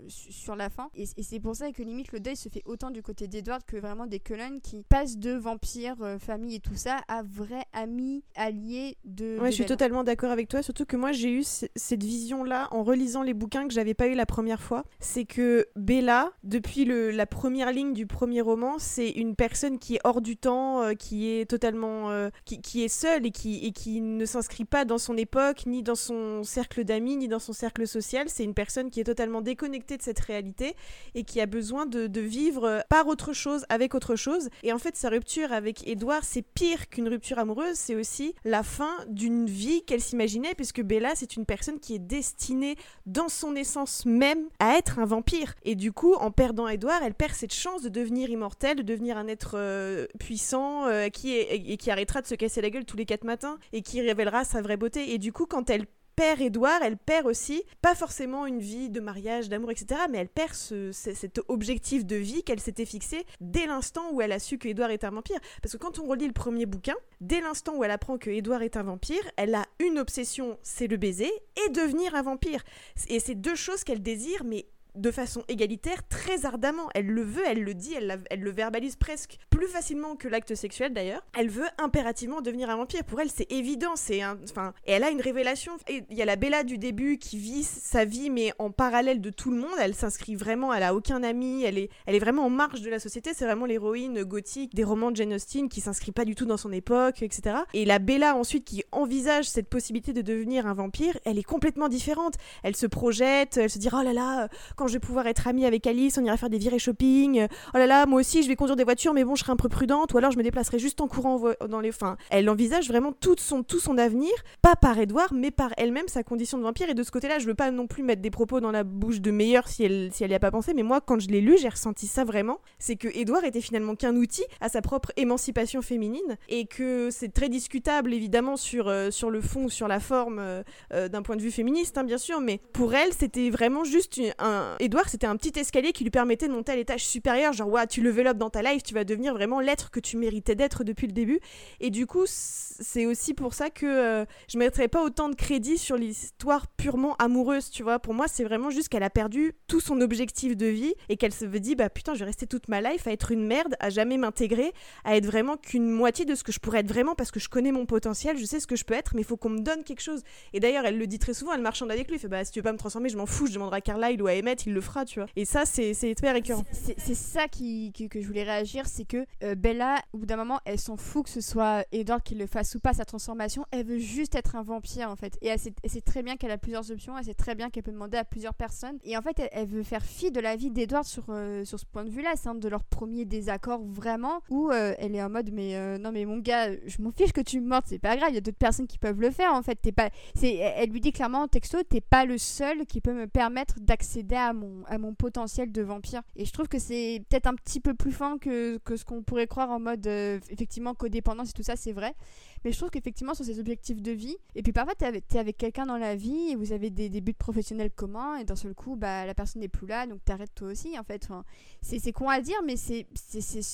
sur 0.08 0.56
la 0.56 0.70
fin. 0.70 0.90
Et, 0.96 1.06
c'est 1.06 1.40
pour 1.40 1.56
ça 1.56 1.72
que 1.72 1.82
limite 1.82 2.12
le 2.12 2.20
deuil 2.20 2.36
se 2.36 2.50
fait 2.50 2.62
autant 2.66 2.92
du 2.92 3.02
côté 3.02 3.28
d'Edward 3.28 3.64
que 3.66 3.78
vraiment 3.78 4.06
des 4.06 4.20
Cullen 4.20 4.62
qui 4.62 4.84
passent 4.84 5.18
de 5.18 5.32
vampires, 5.32 6.02
euh, 6.02 6.20
famille 6.20 6.56
et 6.56 6.60
tout 6.60 6.76
ça 6.76 7.02
à 7.08 7.24
vrai 7.24 7.64
amis 7.74 8.24
allié 8.36 8.98
de. 9.04 9.40
Ouais, 9.40 9.50
je 9.50 9.56
suis 9.56 9.66
totalement 9.66 10.04
d'accord 10.04 10.32
avec 10.32 10.48
toi, 10.48 10.59
surtout 10.62 10.86
que 10.86 10.96
moi 10.96 11.12
j'ai 11.12 11.32
eu 11.32 11.44
cette 11.44 12.04
vision-là 12.04 12.68
en 12.72 12.84
relisant 12.84 13.24
les 13.24 13.34
bouquins 13.34 13.68
que 13.68 13.74
j'avais 13.74 13.94
pas 13.94 14.08
eu 14.08 14.16
la 14.16 14.26
première 14.26 14.62
fois. 14.62 14.84
C'est 15.00 15.26
que 15.26 15.68
Bella, 15.76 16.32
depuis 16.44 16.86
le, 16.86 17.12
la 17.12 17.26
première 17.26 17.72
ligne 17.72 17.94
du 17.94 18.08
premier 18.08 18.42
roman, 18.42 18.78
c'est 18.80 19.10
une 19.10 19.36
personne 19.36 19.80
qui 19.80 19.96
est 19.96 20.00
hors 20.04 20.22
du 20.22 20.38
temps, 20.38 20.82
euh, 20.82 20.94
qui 20.94 21.30
est 21.30 21.50
totalement. 21.50 22.12
Euh, 22.12 22.30
qui, 22.46 22.62
qui, 22.62 22.84
est 22.84 22.88
seule 22.88 23.26
et 23.26 23.32
qui, 23.32 23.66
et 23.66 23.72
qui 23.72 24.02
ne 24.02 24.26
s'inscrit 24.26 24.66
pas 24.66 24.86
dans 24.86 24.98
son 24.98 25.18
époque, 25.18 25.66
ni 25.66 25.84
dans 25.84 25.96
son 25.96 26.44
cercle 26.44 26.84
d'amis, 26.84 27.18
ni 27.18 27.28
dans 27.28 27.40
son 27.40 27.54
cercle 27.54 27.88
social. 27.88 28.28
C'est 28.30 28.44
une 28.44 28.54
personne 28.54 28.90
qui 28.90 29.00
est 29.00 29.06
totalement 29.06 29.42
déconnectée 29.42 29.98
de 29.98 30.02
cette 30.02 30.20
réalité 30.20 30.76
et 31.16 31.24
qui 31.24 31.42
a 31.42 31.46
besoin 31.46 31.86
de, 31.86 32.08
de 32.08 32.22
vivre 32.22 32.84
par 32.90 33.08
autre 33.08 33.34
chose, 33.34 33.66
avec 33.70 33.96
autre 33.96 34.16
chose. 34.16 34.50
Et 34.64 34.74
en 34.74 34.80
fait, 34.80 34.96
sa 34.96 35.10
rupture 35.10 35.52
avec 35.52 35.88
Edouard, 35.88 36.24
c'est 36.24 36.42
pire 36.42 36.90
qu'une 36.90 37.08
rupture 37.08 37.40
amoureuse 37.40 37.70
c'est 37.74 37.96
aussi 37.96 38.36
la 38.46 38.64
fin 38.64 38.92
d'une 39.08 39.46
vie 39.46 39.84
qu'elle 39.84 40.02
s'imaginait, 40.02 40.49
puisque 40.56 40.82
Bella, 40.82 41.14
c'est 41.16 41.36
une 41.36 41.46
personne 41.46 41.80
qui 41.80 41.96
est 41.96 42.00
destinée, 42.00 42.76
dans 43.06 43.30
son 43.30 43.56
essence 43.56 44.06
même, 44.06 44.50
à 44.60 44.78
être 44.78 45.00
un 45.00 45.06
vampire. 45.06 45.56
Et 45.64 45.76
du 45.76 45.92
coup, 45.92 46.14
en 46.14 46.32
perdant 46.32 46.68
Edouard, 46.68 47.02
elle 47.04 47.14
perd 47.14 47.34
cette 47.34 47.54
chance 47.54 47.82
de 47.82 47.90
devenir 47.90 48.30
immortelle, 48.30 48.78
de 48.78 48.84
devenir 48.84 49.18
un 49.18 49.28
être 49.28 49.52
euh, 49.56 50.08
puissant, 50.20 50.86
euh, 50.88 51.10
qui 51.10 51.36
et 51.36 51.78
qui 51.78 51.92
arrêtera 51.92 52.22
de 52.22 52.28
se 52.28 52.36
casser 52.36 52.62
la 52.62 52.70
gueule 52.70 52.86
tous 52.86 52.98
les 52.98 53.06
quatre 53.06 53.24
matins, 53.24 53.58
et 53.74 53.82
qui 53.82 54.02
révélera 54.02 54.44
sa 54.44 54.62
vraie 54.62 54.78
beauté. 54.78 55.14
Et 55.14 55.18
du 55.18 55.32
coup, 55.32 55.46
quand 55.46 55.70
elle 55.70 55.86
perd 56.20 56.42
Edouard, 56.42 56.82
elle 56.84 56.98
perd 56.98 57.28
aussi, 57.28 57.64
pas 57.82 57.96
forcément 57.96 58.46
une 58.46 58.60
vie 58.60 58.90
de 58.90 59.00
mariage, 59.00 59.48
d'amour, 59.48 59.72
etc., 59.72 60.02
mais 60.10 60.18
elle 60.18 60.28
perd 60.28 60.54
ce, 60.54 60.92
cet 60.92 61.40
objectif 61.48 62.06
de 62.06 62.18
vie 62.18 62.44
qu'elle 62.44 62.60
s'était 62.60 62.86
fixé 62.86 63.26
dès 63.40 63.66
l'instant 63.66 64.12
où 64.12 64.20
elle 64.20 64.34
a 64.34 64.40
su 64.40 64.58
que 64.58 64.68
Edouard 64.68 64.92
est 64.92 65.06
un 65.06 65.12
vampire. 65.12 65.40
Parce 65.62 65.72
que 65.72 65.78
quand 65.78 65.98
on 65.98 66.06
relit 66.06 66.28
le 66.28 66.34
premier 66.34 66.66
bouquin, 66.66 66.96
dès 67.22 67.40
l'instant 67.40 67.78
où 67.78 67.86
elle 67.86 67.92
apprend 67.92 68.18
que 68.18 68.30
Edouard 68.30 68.64
est 68.64 68.76
un 68.76 68.84
vampire, 68.84 69.24
elle 69.38 69.56
a 69.56 69.66
une 69.80 69.98
obsession, 69.98 70.58
c'est 70.62 70.88
le 70.88 70.98
baiser, 70.98 71.32
et 71.66 71.70
devenir 71.70 72.14
un 72.16 72.22
vampire. 72.22 72.66
Et 73.08 73.22
c'est 73.22 73.36
deux 73.36 73.56
choses 73.56 73.86
qu'elle 73.86 74.02
désire, 74.02 74.44
mais 74.44 74.66
de 75.00 75.12
façon 75.12 75.44
égalitaire, 75.48 76.08
très 76.08 76.46
ardemment. 76.46 76.90
Elle 76.94 77.08
le 77.08 77.24
veut, 77.24 77.44
elle 77.48 77.64
le 77.64 77.74
dit, 77.74 77.94
elle, 77.94 78.22
elle 78.30 78.42
le 78.42 78.52
verbalise 78.52 78.96
presque 78.96 79.38
plus 79.50 79.68
facilement 79.68 80.16
que 80.16 80.28
l'acte 80.28 80.56
sexuel 80.56 80.94
d'ailleurs. 80.94 81.22
Elle 81.38 81.50
veut 81.50 81.68
impérativement 81.78 82.42
devenir 82.42 82.70
un 82.70 82.76
vampire. 82.76 83.04
Pour 83.04 83.22
elle, 83.22 83.32
c'est 83.32 83.52
évident, 83.52 83.96
c'est 83.96 84.24
enfin, 84.26 84.74
et 84.86 84.92
elle 84.92 85.04
a 85.04 85.10
une 85.10 85.22
révélation. 85.22 85.74
Il 85.90 86.18
y 86.18 86.22
a 86.22 86.26
la 86.26 86.36
Bella 86.36 86.64
du 86.64 86.78
début 86.78 87.18
qui 87.18 87.38
vit 87.38 87.64
sa 87.64 88.06
vie, 88.06 88.30
mais 88.30 88.52
en 88.60 88.72
parallèle 88.72 89.22
de 89.22 89.30
tout 89.30 89.52
le 89.52 89.58
monde. 89.58 89.76
Elle 89.80 89.96
s'inscrit 89.96 90.36
vraiment, 90.36 90.74
elle 90.74 90.84
a 90.84 90.94
aucun 90.94 91.24
ami, 91.24 91.64
elle 91.64 91.78
est, 91.78 91.90
elle 92.06 92.16
est 92.16 92.20
vraiment 92.20 92.46
en 92.46 92.50
marge 92.50 92.82
de 92.82 92.90
la 92.90 93.00
société. 93.00 93.32
C'est 93.34 93.46
vraiment 93.46 93.66
l'héroïne 93.66 94.24
gothique 94.24 94.76
des 94.76 94.84
romans 94.84 95.12
de 95.12 95.16
Jane 95.16 95.34
Austen 95.34 95.70
qui 95.70 95.82
s'inscrit 95.82 96.12
pas 96.12 96.26
du 96.26 96.36
tout 96.36 96.46
dans 96.46 96.58
son 96.58 96.72
époque, 96.72 97.22
etc. 97.22 97.58
Et 97.74 97.86
la 97.86 98.00
Bella 98.00 98.36
ensuite 98.36 98.66
qui 98.66 98.84
envisage 98.92 99.46
cette 99.46 99.70
possibilité 99.70 100.14
de 100.14 100.22
devenir 100.22 100.68
un 100.68 100.74
vampire, 100.74 101.18
elle 101.26 101.38
est 101.38 101.44
complètement 101.44 101.88
différente. 101.88 102.36
Elle 102.64 102.76
se 102.76 102.86
projette, 102.86 103.58
elle 103.58 103.70
se 103.70 103.80
dit 103.80 103.90
oh 103.94 104.02
là 104.02 104.14
là, 104.14 104.50
quand 104.76 104.89
je 104.90 104.94
vais 104.94 105.00
pouvoir 105.00 105.28
être 105.28 105.48
amie 105.48 105.66
avec 105.66 105.88
Alice, 105.88 106.18
on 106.18 106.26
ira 106.26 106.36
faire 106.38 106.50
des 106.50 106.58
virées 106.58 106.80
shopping. 106.80 107.48
Oh 107.74 107.78
là 107.78 107.88
là, 107.88 108.06
moi 108.06 108.20
aussi, 108.20 108.44
je 108.44 108.48
vais 108.48 108.56
conduire 108.56 108.76
des 108.76 108.84
voitures, 108.84 109.14
mais 109.14 109.24
bon, 109.24 109.36
je 109.36 109.44
serai 109.44 109.54
un 109.54 109.58
peu 109.58 109.70
prudente. 109.70 110.14
Ou 110.14 110.18
alors, 110.18 110.32
je 110.32 110.38
me 110.38 110.44
déplacerai 110.44 110.80
juste 110.80 111.02
en 111.02 111.08
courant 111.08 111.42
dans 111.68 111.80
les. 111.80 111.90
Enfin, 111.90 112.18
elle 112.30 112.50
envisage 112.50 112.88
vraiment 112.88 113.12
tout 113.12 113.36
son, 113.38 113.64
tout 113.64 113.80
son 113.80 113.98
avenir, 113.98 114.32
pas 114.62 114.76
par 114.76 115.00
Edouard, 115.00 115.34
mais 115.34 115.52
par 115.52 115.72
elle-même, 115.78 116.08
sa 116.08 116.24
condition 116.24 116.58
de 116.58 116.64
vampire. 116.64 116.90
Et 116.90 116.94
de 116.94 117.04
ce 117.04 117.12
côté-là, 117.12 117.40
je 117.40 117.46
veux 117.46 117.56
pas 117.56 117.72
non 117.72 117.88
plus 117.88 118.04
mettre 118.04 118.22
des 118.22 118.32
propos 118.32 118.60
dans 118.60 118.72
la 118.72 118.84
bouche 118.84 119.22
de 119.22 119.32
meilleur 119.32 119.68
si 119.68 119.84
elle 119.84 120.10
si 120.12 120.24
elle 120.24 120.32
y 120.32 120.36
a 120.36 120.40
pas 120.40 120.52
pensé, 120.52 120.74
mais 120.74 120.84
moi, 120.84 121.02
quand 121.02 121.20
je 121.20 121.30
l'ai 121.30 121.42
lu, 121.42 121.58
j'ai 121.58 121.70
ressenti 121.70 122.08
ça 122.08 122.24
vraiment. 122.24 122.60
C'est 122.78 122.96
que 122.96 123.08
Edouard 123.08 123.44
était 123.44 123.62
finalement 123.62 123.96
qu'un 123.96 124.16
outil 124.16 124.44
à 124.62 124.70
sa 124.70 124.82
propre 124.82 125.12
émancipation 125.18 125.82
féminine 125.82 126.38
et 126.48 126.66
que 126.66 127.10
c'est 127.12 127.34
très 127.34 127.50
discutable, 127.50 128.14
évidemment, 128.14 128.58
sur, 128.58 128.88
euh, 128.88 129.12
sur 129.12 129.30
le 129.30 129.42
fond, 129.42 129.70
sur 129.70 129.88
la 129.88 130.00
forme, 130.00 130.40
euh, 130.40 130.64
euh, 130.94 131.08
d'un 131.08 131.22
point 131.22 131.36
de 131.36 131.42
vue 131.42 131.52
féministe, 131.52 131.98
hein, 131.98 132.04
bien 132.04 132.18
sûr, 132.18 132.42
mais 132.42 132.60
pour 132.74 132.94
elle, 132.94 133.14
c'était 133.14 133.50
vraiment 133.50 133.84
juste 133.84 134.20
un, 134.40 134.69
Edouard, 134.80 135.10
c'était 135.10 135.28
un 135.28 135.36
petit 135.36 135.58
escalier 135.60 135.92
qui 135.92 136.04
lui 136.04 136.12
permettait 136.12 136.48
de 136.48 136.54
monter 136.54 136.72
à 136.72 136.76
l'étage 136.76 137.06
supérieur. 137.06 137.54
Genre, 137.54 137.70
tu 137.90 138.02
level 138.02 138.28
up 138.28 138.38
dans 138.38 138.50
ta 138.50 138.62
life, 138.62 138.84
tu 138.84 138.94
vas 138.94 139.04
devenir 139.04 139.34
vraiment 139.34 139.60
l'être 139.60 139.92
que 139.92 140.00
tu 140.00 140.18
méritais 140.18 140.56
d'être 140.56 140.84
depuis 140.84 141.08
le 141.08 141.14
début. 141.14 141.40
Et 141.80 141.90
du 141.90 142.06
coup, 142.06 142.26
c'est 142.26 143.06
aussi 143.06 143.34
pour 143.34 143.54
ça 143.54 143.70
que 143.70 143.86
euh, 143.86 144.26
je 144.48 144.58
ne 144.58 144.64
mettrais 144.64 144.88
pas 144.88 145.04
autant 145.04 145.30
de 145.30 145.36
crédit 145.36 145.78
sur 145.78 145.98
l'histoire 145.98 146.68
purement 146.68 147.16
amoureuse, 147.18 147.70
tu 147.70 147.84
vois. 147.84 148.00
Pour 148.00 148.14
moi, 148.14 148.28
c'est 148.28 148.44
vraiment 148.44 148.70
juste 148.70 148.90
qu'elle 148.90 149.04
a 149.04 149.10
perdu 149.10 149.54
tout 149.68 149.80
son 149.80 150.02
objectif 150.02 150.56
de 150.56 150.66
vie 150.66 150.94
et 151.10 151.18
qu'elle 151.18 151.34
se 151.34 151.46
dit, 151.46 151.76
bah 151.76 151.90
putain, 151.90 152.14
je 152.14 152.20
vais 152.20 152.26
rester 152.26 152.48
toute 152.48 152.68
ma 152.68 152.82
life 152.82 153.08
à 153.08 153.12
être 153.12 153.32
une 153.32 153.46
merde, 153.46 153.76
à 153.80 153.90
jamais 153.90 154.18
m'intégrer, 154.18 154.72
à 155.04 155.16
être 155.16 155.26
vraiment 155.26 155.58
qu'une 155.58 155.90
moitié 155.90 156.26
de 156.26 156.36
ce 156.36 156.44
que 156.44 156.52
je 156.52 156.60
pourrais 156.60 156.80
être 156.80 156.90
vraiment 156.90 157.16
parce 157.16 157.32
que 157.32 157.40
je 157.40 157.50
connais 157.50 157.72
mon 157.72 157.86
potentiel, 157.86 158.38
je 158.38 158.46
sais 158.46 158.60
ce 158.60 158.68
que 158.68 158.76
je 158.76 158.86
peux 158.86 158.94
être, 158.94 159.16
mais 159.16 159.22
il 159.22 159.26
faut 159.26 159.38
qu'on 159.38 159.50
me 159.50 159.62
donne 159.62 159.84
quelque 159.84 160.02
chose. 160.02 160.24
Et 160.54 160.60
d'ailleurs, 160.60 160.86
elle 160.86 160.98
le 160.98 161.08
dit 161.08 161.20
très 161.20 161.34
souvent, 161.34 161.54
elle 161.54 161.62
marchande 161.62 161.92
avec 161.92 162.08
lui, 162.08 162.16
elle 162.16 162.22
fait, 162.22 162.28
bah 162.28 162.44
si 162.46 162.52
tu 162.52 162.60
veux 162.60 162.64
pas 162.64 162.74
me 162.74 162.78
transformer, 162.78 163.10
je 163.10 163.18
m'en 163.18 163.26
fous, 163.26 163.48
je 163.48 163.54
demanderai 163.54 163.78
à 163.78 163.82
Carlyle 163.82 164.22
ou 164.22 164.28
à 164.28 164.34
il 164.66 164.74
le 164.74 164.82
fera, 164.82 165.06
tu 165.06 165.20
vois. 165.20 165.30
Et 165.36 165.46
ça, 165.46 165.66
c'est 165.66 165.94
très 166.16 166.32
récurrent. 166.32 166.64
C'est 166.72 167.16
ça 167.16 167.48
qui, 167.48 167.92
que 167.92 168.22
je 168.22 168.28
voulais 168.28 168.44
réagir, 168.44 168.86
c'est 168.88 169.06
que 169.06 169.26
euh, 169.44 169.56
Bella, 169.56 169.98
au 170.14 170.20
bout 170.20 170.26
d'un 170.26 170.38
moment, 170.38 170.60
elle 170.66 170.80
s'en 170.80 170.98
fout 170.98 171.26
que 171.26 171.30
ce 171.30 171.42
soit 171.42 171.86
Edward 171.92 172.22
qui 172.24 172.36
le 172.36 172.48
fasse 172.48 172.76
ou 172.76 172.80
pas, 172.80 172.94
sa 172.94 173.06
transformation. 173.06 173.66
Elle 173.72 173.86
veut 173.86 173.98
juste 173.98 174.36
être 174.36 174.56
un 174.56 174.64
vampire, 174.64 175.10
en 175.10 175.16
fait. 175.16 175.38
Et 175.42 175.48
elle 175.48 175.60
sait, 175.60 176.02
très 176.02 176.24
bien 176.24 176.38
qu'elle 176.38 176.52
a 176.52 176.58
plusieurs 176.58 176.90
options, 176.92 177.18
elle 177.18 177.26
sait 177.26 177.34
très 177.34 177.56
bien 177.56 177.70
qu'elle 177.70 177.84
peut 177.84 177.92
demander 177.92 178.18
à 178.18 178.24
plusieurs 178.24 178.54
personnes. 178.54 178.98
Et 179.04 179.18
en 179.18 179.22
fait, 179.22 179.42
elle, 179.52 179.68
veut 179.68 179.84
faire 179.84 180.04
fi 180.04 180.32
de 180.32 180.40
la 180.40 180.56
vie 180.56 180.72
d'Edward 180.72 181.06
sur, 181.06 181.26
euh, 181.30 181.64
sur 181.66 181.80
ce 181.80 181.86
point 181.86 182.04
de 182.04 182.10
vue-là. 182.10 182.34
C'est 182.36 182.50
un 182.50 182.56
de 182.56 182.70
leurs 182.70 182.84
premiers 182.84 183.26
désaccords, 183.26 183.82
vraiment, 183.84 184.42
où 184.50 184.72
euh, 184.72 184.94
elle 184.98 185.16
est 185.16 185.22
en 185.22 185.30
mode, 185.30 185.52
mais 185.52 185.98
non, 186.00 186.12
mais 186.12 186.26
mon 186.26 186.38
gars, 186.38 186.72
je 186.86 187.02
m'en 187.02 187.12
fiche 187.12 187.32
que 187.32 187.42
tu 187.42 187.60
me 187.62 187.68
mortes, 187.68 187.86
c'est 187.88 188.00
pas 188.00 188.16
grave, 188.16 188.30
il 188.32 188.36
y 188.36 188.38
a 188.38 188.42
d'autres 188.42 188.58
personnes 188.58 188.88
qui 188.88 188.98
peuvent 188.98 189.20
le 189.20 189.32
faire, 189.32 189.54
en 189.54 189.62
fait. 189.62 189.86
Es 189.86 189.92
pas... 189.92 190.10
Elle 190.42 190.90
lui 190.90 191.02
dit 191.02 191.12
clairement 191.12 191.44
en 191.44 191.48
texto, 191.48 191.82
t'es 191.84 192.02
pas 192.02 192.26
le 192.26 192.38
seul 192.38 192.86
qui 192.86 193.02
peut 193.02 193.14
me 193.14 193.28
permettre 193.28 193.80
d'accéder 193.80 194.36
à 194.36 194.49
à 194.50 194.98
mon 194.98 195.14
potentiel 195.14 195.72
de 195.72 195.82
vampire. 195.82 196.22
Et 196.36 196.46
je 196.46 196.52
trouve 196.52 196.68
que 196.68 196.80
c'est 196.80 197.24
peut-être 197.30 197.48
un 197.48 197.56
petit 197.56 197.80
peu 197.80 197.94
plus 197.94 198.12
fin 198.12 198.38
que, 198.38 198.78
que 198.80 198.96
ce 198.96 199.06
qu'on 199.06 199.24
pourrait 199.24 199.48
croire 199.48 199.70
en 199.70 199.80
mode 199.80 200.06
euh, 200.08 200.40
effectivement 200.50 200.94
codépendance 200.94 201.50
et 201.50 201.54
tout 201.54 201.64
ça, 201.64 201.76
c'est 201.76 201.92
vrai. 201.92 202.16
Mais 202.64 202.72
je 202.72 202.78
trouve 202.78 202.90
qu'effectivement, 202.90 203.34
sur 203.34 203.46
ces 203.46 203.60
objectifs 203.60 204.02
de 204.02 204.12
vie, 204.12 204.36
et 204.56 204.64
puis 204.64 204.74
parfois, 204.74 204.94
tu 204.96 205.06
es 205.06 205.08
avec, 205.08 205.34
avec 205.36 205.58
quelqu'un 205.58 205.86
dans 205.86 205.98
la 205.98 206.16
vie 206.16 206.50
et 206.52 206.56
vous 206.56 206.74
avez 206.74 206.90
des, 206.90 207.10
des, 207.10 207.22
buts 207.22 207.34
professionnels 207.34 207.92
communs, 207.92 208.38
et 208.38 208.44
d'un 208.44 208.56
seul 208.56 208.74
coup, 208.74 208.96
bah, 208.96 209.26
la 209.26 209.34
personne 209.34 209.62
n'est 209.62 209.70
plus 209.70 209.88
là, 209.88 210.08
donc 210.08 210.24
t'arrêtes 210.26 210.54
toi 210.56 210.70
aussi, 210.70 210.98
en 211.00 211.04
fait. 211.04 211.24
Enfin, 211.24 211.46
c'est 211.82 212.12
con 212.12 212.28
à 212.28 212.42
dire, 212.42 212.58
mais 212.66 212.76
c'est 212.76 213.08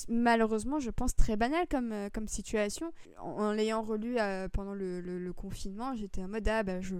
malheureusement, 0.08 0.78
je 0.78 0.90
pense, 0.90 1.16
très 1.16 1.36
banal 1.36 1.66
comme, 1.68 1.92
euh, 1.92 2.08
comme 2.12 2.28
situation. 2.28 2.92
En, 3.20 3.52
l'ayant 3.52 3.82
relu 3.82 4.16
euh, 4.18 4.48
pendant 4.48 4.74
le, 4.74 5.00
le 5.00 5.32
confinement, 5.32 5.94
j'étais 5.94 6.22
en 6.22 6.28
mode, 6.28 6.46
ah, 6.46 6.62
bah, 6.62 6.80
je 6.80 6.96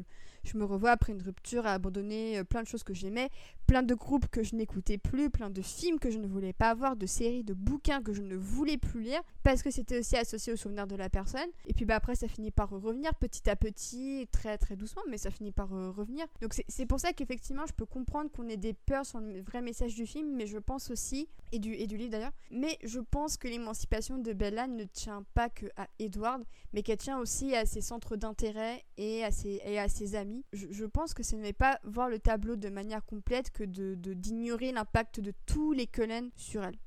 Je 0.46 0.56
me 0.56 0.64
revois 0.64 0.92
après 0.92 1.12
une 1.12 1.22
rupture 1.22 1.66
à 1.66 1.72
abandonner 1.72 2.38
euh, 2.38 2.44
plein 2.44 2.62
de 2.62 2.68
choses 2.68 2.84
que 2.84 2.94
j'aimais, 2.94 3.30
plein 3.66 3.82
de 3.82 3.94
groupes 3.94 4.28
que 4.28 4.42
je 4.42 4.54
n'écoutais 4.54 4.96
plus, 4.96 5.28
plein 5.28 5.50
de 5.50 5.60
films 5.60 5.98
que 5.98 6.10
je 6.10 6.18
ne 6.18 6.26
voulais 6.26 6.52
pas 6.52 6.72
voir, 6.74 6.96
de 6.96 7.06
séries, 7.06 7.42
de 7.42 7.52
bouquins 7.52 8.00
que 8.00 8.12
je 8.12 8.22
ne 8.22 8.36
voulais 8.36 8.78
plus 8.78 9.02
lire 9.02 9.20
parce 9.42 9.62
que 9.62 9.70
c'était 9.70 9.98
aussi 9.98 10.16
associé 10.16 10.52
au 10.52 10.56
souvenir 10.56 10.86
de 10.86 10.94
la 10.94 11.08
personne. 11.10 11.48
Et 11.66 11.74
puis 11.74 11.84
bah 11.84 11.96
après 11.96 12.14
ça 12.14 12.28
finit 12.28 12.50
par 12.50 12.70
revenir 12.70 13.14
petit 13.16 13.48
à 13.50 13.56
petit, 13.56 14.28
très 14.30 14.56
très 14.56 14.76
doucement, 14.76 15.02
mais 15.08 15.18
ça 15.18 15.30
finit 15.30 15.52
par 15.52 15.72
euh, 15.74 15.90
revenir. 15.90 16.26
Donc 16.40 16.54
c'est 16.68 16.86
pour 16.86 17.00
ça 17.00 17.12
qu'effectivement 17.12 17.66
je 17.66 17.72
peux 17.72 17.86
comprendre 17.86 18.30
qu'on 18.30 18.48
ait 18.48 18.56
des 18.56 18.72
peurs 18.72 19.04
sur 19.04 19.20
le 19.20 19.40
vrai 19.40 19.62
message 19.62 19.94
du 19.94 20.06
film, 20.06 20.34
mais 20.36 20.46
je 20.46 20.58
pense 20.58 20.90
aussi, 20.90 21.28
et 21.52 21.58
du, 21.58 21.74
et 21.74 21.86
du 21.86 21.96
livre 21.96 22.10
d'ailleurs, 22.10 22.32
mais 22.50 22.78
je 22.84 23.00
pense 23.00 23.36
que 23.36 23.48
l'émancipation 23.48 24.18
de 24.18 24.32
Bella 24.32 24.66
ne 24.66 24.84
tient 24.84 25.24
pas 25.34 25.48
que 25.48 25.66
à 25.76 25.88
Edward, 25.98 26.44
mais 26.72 26.82
qu'elle 26.82 26.98
tient 26.98 27.18
aussi 27.18 27.54
à 27.54 27.66
ses 27.66 27.80
centres 27.80 28.16
d'intérêt 28.16 28.84
et, 28.96 29.22
et 29.64 29.78
à 29.78 29.88
ses 29.88 30.14
amis. 30.14 30.35
Je, 30.52 30.84
pense 30.84 31.14
que 31.14 31.22
ce 31.22 31.36
n'est 31.36 31.52
pas 31.52 31.80
voir 31.84 32.08
le 32.08 32.18
tableau 32.18 32.56
de 32.56 32.68
manière 32.68 33.04
complète 33.04 33.50
que 33.50 33.64
d'ignorer 33.64 34.70
de, 34.70 34.74
l'impact 34.74 35.20
de 35.20 35.32
tous 35.46 35.72
les 35.72 35.86
Cullen 35.86 36.30
sur 36.36 36.64
elle. 36.64 36.78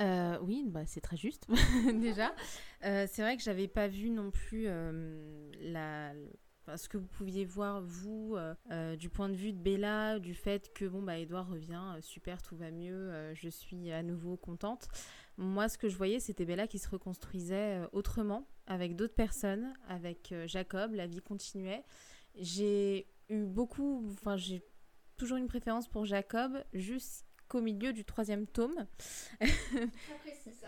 Euh, 0.00 0.38
oui, 0.42 0.64
bah, 0.66 0.86
c'est 0.86 1.00
très 1.00 1.16
juste 1.16 1.46
déjà. 2.00 2.34
Euh, 2.84 3.06
c'est 3.10 3.22
vrai 3.22 3.36
que 3.36 3.42
j'avais 3.42 3.68
pas 3.68 3.88
vu 3.88 4.10
non 4.10 4.30
plus 4.30 4.64
euh, 4.66 6.12
ce 6.74 6.88
que 6.88 6.96
vous 6.96 7.06
pouviez 7.06 7.44
voir 7.44 7.82
vous 7.82 8.36
du 8.96 9.10
point 9.10 9.28
de 9.28 9.34
vue 9.34 9.52
de 9.52 9.58
Bella, 9.58 10.18
du 10.18 10.34
fait 10.34 10.72
que 10.72 10.84
bon 10.84 11.02
bah 11.02 11.18
Edouard 11.18 11.48
revient, 11.48 11.82
super, 12.00 12.40
tout 12.42 12.56
va 12.56 12.70
mieux, 12.70 13.34
je 13.34 13.48
suis 13.48 13.92
à 13.92 14.02
nouveau 14.02 14.36
contente. 14.36 14.88
Moi, 15.36 15.68
ce 15.68 15.78
que 15.78 15.88
je 15.88 15.96
voyais, 15.96 16.20
c'était 16.20 16.44
Bella 16.44 16.66
qui 16.66 16.78
se 16.78 16.88
reconstruisait 16.88 17.80
autrement, 17.92 18.46
avec 18.66 18.94
d'autres 18.94 19.14
personnes, 19.14 19.74
avec 19.88 20.32
Jacob, 20.46 20.94
la 20.94 21.06
vie 21.06 21.22
continuait. 21.22 21.82
J'ai 22.36 23.06
eu 23.28 23.44
beaucoup, 23.44 24.06
enfin 24.12 24.36
j'ai 24.36 24.62
toujours 25.16 25.36
une 25.36 25.48
préférence 25.48 25.88
pour 25.88 26.06
Jacob, 26.06 26.64
jusqu'au 26.72 27.60
milieu 27.60 27.92
du 27.92 28.04
troisième 28.04 28.46
tome. 28.46 28.86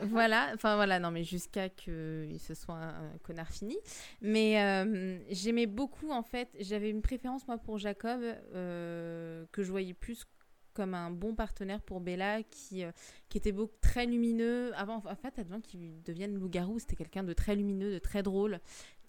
voilà, 0.02 0.50
enfin 0.54 0.76
voilà, 0.76 0.98
non 0.98 1.10
mais 1.10 1.24
jusqu'à 1.24 1.68
qu'il 1.68 2.38
se 2.38 2.54
soit 2.54 2.76
un, 2.76 3.18
connard 3.22 3.50
fini. 3.50 3.76
Mais 4.20 4.62
euh, 4.62 5.18
j'aimais 5.30 5.66
beaucoup 5.66 6.10
en 6.10 6.22
fait, 6.22 6.48
j'avais 6.60 6.90
une 6.90 7.02
préférence 7.02 7.46
moi 7.46 7.58
pour 7.58 7.78
Jacob 7.78 8.20
euh, 8.22 9.46
que 9.52 9.62
je 9.62 9.70
voyais 9.70 9.94
plus 9.94 10.26
comme 10.72 10.94
un 10.94 11.10
bon 11.10 11.34
partenaire 11.34 11.82
pour 11.82 12.00
Bella 12.00 12.42
qui, 12.42 12.84
euh, 12.84 12.92
qui 13.28 13.38
était 13.38 13.52
beaucoup, 13.52 13.74
très 13.80 14.06
lumineux. 14.06 14.72
Avant, 14.74 15.02
en 15.04 15.16
fait, 15.16 15.38
avant 15.38 15.60
qu'il 15.60 16.02
devienne 16.02 16.34
loup-garou, 16.34 16.78
c'était 16.78 16.96
quelqu'un 16.96 17.22
de 17.22 17.32
très 17.32 17.56
lumineux, 17.56 17.92
de 17.92 17.98
très 17.98 18.22
drôle, 18.22 18.60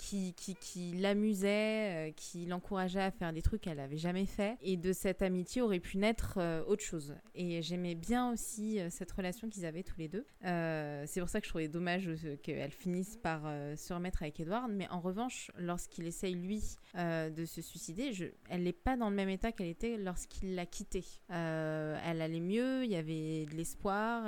qui, 0.03 0.33
qui, 0.33 0.93
l'amusait, 0.93 2.09
euh, 2.09 2.11
qui 2.15 2.45
l'encourageait 2.45 3.01
à 3.01 3.11
faire 3.11 3.33
des 3.33 3.41
trucs 3.41 3.61
qu'elle 3.61 3.77
n'avait 3.77 3.97
jamais 3.97 4.25
fait. 4.25 4.57
Et 4.61 4.77
de 4.77 4.93
cette 4.93 5.21
amitié 5.21 5.61
aurait 5.61 5.79
pu 5.79 5.97
naître 5.97 6.35
euh, 6.37 6.63
autre 6.65 6.83
chose. 6.83 7.15
Et 7.35 7.61
j'aimais 7.61 7.95
bien 7.95 8.31
aussi 8.31 8.79
cette 8.89 9.11
relation 9.11 9.49
qu'ils 9.49 9.65
avaient 9.65 9.83
tous 9.83 9.97
les 9.97 10.07
deux. 10.07 10.25
c'est 10.41 11.19
pour 11.19 11.29
ça 11.29 11.39
que 11.39 11.45
je 11.45 11.49
trouvais 11.49 11.67
dommage 11.67 12.09
qu'elle 12.43 12.71
finisse 12.71 13.17
par 13.17 13.41
se 13.75 13.93
remettre 13.93 14.23
avec 14.23 14.39
Edward. 14.39 14.69
Mais 14.71 14.87
en 14.89 14.99
revanche, 14.99 15.51
lorsqu'il 15.57 16.05
essaye, 16.05 16.35
lui, 16.35 16.61
de 16.95 17.45
se 17.45 17.61
suicider, 17.61 18.11
elle 18.49 18.63
n'est 18.63 18.73
pas 18.73 18.97
dans 18.97 19.09
le 19.09 19.15
même 19.15 19.29
état 19.29 19.51
qu'elle 19.51 19.67
était 19.67 19.97
lorsqu'il 19.97 20.55
l'a 20.55 20.65
quitté. 20.65 21.03
elle 21.29 22.21
allait 22.21 22.39
mieux, 22.39 22.83
il 22.83 22.91
y 22.91 22.95
avait 22.95 23.45
de 23.45 23.55
l'espoir 23.55 24.23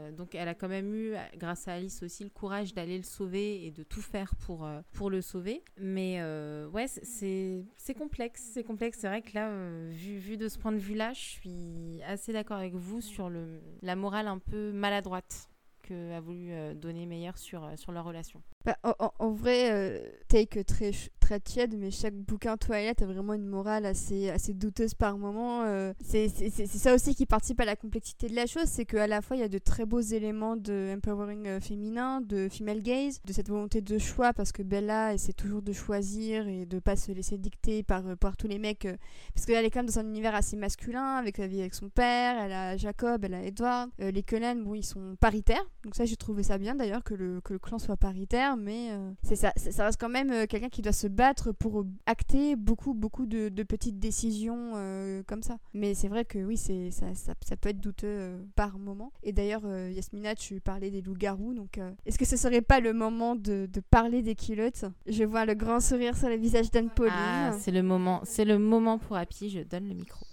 euh, 0.00 0.12
donc 0.12 0.34
elle 0.34 0.48
a 0.48 0.54
quand 0.54 0.68
même 0.68 0.94
eu, 0.94 1.14
grâce 1.36 1.68
à 1.68 1.74
Alice 1.74 2.02
aussi, 2.02 2.24
le 2.24 2.30
courage 2.30 2.74
d'aller 2.74 2.96
le 2.96 3.04
sauver 3.04 3.66
et 3.66 3.70
de 3.70 3.82
tout 3.82 4.02
faire 4.02 4.34
pour, 4.36 4.64
euh, 4.64 4.80
le 5.10 5.20
sauver. 5.20 5.62
Mais 5.78 6.16
euh, 6.20 6.68
ouais, 6.68 6.86
c'est 6.88 7.94
complexe. 7.96 8.50
C'est 8.52 8.64
complexe. 8.64 8.98
C'est 9.00 9.08
vrai 9.08 9.22
que 9.22 9.34
là, 9.34 9.50
vu, 9.90 10.18
vu 10.18 10.36
de 10.36 10.48
ce 10.48 10.58
point 10.58 10.72
de 10.72 10.78
vue-là, 10.78 11.12
je 11.12 11.20
suis 11.20 12.00
assez 12.06 12.32
d'accord 12.32 12.56
avec 12.56 12.74
vous 12.74 13.00
sur 13.00 13.28
le, 13.28 13.60
la 13.82 13.96
morale 13.96 14.26
un 14.28 14.38
peu 14.38 14.72
maladroite 14.72 15.50
que 15.82 16.12
a 16.12 16.20
voulu 16.20 16.52
donner 16.76 17.06
Meyer 17.06 17.32
sur, 17.36 17.68
sur 17.76 17.92
leur 17.92 18.04
relation. 18.04 18.42
Bah, 18.66 18.76
en, 19.18 19.30
vrai, 19.30 20.20
take 20.28 20.64
très, 20.64 20.90
très 21.18 21.40
tiède, 21.40 21.74
mais 21.78 21.90
chaque 21.90 22.14
bouquin 22.14 22.58
Twilight 22.58 23.00
a 23.00 23.06
vraiment 23.06 23.32
une 23.32 23.46
morale 23.46 23.86
assez, 23.86 24.28
assez 24.28 24.52
douteuse 24.52 24.92
par 24.92 25.16
moment. 25.16 25.64
c'est 26.04 26.28
ça 26.66 26.94
aussi 26.94 27.14
qui 27.14 27.24
participe 27.24 27.58
à 27.60 27.64
la 27.64 27.74
complexité 27.74 28.28
de 28.28 28.34
la 28.34 28.46
chose, 28.46 28.66
c'est 28.66 28.84
qu'à 28.84 29.06
la 29.06 29.22
fois 29.22 29.36
il 29.38 29.40
y 29.40 29.44
a 29.44 29.48
de 29.48 29.56
très 29.56 29.86
beaux 29.86 30.00
éléments 30.00 30.56
de 30.56 30.92
empowering 30.94 31.58
féminin, 31.60 32.20
de 32.20 32.50
female 32.50 32.82
gaze, 32.82 33.22
de 33.24 33.32
cette 33.32 33.48
volonté 33.48 33.80
de 33.80 33.96
choix, 33.96 34.34
parce 34.34 34.52
que 34.52 34.62
Bella 34.62 35.14
essaie 35.14 35.32
toujours 35.32 35.62
de 35.62 35.72
choisir 35.72 36.46
et 36.46 36.66
de 36.66 36.80
pas 36.80 36.96
se 36.96 37.12
laisser 37.12 37.38
dicter 37.38 37.82
par, 37.82 38.14
par 38.18 38.36
tous 38.36 38.46
les 38.46 38.58
mecs, 38.58 38.86
parce 39.34 39.46
qu'elle 39.46 39.64
est 39.64 39.70
quand 39.70 39.80
même 39.80 39.86
dans 39.86 40.00
un 40.00 40.06
univers 40.06 40.34
assez 40.34 40.56
masculin, 40.56 41.14
avec 41.14 41.38
la 41.38 41.46
vie 41.46 41.60
avec 41.60 41.74
son 41.74 41.88
père, 41.88 42.38
elle 42.38 42.52
a 42.52 42.76
Jacob, 42.76 43.24
elle 43.24 43.34
a 43.34 43.42
Edward. 43.42 43.88
les 43.98 44.22
Cullen, 44.22 44.62
bon, 44.62 44.74
ils 44.74 44.84
sont 44.84 45.16
paritaires, 45.18 45.64
donc 45.82 45.94
ça 45.94 46.04
j'ai 46.04 46.16
trouvé 46.16 46.42
ça 46.42 46.58
bien 46.58 46.74
d'ailleurs 46.74 47.04
que 47.04 47.14
le, 47.14 47.40
que 47.40 47.54
le 47.54 47.58
clan 47.58 47.78
soit 47.78 47.96
paritaire 47.96 48.49
mais 48.56 48.90
euh, 48.90 49.10
c'est 49.22 49.36
ça, 49.36 49.52
ça 49.56 49.84
reste 49.84 50.00
quand 50.00 50.08
même 50.08 50.30
euh, 50.30 50.46
quelqu'un 50.46 50.68
qui 50.68 50.82
doit 50.82 50.92
se 50.92 51.06
battre 51.06 51.52
pour 51.52 51.84
acter 52.06 52.56
beaucoup, 52.56 52.94
beaucoup 52.94 53.26
de, 53.26 53.48
petites 53.62 53.98
décisions 53.98 54.72
euh, 54.76 55.22
comme 55.26 55.42
ça. 55.42 55.58
Mais 55.74 55.94
c'est 55.94 56.08
vrai 56.08 56.24
que 56.24 56.38
oui, 56.38 56.56
c'est 56.56 56.90
ça, 56.90 57.06
ça, 57.14 57.56
peut 57.56 57.68
être 57.68 57.80
douteux 57.80 58.38
par 58.56 58.78
moment. 58.78 59.12
Et 59.22 59.32
d'ailleurs, 59.32 59.62
Yasmina, 59.66 60.34
tu 60.34 60.60
parlais 60.60 60.90
des 60.90 61.02
loups-garous, 61.02 61.54
donc 61.54 61.78
est-ce 62.06 62.18
que 62.18 62.24
ce 62.24 62.36
serait 62.36 62.62
pas 62.62 62.80
le 62.80 62.92
moment 62.92 63.36
de, 63.36 63.68
parler 63.90 64.22
des 64.22 64.34
culottes 64.34 64.84
Je 65.06 65.24
vois 65.24 65.44
le 65.44 65.54
grand 65.54 65.80
sourire 65.80 66.16
sur 66.16 66.28
le 66.28 66.36
visage 66.36 66.70
d'Anne-Pauline. 66.70 67.12
Ah, 67.14 67.52
c'est 67.58 67.70
le 67.70 67.82
moment, 67.82 68.20
c'est 68.24 68.44
le 68.44 68.58
moment 68.58 68.98
pour 68.98 69.16
Happy, 69.16 69.50
je 69.50 69.60
donne 69.60 69.88
le 69.88 69.94
micro. 69.94 70.24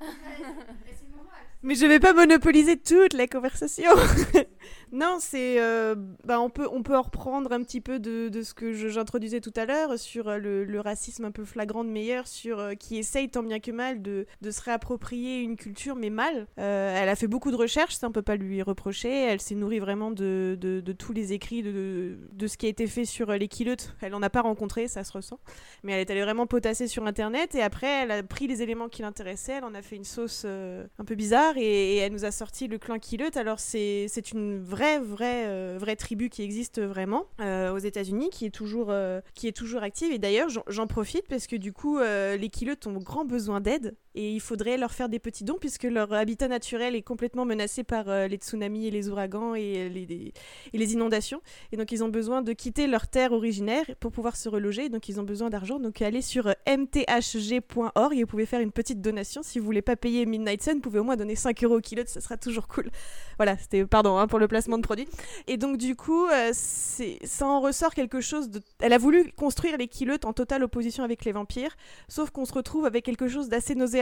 Mais 1.62 1.76
je 1.76 1.86
vais 1.86 2.00
pas 2.00 2.12
monopoliser 2.12 2.76
toute 2.76 3.12
la 3.12 3.28
conversation. 3.28 3.92
non, 4.92 5.16
c'est, 5.20 5.58
euh, 5.58 5.94
bah, 6.24 6.38
on 6.38 6.50
peut, 6.50 6.68
on 6.70 6.82
peut 6.82 6.94
en 6.94 7.00
reprendre 7.00 7.50
un 7.52 7.62
petit 7.62 7.80
peu 7.80 7.98
de, 7.98 8.28
de 8.28 8.42
ce 8.42 8.52
que 8.52 8.74
j'introduisais 8.74 9.40
tout 9.40 9.52
à 9.56 9.64
l'heure 9.64 9.98
sur 9.98 10.28
euh, 10.28 10.36
le, 10.38 10.80
racisme 10.80 11.24
un 11.24 11.30
peu 11.30 11.46
flagrant 11.46 11.82
de 11.82 11.88
Meyer, 11.88 12.22
sur 12.26 12.58
euh, 12.58 12.74
qui 12.74 12.98
essaye 12.98 13.30
tant 13.30 13.42
bien 13.42 13.58
que 13.58 13.70
mal 13.70 14.02
de, 14.02 14.26
de 14.42 14.50
se 14.50 14.60
réapproprier 14.60 15.40
une 15.40 15.56
culture, 15.56 15.96
mais 15.96 16.10
mal. 16.10 16.46
elle 16.56 17.08
a 17.08 17.16
fait 17.16 17.26
beaucoup 17.26 17.50
de 17.50 17.56
recherches, 17.56 17.94
ça 17.94 18.06
on 18.08 18.12
peut 18.12 18.20
pas 18.20 18.36
lui 18.36 18.60
reprocher. 18.60 19.10
Elle 19.10 19.40
s'est 19.40 19.54
nourrie 19.54 19.78
vraiment 19.78 20.10
de, 20.10 20.58
de, 20.60 20.92
tous 20.92 21.14
les 21.14 21.32
écrits, 21.32 21.62
de, 21.62 22.18
de, 22.32 22.46
ce 22.46 22.58
qui 22.58 22.66
a 22.66 22.68
été 22.68 22.86
fait 22.86 23.06
sur 23.06 23.32
les 23.32 23.48
kilotes. 23.48 23.96
Elle 24.02 24.14
en 24.14 24.22
a 24.22 24.28
pas 24.28 24.42
rencontré, 24.42 24.88
ça 24.88 25.04
se 25.04 25.12
ressent, 25.12 25.40
mais 25.84 25.92
elle 25.92 26.00
est 26.00 26.10
allée 26.10 26.22
vraiment 26.22 26.46
potasser 26.46 26.86
sur 26.86 27.06
internet 27.06 27.54
et 27.54 27.62
après 27.62 28.02
elle 28.02 28.10
a 28.10 28.22
pris 28.22 28.46
les 28.46 28.60
éléments 28.60 28.90
qui 28.90 29.00
l'intéressaient, 29.00 29.54
elle 29.54 29.64
en 29.64 29.74
a 29.74 29.80
fait 29.80 29.96
une 29.96 30.04
sauce 30.04 30.44
un 30.44 31.04
peu 31.06 31.14
bizarre 31.14 31.54
et, 31.56 31.96
elle 31.96 32.12
nous 32.12 32.26
a 32.26 32.30
sorti 32.30 32.68
le 32.68 32.78
clan 32.78 32.98
Kilut. 32.98 33.36
Alors 33.36 33.58
c'est 33.58 34.08
une 34.32 34.60
vraie 34.62 34.81
vraie 35.00 35.46
euh, 35.46 35.76
vraie 35.78 35.96
tribu 35.96 36.28
qui 36.28 36.42
existe 36.42 36.80
vraiment 36.80 37.26
euh, 37.40 37.72
aux 37.72 37.78
États-Unis, 37.78 38.30
qui 38.30 38.46
est 38.46 38.50
toujours 38.50 38.88
euh, 38.90 39.20
qui 39.34 39.48
est 39.48 39.56
toujours 39.56 39.82
active. 39.82 40.12
Et 40.12 40.18
d'ailleurs 40.18 40.48
j'en 40.66 40.86
profite 40.86 41.26
parce 41.28 41.46
que 41.46 41.56
du 41.56 41.72
coup 41.72 41.98
les 42.00 42.48
Kilut 42.50 42.76
ont 42.86 42.98
grand 42.98 43.24
besoin 43.24 43.60
d'aide 43.60 43.96
et 44.14 44.32
il 44.32 44.40
faudrait 44.40 44.76
leur 44.76 44.92
faire 44.92 45.08
des 45.08 45.18
petits 45.18 45.44
dons 45.44 45.58
puisque 45.60 45.84
leur 45.84 46.12
habitat 46.12 46.48
naturel 46.48 46.94
est 46.94 47.02
complètement 47.02 47.44
menacé 47.44 47.84
par 47.84 48.06
les 48.28 48.36
tsunamis 48.36 48.86
et 48.86 48.90
les 48.90 49.08
ouragans 49.08 49.54
et 49.54 49.88
les, 49.88 50.32
et 50.72 50.78
les 50.78 50.92
inondations. 50.92 51.40
Et 51.72 51.76
donc 51.76 51.92
ils 51.92 52.04
ont 52.04 52.08
besoin 52.08 52.42
de 52.42 52.52
quitter 52.52 52.86
leur 52.86 53.08
terre 53.08 53.32
originaire 53.32 53.84
pour 54.00 54.12
pouvoir 54.12 54.36
se 54.36 54.48
reloger. 54.48 54.88
Donc 54.88 55.08
ils 55.08 55.20
ont 55.20 55.24
besoin 55.24 55.50
d'argent. 55.50 55.78
Donc 55.78 56.02
allez 56.02 56.22
sur 56.22 56.54
mthg.org 56.66 58.16
et 58.16 58.22
vous 58.22 58.26
pouvez 58.26 58.46
faire 58.46 58.60
une 58.60 58.72
petite 58.72 59.00
donation 59.00 59.42
si 59.42 59.58
vous 59.58 59.64
voulez 59.64 59.82
pas 59.82 59.96
payer 59.96 60.26
Midnight 60.26 60.62
Sun, 60.62 60.74
vous 60.74 60.80
pouvez 60.80 60.98
au 60.98 61.04
moins 61.04 61.16
donner 61.16 61.36
5 61.36 61.62
euros 61.64 61.76
au 61.76 61.80
kilo, 61.80 62.02
ça 62.06 62.20
sera 62.20 62.36
toujours 62.36 62.68
cool. 62.68 62.90
Voilà, 63.38 63.56
c'était, 63.58 63.84
pardon, 63.86 64.18
hein, 64.18 64.28
pour 64.28 64.38
le 64.38 64.46
placement 64.46 64.76
de 64.76 64.82
produit. 64.82 65.08
Et 65.48 65.56
donc, 65.56 65.76
du 65.76 65.96
coup, 65.96 66.26
euh, 66.26 66.52
ça 66.52 67.46
en 67.46 67.60
ressort 67.60 67.92
quelque 67.92 68.20
chose 68.20 68.50
de. 68.50 68.60
Elle 68.78 68.92
a 68.92 68.98
voulu 68.98 69.32
construire 69.32 69.78
les 69.78 69.88
kilotes 69.88 70.24
en 70.26 70.32
totale 70.32 70.62
opposition 70.62 71.02
avec 71.02 71.24
les 71.24 71.32
vampires, 71.32 71.74
sauf 72.08 72.30
qu'on 72.30 72.44
se 72.44 72.52
retrouve 72.52 72.84
avec 72.84 73.04
quelque 73.04 73.26
chose 73.26 73.48
d'assez 73.48 73.74
nauséabond, 73.74 74.01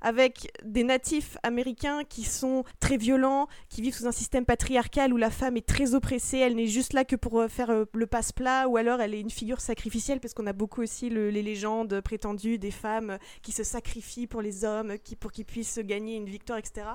avec 0.00 0.52
des 0.64 0.84
natifs 0.84 1.36
américains 1.42 2.04
qui 2.04 2.24
sont 2.24 2.64
très 2.80 2.96
violents, 2.96 3.48
qui 3.68 3.82
vivent 3.82 3.94
sous 3.94 4.06
un 4.06 4.12
système 4.12 4.44
patriarcal 4.44 5.12
où 5.12 5.16
la 5.16 5.30
femme 5.30 5.56
est 5.56 5.66
très 5.66 5.94
oppressée, 5.94 6.38
elle 6.38 6.56
n'est 6.56 6.66
juste 6.66 6.92
là 6.92 7.04
que 7.04 7.16
pour 7.16 7.40
euh, 7.40 7.48
faire 7.48 7.70
euh, 7.70 7.84
le 7.94 8.06
passe-plat, 8.06 8.68
ou 8.68 8.76
alors 8.76 9.00
elle 9.00 9.14
est 9.14 9.20
une 9.20 9.30
figure 9.30 9.60
sacrificielle, 9.60 10.20
parce 10.20 10.34
qu'on 10.34 10.46
a 10.46 10.52
beaucoup 10.52 10.82
aussi 10.82 11.10
les 11.10 11.42
légendes 11.42 12.00
prétendues 12.00 12.58
des 12.58 12.70
femmes 12.70 13.18
qui 13.42 13.52
se 13.52 13.64
sacrifient 13.64 14.26
pour 14.26 14.42
les 14.42 14.64
hommes, 14.64 14.96
qui, 15.02 15.16
pour 15.16 15.32
qu'ils 15.32 15.44
puissent 15.44 15.78
gagner 15.78 16.16
une 16.16 16.26
victoire, 16.26 16.58
etc. 16.58 16.86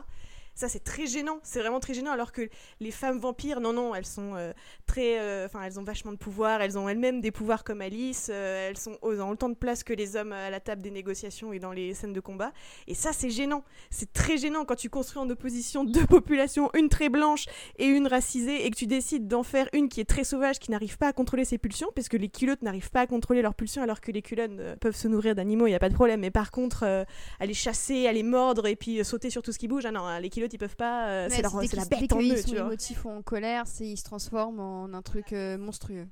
Ça, 0.57 0.67
c'est 0.67 0.83
très 0.83 1.05
gênant. 1.05 1.39
C'est 1.43 1.59
vraiment 1.59 1.79
très 1.79 1.93
gênant. 1.93 2.09
Alors 2.11 2.31
que 2.31 2.49
les 2.79 2.89
femmes 2.89 3.19
vampires, 3.19 3.61
non, 3.61 3.73
non, 3.73 3.93
elles 3.93 4.07
sont 4.07 4.33
euh, 4.35 4.53
très. 4.87 5.19
euh, 5.19 5.45
Enfin, 5.45 5.61
elles 5.61 5.79
ont 5.79 5.83
vachement 5.83 6.11
de 6.11 6.17
pouvoir. 6.17 6.63
Elles 6.63 6.79
ont 6.79 6.89
elles-mêmes 6.89 7.21
des 7.21 7.29
pouvoirs 7.29 7.63
comme 7.63 7.79
Alice. 7.79 8.29
euh, 8.31 8.67
elles 8.67 8.77
sont 8.77 8.97
ont 9.03 9.29
autant 9.29 9.49
de 9.49 9.53
place 9.53 9.83
que 9.83 9.93
les 9.93 10.15
hommes 10.15 10.31
à 10.31 10.49
la 10.49 10.59
table 10.59 10.81
des 10.81 10.89
négociations 10.89 11.53
et 11.53 11.59
dans 11.59 11.71
les 11.71 11.93
scènes 11.93 12.11
de 12.11 12.19
combat. 12.19 12.53
Et 12.87 12.95
ça, 12.95 13.13
c'est 13.13 13.29
gênant. 13.29 13.63
C'est 13.91 14.11
très 14.13 14.37
gênant 14.37 14.65
quand 14.65 14.75
tu 14.75 14.89
construis 14.89 15.21
en 15.21 15.29
opposition 15.29 15.83
deux 15.83 16.05
populations, 16.07 16.71
une 16.73 16.89
très 16.89 17.09
blanche 17.09 17.45
et 17.77 17.85
une 17.85 18.07
racisée, 18.07 18.65
et 18.65 18.71
que 18.71 18.75
tu 18.75 18.87
décides 18.87 19.27
d'en 19.27 19.43
faire 19.43 19.69
une 19.73 19.89
qui 19.89 20.01
est 20.01 20.09
très 20.09 20.23
sauvage, 20.23 20.57
qui 20.57 20.71
n'arrive 20.71 20.97
pas 20.97 21.09
à 21.09 21.13
contrôler 21.13 21.45
ses 21.45 21.59
pulsions, 21.59 21.91
parce 21.93 22.09
que 22.09 22.17
les 22.17 22.29
culottes 22.29 22.63
n'arrivent 22.63 22.89
pas 22.89 23.01
à 23.01 23.05
contrôler 23.07 23.43
leurs 23.43 23.53
pulsions, 23.53 23.83
alors 23.83 24.01
que 24.01 24.11
les 24.11 24.23
culottes 24.23 24.79
peuvent 24.81 24.95
se 24.95 25.07
nourrir 25.07 25.35
d'animaux, 25.35 25.67
il 25.67 25.69
n'y 25.69 25.75
a 25.75 25.79
pas 25.79 25.89
de 25.89 25.93
problème. 25.93 26.21
Mais 26.21 26.31
par 26.31 26.49
contre, 26.49 27.05
aller 27.39 27.53
chasser, 27.53 28.07
aller 28.07 28.23
mordre 28.23 28.65
et 28.65 28.75
puis 28.75 29.05
sauter 29.05 29.29
sur 29.29 29.43
tout 29.43 29.51
ce 29.51 29.59
qui 29.59 29.67
bouge, 29.67 29.85
ah 29.85 29.91
non, 29.91 30.01
hein, 30.01 30.19
les 30.19 30.31
culottes 30.31 30.46
ils 30.53 30.57
peuvent 30.57 30.75
pas. 30.75 31.07
euh, 31.07 31.27
c'est 31.29 31.41
leur- 31.41 31.55
la 31.55 31.85
bête 31.85 32.13
en 32.13 32.21
eux, 32.21 32.37
sont 32.37 32.49
tu 32.49 32.55
vois. 32.57 32.65
émotifs 32.67 33.05
ou 33.05 33.09
en 33.09 33.21
colère, 33.21 33.63
c'est 33.67 33.85
ils 33.87 33.97
se 33.97 34.03
transforment 34.03 34.59
en 34.59 34.93
un 34.93 35.01
truc 35.01 35.33
euh, 35.33 35.57
monstrueux. 35.57 36.07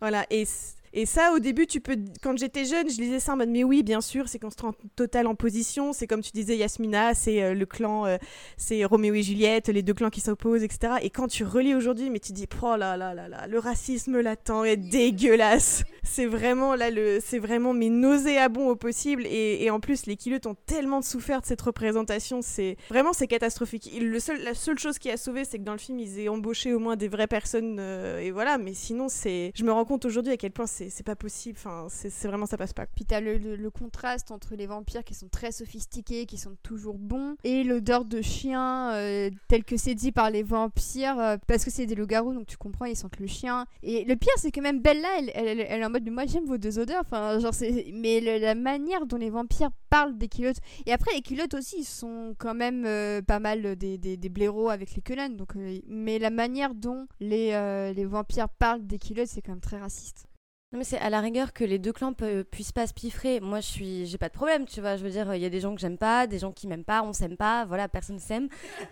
Voilà, 0.00 0.26
et, 0.30 0.46
et 0.92 1.06
ça, 1.06 1.32
au 1.34 1.38
début, 1.38 1.66
tu 1.66 1.80
peux. 1.80 1.96
Quand 2.22 2.36
j'étais 2.36 2.64
jeune, 2.64 2.90
je 2.90 3.00
lisais 3.00 3.20
ça 3.20 3.34
en 3.34 3.36
mode, 3.36 3.48
mais 3.48 3.62
oui, 3.62 3.82
bien 3.82 4.00
sûr, 4.00 4.28
c'est 4.28 4.40
se 4.40 4.62
rend 4.62 4.72
total 4.96 5.28
en 5.28 5.36
position. 5.36 5.92
C'est 5.92 6.08
comme 6.08 6.22
tu 6.22 6.32
disais, 6.32 6.56
Yasmina, 6.56 7.14
c'est 7.14 7.42
euh, 7.42 7.54
le 7.54 7.64
clan, 7.66 8.06
euh, 8.06 8.16
c'est 8.56 8.84
Roméo 8.84 9.14
et 9.14 9.22
Juliette, 9.22 9.68
les 9.68 9.82
deux 9.82 9.94
clans 9.94 10.10
qui 10.10 10.20
s'opposent, 10.20 10.64
etc. 10.64 10.94
Et 11.02 11.10
quand 11.10 11.28
tu 11.28 11.44
relis 11.44 11.74
aujourd'hui, 11.74 12.10
mais 12.10 12.18
tu 12.18 12.32
dis, 12.32 12.48
oh 12.62 12.76
là 12.76 12.96
là 12.96 13.14
là 13.14 13.28
là, 13.28 13.46
le 13.46 13.58
racisme 13.58 14.20
latent 14.20 14.64
est 14.64 14.76
dégueulasse. 14.76 15.84
C'est 16.02 16.26
vraiment, 16.26 16.74
là, 16.74 16.86
c'est 17.20 17.38
vraiment, 17.38 17.72
mais 17.72 17.88
nauséabond 17.88 18.68
au 18.70 18.74
possible. 18.74 19.26
Et, 19.26 19.70
en 19.70 19.78
plus, 19.78 20.06
les 20.06 20.16
Kilotes 20.16 20.46
ont 20.46 20.56
tellement 20.66 21.02
souffert 21.02 21.40
de 21.40 21.46
cette 21.46 21.60
représentation. 21.60 22.40
C'est 22.42 22.76
vraiment, 22.88 23.12
c'est 23.12 23.28
catastrophique. 23.28 23.90
Le 24.00 24.18
seul, 24.18 24.42
la 24.42 24.54
seule 24.54 24.78
chose 24.78 24.98
qui 24.98 25.10
a 25.10 25.16
sauvé, 25.16 25.44
c'est 25.44 25.58
que 25.58 25.62
dans 25.62 25.72
le 25.72 25.78
film, 25.78 25.98
ils 26.00 26.18
aient 26.18 26.28
embauché 26.28 26.74
au 26.74 26.78
moins 26.78 26.96
des 26.96 27.08
vraies 27.08 27.28
personnes. 27.28 27.76
euh, 27.78 28.18
et 28.18 28.30
voilà, 28.32 28.58
mais 28.58 28.74
sinon, 28.74 29.08
c'est. 29.08 29.52
Je 29.54 29.62
me 29.62 29.70
rends 29.70 29.84
compte 29.84 30.04
aujourd'hui 30.04 30.32
à 30.32 30.36
quel 30.36 30.50
point 30.50 30.66
c'est 30.66 30.79
c'est 30.88 31.04
pas 31.04 31.16
possible. 31.16 31.58
Enfin, 31.58 31.86
c'est 31.88 32.28
vraiment, 32.28 32.46
ça 32.46 32.56
passe 32.56 32.72
pas. 32.72 32.86
Puis 32.86 33.04
t'as 33.04 33.20
le, 33.20 33.70
contraste 33.70 34.30
entre 34.30 34.56
les 34.56 34.66
vampires 34.66 35.04
qui 35.04 35.14
sont 35.14 35.28
très 35.28 35.52
sophistiqués, 35.52 36.26
qui 36.26 36.38
sont 36.38 36.56
toujours 36.62 36.98
bons, 36.98 37.36
et 37.44 37.62
l'odeur 37.62 38.04
de 38.04 38.20
chien 38.20 38.92
euh, 38.94 39.30
tel 39.48 39.64
que 39.64 39.76
c'est 39.76 39.94
dit 39.94 40.12
par 40.12 40.30
les 40.30 40.42
vampires, 40.42 41.18
euh, 41.18 41.36
parce 41.46 41.64
que 41.64 41.70
c'est 41.70 41.86
des 41.86 41.94
loups-garous, 41.94 42.34
donc 42.34 42.46
tu 42.46 42.56
comprends, 42.56 42.86
ils 42.86 42.96
sentent 42.96 43.18
le 43.18 43.26
chien. 43.26 43.66
Et 43.82 44.04
le 44.04 44.16
pire, 44.16 44.32
c'est 44.36 44.50
que 44.50 44.60
même 44.60 44.80
Bella, 44.80 45.08
elle, 45.18 45.30
elle, 45.34 45.60
elle- 45.60 45.80
est 45.80 45.84
en 45.84 45.90
mode, 45.90 46.08
moi 46.10 46.26
j'aime 46.26 46.46
vos 46.46 46.58
deux 46.58 46.78
odeurs, 46.78 47.02
enfin, 47.02 47.38
genre. 47.38 47.54
Mais 47.92 48.20
la 48.20 48.54
manière 48.54 49.06
dont 49.06 49.16
les 49.16 49.30
vampires 49.30 49.70
parlent 49.88 50.16
des 50.16 50.28
culottes, 50.28 50.58
et 50.86 50.92
après 50.92 51.14
les 51.14 51.22
culottes 51.22 51.54
aussi, 51.54 51.80
ils 51.80 51.84
sont 51.84 52.34
quand 52.38 52.54
même 52.54 52.84
euh, 52.86 53.22
pas 53.22 53.38
mal 53.38 53.76
des, 53.76 53.98
des, 53.98 54.28
blaireaux 54.28 54.70
avec 54.70 54.94
les 54.94 55.02
queues 55.02 55.16
donc, 55.30 55.54
mais 55.88 56.18
la 56.18 56.30
manière 56.30 56.74
dont 56.74 57.06
les, 57.18 57.50
les 57.94 58.04
vampires 58.04 58.48
parlent 58.48 58.86
des 58.86 58.98
culottes, 58.98 59.28
c'est 59.28 59.42
quand 59.42 59.52
même 59.52 59.60
très 59.60 59.78
raciste. 59.78 60.29
Non 60.72 60.78
mais 60.78 60.84
c'est 60.84 60.98
à 60.98 61.10
la 61.10 61.20
rigueur 61.20 61.52
que 61.52 61.64
les 61.64 61.80
deux 61.80 61.92
clans 61.92 62.14
puissent 62.52 62.70
pas 62.70 62.86
se 62.86 62.94
piffrer. 62.94 63.40
Moi 63.40 63.58
je 63.58 63.66
suis, 63.66 64.06
j'ai 64.06 64.18
pas 64.18 64.28
de 64.28 64.34
problème, 64.34 64.66
tu 64.66 64.80
vois. 64.80 64.96
Je 64.96 65.02
veux 65.02 65.10
dire, 65.10 65.34
il 65.34 65.42
y 65.42 65.44
a 65.44 65.48
des 65.50 65.58
gens 65.58 65.74
que 65.74 65.80
j'aime 65.80 65.98
pas, 65.98 66.28
des 66.28 66.38
gens 66.38 66.52
qui 66.52 66.68
m'aiment 66.68 66.84
pas, 66.84 67.02
on 67.02 67.12
s'aime 67.12 67.36
pas, 67.36 67.64
voilà, 67.64 67.88
personne 67.88 68.20
s'aime, 68.20 68.48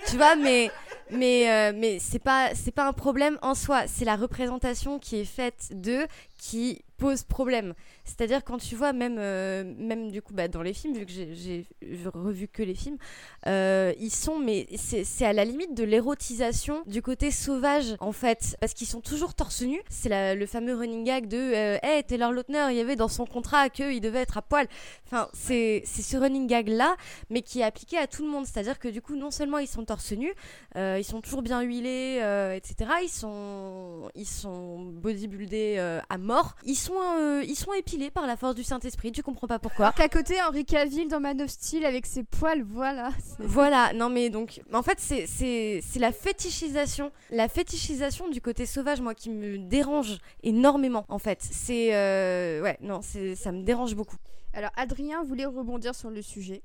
tu 0.09 0.16
vois. 0.16 0.34
Mais 0.34 0.72
mais 1.12 1.48
euh, 1.48 1.72
mais 1.76 2.00
c'est 2.00 2.18
pas 2.18 2.52
c'est 2.56 2.72
pas 2.72 2.88
un 2.88 2.92
problème 2.92 3.38
en 3.42 3.55
soi. 3.55 3.86
C'est 3.86 4.05
la 4.05 4.16
représentation 4.16 4.98
qui 4.98 5.20
est 5.20 5.24
faite 5.24 5.68
d'eux 5.70 6.09
qui 6.39 6.82
pose 6.98 7.23
problème. 7.23 7.74
C'est-à-dire 8.05 8.44
quand 8.44 8.59
tu 8.59 8.74
vois 8.74 8.93
même 8.93 9.16
euh, 9.19 9.62
même 9.78 10.10
du 10.10 10.20
coup 10.20 10.35
bah, 10.35 10.48
dans 10.48 10.62
les 10.62 10.74
films 10.74 10.94
vu 10.94 11.06
que 11.06 11.12
j'ai 11.12 11.65
revu 12.12 12.48
que 12.48 12.62
les 12.62 12.74
films, 12.74 12.98
euh, 13.47 13.93
ils 13.98 14.10
sont 14.10 14.39
mais 14.39 14.66
c'est 14.77 15.24
à 15.24 15.32
la 15.32 15.44
limite 15.44 15.74
de 15.74 15.85
l'érotisation 15.85 16.82
du 16.86 17.01
côté 17.01 17.31
sauvage 17.31 17.97
en 18.01 18.12
fait 18.12 18.56
parce 18.60 18.74
qu'ils 18.74 18.89
sont 18.89 19.01
toujours 19.01 19.35
torse 19.35 19.62
nu. 19.62 19.81
C'est 19.89 20.35
le 20.35 20.47
fameux 20.47 20.74
running 20.74 21.05
gag 21.05 21.28
de 21.28 21.36
euh, 21.36 21.78
hey 21.82 22.02
Taylor 22.02 22.32
Lautner 22.32 22.66
il 22.70 22.77
y 22.77 22.81
avait 22.81 22.97
dans 22.97 23.09
son 23.09 23.27
contrat 23.27 23.70
qu'il 23.70 24.01
devait 24.01 24.20
être 24.20 24.36
à 24.36 24.43
poil. 24.43 24.66
Enfin 25.06 25.28
c'est 25.32 25.85
ce 25.86 26.16
running 26.16 26.48
gag 26.48 26.69
là 26.69 26.97
mais 27.31 27.43
qui 27.43 27.60
est 27.60 27.65
appliqué 27.65 27.97
à 27.97 28.09
tout 28.09 28.24
le 28.24 28.31
monde. 28.31 28.44
C'est-à-dire 28.44 28.78
que 28.78 28.89
du 28.89 29.01
coup 29.01 29.15
non 29.15 29.31
seulement 29.31 29.59
ils 29.59 29.69
sont 29.69 29.85
torse 29.85 30.12
nu, 30.12 30.32
euh, 30.77 30.97
ils 30.98 31.05
sont 31.05 31.20
toujours 31.20 31.43
bien 31.43 31.62
huilés 31.62 32.16
etc. 32.56 32.90
Ils 33.05 33.09
sont 33.09 34.10
ils 34.16 34.27
sont 34.27 34.81
bodybuildés 34.81 35.78
à 36.09 36.19
mort. 36.19 36.27
Ils 36.64 36.74
sont 36.76 36.94
euh, 37.18 37.42
ils 37.46 37.56
sont 37.56 37.72
épilés 37.72 38.10
par 38.10 38.26
la 38.26 38.36
force 38.36 38.55
du 38.55 38.62
Saint 38.64 38.78
Esprit. 38.80 39.12
Tu 39.12 39.22
comprends 39.22 39.46
pas 39.46 39.59
pourquoi. 39.59 39.92
Qu'à 39.92 40.09
côté, 40.09 40.34
Henri 40.42 40.64
Cavill 40.64 41.09
dans 41.09 41.20
Man 41.20 41.40
of 41.42 41.50
Steel 41.50 41.84
avec 41.84 42.06
ses 42.06 42.22
poils, 42.24 42.62
voilà. 42.62 43.10
Voilà, 43.38 43.92
non 43.94 44.09
mais 44.10 44.30
donc, 44.30 44.60
en 44.72 44.82
fait, 44.82 44.98
c'est- 45.00 45.26
c'est 45.26 45.80
c'est 45.82 45.98
la 45.98 46.12
fétichisation, 46.12 47.10
la 47.30 47.48
fétichisation 47.48 48.28
du 48.28 48.40
côté 48.40 48.66
sauvage, 48.66 49.00
moi, 49.00 49.14
qui 49.14 49.30
me 49.30 49.59
dérange 49.59 50.18
énormément, 50.42 51.05
en 51.09 51.18
fait. 51.18 51.38
C'est, 51.42 51.94
euh, 51.94 52.62
ouais, 52.62 52.78
non, 52.80 53.00
c'est- 53.02 53.34
ça 53.34 53.52
me 53.52 53.62
dérange 53.62 53.94
beaucoup. 53.94 54.16
Alors 54.55 54.70
Adrien 54.76 55.22
voulait 55.22 55.44
rebondir 55.46 55.94
sur 55.94 56.10
le 56.10 56.22
sujet. 56.22 56.62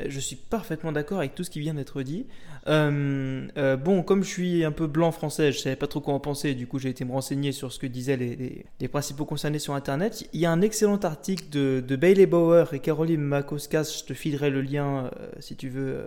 Euh, 0.00 0.06
Je 0.08 0.20
suis 0.20 0.36
parfaitement 0.36 0.92
d'accord 0.92 1.18
avec 1.18 1.34
tout 1.34 1.44
ce 1.44 1.50
qui 1.50 1.60
vient 1.60 1.74
d'être 1.74 2.02
dit. 2.02 2.26
Euh, 2.66 3.46
euh, 3.56 3.76
bon, 3.76 4.02
comme 4.02 4.24
je 4.24 4.28
suis 4.28 4.64
un 4.64 4.72
peu 4.72 4.86
blanc 4.86 5.12
français, 5.12 5.52
je 5.52 5.58
savais 5.58 5.76
pas 5.76 5.86
trop 5.86 6.00
quoi 6.00 6.14
en 6.14 6.20
penser, 6.20 6.54
du 6.54 6.66
coup 6.66 6.78
j'ai 6.78 6.88
été 6.88 7.04
me 7.04 7.12
renseigner 7.12 7.52
sur 7.52 7.72
ce 7.72 7.78
que 7.78 7.86
disaient 7.86 8.16
les, 8.16 8.88
principaux 8.88 9.24
concernés 9.24 9.58
sur 9.58 9.74
Internet. 9.74 10.28
Il 10.32 10.40
y 10.40 10.46
a 10.46 10.50
un 10.50 10.60
excellent 10.62 10.96
article 10.98 11.44
de, 11.50 11.96
Bailey 11.96 12.26
Bauer 12.26 12.72
et 12.74 12.80
Caroline 12.80 13.20
Makoskas, 13.20 13.98
je 14.00 14.04
te 14.04 14.14
filerai 14.14 14.50
le 14.50 14.62
lien 14.62 15.10
si 15.40 15.56
tu 15.56 15.68
veux, 15.68 16.06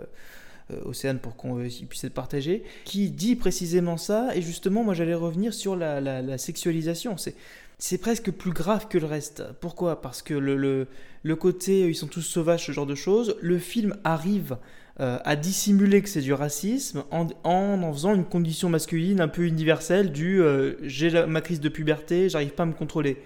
Océane, 0.84 1.18
pour 1.18 1.36
qu'on 1.36 1.56
puisse 1.88 2.04
être 2.04 2.14
partagé, 2.14 2.62
qui 2.84 3.10
dit 3.10 3.36
précisément 3.36 3.96
ça, 3.96 4.30
et 4.34 4.42
justement 4.42 4.84
moi 4.84 4.94
j'allais 4.94 5.14
revenir 5.14 5.52
sur 5.54 5.76
la, 5.76 6.00
la- 6.00 6.22
la 6.22 6.38
sexualisation. 6.38 7.16
C'est 7.16 7.34
c'est 7.78 7.98
presque 7.98 8.30
plus 8.32 8.50
grave 8.50 8.88
que 8.88 8.98
le 8.98 9.06
reste. 9.06 9.44
Pourquoi? 9.60 10.02
Parce 10.02 10.20
que 10.20 10.34
le, 10.34 10.88
le, 11.22 11.36
côté 11.36 11.84
euh, 11.84 11.90
ils 11.90 11.94
sont 11.94 12.08
tous 12.08 12.22
sauvages, 12.22 12.66
ce 12.66 12.72
genre 12.72 12.86
de 12.86 12.96
choses, 12.96 13.36
le 13.40 13.58
film 13.58 13.96
arrive 14.04 14.56
euh, 15.00 15.18
à 15.24 15.36
dissimuler 15.36 16.02
que 16.02 16.08
c'est 16.08 16.20
du 16.20 16.32
racisme 16.32 17.04
en, 17.12 17.28
en 17.44 17.82
en 17.82 17.92
faisant 17.92 18.14
une 18.14 18.24
condition 18.24 18.68
masculine 18.68 19.20
un 19.20 19.28
peu 19.28 19.46
universelle 19.46 20.10
du 20.10 20.42
euh, 20.42 20.74
j'ai 20.82 21.24
ma 21.26 21.40
crise 21.40 21.60
de 21.60 21.68
puberté, 21.68 22.28
j'arrive 22.28 22.50
pas 22.50 22.64
à 22.64 22.66
me 22.66 22.72
contrôler. 22.72 23.22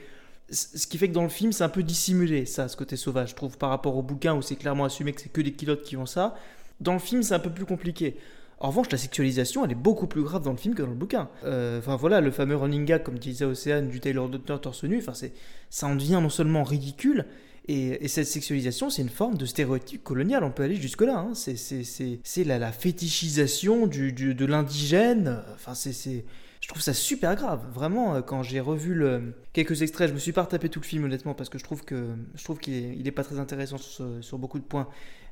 Ce 0.50 0.86
qui 0.86 0.98
fait 0.98 1.08
que 1.08 1.14
dans 1.14 1.22
le 1.22 1.30
film, 1.30 1.50
c'est 1.50 1.64
un 1.64 1.70
peu 1.70 1.82
dissimulé, 1.82 2.44
ça, 2.44 2.68
ce 2.68 2.76
côté 2.76 2.96
sauvage, 2.96 3.30
je 3.30 3.34
trouve, 3.34 3.56
par 3.56 3.70
rapport 3.70 3.96
au 3.96 4.02
bouquin 4.02 4.34
où 4.34 4.42
c'est 4.42 4.56
clairement 4.56 4.84
assumé 4.84 5.14
que 5.14 5.22
c'est 5.22 5.30
que 5.30 5.40
des 5.40 5.52
kilotes 5.52 5.82
qui 5.82 5.96
ont 5.96 6.04
ça. 6.04 6.36
Dans 6.78 6.92
le 6.92 6.98
film, 6.98 7.22
c'est 7.22 7.32
un 7.32 7.38
peu 7.38 7.48
plus 7.48 7.64
compliqué. 7.64 8.16
En 8.64 8.68
revanche, 8.68 8.90
la 8.92 8.98
sexualisation, 8.98 9.64
elle 9.64 9.72
est 9.72 9.74
beaucoup 9.74 10.06
plus 10.06 10.22
grave 10.22 10.44
dans 10.44 10.52
le 10.52 10.56
film 10.56 10.74
que 10.76 10.82
dans 10.82 10.88
le 10.88 10.94
bouquin. 10.94 11.28
Euh, 11.44 11.80
Enfin 11.80 11.96
voilà, 11.96 12.20
le 12.20 12.30
fameux 12.30 12.54
running 12.54 12.84
gag, 12.84 13.02
comme 13.02 13.18
disait 13.18 13.44
Océane, 13.44 13.88
du 13.88 13.98
Taylor 13.98 14.28
Lautner 14.28 14.56
torse 14.62 14.84
nu, 14.84 15.02
c'est- 15.14 15.32
ça 15.68 15.88
en 15.88 15.96
devient 15.96 16.20
non 16.22 16.30
seulement 16.30 16.62
ridicule, 16.62 17.26
et, 17.66 18.04
et 18.04 18.08
cette 18.08 18.28
sexualisation, 18.28 18.88
c'est 18.88 19.02
une 19.02 19.08
forme 19.08 19.36
de 19.36 19.46
stéréotype 19.46 20.04
colonial, 20.04 20.44
on 20.44 20.52
peut 20.52 20.62
aller 20.62 20.76
jusque-là. 20.76 21.18
hein. 21.18 21.32
C'est- 21.34 22.44
la, 22.44 22.70
fétichisation 22.72 23.88
du, 23.88 24.12
de 24.12 24.46
l'indigène. 24.46 25.42
Enfin, 25.54 25.74
c'est-. 25.74 26.24
Je 26.60 26.68
trouve 26.68 26.80
ça 26.82 26.94
super 26.94 27.34
grave. 27.34 27.60
Vraiment, 27.74 28.14
euh, 28.14 28.20
quand 28.20 28.44
j'ai 28.44 28.60
revu 28.60 28.94
le... 28.94 29.34
quelques 29.52 29.82
extraits, 29.82 30.08
je 30.08 30.14
me 30.14 30.20
suis 30.20 30.30
pas 30.30 30.42
retapé 30.42 30.68
tout 30.68 30.78
le 30.78 30.84
film, 30.86 31.02
honnêtement, 31.02 31.34
parce 31.34 31.48
que 31.48 31.58
je 31.58 31.64
trouve 31.64 31.84
que 31.84 32.06
je 32.36 32.44
trouve 32.44 32.60
qu'il 32.60 33.04
est, 33.04 33.10
pas 33.10 33.24
très 33.24 33.40
intéressant 33.40 33.78
sur 34.20 34.38
beaucoup 34.38 34.60
de 34.60 34.64
points. 34.64 34.86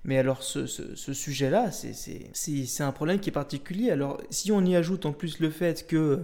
Mais 0.05 0.17
alors, 0.19 0.43
ce, 0.43 0.67
ce- 0.67 0.95
sujet-là, 1.13 1.71
c'est- 1.73 1.93
un 2.83 2.93
problème 2.93 3.21
qui 3.21 3.29
est 3.29 3.33
particulier. 3.33 3.91
Alors, 3.91 4.21
si 4.31 4.51
on 4.53 4.65
y 4.65 4.75
ajoute 4.75 5.05
en 5.07 5.13
plus 5.13 5.41
le 5.41 5.51
fait 5.51 5.87
que, 5.87 6.21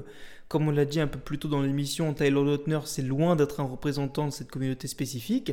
comme 0.48 0.68
on 0.68 0.70
l'a 0.70 0.86
dit 0.86 1.00
un 1.00 1.06
peu 1.06 1.18
plus 1.18 1.38
tôt 1.38 1.48
dans 1.48 1.60
l'émission, 1.62 2.14
Taylor 2.14 2.42
Lautner, 2.44 2.80
c'est 2.86 3.02
loin 3.02 3.36
d'être 3.36 3.60
un 3.60 3.64
représentant 3.64 4.26
de 4.26 4.30
cette 4.32 4.50
communauté 4.50 4.88
spécifique. 4.88 5.52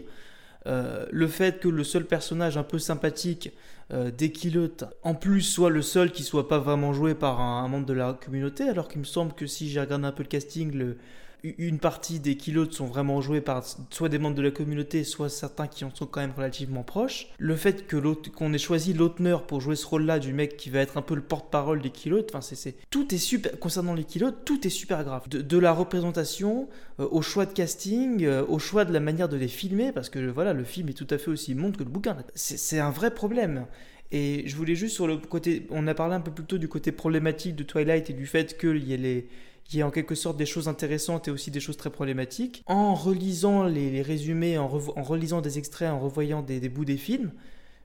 Euh, 0.68 1.06
le 1.12 1.28
fait 1.28 1.60
que 1.62 1.70
le 1.70 1.84
seul 1.84 2.06
personnage 2.06 2.58
un 2.58 2.64
peu 2.64 2.80
sympathique 2.80 3.52
euh, 3.94 4.12
d'Equilote, 4.12 4.86
en 5.04 5.16
plus, 5.16 5.41
soit 5.41 5.70
le 5.70 5.82
seul 5.82 6.12
qui 6.12 6.24
soit 6.24 6.48
pas 6.50 6.60
vraiment 6.60 6.94
joué 6.94 7.16
par 7.16 7.41
un, 7.41 7.64
un 7.66 7.68
membre 7.70 7.86
de 7.88 7.94
la 7.94 8.14
communauté, 8.26 8.64
alors 8.70 8.88
qu'il 8.90 9.00
me 9.00 9.06
semble 9.06 9.34
que 9.34 9.48
si 9.48 9.70
j'ai 9.70 9.82
regardé 9.82 10.06
un 10.08 10.12
peu 10.14 10.24
le 10.24 10.30
casting, 10.30 10.72
le, 10.74 10.98
une 11.44 11.80
partie 11.80 12.20
des 12.20 12.38
kilotes 12.38 12.74
sont 12.74 12.86
vraiment 12.86 13.20
joués 13.22 13.41
par 13.41 13.64
soit 13.90 14.07
des 14.07 14.18
membres 14.18 14.36
de 14.36 14.41
la 14.41 14.52
communauté, 14.52 15.03
soit 15.03 15.30
certains 15.30 15.68
qui 15.68 15.84
en 15.84 15.94
sont 15.94 16.06
quand 16.06 16.22
même 16.22 16.34
relativement 16.36 16.84
proches. 16.84 17.28
Le 17.38 17.56
fait 17.56 17.86
que 17.86 17.98
qu'on 18.30 18.53
ait 18.53 18.57
choisi 18.57 18.94
Lautner 18.94 19.38
pour 19.48 19.60
jouer 19.60 19.76
ce 19.76 19.86
rôle-là 19.86 20.20
du 20.20 20.32
mec 20.32 20.56
qui 20.56 20.70
va 20.70 20.80
être 20.80 20.98
un 20.98 21.02
peu 21.02 21.15
le 21.15 21.22
porte-parole 21.22 21.82
des 21.82 21.90
kilotes, 21.90 22.30
enfin 22.34 22.41
c'est, 22.41 22.76
tout 22.90 23.14
est 23.14 23.18
super 23.18 23.60
concernant 23.60 23.94
les 23.94 24.06
kilotes, 24.06 24.45
tout 24.45 24.65
est 24.65 24.70
super 24.70 25.03
grave. 25.03 25.28
De, 25.28 25.57
la 25.57 25.74
représentation 25.74 26.68
euh, 26.99 27.07
au 27.11 27.22
choix 27.22 27.45
de 27.45 27.53
casting, 27.53 28.24
euh, 28.24 28.45
au 28.48 28.60
choix 28.60 28.86
de 28.86 28.94
la 28.94 28.99
manière 28.99 29.30
de 29.30 29.38
les 29.38 29.48
filmer, 29.48 29.91
parce 29.91 30.10
que 30.10 30.20
voilà, 30.30 30.53
le 30.53 30.64
film 30.64 30.90
est 30.90 30.94
tout 30.94 31.07
à 31.10 31.18
fait 31.18 31.30
aussi 31.30 31.56
monde 31.56 31.78
que 31.78 31.84
le 31.84 31.90
bouquin. 31.90 32.18
C'est, 32.36 32.57
c'est 32.57 32.80
un 32.80 32.91
vrai 32.91 33.14
problème. 33.14 33.65
Et 34.11 34.44
je 34.45 34.56
voulais 34.56 34.76
juste 34.76 34.94
sur 34.94 35.07
le 35.07 35.18
côté, 35.18 35.65
on 35.72 35.88
a 35.88 35.94
parlé 35.94 36.15
un 36.15 36.22
peu 36.22 36.32
plus 36.32 36.45
tôt 36.45 36.57
du 36.57 36.68
côté 36.68 36.91
problématique 36.91 37.56
de 37.56 37.64
Twilight 37.64 38.10
et 38.10 38.14
du 38.14 38.28
fait 38.28 38.57
qu'il 38.57 38.84
y 38.84 38.94
ait 38.94 38.98
les 38.98 39.28
y 39.73 39.81
a 39.81 39.88
en 39.88 39.91
quelque 39.91 40.15
sorte 40.15 40.38
des 40.38 40.45
choses 40.45 40.68
intéressantes 40.68 41.27
et 41.27 41.31
aussi 41.31 41.52
des 41.52 41.60
choses 41.60 41.77
très 41.77 41.90
problématiques. 41.90 42.64
En 42.68 42.94
relisant 42.94 43.64
les, 43.64 44.02
résumés, 44.02 44.57
en, 44.57 44.68
relisant 44.68 45.41
des 45.41 45.57
extraits, 45.57 45.90
en 45.90 45.99
revoyant 45.99 46.41
des, 46.41 46.69
bouts 46.69 46.85
des 46.85 46.98
films, 46.98 47.31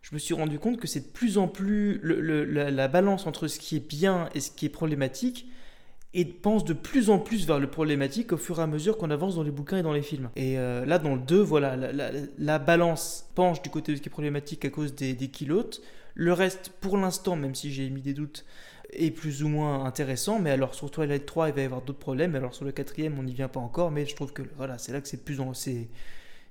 je 0.02 0.14
me 0.14 0.18
suis 0.18 0.34
rendu 0.34 0.58
compte 0.58 0.78
que 0.78 0.86
c'est 0.86 1.00
de 1.00 1.12
plus 1.12 1.38
en 1.38 1.48
plus 1.48 2.00
la, 2.02 2.88
balance 2.88 3.26
entre 3.26 3.48
ce 3.48 3.58
qui 3.58 3.76
est 3.76 3.88
bien 3.88 4.28
et 4.34 4.40
ce 4.40 4.50
qui 4.50 4.66
est 4.66 4.70
problématique 4.70 5.48
et 6.14 6.24
pense 6.24 6.64
de 6.64 6.72
plus 6.72 7.10
en 7.10 7.18
plus 7.18 7.46
vers 7.46 7.58
le 7.58 7.68
problématique 7.68 8.32
au 8.32 8.38
fur 8.38 8.58
et 8.60 8.62
à 8.62 8.66
mesure 8.66 8.96
qu'on 8.96 9.10
avance 9.10 9.36
dans 9.36 9.42
les 9.42 9.50
bouquins 9.50 9.78
et 9.78 9.82
dans 9.82 9.92
les 9.92 10.02
films. 10.02 10.30
Et 10.36 10.58
euh, 10.58 10.86
là, 10.86 10.98
dans 10.98 11.14
le 11.14 11.20
2, 11.20 11.38
voilà, 11.38 11.76
la, 11.76 12.58
balance 12.58 13.28
penche 13.34 13.60
du 13.60 13.68
côté 13.68 13.92
de 13.92 13.98
ce 13.98 14.02
qui 14.02 14.08
est 14.08 14.10
problématique 14.10 14.64
à 14.64 14.70
cause 14.70 14.94
des 14.94 15.14
kilotes. 15.28 15.82
Le 16.14 16.32
reste, 16.32 16.70
pour 16.80 16.96
l'instant, 16.96 17.36
même 17.36 17.54
si 17.54 17.72
j'ai 17.72 17.88
mis 17.90 18.02
des 18.02 18.12
doutes, 18.12 18.44
est 18.92 19.10
plus 19.10 19.42
ou 19.42 19.48
moins 19.48 19.84
intéressant. 19.84 20.38
Mais 20.38 20.50
alors 20.50 20.74
sur 20.74 20.90
Twilight 20.90 21.26
3, 21.26 21.48
il 21.48 21.54
va 21.54 21.62
y 21.62 21.64
avoir 21.64 21.82
d'autres 21.82 21.98
problèmes. 21.98 22.34
Alors 22.34 22.54
sur 22.54 22.64
le 22.64 22.72
quatrième, 22.72 23.18
on 23.18 23.22
n'y 23.22 23.34
vient 23.34 23.48
pas 23.48 23.60
encore. 23.60 23.90
Mais 23.90 24.06
je 24.06 24.14
trouve 24.14 24.32
que 24.32 24.42
voilà, 24.56 24.78
c'est 24.78 24.92
là 24.92 25.00
que 25.00 25.08
c'est 25.08 25.24
plus 25.24 25.38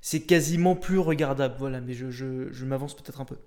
c'est 0.01 0.21
quasiment 0.21 0.75
plus 0.75 0.99
regardable. 0.99 1.55
Voilà, 1.59 1.81
mais 1.81 1.93
je, 1.93 2.65
m'avance 2.65 2.95
peut-être 2.95 3.21
un 3.21 3.25
peu. 3.25 3.37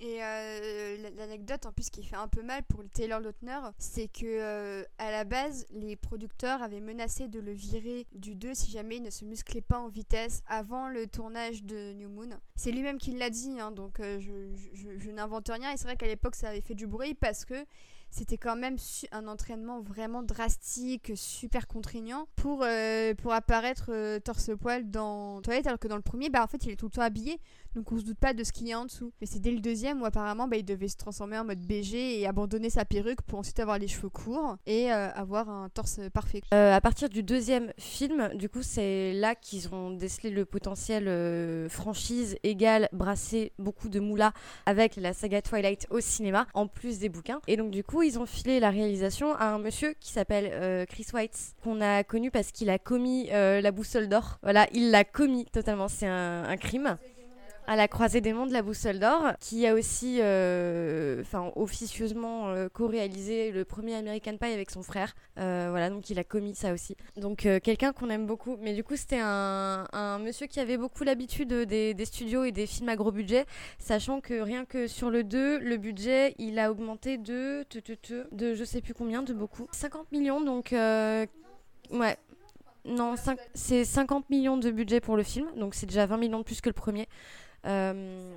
Et 0.00 0.22
euh, 0.22 1.10
l'anecdote 1.16 1.66
en 1.66 1.72
plus 1.72 1.90
qui 1.90 2.04
fait 2.04 2.16
un 2.16 2.28
peu 2.28 2.42
mal 2.42 2.62
pour 2.62 2.84
Taylor 2.92 3.18
Lautner, 3.18 3.58
c'est 3.78 4.06
que 4.06 4.24
euh, 4.24 4.84
à 4.98 5.10
la 5.10 5.24
base, 5.24 5.66
les 5.70 5.96
producteurs 5.96 6.62
avaient 6.62 6.80
menacé 6.80 7.26
de 7.26 7.40
le 7.40 7.52
virer 7.52 8.06
du 8.12 8.36
2 8.36 8.54
si 8.54 8.70
jamais 8.70 8.96
il 8.96 9.02
ne 9.02 9.10
se 9.10 9.24
musclait 9.24 9.60
pas 9.60 9.78
en 9.78 9.88
vitesse 9.88 10.42
avant 10.46 10.88
le 10.88 11.08
tournage 11.08 11.64
de 11.64 11.94
New 11.94 12.08
Moon. 12.08 12.30
C'est 12.54 12.70
lui-même 12.70 12.98
qui 12.98 13.10
l'a 13.10 13.30
dit, 13.30 13.58
hein, 13.58 13.72
donc 13.72 13.98
euh, 13.98 14.20
je, 14.20 15.10
n'invente 15.10 15.48
rien. 15.48 15.72
Et 15.72 15.76
c'est 15.76 15.84
vrai 15.84 15.96
qu'à 15.96 16.06
l'époque, 16.06 16.36
ça 16.36 16.50
avait 16.50 16.60
fait 16.60 16.76
du 16.76 16.86
bruit 16.86 17.14
parce 17.14 17.44
que 17.44 17.66
c'était 18.10 18.38
quand 18.38 18.56
même 18.56 18.76
un 19.12 19.28
entraînement 19.28 19.80
vraiment 19.80 20.22
drastique, 20.22 21.12
super 21.14 21.66
contraignant 21.66 22.26
pour, 22.36 22.64
pour 23.18 23.32
apparaître 23.32 23.90
euh, 23.90 24.18
torse-poil 24.18 24.90
dans 24.90 25.42
toilette, 25.42 25.66
alors 25.66 25.78
que 25.78 25.88
dans 25.88 25.96
le 25.96 26.02
premier, 26.02 26.30
bah, 26.30 26.42
en 26.42 26.46
fait, 26.46 26.64
il 26.64 26.70
est 26.70 26.76
tout 26.76 26.86
le 26.86 26.92
temps 26.92 27.02
habillé, 27.02 27.38
donc 27.74 27.92
on 27.92 27.98
se 27.98 28.04
doute 28.04 28.18
pas 28.18 28.34
de 28.34 28.44
ce 28.44 28.52
qu'il 28.52 28.68
y 28.68 28.72
a 28.72 28.80
en 28.80 28.84
dessous. 28.84 29.12
Mais 29.20 29.26
c'est 29.26 29.40
dès 29.40 29.50
le 29.50 29.60
deuxième 29.60 30.02
où 30.02 30.04
apparemment, 30.04 30.48
bah, 30.48 30.56
il 30.56 30.64
devait 30.64 30.88
se 30.88 30.96
transformer 30.96 31.38
en 31.38 31.44
mode 31.44 31.60
BG 31.60 32.20
et 32.20 32.26
abandonner 32.26 32.70
sa 32.70 32.84
perruque 32.84 33.22
pour 33.22 33.38
ensuite 33.38 33.60
avoir 33.60 33.78
les 33.78 33.88
cheveux 33.88 34.08
courts 34.08 34.56
et 34.66 34.92
euh, 34.92 35.10
avoir 35.12 35.48
un 35.48 35.68
torse 35.68 36.00
parfait. 36.12 36.42
à 36.50 36.80
partir 36.80 37.08
du 37.08 37.22
deuxième 37.22 37.72
film, 37.78 38.30
du 38.34 38.48
coup, 38.48 38.62
c'est 38.62 39.12
là 39.12 39.34
qu'ils 39.34 39.72
ont 39.74 39.90
décelé 39.90 40.30
le 40.30 40.44
potentiel 40.44 41.68
franchise 41.68 42.36
égale 42.42 42.88
brasser 42.92 43.52
beaucoup 43.58 43.88
de 43.88 44.00
moula 44.00 44.32
avec 44.66 44.96
la 44.96 45.12
saga 45.12 45.42
Twilight 45.42 45.86
au 45.90 46.00
cinéma, 46.00 46.46
en 46.54 46.66
plus 46.66 46.98
des 46.98 47.08
bouquins. 47.08 47.40
Et 47.46 47.56
donc, 47.56 47.70
du 47.70 47.84
coup, 47.84 48.02
ils 48.02 48.18
ont 48.18 48.26
filé 48.26 48.60
la 48.60 48.70
réalisation 48.70 49.34
à 49.34 49.46
un 49.46 49.58
monsieur 49.58 49.94
qui 50.00 50.12
s'appelle 50.12 50.50
euh, 50.52 50.86
Chris 50.86 51.06
White, 51.12 51.54
qu'on 51.62 51.80
a 51.80 52.04
connu 52.04 52.30
parce 52.30 52.52
qu'il 52.52 52.70
a 52.70 52.78
commis 52.78 53.28
euh, 53.32 53.60
la 53.60 53.70
boussole 53.70 54.08
d'or. 54.08 54.38
Voilà, 54.42 54.66
il 54.72 54.90
l'a 54.90 55.04
commis 55.04 55.46
totalement. 55.46 55.88
C'est 55.88 56.06
un 56.06 56.56
crime 56.56 56.96
à 57.68 57.76
la 57.76 57.86
croisée 57.86 58.22
des 58.22 58.32
mondes, 58.32 58.50
la 58.50 58.62
boussole 58.62 58.98
d'or, 58.98 59.34
qui 59.40 59.66
a 59.66 59.74
aussi, 59.74 60.20
euh, 60.20 61.20
enfin, 61.20 61.52
officieusement 61.54 62.48
euh, 62.48 62.70
co-réalisé 62.72 63.52
le 63.52 63.66
premier 63.66 63.94
American 63.94 64.38
Pie 64.38 64.52
avec 64.54 64.70
son 64.70 64.82
frère. 64.82 65.14
Euh, 65.38 65.66
voilà, 65.68 65.90
donc 65.90 66.08
il 66.08 66.18
a 66.18 66.24
commis 66.24 66.54
ça 66.54 66.72
aussi. 66.72 66.96
Donc 67.18 67.46
quelqu'un 67.62 67.92
qu'on 67.92 68.08
aime 68.08 68.26
beaucoup. 68.26 68.56
Mais 68.62 68.72
du 68.72 68.82
coup, 68.82 68.96
c'était 68.96 69.20
un, 69.20 70.18
monsieur 70.18 70.46
qui 70.46 70.60
avait 70.60 70.78
beaucoup 70.78 71.04
l'habitude 71.04 71.52
des, 71.52 72.04
studios 72.06 72.44
et 72.44 72.52
des 72.52 72.66
films 72.66 72.88
à 72.88 72.96
gros 72.96 73.12
budget, 73.12 73.44
sachant 73.78 74.22
que 74.22 74.40
rien 74.40 74.64
que 74.64 74.86
sur 74.86 75.10
le 75.10 75.22
2, 75.22 75.58
le 75.58 75.76
budget, 75.76 76.34
il 76.38 76.58
a 76.58 76.70
augmenté 76.70 77.18
de, 77.18 77.66
de, 78.32 78.54
je 78.54 78.64
sais 78.64 78.80
plus 78.80 78.94
combien, 78.94 79.22
de 79.22 79.34
beaucoup. 79.34 79.66
50 79.72 80.10
millions, 80.10 80.40
donc 80.40 80.70
ouais, 80.72 82.16
non, 82.86 83.14
c'est 83.52 83.84
50 83.84 84.30
millions 84.30 84.56
de 84.56 84.70
budget 84.70 85.00
pour 85.00 85.18
le 85.18 85.22
film, 85.22 85.48
donc 85.56 85.74
c'est 85.74 85.86
déjà 85.86 86.06
20 86.06 86.16
millions 86.16 86.38
de 86.38 86.44
plus 86.44 86.62
que 86.62 86.70
le 86.70 86.74
premier. 86.74 87.06
Euh, 87.68 88.36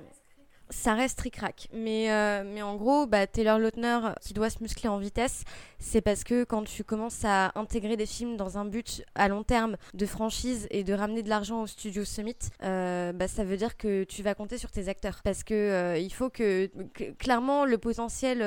ça 0.70 0.94
reste 0.94 1.20
ric-rac. 1.20 1.68
Mais, 1.74 2.10
euh, 2.10 2.44
mais 2.46 2.62
en 2.62 2.76
gros, 2.76 3.06
bah, 3.06 3.26
Taylor 3.26 3.58
Lautner 3.58 3.98
qui 4.22 4.32
doit 4.32 4.48
se 4.48 4.62
muscler 4.62 4.88
en 4.88 4.96
vitesse, 4.96 5.44
c'est 5.78 6.00
parce 6.00 6.24
que 6.24 6.44
quand 6.44 6.64
tu 6.64 6.82
commences 6.82 7.26
à 7.26 7.52
intégrer 7.56 7.98
des 7.98 8.06
films 8.06 8.38
dans 8.38 8.56
un 8.56 8.64
but 8.64 9.04
à 9.14 9.28
long 9.28 9.42
terme 9.42 9.76
de 9.92 10.06
franchise 10.06 10.66
et 10.70 10.82
de 10.82 10.94
ramener 10.94 11.22
de 11.22 11.28
l'argent 11.28 11.60
au 11.62 11.66
studio 11.66 12.06
Summit, 12.06 12.36
euh, 12.62 13.12
bah, 13.12 13.28
ça 13.28 13.44
veut 13.44 13.58
dire 13.58 13.76
que 13.76 14.04
tu 14.04 14.22
vas 14.22 14.34
compter 14.34 14.56
sur 14.56 14.70
tes 14.70 14.88
acteurs. 14.88 15.20
Parce 15.22 15.44
que 15.44 15.98
il 15.98 16.10
faut 16.10 16.30
que, 16.30 16.70
clairement, 17.18 17.66
le 17.66 17.76
potentiel 17.76 18.38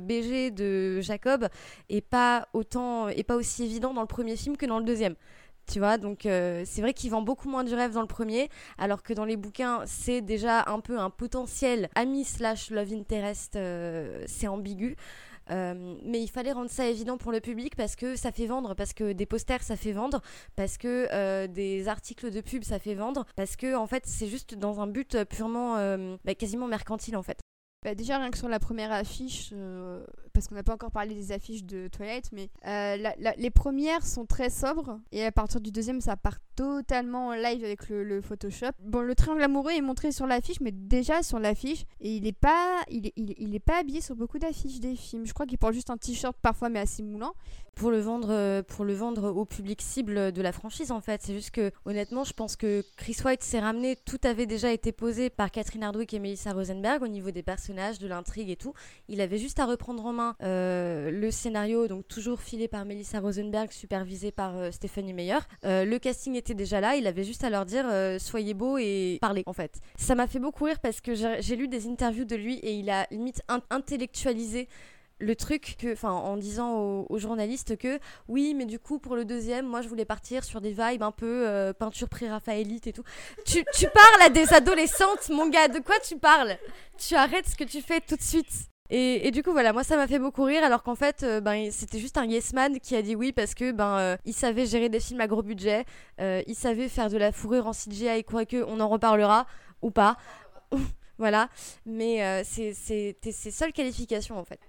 BG 0.00 0.52
de 0.52 1.02
Jacob 1.02 1.48
est 1.90 2.00
pas 2.00 2.48
autant, 2.54 3.08
est 3.08 3.24
pas 3.24 3.36
aussi 3.36 3.64
évident 3.64 3.92
dans 3.92 4.00
le 4.00 4.06
premier 4.06 4.36
film 4.36 4.56
que 4.56 4.64
dans 4.64 4.78
le 4.78 4.86
deuxième. 4.86 5.16
Tu 5.66 5.78
vois, 5.78 5.96
donc 5.96 6.26
euh, 6.26 6.62
c'est 6.66 6.82
vrai 6.82 6.92
qu'il 6.92 7.10
vend 7.10 7.22
beaucoup 7.22 7.48
moins 7.48 7.64
du 7.64 7.74
rêve 7.74 7.92
dans 7.92 8.02
le 8.02 8.06
premier, 8.06 8.50
alors 8.76 9.02
que 9.02 9.14
dans 9.14 9.24
les 9.24 9.36
bouquins, 9.36 9.82
c'est 9.86 10.20
déjà 10.20 10.64
un 10.66 10.80
peu 10.80 10.98
un 10.98 11.10
potentiel 11.10 11.88
ami 11.94 12.24
slash 12.24 12.70
love 12.70 12.92
interest, 12.92 13.56
euh, 13.56 14.22
c'est 14.26 14.46
ambigu. 14.46 14.96
Euh, 15.50 15.96
mais 16.02 16.22
il 16.22 16.28
fallait 16.28 16.52
rendre 16.52 16.70
ça 16.70 16.86
évident 16.86 17.18
pour 17.18 17.30
le 17.30 17.40
public 17.40 17.76
parce 17.76 17.96
que 17.96 18.16
ça 18.16 18.32
fait 18.32 18.46
vendre, 18.46 18.74
parce 18.74 18.94
que 18.94 19.12
des 19.12 19.26
posters 19.26 19.62
ça 19.62 19.76
fait 19.76 19.92
vendre, 19.92 20.22
parce 20.56 20.78
que 20.78 21.46
des 21.46 21.88
articles 21.88 22.30
de 22.30 22.40
pub 22.40 22.62
ça 22.64 22.78
fait 22.78 22.94
vendre, 22.94 23.26
parce 23.36 23.56
que 23.56 23.74
en 23.74 23.86
fait 23.86 24.04
c'est 24.06 24.28
juste 24.28 24.54
dans 24.54 24.80
un 24.80 24.86
but 24.86 25.24
purement, 25.24 25.76
bah, 26.24 26.34
quasiment 26.34 26.66
mercantile 26.66 27.16
en 27.16 27.22
fait. 27.22 27.40
Bah, 27.84 27.94
déjà, 27.94 28.16
rien 28.16 28.30
que 28.30 28.38
sur 28.38 28.48
la 28.48 28.58
première 28.58 28.92
affiche, 28.92 29.52
parce 30.34 30.48
qu'on 30.48 30.56
n'a 30.56 30.62
pas 30.62 30.74
encore 30.74 30.90
parlé 30.90 31.14
des 31.14 31.32
affiches 31.32 31.64
de 31.64 31.88
Twilight, 31.88 32.30
mais 32.32 32.50
euh, 32.66 32.96
les 33.38 33.50
premières 33.50 34.04
sont 34.04 34.26
très 34.26 34.50
sobres, 34.50 34.98
et 35.12 35.24
à 35.24 35.32
partir 35.32 35.60
du 35.60 35.70
deuxième, 35.70 36.00
ça 36.00 36.16
part 36.16 36.38
totalement 36.56 37.28
en 37.28 37.34
live 37.34 37.64
avec 37.64 37.88
le, 37.88 38.20
Photoshop. 38.20 38.72
Bon, 38.80 39.00
le 39.00 39.14
triangle 39.14 39.42
amoureux 39.42 39.72
est 39.72 39.80
montré 39.80 40.12
sur 40.12 40.26
l'affiche, 40.26 40.60
mais 40.60 40.72
déjà 40.72 41.22
sur 41.22 41.38
l'affiche, 41.38 41.84
et 42.00 42.16
il 42.16 42.24
n'est 42.24 42.32
pas, 42.32 42.80
il 42.90 43.12
il, 43.16 43.54
est 43.54 43.60
pas 43.60 43.78
habillé 43.78 44.00
sur 44.00 44.16
beaucoup 44.16 44.38
d'affiches 44.38 44.80
des 44.80 44.96
films. 44.96 45.24
Je 45.24 45.32
crois 45.32 45.46
qu'il 45.46 45.58
porte 45.58 45.74
juste 45.74 45.90
un 45.90 45.96
t-shirt 45.96 46.36
parfois, 46.42 46.68
mais 46.68 46.80
assez 46.80 47.02
moulant 47.02 47.34
pour 47.74 47.90
le 47.90 48.00
vendre 48.00 48.28
euh, 48.30 48.62
pour 48.62 48.84
le 48.84 48.94
vendre 48.94 49.30
au 49.30 49.44
public 49.44 49.82
cible 49.82 50.32
de 50.32 50.42
la 50.42 50.52
franchise 50.52 50.90
en 50.92 51.00
fait 51.00 51.22
c'est 51.22 51.34
juste 51.34 51.50
que 51.50 51.72
honnêtement 51.84 52.24
je 52.24 52.32
pense 52.32 52.56
que 52.56 52.84
Chris 52.96 53.16
White 53.24 53.42
s'est 53.42 53.60
ramené 53.60 53.96
tout 53.96 54.20
avait 54.22 54.46
déjà 54.46 54.72
été 54.72 54.92
posé 54.92 55.28
par 55.28 55.50
Catherine 55.50 55.82
Hardwick 55.82 56.14
et 56.14 56.18
Melissa 56.18 56.52
Rosenberg 56.52 57.02
au 57.02 57.08
niveau 57.08 57.30
des 57.30 57.42
personnages 57.42 57.98
de 57.98 58.06
l'intrigue 58.06 58.50
et 58.50 58.56
tout 58.56 58.74
il 59.08 59.20
avait 59.20 59.38
juste 59.38 59.58
à 59.58 59.66
reprendre 59.66 60.06
en 60.06 60.12
main 60.12 60.23
euh, 60.42 61.10
le 61.10 61.30
scénario 61.30 61.88
donc 61.88 62.06
toujours 62.08 62.40
filé 62.40 62.68
par 62.68 62.84
Melissa 62.84 63.20
Rosenberg 63.20 63.70
supervisé 63.70 64.32
par 64.32 64.56
euh, 64.56 64.70
Stephanie 64.70 65.12
Meyer 65.12 65.38
le 65.62 65.98
casting 65.98 66.34
était 66.34 66.54
déjà 66.54 66.80
là 66.80 66.96
il 66.96 67.06
avait 67.06 67.24
juste 67.24 67.44
à 67.44 67.50
leur 67.50 67.64
dire 67.64 67.86
soyez 68.18 68.54
beau 68.54 68.78
et 68.78 69.18
parlez 69.20 69.42
en 69.46 69.52
fait 69.52 69.80
ça 69.96 70.14
m'a 70.14 70.26
fait 70.26 70.38
beaucoup 70.38 70.64
rire 70.64 70.80
parce 70.80 71.00
que 71.00 71.14
j'ai 71.14 71.56
lu 71.56 71.68
des 71.68 71.86
interviews 71.86 72.24
de 72.24 72.36
lui 72.36 72.54
et 72.58 72.74
il 72.74 72.90
a 72.90 73.06
limite 73.10 73.42
intellectualisé 73.70 74.68
le 75.18 75.36
truc 75.36 75.76
que, 75.78 76.06
en 76.06 76.36
disant 76.36 77.06
aux, 77.08 77.18
journalistes 77.18 77.76
que 77.76 77.98
oui, 78.28 78.54
mais 78.54 78.66
du 78.66 78.78
coup, 78.78 78.98
pour 78.98 79.16
le 79.16 79.24
deuxième, 79.24 79.66
moi, 79.66 79.82
je 79.82 79.88
voulais 79.88 80.04
partir 80.04 80.44
sur 80.44 80.60
des 80.60 80.72
vibes 80.72 81.02
un 81.02 81.12
peu 81.12 81.46
euh, 81.46 81.72
peinture 81.72 82.08
pré-raphaélite 82.08 82.86
et 82.86 82.92
tout. 82.92 83.04
Tu, 83.44 83.64
tu 83.74 83.86
parles 83.88 84.22
à 84.22 84.28
des 84.28 84.52
adolescentes, 84.52 85.28
mon 85.30 85.48
gars, 85.48 85.68
de 85.68 85.78
quoi 85.78 85.96
tu 86.00 86.18
parles? 86.18 86.56
Tu 86.98 87.14
arrêtes 87.14 87.48
ce 87.48 87.56
que 87.56 87.64
tu 87.64 87.80
fais 87.80 88.00
tout 88.00 88.16
de 88.16 88.22
suite. 88.22 88.73
Et, 88.90 89.30
du 89.30 89.42
coup, 89.42 89.52
voilà, 89.52 89.72
moi 89.72 89.82
ça 89.82 89.96
m'a 89.96 90.06
fait 90.06 90.18
beaucoup 90.18 90.42
rire, 90.44 90.62
alors 90.62 90.82
qu'en 90.82 90.94
fait, 90.94 91.22
euh, 91.22 91.40
ben, 91.40 91.70
c'était 91.70 91.98
juste 91.98 92.18
un 92.18 92.26
yes 92.26 92.52
man 92.52 92.78
qui 92.80 92.94
a 92.94 93.02
dit 93.02 93.16
oui 93.16 93.32
parce 93.32 93.54
que 93.54 93.72
ben, 93.72 93.96
euh, 93.98 94.16
il 94.26 94.34
savait 94.34 94.66
gérer 94.66 94.90
des 94.90 95.00
films 95.00 95.22
à 95.22 95.26
gros 95.26 95.42
budget, 95.42 95.84
il 96.18 96.54
savait 96.54 96.88
faire 96.88 97.08
de 97.08 97.16
la 97.16 97.32
fourrure 97.32 97.66
en 97.66 97.72
CGI, 97.72 98.24
quoi 98.24 98.44
que, 98.44 98.62
on 98.64 98.80
en 98.80 98.88
reparlera 98.88 99.46
ou 99.80 99.90
pas. 99.90 100.18
voilà, 101.18 101.48
mais 101.86 102.44
c'est 102.44 102.74
ses 102.74 103.50
seules 103.50 103.72
qualifications 103.72 104.38
en 104.38 104.44
fait. 104.44 104.60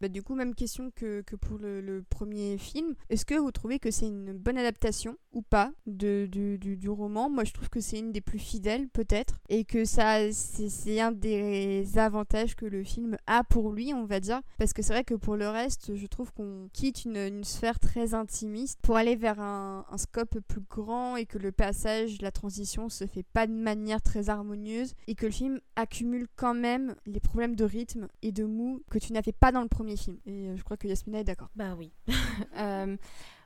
Bah, 0.00 0.08
du 0.08 0.22
coup, 0.22 0.34
même 0.34 0.54
question 0.54 0.90
que, 0.94 1.22
pour 1.40 1.58
le, 1.58 2.02
premier 2.08 2.56
film. 2.56 2.94
Est-ce 3.10 3.26
que 3.26 3.34
vous 3.34 3.52
trouvez 3.52 3.78
que 3.78 3.90
c'est 3.90 4.06
une 4.06 4.32
bonne 4.32 4.56
adaptation 4.56 5.16
ou 5.32 5.42
pas 5.42 5.72
de, 5.86 6.26
du, 6.30 6.88
roman? 6.88 7.28
Moi, 7.28 7.44
je 7.44 7.52
trouve 7.52 7.68
que 7.68 7.80
c'est 7.80 7.98
une 7.98 8.12
des 8.12 8.22
plus 8.22 8.38
fidèles, 8.38 8.88
peut-être, 8.88 9.40
et 9.48 9.64
que 9.64 9.84
ça, 9.84 10.32
c'est 10.32 11.00
un 11.00 11.12
des 11.12 11.98
avantages 11.98 12.56
que 12.56 12.64
le 12.64 12.82
film 12.82 13.16
a 13.26 13.44
pour 13.44 13.72
lui, 13.72 13.92
on 13.92 14.06
va 14.06 14.20
dire. 14.20 14.40
Parce 14.58 14.72
que 14.72 14.80
c'est 14.80 14.94
vrai 14.94 15.04
que 15.04 15.14
pour 15.14 15.36
le 15.36 15.48
reste, 15.48 15.94
je 15.94 16.06
trouve 16.06 16.32
qu'on 16.32 16.68
quitte 16.72 17.04
une, 17.04 17.44
sphère 17.44 17.78
très 17.78 18.14
intimiste 18.14 18.78
pour 18.82 18.96
aller 18.96 19.16
vers 19.16 19.40
un, 19.40 19.84
un, 19.90 19.98
scope 19.98 20.38
plus 20.40 20.60
grand 20.60 21.16
et 21.16 21.26
que 21.26 21.38
le 21.38 21.52
passage, 21.52 22.20
la 22.22 22.30
transition 22.30 22.88
se 22.88 23.06
fait 23.06 23.22
pas 23.22 23.46
de 23.46 23.52
manière 23.52 24.02
très 24.02 24.30
harmonieuse 24.30 24.94
et 25.06 25.14
que 25.14 25.26
le 25.26 25.32
film 25.32 25.60
accumule 25.76 26.26
quand 26.36 26.54
même 26.54 26.94
les 27.06 27.20
problèmes 27.20 27.56
de 27.56 27.64
rythme 27.64 28.08
et 28.22 28.32
de 28.32 28.44
mou 28.44 28.82
que 28.90 28.98
tu 28.98 29.12
n'avais 29.12 29.32
pas 29.32 29.52
dans 29.52 29.62
le 29.62 29.68
premier 29.68 29.89
film. 29.96 30.18
Et 30.26 30.48
euh, 30.48 30.56
je 30.56 30.62
crois 30.62 30.76
que 30.76 30.86
Yasmina 30.86 31.20
est 31.20 31.24
d'accord. 31.24 31.50
Bah 31.54 31.74
oui. 31.76 31.92
Euh, 32.56 32.96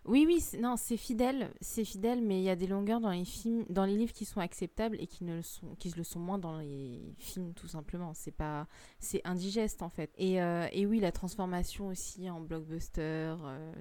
oui, 0.04 0.24
oui, 0.26 0.42
non, 0.60 0.76
c'est 0.76 0.96
fidèle, 0.96 1.50
c'est 1.60 1.84
fidèle, 1.84 2.20
mais 2.20 2.40
il 2.40 2.44
y 2.44 2.50
a 2.50 2.56
des 2.56 2.66
longueurs 2.66 3.00
dans 3.00 3.10
les 3.10 3.24
films, 3.24 3.64
dans 3.70 3.84
les 3.84 3.96
livres 3.96 4.12
qui 4.12 4.24
sont 4.24 4.40
acceptables 4.40 4.96
et 5.00 5.06
qui 5.06 5.24
ne 5.24 5.36
le 5.36 5.42
sont, 5.42 5.74
qui 5.76 5.90
le 5.90 6.04
sont 6.04 6.20
moins 6.20 6.38
dans 6.38 6.58
les 6.58 7.14
films, 7.18 7.54
tout 7.54 7.68
simplement. 7.68 8.12
C'est 8.14 8.32
pas, 8.32 8.66
c'est 8.98 9.20
indigeste 9.24 9.82
en 9.82 9.88
fait. 9.88 10.12
Et, 10.16 10.42
euh, 10.42 10.66
et, 10.72 10.86
oui, 10.86 11.00
la 11.00 11.12
transformation 11.12 11.88
aussi 11.88 12.28
en 12.28 12.40
blockbuster, 12.40 13.34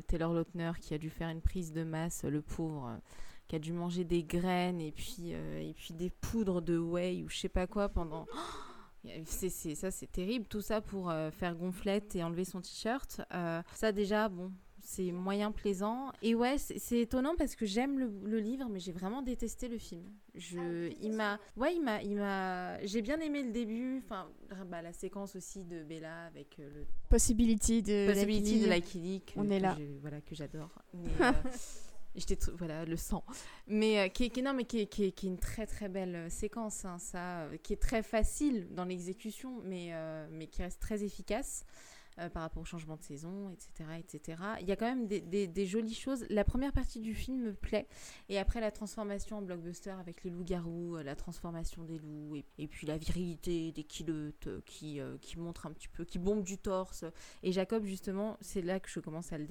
Taylor 0.07 0.33
Lautner 0.33 0.71
qui 0.79 0.93
a 0.93 0.97
dû 0.97 1.09
faire 1.09 1.29
une 1.29 1.41
prise 1.41 1.71
de 1.71 1.83
masse, 1.83 2.23
le 2.23 2.41
pauvre 2.41 2.99
qui 3.47 3.55
a 3.55 3.59
dû 3.59 3.73
manger 3.73 4.03
des 4.03 4.23
graines 4.23 4.81
et 4.81 4.91
puis, 4.91 5.31
et 5.31 5.73
puis 5.75 5.93
des 5.93 6.09
poudres 6.09 6.61
de 6.61 6.77
whey 6.77 7.23
ou 7.23 7.29
je 7.29 7.37
sais 7.37 7.49
pas 7.49 7.67
quoi 7.67 7.89
pendant. 7.89 8.25
C'est, 9.25 9.49
ça, 9.49 9.91
c'est 9.91 10.11
terrible. 10.11 10.45
Tout 10.47 10.61
ça 10.61 10.81
pour 10.81 11.11
faire 11.31 11.55
gonflette 11.55 12.15
et 12.15 12.23
enlever 12.23 12.45
son 12.45 12.61
t-shirt. 12.61 13.21
ça, 13.75 13.91
déjà, 13.91 14.29
bon, 14.29 14.51
c'est 14.83 15.11
moyen 15.11 15.51
plaisant. 15.51 16.11
Et 16.21 16.35
ouais, 16.35 16.57
c'est 16.57 16.99
étonnant 16.99 17.35
parce 17.37 17.55
que 17.55 17.65
j'aime 17.65 17.97
le, 17.99 18.39
livre, 18.39 18.67
mais 18.69 18.79
j'ai 18.79 18.91
vraiment 18.91 19.21
détesté 19.21 19.67
le 19.67 19.77
film. 19.77 20.03
Je, 20.35 20.89
ah, 20.89 20.95
il 21.01 21.13
m'a, 21.13 21.39
ouais, 21.55 21.73
il 21.75 21.81
m'a, 21.81 22.01
il 22.03 22.15
m'a, 22.17 22.83
j'ai 22.85 23.01
bien 23.01 23.19
aimé 23.19 23.43
le 23.43 23.51
début. 23.51 24.01
Enfin, 24.03 24.27
bah, 24.67 24.81
la 24.81 24.93
séquence 24.93 25.35
aussi 25.35 25.63
de 25.63 25.83
Bella 25.83 26.25
avec 26.25 26.59
euh, 26.59 26.69
le 26.75 26.85
Possibility 27.09 27.81
de 27.81 28.07
Possibility 28.07 28.59
de 28.59 28.69
Lucky 28.71 29.23
On 29.37 29.49
est 29.49 29.59
là. 29.59 29.77
voilà 30.01 30.21
que 30.21 30.35
j'adore. 30.35 30.69
Euh, 32.15 32.19
j'étais 32.19 32.37
voilà 32.57 32.85
le 32.85 32.97
sang 32.97 33.23
mais 33.67 33.99
euh, 33.99 34.07
qui, 34.07 34.25
est, 34.25 34.41
non 34.41 34.53
mais 34.53 34.65
qui 34.65 34.87
qui, 34.87 35.13
une 35.23 35.39
très 35.39 35.65
très 35.65 35.89
belle 35.89 36.29
séquence 36.29 36.85
hein, 36.85 36.97
ça 36.99 37.47
qui 37.63 37.73
est 37.73 37.81
très 37.81 38.03
facile 38.03 38.67
dans 38.71 38.85
l'exécution 38.85 39.61
mais 39.63 39.91
mais 40.31 40.47
qui 40.47 40.61
reste 40.61 40.81
très 40.81 41.03
efficace 41.03 41.65
euh, 42.19 42.29
par 42.29 42.43
rapport 42.43 42.61
au 42.61 42.65
changement 42.65 42.95
de 42.95 43.01
saison, 43.01 43.49
etc., 43.49 43.89
etc. 43.97 44.37
Il 44.61 44.67
y 44.67 44.71
a 44.71 44.75
quand 44.75 44.85
même 44.85 45.07
des, 45.07 45.65
jolies 45.65 45.95
choses. 45.95 46.27
La 46.29 46.43
première 46.43 46.71
partie 46.71 46.99
du 46.99 47.15
film 47.15 47.41
me 47.41 47.53
plaît, 47.53 47.87
et 48.29 48.37
après 48.37 48.61
la 48.61 48.69
transformation 48.69 49.37
en 49.37 49.41
blockbuster 49.41 49.89
avec 49.89 50.23
les 50.23 50.29
loups-garous, 50.29 50.97
euh, 50.97 51.03
la 51.03 51.15
transformation 51.15 51.83
des 51.83 51.97
loups, 51.97 52.35
et, 52.35 52.67
puis 52.67 52.85
la 52.85 52.99
virilité 52.99 53.71
des 53.71 53.83
kilotes 53.83 54.45
euh, 54.45 54.61
qui, 54.67 54.99
qui 55.21 55.39
montre 55.39 55.65
un 55.65 55.71
petit 55.71 55.87
peu, 55.87 56.05
qui 56.05 56.19
bombe 56.19 56.43
du 56.43 56.59
torse. 56.59 57.03
Et 57.41 57.51
Jacob, 57.51 57.83
justement, 57.83 58.37
c'est 58.41 58.61
là 58.61 58.79
que 58.79 58.91
je 58.91 58.99
commence 58.99 59.33
à, 59.33 59.39
le 59.39 59.47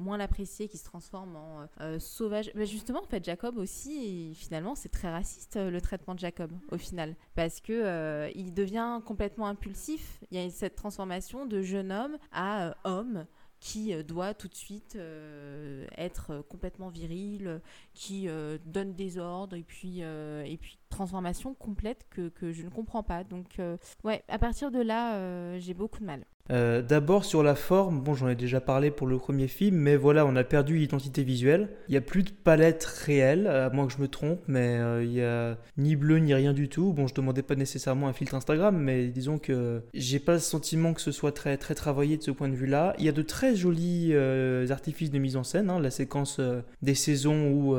moins 0.00 0.16
l'apprécier, 0.16 0.68
qui 0.68 0.78
se 0.78 0.84
transforme 0.84 1.36
en 1.36 1.68
sauvage. 1.98 2.50
Mais 2.54 2.66
justement, 2.66 3.00
en 3.00 3.06
fait, 3.06 3.24
Jacob 3.24 3.58
aussi, 3.58 4.34
finalement, 4.34 4.74
c'est 4.74 4.88
très 4.88 5.10
raciste 5.10 5.56
le 5.56 5.80
traitement 5.80 6.14
de 6.14 6.20
Jacob, 6.20 6.50
au 6.72 6.78
final, 6.78 7.14
parce 7.34 7.60
que 7.60 8.30
il 8.34 8.52
devient 8.52 9.00
complètement 9.04 9.46
impulsif. 9.46 10.22
Il 10.30 10.40
y 10.40 10.44
a 10.44 10.50
cette 10.50 10.76
transformation 10.76 11.46
de 11.46 11.62
jeune 11.62 11.92
homme 11.92 12.16
à 12.32 12.68
euh, 12.68 12.72
homme 12.84 13.26
qui 13.60 13.92
euh, 13.92 14.02
doit 14.02 14.32
tout 14.32 14.48
de 14.48 14.54
suite 14.54 14.96
euh, 14.96 15.86
être 15.98 16.42
complètement 16.48 16.88
viril, 16.88 17.60
qui 17.94 18.28
donne 18.64 18.94
des 18.94 19.18
ordres 19.18 19.56
et 19.56 19.62
puis, 19.62 20.00
et 20.00 20.58
puis 20.60 20.78
transformation 20.88 21.54
complète 21.54 22.06
que, 22.10 22.28
que, 22.28 22.52
je 22.52 22.62
ne 22.62 22.70
comprends 22.70 23.02
pas. 23.02 23.24
Donc 23.24 23.60
ouais, 24.04 24.24
à 24.28 24.38
partir 24.38 24.70
de 24.70 24.80
là, 24.80 25.58
j'ai 25.58 25.74
beaucoup 25.74 26.00
de 26.00 26.06
mal. 26.06 26.24
Euh, 26.50 26.82
d'abord 26.82 27.24
sur 27.24 27.42
la 27.42 27.54
forme, 27.54 28.00
bon 28.00 28.14
j'en 28.14 28.28
ai 28.28 28.34
déjà 28.34 28.60
parlé 28.60 28.90
pour 28.90 29.06
le 29.06 29.18
premier 29.18 29.46
film, 29.46 29.76
mais 29.76 29.96
voilà, 29.96 30.26
on 30.26 30.34
a 30.36 30.44
perdu 30.44 30.76
l'identité 30.76 31.22
visuelle. 31.22 31.68
Il 31.88 31.92
n'y 31.92 31.96
a 31.96 32.00
plus 32.00 32.22
de 32.22 32.30
palette 32.30 32.84
réelle, 32.84 33.46
à 33.46 33.70
moins 33.70 33.86
que 33.86 33.92
je 33.92 33.98
me 34.00 34.08
trompe, 34.08 34.40
mais 34.48 34.78
euh, 34.78 35.04
il 35.04 35.10
n'y 35.10 35.22
a 35.22 35.58
ni 35.76 35.96
bleu 35.96 36.18
ni 36.18 36.34
rien 36.34 36.52
du 36.52 36.68
tout. 36.68 36.92
Bon, 36.92 37.06
je 37.06 37.14
demandais 37.14 37.42
pas 37.42 37.54
nécessairement 37.54 38.08
un 38.08 38.12
filtre 38.12 38.34
Instagram, 38.34 38.76
mais 38.76 39.08
disons 39.08 39.38
que 39.38 39.82
j'ai 39.94 40.18
pas 40.18 40.34
le 40.34 40.38
sentiment 40.38 40.92
que 40.92 41.00
ce 41.00 41.12
soit 41.12 41.32
très 41.32 41.56
très 41.56 41.74
travaillé 41.74 42.16
de 42.16 42.22
ce 42.22 42.30
point 42.30 42.48
de 42.48 42.56
vue-là. 42.56 42.94
Il 42.98 43.04
y 43.04 43.08
a 43.08 43.12
de 43.12 43.22
très 43.22 43.54
jolis 43.54 44.10
euh, 44.12 44.68
artifices 44.70 45.10
de 45.10 45.18
mise 45.18 45.36
en 45.36 45.44
scène, 45.44 45.70
hein, 45.70 45.78
la 45.80 45.90
séquence 45.90 46.40
des 46.82 46.94
saisons 46.94 47.50
où, 47.50 47.76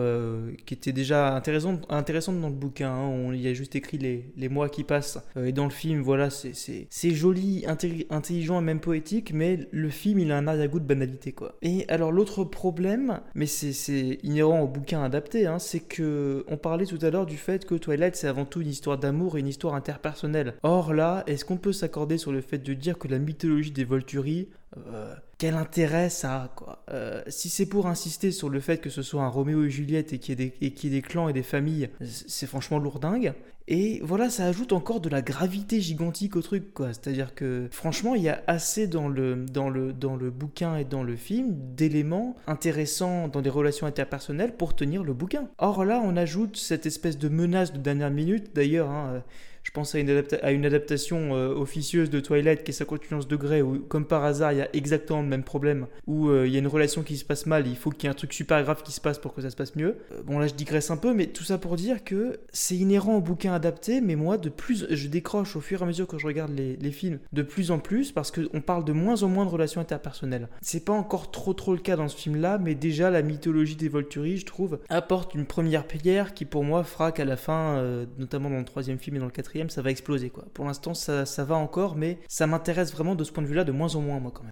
qui 0.66 0.74
était 0.74 0.94
déjà 0.94 1.36
intéressante, 1.36 1.82
dans 1.90 2.50
le 2.50 2.56
bouquin. 2.56 2.92
Hein, 2.92 3.08
on 3.08 3.34
y 3.34 3.48
a 3.48 3.54
juste 3.54 3.76
écrit 3.76 3.98
les, 3.98 4.32
les 4.38 4.50
mois 4.50 4.70
qui 4.70 4.84
passent, 4.84 5.20
et 5.36 5.52
dans 5.52 5.66
le 5.66 5.72
film, 5.72 6.02
voilà, 6.02 6.30
c'est 6.30 7.12
joli, 7.12 7.66
intelligent 7.68 8.61
même 8.62 8.80
poétique, 8.80 9.34
mais 9.34 9.68
le 9.72 9.90
film, 9.90 10.20
il 10.20 10.32
a 10.32 10.38
un 10.38 10.48
arrière-goût 10.48 10.80
de 10.80 10.86
banalité, 10.86 11.32
quoi. 11.32 11.56
Et 11.62 11.86
alors, 11.90 12.12
l'autre 12.12 12.44
problème, 12.44 13.22
mais 13.36 13.46
c'est 13.46 14.20
inhérent 14.24 14.62
au 14.62 14.68
bouquin 14.68 15.04
adapté, 15.04 15.48
hein, 15.48 15.60
c'est 15.60 15.80
que 15.80 16.46
on 16.48 16.58
parlait 16.58 16.86
tout 16.86 17.00
à 17.02 17.10
l'heure 17.10 17.26
du 17.26 17.38
fait 17.38 17.66
que 17.66 17.76
Twilight, 17.76 18.16
c'est 18.16 18.28
avant 18.28 18.46
tout 18.46 18.62
une 18.62 18.70
histoire 18.70 18.98
d'amour 18.98 19.38
et 19.38 19.40
une 19.40 19.48
histoire 19.48 19.76
interpersonnelle. 19.76 20.56
Or 20.64 20.94
là, 20.94 21.24
est-ce 21.28 21.46
qu'on 21.46 21.58
peut 21.58 21.74
s'accorder 21.74 22.18
sur 22.18 22.32
le 22.32 22.42
fait 22.42 22.58
de 22.58 22.74
dire 22.74 22.98
que 22.98 23.08
la 23.08 23.20
mythologie 23.20 23.72
des 23.72 23.84
Volturi, 23.84 24.50
euh, 24.78 25.14
quel 25.42 25.56
intérêt 25.56 26.12
ça 26.12 26.44
a 26.44 26.48
quoi 26.50 26.84
euh, 26.92 27.24
Si 27.26 27.50
c'est 27.50 27.66
pour 27.66 27.88
insister 27.88 28.30
sur 28.30 28.48
le 28.48 28.60
fait 28.60 28.78
que 28.78 28.92
ce 28.92 29.02
soit 29.02 29.24
un 29.24 29.28
Roméo 29.28 29.64
et 29.64 29.72
Juliette 29.72 30.14
et 30.14 30.20
qu'il 30.20 30.40
y, 30.40 30.44
ait 30.44 30.90
des, 30.90 31.02
clans 31.02 31.30
et 31.30 31.34
des 31.34 31.42
familles, 31.42 31.90
c'est 32.04 32.46
franchement 32.46 32.78
lourdingue. 32.78 33.34
Et 33.68 34.02
voilà, 34.04 34.30
ça 34.30 34.46
ajoute 34.46 34.72
encore 34.72 35.00
de 35.00 35.10
la 35.10 35.24
gravité 35.24 35.82
gigantique 35.82 36.36
au 36.36 36.44
truc, 36.44 36.76
quoi. 36.76 36.90
C'est-à-dire 36.90 37.34
que, 37.34 37.68
franchement, 37.72 38.14
il 38.14 38.22
y 38.22 38.30
a 38.30 38.44
assez 38.46 38.86
dans 38.86 39.08
le, 39.08 39.46
dans 39.46 39.72
le, 39.72 39.94
dans 39.94 40.16
le 40.16 40.30
bouquin 40.30 40.76
et 40.76 40.86
dans 40.86 41.02
le 41.02 41.16
film 41.16 41.56
d'éléments 41.76 42.36
intéressants 42.46 43.28
dans 43.28 43.42
des 43.42 43.50
relations 43.50 43.88
interpersonnelles 43.88 44.56
pour 44.56 44.76
tenir 44.76 45.04
le 45.04 45.14
bouquin. 45.14 45.50
Or 45.58 45.86
là, 45.86 46.04
on 46.04 46.18
ajoute 46.18 46.56
cette 46.56 46.86
espèce 46.86 47.18
de 47.18 47.30
menace 47.30 47.74
de 47.74 47.80
dernière 47.80 48.12
minute, 48.12 48.52
d'ailleurs, 48.54 48.92
hein, 48.92 49.24
je 49.64 49.72
pense 49.72 49.94
à 49.96 50.00
une, 50.00 50.66
adaptation 50.66 51.36
euh, 51.36 51.54
officieuse 51.54 52.10
de 52.10 52.20
Twilight 52.20 52.64
qui 52.64 52.72
est 52.72 52.74
51 52.74 53.20
degrés, 53.20 53.62
où 53.62 53.80
comme 53.80 54.06
par 54.06 54.24
hasard 54.24 54.54
il 54.54 54.58
y 54.58 54.62
a 54.62 54.70
exactement 54.74 55.22
le 55.22 55.28
même 55.28 55.44
problème, 55.44 55.88
où 56.08 56.30
euh, 56.30 56.48
il 56.48 56.54
y 56.54 56.56
a 56.56 56.60
une 56.60 56.68
relation 56.68 57.04
qui 57.04 57.18
se 57.18 57.26
passe 57.26 57.46
mal, 57.46 57.68
il 57.68 57.76
faut 57.76 57.92
qu'il 57.92 58.06
y 58.06 58.08
ait 58.08 58.12
un 58.12 58.16
truc 58.16 58.34
super 58.34 58.62
grave 58.64 58.82
qui 58.84 58.92
se 58.92 59.02
passe 59.02 59.20
pour 59.20 59.34
que 59.34 59.42
ça 59.42 59.50
se 59.50 59.56
passe 59.56 59.76
mieux. 59.76 59.98
Euh, 60.12 60.24
bon 60.24 60.40
là 60.40 60.48
je 60.48 60.54
digresse 60.54 60.90
un 60.90 60.98
peu, 60.98 61.14
mais 61.14 61.28
tout 61.28 61.44
ça 61.44 61.58
pour 61.58 61.76
dire 61.76 62.04
que 62.04 62.40
c'est 62.52 62.76
inhérent 62.76 63.18
au 63.18 63.22
bouquin 63.22 63.54
adapté, 63.54 64.02
mais 64.02 64.16
moi 64.16 64.38
de 64.38 64.50
plus, 64.50 64.88
je 64.90 65.08
décroche 65.08 65.56
au 65.56 65.62
fur 65.62 65.82
et 65.82 65.84
à 65.84 65.86
mesure 65.86 66.08
que 66.08 66.18
je 66.18 66.26
regarde 66.26 66.52
les, 66.52 66.76
les 66.78 66.92
films 66.92 67.20
de 67.32 67.44
plus 67.44 67.72
en 67.72 67.80
plus, 67.80 68.12
parce 68.12 68.32
qu'on 68.32 68.62
parle 68.62 68.84
de 68.84 68.94
moins 68.94 69.22
en 69.24 69.28
moins 69.28 69.46
de 69.46 69.52
relations 69.52 69.82
interpersonnelles. 69.82 70.50
C'est 70.62 70.86
pas 70.86 70.94
encore 70.94 71.32
trop 71.32 71.54
trop 71.54 71.74
le 71.74 71.80
cas 71.80 71.96
dans 71.96 72.08
ce 72.08 72.18
film-là, 72.18 72.58
mais 72.58 72.74
déjà 72.74 73.12
la 73.12 73.22
mythologie 73.22 73.76
des 73.76 73.90
Volturi, 73.90 74.38
je 74.38 74.46
trouve, 74.46 74.80
apporte 74.90 75.36
une 75.36 75.46
première 75.46 75.86
pierre 75.86 76.34
qui 76.34 76.46
pour 76.46 76.64
moi 76.64 76.84
fera 76.84 77.12
qu'à 77.12 77.26
la 77.26 77.38
fin, 77.38 77.82
notamment 78.18 78.50
dans 78.50 78.58
le 78.58 78.66
troisième 78.66 78.98
film 78.98 79.18
et 79.18 79.20
dans 79.20 79.26
le 79.26 79.32
quatrième, 79.32 79.51
ça 79.70 79.82
va 79.82 79.92
exploser. 79.92 80.30
Quoi. 80.30 80.46
Pour 80.54 80.66
l'instant, 80.66 80.94
ça, 80.94 81.26
ça, 81.26 81.44
va 81.44 81.56
encore, 81.56 81.96
mais 81.96 82.20
ça 82.28 82.48
m'intéresse 82.48 82.92
vraiment 82.92 83.16
de 83.16 83.24
ce 83.24 83.32
point 83.32 83.44
de 83.44 83.48
vue-là 83.48 83.64
de 83.64 83.72
moins 83.72 83.96
en 83.96 84.02
moins, 84.02 84.20
moi, 84.20 84.32
quand 84.34 84.44
même. 84.44 84.52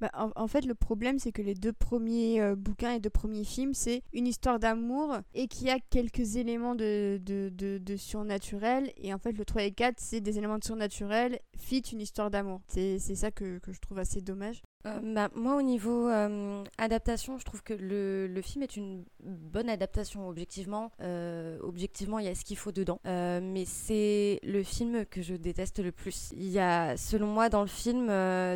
Bah, 0.00 0.10
en, 0.14 0.46
fait, 0.46 0.64
le 0.64 0.74
problème, 0.74 1.18
c'est 1.18 1.32
que 1.32 1.42
les 1.42 1.54
deux 1.54 1.72
premiers 1.72 2.40
euh, 2.40 2.54
bouquins 2.54 2.92
et 2.92 3.00
deux 3.00 3.10
premiers 3.10 3.44
films, 3.44 3.74
c'est 3.74 4.02
une 4.12 4.26
histoire 4.26 4.58
d'amour 4.58 5.18
et 5.34 5.48
qui 5.48 5.70
a 5.70 5.78
quelques 5.90 6.36
éléments 6.36 6.74
de, 6.74 7.18
de, 7.24 7.50
de, 7.50 7.96
surnaturel. 7.96 8.92
Et 8.96 9.12
en 9.12 9.18
fait, 9.18 9.32
le 9.32 9.44
3 9.44 9.64
et 9.64 9.72
4, 9.72 9.96
c'est 9.98 10.20
des 10.20 10.38
éléments 10.38 10.58
de 10.58 10.64
surnaturel, 10.64 11.40
fit 11.56 11.80
une 11.80 12.00
histoire 12.00 12.30
d'amour. 12.30 12.60
C'est 12.68 12.98
ça 12.98 13.30
que, 13.30 13.58
que, 13.58 13.72
je 13.72 13.80
trouve 13.80 13.98
assez 13.98 14.20
dommage. 14.20 14.62
Euh, 14.86 15.00
bah, 15.02 15.30
moi, 15.34 15.56
au 15.56 15.62
niveau 15.62 16.08
euh, 16.08 16.62
adaptation, 16.78 17.38
je 17.38 17.44
trouve 17.44 17.62
que 17.62 17.74
le, 17.74 18.26
le, 18.28 18.42
film 18.42 18.62
est 18.62 18.76
une 18.76 19.04
bonne 19.20 19.68
adaptation, 19.68 20.28
objectivement. 20.28 20.92
Euh, 21.00 21.58
objectivement, 21.62 22.18
il 22.18 22.26
y 22.26 22.28
a 22.28 22.34
ce 22.34 22.44
qu'il 22.44 22.56
faut 22.56 22.72
dedans. 22.72 23.00
mais 23.04 23.64
c'est 23.64 24.38
le 24.42 24.62
film 24.62 25.04
que 25.06 25.22
je 25.22 25.34
déteste 25.34 25.80
le 25.80 25.92
plus. 25.92 26.30
Il 26.36 26.48
y 26.48 26.58
a, 26.58 26.96
selon 26.96 27.26
moi, 27.26 27.48
dans 27.48 27.62
le 27.62 27.68
film, 27.68 28.06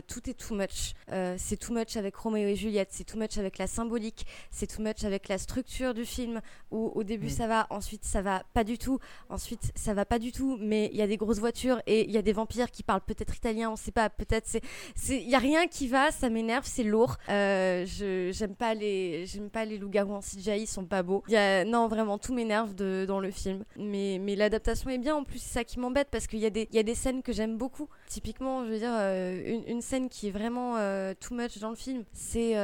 tout 0.07 0.31
est 0.31 0.35
too 0.35 0.55
much. 0.55 0.95
c'est 1.37 1.57
too 1.57 1.75
much 1.75 1.97
avec 1.97 2.15
Roméo 2.17 2.49
et 2.49 2.57
Juliette, 2.57 2.91
c'est 2.93 3.05
too 3.05 3.19
much 3.19 3.39
avec 3.39 3.59
la 3.59 3.67
symbolique, 3.67 4.27
c'est 4.51 4.67
too 4.67 4.83
much 4.83 5.05
avec 5.05 5.29
la 5.29 5.39
structure 5.39 5.95
du 5.95 6.05
film, 6.05 6.41
où 6.71 6.93
au 6.95 7.03
début 7.03 7.27
mm. 7.27 7.31
ça 7.31 7.47
va, 7.47 7.67
ensuite 7.71 8.05
ça 8.05 8.23
va 8.23 8.45
pas 8.55 8.65
du 8.65 8.79
tout, 8.79 8.99
ensuite 9.29 9.73
ça 9.75 9.95
va 9.95 10.05
pas 10.05 10.19
du 10.19 10.33
tout, 10.33 10.57
mais 10.61 10.91
il 10.93 10.99
y 10.99 11.03
a 11.03 11.07
des 11.07 11.17
grosses 11.17 11.41
voitures 11.41 11.81
et 11.87 12.05
il 12.05 12.11
y 12.11 12.19
a 12.19 12.23
des 12.23 12.33
vampires 12.33 12.71
qui 12.71 12.83
parlent 12.83 13.01
peut-être 13.01 13.35
italien, 13.35 13.71
on 13.71 13.77
sait 13.77 13.93
pas, 13.93 14.11
peut-être 14.11 14.47
c'est. 14.47 14.63
Il 15.09 15.29
y 15.29 15.35
a 15.35 15.39
rien 15.39 15.67
qui 15.67 15.89
va, 15.89 16.10
ça 16.11 16.31
m'énerve, 16.31 16.65
c'est 16.67 16.83
lourd. 16.83 17.17
Euh, 17.29 17.85
je 17.87 18.31
j'aime 18.33 18.55
pas 18.55 18.75
les 18.75 19.27
j'aime 19.27 19.51
pas 19.51 19.65
les 19.65 19.79
loups-garous 19.79 20.15
en 20.15 20.21
CGI, 20.21 20.63
ils 20.63 20.67
sont 20.67 20.85
pas 20.85 21.03
beaux. 21.03 21.23
Non, 21.67 21.89
vraiment 21.89 22.19
tout 22.19 22.35
m'énerve 22.35 22.75
dans 22.75 23.21
le 23.21 23.31
film. 23.31 23.65
Mais 23.77 24.19
mais 24.21 24.37
l'adaptation 24.37 24.91
est 24.91 24.99
bien 24.99 25.17
en 25.17 25.25
plus, 25.25 25.39
c'est 25.39 25.55
ça 25.55 25.65
qui 25.65 25.79
m'embête 25.79 26.09
parce 26.11 26.27
qu'il 26.27 26.39
y 26.39 26.47
a 26.47 26.51
des 26.51 26.69
il 26.71 26.77
y 26.77 26.79
a 26.79 26.83
des 26.83 26.95
scènes 26.95 27.23
que 27.23 27.33
j'aime 27.33 27.57
beaucoup. 27.57 27.89
Typiquement, 28.07 28.65
je 28.65 28.71
veux 28.71 28.79
dire 28.79 28.93
euh, 28.93 29.61
une, 29.67 29.81
scène 29.81 30.09
qui 30.09 30.29
est 30.29 30.31
vraiment 30.31 30.77
euh, 30.77 31.15
too 31.19 31.35
much 31.35 31.59
dans 31.59 31.71
le 31.71 31.77
film, 31.77 32.05
c'est 32.13 32.55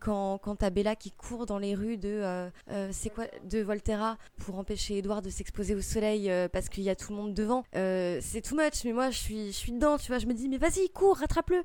quand 0.00 0.38
quand 0.38 0.56
t'as 0.56 0.70
Bella 0.70 0.96
qui 0.96 1.10
court 1.10 1.46
dans 1.46 1.58
les 1.58 1.74
rues 1.74 1.98
de 1.98 2.22
c'est 2.90 3.10
quoi 3.10 3.24
de 3.44 3.60
Volterra 3.60 4.18
pour 4.38 4.58
empêcher 4.58 4.98
Edouard 4.98 5.22
de 5.22 5.30
s'exposer 5.30 5.74
au 5.74 5.80
soleil 5.80 6.30
parce 6.52 6.68
qu'il 6.68 6.84
y 6.84 6.90
a 6.90 6.96
tout 6.96 7.12
le 7.12 7.16
monde 7.16 7.34
devant. 7.34 7.64
c'est 7.72 8.42
too 8.42 8.56
much, 8.56 8.84
mais 8.84 8.92
moi 8.92 9.10
je 9.10 9.18
suis 9.18 9.46
je 9.48 9.56
suis 9.56 9.72
dedans, 9.72 9.98
tu 9.98 10.08
vois, 10.08 10.18
je 10.18 10.26
me 10.26 10.34
dis 10.34 10.48
mais 10.48 10.58
vas-y, 10.58 10.88
cours, 10.90 11.16
rattrape-le 11.16 11.62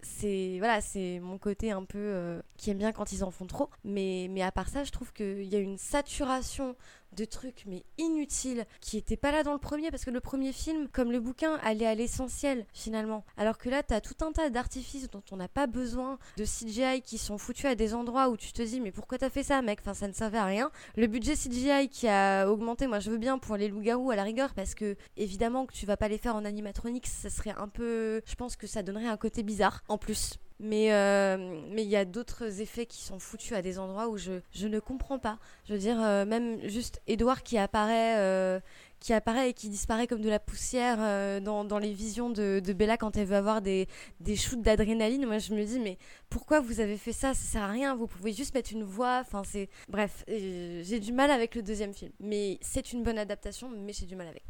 c'est 0.00 0.56
voilà, 0.58 0.80
c'est 0.80 1.18
mon 1.20 1.38
côté 1.38 1.70
un 1.72 1.84
peu 1.84 1.98
euh, 1.98 2.40
qui 2.56 2.70
aime 2.70 2.78
bien 2.78 2.92
quand 2.92 3.12
ils 3.12 3.24
en 3.24 3.30
font 3.30 3.46
trop. 3.46 3.68
Mais, 3.84 4.28
mais 4.30 4.42
à 4.42 4.52
part 4.52 4.68
ça, 4.68 4.84
je 4.84 4.90
trouve 4.92 5.12
qu'il 5.12 5.44
y 5.44 5.56
a 5.56 5.58
une 5.58 5.78
saturation 5.78 6.76
de 7.12 7.24
trucs 7.24 7.64
mais 7.66 7.84
inutiles 7.96 8.64
qui 8.80 8.96
étaient 8.96 9.16
pas 9.16 9.32
là 9.32 9.42
dans 9.42 9.52
le 9.52 9.58
premier 9.58 9.90
parce 9.90 10.04
que 10.04 10.10
le 10.10 10.20
premier 10.20 10.52
film 10.52 10.88
comme 10.88 11.10
le 11.10 11.20
bouquin 11.20 11.58
allait 11.62 11.86
à 11.86 11.94
l'essentiel 11.94 12.66
finalement. 12.72 13.24
Alors 13.36 13.58
que 13.58 13.68
là 13.68 13.82
t'as 13.82 14.00
tout 14.00 14.24
un 14.24 14.32
tas 14.32 14.50
d'artifices 14.50 15.10
dont 15.10 15.22
on 15.30 15.36
n'a 15.36 15.48
pas 15.48 15.66
besoin 15.66 16.18
de 16.36 16.44
CGI 16.44 17.02
qui 17.02 17.18
sont 17.18 17.38
foutus 17.38 17.66
à 17.66 17.74
des 17.74 17.94
endroits 17.94 18.28
où 18.28 18.36
tu 18.36 18.52
te 18.52 18.62
dis 18.62 18.80
mais 18.80 18.92
pourquoi 18.92 19.18
t'as 19.18 19.30
fait 19.30 19.42
ça 19.42 19.62
mec? 19.62 19.80
Enfin 19.80 19.94
ça 19.94 20.08
ne 20.08 20.12
servait 20.12 20.38
à 20.38 20.44
rien. 20.44 20.70
Le 20.96 21.06
budget 21.06 21.34
CGI 21.34 21.88
qui 21.88 22.08
a 22.08 22.48
augmenté 22.50 22.86
moi 22.86 23.00
je 23.00 23.10
veux 23.10 23.18
bien 23.18 23.38
pour 23.38 23.56
les 23.56 23.68
loups-garous 23.68 24.10
à 24.10 24.16
la 24.16 24.22
rigueur 24.22 24.54
parce 24.54 24.74
que 24.74 24.96
évidemment 25.16 25.66
que 25.66 25.72
tu 25.72 25.86
vas 25.86 25.96
pas 25.96 26.08
les 26.08 26.18
faire 26.18 26.36
en 26.36 26.44
animatronics 26.44 27.06
ça 27.06 27.30
serait 27.30 27.54
un 27.56 27.68
peu 27.68 28.22
je 28.26 28.34
pense 28.34 28.56
que 28.56 28.66
ça 28.66 28.82
donnerait 28.82 29.06
un 29.06 29.16
côté 29.16 29.42
bizarre 29.42 29.82
en 29.88 29.98
plus 29.98 30.38
Mais 30.60 30.92
euh, 30.92 31.36
mais 31.70 31.84
il 31.84 31.88
y 31.88 31.96
a 31.96 32.04
d'autres 32.04 32.60
effets 32.60 32.86
qui 32.86 33.00
sont 33.00 33.20
foutus 33.20 33.52
à 33.52 33.62
des 33.62 33.78
endroits 33.78 34.08
où 34.08 34.16
je, 34.16 34.40
je 34.50 34.66
ne 34.66 34.80
comprends 34.80 35.20
pas. 35.20 35.38
Je 35.64 35.74
veux 35.74 35.78
dire, 35.78 36.00
euh, 36.02 36.24
même 36.24 36.58
juste 36.68 37.00
Edouard 37.06 37.44
qui 37.44 37.58
apparaît, 37.58 38.18
euh, 38.18 38.58
qui 38.98 39.12
apparaît 39.12 39.50
et 39.50 39.52
qui 39.52 39.68
disparaît 39.68 40.08
comme 40.08 40.20
de 40.20 40.28
la 40.28 40.40
poussière 40.40 41.40
dans, 41.42 41.64
dans 41.64 41.78
les 41.78 41.92
visions 41.92 42.28
de, 42.30 42.60
Bella 42.72 42.96
quand 42.96 43.16
elle 43.16 43.26
veut 43.26 43.36
avoir 43.36 43.62
des, 43.62 43.86
des 44.18 44.34
shoots 44.34 44.60
d'adrénaline. 44.60 45.26
Moi, 45.26 45.38
je 45.38 45.54
me 45.54 45.64
dis, 45.64 45.78
mais 45.78 45.96
pourquoi 46.28 46.58
vous 46.58 46.80
avez 46.80 46.96
fait 46.96 47.12
ça? 47.12 47.34
Ça 47.34 47.52
sert 47.52 47.62
à 47.62 47.68
rien. 47.68 47.94
Vous 47.94 48.08
pouvez 48.08 48.32
juste 48.32 48.52
mettre 48.54 48.72
une 48.72 48.82
voix. 48.82 49.18
Enfin, 49.20 49.42
c'est 49.44 49.68
bref. 49.88 50.24
J'ai 50.26 50.98
du 50.98 51.12
mal 51.12 51.30
avec 51.30 51.54
le 51.54 51.62
deuxième 51.62 51.94
film, 51.94 52.10
mais 52.18 52.58
c'est 52.62 52.92
une 52.92 53.04
bonne 53.04 53.18
adaptation, 53.18 53.70
mais 53.70 53.92
j'ai 53.92 54.06
du 54.06 54.16
mal 54.16 54.26
avec. 54.26 54.42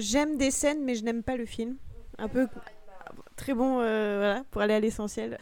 J'aime 0.00 0.36
des 0.36 0.52
scènes, 0.52 0.84
mais 0.84 0.94
je 0.94 1.02
n'aime 1.02 1.24
pas 1.24 1.36
le 1.36 1.46
film. 1.46 1.76
Un 2.18 2.28
peu. 2.28 2.46
Très 3.38 3.54
bon, 3.54 3.78
euh, 3.80 4.16
voilà, 4.18 4.44
pour 4.50 4.60
aller 4.60 4.74
à 4.74 4.80
l'essentiel. 4.80 5.38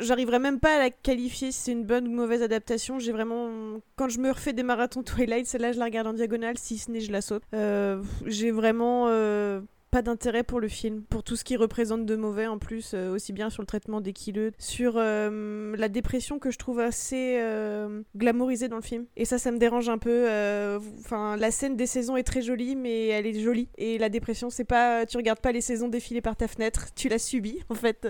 J'arriverai 0.00 0.38
même 0.38 0.60
pas 0.60 0.76
à 0.76 0.78
la 0.78 0.90
qualifier 0.90 1.50
si 1.50 1.58
c'est 1.60 1.72
une 1.72 1.84
bonne 1.84 2.06
ou 2.06 2.12
mauvaise 2.12 2.40
adaptation. 2.40 2.98
J'ai 3.00 3.10
vraiment. 3.12 3.50
Quand 3.96 4.08
je 4.08 4.20
me 4.20 4.30
refais 4.30 4.52
des 4.52 4.62
marathons 4.62 5.02
Twilight, 5.02 5.46
celle-là, 5.46 5.72
je 5.72 5.78
la 5.80 5.86
regarde 5.86 6.06
en 6.06 6.12
diagonale, 6.12 6.56
si 6.56 6.78
ce 6.78 6.90
n'est, 6.90 7.00
je 7.00 7.10
la 7.10 7.20
saute. 7.20 7.42
Euh, 7.52 8.00
J'ai 8.26 8.52
vraiment. 8.52 9.06
euh, 9.08 9.60
pas 9.92 10.00
d'intérêt 10.00 10.42
pour 10.42 10.58
le 10.58 10.68
film, 10.68 11.02
pour 11.02 11.22
tout 11.22 11.36
ce 11.36 11.44
qu'il 11.44 11.58
représente 11.58 12.06
de 12.06 12.16
mauvais 12.16 12.46
en 12.46 12.56
plus, 12.58 12.92
euh, 12.94 13.12
aussi 13.12 13.34
bien 13.34 13.50
sur 13.50 13.62
le 13.62 13.66
traitement 13.66 14.00
des 14.00 14.14
kileux, 14.14 14.52
sur 14.58 14.94
euh, 14.96 15.76
la 15.76 15.90
dépression 15.90 16.38
que 16.38 16.50
je 16.50 16.56
trouve 16.56 16.80
assez 16.80 17.36
euh, 17.38 18.00
glamourisée 18.16 18.68
dans 18.68 18.76
le 18.76 18.82
film. 18.82 19.04
Et 19.18 19.26
ça, 19.26 19.36
ça 19.36 19.50
me 19.52 19.58
dérange 19.58 19.90
un 19.90 19.98
peu. 19.98 20.08
euh, 20.30 20.78
Enfin, 21.00 21.36
la 21.36 21.50
scène 21.50 21.76
des 21.76 21.84
saisons 21.86 22.16
est 22.16 22.22
très 22.22 22.40
jolie, 22.40 22.74
mais 22.74 23.08
elle 23.08 23.26
est 23.26 23.38
jolie. 23.38 23.68
Et 23.76 23.98
la 23.98 24.08
dépression, 24.08 24.48
c'est 24.48 24.64
pas, 24.64 25.04
tu 25.04 25.18
regardes 25.18 25.40
pas 25.40 25.52
les 25.52 25.60
saisons 25.60 25.88
défiler 25.88 26.22
par 26.22 26.36
ta 26.36 26.48
fenêtre, 26.48 26.86
tu 26.96 27.10
la 27.10 27.18
subis 27.18 27.60
en 27.68 27.74
fait. 27.74 28.08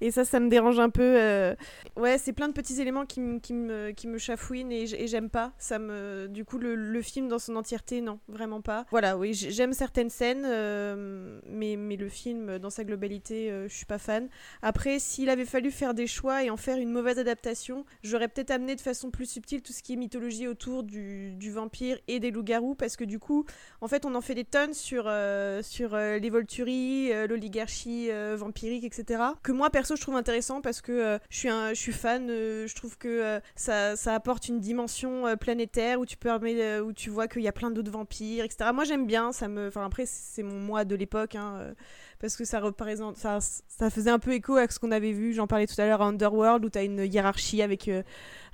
et 0.00 0.10
ça, 0.10 0.24
ça 0.24 0.40
me 0.40 0.48
dérange 0.48 0.80
un 0.80 0.90
peu. 0.90 1.54
Ouais, 1.96 2.18
c'est 2.18 2.32
plein 2.32 2.48
de 2.48 2.54
petits 2.54 2.80
éléments 2.80 3.06
qui, 3.06 3.20
qui 3.40 3.54
me, 3.54 3.92
qui 3.92 4.08
me 4.08 4.18
chafouinent 4.18 4.72
et 4.72 4.86
j'aime 5.06 5.30
pas. 5.30 5.52
Ça 5.58 5.78
me, 5.78 6.26
du 6.28 6.44
coup, 6.44 6.58
le, 6.58 7.00
film 7.02 7.28
dans 7.28 7.38
son 7.38 7.54
entièreté, 7.54 8.00
non, 8.00 8.18
vraiment 8.28 8.60
pas. 8.60 8.84
Voilà, 8.90 9.16
oui, 9.16 9.32
j'aime 9.32 9.72
certaines 9.72 10.10
scènes, 10.10 10.44
mais, 11.46 11.76
mais 11.76 11.96
le 11.96 12.08
film 12.08 12.58
dans 12.58 12.70
sa 12.70 12.84
globalité, 12.84 13.50
euh, 13.50 13.68
je 13.68 13.74
suis 13.74 13.86
pas 13.86 13.98
fan. 13.98 14.28
Après, 14.62 14.98
s'il 14.98 15.28
avait 15.28 15.44
fallu 15.44 15.70
faire 15.70 15.94
des 15.94 16.06
choix 16.06 16.44
et 16.44 16.50
en 16.50 16.56
faire 16.56 16.78
une 16.78 16.90
mauvaise 16.90 17.18
adaptation, 17.18 17.84
j'aurais 18.02 18.28
peut-être 18.28 18.50
amené 18.50 18.76
de 18.76 18.80
façon 18.80 19.10
plus 19.10 19.26
subtile 19.26 19.62
tout 19.62 19.72
ce 19.72 19.82
qui 19.82 19.94
est 19.94 19.96
mythologie 19.96 20.46
autour 20.46 20.82
du, 20.82 21.36
vampire 21.50 21.98
et 22.06 22.20
des 22.20 22.30
loups-garous, 22.30 22.74
parce 22.74 22.96
que 22.96 23.04
du 23.04 23.18
coup, 23.18 23.44
en 23.80 23.88
fait, 23.88 24.04
on 24.04 24.14
en 24.14 24.20
fait 24.20 24.34
des 24.34 24.44
tonnes 24.44 24.74
sur, 24.74 25.04
euh, 25.06 25.62
sur 25.62 25.94
euh, 25.94 26.18
les 26.18 26.30
Volturi, 26.30 27.12
euh, 27.12 27.26
l'oligarchie 27.26 28.08
euh, 28.10 28.36
vampirique, 28.38 28.84
etc. 28.84 29.22
Que 29.42 29.52
moi, 29.52 29.70
perso, 29.70 29.96
je 29.96 30.00
trouve 30.00 30.16
intéressant 30.16 30.60
parce 30.60 30.80
que 30.80 30.92
euh, 30.92 31.18
je, 31.28 31.36
suis 31.36 31.48
je 31.48 31.74
suis 31.74 31.92
fan, 31.92 32.28
euh, 32.30 32.66
je 32.66 32.74
trouve 32.74 32.96
que 32.98 33.08
euh, 33.08 33.40
ça, 33.56 33.96
ça 33.96 34.14
apporte 34.14 34.48
une 34.48 34.60
dimension 34.60 35.26
euh, 35.26 35.36
planétaire 35.36 36.00
où 36.00 36.06
tu, 36.06 36.16
euh, 36.24 36.80
où 36.80 36.92
tu 36.92 37.10
vois 37.10 37.28
qu'il 37.28 37.42
y 37.42 37.48
a 37.48 37.52
plein 37.52 37.70
d'autres 37.70 37.90
vampires, 37.90 38.44
etc. 38.44 38.70
Moi, 38.72 38.84
j'aime 38.84 39.06
bien, 39.06 39.32
ça 39.32 39.48
me... 39.48 39.68
Enfin, 39.68 39.84
après, 39.84 40.04
c'est 40.06 40.42
mon 40.42 40.58
moi 40.60 40.84
de 40.84 40.94
l'époque, 40.94 41.09
hein, 41.34 41.58
euh, 41.60 41.74
parce 42.20 42.36
que 42.36 42.44
ça 42.44 42.60
représente... 42.60 43.16
Ça, 43.16 43.40
faisait 43.90 44.10
un 44.10 44.18
peu 44.18 44.32
écho 44.32 44.56
à 44.56 44.68
ce 44.68 44.78
qu'on 44.78 44.92
avait 44.92 45.12
vu, 45.12 45.32
j'en 45.32 45.46
parlais 45.46 45.66
tout 45.66 45.80
à 45.80 45.86
l'heure 45.86 46.02
à 46.02 46.06
Underworld, 46.06 46.64
où 46.64 46.70
tu 46.70 46.78
as 46.78 46.82
une 46.84 47.04
hiérarchie 47.04 47.62
avec... 47.62 47.88
euh, 47.88 48.02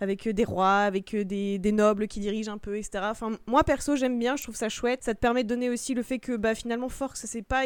avec 0.00 0.26
euh, 0.26 0.32
des 0.32 0.44
rois, 0.44 0.80
avec 0.80 1.14
euh, 1.14 1.24
des, 1.24 1.72
nobles 1.72 2.06
qui 2.06 2.20
dirigent 2.20 2.52
un 2.52 2.58
peu, 2.58 2.76
etc. 2.76 3.04
Enfin, 3.10 3.32
moi 3.46 3.64
perso, 3.64 3.96
j'aime 3.96 4.18
bien, 4.18 4.36
je 4.36 4.42
trouve 4.42 4.56
ça 4.56 4.68
chouette. 4.68 5.02
Ça 5.04 5.14
te 5.14 5.20
permet 5.20 5.42
de 5.42 5.48
donner 5.48 5.68
aussi 5.68 5.94
le 5.94 6.02
fait 6.02 6.18
que 6.18 6.36
bah, 6.36 6.54
finalement, 6.54 6.88
Force, 6.88 7.26
c'est 7.26 7.42
pas 7.42 7.64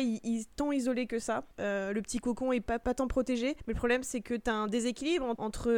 tant 0.57 0.73
isolé 0.73 1.07
que 1.07 1.19
ça. 1.19 1.45
Le 1.59 2.01
petit 2.01 2.19
cocon 2.19 2.53
est 2.53 2.61
pas, 2.61 2.79
pas 2.79 2.95
tant 2.95 3.07
protégé. 3.07 3.57
Mais 3.67 3.75
le 3.75 3.79
problème, 3.79 4.03
c'est 4.03 4.21
que 4.21 4.35
t'as 4.35 4.53
un 4.53 4.67
déséquilibre 4.69 5.27
en- 5.27 5.35
entre, 5.45 5.71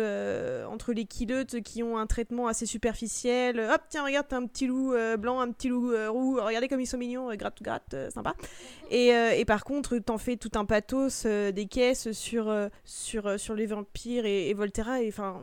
entre 0.69 0.93
les 0.93 1.05
kilotes 1.05 1.61
qui 1.61 1.83
ont 1.83 1.99
un 1.99 2.07
traitement 2.07 2.47
assez 2.47 2.67
superficiel. 2.67 3.61
Hop, 3.61 3.83
tiens, 3.89 4.05
regarde, 4.05 4.27
t'as 4.29 4.37
un 4.37 4.47
petit 4.47 4.67
loup 4.67 4.95
blanc, 5.19 5.41
un 5.41 5.51
petit 5.51 5.69
loup 5.69 5.93
roux. 6.09 6.39
Regardez 6.41 6.69
comme 6.69 6.81
ils 6.81 6.87
sont 6.87 6.99
mignons, 6.99 7.35
gratte, 7.35 7.63
gratte, 7.63 7.95
sympa. 8.15 8.35
Et, 8.91 9.09
et 9.09 9.45
par 9.45 9.65
contre, 9.65 9.99
t'en 10.13 10.19
fais 10.19 10.37
tout 10.37 10.51
un 10.57 10.67
pathos, 10.67 11.25
euh, 11.25 11.53
des 11.53 11.65
caisses 11.65 12.13
sur, 12.13 12.51
euh, 12.51 12.69
sur, 12.85 13.27
euh, 13.27 13.39
sur 13.39 13.55
les 13.55 13.65
vampires 13.65 14.27
et, 14.27 14.51
et 14.51 14.55
Volterra. 14.55 15.01
Et 15.01 15.09
enfin, 15.09 15.43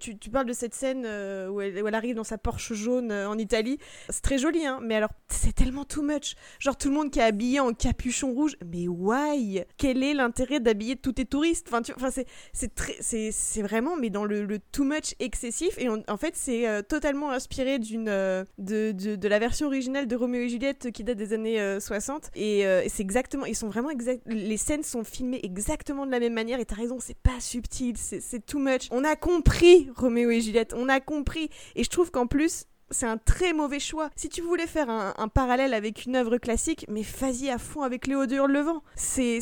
tu, 0.00 0.30
parles 0.30 0.46
de 0.46 0.52
cette 0.52 0.74
scène 0.74 1.04
euh, 1.06 1.48
où, 1.48 1.60
elle, 1.60 1.94
arrive 1.94 2.16
dans 2.16 2.24
sa 2.24 2.38
Porsche 2.38 2.74
jaune 2.74 3.10
euh, 3.10 3.28
en 3.28 3.38
Italie. 3.38 3.78
C'est 4.08 4.22
très 4.22 4.38
joli, 4.38 4.66
hein, 4.66 4.80
mais 4.82 4.96
alors 4.96 5.10
c'est 5.28 5.54
tellement 5.54 5.84
too 5.84 6.02
much. 6.02 6.34
Genre 6.58 6.76
tout 6.76 6.88
le 6.88 6.94
monde 6.94 7.10
qui 7.10 7.18
est 7.18 7.22
habillé 7.22 7.60
en 7.60 7.72
capuchon 7.72 8.32
rouge. 8.32 8.56
Mais 8.64 8.88
why? 8.88 9.64
Quel 9.76 10.02
est 10.02 10.14
l'intérêt 10.14 10.60
d'habiller 10.60 10.96
tous 10.96 11.12
tes 11.12 11.24
touristes? 11.24 11.68
Enfin, 11.72 12.10
c'est 12.10 13.62
vraiment, 13.62 13.96
mais 13.96 14.10
dans 14.10 14.24
le, 14.24 14.58
too 14.72 14.84
much 14.84 15.14
excessif. 15.20 15.78
Et 15.78 15.88
en 15.88 16.16
fait, 16.16 16.34
c'est 16.34 16.68
euh, 16.68 16.82
totalement 16.82 17.30
inspiré 17.30 17.78
de, 17.78 19.28
la 19.28 19.38
version 19.38 19.66
originale 19.66 20.06
de 20.06 20.16
Roméo 20.16 20.42
et 20.42 20.48
Juliette 20.48 20.90
qui 20.92 21.04
date 21.04 21.18
des 21.18 21.32
années 21.32 21.60
euh, 21.60 21.80
60. 21.80 22.30
Et, 22.34 22.60
et 22.60 22.88
c'est 22.88 23.02
exactement, 23.02 23.46
ils 23.46 23.56
sont 23.56 23.68
vraiment 23.68 23.90
exact. 23.90 24.22
Les 24.26 24.56
scènes 24.56 24.82
sont 24.82 25.04
filmées 25.04 25.40
exactement 25.42 26.06
de 26.06 26.10
la 26.10 26.20
même 26.20 26.34
manière. 26.34 26.60
Et 26.60 26.64
t'as 26.64 26.76
raison, 26.76 26.98
c'est 27.00 27.18
pas 27.18 27.40
subtil, 27.40 27.96
c'est 27.96 28.44
too 28.44 28.58
much. 28.58 28.88
On 28.90 29.04
a 29.04 29.16
compris 29.16 29.75
Roméo 29.96 30.30
et 30.30 30.40
Juliette, 30.40 30.74
on 30.76 30.88
a 30.88 31.00
compris. 31.00 31.50
Et 31.74 31.84
je 31.84 31.90
trouve 31.90 32.10
qu'en 32.10 32.26
plus, 32.26 32.66
c'est 32.90 33.06
un 33.06 33.18
très 33.18 33.52
mauvais 33.52 33.80
choix. 33.80 34.10
Si 34.16 34.28
tu 34.28 34.42
voulais 34.42 34.66
faire 34.66 34.88
un, 34.88 35.28
parallèle 35.28 35.74
avec 35.74 36.06
une 36.06 36.16
œuvre 36.16 36.38
classique, 36.38 36.86
mais 36.88 37.02
vas-y 37.02 37.50
à 37.50 37.58
fond 37.58 37.82
avec 37.82 38.06
Léo 38.06 38.26
de 38.26 38.36
Hurlevent. 38.36 38.82
C'est 38.94 39.40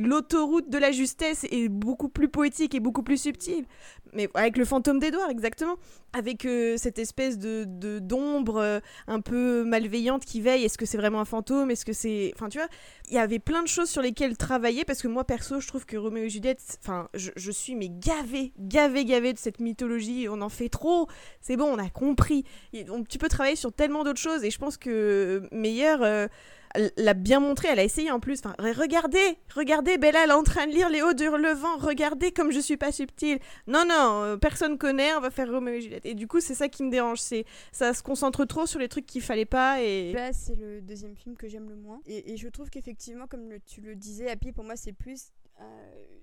l'autoroute 0.00 0.68
de 0.68 0.78
la 0.78 0.92
justesse 0.92 1.46
et 1.50 1.68
beaucoup 1.68 2.08
plus 2.08 2.28
poétique 2.28 2.74
et 2.74 2.80
beaucoup 2.80 3.02
plus 3.02 3.20
subtil. 3.20 3.64
Mais 4.12 4.28
avec 4.34 4.56
le 4.56 4.64
fantôme 4.64 4.98
d'Edouard, 4.98 5.30
exactement. 5.30 5.76
Avec 6.12 6.44
euh, 6.44 6.76
cette 6.76 6.98
espèce 6.98 7.38
de 7.38 7.64
d'ombre 7.98 8.58
euh, 8.58 8.80
un 9.06 9.20
peu 9.20 9.64
malveillante 9.64 10.24
qui 10.24 10.40
veille. 10.40 10.64
Est-ce 10.64 10.76
que 10.76 10.84
c'est 10.84 10.98
vraiment 10.98 11.20
un 11.20 11.24
fantôme? 11.24 11.70
Est-ce 11.70 11.84
que 11.86 11.94
c'est... 11.94 12.32
Enfin, 12.34 12.48
tu 12.48 12.58
vois, 12.58 12.68
il 13.08 13.14
y 13.14 13.18
avait 13.18 13.38
plein 13.38 13.62
de 13.62 13.68
choses 13.68 13.88
sur 13.88 14.02
lesquelles 14.02 14.36
travailler 14.36 14.84
parce 14.84 15.00
que 15.00 15.08
moi, 15.08 15.24
perso, 15.24 15.60
je 15.60 15.66
trouve 15.66 15.86
que 15.86 15.96
Roméo 15.96 16.24
et 16.24 16.28
Juliette... 16.30 16.60
Enfin, 16.82 17.08
je, 17.14 17.50
suis 17.50 17.74
mais 17.74 17.88
gavé, 17.88 18.52
gavé, 18.58 19.04
gavé 19.04 19.32
de 19.32 19.38
cette 19.38 19.60
mythologie. 19.60 20.26
On 20.28 20.42
en 20.42 20.48
fait 20.50 20.68
trop. 20.68 21.08
C'est 21.40 21.56
bon, 21.56 21.66
on 21.66 21.78
a 21.78 21.88
compris. 21.88 22.44
Et 22.74 22.84
on- 22.90 23.04
tu 23.04 23.16
peux 23.18 23.28
travailler 23.28 23.56
sur 23.56 23.72
tellement 23.72 24.04
d'autres 24.04 24.20
choses 24.20 24.44
et 24.44 24.50
je 24.50 24.58
pense 24.58 24.76
que 24.76 25.48
Meyer 25.52 25.96
euh, 26.00 26.28
l'a 26.96 27.14
bien 27.14 27.40
montré, 27.40 27.68
elle 27.70 27.78
a 27.78 27.84
essayé 27.84 28.10
en 28.10 28.20
plus. 28.20 28.40
Enfin, 28.44 28.54
re- 28.58 28.78
regardez, 28.78 29.38
regardez, 29.54 29.98
Bella, 29.98 30.24
elle 30.24 30.30
est 30.30 30.34
en 30.34 30.42
train 30.42 30.66
de 30.66 30.72
lire 30.72 30.88
les 30.88 31.02
hauts 31.02 31.12
Hurlevent, 31.16 31.76
regardez 31.78 32.32
comme 32.32 32.50
je 32.52 32.60
suis 32.60 32.76
pas 32.76 32.92
subtile. 32.92 33.38
Non, 33.66 33.84
non, 33.86 34.22
euh, 34.24 34.36
personne 34.36 34.78
connaît, 34.78 35.14
on 35.14 35.20
va 35.20 35.30
faire 35.30 35.50
Roméo 35.50 35.74
et 35.74 35.80
Juliette. 35.80 36.06
Et 36.06 36.14
du 36.14 36.26
coup, 36.26 36.40
c'est 36.40 36.54
ça 36.54 36.68
qui 36.68 36.82
me 36.82 36.90
dérange, 36.90 37.18
c'est 37.20 37.44
ça 37.72 37.92
se 37.94 38.02
concentre 38.02 38.44
trop 38.44 38.66
sur 38.66 38.78
les 38.78 38.88
trucs 38.88 39.06
qu'il 39.06 39.22
fallait 39.22 39.44
pas 39.44 39.82
et... 39.82 40.14
C'est 40.32 40.56
le 40.58 40.80
deuxième 40.80 41.14
film 41.16 41.36
que 41.36 41.48
j'aime 41.48 41.68
le 41.68 41.76
moins. 41.76 42.00
Et, 42.06 42.36
je 42.36 42.48
trouve 42.48 42.70
qu'effectivement, 42.70 43.26
comme 43.26 43.48
le- 43.50 43.60
tu 43.60 43.80
le 43.80 43.94
disais, 43.94 44.30
Happy, 44.30 44.52
pour 44.52 44.64
moi, 44.64 44.74
c'est 44.76 44.92
plus 44.92 45.30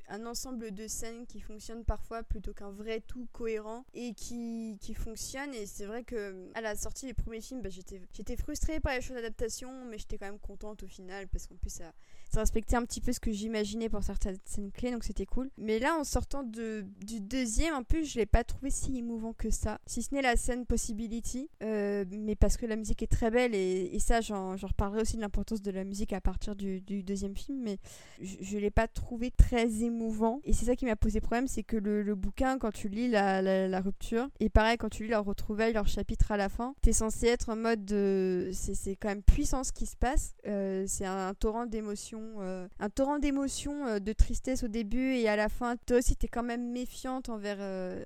un 0.10 0.26
ensemble 0.26 0.72
de 0.72 0.88
scènes 0.88 1.26
qui 1.28 1.40
fonctionnent 1.40 1.86
parfois 1.86 2.24
plutôt 2.24 2.54
qu'un 2.54 2.72
vrai 2.72 3.00
tout 3.02 3.28
cohérent 3.32 3.86
et 3.94 4.14
qui, 4.14 4.78
qui 4.82 4.94
fonctionne. 4.94 5.54
Et 5.54 5.66
c'est 5.66 5.86
vrai 5.86 6.04
que 6.04 6.50
à 6.56 6.62
la 6.62 6.76
sortie 6.76 7.06
du 7.06 7.14
premier 7.14 7.42
film, 7.42 7.62
bah, 7.62 7.70
j'étais 7.70 8.36
frustrée 8.36 8.80
par 8.80 8.96
les 8.96 9.02
choix 9.02 9.16
d'adaptation, 9.16 9.86
mais 9.86 9.98
j'étais 9.98 10.18
quand 10.18 10.26
même 10.26 10.40
contente 10.40 10.84
au 10.84 10.88
final 10.88 11.28
parce 11.28 11.48
qu'en 11.48 11.56
plus, 11.56 11.70
ça, 11.70 11.94
ça 12.32 12.40
respectait 12.42 12.76
un 12.76 12.86
petit 12.86 13.02
peu 13.02 13.14
ce 13.14 13.20
que 13.20 13.32
j'imaginais 13.32 13.90
pour 13.90 14.04
certaines 14.04 14.38
scènes 14.46 14.72
clés, 14.72 14.92
donc 14.92 15.04
c'était 15.04 15.26
cool. 15.26 15.50
Mais 15.58 15.80
là, 15.80 15.96
en 15.96 16.04
sortant 16.04 16.44
de, 16.44 16.86
du 17.06 17.22
deuxième, 17.22 17.74
en 17.76 17.84
plus, 17.84 18.06
je 18.06 18.18
l'ai 18.18 18.26
pas 18.26 18.44
trouvé 18.44 18.72
si 18.72 18.98
émouvant 18.98 19.34
que 19.34 19.50
ça. 19.52 19.80
Si 19.86 20.02
ce 20.02 20.14
n'est 20.14 20.22
la 20.22 20.36
scène 20.36 20.66
Possibility, 20.66 21.50
euh, 21.64 22.06
mais 22.10 22.36
parce 22.36 22.58
que 22.58 22.66
la 22.66 22.76
musique 22.76 23.02
est 23.04 23.08
très 23.08 23.32
belle 23.32 23.56
et, 23.56 23.98
ça, 24.00 24.22
j'en 24.22 24.56
j'en 24.56 24.68
reparlerai 24.68 25.02
aussi 25.02 25.18
de 25.18 25.22
l'importance 25.22 25.62
de 25.62 25.72
la 25.72 25.84
musique 25.84 26.14
à 26.14 26.22
partir 26.22 26.56
du, 26.56 26.82
deuxième 26.82 27.36
film, 27.36 27.62
mais 27.62 27.78
je 28.22 28.58
l'ai 28.58 28.72
pas 28.72 28.88
trouvé 28.88 29.19
très 29.30 29.84
émouvant. 29.84 30.42
Et 30.44 30.54
c'est 30.54 30.66
ça 30.66 30.76
qui 30.76 30.86
m'a 30.86 30.96
posé 30.96 31.22
problème, 31.22 31.48
c'est 31.48 31.64
que 31.64 31.78
le, 31.78 32.16
bouquin, 32.16 32.58
quand 32.58 32.72
tu 32.72 32.90
lis 32.90 33.10
la, 33.10 33.82
rupture, 33.82 34.30
et 34.40 34.50
pareil, 34.50 34.78
quand 34.78 34.90
tu 34.90 35.04
lis 35.04 35.10
leur 35.10 35.26
retrouvaille, 35.26 35.74
leur 35.74 35.88
chapitre 35.88 36.32
à 36.32 36.38
la 36.38 36.50
fin, 36.50 36.76
t'es 36.82 36.94
censé 36.94 37.28
être 37.28 37.50
en 37.50 37.56
mode 37.56 37.86
de. 37.86 38.50
C'est 38.54 38.96
quand 38.96 39.10
même 39.10 39.24
puissant 39.24 39.64
ce 39.64 39.72
qui 39.72 39.86
se 39.86 39.96
passe. 39.96 40.34
Euh, 40.48 40.86
c'est 40.88 41.06
un, 41.06 41.34
torrent 41.34 41.66
d'émotions, 41.66 42.36
euh, 42.40 42.68
un 42.80 42.90
torrent 42.90 43.20
d'émotions, 43.20 43.86
euh, 43.86 44.00
de 44.00 44.14
tristesse 44.14 44.64
au 44.64 44.68
début 44.68 45.14
et 45.16 45.28
à 45.28 45.36
la 45.36 45.50
fin. 45.50 45.76
Toi 45.86 45.98
aussi, 45.98 46.16
t'es 46.16 46.28
quand 46.28 46.44
même 46.44 46.72
méfiante 46.72 47.30
envers, 47.30 47.60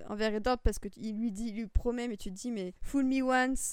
envers 0.08 0.34
Edward 0.34 0.60
parce 0.62 0.78
qu'il 0.78 1.18
lui 1.18 1.32
dit, 1.32 1.52
lui 1.52 1.66
promet, 1.66 2.08
mais 2.08 2.16
tu 2.16 2.30
te 2.30 2.34
dis, 2.34 2.50
mais 2.50 2.74
fool 2.82 3.04
me 3.04 3.22
once, 3.22 3.70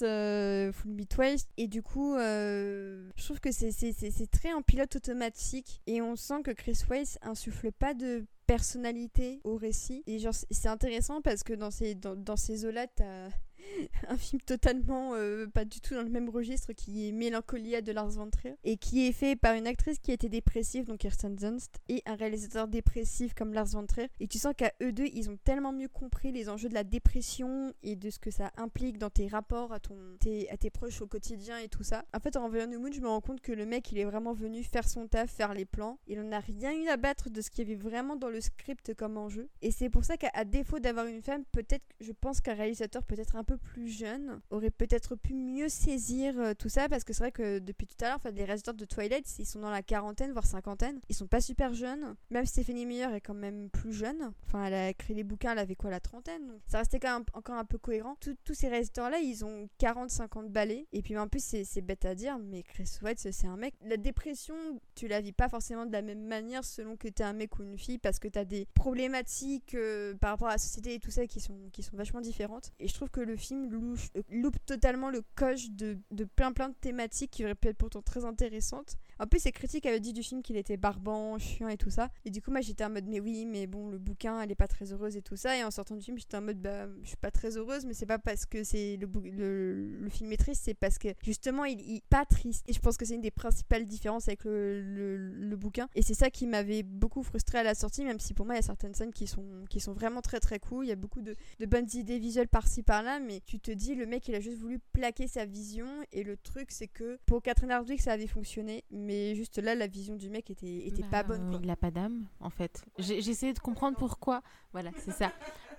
fool 0.74 0.92
me 0.92 1.04
twice. 1.04 1.46
Et 1.56 1.68
du 1.68 1.82
coup, 1.82 2.14
je 2.16 3.24
trouve 3.24 3.40
que 3.40 3.52
c'est 3.52 4.30
très 4.30 4.52
en 4.52 4.62
pilote 4.62 4.96
automatique 4.96 5.80
et 5.86 6.02
on 6.02 6.16
sent 6.16 6.42
que 6.44 6.50
Chris 6.50 6.78
Weiss 6.88 7.18
insuffle 7.32 7.72
pas 7.72 7.94
de 7.94 8.24
personnalité 8.46 9.40
au 9.44 9.56
récit. 9.56 10.02
Et 10.06 10.18
genre 10.18 10.34
c'est 10.34 10.68
intéressant 10.68 11.20
parce 11.22 11.42
que 11.42 11.52
dans 11.52 11.70
ces 11.70 11.94
dans, 11.94 12.16
dans 12.16 12.36
ces 12.36 12.64
eaux 12.64 12.70
là 12.70 12.86
t'as 12.86 13.28
un 14.08 14.16
film 14.16 14.40
totalement 14.40 15.14
euh, 15.14 15.46
pas 15.46 15.64
du 15.64 15.80
tout 15.80 15.94
dans 15.94 16.02
le 16.02 16.08
même 16.08 16.28
registre 16.28 16.72
qui 16.72 17.08
est 17.08 17.12
Mélancolia 17.12 17.80
de 17.80 17.92
Lars 17.92 18.10
von 18.10 18.30
Trier 18.30 18.56
et 18.64 18.76
qui 18.76 19.06
est 19.06 19.12
fait 19.12 19.36
par 19.36 19.54
une 19.54 19.66
actrice 19.66 19.98
qui 19.98 20.12
était 20.12 20.28
dépressive 20.28 20.84
donc 20.84 20.98
Kirsten 20.98 21.34
Dunst 21.34 21.80
et 21.88 22.02
un 22.06 22.14
réalisateur 22.14 22.68
dépressif 22.68 23.34
comme 23.34 23.52
Lars 23.52 23.66
von 23.66 23.86
Trier 23.86 24.08
et 24.20 24.26
tu 24.26 24.38
sens 24.38 24.54
qu'à 24.56 24.72
eux 24.82 24.92
deux 24.92 25.06
ils 25.12 25.30
ont 25.30 25.38
tellement 25.44 25.72
mieux 25.72 25.88
compris 25.88 26.32
les 26.32 26.48
enjeux 26.48 26.68
de 26.68 26.74
la 26.74 26.84
dépression 26.84 27.72
et 27.82 27.96
de 27.96 28.10
ce 28.10 28.18
que 28.18 28.30
ça 28.30 28.52
implique 28.56 28.98
dans 28.98 29.10
tes 29.10 29.28
rapports 29.28 29.72
à 29.72 29.80
ton 29.80 29.96
tes, 30.20 30.50
à 30.50 30.56
tes 30.56 30.70
proches 30.70 31.00
au 31.02 31.06
quotidien 31.06 31.58
et 31.58 31.68
tout 31.68 31.82
ça. 31.82 32.04
En 32.14 32.20
fait 32.20 32.36
en 32.36 32.44
revoyant 32.44 32.66
The 32.66 32.76
Moon 32.78 32.92
je 32.92 33.00
me 33.00 33.08
rends 33.08 33.20
compte 33.20 33.40
que 33.40 33.52
le 33.52 33.66
mec 33.66 33.90
il 33.92 33.98
est 33.98 34.04
vraiment 34.04 34.32
venu 34.32 34.62
faire 34.62 34.88
son 34.88 35.06
taf, 35.08 35.30
faire 35.30 35.54
les 35.54 35.64
plans. 35.64 35.98
Il 36.06 36.20
en 36.20 36.32
a 36.32 36.40
rien 36.40 36.72
eu 36.72 36.88
à 36.88 36.96
battre 36.96 37.30
de 37.30 37.40
ce 37.40 37.50
qu'il 37.50 37.68
y 37.68 37.72
avait 37.72 37.80
vraiment 37.80 38.16
dans 38.16 38.28
le 38.28 38.40
script 38.40 38.94
comme 38.94 39.16
enjeu 39.16 39.48
et 39.60 39.70
c'est 39.70 39.88
pour 39.88 40.04
ça 40.04 40.16
qu'à 40.16 40.44
défaut 40.44 40.78
d'avoir 40.78 41.06
une 41.06 41.22
femme 41.22 41.44
peut-être 41.52 41.84
je 42.00 42.12
pense 42.12 42.40
qu'un 42.40 42.54
réalisateur 42.54 43.02
peut-être 43.04 43.36
un 43.36 43.44
peu 43.44 43.51
plus 43.56 43.88
jeune 43.88 44.40
aurait 44.50 44.70
peut-être 44.70 45.16
pu 45.16 45.34
mieux 45.34 45.68
saisir 45.68 46.38
euh, 46.38 46.54
tout 46.54 46.68
ça 46.68 46.88
parce 46.88 47.04
que 47.04 47.12
c'est 47.12 47.22
vrai 47.22 47.32
que 47.32 47.58
depuis 47.58 47.86
tout 47.86 47.96
à 48.04 48.08
l'heure, 48.08 48.16
enfin, 48.16 48.30
les 48.30 48.44
réalisateurs 48.44 48.74
de 48.74 48.84
Twilight, 48.84 49.26
ils 49.38 49.46
sont 49.46 49.60
dans 49.60 49.70
la 49.70 49.82
quarantaine, 49.82 50.32
voire 50.32 50.46
cinquantaine. 50.46 51.00
Ils 51.08 51.14
sont 51.14 51.26
pas 51.26 51.40
super 51.40 51.74
jeunes. 51.74 52.14
Même 52.30 52.46
Stephanie 52.46 52.86
Meyer 52.86 53.14
est 53.14 53.20
quand 53.20 53.34
même 53.34 53.70
plus 53.70 53.92
jeune. 53.92 54.32
Enfin, 54.46 54.64
elle 54.64 54.74
a 54.74 54.88
écrit 54.90 55.14
les 55.14 55.24
bouquins, 55.24 55.52
elle 55.52 55.58
avait 55.58 55.76
quoi, 55.76 55.90
la 55.90 56.00
trentaine 56.00 56.46
donc 56.46 56.60
Ça 56.66 56.78
restait 56.78 57.00
quand 57.00 57.12
même 57.12 57.24
encore 57.34 57.56
un 57.56 57.64
peu 57.64 57.78
cohérent. 57.78 58.16
Tous- 58.20 58.36
ces 58.54 58.68
réalisateurs-là, 58.68 59.18
ils 59.18 59.44
ont 59.44 59.68
40-50 59.78 60.48
balais. 60.50 60.86
Et 60.92 61.02
puis 61.02 61.16
en 61.16 61.26
plus, 61.28 61.42
c'est 61.64 61.80
bête 61.80 62.04
à 62.04 62.14
dire, 62.14 62.38
mais 62.38 62.62
Chris 62.62 62.88
White, 63.02 63.18
c'est 63.18 63.46
un 63.46 63.56
mec. 63.56 63.74
La 63.84 63.96
dépression, 63.96 64.54
tu 64.94 65.08
la 65.08 65.20
vis 65.20 65.32
pas 65.32 65.48
forcément 65.48 65.86
de 65.86 65.92
la 65.92 66.02
même 66.02 66.22
manière 66.26 66.64
selon 66.64 66.96
que 66.96 67.08
t'es 67.08 67.24
un 67.24 67.32
mec 67.32 67.58
ou 67.58 67.62
une 67.62 67.78
fille 67.78 67.98
parce 67.98 68.18
que 68.18 68.28
t'as 68.28 68.44
des 68.44 68.66
problématiques 68.74 69.74
euh, 69.74 70.14
par 70.14 70.30
rapport 70.30 70.48
à 70.48 70.52
la 70.52 70.58
société 70.58 70.94
et 70.94 70.98
tout 71.00 71.10
ça 71.10 71.26
qui 71.26 71.40
sont, 71.40 71.56
qui 71.72 71.82
sont 71.82 71.96
vachement 71.96 72.20
différentes. 72.20 72.72
Et 72.78 72.88
je 72.88 72.94
trouve 72.94 73.10
que 73.10 73.20
le 73.20 73.36
film 73.42 73.68
euh, 73.72 74.22
loupe 74.30 74.56
totalement 74.66 75.10
le 75.10 75.22
coche 75.34 75.70
de, 75.70 75.98
de 76.10 76.24
plein 76.24 76.52
plein 76.52 76.68
de 76.68 76.74
thématiques 76.74 77.30
qui 77.32 77.44
auraient 77.44 77.54
pu 77.54 77.68
être 77.68 77.78
pourtant 77.78 78.02
très 78.02 78.24
intéressantes. 78.24 78.96
En 79.22 79.26
plus, 79.28 79.38
ses 79.38 79.52
critiques 79.52 79.86
avaient 79.86 80.00
dit 80.00 80.12
du 80.12 80.24
film 80.24 80.42
qu'il 80.42 80.56
était 80.56 80.76
barbant, 80.76 81.38
chiant 81.38 81.68
et 81.68 81.76
tout 81.76 81.90
ça. 81.90 82.08
Et 82.24 82.30
du 82.30 82.42
coup, 82.42 82.50
moi 82.50 82.60
j'étais 82.60 82.84
en 82.84 82.90
mode, 82.90 83.06
mais 83.06 83.20
oui, 83.20 83.46
mais 83.46 83.68
bon, 83.68 83.88
le 83.88 83.98
bouquin, 83.98 84.40
elle 84.40 84.50
est 84.50 84.56
pas 84.56 84.66
très 84.66 84.92
heureuse 84.92 85.16
et 85.16 85.22
tout 85.22 85.36
ça. 85.36 85.56
Et 85.56 85.62
en 85.62 85.70
sortant 85.70 85.94
du 85.94 86.02
film, 86.02 86.18
j'étais 86.18 86.36
en 86.36 86.42
mode, 86.42 86.60
bah, 86.60 86.88
je 87.02 87.06
suis 87.06 87.16
pas 87.16 87.30
très 87.30 87.56
heureuse, 87.56 87.86
mais 87.86 87.94
c'est 87.94 88.04
pas 88.04 88.18
parce 88.18 88.46
que 88.46 88.64
c'est 88.64 88.98
le, 89.00 90.08
film 90.10 90.32
est 90.32 90.36
triste, 90.38 90.62
c'est 90.64 90.74
parce 90.74 90.98
que 90.98 91.06
justement, 91.22 91.64
il, 91.64 91.80
il 91.82 92.02
pas 92.02 92.24
triste. 92.26 92.68
Et 92.68 92.72
je 92.72 92.80
pense 92.80 92.96
que 92.96 93.04
c'est 93.04 93.14
une 93.14 93.20
des 93.20 93.30
principales 93.30 93.86
différences 93.86 94.26
avec 94.26 94.42
le, 94.42 95.54
bouquin. 95.54 95.88
Et 95.94 96.02
c'est 96.02 96.14
ça 96.14 96.28
qui 96.28 96.48
m'avait 96.48 96.82
beaucoup 96.82 97.22
frustrée 97.22 97.58
à 97.58 97.62
la 97.62 97.76
sortie, 97.76 98.04
même 98.04 98.18
si 98.18 98.34
pour 98.34 98.44
moi, 98.44 98.56
il 98.56 98.58
y 98.58 98.58
a 98.58 98.62
certaines 98.62 98.94
scènes 98.94 99.12
qui 99.12 99.28
sont, 99.28 99.92
vraiment 99.92 100.20
très 100.20 100.40
très 100.40 100.58
cool. 100.58 100.86
Il 100.86 100.88
y 100.88 100.92
a 100.92 100.96
beaucoup 100.96 101.22
de, 101.22 101.36
de 101.60 101.66
bonnes 101.66 101.88
idées 101.94 102.18
visuelles 102.18 102.48
par-ci 102.48 102.82
par-là, 102.82 103.20
mais 103.20 103.40
tu 103.46 103.60
te 103.60 103.70
dis, 103.70 103.94
le 103.94 104.06
mec, 104.06 104.26
il 104.26 104.34
a 104.34 104.40
juste 104.40 104.58
voulu 104.58 104.80
plaquer 104.92 105.28
sa 105.28 105.44
vision. 105.44 105.86
Et 106.10 106.24
le 106.24 106.36
truc, 106.36 106.72
c'est 106.72 106.88
que 106.88 107.20
pour 107.24 107.40
Catherine 107.40 107.70
Hardwick, 107.70 108.00
ça 108.00 108.12
avait 108.12 108.26
fonctionné, 108.26 108.82
mais 108.90 109.11
juste 109.34 109.58
là, 109.58 109.74
la 109.74 109.86
vision 109.86 110.16
du 110.16 110.28
mec 110.28 110.50
était, 110.50 110.86
était 110.86 111.02
pas 111.02 111.22
Bah, 111.22 111.36
bonne. 111.36 111.50
Quoi. 111.50 111.60
Il 111.62 111.70
a 111.70 111.76
pas 111.76 111.90
d'âme, 111.90 112.26
en 112.40 112.50
fait. 112.50 112.84
J'ai 112.98 113.18
essayé 113.18 113.52
de 113.52 113.58
comprendre 113.58 113.96
pourquoi. 113.96 114.42
Voilà, 114.72 114.90
c'est 114.98 115.12
ça. 115.12 115.32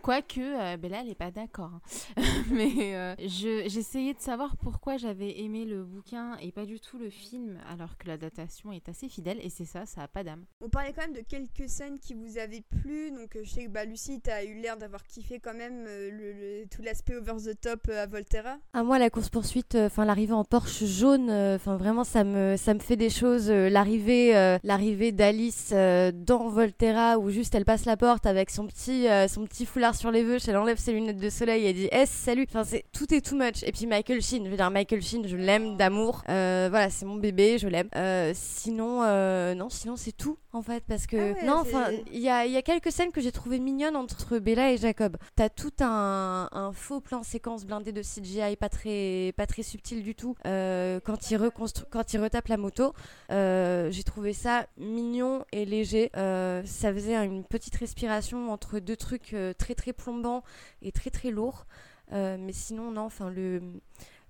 Quoique, 0.03 0.41
euh, 0.41 0.75
Bella, 0.75 0.99
elle 1.01 1.09
est 1.11 1.15
pas 1.15 1.31
d'accord. 1.31 1.71
hein. 2.17 2.21
Mais 2.51 2.93
euh, 2.93 3.15
je- 3.19 3.63
j'essayais 3.69 4.13
de 4.13 4.19
savoir 4.19 4.57
pourquoi 4.57 4.97
j'avais 4.97 5.39
aimé 5.39 5.63
le 5.63 5.81
bouquin 5.85 6.35
et 6.41 6.51
pas 6.51 6.65
du 6.65 6.81
tout 6.81 6.97
le 6.99 7.09
film, 7.09 7.57
alors 7.71 7.97
que 7.97 8.09
la 8.09 8.17
datation 8.17 8.73
est 8.73 8.89
assez 8.89 9.07
fidèle. 9.07 9.39
Et 9.41 9.49
c'est 9.49 9.63
ça, 9.63 9.85
ça 9.85 10.01
a 10.01 10.07
pas 10.09 10.25
d'âme. 10.25 10.43
On 10.59 10.67
parlait 10.67 10.91
quand 10.93 11.03
même 11.03 11.13
de 11.13 11.21
quelques 11.21 11.69
scènes 11.69 11.99
qui 11.99 12.13
vous 12.15 12.37
avaient 12.37 12.63
plu. 12.81 13.11
Donc, 13.11 13.37
euh, 13.37 13.41
je 13.45 13.49
sais 13.49 13.63
que 13.63 13.69
bah, 13.69 13.85
Lucie, 13.85 14.19
t'as 14.19 14.43
eu 14.43 14.55
l'air 14.55 14.75
d'avoir 14.75 15.05
kiffé 15.07 15.39
quand 15.39 15.53
même 15.53 15.85
euh, 15.87 16.11
le, 16.11 16.33
le- 16.33 16.67
tout 16.69 16.81
l'aspect 16.81 17.15
over 17.15 17.35
the 17.41 17.57
top 17.61 17.87
euh, 17.87 18.03
à 18.03 18.05
Volterra. 18.05 18.57
À 18.73 18.83
moi, 18.83 18.99
la 18.99 19.09
course 19.09 19.29
poursuite, 19.29 19.75
enfin 19.75 20.03
l'arrivée 20.03 20.33
en 20.33 20.43
Porsche 20.43 20.83
jaune, 20.83 21.31
enfin 21.31 21.77
vraiment 21.77 22.03
ça 22.03 22.25
me 22.25 22.57
ça 22.57 22.73
me 22.73 22.79
fait 22.79 22.97
des 22.97 23.09
choses. 23.09 23.49
l'arrivée 23.49 24.35
euh, 24.35 24.57
l'arrivée 24.63 25.13
d'Alice 25.13 25.69
euh, 25.71 26.11
dans 26.13 26.49
Volterra 26.49 27.17
où 27.19 27.29
juste 27.29 27.55
elle 27.55 27.63
passe 27.63 27.85
la 27.85 27.95
porte 27.95 28.25
avec 28.25 28.49
son 28.49 28.67
petit 28.67 29.07
euh, 29.07 29.29
son 29.29 29.45
petit 29.45 29.65
foulard 29.65 29.92
sur 29.95 30.11
les 30.11 30.23
veuches, 30.23 30.47
elle 30.47 30.57
enlève 30.57 30.77
ses 30.77 30.91
lunettes 30.93 31.17
de 31.19 31.29
soleil 31.29 31.65
et 31.65 31.73
dit 31.73 31.87
S 31.91 32.09
salut. 32.09 32.45
Enfin 32.49 32.63
c'est 32.63 32.85
tout 32.91 33.13
est 33.13 33.21
too 33.21 33.35
much. 33.35 33.63
Et 33.63 33.71
puis 33.71 33.85
Michael 33.87 34.21
Sheen, 34.21 34.45
je 34.45 34.49
veux 34.49 34.57
dire 34.57 34.69
Michael 34.71 35.01
Sheen, 35.01 35.27
je 35.27 35.35
l'aime 35.37 35.77
d'amour. 35.77 36.23
Euh, 36.29 36.67
voilà, 36.69 36.89
c'est 36.89 37.05
mon 37.05 37.15
bébé, 37.15 37.57
je 37.57 37.67
l'aime. 37.67 37.89
Euh, 37.95 38.31
sinon 38.35 39.01
euh, 39.03 39.53
non, 39.55 39.69
sinon 39.69 39.95
c'est 39.95 40.11
tout 40.11 40.37
en 40.51 40.61
fait 40.61 40.83
parce 40.87 41.07
que 41.07 41.17
Ah 41.17 41.33
ouais, 41.39 41.45
non, 41.45 41.55
enfin 41.61 41.87
il 42.11 42.19
y 42.21 42.29
a, 42.29 42.45
y 42.45 42.57
a 42.57 42.61
quelques 42.61 42.91
scènes 42.91 43.11
que 43.11 43.21
j'ai 43.21 43.31
trouvées 43.31 43.59
mignonnes 43.59 43.95
entre 43.95 44.39
Bella 44.39 44.71
et 44.71 44.77
Jacob. 44.77 45.17
T'as 45.35 45.49
tout 45.49 45.71
un, 45.79 46.47
un 46.51 46.71
faux 46.73 47.01
plan 47.01 47.23
séquence 47.23 47.65
blindé 47.65 47.91
de 47.91 48.01
CGI 48.01 48.55
pas 48.55 48.69
très, 48.69 49.33
pas 49.35 49.47
très 49.47 49.63
subtil 49.63 50.03
du 50.03 50.15
tout 50.15 50.35
quand, 50.43 51.31
il 51.31 51.37
reconstru- 51.37 51.85
quand 51.89 52.13
il 52.13 52.19
retape 52.21 52.47
la 52.47 52.57
moto. 52.57 52.93
J'ai 53.29 54.03
trouvé 54.03 54.33
ça 54.33 54.67
mignon 54.77 55.45
et 55.51 55.65
léger. 55.65 56.11
Ça 56.13 56.93
faisait 56.93 57.15
une 57.15 57.43
petite 57.43 57.75
respiration 57.75 58.51
entre 58.51 58.79
deux 58.79 58.95
trucs 58.95 59.33
euh, 59.33 59.53
très 59.53 59.75
très 59.83 59.93
plombants 59.93 60.43
et 60.81 60.91
très 60.91 61.09
très 61.09 61.31
lourds. 61.31 61.65
Euh, 62.11 62.37
mais 62.39 62.53
sinon, 62.53 62.91
non, 62.91 63.01
enfin 63.01 63.29
le. 63.29 63.61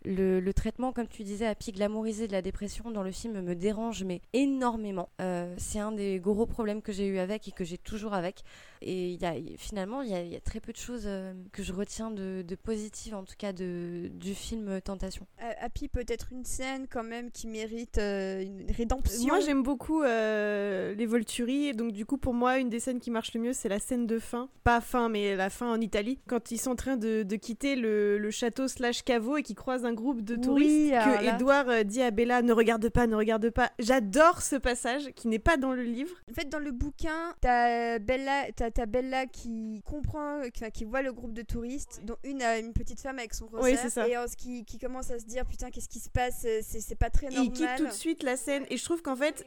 Le, 0.06 0.42
le 0.42 0.54
traitement, 0.54 0.92
comme 0.92 1.08
tu 1.08 1.24
disais, 1.24 1.48
à 1.48 1.56
pic 1.56 1.78
glamourisé 1.78 2.28
de 2.28 2.34
la 2.34 2.42
dépression 2.42 2.92
dans 2.92 3.04
le 3.04 3.12
film 3.12 3.40
me 3.40 3.56
dérange, 3.56 4.04
mais 4.04 4.20
énormément. 4.34 5.08
Euh, 5.22 5.56
c'est 5.58 5.80
un 5.80 5.94
des 5.94 6.20
gros 6.20 6.46
problèmes 6.46 6.82
que 6.82 6.92
j'ai 6.92 7.08
eu 7.08 7.20
avec 7.20 7.48
et 7.48 7.54
que 7.54 7.64
j'ai 7.64 7.78
toujours 7.78 8.14
avec. 8.14 8.44
Et 8.84 9.10
il 9.12 9.22
y 9.22 9.26
a, 9.26 9.34
finalement, 9.58 10.02
il 10.02 10.10
y, 10.12 10.14
a, 10.14 10.22
il 10.22 10.32
y 10.32 10.36
a 10.36 10.40
très 10.42 10.60
peu 10.60 10.72
de 10.72 10.78
choses 10.78 11.04
euh, 11.06 11.34
que 11.52 11.64
je 11.64 11.74
retiens 11.74 12.12
de, 12.12 12.44
de 12.46 12.56
positives, 12.56 13.16
en 13.16 13.24
tout 13.24 13.36
cas 13.38 13.54
de, 13.54 14.10
du 14.14 14.36
film 14.36 14.82
Tentation. 14.82 15.26
Euh, 15.42 15.52
Happy, 15.62 15.88
peut-être 15.88 16.28
une 16.32 16.44
scène 16.46 16.88
quand 16.90 17.04
même 17.04 17.32
qui 17.32 17.48
mérite 17.48 17.98
euh, 17.98 18.42
une 18.44 18.70
rédemption. 18.72 19.28
Moi 19.28 19.40
j'aime 19.40 19.64
beaucoup 19.64 20.04
euh, 20.04 20.94
les 20.96 21.06
Volturi, 21.06 21.68
et 21.68 21.74
donc 21.74 21.92
du 21.92 22.06
coup 22.06 22.18
pour 22.18 22.34
moi 22.34 22.58
une 22.60 22.70
des 22.70 22.80
scènes 22.80 23.00
qui 23.00 23.12
marche 23.12 23.34
le 23.34 23.40
mieux 23.42 23.54
c'est 23.54 23.70
la 23.70 23.80
scène 23.80 24.06
de 24.08 24.20
fin. 24.20 24.50
Pas 24.64 24.82
fin 24.82 25.10
mais 25.10 25.36
la 25.36 25.50
fin 25.50 25.72
en 25.72 25.80
Italie, 25.82 26.20
quand 26.28 26.52
ils 26.52 26.58
sont 26.58 26.72
en 26.72 26.76
train 26.76 26.98
de, 26.98 27.24
de 27.24 27.36
quitter 27.36 27.76
le, 27.76 28.18
le 28.18 28.32
château 28.32 28.68
slash 28.68 29.04
caveau 29.04 29.38
et 29.38 29.44
qu'ils 29.44 29.56
croisent 29.56 29.86
un 29.86 29.94
groupe 29.94 30.22
de 30.22 30.36
touristes 30.36 30.90
que 30.92 31.24
là- 31.26 31.36
Edouard 31.36 31.86
dit 31.86 32.02
à 32.02 32.12
Bella 32.12 32.42
ne 32.42 32.54
regarde 32.54 32.90
pas, 32.90 33.08
ne 33.08 33.16
regarde 33.16 33.50
pas. 33.50 33.72
J'adore 33.80 34.42
ce 34.42 34.56
passage 34.56 35.12
qui 35.16 35.28
n'est 35.28 35.40
pas 35.40 35.58
dans 35.58 35.74
le 35.74 35.84
livre. 35.84 36.16
En 36.30 36.34
fait, 36.34 36.50
dans 36.50 36.60
le 36.60 36.72
bouquin, 36.72 37.34
t'as 37.42 38.00
Bella, 38.00 38.46
t'as, 38.56 38.72
t'as 38.74 38.86
Bella 38.86 39.26
qui 39.26 39.82
comprend, 39.86 40.42
qui, 40.74 40.84
voit 40.84 41.02
le 41.02 41.14
groupe 41.14 41.34
de 41.34 41.42
touristes, 41.42 42.02
dont 42.04 42.18
une 42.24 42.42
a 42.42 42.58
une 42.60 42.74
petite 42.74 43.00
femme 43.00 43.20
avec 43.20 43.34
son 43.34 43.46
rosaire, 43.48 43.80
Oui, 43.84 43.90
ça. 43.90 44.08
et 44.08 44.16
qui, 44.38 44.66
qui 44.66 44.78
commence 44.78 45.12
à 45.12 45.20
se 45.20 45.26
dire 45.26 45.46
putain 45.46 45.70
qu'est-ce 45.70 45.90
qui 45.90 46.00
se 46.00 46.10
passe, 46.10 46.46
c'est, 46.62 46.96
pas 46.96 47.10
très 47.10 47.28
Et 47.28 47.36
normal. 47.36 47.46
il 47.48 47.52
quitte 47.52 47.76
tout 47.78 47.88
de 47.88 47.92
suite 47.92 48.24
la 48.24 48.38
scène 48.38 48.66
et 48.70 48.78
je 48.78 48.84
trouve 48.84 49.02
qu'en 49.02 49.16
fait 49.16 49.46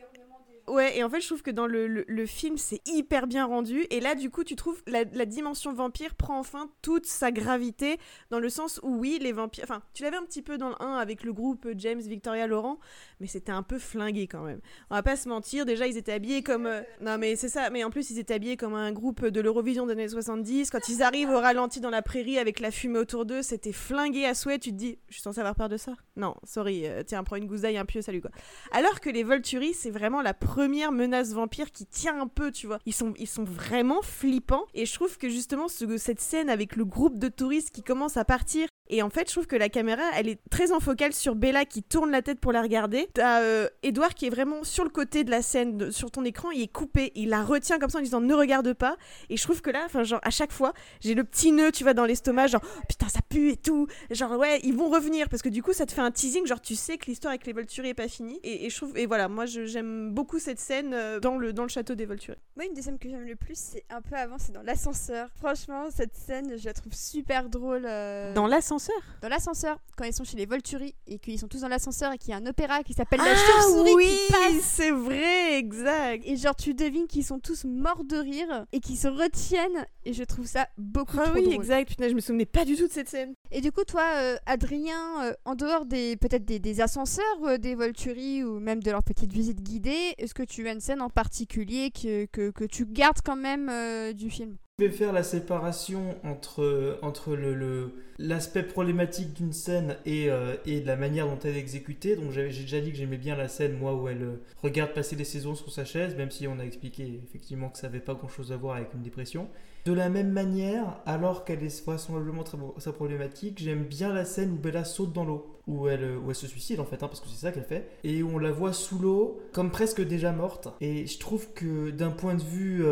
Ouais, 0.68 0.98
et 0.98 1.04
en 1.04 1.08
fait, 1.10 1.20
je 1.20 1.26
trouve 1.28 1.42
que 1.42 1.50
dans 1.52 1.66
le, 1.68 1.86
le, 1.86 2.26
film, 2.26 2.56
c'est 2.58 2.80
hyper 2.88 3.28
bien 3.28 3.46
rendu. 3.46 3.86
Et 3.90 4.00
là, 4.00 4.16
du 4.16 4.30
coup, 4.30 4.42
tu 4.42 4.56
trouves 4.56 4.82
la, 4.88 5.04
la 5.04 5.24
dimension 5.24 5.72
vampire 5.72 6.16
prend 6.16 6.38
enfin 6.40 6.68
toute 6.82 7.06
sa 7.06 7.30
gravité, 7.30 7.98
dans 8.30 8.40
le 8.40 8.48
sens 8.48 8.80
où, 8.82 8.96
oui, 8.96 9.18
les 9.20 9.30
vampires. 9.32 9.62
Enfin, 9.64 9.82
tu 9.94 10.02
l'avais 10.02 10.16
un 10.16 10.24
petit 10.24 10.42
peu 10.42 10.58
dans 10.58 10.70
le 10.70 10.74
1 10.82 10.96
avec 10.96 11.22
le 11.22 11.32
groupe 11.32 11.68
James, 11.76 12.00
Victoria, 12.00 12.48
Laurent, 12.48 12.80
mais 13.20 13.28
c'était 13.28 13.52
un 13.52 13.62
peu 13.62 13.78
flingué 13.78 14.26
quand 14.26 14.42
même. 14.42 14.60
On 14.90 14.96
va 14.96 15.04
pas 15.04 15.14
se 15.14 15.28
mentir, 15.28 15.66
déjà, 15.66 15.86
ils 15.86 15.96
étaient 15.96 16.12
habillés 16.12 16.42
comme. 16.42 16.66
euh, 16.66 16.82
Non, 17.00 17.16
mais 17.16 17.36
c'est 17.36 17.48
ça, 17.48 17.70
mais 17.70 17.84
en 17.84 17.90
plus, 17.90 18.10
ils 18.10 18.18
étaient 18.18 18.34
habillés 18.34 18.56
comme 18.56 18.74
un 18.74 18.90
groupe 18.90 19.24
de 19.24 19.40
l'Eurovision 19.40 19.86
des 19.86 19.92
années 19.92 20.08
70. 20.08 20.70
Quand 20.70 20.88
ils 20.88 21.00
arrivent 21.02 21.30
au 21.30 21.38
ralenti 21.38 21.78
dans 21.80 21.90
la 21.90 22.02
prairie 22.02 22.38
avec 22.40 22.58
la 22.58 22.72
fumée 22.72 22.98
autour 22.98 23.24
d'eux, 23.24 23.42
c'était 23.42 23.72
flingué 23.72 24.26
à 24.26 24.34
souhait. 24.34 24.58
Tu 24.58 24.70
te 24.72 24.76
dis, 24.76 24.98
je 25.08 25.14
suis 25.14 25.22
censée 25.22 25.38
avoir 25.38 25.54
peur 25.54 25.68
de 25.68 25.76
ça? 25.76 25.92
Non, 26.16 26.34
sorry, 26.42 26.88
euh, 26.88 27.04
tiens, 27.06 27.22
prends 27.22 27.36
une 27.36 27.46
gouseille, 27.46 27.78
un 27.78 27.84
pieu, 27.84 28.02
salut 28.02 28.20
quoi. 28.20 28.30
Alors 28.72 28.98
que 29.00 29.10
les 29.10 29.22
Volturi, 29.22 29.72
c'est 29.72 29.90
vraiment 29.90 30.22
la 30.22 30.34
première 30.34 30.55
menace 30.90 31.32
vampire 31.32 31.70
qui 31.72 31.86
tient 31.86 32.20
un 32.20 32.26
peu, 32.26 32.50
tu 32.50 32.66
vois. 32.66 32.78
Ils 32.86 32.94
sont, 32.94 33.12
ils 33.18 33.26
sont 33.28 33.44
vraiment 33.44 34.02
flippants. 34.02 34.64
Et 34.74 34.86
je 34.86 34.94
trouve 34.94 35.16
que 35.18 35.28
justement, 35.28 35.68
ce- 35.68 35.96
cette 35.98 36.20
scène 36.20 36.48
avec 36.50 36.76
le 36.76 36.84
groupe 36.84 37.18
de 37.18 37.28
touristes 37.28 37.70
qui 37.70 37.82
commence 37.82 38.16
à 38.16 38.24
partir. 38.24 38.68
Et 38.88 39.02
en 39.02 39.10
fait, 39.10 39.28
je 39.28 39.32
trouve 39.34 39.46
que 39.46 39.56
la 39.56 39.68
caméra, 39.68 40.02
elle 40.16 40.28
est 40.28 40.38
très 40.50 40.72
en 40.72 40.80
focale 40.80 41.12
sur 41.12 41.34
Bella 41.34 41.64
qui 41.64 41.82
tourne 41.82 42.10
la 42.10 42.22
tête 42.22 42.40
pour 42.40 42.52
la 42.52 42.62
regarder. 42.62 43.08
T'as 43.14 43.40
euh, 43.42 43.68
Edouard 43.82 44.14
qui 44.14 44.26
est 44.26 44.30
vraiment 44.30 44.64
sur 44.64 44.84
le 44.84 44.90
côté 44.90 45.24
de 45.24 45.30
la 45.30 45.42
scène, 45.42 45.76
de- 45.76 45.90
sur 45.90 46.10
ton 46.10 46.24
écran, 46.24 46.50
il 46.50 46.62
est 46.62 46.72
coupé. 46.72 47.12
Il 47.14 47.28
la 47.30 47.42
retient 47.42 47.78
comme 47.78 47.90
ça 47.90 47.98
en 47.98 48.02
disant 48.02 48.20
ne 48.20 48.34
regarde 48.34 48.72
pas. 48.74 48.96
Et 49.30 49.36
je 49.36 49.42
trouve 49.42 49.60
que 49.62 49.70
là, 49.70 49.82
enfin, 49.86 50.04
genre, 50.04 50.20
à 50.22 50.30
chaque 50.30 50.52
fois, 50.52 50.72
j'ai 51.00 51.14
le 51.14 51.24
petit 51.24 51.52
nœud, 51.52 51.72
tu 51.72 51.82
vois, 51.84 51.94
dans 51.94 52.04
l'estomac, 52.04 52.46
genre, 52.48 52.62
Oh, 52.64 52.80
putain, 52.88 53.08
ça 53.08 53.20
pue 53.28 53.50
et 53.50 53.56
tout. 53.56 53.86
Genre, 54.10 54.32
ouais, 54.38 54.60
ils 54.62 54.74
vont 54.76 54.88
revenir. 54.88 55.28
Parce 55.28 55.42
que 55.42 55.48
du 55.48 55.62
coup, 55.62 55.72
ça 55.72 55.86
te 55.86 55.92
fait 55.92 56.00
un 56.00 56.10
teasing, 56.10 56.46
genre, 56.46 56.60
tu 56.60 56.76
sais 56.76 56.96
que 56.98 57.06
l'histoire 57.06 57.30
avec 57.32 57.46
les 57.46 57.52
Volturi 57.52 57.88
est 57.88 57.94
pas 57.94 58.08
finie. 58.08 58.38
Et, 58.44 58.66
et 58.66 58.70
je 58.70 58.76
trouve, 58.76 58.96
et 58.96 59.06
voilà, 59.06 59.28
moi, 59.28 59.46
je- 59.46 59.66
j'aime 59.66 60.10
beaucoup 60.12 60.38
cette 60.38 60.60
scène 60.60 60.92
euh, 60.94 61.20
dans, 61.20 61.38
le, 61.38 61.52
dans 61.52 61.62
le 61.64 61.68
château 61.68 61.94
des 61.94 62.06
Volturi. 62.06 62.36
Moi, 62.56 62.66
une 62.66 62.74
des 62.74 62.82
scènes 62.82 62.98
que 62.98 63.08
j'aime 63.08 63.24
le 63.26 63.36
plus, 63.36 63.56
c'est 63.58 63.84
un 63.90 64.00
peu 64.00 64.14
avant, 64.16 64.36
c'est 64.38 64.52
dans 64.52 64.62
l'ascenseur. 64.62 65.28
Franchement, 65.36 65.86
cette 65.90 66.14
scène, 66.14 66.56
je 66.56 66.64
la 66.66 66.72
trouve 66.72 66.92
super 66.94 67.48
drôle. 67.48 67.84
euh, 67.86 68.32
Dans 68.34 68.46
l'ascenseur. 68.46 68.75
L'ascenseur 68.76 69.02
Dans 69.22 69.28
l'ascenseur, 69.28 69.78
quand 69.96 70.04
ils 70.04 70.12
sont 70.12 70.24
chez 70.24 70.36
les 70.36 70.46
Volturi 70.46 70.94
et 71.06 71.18
qu'ils 71.18 71.38
sont 71.38 71.48
tous 71.48 71.60
dans 71.62 71.68
l'ascenseur 71.68 72.12
et 72.12 72.18
qu'il 72.18 72.30
y 72.30 72.32
a 72.32 72.36
un 72.36 72.46
opéra 72.46 72.82
qui 72.82 72.92
s'appelle 72.92 73.20
La 73.20 73.32
Ah 73.32 73.34
Chauve-souris 73.34 73.94
oui, 73.94 74.04
qui 74.06 74.32
passe. 74.32 74.62
c'est 74.62 74.90
vrai, 74.90 75.58
exact. 75.58 76.22
Et 76.26 76.36
genre, 76.36 76.54
tu 76.56 76.74
devines 76.74 77.06
qu'ils 77.06 77.24
sont 77.24 77.38
tous 77.38 77.64
morts 77.64 78.04
de 78.04 78.16
rire 78.16 78.66
et 78.72 78.80
qu'ils 78.80 78.98
se 78.98 79.08
retiennent. 79.08 79.86
Et 80.04 80.12
je 80.12 80.22
trouve 80.24 80.46
ça 80.46 80.68
beaucoup 80.78 81.16
Ah 81.20 81.24
trop 81.26 81.34
oui, 81.34 81.42
drôle. 81.44 81.54
exact. 81.54 81.88
Putain, 81.88 82.08
je 82.08 82.14
me 82.14 82.20
souvenais 82.20 82.46
pas 82.46 82.64
du 82.64 82.76
tout 82.76 82.86
de 82.86 82.92
cette 82.92 83.08
scène. 83.08 83.34
Et 83.50 83.60
du 83.60 83.72
coup, 83.72 83.84
toi, 83.84 84.04
euh, 84.16 84.36
Adrien, 84.46 85.24
euh, 85.24 85.32
en 85.44 85.54
dehors 85.54 85.86
des 85.86 86.16
peut-être 86.16 86.44
des, 86.44 86.58
des 86.58 86.80
ascenseurs, 86.80 87.24
euh, 87.44 87.58
des 87.58 87.74
Volturi 87.74 88.44
ou 88.44 88.58
même 88.60 88.82
de 88.82 88.90
leur 88.90 89.02
petite 89.02 89.32
visite 89.32 89.62
guidée, 89.62 90.14
est-ce 90.18 90.34
que 90.34 90.42
tu 90.42 90.68
as 90.68 90.72
une 90.72 90.80
scène 90.80 91.00
en 91.00 91.10
particulier 91.10 91.90
que, 91.90 92.26
que, 92.26 92.50
que 92.50 92.64
tu 92.64 92.86
gardes 92.86 93.20
quand 93.24 93.36
même 93.36 93.70
du 94.14 94.30
film? 94.30 94.56
Je 94.78 94.84
vais 94.84 94.90
faire 94.90 95.14
la 95.14 95.22
séparation 95.22 96.16
entre, 96.22 96.98
entre 97.00 97.34
le, 97.34 97.94
l'aspect 98.18 98.62
problématique 98.62 99.32
d'une 99.32 99.54
scène 99.54 99.96
et, 100.04 100.28
euh, 100.28 100.54
et 100.66 100.82
la 100.82 100.96
manière 100.96 101.26
dont 101.26 101.38
elle 101.44 101.56
est 101.56 101.60
exécutée. 101.60 102.14
Donc 102.14 102.30
j'ai 102.30 102.48
déjà 102.48 102.82
dit 102.82 102.90
que 102.90 102.98
j'aimais 102.98 103.16
bien 103.16 103.36
la 103.36 103.48
scène, 103.48 103.78
moi, 103.78 103.94
où 103.94 104.06
elle 104.06 104.22
euh, 104.22 104.42
regarde 104.62 104.92
passer 104.92 105.16
les 105.16 105.24
saisons 105.24 105.54
sur 105.54 105.72
sa 105.72 105.86
chaise, 105.86 106.14
même 106.14 106.30
si 106.30 106.46
on 106.46 106.58
a 106.58 106.62
expliqué 106.62 107.22
effectivement 107.24 107.70
que 107.70 107.78
ça 107.78 107.86
n'avait 107.86 108.00
pas 108.00 108.12
grand-chose 108.12 108.52
à 108.52 108.58
voir 108.58 108.76
avec 108.76 108.92
une 108.92 109.00
dépression. 109.00 109.48
De 109.86 109.94
la 109.94 110.10
même 110.10 110.30
manière, 110.30 111.00
alors 111.06 111.46
qu'elle 111.46 111.64
est 111.64 111.82
vraisemblablement 111.82 112.42
très, 112.42 112.58
très 112.78 112.92
problématique, 112.92 113.58
j'aime 113.58 113.84
bien 113.84 114.12
la 114.12 114.26
scène 114.26 114.52
où 114.52 114.56
Bella 114.56 114.84
saute 114.84 115.14
dans 115.14 115.24
l'eau, 115.24 115.58
où 115.66 115.88
elle, 115.88 116.04
euh, 116.04 116.18
où 116.18 116.28
elle 116.28 116.36
se 116.36 116.46
suicide 116.46 116.80
en 116.80 116.84
fait, 116.84 117.02
hein, 117.02 117.08
parce 117.08 117.20
que 117.20 117.28
c'est 117.28 117.46
ça 117.46 117.50
qu'elle 117.50 117.64
fait, 117.64 117.88
et 118.04 118.22
où 118.22 118.28
on 118.34 118.38
la 118.38 118.52
voit 118.52 118.74
sous 118.74 118.98
l'eau, 118.98 119.40
comme 119.54 119.70
presque 119.70 120.02
déjà 120.06 120.32
morte. 120.32 120.68
Et 120.82 121.06
je 121.06 121.18
trouve 121.18 121.50
que 121.54 121.88
d'un 121.88 122.10
point 122.10 122.34
de 122.34 122.42
vue 122.42 122.84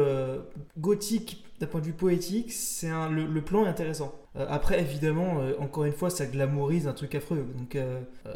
gothique, 0.79 1.44
d'un 1.61 1.67
point 1.67 1.81
de 1.81 1.87
vue 1.87 1.93
poétique, 1.93 2.53
c'est 2.53 2.89
le, 2.89 3.41
plan 3.41 3.65
est 3.65 3.69
intéressant. 3.69 4.15
Euh, 4.37 4.47
après, 4.49 4.81
évidemment, 4.81 5.41
euh, 5.41 5.53
encore 5.61 5.85
une 5.85 5.93
fois, 5.93 6.11
ça 6.11 6.27
glamourise 6.27 6.89
un 6.89 6.93
truc 6.93 7.15
affreux. 7.15 7.47
Donc, 7.57 7.77
euh, 7.77 8.01
euh, 8.27 8.35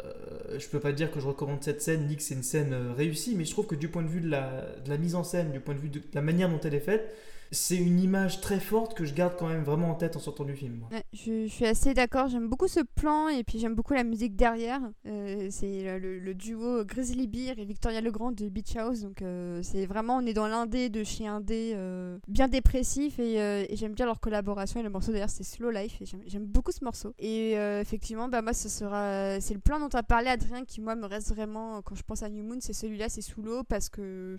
je 0.57 0.67
peux 0.69 0.79
pas 0.79 0.93
dire 0.93 1.11
que 1.11 1.19
je 1.19 1.27
recommande 1.27 1.61
cette 1.61 1.81
scène 1.81 2.07
ni 2.07 2.15
que 2.15 2.23
c'est 2.23 2.35
une 2.35 2.43
scène 2.43 2.73
réussie, 2.95 3.35
mais 3.35 3.43
je 3.43 3.51
trouve 3.51 3.67
que 3.67 3.75
du 3.75 3.89
point 3.89 4.03
de 4.03 4.07
vue 4.07 4.21
de 4.21 4.29
la 4.29 4.97
mise 4.97 5.15
en 5.15 5.23
scène, 5.23 5.51
du 5.51 5.59
point 5.59 5.75
de 5.75 5.79
vue 5.79 5.89
de 5.89 6.01
la 6.13 6.21
manière 6.21 6.49
dont 6.49 6.59
elle 6.61 6.75
est 6.75 6.79
faite, 6.79 7.13
c'est 7.51 7.77
une 7.77 7.99
image 7.99 8.41
très 8.41 8.59
forte 8.59 8.95
que 8.95 9.05
je 9.05 9.13
garde 9.13 9.35
quand 9.37 9.47
même 9.47 9.63
vraiment 9.63 9.89
en 9.89 9.95
tête 9.95 10.15
en 10.15 10.19
sortant 10.19 10.43
du 10.43 10.55
film. 10.55 10.85
je, 11.13 11.47
suis 11.47 11.65
assez 11.65 11.93
d'accord, 11.93 12.27
j'aime 12.27 12.47
beaucoup 12.47 12.67
ce 12.67 12.81
plan 12.81 13.27
et 13.27 13.43
puis 13.43 13.59
j'aime 13.59 13.75
beaucoup 13.75 13.93
la 13.93 14.03
musique 14.03 14.35
derrière. 14.35 14.81
Euh, 15.05 15.47
c'est 15.49 15.99
le, 15.99 16.33
duo 16.33 16.85
Grizzly 16.85 17.27
Bear 17.27 17.57
et 17.57 17.65
Victoria 17.65 18.01
Legrand 18.01 18.31
de 18.31 18.49
Beach 18.49 18.75
House, 18.75 19.01
donc 19.01 19.21
euh, 19.21 19.61
c'est 19.63 19.85
vraiment, 19.85 20.17
on 20.17 20.25
est 20.25 20.33
dans 20.33 20.47
l'indé 20.47 20.89
de 20.89 21.03
chez 21.03 21.27
indé, 21.27 21.73
euh, 21.75 22.17
bien 22.27 22.47
dépressif 22.47 23.19
et, 23.19 23.41
euh, 23.41 23.65
et 23.67 23.75
j'aime 23.75 23.93
bien 23.93 24.05
leur 24.05 24.19
collaboration 24.19 24.79
et 24.79 24.83
le 24.83 24.89
morceau 24.89 25.11
d'ailleurs 25.11 25.29
c'est 25.29 25.43
Slow 25.43 25.71
Life 25.71 26.01
et 26.01 26.05
j'aime- 26.05 26.45
beaucoup 26.45 26.71
ce 26.71 26.83
morceau. 26.83 27.13
Et 27.19 27.53
effectivement, 27.53 28.27
bah 28.27 28.41
moi 28.41 28.53
ce 28.53 28.69
sera, 28.69 29.39
c'est 29.39 29.53
le 29.53 29.59
plan 29.59 29.79
dont 29.79 29.89
tu 29.89 29.97
as 29.97 30.03
parlé 30.03 30.27
Adrien 30.29 30.65
qui 30.65 30.81
moi 30.81 30.95
me 30.95 31.05
reste 31.05 31.33
vraiment, 31.33 31.81
quand 31.81 31.95
je 31.95 32.03
pense 32.03 32.23
à 32.23 32.29
New 32.29 32.43
Moon, 32.43 32.57
c'est 32.59 32.73
celui-là, 32.73 33.09
c'est 33.09 33.21
sous 33.21 33.41
l'eau 33.41 33.63
parce 33.63 33.89
que 33.89 34.37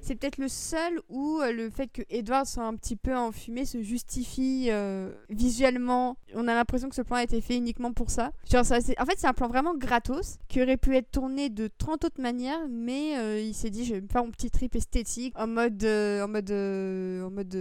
C'est 0.00 0.14
peut-être 0.14 0.38
le 0.38 0.48
seul 0.48 1.00
où 1.08 1.40
euh, 1.40 1.52
le 1.52 1.70
fait 1.70 1.88
que 1.88 2.02
Edward 2.08 2.46
soit 2.46 2.64
un 2.64 2.74
petit 2.76 2.96
peu 2.96 3.14
enfumé 3.14 3.64
se 3.64 3.82
justifie 3.82 4.68
euh, 4.70 5.12
visuellement. 5.28 6.16
On 6.34 6.48
a 6.48 6.54
l'impression 6.54 6.88
que 6.88 6.94
ce 6.94 7.02
plan 7.02 7.16
a 7.16 7.22
été 7.22 7.40
fait 7.40 7.56
uniquement 7.56 7.92
pour 7.92 8.10
ça. 8.10 8.32
En 8.54 8.64
fait, 8.64 8.80
c'est 9.16 9.26
un 9.26 9.32
plan 9.32 9.48
vraiment 9.48 9.74
gratos 9.74 10.38
qui 10.48 10.62
aurait 10.62 10.76
pu 10.76 10.96
être 10.96 11.10
tourné 11.10 11.50
de 11.50 11.68
30 11.78 12.04
autres 12.04 12.20
manières, 12.20 12.66
mais 12.70 13.18
euh, 13.18 13.40
il 13.40 13.54
s'est 13.54 13.70
dit 13.70 13.84
je 13.84 13.94
vais 13.94 14.00
me 14.00 14.08
faire 14.08 14.24
mon 14.24 14.30
petit 14.30 14.50
trip 14.50 14.74
esthétique 14.74 15.34
en 15.36 15.46
mode 15.46 15.84
en 15.84 16.28
mode 16.28 16.50
en 16.50 17.30
mode 17.30 17.54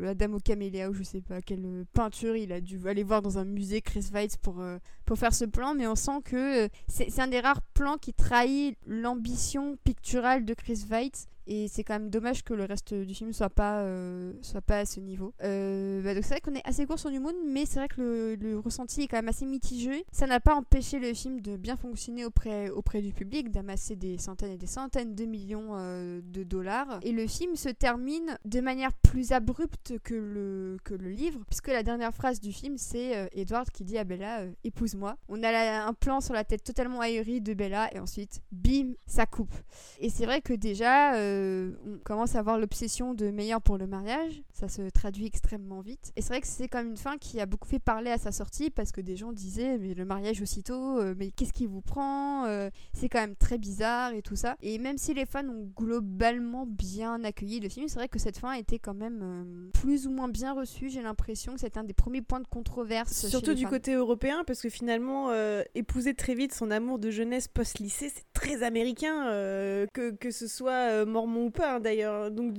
la 0.00 0.14
dame 0.14 0.34
au 0.34 0.40
camélia 0.40 0.90
ou 0.90 0.94
je 0.94 1.02
sais 1.02 1.20
pas 1.20 1.40
quelle 1.40 1.84
peinture 1.92 2.36
il 2.36 2.52
a 2.52 2.60
dû 2.60 2.80
aller 2.88 3.02
voir 3.02 3.22
dans 3.22 3.38
un 3.38 3.44
musée 3.44 3.80
Chris 3.80 4.06
Weitz 4.12 4.36
pour 4.36 4.62
pour 5.04 5.18
faire 5.18 5.34
ce 5.34 5.44
plan, 5.44 5.74
mais 5.74 5.86
on 5.86 5.94
sent 5.94 6.22
que 6.24 6.64
euh, 6.64 6.68
c'est 6.88 7.18
un 7.20 7.28
des 7.28 7.40
rares 7.40 7.62
plans 7.74 7.98
qui 7.98 8.12
trahit 8.12 8.76
l'ambition 8.86 9.76
picturale 9.84 10.44
de 10.44 10.54
Chris 10.54 10.84
Weitz. 10.88 11.26
Et 11.46 11.68
c'est 11.68 11.84
quand 11.84 11.92
même 11.92 12.08
dommage 12.08 12.42
que 12.42 12.54
le 12.54 12.64
reste 12.64 12.94
du 12.94 13.14
film 13.14 13.34
soit 13.34 13.50
pas, 13.50 13.80
euh, 13.80 14.32
soit 14.40 14.62
pas 14.62 14.78
à 14.78 14.86
ce 14.86 14.98
niveau. 14.98 15.34
Euh, 15.42 16.00
bah, 16.00 16.14
donc 16.14 16.24
c'est 16.24 16.30
vrai 16.30 16.40
qu'on 16.40 16.54
est 16.54 16.66
assez 16.66 16.86
court 16.86 16.98
sur 16.98 17.10
New 17.10 17.20
Moon, 17.20 17.34
mais 17.46 17.66
c'est 17.66 17.80
vrai 17.80 17.88
que 17.88 18.34
le, 18.40 18.58
ressenti 18.58 19.02
est 19.02 19.08
quand 19.08 19.18
même 19.18 19.28
assez 19.28 19.44
mitigé. 19.44 20.06
Ça 20.10 20.26
n'a 20.26 20.40
pas 20.40 20.54
empêché 20.54 20.98
le 20.98 21.12
film 21.12 21.42
de 21.42 21.58
bien 21.58 21.76
fonctionner 21.76 22.24
auprès, 22.24 22.70
auprès 22.70 23.02
du 23.02 23.12
public, 23.12 23.50
d'amasser 23.50 23.94
des 23.94 24.16
centaines 24.16 24.52
et 24.52 24.56
des 24.56 24.66
centaines 24.66 25.14
de 25.14 25.26
millions 25.26 25.74
de 25.74 26.44
dollars. 26.44 26.98
Et 27.02 27.12
le 27.12 27.26
film 27.26 27.56
se 27.56 27.68
termine 27.68 28.38
de 28.46 28.60
manière 28.62 28.94
plus 28.94 29.32
abrupte 29.32 29.98
que 30.02 30.14
le, 30.14 30.78
que 30.82 30.94
le 30.94 31.10
livre, 31.10 31.40
puisque 31.46 31.68
la 31.68 31.82
dernière 31.82 32.14
phrase 32.14 32.40
du 32.40 32.52
film, 32.54 32.78
c'est 32.78 33.28
Edward 33.34 33.68
qui 33.70 33.84
dit 33.84 33.98
à 33.98 34.04
Bella 34.04 34.40
euh, 34.40 34.52
Épouse-moi. 34.94 35.16
On 35.28 35.42
a 35.42 35.50
la- 35.52 35.86
un 35.86 35.92
plan 35.92 36.20
sur 36.20 36.34
la 36.34 36.44
tête 36.44 36.62
totalement 36.62 37.00
ahurie 37.00 37.40
de 37.40 37.52
Bella, 37.54 37.92
et 37.94 37.98
ensuite, 37.98 38.40
bim, 38.52 38.92
ça 39.06 39.26
coupe. 39.26 39.52
Et 40.00 40.08
c'est 40.08 40.24
vrai 40.24 40.40
que 40.40 40.52
déjà, 40.52 41.14
euh, 41.16 41.72
on 41.86 41.98
commence 41.98 42.36
à 42.36 42.38
avoir 42.38 42.58
l'obsession 42.58 43.14
de 43.14 43.30
meilleur 43.30 43.60
pour 43.60 43.76
le 43.76 43.86
mariage. 43.86 44.42
Ça 44.52 44.68
se 44.68 44.88
traduit 44.90 45.26
extrêmement 45.26 45.80
vite. 45.80 46.12
Et 46.16 46.22
c'est 46.22 46.28
vrai 46.28 46.40
que 46.40 46.46
c'est 46.46 46.68
quand 46.68 46.78
même 46.78 46.90
une 46.92 46.96
fin 46.96 47.18
qui 47.18 47.40
a 47.40 47.46
beaucoup 47.46 47.66
fait 47.68 47.78
parler 47.80 48.10
à 48.10 48.18
sa 48.18 48.30
sortie 48.32 48.70
parce 48.70 48.92
que 48.92 49.00
des 49.00 49.16
gens 49.16 49.32
disaient 49.32 49.78
mais 49.78 49.94
le 49.94 50.04
mariage 50.04 50.40
aussitôt, 50.40 50.98
euh, 51.00 51.14
mais 51.18 51.30
qu'est-ce 51.30 51.52
qui 51.52 51.66
vous 51.66 51.80
prend 51.82 52.44
Euh, 52.46 52.70
C'est 52.92 53.08
quand 53.08 53.20
même 53.20 53.36
très 53.36 53.58
bizarre 53.58 54.12
et 54.12 54.22
tout 54.22 54.36
ça. 54.36 54.56
Et 54.62 54.78
même 54.78 54.98
si 54.98 55.14
les 55.14 55.26
fans 55.26 55.46
ont 55.48 55.68
globalement 55.76 56.66
bien 56.66 57.22
accueilli 57.24 57.58
le 57.60 57.68
film, 57.68 57.88
c'est 57.88 57.96
vrai 57.98 58.08
que 58.08 58.18
cette 58.18 58.38
fin 58.38 58.50
a 58.50 58.58
été 58.58 58.78
quand 58.78 58.94
même 58.94 59.70
plus 59.72 60.06
ou 60.06 60.10
moins 60.10 60.28
bien 60.28 60.52
reçue. 60.52 60.88
J'ai 60.90 61.02
l'impression 61.02 61.54
que 61.54 61.60
c'était 61.60 61.78
un 61.78 61.84
des 61.84 61.92
premiers 61.94 62.22
points 62.22 62.40
de 62.40 62.46
controverse. 62.46 63.26
Surtout 63.28 63.54
du 63.54 63.64
fans. 63.64 63.70
côté 63.70 63.94
européen, 63.94 64.44
parce 64.46 64.60
que 64.60 64.68
finalement, 64.68 64.83
euh, 64.88 65.62
épouser 65.74 66.14
très 66.14 66.34
vite 66.34 66.54
son 66.54 66.70
amour 66.70 66.98
de 66.98 67.10
jeunesse 67.10 67.48
post-lycée, 67.48 68.10
c'est 68.14 68.24
très 68.32 68.62
américain, 68.62 69.28
euh, 69.28 69.86
que, 69.92 70.10
que 70.10 70.30
ce 70.30 70.46
soit 70.46 70.90
euh, 70.90 71.06
mormon 71.06 71.46
ou 71.46 71.50
pas 71.50 71.76
hein, 71.76 71.80
d'ailleurs. 71.80 72.30
Donc, 72.30 72.54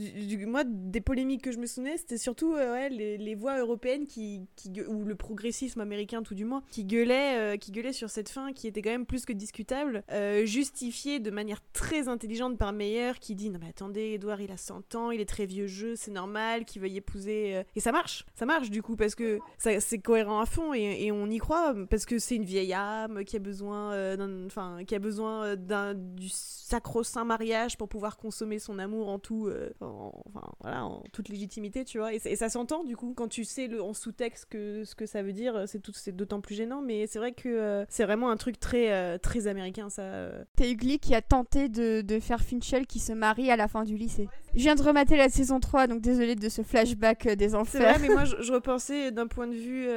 moi, 0.47 0.63
des 0.65 1.01
polémiques 1.01 1.43
que 1.43 1.51
je 1.51 1.57
me 1.57 1.65
souvenais, 1.65 1.97
c'était 1.97 2.17
surtout 2.17 2.55
les, 2.89 3.17
les 3.17 3.35
voix 3.35 3.59
européennes 3.59 4.07
qui, 4.07 4.41
qui 4.55 4.71
ou 4.87 5.05
le 5.05 5.15
progressisme 5.15 5.81
américain 5.81 6.23
tout 6.23 6.35
du 6.35 6.45
moins, 6.45 6.63
qui 6.71 6.85
gueulaient, 6.85 7.37
euh, 7.37 7.57
qui 7.57 7.71
gueulaient 7.71 7.93
sur 7.93 8.09
cette 8.09 8.29
fin 8.29 8.53
qui 8.53 8.67
était 8.67 8.81
quand 8.81 8.89
même 8.89 9.05
plus 9.05 9.25
que 9.25 9.33
discutable, 9.33 10.03
justifiée 10.43 11.19
de 11.19 11.31
manière 11.31 11.61
très 11.73 12.07
intelligente 12.07 12.57
par 12.57 12.73
Meyer 12.73 13.13
qui 13.19 13.35
dit 13.35 13.49
non 13.49 13.59
mais 13.61 13.69
attendez, 13.69 14.13
Edouard 14.13 14.41
il 14.41 14.51
a 14.51 14.57
100 14.57 14.95
ans, 14.95 15.11
il 15.11 15.21
est 15.21 15.25
très 15.25 15.45
vieux 15.45 15.67
jeu, 15.67 15.95
c'est 15.95 16.11
normal 16.11 16.65
qu'il 16.65 16.81
veuille 16.81 16.97
épouser. 16.97 17.63
Et 17.75 17.79
ça 17.79 17.91
marche, 17.91 18.25
ça 18.35 18.45
marche 18.45 18.69
du 18.69 18.81
coup 18.81 18.95
parce 18.95 19.15
que 19.15 19.39
c'est 19.57 19.99
cohérent 19.99 20.39
à 20.39 20.45
fond 20.45 20.73
et, 20.73 21.05
et 21.05 21.11
on 21.11 21.29
y 21.29 21.37
croit 21.37 21.75
parce 21.89 22.05
que 22.05 22.14
c'est 22.19 22.35
une 22.35 22.45
vieille 22.45 22.73
âme 22.73 23.23
qui 23.23 23.35
a 23.35 23.39
besoin 23.39 23.91
euh, 23.93 24.45
enfin 24.45 24.83
qui 24.85 24.95
a 24.95 24.99
besoin 24.99 25.45
euh, 25.45 25.55
d'un 25.55 25.93
du 25.93 26.29
sacro-saint 26.65 27.25
mariage 27.25 27.77
pour 27.77 27.87
pouvoir 27.87 28.17
consommer 28.17 28.57
son 28.57 28.79
amour 28.79 29.09
en 29.09 29.19
tout, 29.19 29.45
euh, 29.45 29.69
en, 29.81 30.11
enfin 30.27 30.47
voilà, 30.61 30.83
en 30.85 31.03
toute 31.13 31.29
légitimité, 31.29 31.85
tu 31.85 31.99
vois. 31.99 32.11
Et, 32.13 32.35
ça 32.35 32.49
s'entend 32.49 32.83
du 32.83 32.97
coup 32.97 33.13
quand 33.15 33.27
tu 33.27 33.43
sais 33.43 33.67
le, 33.67 33.83
en 33.83 33.93
sous-texte 33.93 34.47
que 34.49 34.83
ce 34.83 34.95
que 34.95 35.05
ça 35.05 35.21
veut 35.21 35.31
dire, 35.31 35.65
c'est 35.67 35.79
tout, 35.79 35.91
c'est 35.93 36.15
d'autant 36.15 36.41
plus 36.41 36.55
gênant. 36.55 36.81
Mais 36.81 37.05
c'est 37.05 37.19
vrai 37.19 37.33
que 37.33 37.49
euh, 37.49 37.85
c'est 37.87 38.03
vraiment 38.03 38.31
un 38.31 38.37
truc 38.37 38.59
très 38.59 39.19
très, 39.19 39.45
américain, 39.45 39.89
ça. 39.89 40.29
T'as 40.55 40.67
eu 40.67 40.75
Glee 40.75 40.97
qui 40.97 41.13
a 41.13 41.21
tenté 41.21 41.69
de, 41.69 42.01
de 42.01 42.19
faire 42.19 42.41
Finchel 42.41 42.87
qui 42.87 42.99
se 42.99 43.13
marie 43.13 43.51
à 43.51 43.55
la 43.55 43.67
fin 43.67 43.83
du 43.83 43.95
lycée. 43.95 44.27
Je 44.55 44.61
viens 44.61 44.75
de 44.75 44.81
remater 44.81 45.17
la 45.17 45.29
saison 45.29 45.59
3, 45.59 45.87
donc 45.87 46.01
désolée 46.01 46.35
de 46.35 46.49
ce 46.49 46.63
flashback 46.63 47.27
des 47.27 47.49
C'est 47.49 47.55
enfers. 47.55 47.81
vrai, 47.81 48.07
mais 48.07 48.13
moi 48.13 48.25
je, 48.25 48.41
je 48.41 48.51
repensais 48.51 49.11
d'un 49.11 49.27
point 49.27 49.47
de 49.47 49.53
vue 49.53 49.87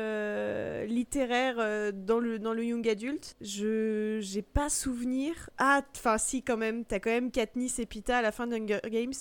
littéraire 0.86 1.92
dans, 2.08 2.18
le, 2.18 2.38
dans 2.38 2.54
le 2.54 2.64
young 2.64 2.88
adult. 2.88 3.36
Je 3.40 4.18
j'ai 4.20 4.42
pas 4.42 4.68
souvenir. 4.68 5.50
Ah, 5.58 5.82
enfin 5.96 6.18
si 6.18 6.42
quand 6.42 6.56
même, 6.56 6.84
t'as 6.84 6.98
quand 6.98 7.10
même 7.10 7.30
Katniss 7.30 7.78
et 7.78 7.86
Pita 7.86 8.18
à 8.18 8.22
la 8.22 8.32
fin 8.32 8.46
d'Hunger 8.46 8.80
Games. 8.90 9.12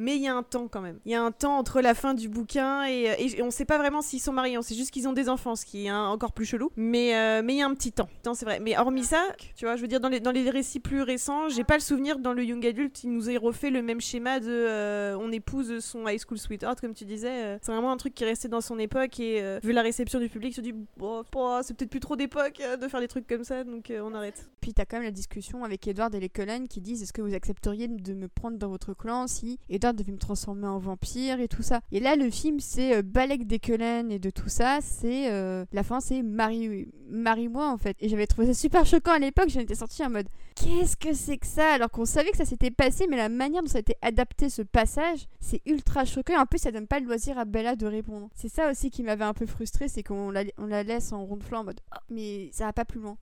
Mais 0.00 0.16
il 0.16 0.22
y 0.22 0.28
a 0.28 0.34
un 0.34 0.42
temps 0.42 0.66
quand 0.66 0.80
même. 0.80 0.98
Il 1.04 1.12
y 1.12 1.14
a 1.14 1.22
un 1.22 1.30
temps 1.30 1.58
entre 1.58 1.80
la 1.80 1.94
fin 1.94 2.14
du 2.14 2.28
bouquin 2.28 2.86
et, 2.88 3.14
et 3.18 3.42
on 3.42 3.50
sait 3.50 3.66
pas 3.66 3.78
vraiment 3.78 4.00
s'ils 4.00 4.20
sont 4.20 4.32
mariés. 4.32 4.56
On 4.56 4.62
sait 4.62 4.74
juste 4.74 4.90
qu'ils 4.90 5.06
ont 5.08 5.12
des 5.12 5.28
enfants, 5.28 5.56
ce 5.56 5.66
qui 5.66 5.84
est 5.84 5.88
hein, 5.88 6.06
encore 6.06 6.32
plus 6.32 6.46
chelou. 6.46 6.70
Mais 6.76 7.14
euh, 7.14 7.42
mais 7.44 7.54
il 7.54 7.58
y 7.58 7.62
a 7.62 7.66
un 7.66 7.74
petit 7.74 7.92
temps. 7.92 8.08
Temps, 8.22 8.34
c'est 8.34 8.46
vrai. 8.46 8.60
Mais 8.60 8.76
hormis 8.78 9.04
ça, 9.04 9.22
tu 9.54 9.66
vois, 9.66 9.76
je 9.76 9.82
veux 9.82 9.88
dire 9.88 10.00
dans 10.00 10.08
les, 10.08 10.20
dans 10.20 10.30
les 10.30 10.48
récits 10.48 10.80
plus 10.80 11.02
récents, 11.02 11.48
j'ai 11.48 11.64
pas 11.64 11.74
le 11.74 11.80
souvenir 11.80 12.18
dans 12.18 12.32
le 12.32 12.42
young 12.44 12.64
adult, 12.66 13.04
il 13.04 13.12
nous 13.12 13.28
a 13.28 13.38
refait 13.38 13.70
le 13.70 13.82
même 13.82 14.00
schéma 14.00 14.40
de 14.40 14.48
euh, 14.48 15.16
on 15.20 15.30
épouse 15.32 15.80
son 15.80 16.08
high 16.08 16.18
school 16.18 16.38
sweetheart 16.38 16.80
comme 16.80 16.94
tu 16.94 17.04
disais. 17.04 17.44
euh, 17.44 17.58
c'est 17.60 17.72
vraiment 17.72 17.92
un 17.92 17.96
truc 17.96 18.14
qui 18.14 18.24
est 18.24 18.26
resté 18.28 18.48
dans 18.48 18.60
son 18.60 18.78
époque 18.78 19.20
et 19.20 19.42
euh, 19.42 19.60
vu 19.62 19.72
la 19.72 19.82
réception 19.82 20.18
du 20.18 20.28
public, 20.28 20.54
se 20.54 20.60
dit 20.60 20.72
bon, 20.96 21.22
bon, 21.30 21.60
c'est 21.62 21.76
peut-être 21.76 21.90
plus 21.90 22.00
trop 22.00 22.16
d'époque 22.16 22.60
euh, 22.60 22.76
de 22.76 22.88
faire 22.88 23.00
des 23.00 23.08
trucs 23.08 23.26
comme 23.26 23.44
ça, 23.44 23.64
donc 23.64 23.90
euh, 23.90 24.00
on 24.02 24.14
arrête. 24.14 24.48
Puis 24.60 24.72
t'as 24.72 24.84
quand 24.84 24.96
même 24.96 25.04
la 25.04 25.10
discussion 25.10 25.64
avec 25.64 25.86
Edward 25.86 26.14
et 26.14 26.20
les 26.20 26.28
Cullen 26.28 26.68
qui 26.68 26.80
disent 26.80 27.02
est-ce 27.02 27.12
que 27.12 27.22
vous 27.22 27.34
accepteriez 27.34 27.88
de 27.88 28.14
me 28.14 28.28
prendre 28.28 28.58
dans 28.58 28.68
votre 28.68 28.94
clan 28.94 29.26
si 29.26 29.58
Blizzard 29.90 29.94
devait 29.94 30.12
me 30.12 30.18
transformer 30.18 30.66
en 30.66 30.78
vampire 30.78 31.40
et 31.40 31.48
tout 31.48 31.62
ça. 31.62 31.80
Et 31.92 32.00
là, 32.00 32.16
le 32.16 32.30
film, 32.30 32.60
c'est 32.60 32.96
euh, 32.96 33.02
Balek 33.02 33.46
d'Ekelen 33.46 34.10
et 34.10 34.18
de 34.18 34.30
tout 34.30 34.48
ça. 34.48 34.78
C'est 34.80 35.30
euh, 35.30 35.64
la 35.72 35.82
fin, 35.82 36.00
c'est 36.00 36.22
Marie, 36.22 36.88
Marie-moi 37.08 37.70
en 37.70 37.78
fait. 37.78 37.96
Et 38.00 38.08
j'avais 38.08 38.26
trouvé 38.26 38.48
ça 38.48 38.54
super 38.54 38.86
choquant 38.86 39.12
à 39.12 39.18
l'époque. 39.18 39.48
J'en 39.48 39.60
étais 39.60 39.74
sortie 39.74 40.04
en 40.04 40.10
mode 40.10 40.28
qu'est-ce 40.54 40.96
que 40.96 41.12
c'est 41.14 41.38
que 41.38 41.46
ça? 41.46 41.72
Alors 41.72 41.90
qu'on 41.90 42.04
savait 42.04 42.30
que 42.30 42.36
ça 42.36 42.44
s'était 42.44 42.70
passé, 42.70 43.06
mais 43.08 43.16
la 43.16 43.28
manière 43.28 43.62
dont 43.62 43.68
ça 43.68 43.78
a 43.78 43.80
été 43.80 43.96
adapté 44.02 44.48
ce 44.48 44.62
passage, 44.62 45.26
c'est 45.40 45.62
ultra 45.66 46.04
choquant. 46.04 46.40
En 46.40 46.46
plus, 46.46 46.58
ça 46.58 46.70
donne 46.70 46.86
pas 46.86 47.00
le 47.00 47.06
loisir 47.06 47.38
à 47.38 47.44
Bella 47.44 47.76
de 47.76 47.86
répondre. 47.86 48.28
C'est 48.34 48.48
ça 48.48 48.70
aussi 48.70 48.90
qui 48.90 49.02
m'avait 49.02 49.24
un 49.24 49.34
peu 49.34 49.46
frustré, 49.46 49.88
c'est 49.88 50.02
qu'on 50.02 50.30
la, 50.30 50.44
on 50.58 50.66
la 50.66 50.82
laisse 50.82 51.12
en 51.12 51.24
ronde-flanc 51.24 51.60
en 51.60 51.64
mode 51.64 51.80
Oh, 51.94 51.98
mais 52.10 52.50
ça 52.52 52.66
va 52.66 52.72
pas 52.72 52.84
plus 52.84 53.00
loin. 53.00 53.16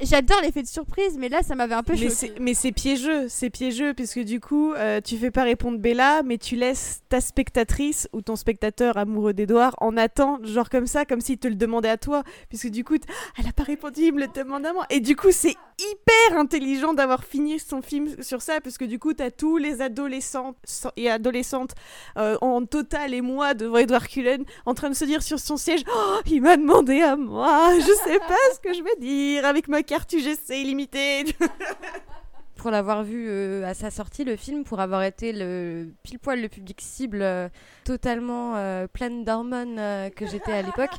J'adore 0.00 0.40
l'effet 0.42 0.62
de 0.62 0.68
surprise, 0.68 1.16
mais 1.18 1.28
là, 1.28 1.42
ça 1.42 1.56
m'avait 1.56 1.74
un 1.74 1.82
peu 1.82 1.96
choqué. 1.96 2.32
mais 2.40 2.54
c'est 2.54 2.70
piégeux, 2.70 3.28
c'est 3.28 3.50
piégeux, 3.50 3.94
puisque 3.94 4.20
du 4.20 4.38
coup, 4.38 4.72
euh, 4.74 5.00
tu 5.00 5.16
fais 5.16 5.32
pas 5.32 5.42
répondre 5.42 5.78
Bella, 5.78 6.22
mais 6.24 6.38
tu 6.38 6.54
laisses 6.54 7.00
ta 7.08 7.20
spectatrice 7.20 8.08
ou 8.12 8.22
ton 8.22 8.36
spectateur 8.36 8.96
amoureux 8.96 9.32
d'Edouard 9.32 9.74
en 9.80 9.96
attente, 9.96 10.46
genre 10.46 10.70
comme 10.70 10.86
ça, 10.86 11.04
comme 11.04 11.20
s'il 11.20 11.38
te 11.38 11.48
le 11.48 11.56
demandait 11.56 11.88
à 11.88 11.96
toi, 11.96 12.22
puisque 12.48 12.68
du 12.68 12.84
coup, 12.84 12.94
elle 13.38 13.48
a 13.48 13.52
pas 13.52 13.64
répondu, 13.64 14.02
il 14.02 14.14
me 14.14 14.20
le 14.20 14.28
demande 14.28 14.64
à 14.64 14.72
moi. 14.72 14.86
Et 14.88 15.00
du 15.00 15.16
coup, 15.16 15.32
c'est 15.32 15.56
hyper 15.78 16.38
intelligent 16.38 16.94
d'avoir 16.94 17.24
fini 17.24 17.58
son 17.58 17.82
film 17.82 18.22
sur 18.22 18.42
ça, 18.42 18.60
parce 18.60 18.78
que 18.78 18.84
du 18.84 18.98
coup, 18.98 19.12
t'as 19.12 19.30
tous 19.30 19.56
les 19.56 19.82
adolescents 19.82 20.54
et 20.96 21.10
adolescentes 21.10 21.74
euh, 22.16 22.36
en 22.40 22.64
total 22.64 23.14
et 23.14 23.20
moi 23.20 23.54
devant 23.54 23.78
Edouard 23.78 24.08
Cullen 24.08 24.44
en 24.64 24.74
train 24.74 24.90
de 24.90 24.94
se 24.94 25.04
dire 25.04 25.22
sur 25.22 25.38
son 25.38 25.56
siège, 25.56 25.82
oh, 25.88 26.20
il 26.26 26.42
m'a 26.42 26.56
demandé 26.56 27.02
à 27.02 27.16
moi, 27.16 27.72
je 27.78 27.92
sais 28.04 28.18
pas 28.20 28.54
ce 28.54 28.60
que 28.60 28.72
je 28.72 28.82
vais 28.82 28.96
dire 28.98 29.44
avec 29.44 29.68
ma 29.68 29.82
carte 29.82 30.12
UGC 30.12 30.50
illimitée. 30.50 31.24
pour 32.56 32.70
l'avoir 32.72 33.04
vu 33.04 33.28
euh, 33.28 33.64
à 33.64 33.74
sa 33.74 33.92
sortie, 33.92 34.24
le 34.24 34.34
film, 34.34 34.64
pour 34.64 34.80
avoir 34.80 35.02
été 35.04 35.32
le 35.32 35.92
pile 36.02 36.18
poil 36.18 36.40
le 36.40 36.48
public 36.48 36.80
cible 36.80 37.22
euh, 37.22 37.48
totalement 37.84 38.56
euh, 38.56 38.86
pleine 38.88 39.24
d'hormones 39.24 39.76
que 40.16 40.26
j'étais 40.26 40.52
à 40.52 40.62
l'époque, 40.62 40.90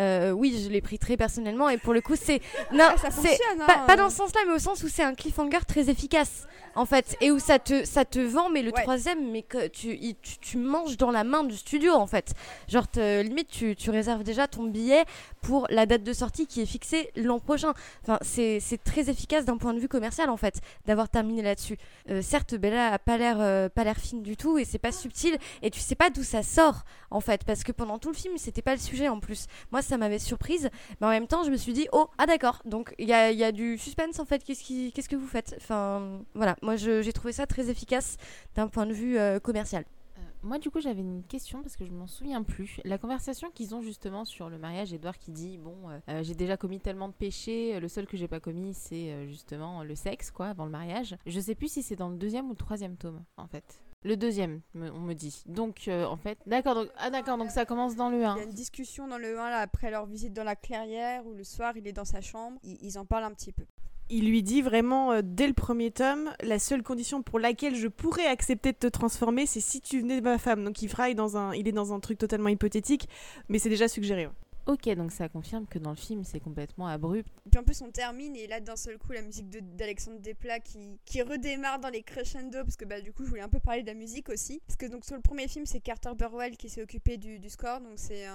euh, 0.00 0.30
oui, 0.30 0.60
je 0.64 0.70
l'ai 0.70 0.80
pris 0.80 0.98
très 0.98 1.16
personnellement 1.16 1.68
et 1.68 1.78
pour 1.78 1.92
le 1.92 2.00
coup, 2.00 2.14
c'est 2.16 2.40
non, 2.72 2.88
ça 2.96 3.10
c'est 3.10 3.28
fonctionne, 3.28 3.60
hein, 3.60 3.66
pas, 3.66 3.84
pas 3.86 3.96
dans 3.96 4.10
ce 4.10 4.16
sens-là, 4.16 4.40
mais 4.46 4.54
au 4.54 4.58
sens 4.58 4.82
où 4.82 4.88
c'est 4.88 5.02
un 5.02 5.14
cliffhanger 5.14 5.60
très 5.66 5.90
efficace 5.90 6.46
en 6.74 6.86
fait 6.86 7.16
et 7.20 7.30
où 7.30 7.38
ça 7.38 7.58
te 7.58 7.84
ça 7.84 8.04
te 8.04 8.18
vend, 8.18 8.48
mais 8.50 8.62
le 8.62 8.70
Ouais. 8.72 8.82
troisième, 8.82 9.30
mais 9.30 9.42
que 9.42 9.66
tu, 9.68 9.98
tu 10.22 10.38
tu 10.38 10.56
manges 10.58 10.96
dans 10.96 11.10
la 11.10 11.24
main 11.24 11.44
du 11.44 11.56
studio 11.56 11.92
en 11.92 12.06
fait. 12.06 12.32
Genre 12.68 12.86
te- 12.88 13.22
limite 13.22 13.48
tu, 13.48 13.74
tu 13.76 13.90
réserves 13.90 14.22
déjà 14.22 14.46
ton 14.48 14.64
billet 14.64 15.04
pour 15.42 15.66
la 15.70 15.86
date 15.86 16.02
de 16.02 16.12
sortie 16.12 16.46
qui 16.46 16.60
est 16.60 16.66
fixée 16.66 17.10
l'an 17.16 17.38
prochain. 17.40 17.72
Enfin, 18.02 18.18
c'est 18.22 18.60
très 18.84 19.10
efficace 19.10 19.44
d'un 19.44 19.56
point 19.56 19.74
de 19.74 19.78
vue 19.80 19.88
commercial 19.88 20.30
en 20.30 20.36
fait 20.36 20.60
d'avoir 20.86 21.08
terminé 21.08 21.42
là-dessus. 21.42 21.76
Euh, 22.10 22.22
certes, 22.22 22.54
Bella 22.54 22.92
a 22.92 22.98
pas 22.98 23.16
l'air 23.18 23.36
euh, 23.40 23.68
pas 23.68 23.84
l'air 23.84 23.96
fine 23.96 24.22
du 24.22 24.36
tout 24.36 24.58
et 24.58 24.64
c'est 24.64 24.78
pas 24.78 24.92
subtil 24.92 25.36
et 25.62 25.70
tu 25.70 25.80
sais 25.80 25.94
pas 25.94 26.10
d'où 26.10 26.22
ça 26.22 26.42
sort 26.42 26.82
en 27.10 27.20
fait 27.20 27.44
parce 27.44 27.64
que 27.64 27.72
pendant 27.72 27.98
tout 27.98 28.08
le 28.10 28.14
film 28.14 28.34
c'était 28.36 28.62
pas 28.62 28.72
le 28.74 28.80
sujet 28.80 29.08
en 29.08 29.18
plus. 29.20 29.46
Moi 29.72 29.82
ça 29.82 29.96
m'avait 29.96 30.18
surprise, 30.18 30.70
mais 31.00 31.06
en 31.06 31.10
même 31.10 31.26
temps 31.26 31.42
je 31.44 31.50
me 31.50 31.56
suis 31.56 31.72
dit 31.72 31.88
oh 31.92 32.08
ah 32.18 32.26
d'accord 32.26 32.62
donc 32.64 32.94
il 32.98 33.08
y 33.08 33.12
a, 33.12 33.32
y 33.32 33.44
a 33.44 33.52
du 33.52 33.78
suspense 33.78 34.18
en 34.20 34.24
fait. 34.24 34.44
Qu'est-ce 34.44 35.08
que 35.08 35.16
vous 35.16 35.26
faites? 35.26 35.54
Enfin 35.56 36.20
voilà, 36.34 36.56
moi 36.62 36.76
j'ai 36.76 37.12
trouvé 37.12 37.32
ça 37.32 37.46
très 37.46 37.70
efficace 37.70 38.16
d'un 38.54 38.68
point 38.68 38.86
de 38.86 38.92
vue 38.92 39.18
euh, 39.18 39.38
commercial. 39.40 39.84
Euh, 40.18 40.20
moi, 40.42 40.58
du 40.58 40.70
coup, 40.70 40.80
j'avais 40.80 41.00
une 41.00 41.22
question 41.24 41.62
parce 41.62 41.76
que 41.76 41.84
je 41.84 41.90
m'en 41.92 42.06
souviens 42.06 42.42
plus. 42.42 42.80
La 42.84 42.98
conversation 42.98 43.50
qu'ils 43.50 43.74
ont 43.74 43.82
justement 43.82 44.24
sur 44.24 44.48
le 44.50 44.58
mariage, 44.58 44.92
Edouard 44.92 45.18
qui 45.18 45.30
dit 45.30 45.58
Bon, 45.58 45.76
euh, 46.08 46.22
j'ai 46.22 46.34
déjà 46.34 46.56
commis 46.56 46.80
tellement 46.80 47.08
de 47.08 47.14
péchés, 47.14 47.78
le 47.78 47.88
seul 47.88 48.06
que 48.06 48.16
j'ai 48.16 48.28
pas 48.28 48.40
commis, 48.40 48.74
c'est 48.74 49.12
euh, 49.12 49.26
justement 49.26 49.82
le 49.82 49.94
sexe, 49.94 50.30
quoi, 50.30 50.46
avant 50.48 50.64
le 50.64 50.70
mariage. 50.70 51.16
Je 51.26 51.40
sais 51.40 51.54
plus 51.54 51.70
si 51.70 51.82
c'est 51.82 51.96
dans 51.96 52.08
le 52.08 52.16
deuxième 52.16 52.46
ou 52.46 52.50
le 52.50 52.56
troisième 52.56 52.96
tome, 52.96 53.22
en 53.36 53.46
fait. 53.46 53.82
Le 54.02 54.16
deuxième, 54.16 54.62
me- 54.72 54.90
on 54.90 55.00
me 55.00 55.12
dit. 55.12 55.42
Donc, 55.44 55.86
euh, 55.88 56.06
en 56.06 56.16
fait, 56.16 56.38
d'accord, 56.46 56.74
donc, 56.74 56.88
ah, 56.96 57.10
d'accord, 57.10 57.36
donc 57.36 57.50
ça 57.50 57.66
commence 57.66 57.96
dans 57.96 58.08
le 58.08 58.24
1. 58.24 58.36
Il 58.36 58.38
y 58.38 58.40
a 58.40 58.44
une 58.48 58.54
discussion 58.54 59.06
dans 59.06 59.18
le 59.18 59.38
1 59.38 59.50
là, 59.50 59.58
après 59.58 59.90
leur 59.90 60.06
visite 60.06 60.32
dans 60.32 60.42
la 60.44 60.56
clairière 60.56 61.26
où 61.26 61.34
le 61.34 61.44
soir 61.44 61.76
il 61.76 61.86
est 61.86 61.92
dans 61.92 62.06
sa 62.06 62.22
chambre. 62.22 62.58
Ils, 62.62 62.78
ils 62.80 62.98
en 62.98 63.04
parlent 63.04 63.24
un 63.24 63.32
petit 63.34 63.52
peu. 63.52 63.64
Il 64.10 64.28
lui 64.28 64.42
dit 64.42 64.60
vraiment 64.60 65.12
euh, 65.12 65.20
dès 65.22 65.46
le 65.46 65.54
premier 65.54 65.90
tome, 65.90 66.30
la 66.42 66.58
seule 66.58 66.82
condition 66.82 67.22
pour 67.22 67.38
laquelle 67.38 67.74
je 67.74 67.88
pourrais 67.88 68.26
accepter 68.26 68.72
de 68.72 68.76
te 68.76 68.86
transformer, 68.88 69.46
c'est 69.46 69.60
si 69.60 69.80
tu 69.80 70.00
venais 70.00 70.20
de 70.20 70.24
ma 70.24 70.38
femme. 70.38 70.64
Donc 70.64 70.82
il 70.82 70.90
est 70.90 71.14
dans 71.14 71.36
un, 71.36 71.54
il 71.54 71.68
est 71.68 71.72
dans 71.72 71.92
un 71.94 72.00
truc 72.00 72.18
totalement 72.18 72.48
hypothétique, 72.48 73.08
mais 73.48 73.58
c'est 73.58 73.68
déjà 73.68 73.88
suggéré. 73.88 74.28
Ok, 74.66 74.88
donc 74.90 75.10
ça 75.10 75.28
confirme 75.28 75.66
que 75.66 75.78
dans 75.78 75.90
le 75.90 75.96
film, 75.96 76.22
c'est 76.22 76.38
complètement 76.38 76.86
abrupt. 76.86 77.28
Puis 77.50 77.58
en 77.58 77.64
plus 77.64 77.80
on 77.82 77.90
termine 77.90 78.36
et 78.36 78.46
là 78.46 78.60
d'un 78.60 78.76
seul 78.76 78.98
coup 78.98 79.10
la 79.10 79.22
musique 79.22 79.48
de- 79.50 79.58
d'Alexandre 79.60 80.20
Desplat 80.20 80.60
qui, 80.60 81.00
qui 81.04 81.22
redémarre 81.22 81.80
dans 81.80 81.88
les 81.88 82.02
crescendo 82.02 82.58
parce 82.62 82.76
que 82.76 82.84
bah 82.84 83.00
du 83.00 83.12
coup 83.12 83.24
je 83.24 83.30
voulais 83.30 83.40
un 83.40 83.48
peu 83.48 83.58
parler 83.58 83.82
de 83.82 83.88
la 83.88 83.94
musique 83.94 84.28
aussi. 84.28 84.60
Parce 84.66 84.76
que 84.76 84.86
donc 84.86 85.04
sur 85.04 85.16
le 85.16 85.22
premier 85.22 85.48
film 85.48 85.66
c'est 85.66 85.80
Carter 85.80 86.10
Burwell 86.16 86.56
qui 86.56 86.68
s'est 86.68 86.82
occupé 86.82 87.16
du, 87.16 87.40
du 87.40 87.48
score 87.50 87.80
donc 87.80 87.94
c'est 87.98 88.26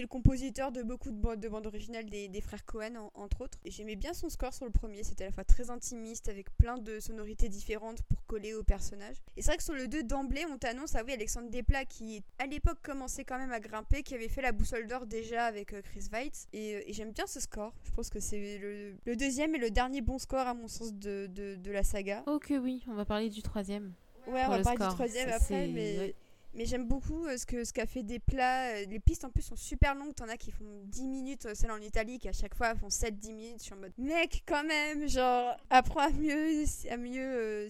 le 0.00 0.06
compositeur 0.06 0.72
de 0.72 0.82
beaucoup 0.82 1.10
de, 1.10 1.16
bandes- 1.20 1.38
de 1.38 1.48
originales 1.48 2.06
des, 2.06 2.28
des 2.28 2.40
frères 2.40 2.64
Cohen 2.64 2.96
en- 2.96 3.12
entre 3.22 3.42
autres. 3.42 3.58
Et 3.64 3.70
j'aimais 3.70 3.96
bien 3.96 4.14
son 4.14 4.30
score 4.30 4.54
sur 4.54 4.64
le 4.64 4.72
premier 4.72 5.04
c'était 5.04 5.24
à 5.24 5.26
la 5.28 5.32
fois 5.32 5.44
très 5.44 5.70
intimiste 5.70 6.28
avec 6.28 6.50
plein 6.56 6.78
de 6.78 6.98
sonorités 6.98 7.48
différentes 7.48 8.02
pour 8.02 8.24
coller 8.26 8.54
au 8.54 8.64
personnage. 8.64 9.16
Et 9.36 9.42
c'est 9.42 9.48
vrai 9.50 9.58
que 9.58 9.62
sur 9.62 9.74
le 9.74 9.86
2 9.86 10.02
d'emblée 10.02 10.44
on 10.50 10.58
t'annonce 10.58 10.96
ah 10.96 11.02
oui 11.06 11.12
Alexandre 11.12 11.50
Desplat 11.50 11.84
qui 11.84 12.24
à 12.38 12.46
l'époque 12.46 12.78
commençait 12.82 13.24
quand 13.24 13.38
même 13.38 13.52
à 13.52 13.60
grimper 13.60 14.02
qui 14.02 14.14
avait 14.14 14.28
fait 14.28 14.42
la 14.42 14.50
boussole 14.52 14.86
d'or 14.88 15.06
déjà 15.06 15.44
avec 15.44 15.57
euh, 15.72 15.82
Chris 15.82 16.08
Weitz 16.12 16.46
et, 16.52 16.74
euh, 16.76 16.80
et 16.86 16.92
j'aime 16.92 17.12
bien 17.12 17.26
ce 17.26 17.40
score 17.40 17.72
je 17.84 17.90
pense 17.92 18.10
que 18.10 18.20
c'est 18.20 18.58
le, 18.58 18.94
le 19.04 19.16
deuxième 19.16 19.54
et 19.54 19.58
le 19.58 19.70
dernier 19.70 20.00
bon 20.00 20.18
score 20.18 20.46
à 20.46 20.54
mon 20.54 20.68
sens 20.68 20.94
de, 20.94 21.26
de, 21.26 21.56
de 21.56 21.70
la 21.70 21.82
saga 21.84 22.22
Ok, 22.26 22.52
oui, 22.62 22.84
on 22.88 22.94
va 22.94 23.04
parler 23.04 23.28
du 23.30 23.42
troisième. 23.42 23.92
ouais 24.26 24.42
on 24.46 24.50
va 24.50 24.58
le 24.58 24.64
parler 24.64 24.78
du 24.78 24.94
troisième 24.94 25.28
Ça, 25.30 25.36
après 25.36 25.68
mais 25.68 25.98
ouais. 25.98 26.14
Mais 26.54 26.66
j'aime 26.66 26.86
beaucoup 26.86 27.26
euh, 27.26 27.36
ce 27.36 27.46
que 27.46 27.64
ce 27.64 27.72
qu'a 27.72 27.86
fait 27.86 28.02
des 28.02 28.18
plats 28.18 28.58
Euh, 28.78 28.84
les 28.88 29.00
pistes 29.00 29.24
en 29.24 29.30
plus 29.30 29.42
sont 29.42 29.56
super 29.56 29.94
longues. 29.94 30.14
T'en 30.14 30.28
as 30.28 30.36
qui 30.36 30.50
font 30.50 30.64
10 30.84 31.06
minutes 31.06 31.46
euh, 31.46 31.54
celles 31.54 31.70
en 31.70 31.80
Italie 31.80 32.18
qui 32.18 32.28
à 32.28 32.32
chaque 32.32 32.54
fois 32.54 32.74
font 32.74 32.88
7-10 32.88 33.32
minutes. 33.32 33.58
Je 33.58 33.64
suis 33.64 33.74
en 33.74 33.78
mode 33.78 33.92
mec 33.98 34.42
quand 34.46 34.64
même 34.64 35.08
genre 35.08 35.56
apprends 35.70 36.00
à 36.00 36.10
mieux 36.10 36.64
à 36.90 36.96
mieux 36.96 37.20
euh, 37.20 37.68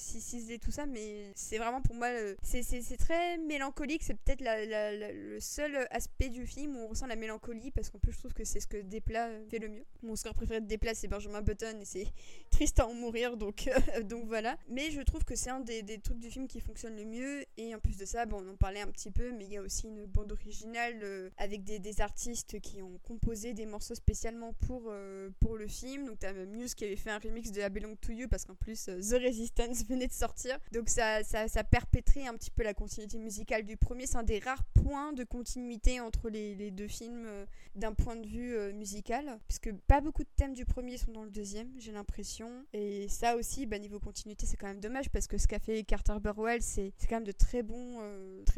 tout 0.63 0.71
ça. 0.71 0.87
Mais 0.87 1.33
c'est 1.35 1.59
vraiment 1.59 1.81
pour 1.83 1.95
moi 1.95 2.09
c'est 2.43 2.63
très 2.99 3.39
mélancolique. 3.39 4.03
C'est 4.03 4.15
peut-être 4.15 4.43
le 4.43 5.39
seul 5.41 5.87
aspect 5.91 6.29
du 6.29 6.47
film 6.47 6.77
où 6.77 6.81
on 6.81 6.89
ressent 6.89 7.07
la 7.07 7.17
mélancolie 7.17 7.71
parce 7.71 7.91
qu'en 7.91 7.99
plus 7.99 8.13
je 8.13 8.19
trouve 8.19 8.35
que 8.35 8.45
c'est 8.45 8.61
ce 8.61 8.67
que 8.67 8.79
Desplat 8.79 9.29
fait 9.51 9.59
le 9.59 9.69
mieux. 9.69 9.85
Mon 10.03 10.17
score 10.17 10.35
préféré 10.35 10.61
de 10.61 10.67
Desplat 10.67 10.95
c'est 10.95 11.09
Benjamin 11.09 11.43
Button 11.43 11.79
et 11.81 11.85
c'est 11.85 12.07
triste 12.51 12.81
à 12.81 12.87
en 12.87 12.95
mourir 12.95 13.37
donc 13.37 13.69
donc 14.05 14.27
voilà. 14.27 14.57
Mais 14.69 14.91
je 14.91 15.01
trouve 15.03 15.25
que 15.25 15.37
c'est 15.37 15.51
un 15.51 15.61
des, 15.61 15.83
des 15.83 15.99
trucs 15.99 16.19
du 16.19 16.31
film 16.31 16.47
qui 16.47 16.61
fonctionne 16.61 16.97
le 16.97 17.05
mieux. 17.05 17.45
Et 17.57 17.75
en 17.75 17.79
plus 17.79 17.97
de 17.97 18.05
ça 18.05 18.27
bon 18.27 18.43
on 18.47 18.53
en 18.53 18.57
un 18.77 18.91
petit 18.91 19.11
peu 19.11 19.33
mais 19.33 19.45
il 19.45 19.53
y 19.53 19.57
a 19.57 19.63
aussi 19.63 19.87
une 19.87 20.05
bande 20.07 20.33
originale 20.33 21.01
euh, 21.03 21.31
avec 21.37 21.65
des, 21.65 21.79
des 21.79 22.01
artistes 22.01 22.61
qui 22.61 22.83
ont 22.83 22.99
composé 23.03 23.53
des 23.55 23.67
morceaux 23.67 23.95
spécialement 23.95 24.53
pour 24.67 24.85
euh, 24.89 25.31
pour 25.41 25.57
le 25.57 25.67
film. 25.67 26.07
Donc 26.07 26.19
t'as 26.19 26.33
même 26.33 26.51
Muse 26.51 26.75
qui 26.75 26.85
avait 26.85 26.97
fait 26.97 27.11
un 27.11 27.19
remix 27.19 27.51
de 27.51 27.61
I 27.61 27.69
Belong 27.69 27.97
to 27.97 28.13
You 28.13 28.29
parce 28.29 28.45
qu'en 28.45 28.55
plus 28.55 28.89
euh, 28.89 29.01
The 29.01 29.23
Resistance 29.23 29.85
venait 29.89 30.07
de 30.07 30.13
sortir. 30.13 30.59
Donc 30.73 30.89
ça, 30.89 31.23
ça 31.25 31.49
ça 31.49 31.65
perpétrait 31.65 32.27
un 32.27 32.35
petit 32.35 32.51
peu 32.51 32.63
la 32.63 32.75
continuité 32.75 33.19
musicale 33.19 33.65
du 33.65 33.77
premier. 33.77 34.07
C'est 34.07 34.17
un 34.17 34.23
des 34.23 34.39
rares 34.39 34.65
points 34.75 35.13
de 35.13 35.25
continuité 35.25 36.01
entre 36.01 36.29
les, 36.29 36.71
deux 36.71 36.89
films 36.89 37.27
d'un 37.75 37.93
point 37.93 38.17
de 38.17 38.27
vue 38.27 38.57
musical, 38.75 39.39
puisque 39.49 39.73
pas 39.87 40.01
beaucoup 40.01 40.23
de 40.23 40.29
thèmes 40.37 40.55
du 40.55 40.65
premier 40.65 40.99
sont 40.99 41.13
dans 41.13 41.25
le 41.25 41.31
deuxième, 41.31 41.69
j'ai 41.79 41.93
l'impression. 41.93 42.65
Et 42.73 43.09
ça 43.09 43.37
aussi, 43.37 43.67
bah, 43.67 43.79
niveau 43.79 43.99
continuité, 43.99 44.47
c'est 44.47 44.57
quand 44.57 44.67
même 44.67 44.81
dommage, 44.81 45.11
parce 45.11 45.27
que 45.27 45.39
ce 45.39 45.47
qu'a 45.47 45.59
fait 45.59 45.83
Carter 45.85 46.15
Burwell, 46.21 46.63
c'est 46.63 46.93
quand 47.09 47.17
même 47.17 47.25
de 47.25 47.33
très 47.33 47.63
bons, 47.63 48.01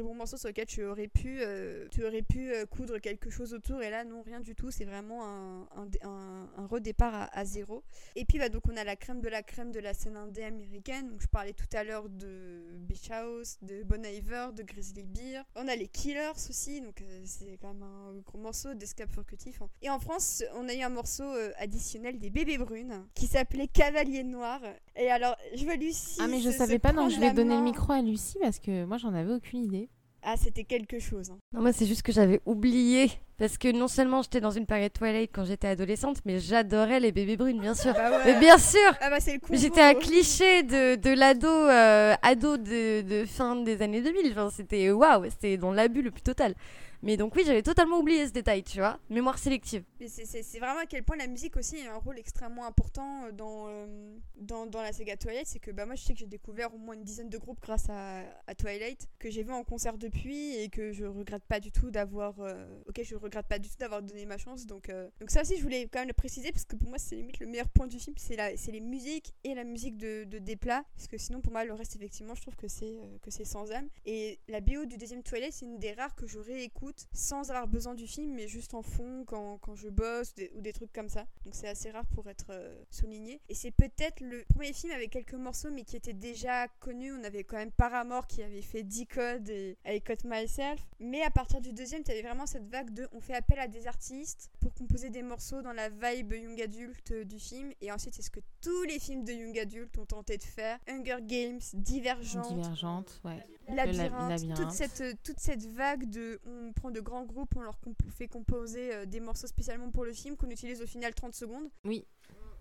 bons 0.02 0.14
morceaux 0.14 0.36
sur 0.36 0.48
lesquels 0.48 0.66
tu 0.66 0.84
aurais 0.84 1.08
pu, 1.08 1.40
euh, 1.40 1.86
tu 1.90 2.04
aurais 2.04 2.22
pu 2.22 2.52
euh, 2.52 2.66
coudre 2.66 2.98
quelque 2.98 3.30
chose 3.30 3.54
autour, 3.54 3.82
et 3.82 3.90
là, 3.90 4.04
non, 4.04 4.22
rien 4.22 4.40
du 4.40 4.54
tout, 4.54 4.70
c'est 4.70 4.84
vraiment 4.84 5.24
un, 5.24 5.68
un, 6.02 6.66
redépart 6.66 7.28
à, 7.32 7.44
zéro. 7.44 7.82
Et 8.16 8.24
puis, 8.24 8.38
bah, 8.38 8.48
donc, 8.48 8.62
on 8.70 8.76
a 8.76 8.84
la 8.84 8.96
crème 8.96 9.20
de 9.20 9.28
la 9.28 9.42
crème 9.42 9.72
de 9.72 9.80
la 9.80 9.94
scène 9.94 10.16
indé 10.16 10.42
américaine, 10.42 11.08
donc 11.08 11.20
je 11.20 11.26
parlais 11.26 11.52
tout 11.52 11.66
à 11.72 11.84
l'heure 11.84 12.08
de 12.08 12.62
Beach 12.78 13.10
House, 13.10 13.58
de 13.62 13.82
Bon 13.82 14.04
Iver, 14.04 14.48
de 14.54 14.62
Grizzly 14.62 15.04
Bear. 15.04 15.44
On 15.56 15.68
a 15.68 15.76
les 15.76 15.88
Killers 15.88 16.30
aussi, 16.48 16.80
donc 16.80 17.02
euh, 17.02 17.22
c'est 17.24 17.58
quand 17.60 17.74
même 17.74 17.82
un 17.82 18.14
gros 18.24 18.38
morceau 18.38 18.74
d'Escape 18.74 19.10
Furcutif. 19.10 19.60
Et 19.82 19.90
en 19.90 19.98
France, 19.98 20.44
on 20.54 20.68
a 20.68 20.74
eu 20.74 20.82
un 20.82 20.88
morceau 20.88 21.28
additionnel 21.56 22.18
des 22.18 22.30
Bébés 22.30 22.58
Brunes 22.58 23.06
qui 23.14 23.26
s'appelait 23.26 23.68
Cavalier 23.68 24.22
Noir. 24.22 24.60
Et 24.96 25.10
alors, 25.10 25.36
je 25.54 25.64
vois 25.64 25.76
Lucie. 25.76 26.18
Ah, 26.20 26.26
mais 26.28 26.40
je 26.40 26.50
se- 26.50 26.58
savais 26.58 26.74
se 26.74 26.78
pas, 26.78 26.92
donc 26.92 27.10
je 27.10 27.18
vais 27.20 27.26
la 27.28 27.32
donner 27.32 27.56
le 27.56 27.62
micro 27.62 27.92
à 27.92 28.02
Lucie 28.02 28.38
parce 28.40 28.58
que 28.58 28.84
moi, 28.84 28.96
j'en 28.98 29.14
avais 29.14 29.32
aucune 29.32 29.64
idée. 29.64 29.88
Ah, 30.22 30.34
c'était 30.36 30.64
quelque 30.64 30.98
chose. 30.98 31.30
hein. 31.30 31.38
Non, 31.54 31.62
moi 31.62 31.72
c'est 31.72 31.86
juste 31.86 32.02
que 32.02 32.12
j'avais 32.12 32.42
oublié 32.44 33.10
Parce 33.38 33.56
que 33.56 33.72
non 33.72 33.88
seulement 33.88 34.20
j'étais 34.20 34.42
dans 34.42 34.50
une 34.50 34.66
période 34.66 34.92
Twilight 34.92 35.30
quand 35.32 35.46
j'étais 35.46 35.68
adolescente, 35.68 36.18
mais 36.26 36.38
j'adorais 36.38 37.00
les 37.00 37.10
bébés 37.10 37.38
brunes, 37.38 37.58
bien 37.58 37.72
sûr. 37.74 37.94
Bah 37.94 38.10
ouais. 38.10 38.34
Mais 38.34 38.38
bien 38.38 38.58
sûr 38.58 38.80
Ah 39.00 39.08
bah 39.08 39.18
c'est 39.18 39.32
le 39.32 39.38
combo. 39.40 39.58
J'étais 39.58 39.80
un 39.80 39.94
cliché 39.94 40.62
de, 40.62 40.96
de 40.96 41.10
l'ado 41.14 41.48
euh, 41.48 42.14
ado 42.20 42.58
de, 42.58 43.00
de 43.00 43.24
fin 43.24 43.56
des 43.56 43.80
années 43.80 44.02
2000. 44.02 44.30
Enfin, 44.32 44.50
c'était 44.54 44.90
waouh, 44.90 45.24
c'était 45.30 45.56
dans 45.56 45.72
l'abus 45.72 46.02
le 46.02 46.10
plus 46.10 46.20
total. 46.20 46.54
Mais 47.02 47.16
donc 47.16 47.34
oui, 47.34 47.42
j'avais 47.46 47.62
totalement 47.62 47.98
oublié 47.98 48.26
ce 48.26 48.32
détail, 48.32 48.62
tu 48.62 48.78
vois. 48.78 48.98
Mémoire 49.08 49.38
sélective. 49.38 49.84
Mais 50.00 50.08
c'est- 50.08 50.58
vraiment 50.58 50.80
à 50.80 50.86
quel 50.86 51.02
point 51.02 51.16
la 51.16 51.26
musique 51.26 51.56
aussi 51.56 51.80
a 51.86 51.94
un 51.94 51.96
rôle 51.98 52.18
extrêmement 52.18 52.66
important 52.66 53.24
euh, 53.24 53.32
dans, 53.32 53.68
euh, 53.68 54.16
dans, 54.36 54.66
dans 54.66 54.82
la 54.82 54.92
saga 54.92 55.16
Twilight. 55.16 55.46
C'est 55.46 55.58
que 55.58 55.70
bah, 55.70 55.86
moi 55.86 55.94
je 55.94 56.02
sais 56.02 56.12
que 56.12 56.18
j'ai 56.18 56.26
découvert 56.26 56.74
au 56.74 56.78
moins 56.78 56.94
une 56.94 57.04
dizaine 57.04 57.30
de 57.30 57.38
groupes 57.38 57.60
grâce 57.60 57.88
à, 57.88 58.20
à 58.46 58.54
Twilight, 58.54 59.08
que 59.18 59.30
j'ai 59.30 59.42
vu 59.42 59.52
en 59.52 59.64
concert 59.64 59.96
depuis 59.96 60.54
et 60.56 60.68
que 60.68 60.92
je 60.92 61.04
regrette 61.06 61.44
pas 61.44 61.60
du 61.60 61.72
tout 61.72 61.90
d'avoir. 61.90 62.38
euh, 62.40 62.66
je 63.02 63.16
regrette 63.16 63.46
pas 63.46 63.58
du 63.58 63.68
tout 63.70 63.76
d'avoir 63.78 64.02
donné 64.02 64.26
ma 64.26 64.36
chance. 64.36 64.66
Donc, 64.66 64.90
euh, 64.90 65.08
donc 65.20 65.30
ça 65.30 65.40
aussi 65.40 65.56
je 65.56 65.62
voulais 65.62 65.88
quand 65.90 66.00
même 66.00 66.08
le 66.08 66.12
préciser 66.14 66.52
parce 66.52 66.66
que 66.66 66.76
pour 66.76 66.88
moi 66.90 66.98
c'est 66.98 67.16
limite 67.16 67.38
le 67.40 67.46
meilleur 67.46 67.68
point 67.70 67.86
du 67.86 67.98
film, 67.98 68.14
c'est 68.18 68.36
les 68.72 68.80
musiques 68.80 69.34
et 69.44 69.54
la 69.54 69.64
musique 69.64 69.96
de, 69.96 70.24
de 70.24 70.38
Desplat. 70.38 70.84
Parce 70.96 71.08
que 71.08 71.16
sinon 71.16 71.40
pour 71.40 71.52
moi 71.52 71.64
le 71.64 71.72
reste 71.72 71.96
effectivement 71.96 72.34
je 72.34 72.42
trouve 72.42 72.56
que 72.56 72.68
c'est 72.68 72.94
c'est 73.28 73.46
sans 73.46 73.70
âme. 73.72 73.88
Et 74.04 74.38
la 74.48 74.60
BO 74.60 74.84
du 74.84 74.98
deuxième 74.98 75.22
Twilight 75.22 75.52
c'est 75.54 75.64
une 75.64 75.78
des 75.78 75.92
rares 75.92 76.14
que 76.14 76.26
je 76.26 76.38
réécoute 76.38 76.89
sans 77.12 77.50
avoir 77.50 77.66
besoin 77.66 77.94
du 77.94 78.06
film 78.06 78.34
mais 78.34 78.48
juste 78.48 78.74
en 78.74 78.82
fond 78.82 79.24
quand, 79.26 79.58
quand 79.58 79.74
je 79.74 79.88
bosse 79.88 80.34
ou 80.54 80.60
des, 80.60 80.72
trucs 80.72 80.92
comme 80.92 81.08
ça. 81.08 81.26
Donc 81.44 81.54
c'est 81.54 81.68
assez 81.68 81.90
rare 81.90 82.06
pour 82.14 82.28
être 82.28 82.46
euh, 82.50 82.82
souligné. 82.90 83.40
Et 83.48 83.54
c'est 83.54 83.70
peut-être 83.70 84.20
le 84.20 84.44
premier 84.54 84.72
film 84.72 84.92
avec 84.92 85.10
quelques 85.10 85.34
morceaux 85.34 85.70
mais 85.70 85.82
qui 85.82 85.96
était 85.96 86.12
déjà 86.12 86.68
connu. 86.80 87.12
On 87.12 87.24
avait 87.24 87.44
quand 87.44 87.56
même 87.56 87.72
Paramore 87.72 88.26
qui 88.26 88.42
avait 88.42 88.62
fait 88.62 88.82
Decode 88.82 89.48
et 89.48 89.76
I 89.86 90.00
Cut 90.00 90.24
Myself. 90.24 90.80
Mais 91.00 91.22
à 91.22 91.30
partir 91.30 91.60
du 91.60 91.72
deuxième, 91.72 92.02
tu 92.02 92.10
avais 92.10 92.22
vraiment 92.22 92.46
cette 92.46 92.68
vague 92.68 92.92
de 92.92 93.08
on 93.12 93.20
fait 93.20 93.34
appel 93.34 93.58
à 93.58 93.68
des 93.68 93.86
artistes 93.86 94.50
pour 94.60 94.74
composer 94.74 95.10
des 95.10 95.22
morceaux 95.22 95.62
dans 95.62 95.72
la 95.72 95.88
vibe 95.88 96.32
young 96.32 96.60
adulte 96.60 97.10
euh, 97.12 97.24
du 97.24 97.38
film. 97.38 97.72
Et 97.80 97.92
ensuite 97.92 98.14
c'est 98.14 98.22
ce 98.22 98.30
que 98.30 98.40
tous 98.60 98.82
les 98.84 98.98
films 98.98 99.24
de 99.24 99.32
young 99.32 99.58
adulte 99.58 99.96
ont 99.98 100.06
tenté 100.06 100.38
de 100.38 100.42
faire. 100.42 100.78
Hunger 100.88 101.18
Games, 101.22 101.60
Divergent, 101.74 102.48
Divergente, 102.48 103.20
ouais. 103.24 103.44
Labyrinthe, 103.76 104.30
labyrinthe. 104.30 104.56
Toute, 104.56 104.70
cette, 104.72 105.00
euh, 105.00 105.12
toute 105.22 105.38
cette 105.40 105.64
vague 105.66 106.08
de 106.10 106.40
on 106.46 106.72
prend 106.72 106.90
de 106.90 107.00
grands 107.00 107.24
groupes, 107.24 107.54
on 107.56 107.60
leur 107.62 107.78
comp- 107.80 107.96
fait 108.10 108.28
composer 108.28 108.94
euh, 108.94 109.06
des 109.06 109.20
morceaux 109.20 109.46
spécialement 109.46 109.90
pour 109.90 110.04
le 110.04 110.12
film 110.12 110.36
qu'on 110.36 110.50
utilise 110.50 110.82
au 110.82 110.86
final 110.86 111.14
30 111.14 111.34
secondes. 111.34 111.68
Oui, 111.84 112.06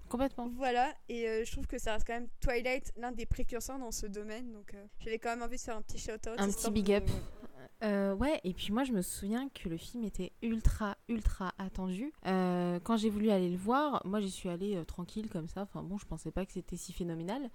complètement. 0.07 0.49
Voilà, 0.55 0.93
et 1.07 1.27
euh, 1.27 1.43
je 1.45 1.51
trouve 1.51 1.67
que 1.67 1.77
ça 1.77 1.93
reste 1.93 2.05
quand 2.07 2.13
même 2.13 2.27
Twilight, 2.39 2.91
l'un 2.97 3.11
des 3.11 3.25
précurseurs 3.25 3.79
dans 3.79 3.91
ce 3.91 4.05
domaine. 4.07 4.51
Donc 4.51 4.73
euh, 4.73 4.85
j'avais 4.99 5.19
quand 5.19 5.29
même 5.29 5.43
envie 5.43 5.57
de 5.57 5.61
faire 5.61 5.75
un 5.77 5.81
petit 5.81 5.97
shout-out. 5.99 6.35
Un 6.37 6.47
petit 6.49 6.71
big 6.71 6.87
de- 6.87 6.93
up. 6.93 7.09
Euh, 7.83 8.13
ouais, 8.13 8.41
et 8.43 8.53
puis 8.53 8.73
moi 8.73 8.83
je 8.83 8.91
me 8.91 9.01
souviens 9.01 9.47
que 9.49 9.69
le 9.69 9.77
film 9.77 10.03
était 10.03 10.33
ultra, 10.41 10.97
ultra 11.07 11.53
attendu. 11.57 12.11
Euh, 12.25 12.79
quand 12.83 12.97
j'ai 12.97 13.09
voulu 13.09 13.29
aller 13.29 13.49
le 13.49 13.57
voir, 13.57 14.01
moi 14.05 14.19
j'y 14.19 14.31
suis 14.31 14.49
allée 14.49 14.75
euh, 14.75 14.83
tranquille 14.83 15.29
comme 15.29 15.47
ça. 15.47 15.61
Enfin 15.61 15.81
bon, 15.81 15.97
je 15.97 16.05
pensais 16.05 16.31
pas 16.31 16.45
que 16.45 16.51
c'était 16.51 16.75
si 16.75 16.91
phénoménal. 16.91 17.49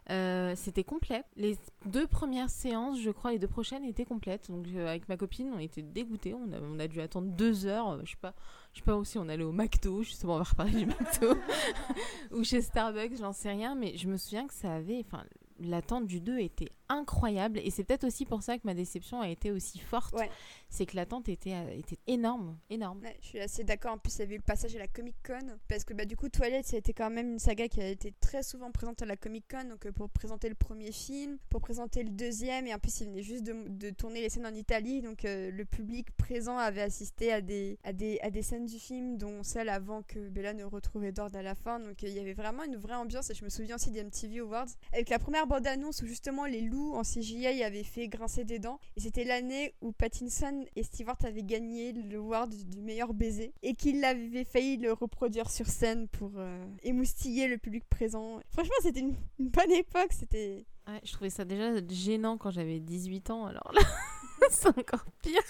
C'était 0.56 0.84
complet. 0.84 1.22
Les 1.36 1.58
deux 1.86 2.06
premières 2.06 2.50
séances, 2.50 3.00
je 3.00 3.10
crois, 3.10 3.32
les 3.32 3.38
deux 3.38 3.48
prochaines 3.48 3.84
étaient 3.84 4.04
complètes. 4.04 4.50
Donc 4.50 4.66
avec 4.74 5.08
ma 5.08 5.16
copine, 5.16 5.52
on 5.54 5.58
était 5.58 5.82
dégoûtés. 5.82 6.34
On 6.34 6.52
a, 6.52 6.60
on 6.60 6.78
a 6.78 6.88
dû 6.88 7.00
attendre 7.00 7.28
deux 7.28 7.66
heures. 7.66 8.00
Je 8.04 8.10
sais 8.10 8.16
pas, 8.20 8.34
je 8.72 8.78
sais 8.78 8.84
pas 8.84 8.96
aussi, 8.96 9.18
on 9.18 9.28
allait 9.28 9.44
au 9.44 9.52
McDo, 9.52 10.02
justement, 10.02 10.34
on 10.34 10.38
va 10.38 10.44
reparler 10.44 10.84
du 10.84 10.86
McDo. 10.86 11.36
Ou 12.32 12.44
chez 12.44 12.62
Starbucks, 12.62 13.16
j'en 13.18 13.32
sais 13.32 13.50
rien. 13.50 13.74
Mais 13.74 13.96
je 13.96 14.08
me 14.08 14.16
souviens 14.16 14.46
que 14.46 14.54
ça 14.54 14.74
avait. 14.74 15.04
Enfin, 15.06 15.24
l'attente 15.60 16.06
du 16.06 16.20
2 16.20 16.38
était 16.38 16.70
incroyable. 16.88 17.58
Et 17.58 17.70
c'est 17.70 17.84
peut-être 17.84 18.04
aussi 18.04 18.26
pour 18.26 18.42
ça 18.42 18.56
que 18.58 18.62
ma 18.64 18.74
déception 18.74 19.20
a 19.20 19.28
été 19.28 19.50
aussi 19.50 19.78
forte. 19.78 20.14
Ouais. 20.14 20.30
C'est 20.68 20.86
que 20.86 20.96
l'attente 20.96 21.28
était, 21.28 21.54
euh, 21.54 21.78
était 21.78 21.98
énorme. 22.06 22.58
Énorme. 22.68 23.00
Ouais, 23.02 23.16
je 23.20 23.26
suis 23.26 23.40
assez 23.40 23.64
d'accord. 23.64 23.92
En 23.92 23.98
plus, 23.98 24.16
il 24.16 24.20
y 24.20 24.22
avait 24.22 24.34
eu 24.34 24.38
le 24.38 24.42
passage 24.42 24.74
à 24.76 24.78
la 24.78 24.88
Comic 24.88 25.16
Con. 25.26 25.56
Parce 25.68 25.84
que 25.84 25.94
bah, 25.94 26.04
du 26.04 26.16
coup, 26.16 26.28
Twilight, 26.28 26.66
ça 26.66 26.76
a 26.76 26.78
été 26.78 26.92
quand 26.92 27.10
même 27.10 27.32
une 27.32 27.38
saga 27.38 27.68
qui 27.68 27.80
a 27.80 27.88
été 27.88 28.12
très 28.20 28.42
souvent 28.42 28.70
présente 28.70 29.00
à 29.02 29.06
la 29.06 29.16
Comic 29.16 29.44
Con. 29.50 29.64
Donc, 29.68 29.86
euh, 29.86 29.92
pour 29.92 30.10
présenter 30.10 30.48
le 30.48 30.54
premier 30.54 30.92
film, 30.92 31.38
pour 31.48 31.60
présenter 31.60 32.02
le 32.02 32.10
deuxième. 32.10 32.66
Et 32.66 32.74
en 32.74 32.78
plus, 32.78 33.00
il 33.00 33.06
venait 33.06 33.22
juste 33.22 33.44
de, 33.44 33.54
de 33.68 33.90
tourner 33.90 34.20
les 34.20 34.28
scènes 34.28 34.46
en 34.46 34.54
Italie. 34.54 35.00
Donc, 35.00 35.24
euh, 35.24 35.50
le 35.50 35.64
public 35.64 36.10
présent 36.16 36.58
avait 36.58 36.82
assisté 36.82 37.32
à 37.32 37.40
des, 37.40 37.78
à, 37.84 37.92
des, 37.92 38.18
à 38.20 38.30
des 38.30 38.42
scènes 38.42 38.66
du 38.66 38.78
film, 38.78 39.16
dont 39.16 39.42
celle 39.42 39.68
avant 39.68 40.02
que 40.02 40.28
Bella 40.28 40.52
ne 40.54 40.64
retrouve 40.64 41.04
Edward 41.04 41.34
à 41.36 41.42
la 41.42 41.54
fin. 41.54 41.78
Donc, 41.78 42.02
euh, 42.02 42.08
il 42.08 42.14
y 42.14 42.20
avait 42.20 42.34
vraiment 42.34 42.64
une 42.64 42.76
vraie 42.76 42.94
ambiance. 42.94 43.30
Et 43.30 43.34
je 43.34 43.44
me 43.44 43.48
souviens 43.48 43.76
aussi 43.76 43.90
des 43.90 44.02
MTV 44.02 44.40
Awards. 44.40 44.66
Avec 44.92 45.08
la 45.08 45.18
première 45.18 45.43
bande-annonce 45.46 46.02
où 46.02 46.06
justement 46.06 46.44
les 46.46 46.60
loups 46.60 46.94
en 46.94 47.02
CGI 47.02 47.62
avaient 47.62 47.84
fait 47.84 48.08
grincer 48.08 48.44
des 48.44 48.58
dents. 48.58 48.78
Et 48.96 49.00
c'était 49.00 49.24
l'année 49.24 49.74
où 49.80 49.92
Pattinson 49.92 50.64
et 50.76 50.82
Stewart 50.82 51.16
avaient 51.24 51.42
gagné 51.42 51.92
le 51.92 52.18
award 52.18 52.50
du- 52.54 52.64
du 52.64 52.80
meilleur 52.80 53.14
baiser 53.14 53.52
et 53.62 53.74
qu'il 53.74 54.04
avait 54.04 54.44
failli 54.44 54.76
le 54.76 54.92
reproduire 54.92 55.50
sur 55.50 55.66
scène 55.66 56.08
pour 56.08 56.32
euh, 56.36 56.64
émoustiller 56.82 57.48
le 57.48 57.58
public 57.58 57.84
présent. 57.88 58.40
Franchement, 58.50 58.74
c'était 58.82 59.00
une, 59.00 59.14
une 59.38 59.48
bonne 59.48 59.72
époque. 59.72 60.12
C'était 60.12 60.66
Ouais, 60.86 61.00
je 61.02 61.12
trouvais 61.12 61.30
ça 61.30 61.46
déjà 61.46 61.72
gênant 61.88 62.36
quand 62.36 62.50
j'avais 62.50 62.78
18 62.78 63.30
ans. 63.30 63.46
Alors 63.46 63.72
là, 63.72 63.80
c'est 64.50 64.68
encore 64.68 65.04
pire. 65.22 65.40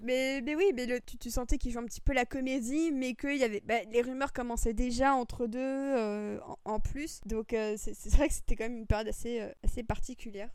Mais, 0.00 0.40
mais 0.42 0.54
oui, 0.54 0.72
mais 0.74 0.86
tu, 1.00 1.16
tu 1.18 1.30
sentais 1.30 1.58
qu'il 1.58 1.72
jouait 1.72 1.82
un 1.82 1.86
petit 1.86 2.00
peu 2.00 2.12
la 2.12 2.24
comédie, 2.24 2.92
mais 2.92 3.14
que 3.14 3.28
y 3.34 3.44
avait, 3.44 3.60
bah, 3.60 3.82
les 3.90 4.02
rumeurs 4.02 4.32
commençaient 4.32 4.74
déjà 4.74 5.14
entre 5.14 5.46
deux 5.46 5.58
euh, 5.60 6.38
en, 6.46 6.58
en 6.64 6.80
plus. 6.80 7.20
Donc 7.26 7.52
euh, 7.52 7.74
c'est 7.76 7.94
c'est 7.94 8.14
vrai 8.16 8.28
que 8.28 8.34
c'était 8.34 8.56
quand 8.56 8.64
même 8.64 8.76
une 8.78 8.86
période 8.86 9.08
assez, 9.08 9.40
euh, 9.40 9.52
assez 9.62 9.82
particulière. 9.82 10.50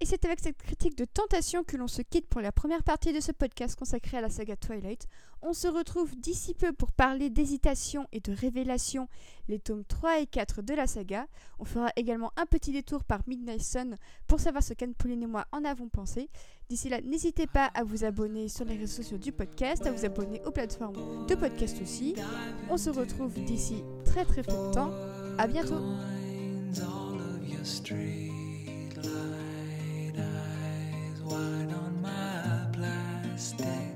Et 0.00 0.06
c'est 0.06 0.24
avec 0.24 0.40
cette 0.40 0.58
critique 0.58 0.96
de 0.98 1.04
tentation 1.04 1.62
que 1.64 1.76
l'on 1.76 1.86
se 1.86 2.02
quitte 2.02 2.26
pour 2.26 2.40
la 2.40 2.52
première 2.52 2.82
partie 2.82 3.12
de 3.12 3.20
ce 3.20 3.32
podcast 3.32 3.78
consacré 3.78 4.18
à 4.18 4.20
la 4.20 4.28
saga 4.28 4.56
Twilight. 4.56 5.06
On 5.40 5.52
se 5.52 5.68
retrouve 5.68 6.16
d'ici 6.16 6.54
peu 6.54 6.72
pour 6.72 6.90
parler 6.92 7.30
d'hésitation 7.30 8.06
et 8.12 8.20
de 8.20 8.32
révélation, 8.32 9.08
les 9.48 9.58
tomes 9.58 9.84
3 9.84 10.20
et 10.20 10.26
4 10.26 10.62
de 10.62 10.74
la 10.74 10.86
saga. 10.86 11.26
On 11.58 11.64
fera 11.64 11.90
également 11.96 12.32
un 12.36 12.46
petit 12.46 12.72
détour 12.72 13.04
par 13.04 13.20
Midnight 13.26 13.62
Sun 13.62 13.96
pour 14.26 14.40
savoir 14.40 14.62
ce 14.62 14.74
qu'Anne 14.74 14.94
Pauline 14.94 15.22
et 15.22 15.26
moi 15.26 15.46
en 15.52 15.64
avons 15.64 15.88
pensé. 15.88 16.28
D'ici 16.68 16.88
là, 16.88 17.00
n'hésitez 17.02 17.46
pas 17.46 17.66
à 17.74 17.84
vous 17.84 18.04
abonner 18.04 18.48
sur 18.48 18.64
les 18.64 18.76
réseaux 18.76 19.02
sociaux 19.02 19.18
du 19.18 19.32
podcast, 19.32 19.86
à 19.86 19.92
vous 19.92 20.04
abonner 20.04 20.42
aux 20.44 20.50
plateformes 20.50 21.26
de 21.26 21.34
podcast 21.34 21.80
aussi. 21.82 22.14
On 22.70 22.76
se 22.76 22.90
retrouve 22.90 23.34
d'ici 23.44 23.82
très 24.04 24.24
très 24.24 24.42
peu 24.42 24.52
de 24.52 25.46
bientôt 25.46 25.82
wide 31.24 31.72
on 31.72 32.02
my 32.02 32.66
plastic 32.72 33.93